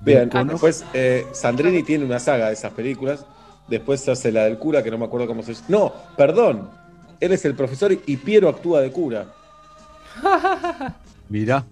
Bien, 0.00 0.28
después 0.46 0.84
Sandrini 1.32 1.82
tiene 1.82 2.04
una 2.04 2.18
saga 2.18 2.48
de 2.48 2.52
esas 2.52 2.72
películas. 2.72 3.24
Después 3.68 4.08
hace 4.08 4.32
la 4.32 4.44
del 4.44 4.58
cura, 4.58 4.82
que 4.82 4.90
no 4.90 4.98
me 4.98 5.04
acuerdo 5.04 5.26
cómo 5.26 5.42
se 5.42 5.54
llama. 5.54 5.66
No, 5.68 5.92
perdón. 6.16 6.70
Él 7.20 7.32
es 7.32 7.44
el 7.44 7.54
profesor 7.54 7.92
y 7.92 8.16
Piero 8.16 8.48
actúa 8.48 8.80
de 8.80 8.90
cura. 8.90 9.32
Mirá. 11.28 11.64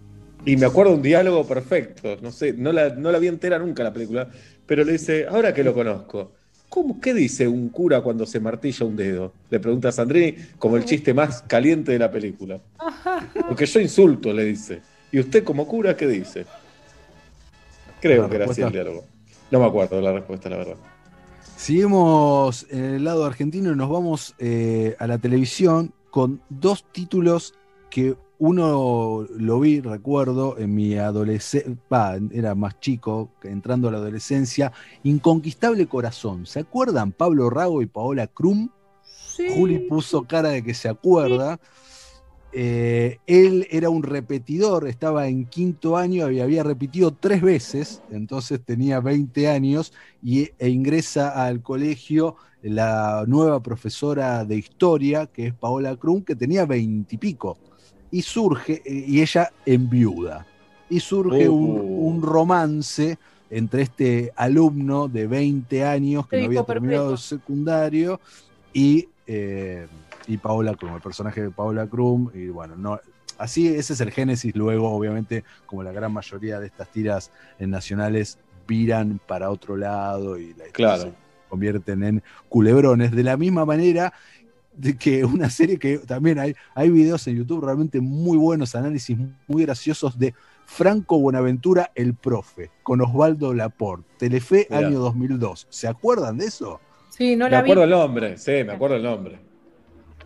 Y 0.45 0.57
me 0.57 0.67
acuerdo 0.67 0.95
un 0.95 1.03
diálogo 1.03 1.47
perfecto. 1.47 2.17
No 2.23 2.31
sé, 2.31 2.53
no 2.53 2.73
la, 2.73 2.91
no 2.91 3.13
la 3.13 3.19
vi 3.19 3.29
entera 3.29 3.59
nunca 3.59 3.83
la 3.83 3.93
película. 3.93 4.29
Pero 4.67 4.85
le 4.85 4.93
dice, 4.93 5.27
ahora 5.29 5.53
que 5.53 5.65
lo 5.65 5.75
conozco, 5.75 6.33
¿cómo, 6.69 7.01
¿qué 7.01 7.13
dice 7.13 7.47
un 7.47 7.69
cura 7.69 8.01
cuando 8.01 8.25
se 8.25 8.41
martilla 8.41 8.87
un 8.87 8.97
dedo? 8.97 9.33
Le 9.51 9.61
pregunta 9.61 9.89
a 9.89 9.93
Sandrini 9.93 10.37
como 10.59 10.77
el 10.77 10.85
chiste 10.85 11.13
más 11.13 11.43
caliente 11.43 11.93
de 11.93 11.99
la 11.99 12.11
película. 12.11 12.61
Porque 13.49 13.67
yo 13.67 13.81
insulto, 13.81 14.33
le 14.33 14.45
dice. 14.45 14.81
¿Y 15.13 15.19
usted 15.19 15.45
como 15.45 15.67
cura 15.67 15.97
qué 15.97 16.07
dice? 16.07 16.47
Creo 18.01 18.23
La 18.23 18.29
que 18.29 18.37
era 18.37 18.45
así 18.47 18.63
el 18.63 18.73
diálogo. 18.73 19.05
No 19.51 19.59
me 19.59 19.67
acuerdo 19.67 20.01
la 20.01 20.13
respuesta, 20.13 20.49
la 20.49 20.57
verdad. 20.59 20.77
Seguimos 21.61 22.67
en 22.71 22.85
el 22.85 23.05
lado 23.05 23.27
argentino 23.27 23.71
y 23.71 23.77
nos 23.77 23.91
vamos 23.91 24.35
eh, 24.39 24.97
a 24.99 25.07
la 25.07 25.19
televisión 25.19 25.93
con 26.11 26.41
dos 26.49 26.87
títulos 26.91 27.53
que 27.91 28.17
uno 28.39 29.27
lo 29.37 29.61
vi, 29.61 29.83
recuerdo, 29.83 30.57
en 30.57 30.75
mi 30.75 30.97
adolescencia, 30.97 31.77
era 32.33 32.55
más 32.55 32.81
chico, 32.81 33.29
entrando 33.43 33.89
a 33.89 33.93
la 33.93 33.99
adolescencia, 33.99 34.73
Inconquistable 35.03 35.87
Corazón. 35.87 36.47
¿Se 36.47 36.61
acuerdan? 36.61 37.13
Pablo 37.13 37.51
Rago 37.51 37.83
y 37.83 37.87
Paola 37.87 38.27
Krum. 38.27 38.71
Juli 39.55 39.81
puso 39.81 40.23
cara 40.23 40.49
de 40.49 40.65
que 40.65 40.73
se 40.73 40.89
acuerda. 40.89 41.61
Eh, 42.53 43.19
él 43.27 43.69
era 43.71 43.91
un 43.91 44.03
repetidor, 44.03 44.89
estaba 44.89 45.29
en 45.29 45.47
quinto 45.47 45.97
año 45.97 46.31
y 46.31 46.41
había 46.41 46.65
repetido 46.65 47.13
tres 47.13 47.43
veces, 47.43 48.03
entonces 48.11 48.61
tenía 48.65 48.99
20 48.99 49.49
años 49.49 49.93
y, 50.23 50.51
e 50.59 50.69
ingresa 50.69 51.45
al 51.45 51.63
colegio 51.63 52.37
la 52.63 53.25
nueva 53.27 53.63
profesora 53.63 54.45
de 54.45 54.57
historia, 54.57 55.27
que 55.27 55.47
es 55.49 55.55
Paola 55.55 55.97
Krum, 55.97 56.23
que 56.23 56.35
tenía 56.35 56.67
20 56.67 57.15
y 57.15 57.19
pico. 57.19 57.57
Y 58.11 58.23
surge, 58.23 58.83
y 58.85 59.21
ella 59.21 59.53
enviuda. 59.65 60.47
Y 60.89 60.99
surge 60.99 61.49
un, 61.49 61.71
Uh. 61.71 62.09
un 62.09 62.23
romance 62.23 63.17
entre 63.51 63.83
este 63.83 64.33
alumno 64.37 65.09
de 65.09 65.27
20 65.27 65.85
años 65.85 66.27
que 66.27 66.39
no 66.39 66.47
había 66.47 66.65
terminado 66.65 67.13
el 67.13 67.19
secundario 67.19 68.21
y, 68.73 69.09
eh, 69.27 69.87
y 70.31 70.39
Paola 70.39 70.75
Krum, 70.75 70.95
el 70.95 71.01
personaje 71.01 71.43
de 71.43 71.51
Paola 71.51 71.87
Krum. 71.87 72.31
Y 72.35 72.49
bueno, 72.49 72.77
no, 72.77 73.01
así 73.39 73.69
ese 73.69 73.93
es 73.95 74.01
el 74.01 74.11
génesis. 74.11 74.55
Luego, 74.55 74.91
obviamente, 74.91 75.45
como 75.67 75.83
la 75.83 75.93
gran 75.93 76.13
mayoría 76.13 76.61
de 76.61 76.67
estas 76.67 76.89
tiras 76.89 77.31
en 77.59 77.71
nacionales 77.71 78.39
viran 78.67 79.21
para 79.27 79.51
otro 79.51 79.77
lado 79.77 80.39
y 80.39 80.55
la 80.55 80.65
Claro. 80.73 81.03
se 81.03 81.13
convierten 81.49 82.03
en 82.05 82.23
culebrones. 82.49 83.11
De 83.11 83.25
la 83.25 83.37
misma 83.37 83.65
manera 83.65 84.13
de 84.77 84.97
que 84.97 85.25
una 85.25 85.51
serie 85.51 85.79
que 85.79 85.99
también 85.99 86.39
hay, 86.39 86.55
hay 86.75 86.91
videos 86.91 87.27
en 87.27 87.37
YouTube 87.37 87.65
realmente 87.65 88.01
muy 88.01 88.39
buenos, 88.39 88.75
análisis 88.77 89.19
muy 89.49 89.65
graciosos 89.65 90.17
de 90.19 90.33
Franco 90.65 91.19
Buenaventura, 91.19 91.91
el 91.97 92.15
profe, 92.15 92.71
con 92.85 93.01
Osvaldo 93.01 93.53
Laporte, 93.53 94.07
Telefe 94.19 94.69
Mirá. 94.71 94.87
año 94.87 95.01
2002. 95.01 95.67
¿Se 95.69 95.89
acuerdan 95.89 96.39
de 96.39 96.47
eso? 96.47 96.81
Sí, 97.09 97.35
no 97.35 97.47
me 97.47 97.51
la 97.51 97.63
vi. 97.63 97.73
acuerdo 97.73 97.83
el 97.85 97.91
nombre, 97.91 98.39
sí, 98.39 98.53
me 98.65 98.73
acuerdo 98.75 98.95
el 98.97 99.03
nombre. 99.03 99.50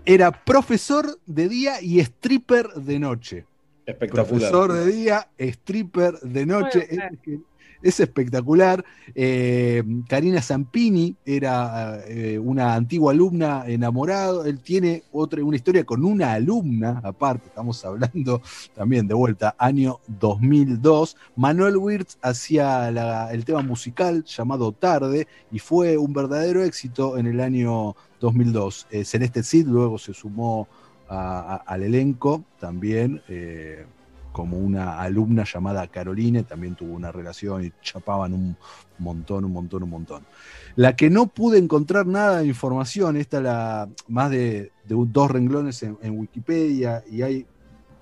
Era 0.06 0.32
profesor 0.44 1.18
de 1.26 1.48
día 1.48 1.80
y 1.80 2.00
stripper 2.00 2.68
de 2.74 2.98
noche. 2.98 3.46
Espectacular. 3.86 4.26
Profesor 4.26 4.72
de 4.72 4.86
día, 4.92 5.28
stripper 5.38 6.18
de 6.20 6.46
noche. 6.46 6.86
Es, 6.90 7.00
es 7.84 8.00
espectacular. 8.00 8.84
Eh, 9.14 9.84
Karina 10.08 10.40
Zampini 10.40 11.14
era 11.24 12.00
eh, 12.08 12.38
una 12.38 12.74
antigua 12.74 13.12
alumna 13.12 13.64
enamorado. 13.66 14.46
Él 14.46 14.58
tiene 14.60 15.04
otra, 15.12 15.44
una 15.44 15.56
historia 15.56 15.84
con 15.84 16.02
una 16.02 16.32
alumna, 16.32 17.00
aparte, 17.04 17.48
estamos 17.48 17.84
hablando 17.84 18.40
también 18.74 19.06
de 19.06 19.14
vuelta, 19.14 19.54
año 19.58 20.00
2002. 20.08 21.16
Manuel 21.36 21.76
Wirtz 21.76 22.16
hacía 22.22 22.88
el 23.30 23.44
tema 23.44 23.62
musical 23.62 24.24
llamado 24.24 24.72
Tarde 24.72 25.28
y 25.52 25.58
fue 25.58 25.98
un 25.98 26.14
verdadero 26.14 26.64
éxito 26.64 27.18
en 27.18 27.26
el 27.26 27.38
año 27.40 27.94
2002. 28.20 28.86
Eh, 28.90 29.04
Celeste 29.04 29.42
Cid 29.42 29.66
luego 29.66 29.98
se 29.98 30.14
sumó 30.14 30.66
al 31.06 31.82
elenco 31.82 32.44
también. 32.58 33.22
eh, 33.28 33.84
como 34.34 34.58
una 34.58 35.00
alumna 35.00 35.44
llamada 35.44 35.86
Caroline, 35.86 36.42
también 36.42 36.74
tuvo 36.74 36.92
una 36.94 37.12
relación 37.12 37.64
y 37.64 37.72
chapaban 37.80 38.32
un 38.34 38.56
montón, 38.98 39.44
un 39.44 39.52
montón, 39.52 39.84
un 39.84 39.90
montón. 39.90 40.24
La 40.74 40.96
que 40.96 41.08
no 41.08 41.28
pude 41.28 41.56
encontrar 41.58 42.04
nada 42.04 42.40
de 42.40 42.46
información, 42.48 43.16
esta 43.16 43.40
la 43.40 43.88
más 44.08 44.32
de, 44.32 44.72
de 44.88 44.94
un- 44.96 45.12
dos 45.12 45.30
renglones 45.30 45.80
en, 45.84 45.96
en 46.02 46.18
Wikipedia 46.18 47.04
y 47.08 47.22
hay 47.22 47.46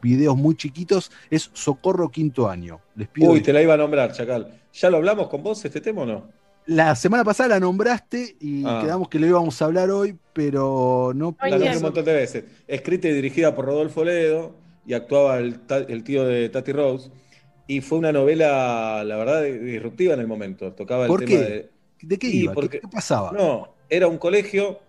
videos 0.00 0.34
muy 0.34 0.54
chiquitos, 0.56 1.12
es 1.28 1.50
Socorro 1.52 2.08
Quinto 2.08 2.48
Año. 2.48 2.80
Les 2.96 3.08
pido 3.08 3.30
Uy, 3.30 3.42
te 3.42 3.52
la 3.52 3.60
iba 3.60 3.74
a 3.74 3.76
nombrar, 3.76 4.10
Chacal. 4.12 4.58
¿Ya 4.72 4.88
lo 4.88 4.96
hablamos 4.96 5.28
con 5.28 5.42
vos 5.42 5.62
este 5.66 5.82
tema 5.82 6.00
o 6.02 6.06
no? 6.06 6.28
La 6.64 6.94
semana 6.96 7.24
pasada 7.24 7.50
la 7.50 7.60
nombraste 7.60 8.36
y 8.40 8.64
Ah. 8.64 8.80
quedamos 8.82 9.08
que 9.10 9.18
lo 9.18 9.26
íbamos 9.26 9.60
a 9.60 9.66
hablar 9.66 9.90
hoy, 9.90 10.16
pero 10.32 11.12
no 11.14 11.36
La 11.42 11.50
nombré 11.50 11.76
un 11.76 11.82
montón 11.82 12.04
de 12.06 12.14
veces. 12.14 12.44
Escrita 12.66 13.06
y 13.08 13.12
dirigida 13.12 13.54
por 13.54 13.66
Rodolfo 13.66 14.02
Ledo 14.02 14.61
y 14.86 14.94
actuaba 14.94 15.38
el, 15.38 15.60
tío 16.04 16.24
de 16.24 16.48
Tati 16.48 16.72
Rose. 16.72 17.10
Y 17.66 17.80
fue 17.80 17.98
una 17.98 18.12
novela, 18.12 19.02
la 19.04 19.16
verdad, 19.16 19.44
disruptiva 19.44 20.14
en 20.14 20.20
el 20.20 20.26
momento. 20.26 20.72
Tocaba 20.72 21.04
el 21.04 21.08
¿Por 21.08 21.20
tema 21.24 21.30
qué? 21.30 21.38
de. 21.38 21.70
¿De 22.02 22.18
qué 22.18 22.26
iba? 22.28 22.52
¿Qué- 22.52 22.54
porque- 22.54 22.80
¿Qué, 22.80 22.88
pasaba? 22.88 23.32
No, 23.32 23.74
era 23.88 24.08
un 24.08 24.18
colegio, 24.18 24.80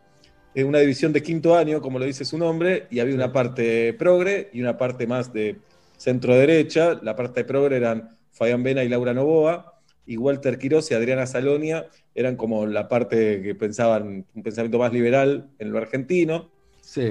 eh, 0.56 0.64
una 0.64 0.80
división 0.80 1.14
de 1.14 1.22
quinto 1.22 1.56
año, 1.56 1.82
como 1.82 2.00
lo 2.00 2.06
dice 2.06 2.26
su 2.26 2.38
nombre, 2.38 2.88
y 2.90 3.00
había 3.00 3.14
una 3.16 3.32
parte 3.32 3.94
progre 3.94 4.50
y 4.52 4.62
una 4.62 4.78
parte 4.78 5.06
más 5.06 5.32
de 5.32 5.58
centro 5.98 6.36
derecha. 6.36 7.00
La 7.04 7.16
parte 7.16 7.44
progre 7.46 7.78
eran 7.78 8.18
Fabián 8.32 8.64
Vena 8.64 8.84
y 8.84 8.90
Laura 8.90 9.14
Novoa, 9.14 9.80
y 10.06 10.18
Walter 10.18 10.58
Quiroz 10.58 10.92
y 10.92 10.96
Adriana 10.96 11.26
Salonia 11.26 11.88
eran 12.14 12.36
como 12.36 12.66
la 12.66 12.90
parte 12.90 13.42
que 13.42 13.56
pensaban 13.56 14.26
un 14.34 14.44
pensamiento 14.44 14.80
más 14.80 14.92
liberal 14.92 15.50
en 15.60 15.72
lo 15.72 15.78
argentino. 15.78 16.52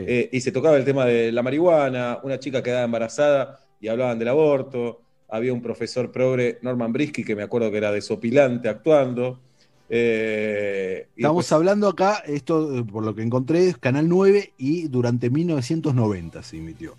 Eh, 0.07 0.29
y 0.33 0.41
se 0.41 0.53
tocaba 0.53 0.77
el 0.77 0.85
tema 0.85 1.05
de 1.07 1.33
la 1.33 1.43
marihuana, 1.43 2.19
una 2.23 2.39
chica 2.39 2.63
quedaba 2.63 2.85
embarazada 2.85 3.61
y 3.81 3.89
hablaban 3.89 4.19
del 4.19 4.29
aborto, 4.29 5.01
había 5.29 5.53
un 5.53 5.63
profesor 5.63 6.13
progre, 6.13 6.59
Norman 6.63 6.93
Brisky, 6.93 7.25
que 7.25 7.35
me 7.35 7.43
acuerdo 7.43 7.71
que 7.71 7.79
era 7.79 7.91
desopilante 7.91 8.69
actuando. 8.69 9.41
eh, 9.89 11.07
Estamos 11.17 11.51
hablando 11.53 11.89
acá, 11.89 12.23
esto 12.27 12.79
eh, 12.79 12.85
por 12.85 13.05
lo 13.05 13.15
que 13.15 13.23
encontré, 13.23 13.69
es 13.69 13.79
Canal 13.79 14.09
9 14.09 14.53
y 14.59 14.89
durante 14.89 15.31
1990 15.31 16.43
se 16.43 16.57
emitió. 16.59 16.97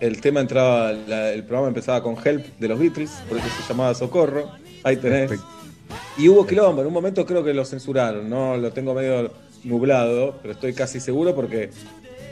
el 0.00 0.20
tema 0.20 0.40
entraba, 0.40 0.92
la- 0.92 1.32
el 1.32 1.42
programa 1.44 1.68
empezaba 1.68 2.02
con 2.02 2.16
Help 2.22 2.44
de 2.58 2.68
los 2.68 2.78
Beatles, 2.78 3.10
por 3.28 3.38
eso 3.38 3.46
se 3.62 3.68
llamaba 3.72 3.94
Socorro. 3.94 4.50
Ahí 4.84 4.96
tenés. 4.98 5.32
Y 6.18 6.28
hubo 6.28 6.46
quilombo, 6.46 6.82
en 6.82 6.88
un 6.88 6.92
momento 6.92 7.24
creo 7.24 7.42
que 7.42 7.54
lo 7.54 7.64
censuraron, 7.64 8.28
¿no? 8.28 8.56
Lo 8.58 8.72
tengo 8.72 8.92
medio 8.92 9.30
nublado, 9.64 10.38
pero 10.42 10.52
estoy 10.52 10.74
casi 10.74 11.00
seguro 11.00 11.34
porque 11.34 11.70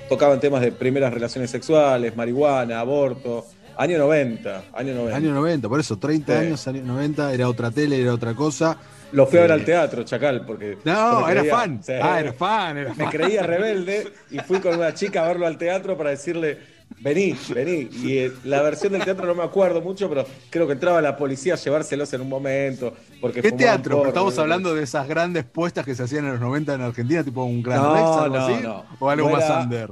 tocaban 0.09 0.41
temas 0.41 0.61
de 0.61 0.73
primeras 0.73 1.13
relaciones 1.13 1.51
sexuales, 1.51 2.17
marihuana, 2.17 2.81
aborto. 2.81 3.47
Año 3.77 3.99
90, 3.99 4.63
año 4.73 4.95
90. 4.95 5.17
Año 5.17 5.35
90, 5.35 5.69
por 5.69 5.81
eso, 5.81 5.97
30 5.99 6.33
Sí. 6.41 6.47
años, 6.47 6.69
año 6.69 6.83
90, 6.85 7.33
era 7.35 7.49
otra 7.49 7.71
tele, 7.73 8.01
era 8.01 8.15
otra 8.15 8.33
cosa. 8.35 8.77
Lo 9.11 9.27
fui 9.27 9.39
a 9.39 9.43
ver 9.43 9.51
Eh, 9.51 9.55
al 9.55 9.65
teatro, 9.65 10.05
Chacal, 10.05 10.45
porque. 10.47 10.79
No, 10.85 11.29
era 11.29 11.41
creía- 11.41 11.57
fan. 11.57 11.81
sí. 11.83 11.93
Ah, 12.01 12.21
era 12.21 12.33
fan, 12.33 12.79
era 12.79 12.91
Me 12.91 13.05
fan. 13.05 13.11
creía 13.11 13.43
rebelde 13.43 14.13
y 14.31 14.39
fui 14.41 14.61
con 14.61 14.75
una 14.77 14.95
chica 14.95 15.25
a 15.25 15.29
verlo 15.29 15.47
al 15.47 15.59
teatro 15.59 15.97
para 15.97 16.11
decirle, 16.11 16.59
vení, 17.05 17.37
vení. 17.55 17.89
Y 18.03 18.19
eh, 18.19 18.33
la 18.45 18.63
versión 18.63 18.93
del 18.95 19.05
teatro 19.05 19.27
no 19.27 19.35
me 19.37 19.45
acuerdo 19.45 19.81
mucho, 19.81 20.09
pero 20.09 20.25
creo 20.51 20.67
que 20.67 20.73
entraba 20.73 21.01
la 21.01 21.17
policía 21.17 21.55
a 21.55 21.57
llevárselos 21.57 22.13
en 22.15 22.23
un 22.23 22.29
momento. 22.29 22.93
Porque 23.21 23.43
¿Qué 23.43 23.53
teatro? 23.53 23.99
porro, 23.99 24.09
Estamos 24.09 24.35
¿no? 24.37 24.43
hablando 24.43 24.75
de 24.75 24.83
esas 24.83 25.07
grandes 25.07 25.45
puestas 25.45 25.85
que 25.85 25.95
se 25.95 26.03
hacían 26.03 26.25
en 26.25 26.33
los 26.33 26.41
90 26.41 26.75
en 26.75 26.81
Argentina, 26.81 27.23
tipo 27.23 27.45
un 27.45 27.63
Gran 27.63 27.83
No, 27.83 27.95
Rex, 27.95 28.07
algo 28.07 28.37
no, 28.37 28.47
así. 28.47 28.63
no. 28.63 28.85
O 28.99 29.11
algo 29.11 29.29
más 29.31 29.45
era- 29.45 29.61
under. 29.63 29.91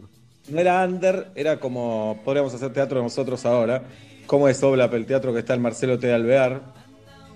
No 0.48 0.58
era 0.60 0.84
under, 0.84 1.28
era 1.36 1.60
como 1.60 2.20
podríamos 2.24 2.52
hacer 2.52 2.72
teatro 2.72 3.00
nosotros 3.00 3.46
ahora. 3.46 3.84
¿Cómo 4.26 4.48
es 4.48 4.60
Oblap, 4.62 4.92
el 4.94 5.06
teatro 5.06 5.32
que 5.32 5.38
está 5.40 5.54
en 5.54 5.62
Marcelo 5.62 5.98
T. 5.98 6.12
Alvear? 6.12 6.62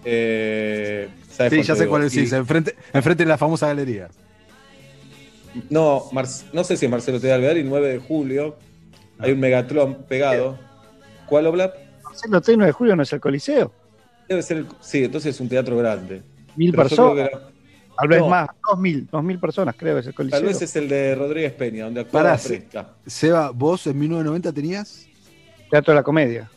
Eh, 0.04 1.08
¿sabes 1.30 1.52
Sí, 1.52 1.62
ya 1.62 1.76
sé 1.76 1.86
cuál 1.86 2.04
es. 2.04 2.14
Y- 2.16 2.26
Sí, 2.26 2.34
enfrente, 2.34 2.74
enfrente 2.92 3.24
de 3.24 3.28
la 3.28 3.38
famosa 3.38 3.66
galería. 3.68 4.08
No, 5.70 6.04
Mar- 6.12 6.26
no 6.52 6.64
sé 6.64 6.76
si 6.76 6.84
es 6.86 6.90
Marcelo 6.90 7.20
T. 7.20 7.32
Alvear 7.32 7.56
y 7.56 7.64
9 7.64 7.88
de 7.88 7.98
julio. 7.98 8.56
Hay 9.18 9.32
un 9.32 9.40
Megatlón 9.40 10.04
pegado. 10.08 10.58
¿Cuál 11.26 11.46
Oblap? 11.46 11.74
Marcelo 12.04 12.40
T. 12.40 12.52
9 12.56 12.66
de 12.66 12.72
julio 12.72 12.96
no 12.96 13.02
es 13.02 13.12
el 13.12 13.20
Coliseo. 13.20 13.72
Debe 14.28 14.42
ser 14.42 14.58
el. 14.58 14.66
Sí, 14.80 15.04
entonces 15.04 15.34
es 15.34 15.40
un 15.40 15.48
teatro 15.48 15.76
grande. 15.76 16.22
Mil 16.56 16.70
Pero 16.70 16.82
personas. 16.82 17.28
era- 17.28 17.40
Tal 17.98 18.08
vez 18.08 18.18
No. 18.20 18.28
más, 18.28 18.48
dos 18.68 18.78
mil, 18.78 19.08
dos 19.10 19.24
mil 19.24 19.38
personas 19.38 19.74
creo 19.78 19.94
que 19.94 20.00
es 20.00 20.06
el 20.08 20.14
Coliseo. 20.14 20.38
Tal 20.38 20.46
vez 20.48 20.60
es 20.60 20.76
el 20.76 20.86
de 20.86 21.14
Rodríguez 21.14 21.52
Peña, 21.54 21.84
donde 21.84 22.00
actuaba 22.02 22.36
Presta. 22.36 22.94
Seba, 23.06 23.50
¿vos 23.52 23.86
en 23.86 23.98
1990 23.98 24.52
tenías? 24.52 25.06
Teatro 25.70 25.92
de 25.94 26.00
la 26.00 26.02
Comedia. 26.02 26.50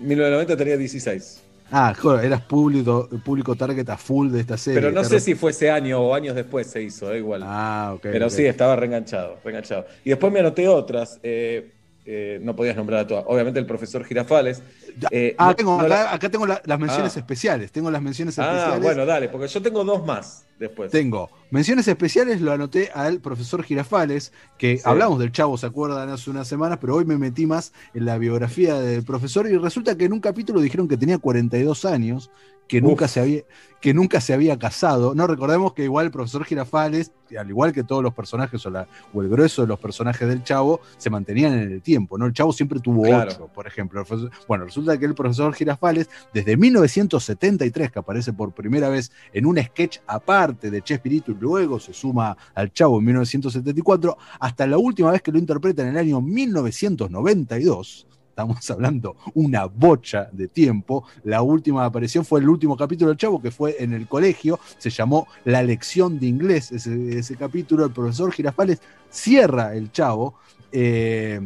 1990 0.00 0.56
tenía 0.56 0.76
16. 0.76 1.42
Ah, 1.70 1.94
joder, 1.96 2.24
eras 2.24 2.40
público, 2.42 3.08
público 3.24 3.54
target 3.54 3.88
a 3.88 3.96
full 3.96 4.30
de 4.32 4.40
esta 4.40 4.56
serie. 4.56 4.80
Pero 4.80 4.92
no 4.92 5.04
sé 5.04 5.14
re- 5.14 5.20
si 5.20 5.34
fue 5.36 5.52
ese 5.52 5.70
año 5.70 6.00
o 6.00 6.12
años 6.12 6.34
después 6.34 6.66
se 6.66 6.82
hizo, 6.82 7.06
da 7.06 7.16
igual. 7.16 7.42
Ah, 7.44 7.92
ok. 7.94 8.00
Pero 8.02 8.28
sí, 8.28 8.44
estaba 8.44 8.74
reenganchado, 8.74 9.36
reenganchado. 9.44 9.86
Y 10.04 10.10
después 10.10 10.32
me 10.32 10.40
anoté 10.40 10.66
otras. 10.66 11.20
eh, 11.22 11.70
eh, 12.12 12.40
no 12.42 12.56
podías 12.56 12.76
nombrar 12.76 13.00
a 13.00 13.06
todas. 13.06 13.24
Obviamente 13.28 13.60
el 13.60 13.66
profesor 13.66 14.04
Girafales. 14.04 14.64
Eh, 15.10 15.34
Ah, 15.38 15.46
no- 15.48 15.56
tengo, 15.56 15.72
no 15.76 15.80
acá, 15.80 15.88
la- 15.88 16.12
acá 16.14 16.28
tengo 16.30 16.46
la- 16.46 16.62
las 16.64 16.78
menciones 16.78 17.16
Ah. 17.16 17.20
especiales. 17.20 17.72
Tengo 17.72 17.90
las 17.90 18.02
menciones 18.02 18.38
Ah, 18.38 18.46
especiales. 18.50 18.82
bueno, 18.82 19.06
dale, 19.06 19.28
porque 19.28 19.48
yo 19.48 19.62
tengo 19.62 19.84
dos 19.84 20.04
más 20.06 20.44
después. 20.58 20.90
Tengo 20.90 21.30
menciones 21.50 21.88
especiales, 21.88 22.40
lo 22.40 22.52
anoté 22.52 22.90
al 22.94 23.20
profesor 23.20 23.62
Girafales, 23.62 24.32
que 24.58 24.76
Sí. 24.76 24.82
hablamos 24.84 25.18
del 25.18 25.32
chavo, 25.32 25.56
¿se 25.58 25.66
acuerdan? 25.66 26.08
Hace 26.10 26.30
unas 26.30 26.46
semanas, 26.48 26.78
pero 26.80 26.96
hoy 26.96 27.04
me 27.04 27.16
metí 27.18 27.46
más 27.46 27.72
en 27.94 28.04
la 28.04 28.18
biografía 28.18 28.74
del 28.80 29.02
profesor 29.04 29.46
y 29.48 29.56
resulta 29.56 29.96
que 29.96 30.04
en 30.04 30.12
un 30.12 30.20
capítulo 30.20 30.60
dijeron 30.60 30.86
que 30.88 30.96
tenía 30.96 31.18
42 31.18 31.84
años, 31.84 32.30
que 32.68 32.80
nunca, 32.80 33.08
se 33.08 33.18
había, 33.18 33.42
que 33.80 33.92
nunca 33.92 34.20
se 34.20 34.32
había 34.32 34.56
casado. 34.56 35.12
No, 35.12 35.26
recordemos 35.26 35.72
que 35.72 35.82
igual 35.82 36.06
el 36.06 36.12
profesor 36.12 36.44
Girafales, 36.44 37.10
al 37.36 37.48
igual 37.48 37.72
que 37.72 37.82
todos 37.82 38.00
los 38.00 38.14
personajes 38.14 38.64
o, 38.64 38.70
la- 38.70 38.86
o 39.12 39.22
el 39.22 39.28
grueso 39.28 39.62
de 39.62 39.66
los 39.68 39.80
personajes 39.80 40.28
del 40.28 40.44
chavo, 40.44 40.80
se 40.96 41.10
mantenían 41.10 41.54
en 41.54 41.72
el 41.72 41.82
tiempo, 41.82 42.16
¿no? 42.16 42.26
El 42.26 42.32
chavo 42.32 42.52
siempre 42.52 42.78
tuvo 42.78 43.02
Claro. 43.02 43.28
ocho, 43.32 43.48
por 43.52 43.66
ejemplo. 43.66 44.04
Bueno, 44.46 44.66
resulta 44.66 44.79
que 44.98 45.06
el 45.06 45.14
profesor 45.14 45.54
Girafales, 45.54 46.08
desde 46.32 46.56
1973, 46.56 47.90
que 47.90 47.98
aparece 47.98 48.32
por 48.32 48.52
primera 48.52 48.88
vez 48.88 49.12
en 49.32 49.46
un 49.46 49.58
sketch 49.58 49.98
aparte 50.06 50.70
de 50.70 50.82
Chespirito 50.82 51.32
y 51.32 51.36
luego 51.38 51.78
se 51.78 51.92
suma 51.92 52.36
al 52.54 52.72
Chavo 52.72 52.98
en 52.98 53.04
1974, 53.04 54.16
hasta 54.40 54.66
la 54.66 54.78
última 54.78 55.10
vez 55.10 55.22
que 55.22 55.32
lo 55.32 55.38
interpreta 55.38 55.82
en 55.82 55.88
el 55.88 55.96
año 55.98 56.20
1992. 56.20 58.06
Estamos 58.30 58.70
hablando 58.70 59.16
una 59.34 59.66
bocha 59.66 60.28
de 60.32 60.48
tiempo. 60.48 61.04
La 61.24 61.42
última 61.42 61.84
aparición 61.84 62.24
fue 62.24 62.40
el 62.40 62.48
último 62.48 62.76
capítulo 62.76 63.10
del 63.10 63.18
Chavo, 63.18 63.42
que 63.42 63.50
fue 63.50 63.76
en 63.80 63.92
el 63.92 64.08
colegio. 64.08 64.58
Se 64.78 64.88
llamó 64.88 65.26
La 65.44 65.62
lección 65.62 66.18
de 66.18 66.26
inglés. 66.26 66.72
Ese, 66.72 67.18
ese 67.18 67.36
capítulo, 67.36 67.84
el 67.84 67.92
profesor 67.92 68.32
Girafales 68.32 68.80
cierra 69.10 69.74
el 69.74 69.92
Chavo. 69.92 70.36
eh, 70.72 71.40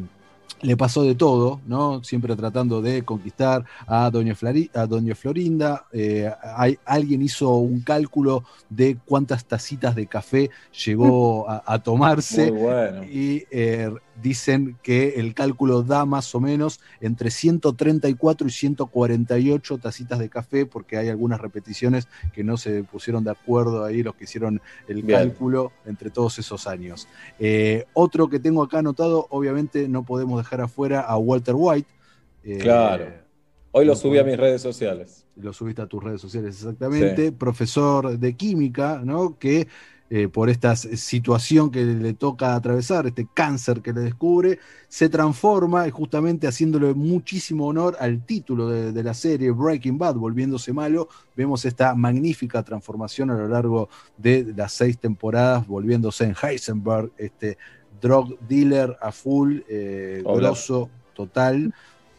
le 0.62 0.76
pasó 0.76 1.02
de 1.02 1.14
todo, 1.14 1.60
¿no? 1.66 2.02
Siempre 2.04 2.34
tratando 2.36 2.80
de 2.80 3.02
conquistar 3.04 3.64
a 3.86 4.10
Doña, 4.10 4.34
Flari- 4.34 4.70
a 4.74 4.86
Doña 4.86 5.14
Florinda. 5.14 5.86
Eh, 5.92 6.30
hay- 6.56 6.78
alguien 6.84 7.22
hizo 7.22 7.50
un 7.56 7.80
cálculo 7.80 8.44
de 8.70 8.96
cuántas 9.04 9.44
tacitas 9.44 9.94
de 9.94 10.06
café 10.06 10.50
llegó 10.84 11.48
a, 11.50 11.62
a 11.66 11.78
tomarse. 11.82 12.50
Muy 12.50 12.62
bueno. 12.62 13.04
Y 13.04 13.44
eh, 13.50 13.90
dicen 14.22 14.76
que 14.82 15.14
el 15.16 15.34
cálculo 15.34 15.82
da 15.82 16.04
más 16.04 16.34
o 16.34 16.40
menos 16.40 16.80
entre 17.00 17.30
134 17.30 18.46
y 18.46 18.50
148 18.50 19.78
tacitas 19.78 20.18
de 20.18 20.28
café, 20.28 20.66
porque 20.66 20.96
hay 20.96 21.08
algunas 21.08 21.40
repeticiones 21.40 22.08
que 22.32 22.44
no 22.44 22.56
se 22.56 22.84
pusieron 22.84 23.24
de 23.24 23.30
acuerdo 23.32 23.84
ahí 23.84 24.02
los 24.02 24.14
que 24.14 24.24
hicieron 24.24 24.60
el 24.88 25.02
Bien. 25.02 25.18
cálculo 25.18 25.72
entre 25.86 26.10
todos 26.10 26.38
esos 26.38 26.66
años. 26.66 27.08
Eh, 27.38 27.84
otro 27.92 28.28
que 28.28 28.38
tengo 28.38 28.62
acá 28.62 28.78
anotado, 28.78 29.26
obviamente 29.30 29.88
no 29.88 30.04
podemos 30.04 30.38
dejar 30.38 30.60
afuera 30.60 31.00
a 31.00 31.16
Walter 31.16 31.54
White. 31.56 31.88
Eh, 32.44 32.58
Claro. 32.58 33.06
Hoy 33.76 33.84
lo 33.84 33.96
subí 33.96 34.18
a 34.18 34.24
mis 34.24 34.36
redes 34.36 34.62
sociales. 34.62 35.26
lo 35.34 35.52
subiste 35.52 35.82
a 35.82 35.86
tus 35.88 36.00
redes 36.04 36.20
sociales 36.20 36.54
exactamente, 36.56 37.32
profesor 37.32 38.16
de 38.18 38.36
química, 38.36 39.00
¿no? 39.04 39.36
Que 39.36 39.66
eh, 40.10 40.28
por 40.28 40.50
esta 40.50 40.76
situación 40.76 41.70
que 41.70 41.84
le 41.84 42.12
toca 42.12 42.54
atravesar, 42.54 43.06
este 43.06 43.26
cáncer 43.32 43.80
que 43.80 43.92
le 43.92 44.00
descubre, 44.00 44.58
se 44.88 45.08
transforma 45.08 45.88
y 45.88 45.90
justamente 45.90 46.46
haciéndole 46.46 46.92
muchísimo 46.94 47.66
honor 47.66 47.96
al 47.98 48.24
título 48.24 48.68
de, 48.68 48.92
de 48.92 49.02
la 49.02 49.14
serie 49.14 49.50
Breaking 49.50 49.96
Bad, 49.96 50.16
volviéndose 50.16 50.72
malo, 50.72 51.08
vemos 51.34 51.64
esta 51.64 51.94
magnífica 51.94 52.62
transformación 52.62 53.30
a 53.30 53.34
lo 53.34 53.48
largo 53.48 53.88
de 54.18 54.52
las 54.56 54.72
seis 54.72 54.98
temporadas, 54.98 55.66
volviéndose 55.66 56.24
en 56.24 56.34
Heisenberg, 56.40 57.10
este 57.16 57.56
drug 58.00 58.38
dealer 58.46 58.96
a 59.00 59.10
full, 59.10 59.60
eh, 59.68 60.22
grosso, 60.24 60.90
total. 61.14 61.72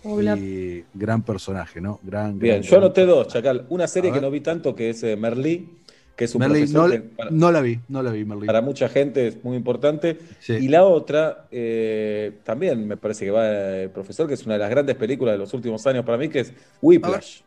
Hola. 0.03 0.37
Y 0.37 0.85
gran 0.93 1.23
personaje, 1.23 1.81
¿no? 1.81 1.99
Gran, 2.03 2.37
Bien, 2.37 2.61
gran, 2.61 2.63
yo 2.63 2.77
anoté 2.77 3.05
dos, 3.05 3.27
Chacal. 3.27 3.65
Una 3.69 3.87
serie 3.87 4.11
que 4.11 4.21
no 4.21 4.29
vi 4.29 4.41
tanto, 4.41 4.75
que 4.75 4.91
es 4.91 5.03
eh, 5.03 5.15
Merlí, 5.15 5.79
que 6.15 6.25
es 6.25 6.33
un 6.35 6.39
Merlí, 6.39 6.59
profesor 6.61 6.89
no, 6.89 6.95
que 6.95 6.99
para, 7.01 7.29
no 7.31 7.51
la 7.51 7.61
vi, 7.61 7.79
no 7.89 8.01
la 8.01 8.11
vi, 8.11 8.23
Merlí. 8.23 8.45
para 8.47 8.61
mucha 8.61 8.87
gente 8.87 9.27
es 9.27 9.43
muy 9.43 9.57
importante. 9.57 10.17
Sí. 10.39 10.53
Y 10.53 10.67
la 10.69 10.85
otra, 10.85 11.47
eh, 11.51 12.31
también 12.43 12.87
me 12.87 12.95
parece 12.97 13.25
que 13.25 13.31
va 13.31 13.47
el 13.49 13.89
profesor, 13.89 14.27
que 14.27 14.35
es 14.35 14.45
una 14.45 14.53
de 14.53 14.59
las 14.59 14.69
grandes 14.69 14.95
películas 14.95 15.33
de 15.33 15.39
los 15.39 15.53
últimos 15.53 15.85
años 15.87 16.05
para 16.05 16.17
mí, 16.17 16.29
que 16.29 16.39
es 16.41 16.53
Whiplash. 16.81 17.41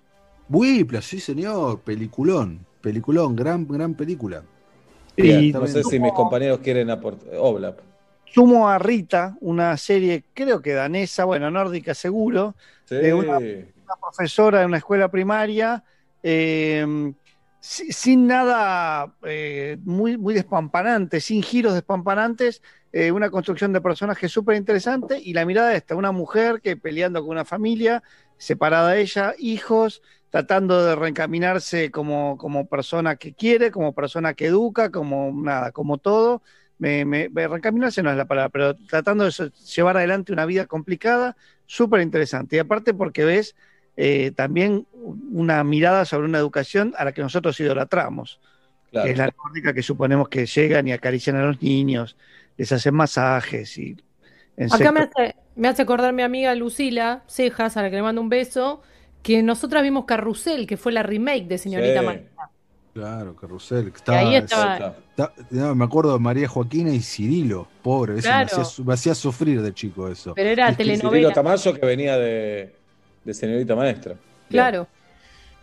Whiplash, 0.50 1.04
sí, 1.04 1.20
señor, 1.20 1.80
peliculón, 1.80 2.60
peliculón, 2.80 3.34
gran, 3.36 3.66
gran 3.66 3.94
película. 3.94 4.42
Y 5.16 5.52
no 5.52 5.66
sé 5.66 5.82
si 5.82 5.98
mis 5.98 6.12
compañeros 6.12 6.60
quieren 6.60 6.90
aportar. 6.90 7.28
Oblap. 7.38 7.78
Sumo 8.26 8.68
a 8.68 8.78
Rita, 8.78 9.36
una 9.40 9.76
serie 9.78 10.24
creo 10.34 10.60
que 10.60 10.74
danesa, 10.74 11.24
bueno, 11.24 11.50
nórdica 11.50 11.94
seguro, 11.94 12.54
Sí. 12.84 12.94
de 12.96 13.14
una, 13.14 13.38
una 13.38 13.96
profesora 14.00 14.60
de 14.60 14.66
una 14.66 14.76
escuela 14.78 15.10
primaria, 15.10 15.82
eh, 16.22 17.12
si- 17.60 17.92
sin 17.92 18.26
nada 18.26 19.14
eh, 19.24 19.78
muy, 19.84 20.16
muy 20.18 20.34
despampanante, 20.34 21.20
sin 21.20 21.42
giros 21.42 21.74
despampanantes, 21.74 22.62
eh, 22.92 23.10
una 23.12 23.30
construcción 23.30 23.72
de 23.72 23.80
personaje 23.80 24.28
súper 24.28 24.56
interesante 24.56 25.18
y 25.22 25.32
la 25.34 25.44
mirada 25.44 25.74
esta, 25.74 25.94
una 25.96 26.12
mujer 26.12 26.60
que 26.62 26.76
peleando 26.76 27.20
con 27.22 27.30
una 27.30 27.44
familia, 27.44 28.02
separada 28.36 28.90
de 28.92 29.00
ella, 29.02 29.34
hijos, 29.38 30.02
tratando 30.30 30.84
de 30.84 30.94
reencaminarse 30.96 31.90
como, 31.90 32.36
como 32.38 32.68
persona 32.68 33.16
que 33.16 33.34
quiere, 33.34 33.70
como 33.72 33.94
persona 33.94 34.34
que 34.34 34.46
educa, 34.46 34.90
como 34.90 35.32
nada, 35.34 35.72
como 35.72 35.98
todo. 35.98 36.42
Reencaminarse 36.78 38.02
no 38.02 38.10
es 38.10 38.16
la 38.16 38.26
palabra, 38.26 38.50
pero 38.50 38.74
tratando 38.76 39.24
de 39.24 39.30
llevar 39.74 39.96
adelante 39.96 40.32
una 40.32 40.46
vida 40.46 40.66
complicada, 40.66 41.36
súper 41.66 42.00
interesante. 42.02 42.56
Y 42.56 42.58
aparte 42.60 42.94
porque 42.94 43.24
ves 43.24 43.56
eh, 44.00 44.30
también 44.30 44.86
una 45.32 45.64
mirada 45.64 46.04
sobre 46.04 46.26
una 46.26 46.38
educación 46.38 46.94
a 46.96 47.04
la 47.04 47.10
que 47.12 47.20
nosotros 47.20 47.58
idolatramos, 47.58 48.38
Claro. 48.92 49.04
que 49.06 49.10
es 49.12 49.18
la 49.18 49.30
nórdica 49.44 49.74
que 49.74 49.82
suponemos 49.82 50.28
que 50.28 50.46
llegan 50.46 50.86
y 50.86 50.92
acarician 50.92 51.34
a 51.36 51.42
los 51.44 51.60
niños, 51.60 52.16
les 52.56 52.70
hacen 52.72 52.94
masajes 52.94 53.76
y 53.76 53.96
Acá 54.70 54.90
me 54.92 55.00
hace, 55.00 55.36
me 55.56 55.68
hace 55.68 55.82
acordar 55.82 56.12
mi 56.12 56.22
amiga 56.22 56.54
Lucila 56.54 57.22
Cejas, 57.28 57.76
a 57.76 57.82
la 57.82 57.90
que 57.90 57.96
le 57.96 58.02
mando 58.02 58.20
un 58.20 58.28
beso, 58.28 58.82
que 59.22 59.42
nosotras 59.42 59.82
vimos 59.82 60.04
Carrusel, 60.04 60.66
que 60.66 60.76
fue 60.76 60.90
la 60.92 61.02
remake 61.02 61.46
de 61.48 61.58
Señorita 61.58 62.00
Sí. 62.00 62.20
Claro, 62.94 63.36
Carrusel. 63.36 63.92
ahí 64.06 64.34
estaba- 64.36 64.74
estaba- 64.74 64.96
está- 65.10 65.32
no, 65.50 65.74
me 65.76 65.84
acuerdo 65.84 66.12
de 66.14 66.18
María 66.18 66.48
Joaquina 66.48 66.90
y 66.92 67.00
Cirilo, 67.00 67.68
pobre, 67.82 68.14
ese 68.14 68.22
Claro. 68.22 68.38
me, 68.38 68.44
hacía, 68.52 68.64
su- 68.64 68.84
me 68.84 68.94
hacía 68.94 69.14
sufrir 69.14 69.60
de 69.62 69.72
chico 69.74 70.08
eso. 70.08 70.34
Pero 70.34 70.48
era 70.50 70.70
Y 70.70 70.74
Cirilo 70.74 70.94
telenovela. 70.98 71.32
Tamayo 71.32 71.74
que 71.74 71.86
venía 71.86 72.16
de, 72.16 72.74
de 73.24 73.34
Señorita 73.34 73.74
Maestra. 73.74 74.16
Claro. 74.48 74.86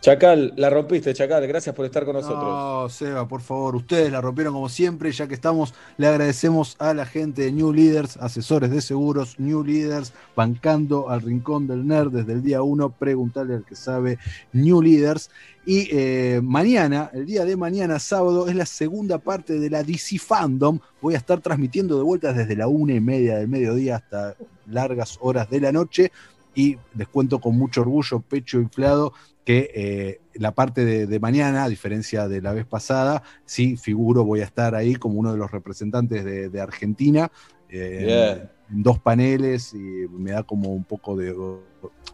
Chacal, 0.00 0.52
la 0.56 0.70
rompiste, 0.70 1.12
Chacal. 1.14 1.44
Gracias 1.48 1.74
por 1.74 1.84
estar 1.84 2.04
con 2.04 2.14
nosotros. 2.14 2.44
No, 2.44 2.88
Seba, 2.88 3.26
por 3.26 3.40
favor, 3.40 3.74
ustedes 3.74 4.12
la 4.12 4.20
rompieron 4.20 4.54
como 4.54 4.68
siempre, 4.68 5.10
ya 5.10 5.26
que 5.26 5.34
estamos, 5.34 5.74
le 5.96 6.06
agradecemos 6.06 6.76
a 6.78 6.94
la 6.94 7.06
gente 7.06 7.42
de 7.42 7.50
New 7.50 7.72
Leaders, 7.72 8.16
asesores 8.18 8.70
de 8.70 8.80
seguros, 8.82 9.40
New 9.40 9.64
Leaders, 9.64 10.12
bancando 10.36 11.10
al 11.10 11.22
rincón 11.22 11.66
del 11.66 11.88
nerd 11.88 12.12
desde 12.12 12.34
el 12.34 12.42
día 12.42 12.62
1, 12.62 12.90
preguntarle 12.90 13.54
al 13.54 13.64
que 13.64 13.74
sabe, 13.74 14.18
New 14.52 14.80
Leaders. 14.80 15.30
Y 15.64 15.88
eh, 15.90 16.40
mañana, 16.40 17.10
el 17.12 17.26
día 17.26 17.44
de 17.44 17.56
mañana, 17.56 17.98
sábado, 17.98 18.46
es 18.46 18.54
la 18.54 18.66
segunda 18.66 19.18
parte 19.18 19.58
de 19.58 19.70
la 19.70 19.82
DC 19.82 20.18
Fandom. 20.20 20.78
Voy 21.02 21.14
a 21.14 21.18
estar 21.18 21.40
transmitiendo 21.40 21.96
de 21.96 22.04
vuelta 22.04 22.32
desde 22.32 22.54
la 22.54 22.68
una 22.68 22.94
y 22.94 23.00
media 23.00 23.38
del 23.38 23.48
mediodía 23.48 23.96
hasta 23.96 24.36
largas 24.66 25.18
horas 25.20 25.50
de 25.50 25.60
la 25.60 25.72
noche. 25.72 26.12
Y 26.56 26.78
les 26.96 27.06
cuento 27.06 27.38
con 27.38 27.56
mucho 27.56 27.82
orgullo, 27.82 28.20
pecho 28.20 28.58
inflado, 28.58 29.12
que 29.44 29.70
eh, 29.74 30.20
la 30.34 30.52
parte 30.52 30.84
de, 30.84 31.06
de 31.06 31.20
mañana, 31.20 31.64
a 31.64 31.68
diferencia 31.68 32.26
de 32.26 32.40
la 32.42 32.52
vez 32.52 32.66
pasada, 32.66 33.22
sí 33.44 33.76
figuro, 33.76 34.24
voy 34.24 34.40
a 34.40 34.44
estar 34.44 34.74
ahí 34.74 34.96
como 34.96 35.20
uno 35.20 35.30
de 35.30 35.38
los 35.38 35.52
representantes 35.52 36.24
de, 36.24 36.48
de 36.48 36.60
Argentina, 36.60 37.30
eh, 37.68 38.40
en, 38.70 38.82
dos 38.82 38.98
paneles, 38.98 39.72
y 39.74 40.08
me 40.10 40.32
da 40.32 40.42
como 40.42 40.70
un 40.72 40.82
poco 40.82 41.14
de 41.16 41.32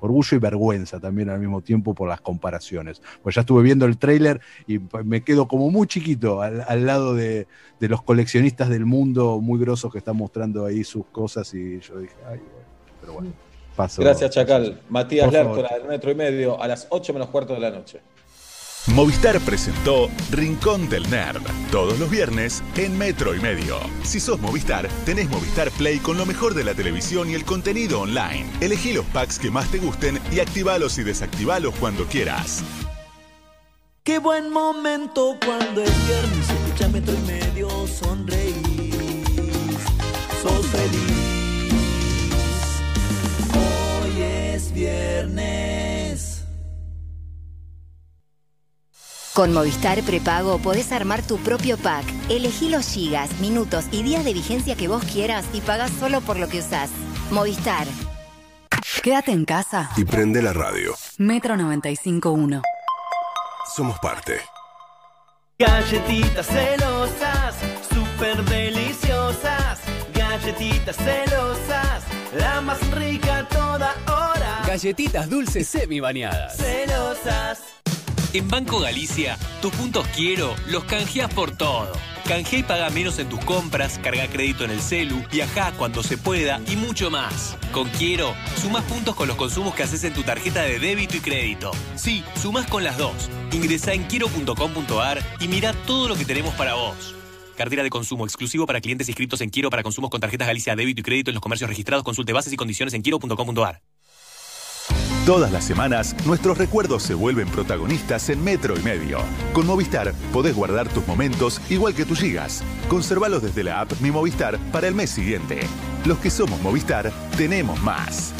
orgullo 0.01 0.37
y 0.37 0.41
vergüenza 0.41 0.99
también 1.01 1.31
al 1.31 1.39
mismo 1.41 1.63
tiempo 1.63 1.95
por 1.95 2.09
las 2.09 2.21
comparaciones. 2.21 3.01
Pues 3.23 3.37
ya 3.37 3.43
estuve 3.43 3.63
viendo 3.63 3.87
el 3.87 3.97
tráiler 3.97 4.41
y 4.67 4.79
pa- 4.81 5.03
me 5.05 5.23
quedo 5.23 5.47
como 5.49 5.71
muy 5.71 5.87
chiquito 5.87 6.43
al, 6.43 6.63
al 6.69 6.85
lado 6.85 7.15
de, 7.15 7.47
de 7.81 7.89
los 7.89 8.03
coleccionistas 8.03 8.69
del 8.69 8.85
mundo 8.85 9.41
muy 9.41 9.59
grosos 9.61 9.93
que 9.93 9.99
están 9.99 10.17
mostrando 10.17 10.67
ahí 10.67 10.85
sus 10.85 11.07
cosas 11.07 11.55
y 11.55 11.79
yo 11.81 12.01
dije, 12.01 12.15
ay, 12.29 12.39
bueno, 12.39 12.67
pero 13.01 13.13
bueno, 13.15 13.31
paso. 13.73 14.03
Gracias, 14.03 14.31
Chacal. 14.31 14.81
Matías 14.89 15.27
Por 15.27 15.35
favor. 15.35 15.57
Lertora, 15.57 15.79
del 15.79 15.89
metro 15.89 16.11
y 16.11 16.15
medio, 16.15 16.63
a 16.63 16.69
las 16.69 16.87
8 16.91 17.13
menos 17.13 17.29
cuarto 17.29 17.55
de 17.55 17.61
la 17.61 17.71
noche. 17.71 18.01
Movistar 18.89 19.39
presentó 19.41 20.11
Rincón 20.33 20.89
del 20.89 21.09
Nerd, 21.09 21.41
todos 21.71 22.01
los 22.01 22.11
viernes 22.11 22.65
en 22.77 22.99
Metro 22.99 23.33
y 23.33 23.39
Medio. 23.39 23.77
Si 24.03 24.19
sos 24.19 24.41
Movistar, 24.41 24.89
tenés 25.05 25.31
Movistar 25.31 25.71
Play 25.71 25.99
con 25.99 26.19
lo 26.19 26.27
mejor 26.27 26.55
de 26.55 26.65
la 26.65 26.75
televisión 26.75 27.31
y 27.31 27.35
el 27.35 27.45
contenido 27.45 28.01
online. 28.01 28.45
Elegí 28.61 28.93
los 28.93 29.07
packs 29.07 29.39
que 29.39 29.53
más 29.53 29.71
te 29.71 29.79
gusten 29.79 30.19
y 30.33 30.41
activalos 30.41 30.99
y 30.99 31.05
desactivalos 31.05 31.75
cuando 31.79 32.07
quieras. 32.07 32.65
Qué 34.03 34.19
buen 34.19 34.51
momento 34.51 35.37
cuando 35.47 35.81
es 35.81 36.09
viernes, 36.09 36.51
escucha 36.51 36.89
metro 36.89 37.15
y 37.15 37.21
medio, 37.21 37.69
sonreír, 37.87 38.95
sos 40.43 40.67
feliz. 40.67 41.12
Viernes. 45.27 46.45
Con 49.35 49.53
Movistar 49.55 50.03
Prepago 50.03 50.59
podés 50.59 50.93
armar 50.93 51.23
tu 51.23 51.39
propio 51.39 51.79
pack. 51.79 52.05
Elegí 52.29 52.69
los 52.69 52.87
gigas, 52.87 53.41
minutos 53.41 53.87
y 53.91 54.03
días 54.03 54.25
de 54.25 54.35
vigencia 54.35 54.77
que 54.77 54.89
vos 54.89 55.03
quieras 55.05 55.47
y 55.55 55.61
pagás 55.63 55.91
solo 55.91 56.21
por 56.21 56.39
lo 56.39 56.49
que 56.49 56.59
usás. 56.59 56.91
Movistar. 57.31 57.87
Quédate 59.03 59.33
en 59.33 59.47
casa. 59.47 59.91
Y 59.97 60.05
prende 60.05 60.43
la 60.43 60.53
radio. 60.53 60.95
Metro 61.17 61.55
95.1. 61.55 62.61
Somos 63.75 63.99
parte. 64.01 64.41
Galletitas 65.59 66.47
celosas, 66.47 67.55
súper 67.89 68.45
deliciosas. 68.45 69.81
Galletitas 70.13 70.97
celosas, 70.97 72.05
la 72.37 72.61
más 72.61 72.79
rica 72.91 73.49
toda 73.49 73.95
hora. 74.07 74.42
Galletitas 74.73 75.29
dulces 75.29 75.69
semi 75.69 76.01
bañadas. 76.01 76.57
Celosas. 76.57 77.61
En 78.33 78.49
Banco 78.49 78.81
Galicia, 78.81 79.37
tus 79.61 79.71
puntos 79.75 80.07
quiero 80.17 80.55
los 80.67 80.85
canjeás 80.85 81.31
por 81.35 81.55
todo. 81.55 81.93
Canjea 82.27 82.61
y 82.61 82.63
paga 82.63 82.89
menos 82.89 83.19
en 83.19 83.29
tus 83.29 83.45
compras, 83.45 84.01
carga 84.03 84.27
crédito 84.29 84.65
en 84.65 84.71
el 84.71 84.81
celu, 84.81 85.23
viaja 85.31 85.73
cuando 85.73 86.03
se 86.03 86.17
pueda 86.17 86.59
y 86.69 86.77
mucho 86.77 87.11
más. 87.11 87.59
Con 87.71 87.87
Quiero, 87.91 88.35
sumás 88.63 88.85
puntos 88.85 89.15
con 89.15 89.29
los 89.29 89.37
consumos 89.37 89.75
que 89.75 89.83
haces 89.83 90.05
en 90.05 90.15
tu 90.15 90.23
tarjeta 90.23 90.63
de 90.63 90.79
débito 90.79 91.19
y 91.19 91.21
crédito. 91.21 91.73
Sí, 91.95 92.25
sumás 92.41 92.67
con 92.67 92.83
las 92.83 92.97
dos. 92.97 93.29
Ingresá 93.53 93.93
en 93.93 94.05
quiero.com.ar 94.05 95.23
y 95.39 95.49
mira 95.49 95.75
todo 95.87 96.09
lo 96.09 96.17
que 96.17 96.25
tenemos 96.25 96.55
para 96.55 96.73
vos. 96.73 97.15
Cartera 97.59 97.83
de 97.83 97.91
consumo 97.91 98.25
exclusivo 98.25 98.65
para 98.65 98.81
clientes 98.81 99.07
inscritos 99.07 99.43
en 99.43 99.51
Quiero 99.51 99.69
para 99.69 99.83
consumos 99.83 100.09
con 100.09 100.23
tarjetas 100.23 100.49
Galicia 100.49 100.75
débito 100.75 101.03
y 101.03 101.05
crédito 101.05 101.31
en 101.31 101.35
los 101.35 101.43
comercios 101.43 101.69
registrados. 101.69 102.05
Consulte 102.05 102.33
bases 102.33 102.55
y 102.55 102.57
condiciones 102.57 102.95
en 102.95 103.03
quiero.com.ar. 103.03 103.83
Todas 105.27 105.53
las 105.53 105.63
semanas, 105.63 106.17
nuestros 106.27 106.59
recuerdos 106.59 107.05
se 107.05 107.15
vuelven 107.15 107.47
protagonistas 107.47 108.29
en 108.29 108.43
Metro 108.43 108.77
y 108.77 108.83
Medio. 108.83 109.19
Con 109.53 109.69
Movistar 109.69 110.15
podés 110.33 110.57
guardar 110.57 110.89
tus 110.89 111.07
momentos 111.07 111.61
igual 111.71 111.95
que 111.95 112.05
tus 112.05 112.19
gigas. 112.19 112.65
Conservalos 112.89 113.41
desde 113.41 113.63
la 113.63 113.81
app 113.81 113.93
Mi 114.01 114.11
Movistar 114.11 114.59
para 114.73 114.89
el 114.89 114.97
mes 114.97 115.11
siguiente. 115.11 115.61
Los 116.07 116.19
que 116.19 116.29
somos 116.29 116.61
Movistar, 116.61 117.13
tenemos 117.37 117.81
más. 117.83 118.35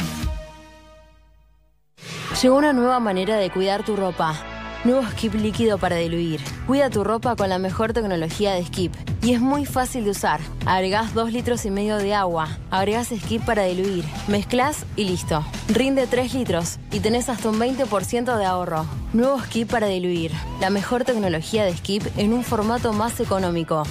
Llegó 2.41 2.57
una 2.57 2.73
nueva 2.73 2.99
manera 2.99 3.37
de 3.37 3.49
cuidar 3.49 3.85
tu 3.85 3.95
ropa. 3.95 4.35
Nuevo 4.83 5.01
Skip 5.11 5.35
líquido 5.35 5.77
para 5.77 5.95
diluir. 5.95 6.41
Cuida 6.67 6.89
tu 6.89 7.05
ropa 7.05 7.37
con 7.37 7.47
la 7.47 7.57
mejor 7.57 7.93
tecnología 7.93 8.51
de 8.53 8.65
Skip. 8.65 8.93
Y 9.21 9.31
es 9.33 9.39
muy 9.39 9.65
fácil 9.65 10.03
de 10.03 10.09
usar. 10.11 10.41
Agregás 10.65 11.13
2 11.13 11.31
litros 11.31 11.65
y 11.65 11.71
medio 11.71 11.97
de 11.97 12.13
agua. 12.13 12.49
Agregás 12.69 13.07
Skip 13.07 13.45
para 13.45 13.63
diluir. 13.63 14.03
Mezclas 14.27 14.85
y 14.97 15.05
listo. 15.05 15.45
Rinde 15.69 16.05
3 16.05 16.33
litros 16.33 16.79
y 16.91 16.99
tenés 16.99 17.29
hasta 17.29 17.47
un 17.47 17.59
20% 17.59 18.37
de 18.37 18.45
ahorro. 18.45 18.85
Nuevo 19.13 19.39
Skip 19.39 19.71
para 19.71 19.87
diluir. 19.87 20.31
La 20.59 20.69
mejor 20.69 21.05
tecnología 21.05 21.63
de 21.63 21.77
Skip 21.77 22.03
en 22.17 22.33
un 22.33 22.43
formato 22.43 22.91
más 22.91 23.21
económico. 23.21 23.83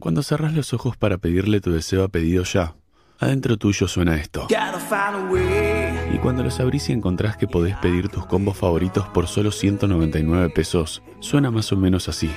Cuando 0.00 0.24
cerrás 0.24 0.52
los 0.52 0.74
ojos 0.74 0.96
para 0.96 1.18
pedirle 1.18 1.60
tu 1.60 1.70
deseo 1.70 2.02
a 2.02 2.08
pedido 2.08 2.42
ya, 2.42 2.74
adentro 3.20 3.56
tuyo 3.56 3.86
suena 3.86 4.16
esto. 4.16 4.48
Gotta 4.48 4.80
find 4.80 5.14
a 5.14 5.32
way. 5.32 5.87
Y 6.18 6.20
cuando 6.20 6.42
los 6.42 6.58
abrís 6.58 6.88
y 6.88 6.92
encontrás 6.92 7.36
que 7.36 7.46
podés 7.46 7.76
pedir 7.76 8.08
tus 8.08 8.26
combos 8.26 8.56
favoritos 8.56 9.06
por 9.10 9.28
solo 9.28 9.52
199 9.52 10.50
pesos, 10.50 11.00
suena 11.20 11.52
más 11.52 11.70
o 11.70 11.76
menos 11.76 12.08
así. 12.08 12.28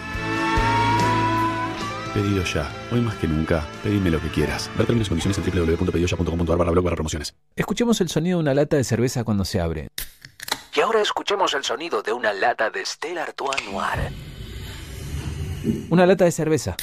Pedido 2.13 2.43
ya. 2.43 2.71
Hoy 2.91 3.01
más 3.01 3.15
que 3.15 3.27
nunca, 3.27 3.65
pedime 3.81 4.11
lo 4.11 4.21
que 4.21 4.27
quieras. 4.27 4.69
Ver 4.77 4.85
términos 4.85 5.07
y 5.07 5.09
condiciones 5.09 5.39
en 5.39 5.65
www.pedidoya.com.ar 5.65 6.57
barra 6.57 6.69
blog 6.69 6.83
barra 6.83 6.95
promociones. 6.95 7.33
Escuchemos 7.55 7.99
el 8.01 8.09
sonido 8.09 8.37
de 8.37 8.43
una 8.43 8.53
lata 8.53 8.77
de 8.77 8.83
cerveza 8.83 9.23
cuando 9.23 9.45
se 9.45 9.59
abre. 9.59 9.87
Y 10.75 10.79
ahora 10.81 11.01
escuchemos 11.01 11.55
el 11.55 11.63
sonido 11.63 12.03
de 12.03 12.13
una 12.13 12.33
lata 12.33 12.69
de 12.69 12.85
Stella 12.85 13.23
Artois 13.23 13.63
Noir. 13.65 14.11
Una 15.89 16.05
lata 16.05 16.25
de 16.25 16.31
cerveza. 16.31 16.77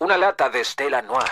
Una 0.00 0.18
lata 0.18 0.50
de 0.50 0.64
Stella 0.64 1.00
Noir. 1.00 1.30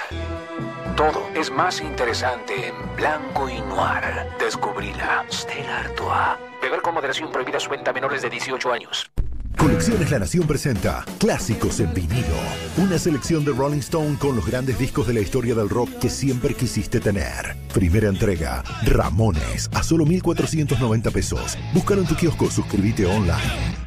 Todo 1.03 1.27
es 1.35 1.51
más 1.51 1.81
interesante 1.81 2.69
en 2.69 2.75
blanco 2.95 3.49
y 3.49 3.61
noir. 3.63 4.05
Descubrila. 4.39 5.25
Stella 5.33 5.81
Artois. 5.81 6.39
Beber 6.63 6.81
con 6.81 6.95
moderación 6.95 7.33
prohibida 7.33 7.59
su 7.59 7.71
venta 7.71 7.91
a 7.91 7.95
menores 7.95 8.23
de 8.23 8.31
18 8.31 8.73
años. 8.73 9.11
Colecciones 9.59 10.13
La 10.13 10.21
Nación 10.21 10.47
presenta 10.47 11.05
Clásicos 11.19 11.81
en 11.81 11.93
vinilo. 11.93 12.37
Una 12.77 13.01
selección 13.01 13.45
de 13.45 13.51
Rolling 13.51 13.81
Stone 13.81 14.17
con 14.17 14.37
los 14.37 14.47
grandes 14.47 14.79
discos 14.79 15.09
de 15.09 15.15
la 15.15 15.21
historia 15.21 15.57
del 15.57 15.69
rock 15.69 15.91
que 15.99 16.09
siempre 16.09 16.55
quisiste 16.55 17.01
tener. 17.01 17.57
Primera 17.75 18.09
entrega, 18.09 18.63
Ramones, 18.87 19.71
a 19.75 19.83
solo 19.83 20.05
1,490 20.05 21.11
pesos. 21.11 21.59
Búscalo 21.75 22.03
en 22.03 22.07
tu 22.07 22.15
kiosco, 22.15 22.49
suscríbete 22.49 23.07
online. 23.07 23.83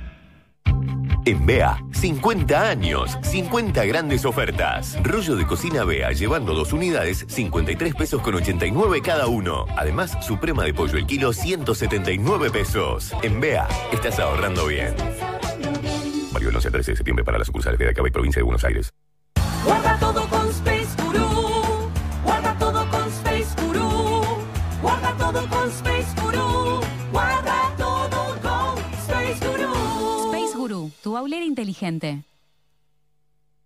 En 1.28 1.44
BEA, 1.44 1.84
50 1.92 2.70
años, 2.70 3.18
50 3.24 3.84
grandes 3.86 4.26
ofertas. 4.26 4.96
Rollo 5.02 5.36
de 5.36 5.48
cocina 5.48 5.84
BEA 5.84 6.12
llevando 6.12 6.54
dos 6.54 6.72
unidades, 6.72 7.26
53 7.28 7.96
pesos 7.96 8.22
con 8.22 8.36
89 8.36 9.02
cada 9.02 9.26
uno. 9.26 9.66
Además, 9.76 10.16
suprema 10.24 10.64
de 10.64 10.76
pollo 10.76 11.00
el 11.00 11.08
kilo, 11.08 11.34
179 11.34 12.52
pesos. 12.52 13.12
En 13.24 13.42
BEA, 13.42 13.68
estás 13.92 14.20
ahorrando 14.20 14.68
bien. 14.68 14.94
Mario 16.32 16.50
el 16.50 16.56
11 16.58 16.68
al 16.68 16.72
13 16.74 16.92
de 16.92 16.98
septiembre 16.98 17.26
para 17.26 17.40
las 17.40 17.48
sucursales 17.48 17.80
de 17.80 17.90
Acaba 17.90 18.08
y 18.08 18.12
provincia 18.12 18.40
de 18.40 18.44
Buenos 18.44 18.64
Aires. 18.64 18.94
Guarda 19.66 19.98
todo 19.98 20.28
con 20.30 20.54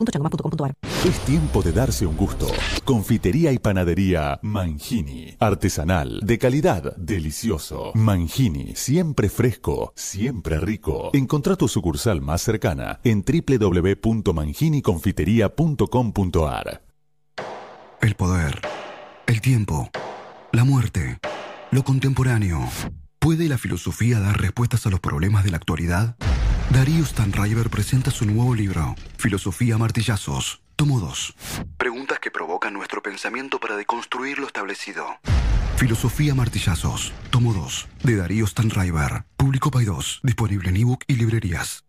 Es 1.06 1.20
tiempo 1.26 1.62
de 1.62 1.72
darse 1.72 2.06
un 2.06 2.18
gusto. 2.18 2.48
Confitería 2.84 3.52
y 3.52 3.60
panadería 3.60 4.40
Mangini. 4.42 5.36
Artesanal, 5.40 6.20
de 6.22 6.38
calidad, 6.38 6.96
delicioso. 6.98 7.92
Mangini, 7.94 8.76
siempre 8.76 9.30
fresco, 9.30 9.94
siempre 9.96 10.60
rico. 10.60 11.12
Encontrá 11.14 11.56
tu 11.56 11.68
sucursal 11.68 12.22
más 12.22 12.42
cercana 12.42 13.00
en 13.04 13.24
www.manginiconfiteria.com.ar. 14.82 16.82
El 18.02 18.16
poder, 18.16 18.62
el 19.28 19.42
tiempo, 19.42 19.90
la 20.52 20.64
muerte, 20.64 21.20
lo 21.72 21.84
contemporáneo. 21.84 22.68
¿Puede 23.20 23.50
la 23.50 23.58
filosofía 23.58 24.20
dar 24.20 24.40
respuestas 24.40 24.86
a 24.86 24.90
los 24.90 25.02
problemas 25.02 25.44
de 25.44 25.52
la 25.52 25.58
actualidad? 25.58 26.16
Darío 26.72 27.06
Stanriver 27.06 27.70
presenta 27.70 28.12
su 28.12 28.26
nuevo 28.26 28.56
libro, 28.56 28.96
Filosofía 29.18 29.78
Martillazos, 29.78 30.62
tomo 30.76 31.00
2. 31.00 31.36
Preguntas 31.78 32.20
que 32.20 32.32
provocan 32.32 32.74
nuestro 32.74 33.02
pensamiento 33.02 33.60
para 33.60 33.76
deconstruir 33.76 34.40
lo 34.40 34.48
establecido. 34.48 35.06
Filosofía 35.76 36.36
Martillazos, 36.36 37.12
tomo 37.30 37.54
2, 37.54 37.88
de 38.04 38.16
Darío 38.16 38.48
Stanriver, 38.48 39.26
Público 39.36 39.72
Paidós, 39.72 40.22
disponible 40.24 40.70
en 40.70 40.78
ebook 40.78 41.04
y 41.08 41.16
librerías. 41.16 41.84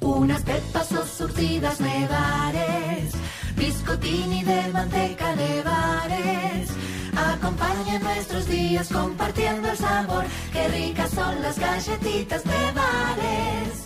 Unas 0.00 0.42
pepas 0.42 0.92
o 0.92 1.04
surtidas 1.04 1.78
de 1.78 2.08
bares, 2.08 3.12
biscottini 3.56 4.42
de 4.44 4.68
manteca 4.72 5.34
de 5.36 5.62
bares. 5.62 6.70
Acompaña 7.16 7.98
nuestros 7.98 8.46
días 8.48 8.88
compartiendo 8.88 9.68
el 9.68 9.76
sabor. 9.76 10.24
Qué 10.52 10.68
ricas 10.68 11.10
son 11.10 11.42
las 11.42 11.58
galletitas 11.58 12.44
de 12.44 12.72
bares. 12.72 13.85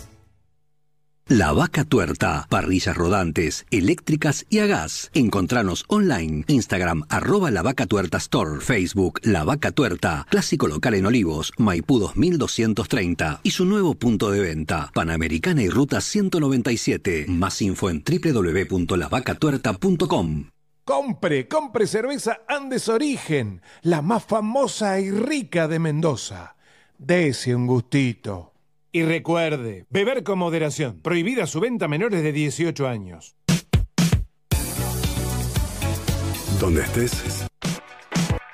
La 1.31 1.51
Vaca 1.53 1.85
Tuerta, 1.85 2.45
parrillas 2.49 2.97
rodantes, 2.97 3.65
eléctricas 3.71 4.45
y 4.49 4.59
a 4.59 4.65
gas. 4.65 5.09
Encontranos 5.13 5.85
online, 5.87 6.43
Instagram, 6.49 7.03
arroba 7.07 7.51
La 7.51 7.61
Vaca 7.61 7.85
Tuerta 7.85 8.17
Store, 8.17 8.59
Facebook, 8.59 9.21
La 9.23 9.45
Vaca 9.45 9.71
Tuerta, 9.71 10.27
clásico 10.29 10.67
local 10.67 10.95
en 10.95 11.05
Olivos, 11.05 11.53
Maipú 11.57 11.99
2230 11.99 13.39
y 13.43 13.51
su 13.51 13.63
nuevo 13.63 13.95
punto 13.95 14.29
de 14.29 14.41
venta, 14.41 14.91
Panamericana 14.93 15.63
y 15.63 15.69
Ruta 15.69 16.01
197. 16.01 17.27
Más 17.29 17.61
info 17.61 17.89
en 17.89 18.03
www.lavacatuerta.com. 18.03 20.49
Compre, 20.83 21.47
compre 21.47 21.87
cerveza 21.87 22.41
Andes 22.45 22.89
Origen, 22.89 23.61
la 23.83 24.01
más 24.01 24.25
famosa 24.25 24.99
y 24.99 25.09
rica 25.09 25.69
de 25.69 25.79
Mendoza. 25.79 26.57
Dese 26.97 27.55
un 27.55 27.67
gustito. 27.67 28.50
Y 28.93 29.03
recuerde, 29.03 29.85
beber 29.89 30.23
con 30.23 30.37
moderación. 30.39 31.01
Prohibida 31.01 31.47
su 31.47 31.61
venta 31.61 31.85
a 31.85 31.87
menores 31.87 32.23
de 32.23 32.33
18 32.33 32.87
años. 32.87 33.37
Donde 36.59 36.81
estés, 36.81 37.47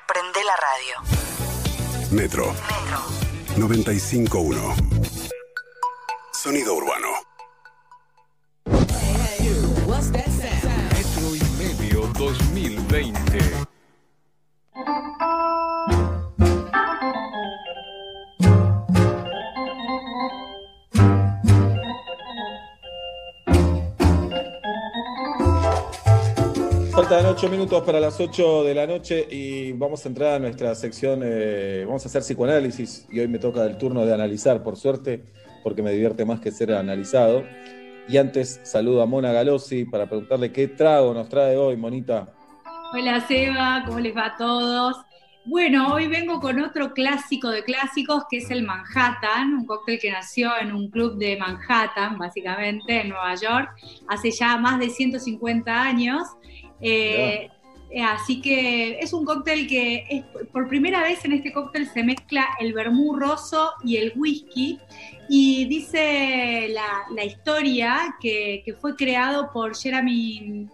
Prende 0.06 0.40
la 0.44 0.56
radio. 0.56 1.18
Metro. 2.12 2.46
Metro. 2.46 3.58
951. 3.58 4.74
Sonido 6.32 6.74
urbano. 6.74 7.27
Faltan 27.08 27.24
8 27.24 27.48
minutos 27.48 27.82
para 27.84 28.00
las 28.00 28.20
8 28.20 28.64
de 28.64 28.74
la 28.74 28.86
noche 28.86 29.26
y 29.30 29.72
vamos 29.72 30.04
a 30.04 30.10
entrar 30.10 30.34
a 30.34 30.38
nuestra 30.38 30.74
sección, 30.74 31.22
eh, 31.24 31.84
vamos 31.86 32.04
a 32.04 32.08
hacer 32.08 32.20
psicoanálisis 32.20 33.06
y 33.10 33.18
hoy 33.18 33.28
me 33.28 33.38
toca 33.38 33.64
el 33.64 33.78
turno 33.78 34.04
de 34.04 34.12
analizar, 34.12 34.62
por 34.62 34.76
suerte, 34.76 35.24
porque 35.62 35.82
me 35.82 35.90
divierte 35.90 36.26
más 36.26 36.38
que 36.40 36.50
ser 36.50 36.70
analizado. 36.70 37.44
Y 38.10 38.18
antes 38.18 38.60
saludo 38.62 39.00
a 39.00 39.06
Mona 39.06 39.32
Galossi 39.32 39.86
para 39.86 40.06
preguntarle 40.06 40.52
qué 40.52 40.68
trago 40.68 41.14
nos 41.14 41.30
trae 41.30 41.56
hoy, 41.56 41.78
Monita. 41.78 42.28
Hola 42.92 43.26
Seba, 43.26 43.84
¿cómo 43.86 44.00
les 44.00 44.14
va 44.14 44.26
a 44.26 44.36
todos? 44.36 44.98
Bueno, 45.46 45.94
hoy 45.94 46.08
vengo 46.08 46.40
con 46.40 46.60
otro 46.60 46.92
clásico 46.92 47.48
de 47.48 47.64
clásicos 47.64 48.24
que 48.28 48.36
es 48.36 48.50
el 48.50 48.64
Manhattan, 48.64 49.54
un 49.54 49.64
cóctel 49.64 49.98
que 49.98 50.10
nació 50.10 50.50
en 50.60 50.74
un 50.74 50.90
club 50.90 51.16
de 51.16 51.38
Manhattan, 51.38 52.18
básicamente, 52.18 53.00
en 53.00 53.08
Nueva 53.08 53.34
York, 53.34 53.70
hace 54.08 54.30
ya 54.30 54.58
más 54.58 54.78
de 54.78 54.90
150 54.90 55.72
años. 55.72 56.22
Eh, 56.80 57.50
eh, 57.90 58.02
así 58.02 58.40
que 58.40 58.98
es 59.00 59.12
un 59.12 59.24
cóctel 59.24 59.66
que 59.66 60.04
es, 60.10 60.46
por 60.52 60.68
primera 60.68 61.02
vez 61.02 61.24
en 61.24 61.32
este 61.32 61.52
cóctel 61.52 61.88
se 61.88 62.02
mezcla 62.02 62.46
el 62.60 62.74
vermú 62.74 63.16
roso 63.16 63.72
y 63.84 63.96
el 63.96 64.12
whisky. 64.16 64.78
Y 65.30 65.66
dice 65.66 66.74
la, 67.10 67.24
historia 67.24 68.16
que, 68.20 68.64
fue 68.80 68.96
creado 68.96 69.50
por 69.52 69.76
Jeremy, 69.76 70.68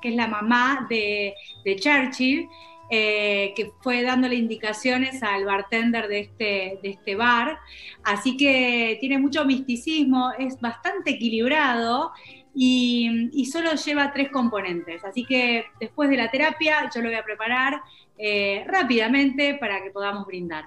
que 0.00 0.08
es 0.08 0.14
la 0.14 0.26
mamá 0.26 0.86
de, 0.88 1.34
de 1.64 1.76
Churchill, 1.76 2.48
eh, 2.90 3.54
que 3.56 3.72
fue 3.80 4.02
dándole 4.02 4.36
indicaciones 4.36 5.22
al 5.22 5.44
bartender 5.46 6.06
de 6.06 6.20
este, 6.20 6.78
de 6.82 6.90
este 6.90 7.16
bar. 7.16 7.58
Así 8.02 8.36
que 8.36 8.98
tiene 9.00 9.18
mucho 9.18 9.44
misticismo, 9.44 10.32
es 10.38 10.60
bastante 10.60 11.12
equilibrado 11.12 12.12
y, 12.54 13.30
y 13.32 13.46
solo 13.46 13.74
lleva 13.74 14.12
tres 14.12 14.30
componentes. 14.30 15.04
Así 15.04 15.24
que 15.24 15.64
después 15.80 16.08
de 16.08 16.16
la 16.16 16.30
terapia 16.30 16.88
yo 16.94 17.02
lo 17.02 17.08
voy 17.08 17.16
a 17.16 17.24
preparar 17.24 17.80
eh, 18.16 18.64
rápidamente 18.68 19.54
para 19.54 19.82
que 19.82 19.90
podamos 19.90 20.24
brindar. 20.26 20.66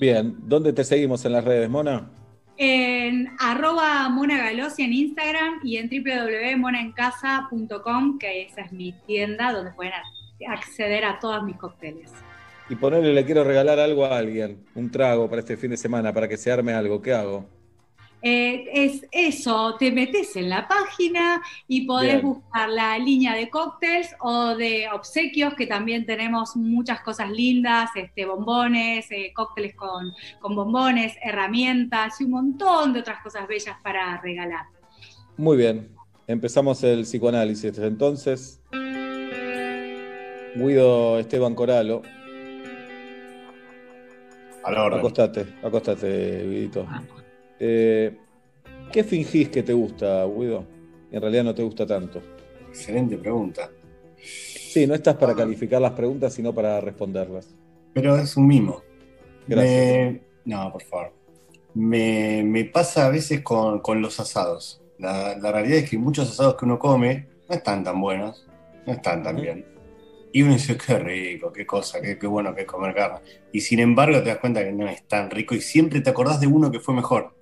Bien, 0.00 0.34
¿dónde 0.38 0.72
te 0.72 0.84
seguimos 0.84 1.22
en 1.24 1.32
las 1.32 1.44
redes, 1.44 1.68
Mona? 1.68 2.10
En 2.56 3.28
arroba 3.38 4.08
Mona 4.08 4.38
Galossi 4.38 4.82
en 4.82 4.92
Instagram 4.92 5.60
y 5.62 5.76
en 5.76 5.88
www.monaencasa.com, 5.88 8.18
que 8.18 8.42
esa 8.42 8.62
es 8.62 8.72
mi 8.72 8.92
tienda 9.06 9.52
donde 9.52 9.70
pueden 9.72 9.92
acceder 10.48 11.04
a 11.04 11.18
todos 11.18 11.42
mis 11.44 11.56
cócteles. 11.56 12.10
Y 12.68 12.76
ponerle, 12.76 13.12
le 13.12 13.24
quiero 13.24 13.44
regalar 13.44 13.78
algo 13.78 14.06
a 14.06 14.16
alguien, 14.16 14.64
un 14.74 14.90
trago 14.90 15.28
para 15.28 15.40
este 15.40 15.56
fin 15.56 15.70
de 15.70 15.76
semana, 15.76 16.12
para 16.12 16.26
que 16.26 16.36
se 16.36 16.50
arme 16.50 16.72
algo. 16.72 17.02
¿Qué 17.02 17.12
hago? 17.12 17.46
Eh, 18.24 18.64
es 18.72 19.04
eso, 19.10 19.74
te 19.78 19.90
metes 19.90 20.36
en 20.36 20.48
la 20.48 20.68
página 20.68 21.42
y 21.66 21.86
podés 21.86 22.22
Bien. 22.22 22.22
buscar 22.22 22.68
la 22.68 22.96
línea 22.96 23.34
de 23.34 23.50
cócteles 23.50 24.14
o 24.20 24.54
de 24.54 24.88
obsequios, 24.90 25.54
que 25.54 25.66
también 25.66 26.06
tenemos 26.06 26.54
muchas 26.54 27.00
cosas 27.00 27.30
lindas, 27.30 27.90
este, 27.96 28.24
bombones, 28.24 29.10
eh, 29.10 29.32
cócteles 29.34 29.74
con, 29.74 30.12
con 30.40 30.54
bombones, 30.54 31.14
herramientas 31.20 32.20
y 32.20 32.24
un 32.24 32.30
montón 32.30 32.92
de 32.92 33.00
otras 33.00 33.20
cosas 33.22 33.48
bellas 33.48 33.76
para 33.82 34.20
regalar. 34.20 34.66
Muy 35.36 35.56
bien. 35.56 35.88
Empezamos 36.28 36.82
el 36.84 37.02
psicoanálisis. 37.02 37.76
Entonces, 37.78 38.62
Guido 40.54 41.18
Esteban 41.18 41.54
Coralo. 41.54 42.02
A 44.64 44.70
la 44.70 44.84
orden. 44.84 45.00
Acostate, 45.00 45.46
acostate, 45.62 46.46
Guidito. 46.46 46.86
Eh, 47.58 48.16
¿Qué 48.92 49.04
fingís 49.04 49.48
que 49.48 49.62
te 49.62 49.72
gusta, 49.72 50.24
Guido? 50.26 50.64
En 51.10 51.20
realidad 51.20 51.44
no 51.44 51.54
te 51.54 51.62
gusta 51.62 51.86
tanto. 51.86 52.20
Excelente 52.68 53.16
pregunta. 53.16 53.70
Sí, 54.16 54.86
no 54.86 54.94
estás 54.94 55.16
para 55.16 55.34
calificar 55.34 55.80
las 55.80 55.92
preguntas, 55.92 56.32
sino 56.32 56.54
para 56.54 56.80
responderlas. 56.80 57.54
Pero 57.92 58.16
es 58.16 58.36
un 58.36 58.46
mimo. 58.46 58.82
Gracias. 59.46 60.12
Me- 60.12 60.22
No, 60.44 60.72
por 60.72 60.82
favor. 60.82 61.12
Me, 61.74 62.42
me 62.44 62.64
pasa 62.64 63.06
a 63.06 63.10
veces 63.10 63.40
con, 63.42 63.80
con 63.80 64.00
los 64.02 64.18
asados. 64.20 64.82
La, 64.98 65.36
la 65.38 65.52
realidad 65.52 65.78
es 65.78 65.90
que 65.90 65.98
muchos 65.98 66.30
asados 66.30 66.56
que 66.56 66.64
uno 66.64 66.78
come 66.78 67.26
no 67.48 67.54
están 67.54 67.82
tan 67.84 68.00
buenos, 68.00 68.46
no 68.86 68.92
están 68.92 69.22
tan 69.22 69.36
bien. 69.36 69.66
Y 70.32 70.42
uno 70.42 70.54
dice, 70.54 70.78
qué 70.78 70.98
rico, 70.98 71.52
qué 71.52 71.66
cosa, 71.66 72.00
qué, 72.00 72.18
qué 72.18 72.26
bueno 72.26 72.54
que 72.54 72.62
es 72.62 72.66
comer 72.66 72.94
carne. 72.94 73.20
Y 73.52 73.60
sin 73.60 73.80
embargo 73.80 74.22
te 74.22 74.30
das 74.30 74.38
cuenta 74.38 74.64
que 74.64 74.72
no 74.72 74.88
es 74.88 75.06
tan 75.06 75.30
rico 75.30 75.54
y 75.54 75.60
siempre 75.60 76.00
te 76.00 76.10
acordás 76.10 76.40
de 76.40 76.46
uno 76.46 76.70
que 76.70 76.80
fue 76.80 76.94
mejor. 76.94 77.34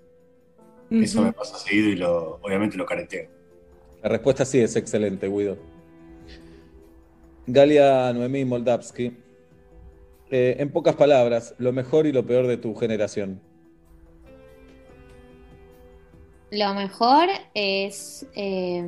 Eso 0.91 1.23
me 1.23 1.33
pasa 1.33 1.57
seguido 1.57 1.89
y 1.89 1.97
lo, 1.97 2.41
obviamente 2.43 2.77
lo 2.77 2.85
careteo. 2.85 3.29
La 4.03 4.09
respuesta 4.09 4.45
sí 4.45 4.61
es 4.61 4.75
excelente, 4.77 5.29
Guido. 5.29 5.57
Galia 7.47 8.13
Noemí 8.13 8.45
Moldavsky. 8.45 9.17
Eh, 10.31 10.57
en 10.59 10.71
pocas 10.71 10.95
palabras, 10.95 11.55
lo 11.59 11.73
mejor 11.73 12.07
y 12.07 12.13
lo 12.13 12.25
peor 12.25 12.47
de 12.47 12.57
tu 12.57 12.75
generación. 12.75 13.41
Lo 16.51 16.75
mejor 16.75 17.29
es 17.55 18.27
eh, 18.35 18.85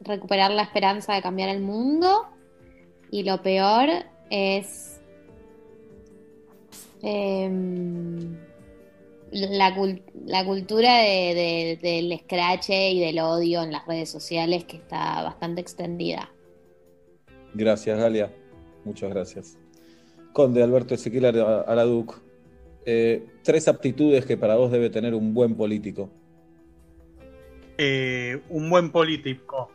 recuperar 0.00 0.50
la 0.52 0.62
esperanza 0.62 1.14
de 1.14 1.22
cambiar 1.22 1.48
el 1.48 1.60
mundo 1.60 2.26
y 3.10 3.22
lo 3.22 3.42
peor 3.42 3.88
es 4.30 5.00
eh, 7.02 7.50
la, 9.34 9.74
cul- 9.76 10.02
la 10.24 10.44
cultura 10.44 10.98
de- 10.98 11.34
de- 11.34 11.78
del 11.82 12.12
escrache 12.12 12.90
y 12.90 13.00
del 13.00 13.18
odio 13.18 13.62
en 13.62 13.72
las 13.72 13.86
redes 13.86 14.08
sociales 14.10 14.64
que 14.64 14.76
está 14.76 15.22
bastante 15.22 15.60
extendida. 15.60 16.30
Gracias, 17.52 17.98
Galia. 17.98 18.32
Muchas 18.84 19.10
gracias. 19.10 19.58
Conde 20.32 20.62
Alberto 20.62 20.94
Ezequiel 20.94 21.24
Ara- 21.26 21.60
Araduc. 21.62 22.20
eh, 22.86 23.24
tres 23.42 23.66
aptitudes 23.68 24.26
que 24.26 24.36
para 24.36 24.56
vos 24.56 24.70
debe 24.70 24.90
tener 24.90 25.14
un 25.14 25.32
buen 25.34 25.54
político. 25.56 26.10
eh, 27.78 28.40
un 28.50 28.70
buen 28.70 28.92
político. 28.92 29.68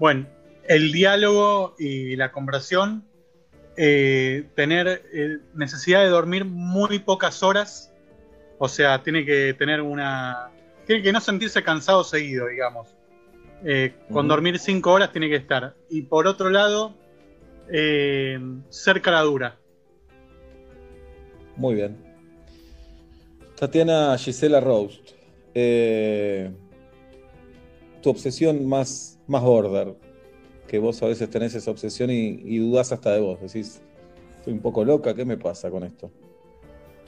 Bueno, 0.00 0.26
el 0.68 0.90
diálogo 0.90 1.74
y 1.78 2.16
la 2.16 2.32
conversación, 2.32 3.04
eh, 3.76 4.48
tener 4.56 5.02
eh, 5.12 5.38
necesidad 5.54 6.02
de 6.02 6.08
dormir 6.08 6.44
muy 6.44 6.98
pocas 6.98 7.42
horas, 7.44 7.92
o 8.58 8.68
sea, 8.68 9.02
tiene 9.02 9.24
que 9.24 9.54
tener 9.54 9.80
una... 9.80 10.50
Tiene 10.86 11.02
que 11.02 11.12
no 11.12 11.20
sentirse 11.20 11.62
cansado 11.62 12.04
seguido, 12.04 12.46
digamos. 12.48 12.94
Eh, 13.64 13.94
con 14.12 14.28
dormir 14.28 14.58
cinco 14.58 14.92
horas 14.92 15.10
tiene 15.12 15.28
que 15.28 15.36
estar. 15.36 15.74
Y 15.90 16.02
por 16.02 16.26
otro 16.26 16.50
lado, 16.50 16.94
eh, 17.72 18.38
ser 18.68 19.02
cara 19.02 19.22
dura. 19.22 19.58
Muy 21.56 21.74
bien. 21.74 21.96
Tatiana 23.58 24.16
Gisela 24.18 24.60
Roast. 24.60 25.12
eh, 25.58 26.50
tu 28.02 28.10
obsesión 28.10 28.68
más, 28.68 29.18
más 29.26 29.42
border, 29.42 29.96
que 30.68 30.78
vos 30.78 31.02
a 31.02 31.06
veces 31.06 31.30
tenés 31.30 31.54
esa 31.54 31.70
obsesión 31.70 32.10
y, 32.10 32.42
y 32.44 32.58
dudás 32.58 32.92
hasta 32.92 33.12
de 33.12 33.20
vos. 33.20 33.40
Decís, 33.40 33.80
estoy 34.38 34.52
un 34.52 34.60
poco 34.60 34.84
loca, 34.84 35.14
¿qué 35.14 35.24
me 35.24 35.38
pasa 35.38 35.70
con 35.70 35.82
esto? 35.82 36.10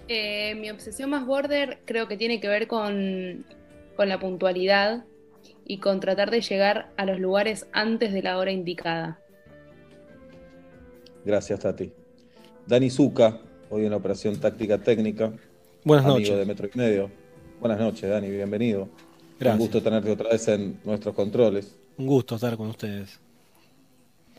Eh, 0.09 0.55
mi 0.55 0.71
obsesión 0.71 1.11
más 1.11 1.27
border 1.27 1.81
creo 1.85 2.09
que 2.09 2.17
tiene 2.17 2.41
que 2.41 2.49
ver 2.49 2.67
con, 2.67 3.45
con 3.95 4.09
la 4.09 4.19
puntualidad 4.19 5.05
y 5.67 5.79
con 5.79 6.01
tratar 6.01 6.31
de 6.31 6.41
llegar 6.41 6.91
a 6.97 7.05
los 7.05 7.21
lugares 7.21 7.67
antes 7.73 8.13
de 8.13 8.23
la 8.23 8.39
hora 8.39 8.51
indicada. 8.51 9.21
Gracias, 11.27 11.61
Tati. 11.61 11.93
Dani 12.67 12.89
Zuca, 12.89 13.39
hoy 13.69 13.85
en 13.85 13.91
la 13.91 13.99
operación 13.99 14.41
táctica 14.41 14.79
técnica. 14.79 15.31
Buenas 15.85 16.07
amigo 16.07 16.21
noches. 16.21 16.39
de 16.39 16.47
Metro 16.47 16.69
y 16.73 16.79
Medio. 16.79 17.11
Buenas 17.61 17.79
noches, 17.79 18.09
Dani, 18.09 18.31
bienvenido. 18.31 18.89
Gracias. 19.39 19.55
Un 19.55 19.59
gusto 19.59 19.83
tenerte 19.83 20.11
otra 20.11 20.31
vez 20.31 20.49
en 20.49 20.81
nuestros 20.85 21.15
controles. 21.15 21.77
Un 21.99 22.07
gusto 22.07 22.37
estar 22.37 22.57
con 22.57 22.69
ustedes. 22.69 23.21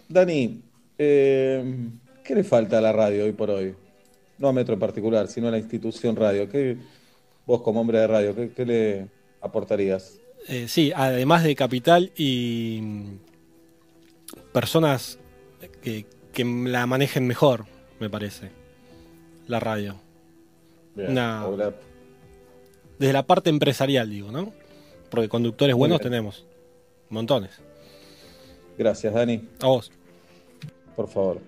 Dani, 0.07 0.63
eh, 0.97 1.89
¿qué 2.23 2.33
le 2.33 2.43
falta 2.43 2.79
a 2.79 2.81
la 2.81 2.91
radio 2.91 3.25
hoy 3.25 3.33
por 3.33 3.51
hoy? 3.51 3.75
No 4.39 4.47
a 4.47 4.53
Metro 4.53 4.73
en 4.73 4.79
particular, 4.79 5.27
sino 5.27 5.47
a 5.47 5.51
la 5.51 5.57
institución 5.57 6.15
radio. 6.15 6.49
¿Qué, 6.49 6.77
vos 7.45 7.61
como 7.61 7.81
hombre 7.81 7.99
de 7.99 8.07
radio, 8.07 8.35
qué, 8.35 8.51
qué 8.51 8.65
le 8.65 9.07
aportarías? 9.41 10.19
Eh, 10.47 10.67
sí, 10.67 10.91
además 10.95 11.43
de 11.43 11.55
capital 11.55 12.11
y 12.15 12.79
mm, 12.81 13.17
personas 14.53 15.19
que, 15.81 16.05
que 16.33 16.45
la 16.45 16.85
manejen 16.87 17.27
mejor, 17.27 17.65
me 17.99 18.09
parece, 18.09 18.49
la 19.47 19.59
radio. 19.59 19.99
Bien, 20.95 21.11
Una- 21.11 21.45
desde 22.97 23.13
la 23.13 23.23
parte 23.25 23.49
empresarial, 23.49 24.09
digo, 24.09 24.31
¿no? 24.31 24.51
Porque 25.09 25.29
conductores 25.29 25.73
Muy 25.75 25.79
buenos 25.79 25.99
bien. 25.99 26.11
tenemos, 26.11 26.45
montones. 27.09 27.51
Gracias, 28.77 29.13
Dani. 29.13 29.47
A 29.61 29.67
vos. 29.67 29.91
Por 30.95 31.07
favor. 31.09 31.39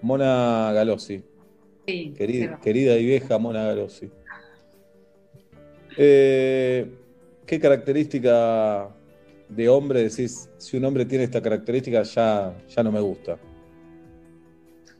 Mona 0.00 0.72
Galossi. 0.72 1.22
Sí, 1.86 2.14
Querida, 2.16 2.60
querida 2.60 2.96
y 2.96 3.04
vieja 3.06 3.38
Mona 3.38 3.64
Galossi. 3.64 4.10
Eh, 5.96 6.90
¿Qué 7.46 7.58
característica 7.60 8.88
de 9.48 9.68
hombre 9.68 10.02
decís? 10.02 10.48
Si 10.58 10.76
un 10.76 10.84
hombre 10.84 11.04
tiene 11.04 11.24
esta 11.24 11.42
característica, 11.42 12.02
ya, 12.02 12.56
ya 12.68 12.82
no 12.82 12.92
me 12.92 13.00
gusta. 13.00 13.36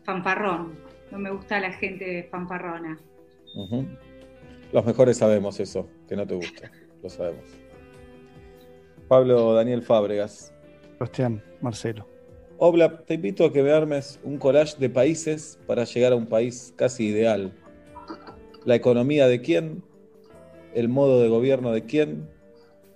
Fanfarrón. 0.04 0.76
No 1.10 1.18
me 1.18 1.30
gusta 1.30 1.60
la 1.60 1.72
gente 1.72 2.26
fanfarrona. 2.30 2.98
Los 4.72 4.84
mejores 4.84 5.18
sabemos 5.18 5.60
eso, 5.60 5.88
que 6.08 6.16
no 6.16 6.26
te 6.26 6.34
gusta. 6.34 6.70
Lo 7.02 7.08
sabemos. 7.08 7.44
Pablo 9.08 9.52
Daniel 9.54 9.82
Fábregas. 9.82 10.54
Sebastián, 10.94 11.42
Marcelo. 11.60 12.11
Obla, 12.64 12.96
te 13.04 13.14
invito 13.14 13.44
a 13.44 13.52
que 13.52 13.60
me 13.60 13.72
armes 13.72 14.20
un 14.22 14.38
collage 14.38 14.76
de 14.78 14.88
países 14.88 15.58
para 15.66 15.82
llegar 15.82 16.12
a 16.12 16.14
un 16.14 16.26
país 16.26 16.72
casi 16.76 17.08
ideal. 17.08 17.50
La 18.64 18.76
economía 18.76 19.26
de 19.26 19.40
quién, 19.40 19.82
el 20.72 20.88
modo 20.88 21.20
de 21.20 21.28
gobierno 21.28 21.72
de 21.72 21.84
quién 21.84 22.28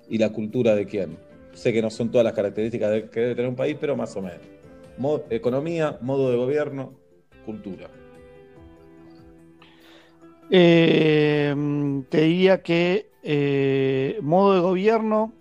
y 0.08 0.18
la 0.18 0.32
cultura 0.32 0.76
de 0.76 0.86
quién. 0.86 1.18
Sé 1.52 1.72
que 1.72 1.82
no 1.82 1.90
son 1.90 2.12
todas 2.12 2.24
las 2.24 2.34
características 2.34 2.92
de- 2.92 3.10
que 3.10 3.18
debe 3.18 3.34
tener 3.34 3.48
un 3.50 3.56
país, 3.56 3.76
pero 3.80 3.96
más 3.96 4.14
o 4.16 4.22
menos. 4.22 4.38
Economía, 5.30 5.98
modo 6.00 6.30
de 6.30 6.36
gobierno, 6.36 6.94
cultura. 7.44 7.90
Eh, 10.48 11.52
te 12.08 12.20
diría 12.20 12.62
que 12.62 13.10
eh, 13.24 14.20
modo 14.22 14.54
de 14.54 14.60
gobierno, 14.60 15.32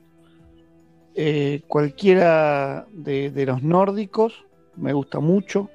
eh, 1.16 1.62
cualquiera 1.68 2.86
de, 2.92 3.32
de 3.32 3.46
los 3.46 3.64
nórdicos, 3.64 4.46
me 4.76 4.94
gusta 4.94 5.20
mucho, 5.20 5.70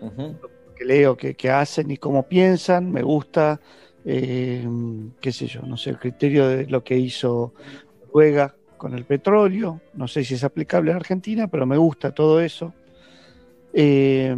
Ujú. 0.00 0.38
que 0.74 0.84
leo 0.84 1.16
que, 1.16 1.34
que 1.34 1.50
hacen 1.50 1.90
y 1.90 1.98
cómo 1.98 2.26
piensan, 2.26 2.90
me 2.90 3.02
gusta, 3.02 3.60
eh, 4.04 4.66
qué 5.20 5.32
sé 5.32 5.46
yo, 5.46 5.60
no 5.62 5.76
sé, 5.76 5.90
el 5.90 5.98
criterio 5.98 6.48
de 6.48 6.66
lo 6.66 6.82
que 6.82 6.96
hizo 6.96 7.52
Noruega 8.06 8.54
con 8.78 8.94
el 8.94 9.04
petróleo, 9.04 9.80
no 9.92 10.08
sé 10.08 10.24
si 10.24 10.34
es 10.34 10.44
aplicable 10.44 10.92
a 10.92 10.96
Argentina, 10.96 11.48
pero 11.48 11.66
me 11.66 11.76
gusta 11.76 12.12
todo 12.12 12.40
eso. 12.40 12.72
Eh, 13.74 14.34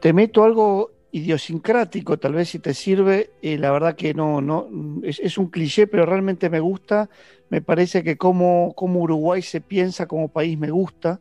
te 0.00 0.12
meto 0.12 0.44
algo 0.44 0.97
idiosincrático, 1.12 2.18
tal 2.18 2.34
vez 2.34 2.50
si 2.50 2.58
te 2.58 2.74
sirve, 2.74 3.30
eh, 3.42 3.58
la 3.58 3.70
verdad 3.70 3.96
que 3.96 4.14
no, 4.14 4.40
no, 4.40 4.68
es, 5.02 5.38
un 5.38 5.48
cliché, 5.48 5.86
pero 5.86 6.06
realmente 6.06 6.50
me 6.50 6.60
gusta. 6.60 7.08
Me 7.48 7.62
parece 7.62 8.02
que 8.04 8.16
como, 8.18 8.74
como 8.74 9.00
Uruguay 9.00 9.40
se 9.42 9.60
piensa 9.60 10.06
como 10.06 10.28
país 10.28 10.58
me 10.58 10.70
gusta. 10.70 11.20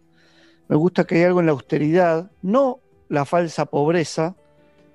Me 0.67 0.75
gusta 0.75 1.05
que 1.05 1.15
hay 1.15 1.23
algo 1.23 1.39
en 1.39 1.45
la 1.45 1.53
austeridad, 1.53 2.31
no 2.41 2.79
la 3.09 3.23
falsa 3.25 3.65
pobreza, 3.65 4.35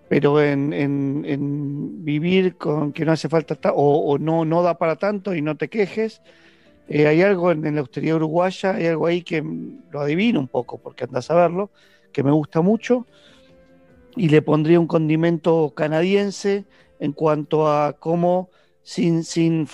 pero 0.09 0.43
en, 0.43 0.73
en- 0.75 1.25
en 1.27 2.05
vivir 2.05 2.57
con 2.59 2.93
que 2.93 3.05
no 3.07 3.12
hace 3.12 3.29
falta 3.29 3.55
ta- 3.55 3.73
o, 3.75 4.19
no, 4.19 4.45
no 4.45 4.62
da 4.62 4.77
para 4.77 4.97
tanto 4.97 5.35
y 5.35 5.41
no 5.43 5.57
te 5.57 5.69
quejes. 5.69 6.21
Eh, 6.89 7.07
hay 7.07 7.23
algo 7.23 7.51
en, 7.53 7.65
en 7.67 7.75
la 7.77 7.81
austeridad 7.81 8.17
uruguaya, 8.17 8.75
hay 8.75 8.87
algo 8.87 9.07
ahí 9.07 9.23
que 9.23 9.43
lo 9.91 10.01
adivino 10.01 10.41
un 10.41 10.49
poco, 10.49 10.79
porque 10.79 11.05
andas 11.05 11.31
a 11.31 11.35
verlo, 11.35 11.71
que 12.12 12.23
me 12.23 12.33
gusta 12.33 12.61
mucho, 12.61 13.07
y 14.16 14.28
le 14.28 14.42
pondría 14.42 14.81
un 14.81 14.86
condimento 14.86 15.73
canadiense 15.74 16.66
en 16.99 17.12
cuanto 17.12 17.68
a 17.68 17.94
cómo, 17.99 18.50
sin, 18.82 19.24
sin 19.24 19.66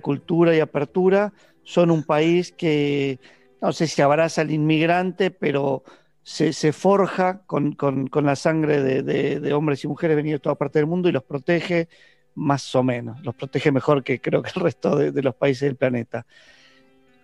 cultura 0.00 0.54
y 0.54 0.60
apertura, 0.60 1.32
son 1.62 1.90
un 1.90 2.04
país 2.04 2.52
que 2.52 3.20
no 3.60 3.72
sé 3.72 3.86
si 3.86 4.02
abraza 4.02 4.42
al 4.42 4.50
inmigrante, 4.50 5.30
pero 5.30 5.82
se, 6.22 6.52
se 6.52 6.72
forja 6.72 7.42
con, 7.46 7.72
con- 7.72 8.06
con 8.08 8.26
la 8.26 8.36
sangre 8.36 8.82
de, 8.82 9.02
de- 9.02 9.40
hombres 9.52 9.84
y 9.84 9.88
mujeres 9.88 10.16
venidos 10.16 10.38
de 10.40 10.42
toda 10.42 10.54
parte 10.56 10.78
del 10.78 10.86
mundo 10.86 11.08
y 11.08 11.12
los 11.12 11.24
protege 11.24 11.88
más 12.34 12.74
o 12.74 12.82
menos, 12.82 13.20
los 13.22 13.34
protege 13.34 13.72
mejor 13.72 14.02
que 14.04 14.20
creo 14.20 14.42
que 14.42 14.50
el 14.54 14.62
resto 14.62 14.96
de, 14.96 15.12
de 15.12 15.22
los 15.22 15.34
países 15.34 15.62
del 15.68 15.76
planeta. 15.76 16.26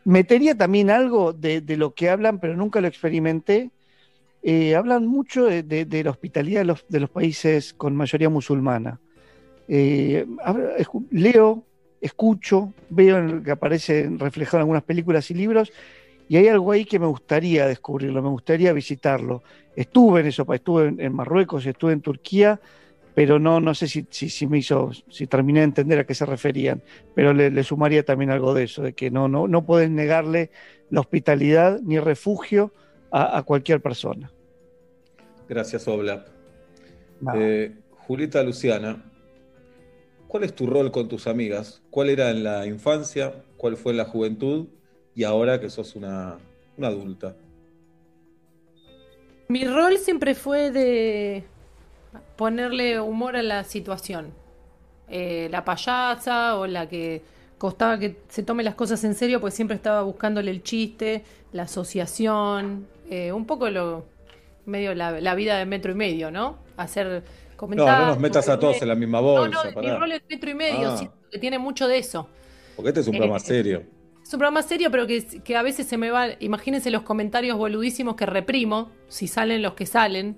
Metería 0.04 0.56
también 0.56 0.90
algo 0.90 1.32
de 1.60 1.76
lo 1.76 1.94
que 1.94 2.08
hablan, 2.10 2.38
pero 2.40 2.56
nunca 2.56 2.80
lo 2.80 2.86
experimenté. 2.88 3.72
Eh, 4.48 4.76
hablan 4.76 5.08
mucho 5.08 5.46
de, 5.46 6.02
la 6.04 6.10
hospitalidad 6.10 6.64
de 6.88 7.00
los, 7.00 7.10
países 7.10 7.74
con 7.74 7.96
mayoría 7.96 8.28
musulmana. 8.28 9.00
Eh, 9.66 10.24
leo, 11.10 11.64
escucho, 12.00 12.72
veo 12.88 13.42
que 13.42 13.50
aparece 13.50 14.08
reflejado 14.08 14.58
en 14.58 14.60
algunas 14.60 14.84
películas 14.84 15.28
y 15.32 15.34
libros, 15.34 15.72
y 16.28 16.36
hay 16.36 16.46
algo 16.46 16.70
ahí 16.70 16.84
que 16.84 17.00
me 17.00 17.06
gustaría 17.06 17.66
descubrirlo, 17.66 18.22
me 18.22 18.28
gustaría 18.28 18.72
visitarlo. 18.72 19.42
Estuve 19.74 20.20
en 20.20 20.26
eso, 20.28 20.46
estuve 20.54 20.94
en, 20.96 21.12
Marruecos, 21.12 21.66
estuve 21.66 21.94
en 21.94 22.00
Turquía, 22.00 22.60
pero 23.16 23.40
no, 23.40 23.58
no 23.58 23.74
sé 23.74 23.88
si, 23.88 24.06
si, 24.10 24.46
me 24.46 24.58
hizo, 24.58 24.92
si 25.10 25.26
terminé 25.26 25.58
de 25.58 25.64
entender 25.64 25.98
a 25.98 26.06
qué 26.06 26.14
se 26.14 26.24
referían, 26.24 26.84
pero 27.16 27.34
le, 27.34 27.64
sumaría 27.64 28.04
también 28.04 28.30
algo 28.30 28.54
de 28.54 28.62
eso, 28.62 28.80
de 28.80 28.92
que 28.92 29.10
no, 29.10 29.26
no, 29.26 29.48
no 29.48 29.66
pueden 29.66 29.96
negarle 29.96 30.52
la 30.88 31.00
hospitalidad 31.00 31.80
ni 31.82 31.98
refugio 31.98 32.72
a 33.10 33.42
cualquier 33.44 33.80
persona. 33.80 34.30
Gracias, 35.48 35.86
Oblap. 35.86 36.26
Eh, 37.34 37.74
Julieta 38.06 38.42
Luciana, 38.42 39.02
¿cuál 40.28 40.44
es 40.44 40.54
tu 40.54 40.66
rol 40.66 40.90
con 40.90 41.08
tus 41.08 41.26
amigas? 41.26 41.82
¿Cuál 41.90 42.10
era 42.10 42.30
en 42.30 42.44
la 42.44 42.66
infancia? 42.66 43.44
¿Cuál 43.56 43.76
fue 43.76 43.92
en 43.92 43.98
la 43.98 44.04
juventud? 44.04 44.66
Y 45.14 45.24
ahora 45.24 45.60
que 45.60 45.70
sos 45.70 45.96
una, 45.96 46.36
una 46.76 46.88
adulta. 46.88 47.36
Mi 49.48 49.64
rol 49.64 49.96
siempre 49.98 50.34
fue 50.34 50.70
de 50.70 51.44
ponerle 52.36 53.00
humor 53.00 53.36
a 53.36 53.42
la 53.42 53.64
situación. 53.64 54.32
Eh, 55.08 55.48
la 55.50 55.64
payasa 55.64 56.58
o 56.58 56.66
la 56.66 56.88
que 56.88 57.22
costaba 57.58 57.98
que 57.98 58.18
se 58.28 58.42
tome 58.42 58.64
las 58.64 58.74
cosas 58.74 59.02
en 59.04 59.14
serio, 59.14 59.40
pues 59.40 59.54
siempre 59.54 59.76
estaba 59.76 60.02
buscándole 60.02 60.50
el 60.50 60.62
chiste, 60.62 61.24
la 61.52 61.62
asociación, 61.62 62.86
eh, 63.08 63.32
un 63.32 63.46
poco 63.46 63.70
lo 63.70 64.04
medio 64.66 64.94
la, 64.94 65.20
la 65.20 65.34
vida 65.34 65.58
de 65.58 65.66
metro 65.66 65.92
y 65.92 65.94
medio, 65.94 66.30
¿no? 66.30 66.58
Hacer 66.76 67.06
No, 67.06 67.56
comentarios. 67.56 68.00
no 68.00 68.06
nos 68.06 68.18
metas 68.18 68.48
a 68.48 68.58
todos 68.58 68.80
en 68.82 68.88
la 68.88 68.94
misma 68.94 69.18
No, 69.20 69.24
bolsa. 69.26 69.70
no, 69.74 69.80
mi 69.80 69.90
rol 69.90 70.12
es 70.12 70.22
metro 70.28 70.50
y 70.50 70.54
medio, 70.54 70.90
Ah. 70.90 70.96
siento 70.98 71.16
que 71.30 71.38
tiene 71.38 71.58
mucho 71.58 71.88
de 71.88 71.98
eso. 71.98 72.28
Porque 72.76 72.90
este 72.90 73.00
es 73.00 73.08
un 73.08 73.14
Eh, 73.14 73.18
programa 73.18 73.38
serio. 73.40 73.82
Es 74.22 74.32
un 74.34 74.38
programa 74.40 74.62
serio, 74.62 74.90
pero 74.90 75.06
que, 75.06 75.24
que 75.42 75.56
a 75.56 75.62
veces 75.62 75.86
se 75.86 75.96
me 75.96 76.10
va. 76.10 76.26
Imagínense 76.40 76.90
los 76.90 77.02
comentarios 77.02 77.56
boludísimos 77.56 78.16
que 78.16 78.26
reprimo, 78.26 78.90
si 79.08 79.28
salen 79.28 79.62
los 79.62 79.74
que 79.74 79.86
salen. 79.86 80.36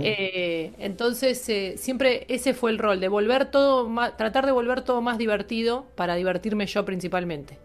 Eh, 0.00 0.72
entonces, 0.78 1.48
eh, 1.48 1.74
siempre 1.76 2.24
ese 2.28 2.54
fue 2.54 2.70
el 2.70 2.78
rol, 2.78 3.00
de 3.00 3.08
volver 3.08 3.50
todo 3.50 3.88
más, 3.88 4.16
tratar 4.16 4.46
de 4.46 4.52
volver 4.52 4.82
todo 4.82 5.02
más 5.02 5.18
divertido 5.18 5.86
para 5.96 6.14
divertirme 6.14 6.66
yo 6.66 6.84
principalmente. 6.84 7.58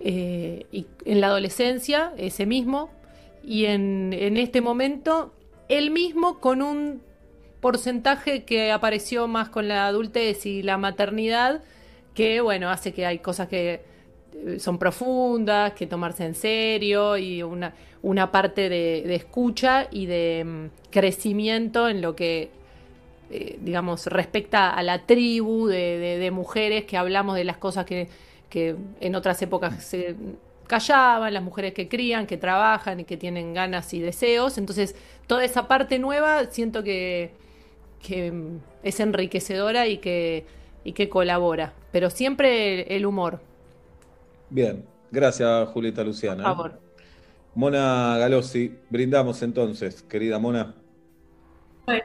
Eh, 0.00 0.66
y 0.72 0.86
en 1.04 1.20
la 1.20 1.28
adolescencia, 1.28 2.12
ese 2.16 2.44
mismo, 2.46 2.90
y 3.44 3.66
en, 3.66 4.12
en 4.12 4.36
este 4.36 4.60
momento, 4.60 5.32
el 5.68 5.90
mismo 5.90 6.38
con 6.38 6.62
un 6.62 7.00
porcentaje 7.60 8.44
que 8.44 8.72
apareció 8.72 9.28
más 9.28 9.48
con 9.48 9.68
la 9.68 9.86
adultez 9.86 10.46
y 10.46 10.62
la 10.62 10.78
maternidad, 10.78 11.62
que 12.14 12.40
bueno, 12.40 12.70
hace 12.70 12.92
que 12.92 13.06
hay 13.06 13.18
cosas 13.18 13.48
que 13.48 13.80
eh, 14.34 14.58
son 14.58 14.78
profundas, 14.78 15.72
que 15.74 15.86
tomarse 15.86 16.24
en 16.24 16.34
serio 16.34 17.16
y 17.16 17.42
una, 17.42 17.74
una 18.02 18.32
parte 18.32 18.68
de, 18.68 19.02
de 19.06 19.14
escucha 19.14 19.86
y 19.90 20.06
de 20.06 20.44
mm, 20.44 20.90
crecimiento 20.90 21.88
en 21.88 22.02
lo 22.02 22.16
que, 22.16 22.50
eh, 23.30 23.58
digamos, 23.62 24.06
respecta 24.08 24.70
a 24.70 24.82
la 24.82 25.06
tribu 25.06 25.66
de, 25.68 25.98
de- 25.98 26.18
de 26.18 26.30
mujeres 26.30 26.84
que 26.84 26.96
hablamos 26.96 27.36
de 27.36 27.44
las 27.44 27.56
cosas 27.58 27.84
que, 27.86 28.08
que 28.50 28.74
en 29.00 29.14
otras 29.14 29.40
épocas 29.42 29.82
se 29.84 30.16
callaban, 30.72 31.34
las 31.34 31.42
mujeres 31.42 31.74
que 31.74 31.88
crían, 31.88 32.26
que 32.26 32.36
trabajan 32.38 33.00
y 33.00 33.04
que 33.04 33.16
tienen 33.16 33.54
ganas 33.54 33.92
y 33.94 34.00
deseos. 34.00 34.58
Entonces, 34.58 34.94
toda 35.26 35.44
esa 35.44 35.68
parte 35.68 35.98
nueva 35.98 36.46
siento 36.50 36.82
que, 36.82 37.32
que 38.00 38.32
es 38.82 39.00
enriquecedora 39.00 39.86
y 39.88 39.98
que, 39.98 40.46
y 40.84 40.92
que 40.94 41.08
colabora, 41.08 41.74
pero 41.92 42.10
siempre 42.10 42.82
el, 42.82 42.92
el 42.96 43.06
humor, 43.06 43.40
Bien, 44.50 44.84
gracias 45.10 45.68
Julieta 45.70 46.04
Luciana. 46.04 46.44
por 46.44 46.56
favor. 46.56 46.80
Mona 47.54 48.16
Galossi, 48.18 48.78
brindamos 48.90 49.42
entonces, 49.42 50.02
querida 50.02 50.38
Mona. 50.38 50.74
Bueno, 51.86 52.04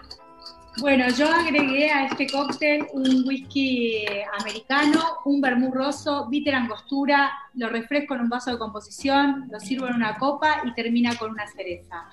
bueno, 0.80 1.06
yo 1.10 1.32
agregué 1.32 1.90
a 1.90 2.06
este 2.06 2.28
cóctel 2.28 2.86
un 2.94 3.24
whisky 3.28 4.06
americano, 4.40 5.02
un 5.26 5.42
vermú 5.42 5.72
roso, 5.72 6.28
bitter 6.30 6.54
angostura, 6.56 7.32
lo 7.56 7.70
refresco 7.70 8.14
en 8.16 8.22
un 8.22 8.30
vaso 8.30 8.52
de 8.52 8.60
composición, 8.60 9.48
lo 9.52 9.60
sirvo 9.60 9.88
en 9.88 9.96
una 9.96 10.18
copa 10.18 10.62
y 10.64 10.74
termina 10.74 11.16
con 11.16 11.32
una 11.32 11.48
cereza. 11.48 12.06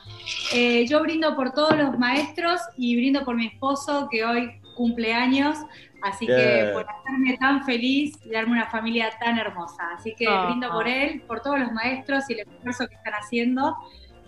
Eh, 0.55 0.86
yo 0.89 1.01
brindo 1.02 1.36
por 1.36 1.52
todos 1.52 1.76
los 1.76 1.99
maestros 1.99 2.60
y 2.76 2.97
brindo 2.97 3.25
por 3.25 3.36
mi 3.36 3.47
esposo 3.49 4.09
que 4.10 4.25
hoy 4.25 4.51
cumple 4.76 5.12
años, 5.12 5.59
así 6.02 6.26
que 6.26 6.34
Bien. 6.34 6.73
por 6.73 6.86
hacerme 6.89 7.36
tan 7.36 7.65
feliz 7.65 8.18
y 8.25 8.31
darme 8.31 8.52
una 8.52 8.67
familia 8.70 9.10
tan 9.20 9.39
hermosa. 9.39 9.83
Así 9.97 10.15
que 10.17 10.26
Ah. 10.26 10.47
brindo 10.47 10.70
por 10.70 10.89
él, 10.89 11.23
por 11.28 11.41
todos 11.41 11.59
los 11.59 11.70
maestros 11.73 12.25
y 12.31 12.34
el 12.34 12.41
esfuerzo 12.41 12.89
que 12.89 12.94
están 12.94 13.12
haciendo. 13.15 13.76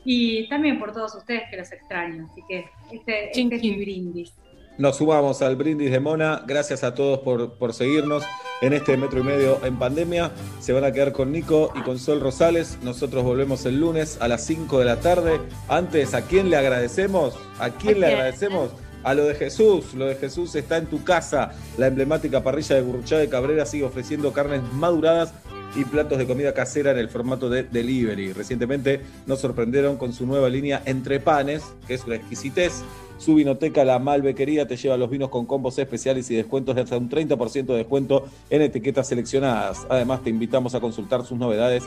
Y 0.08 0.48
también 0.48 0.78
por 0.78 0.92
todos 0.92 1.16
ustedes 1.16 1.42
que 1.50 1.56
los 1.56 1.70
extraño. 1.72 2.28
Así 2.30 2.40
que 2.48 2.66
este, 2.92 3.28
este 3.38 3.56
es 3.56 3.62
mi 3.62 3.76
brindis. 3.76 4.32
Nos 4.78 4.98
sumamos 4.98 5.42
al 5.42 5.56
brindis 5.56 5.90
de 5.90 5.98
Mona. 5.98 6.44
Gracias 6.46 6.84
a 6.84 6.94
todos 6.94 7.18
por, 7.20 7.54
por 7.54 7.74
seguirnos 7.74 8.22
en 8.60 8.72
este 8.72 8.96
metro 8.96 9.18
y 9.18 9.22
medio 9.24 9.58
en 9.64 9.78
pandemia. 9.78 10.30
Se 10.60 10.72
van 10.72 10.84
a 10.84 10.92
quedar 10.92 11.10
con 11.10 11.32
Nico 11.32 11.72
y 11.74 11.80
con 11.80 11.98
Sol 11.98 12.20
Rosales. 12.20 12.78
Nosotros 12.82 13.24
volvemos 13.24 13.66
el 13.66 13.80
lunes 13.80 14.18
a 14.20 14.28
las 14.28 14.44
5 14.46 14.78
de 14.78 14.84
la 14.84 15.00
tarde. 15.00 15.40
Antes, 15.68 16.14
¿a 16.14 16.22
quién 16.22 16.50
le 16.50 16.56
agradecemos? 16.56 17.36
¿A 17.58 17.70
quién 17.70 17.98
le 17.98 18.06
agradecemos? 18.06 18.70
A 19.02 19.12
lo 19.14 19.24
de 19.24 19.34
Jesús. 19.34 19.92
Lo 19.94 20.06
de 20.06 20.14
Jesús 20.14 20.54
está 20.54 20.76
en 20.76 20.86
tu 20.86 21.02
casa. 21.02 21.50
La 21.78 21.88
emblemática 21.88 22.44
parrilla 22.44 22.76
de 22.76 22.82
Gurruchá 22.82 23.18
de 23.18 23.28
Cabrera 23.28 23.66
sigue 23.66 23.84
ofreciendo 23.84 24.32
carnes 24.32 24.62
maduradas 24.72 25.34
y 25.74 25.84
platos 25.84 26.18
de 26.18 26.26
comida 26.26 26.54
casera 26.54 26.90
en 26.92 26.98
el 26.98 27.08
formato 27.08 27.48
de 27.50 27.64
delivery. 27.64 28.32
Recientemente 28.32 29.00
nos 29.26 29.40
sorprendieron 29.40 29.96
con 29.96 30.12
su 30.12 30.26
nueva 30.26 30.48
línea 30.48 30.82
Entre 30.86 31.20
Panes, 31.20 31.62
que 31.86 31.94
es 31.94 32.04
una 32.04 32.16
exquisitez. 32.16 32.82
Su 33.18 33.34
vinoteca 33.34 33.84
La 33.84 33.98
Malbequería 33.98 34.66
te 34.68 34.76
lleva 34.76 34.96
los 34.96 35.08
vinos 35.10 35.30
con 35.30 35.46
combos 35.46 35.78
especiales 35.78 36.30
y 36.30 36.34
descuentos 36.36 36.74
de 36.76 36.82
hasta 36.82 36.98
un 36.98 37.08
30% 37.08 37.64
de 37.66 37.76
descuento 37.76 38.26
en 38.50 38.62
etiquetas 38.62 39.08
seleccionadas. 39.08 39.86
Además, 39.88 40.22
te 40.22 40.30
invitamos 40.30 40.74
a 40.74 40.80
consultar 40.80 41.24
sus 41.24 41.38
novedades, 41.38 41.84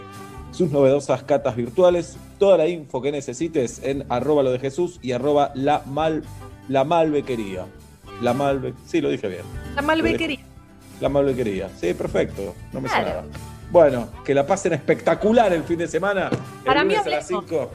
sus 0.52 0.72
novedosas 0.72 1.22
catas 1.24 1.56
virtuales. 1.56 2.18
Toda 2.40 2.58
la 2.58 2.68
info 2.68 3.02
que 3.02 3.12
necesites 3.12 3.80
en 3.84 4.06
arroba 4.10 4.42
lo 4.42 4.52
de 4.52 4.58
Jesús 4.60 5.00
y 5.04 5.12
arroba 5.12 5.52
la, 5.54 5.84
mal, 5.86 6.24
la 6.68 6.84
Malbequería. 6.84 7.66
La 8.24 8.34
Malbe, 8.34 8.74
sí, 8.88 9.00
lo 9.00 9.10
dije 9.10 9.28
bien. 9.28 9.44
La 9.76 9.82
malbequería. 9.82 10.40
La 11.00 11.10
Malbequería. 11.10 11.70
Sí, 11.80 11.94
perfecto. 11.94 12.54
No 12.74 12.82
me 12.82 12.90
Claro. 12.90 13.06
sonaba. 13.06 13.28
Bueno, 13.72 14.10
que 14.26 14.34
la 14.34 14.46
pasen 14.48 14.74
espectacular 14.74 15.54
el 15.54 15.64
fin 15.64 15.78
de 15.78 15.88
semana. 15.88 16.30
El 16.30 16.64
Para 16.66 16.84
mí 16.84 16.96
lunes 16.96 17.06
a 17.06 17.10
las 17.10 17.26
hablemos. 17.26 17.46
5. 17.50 17.68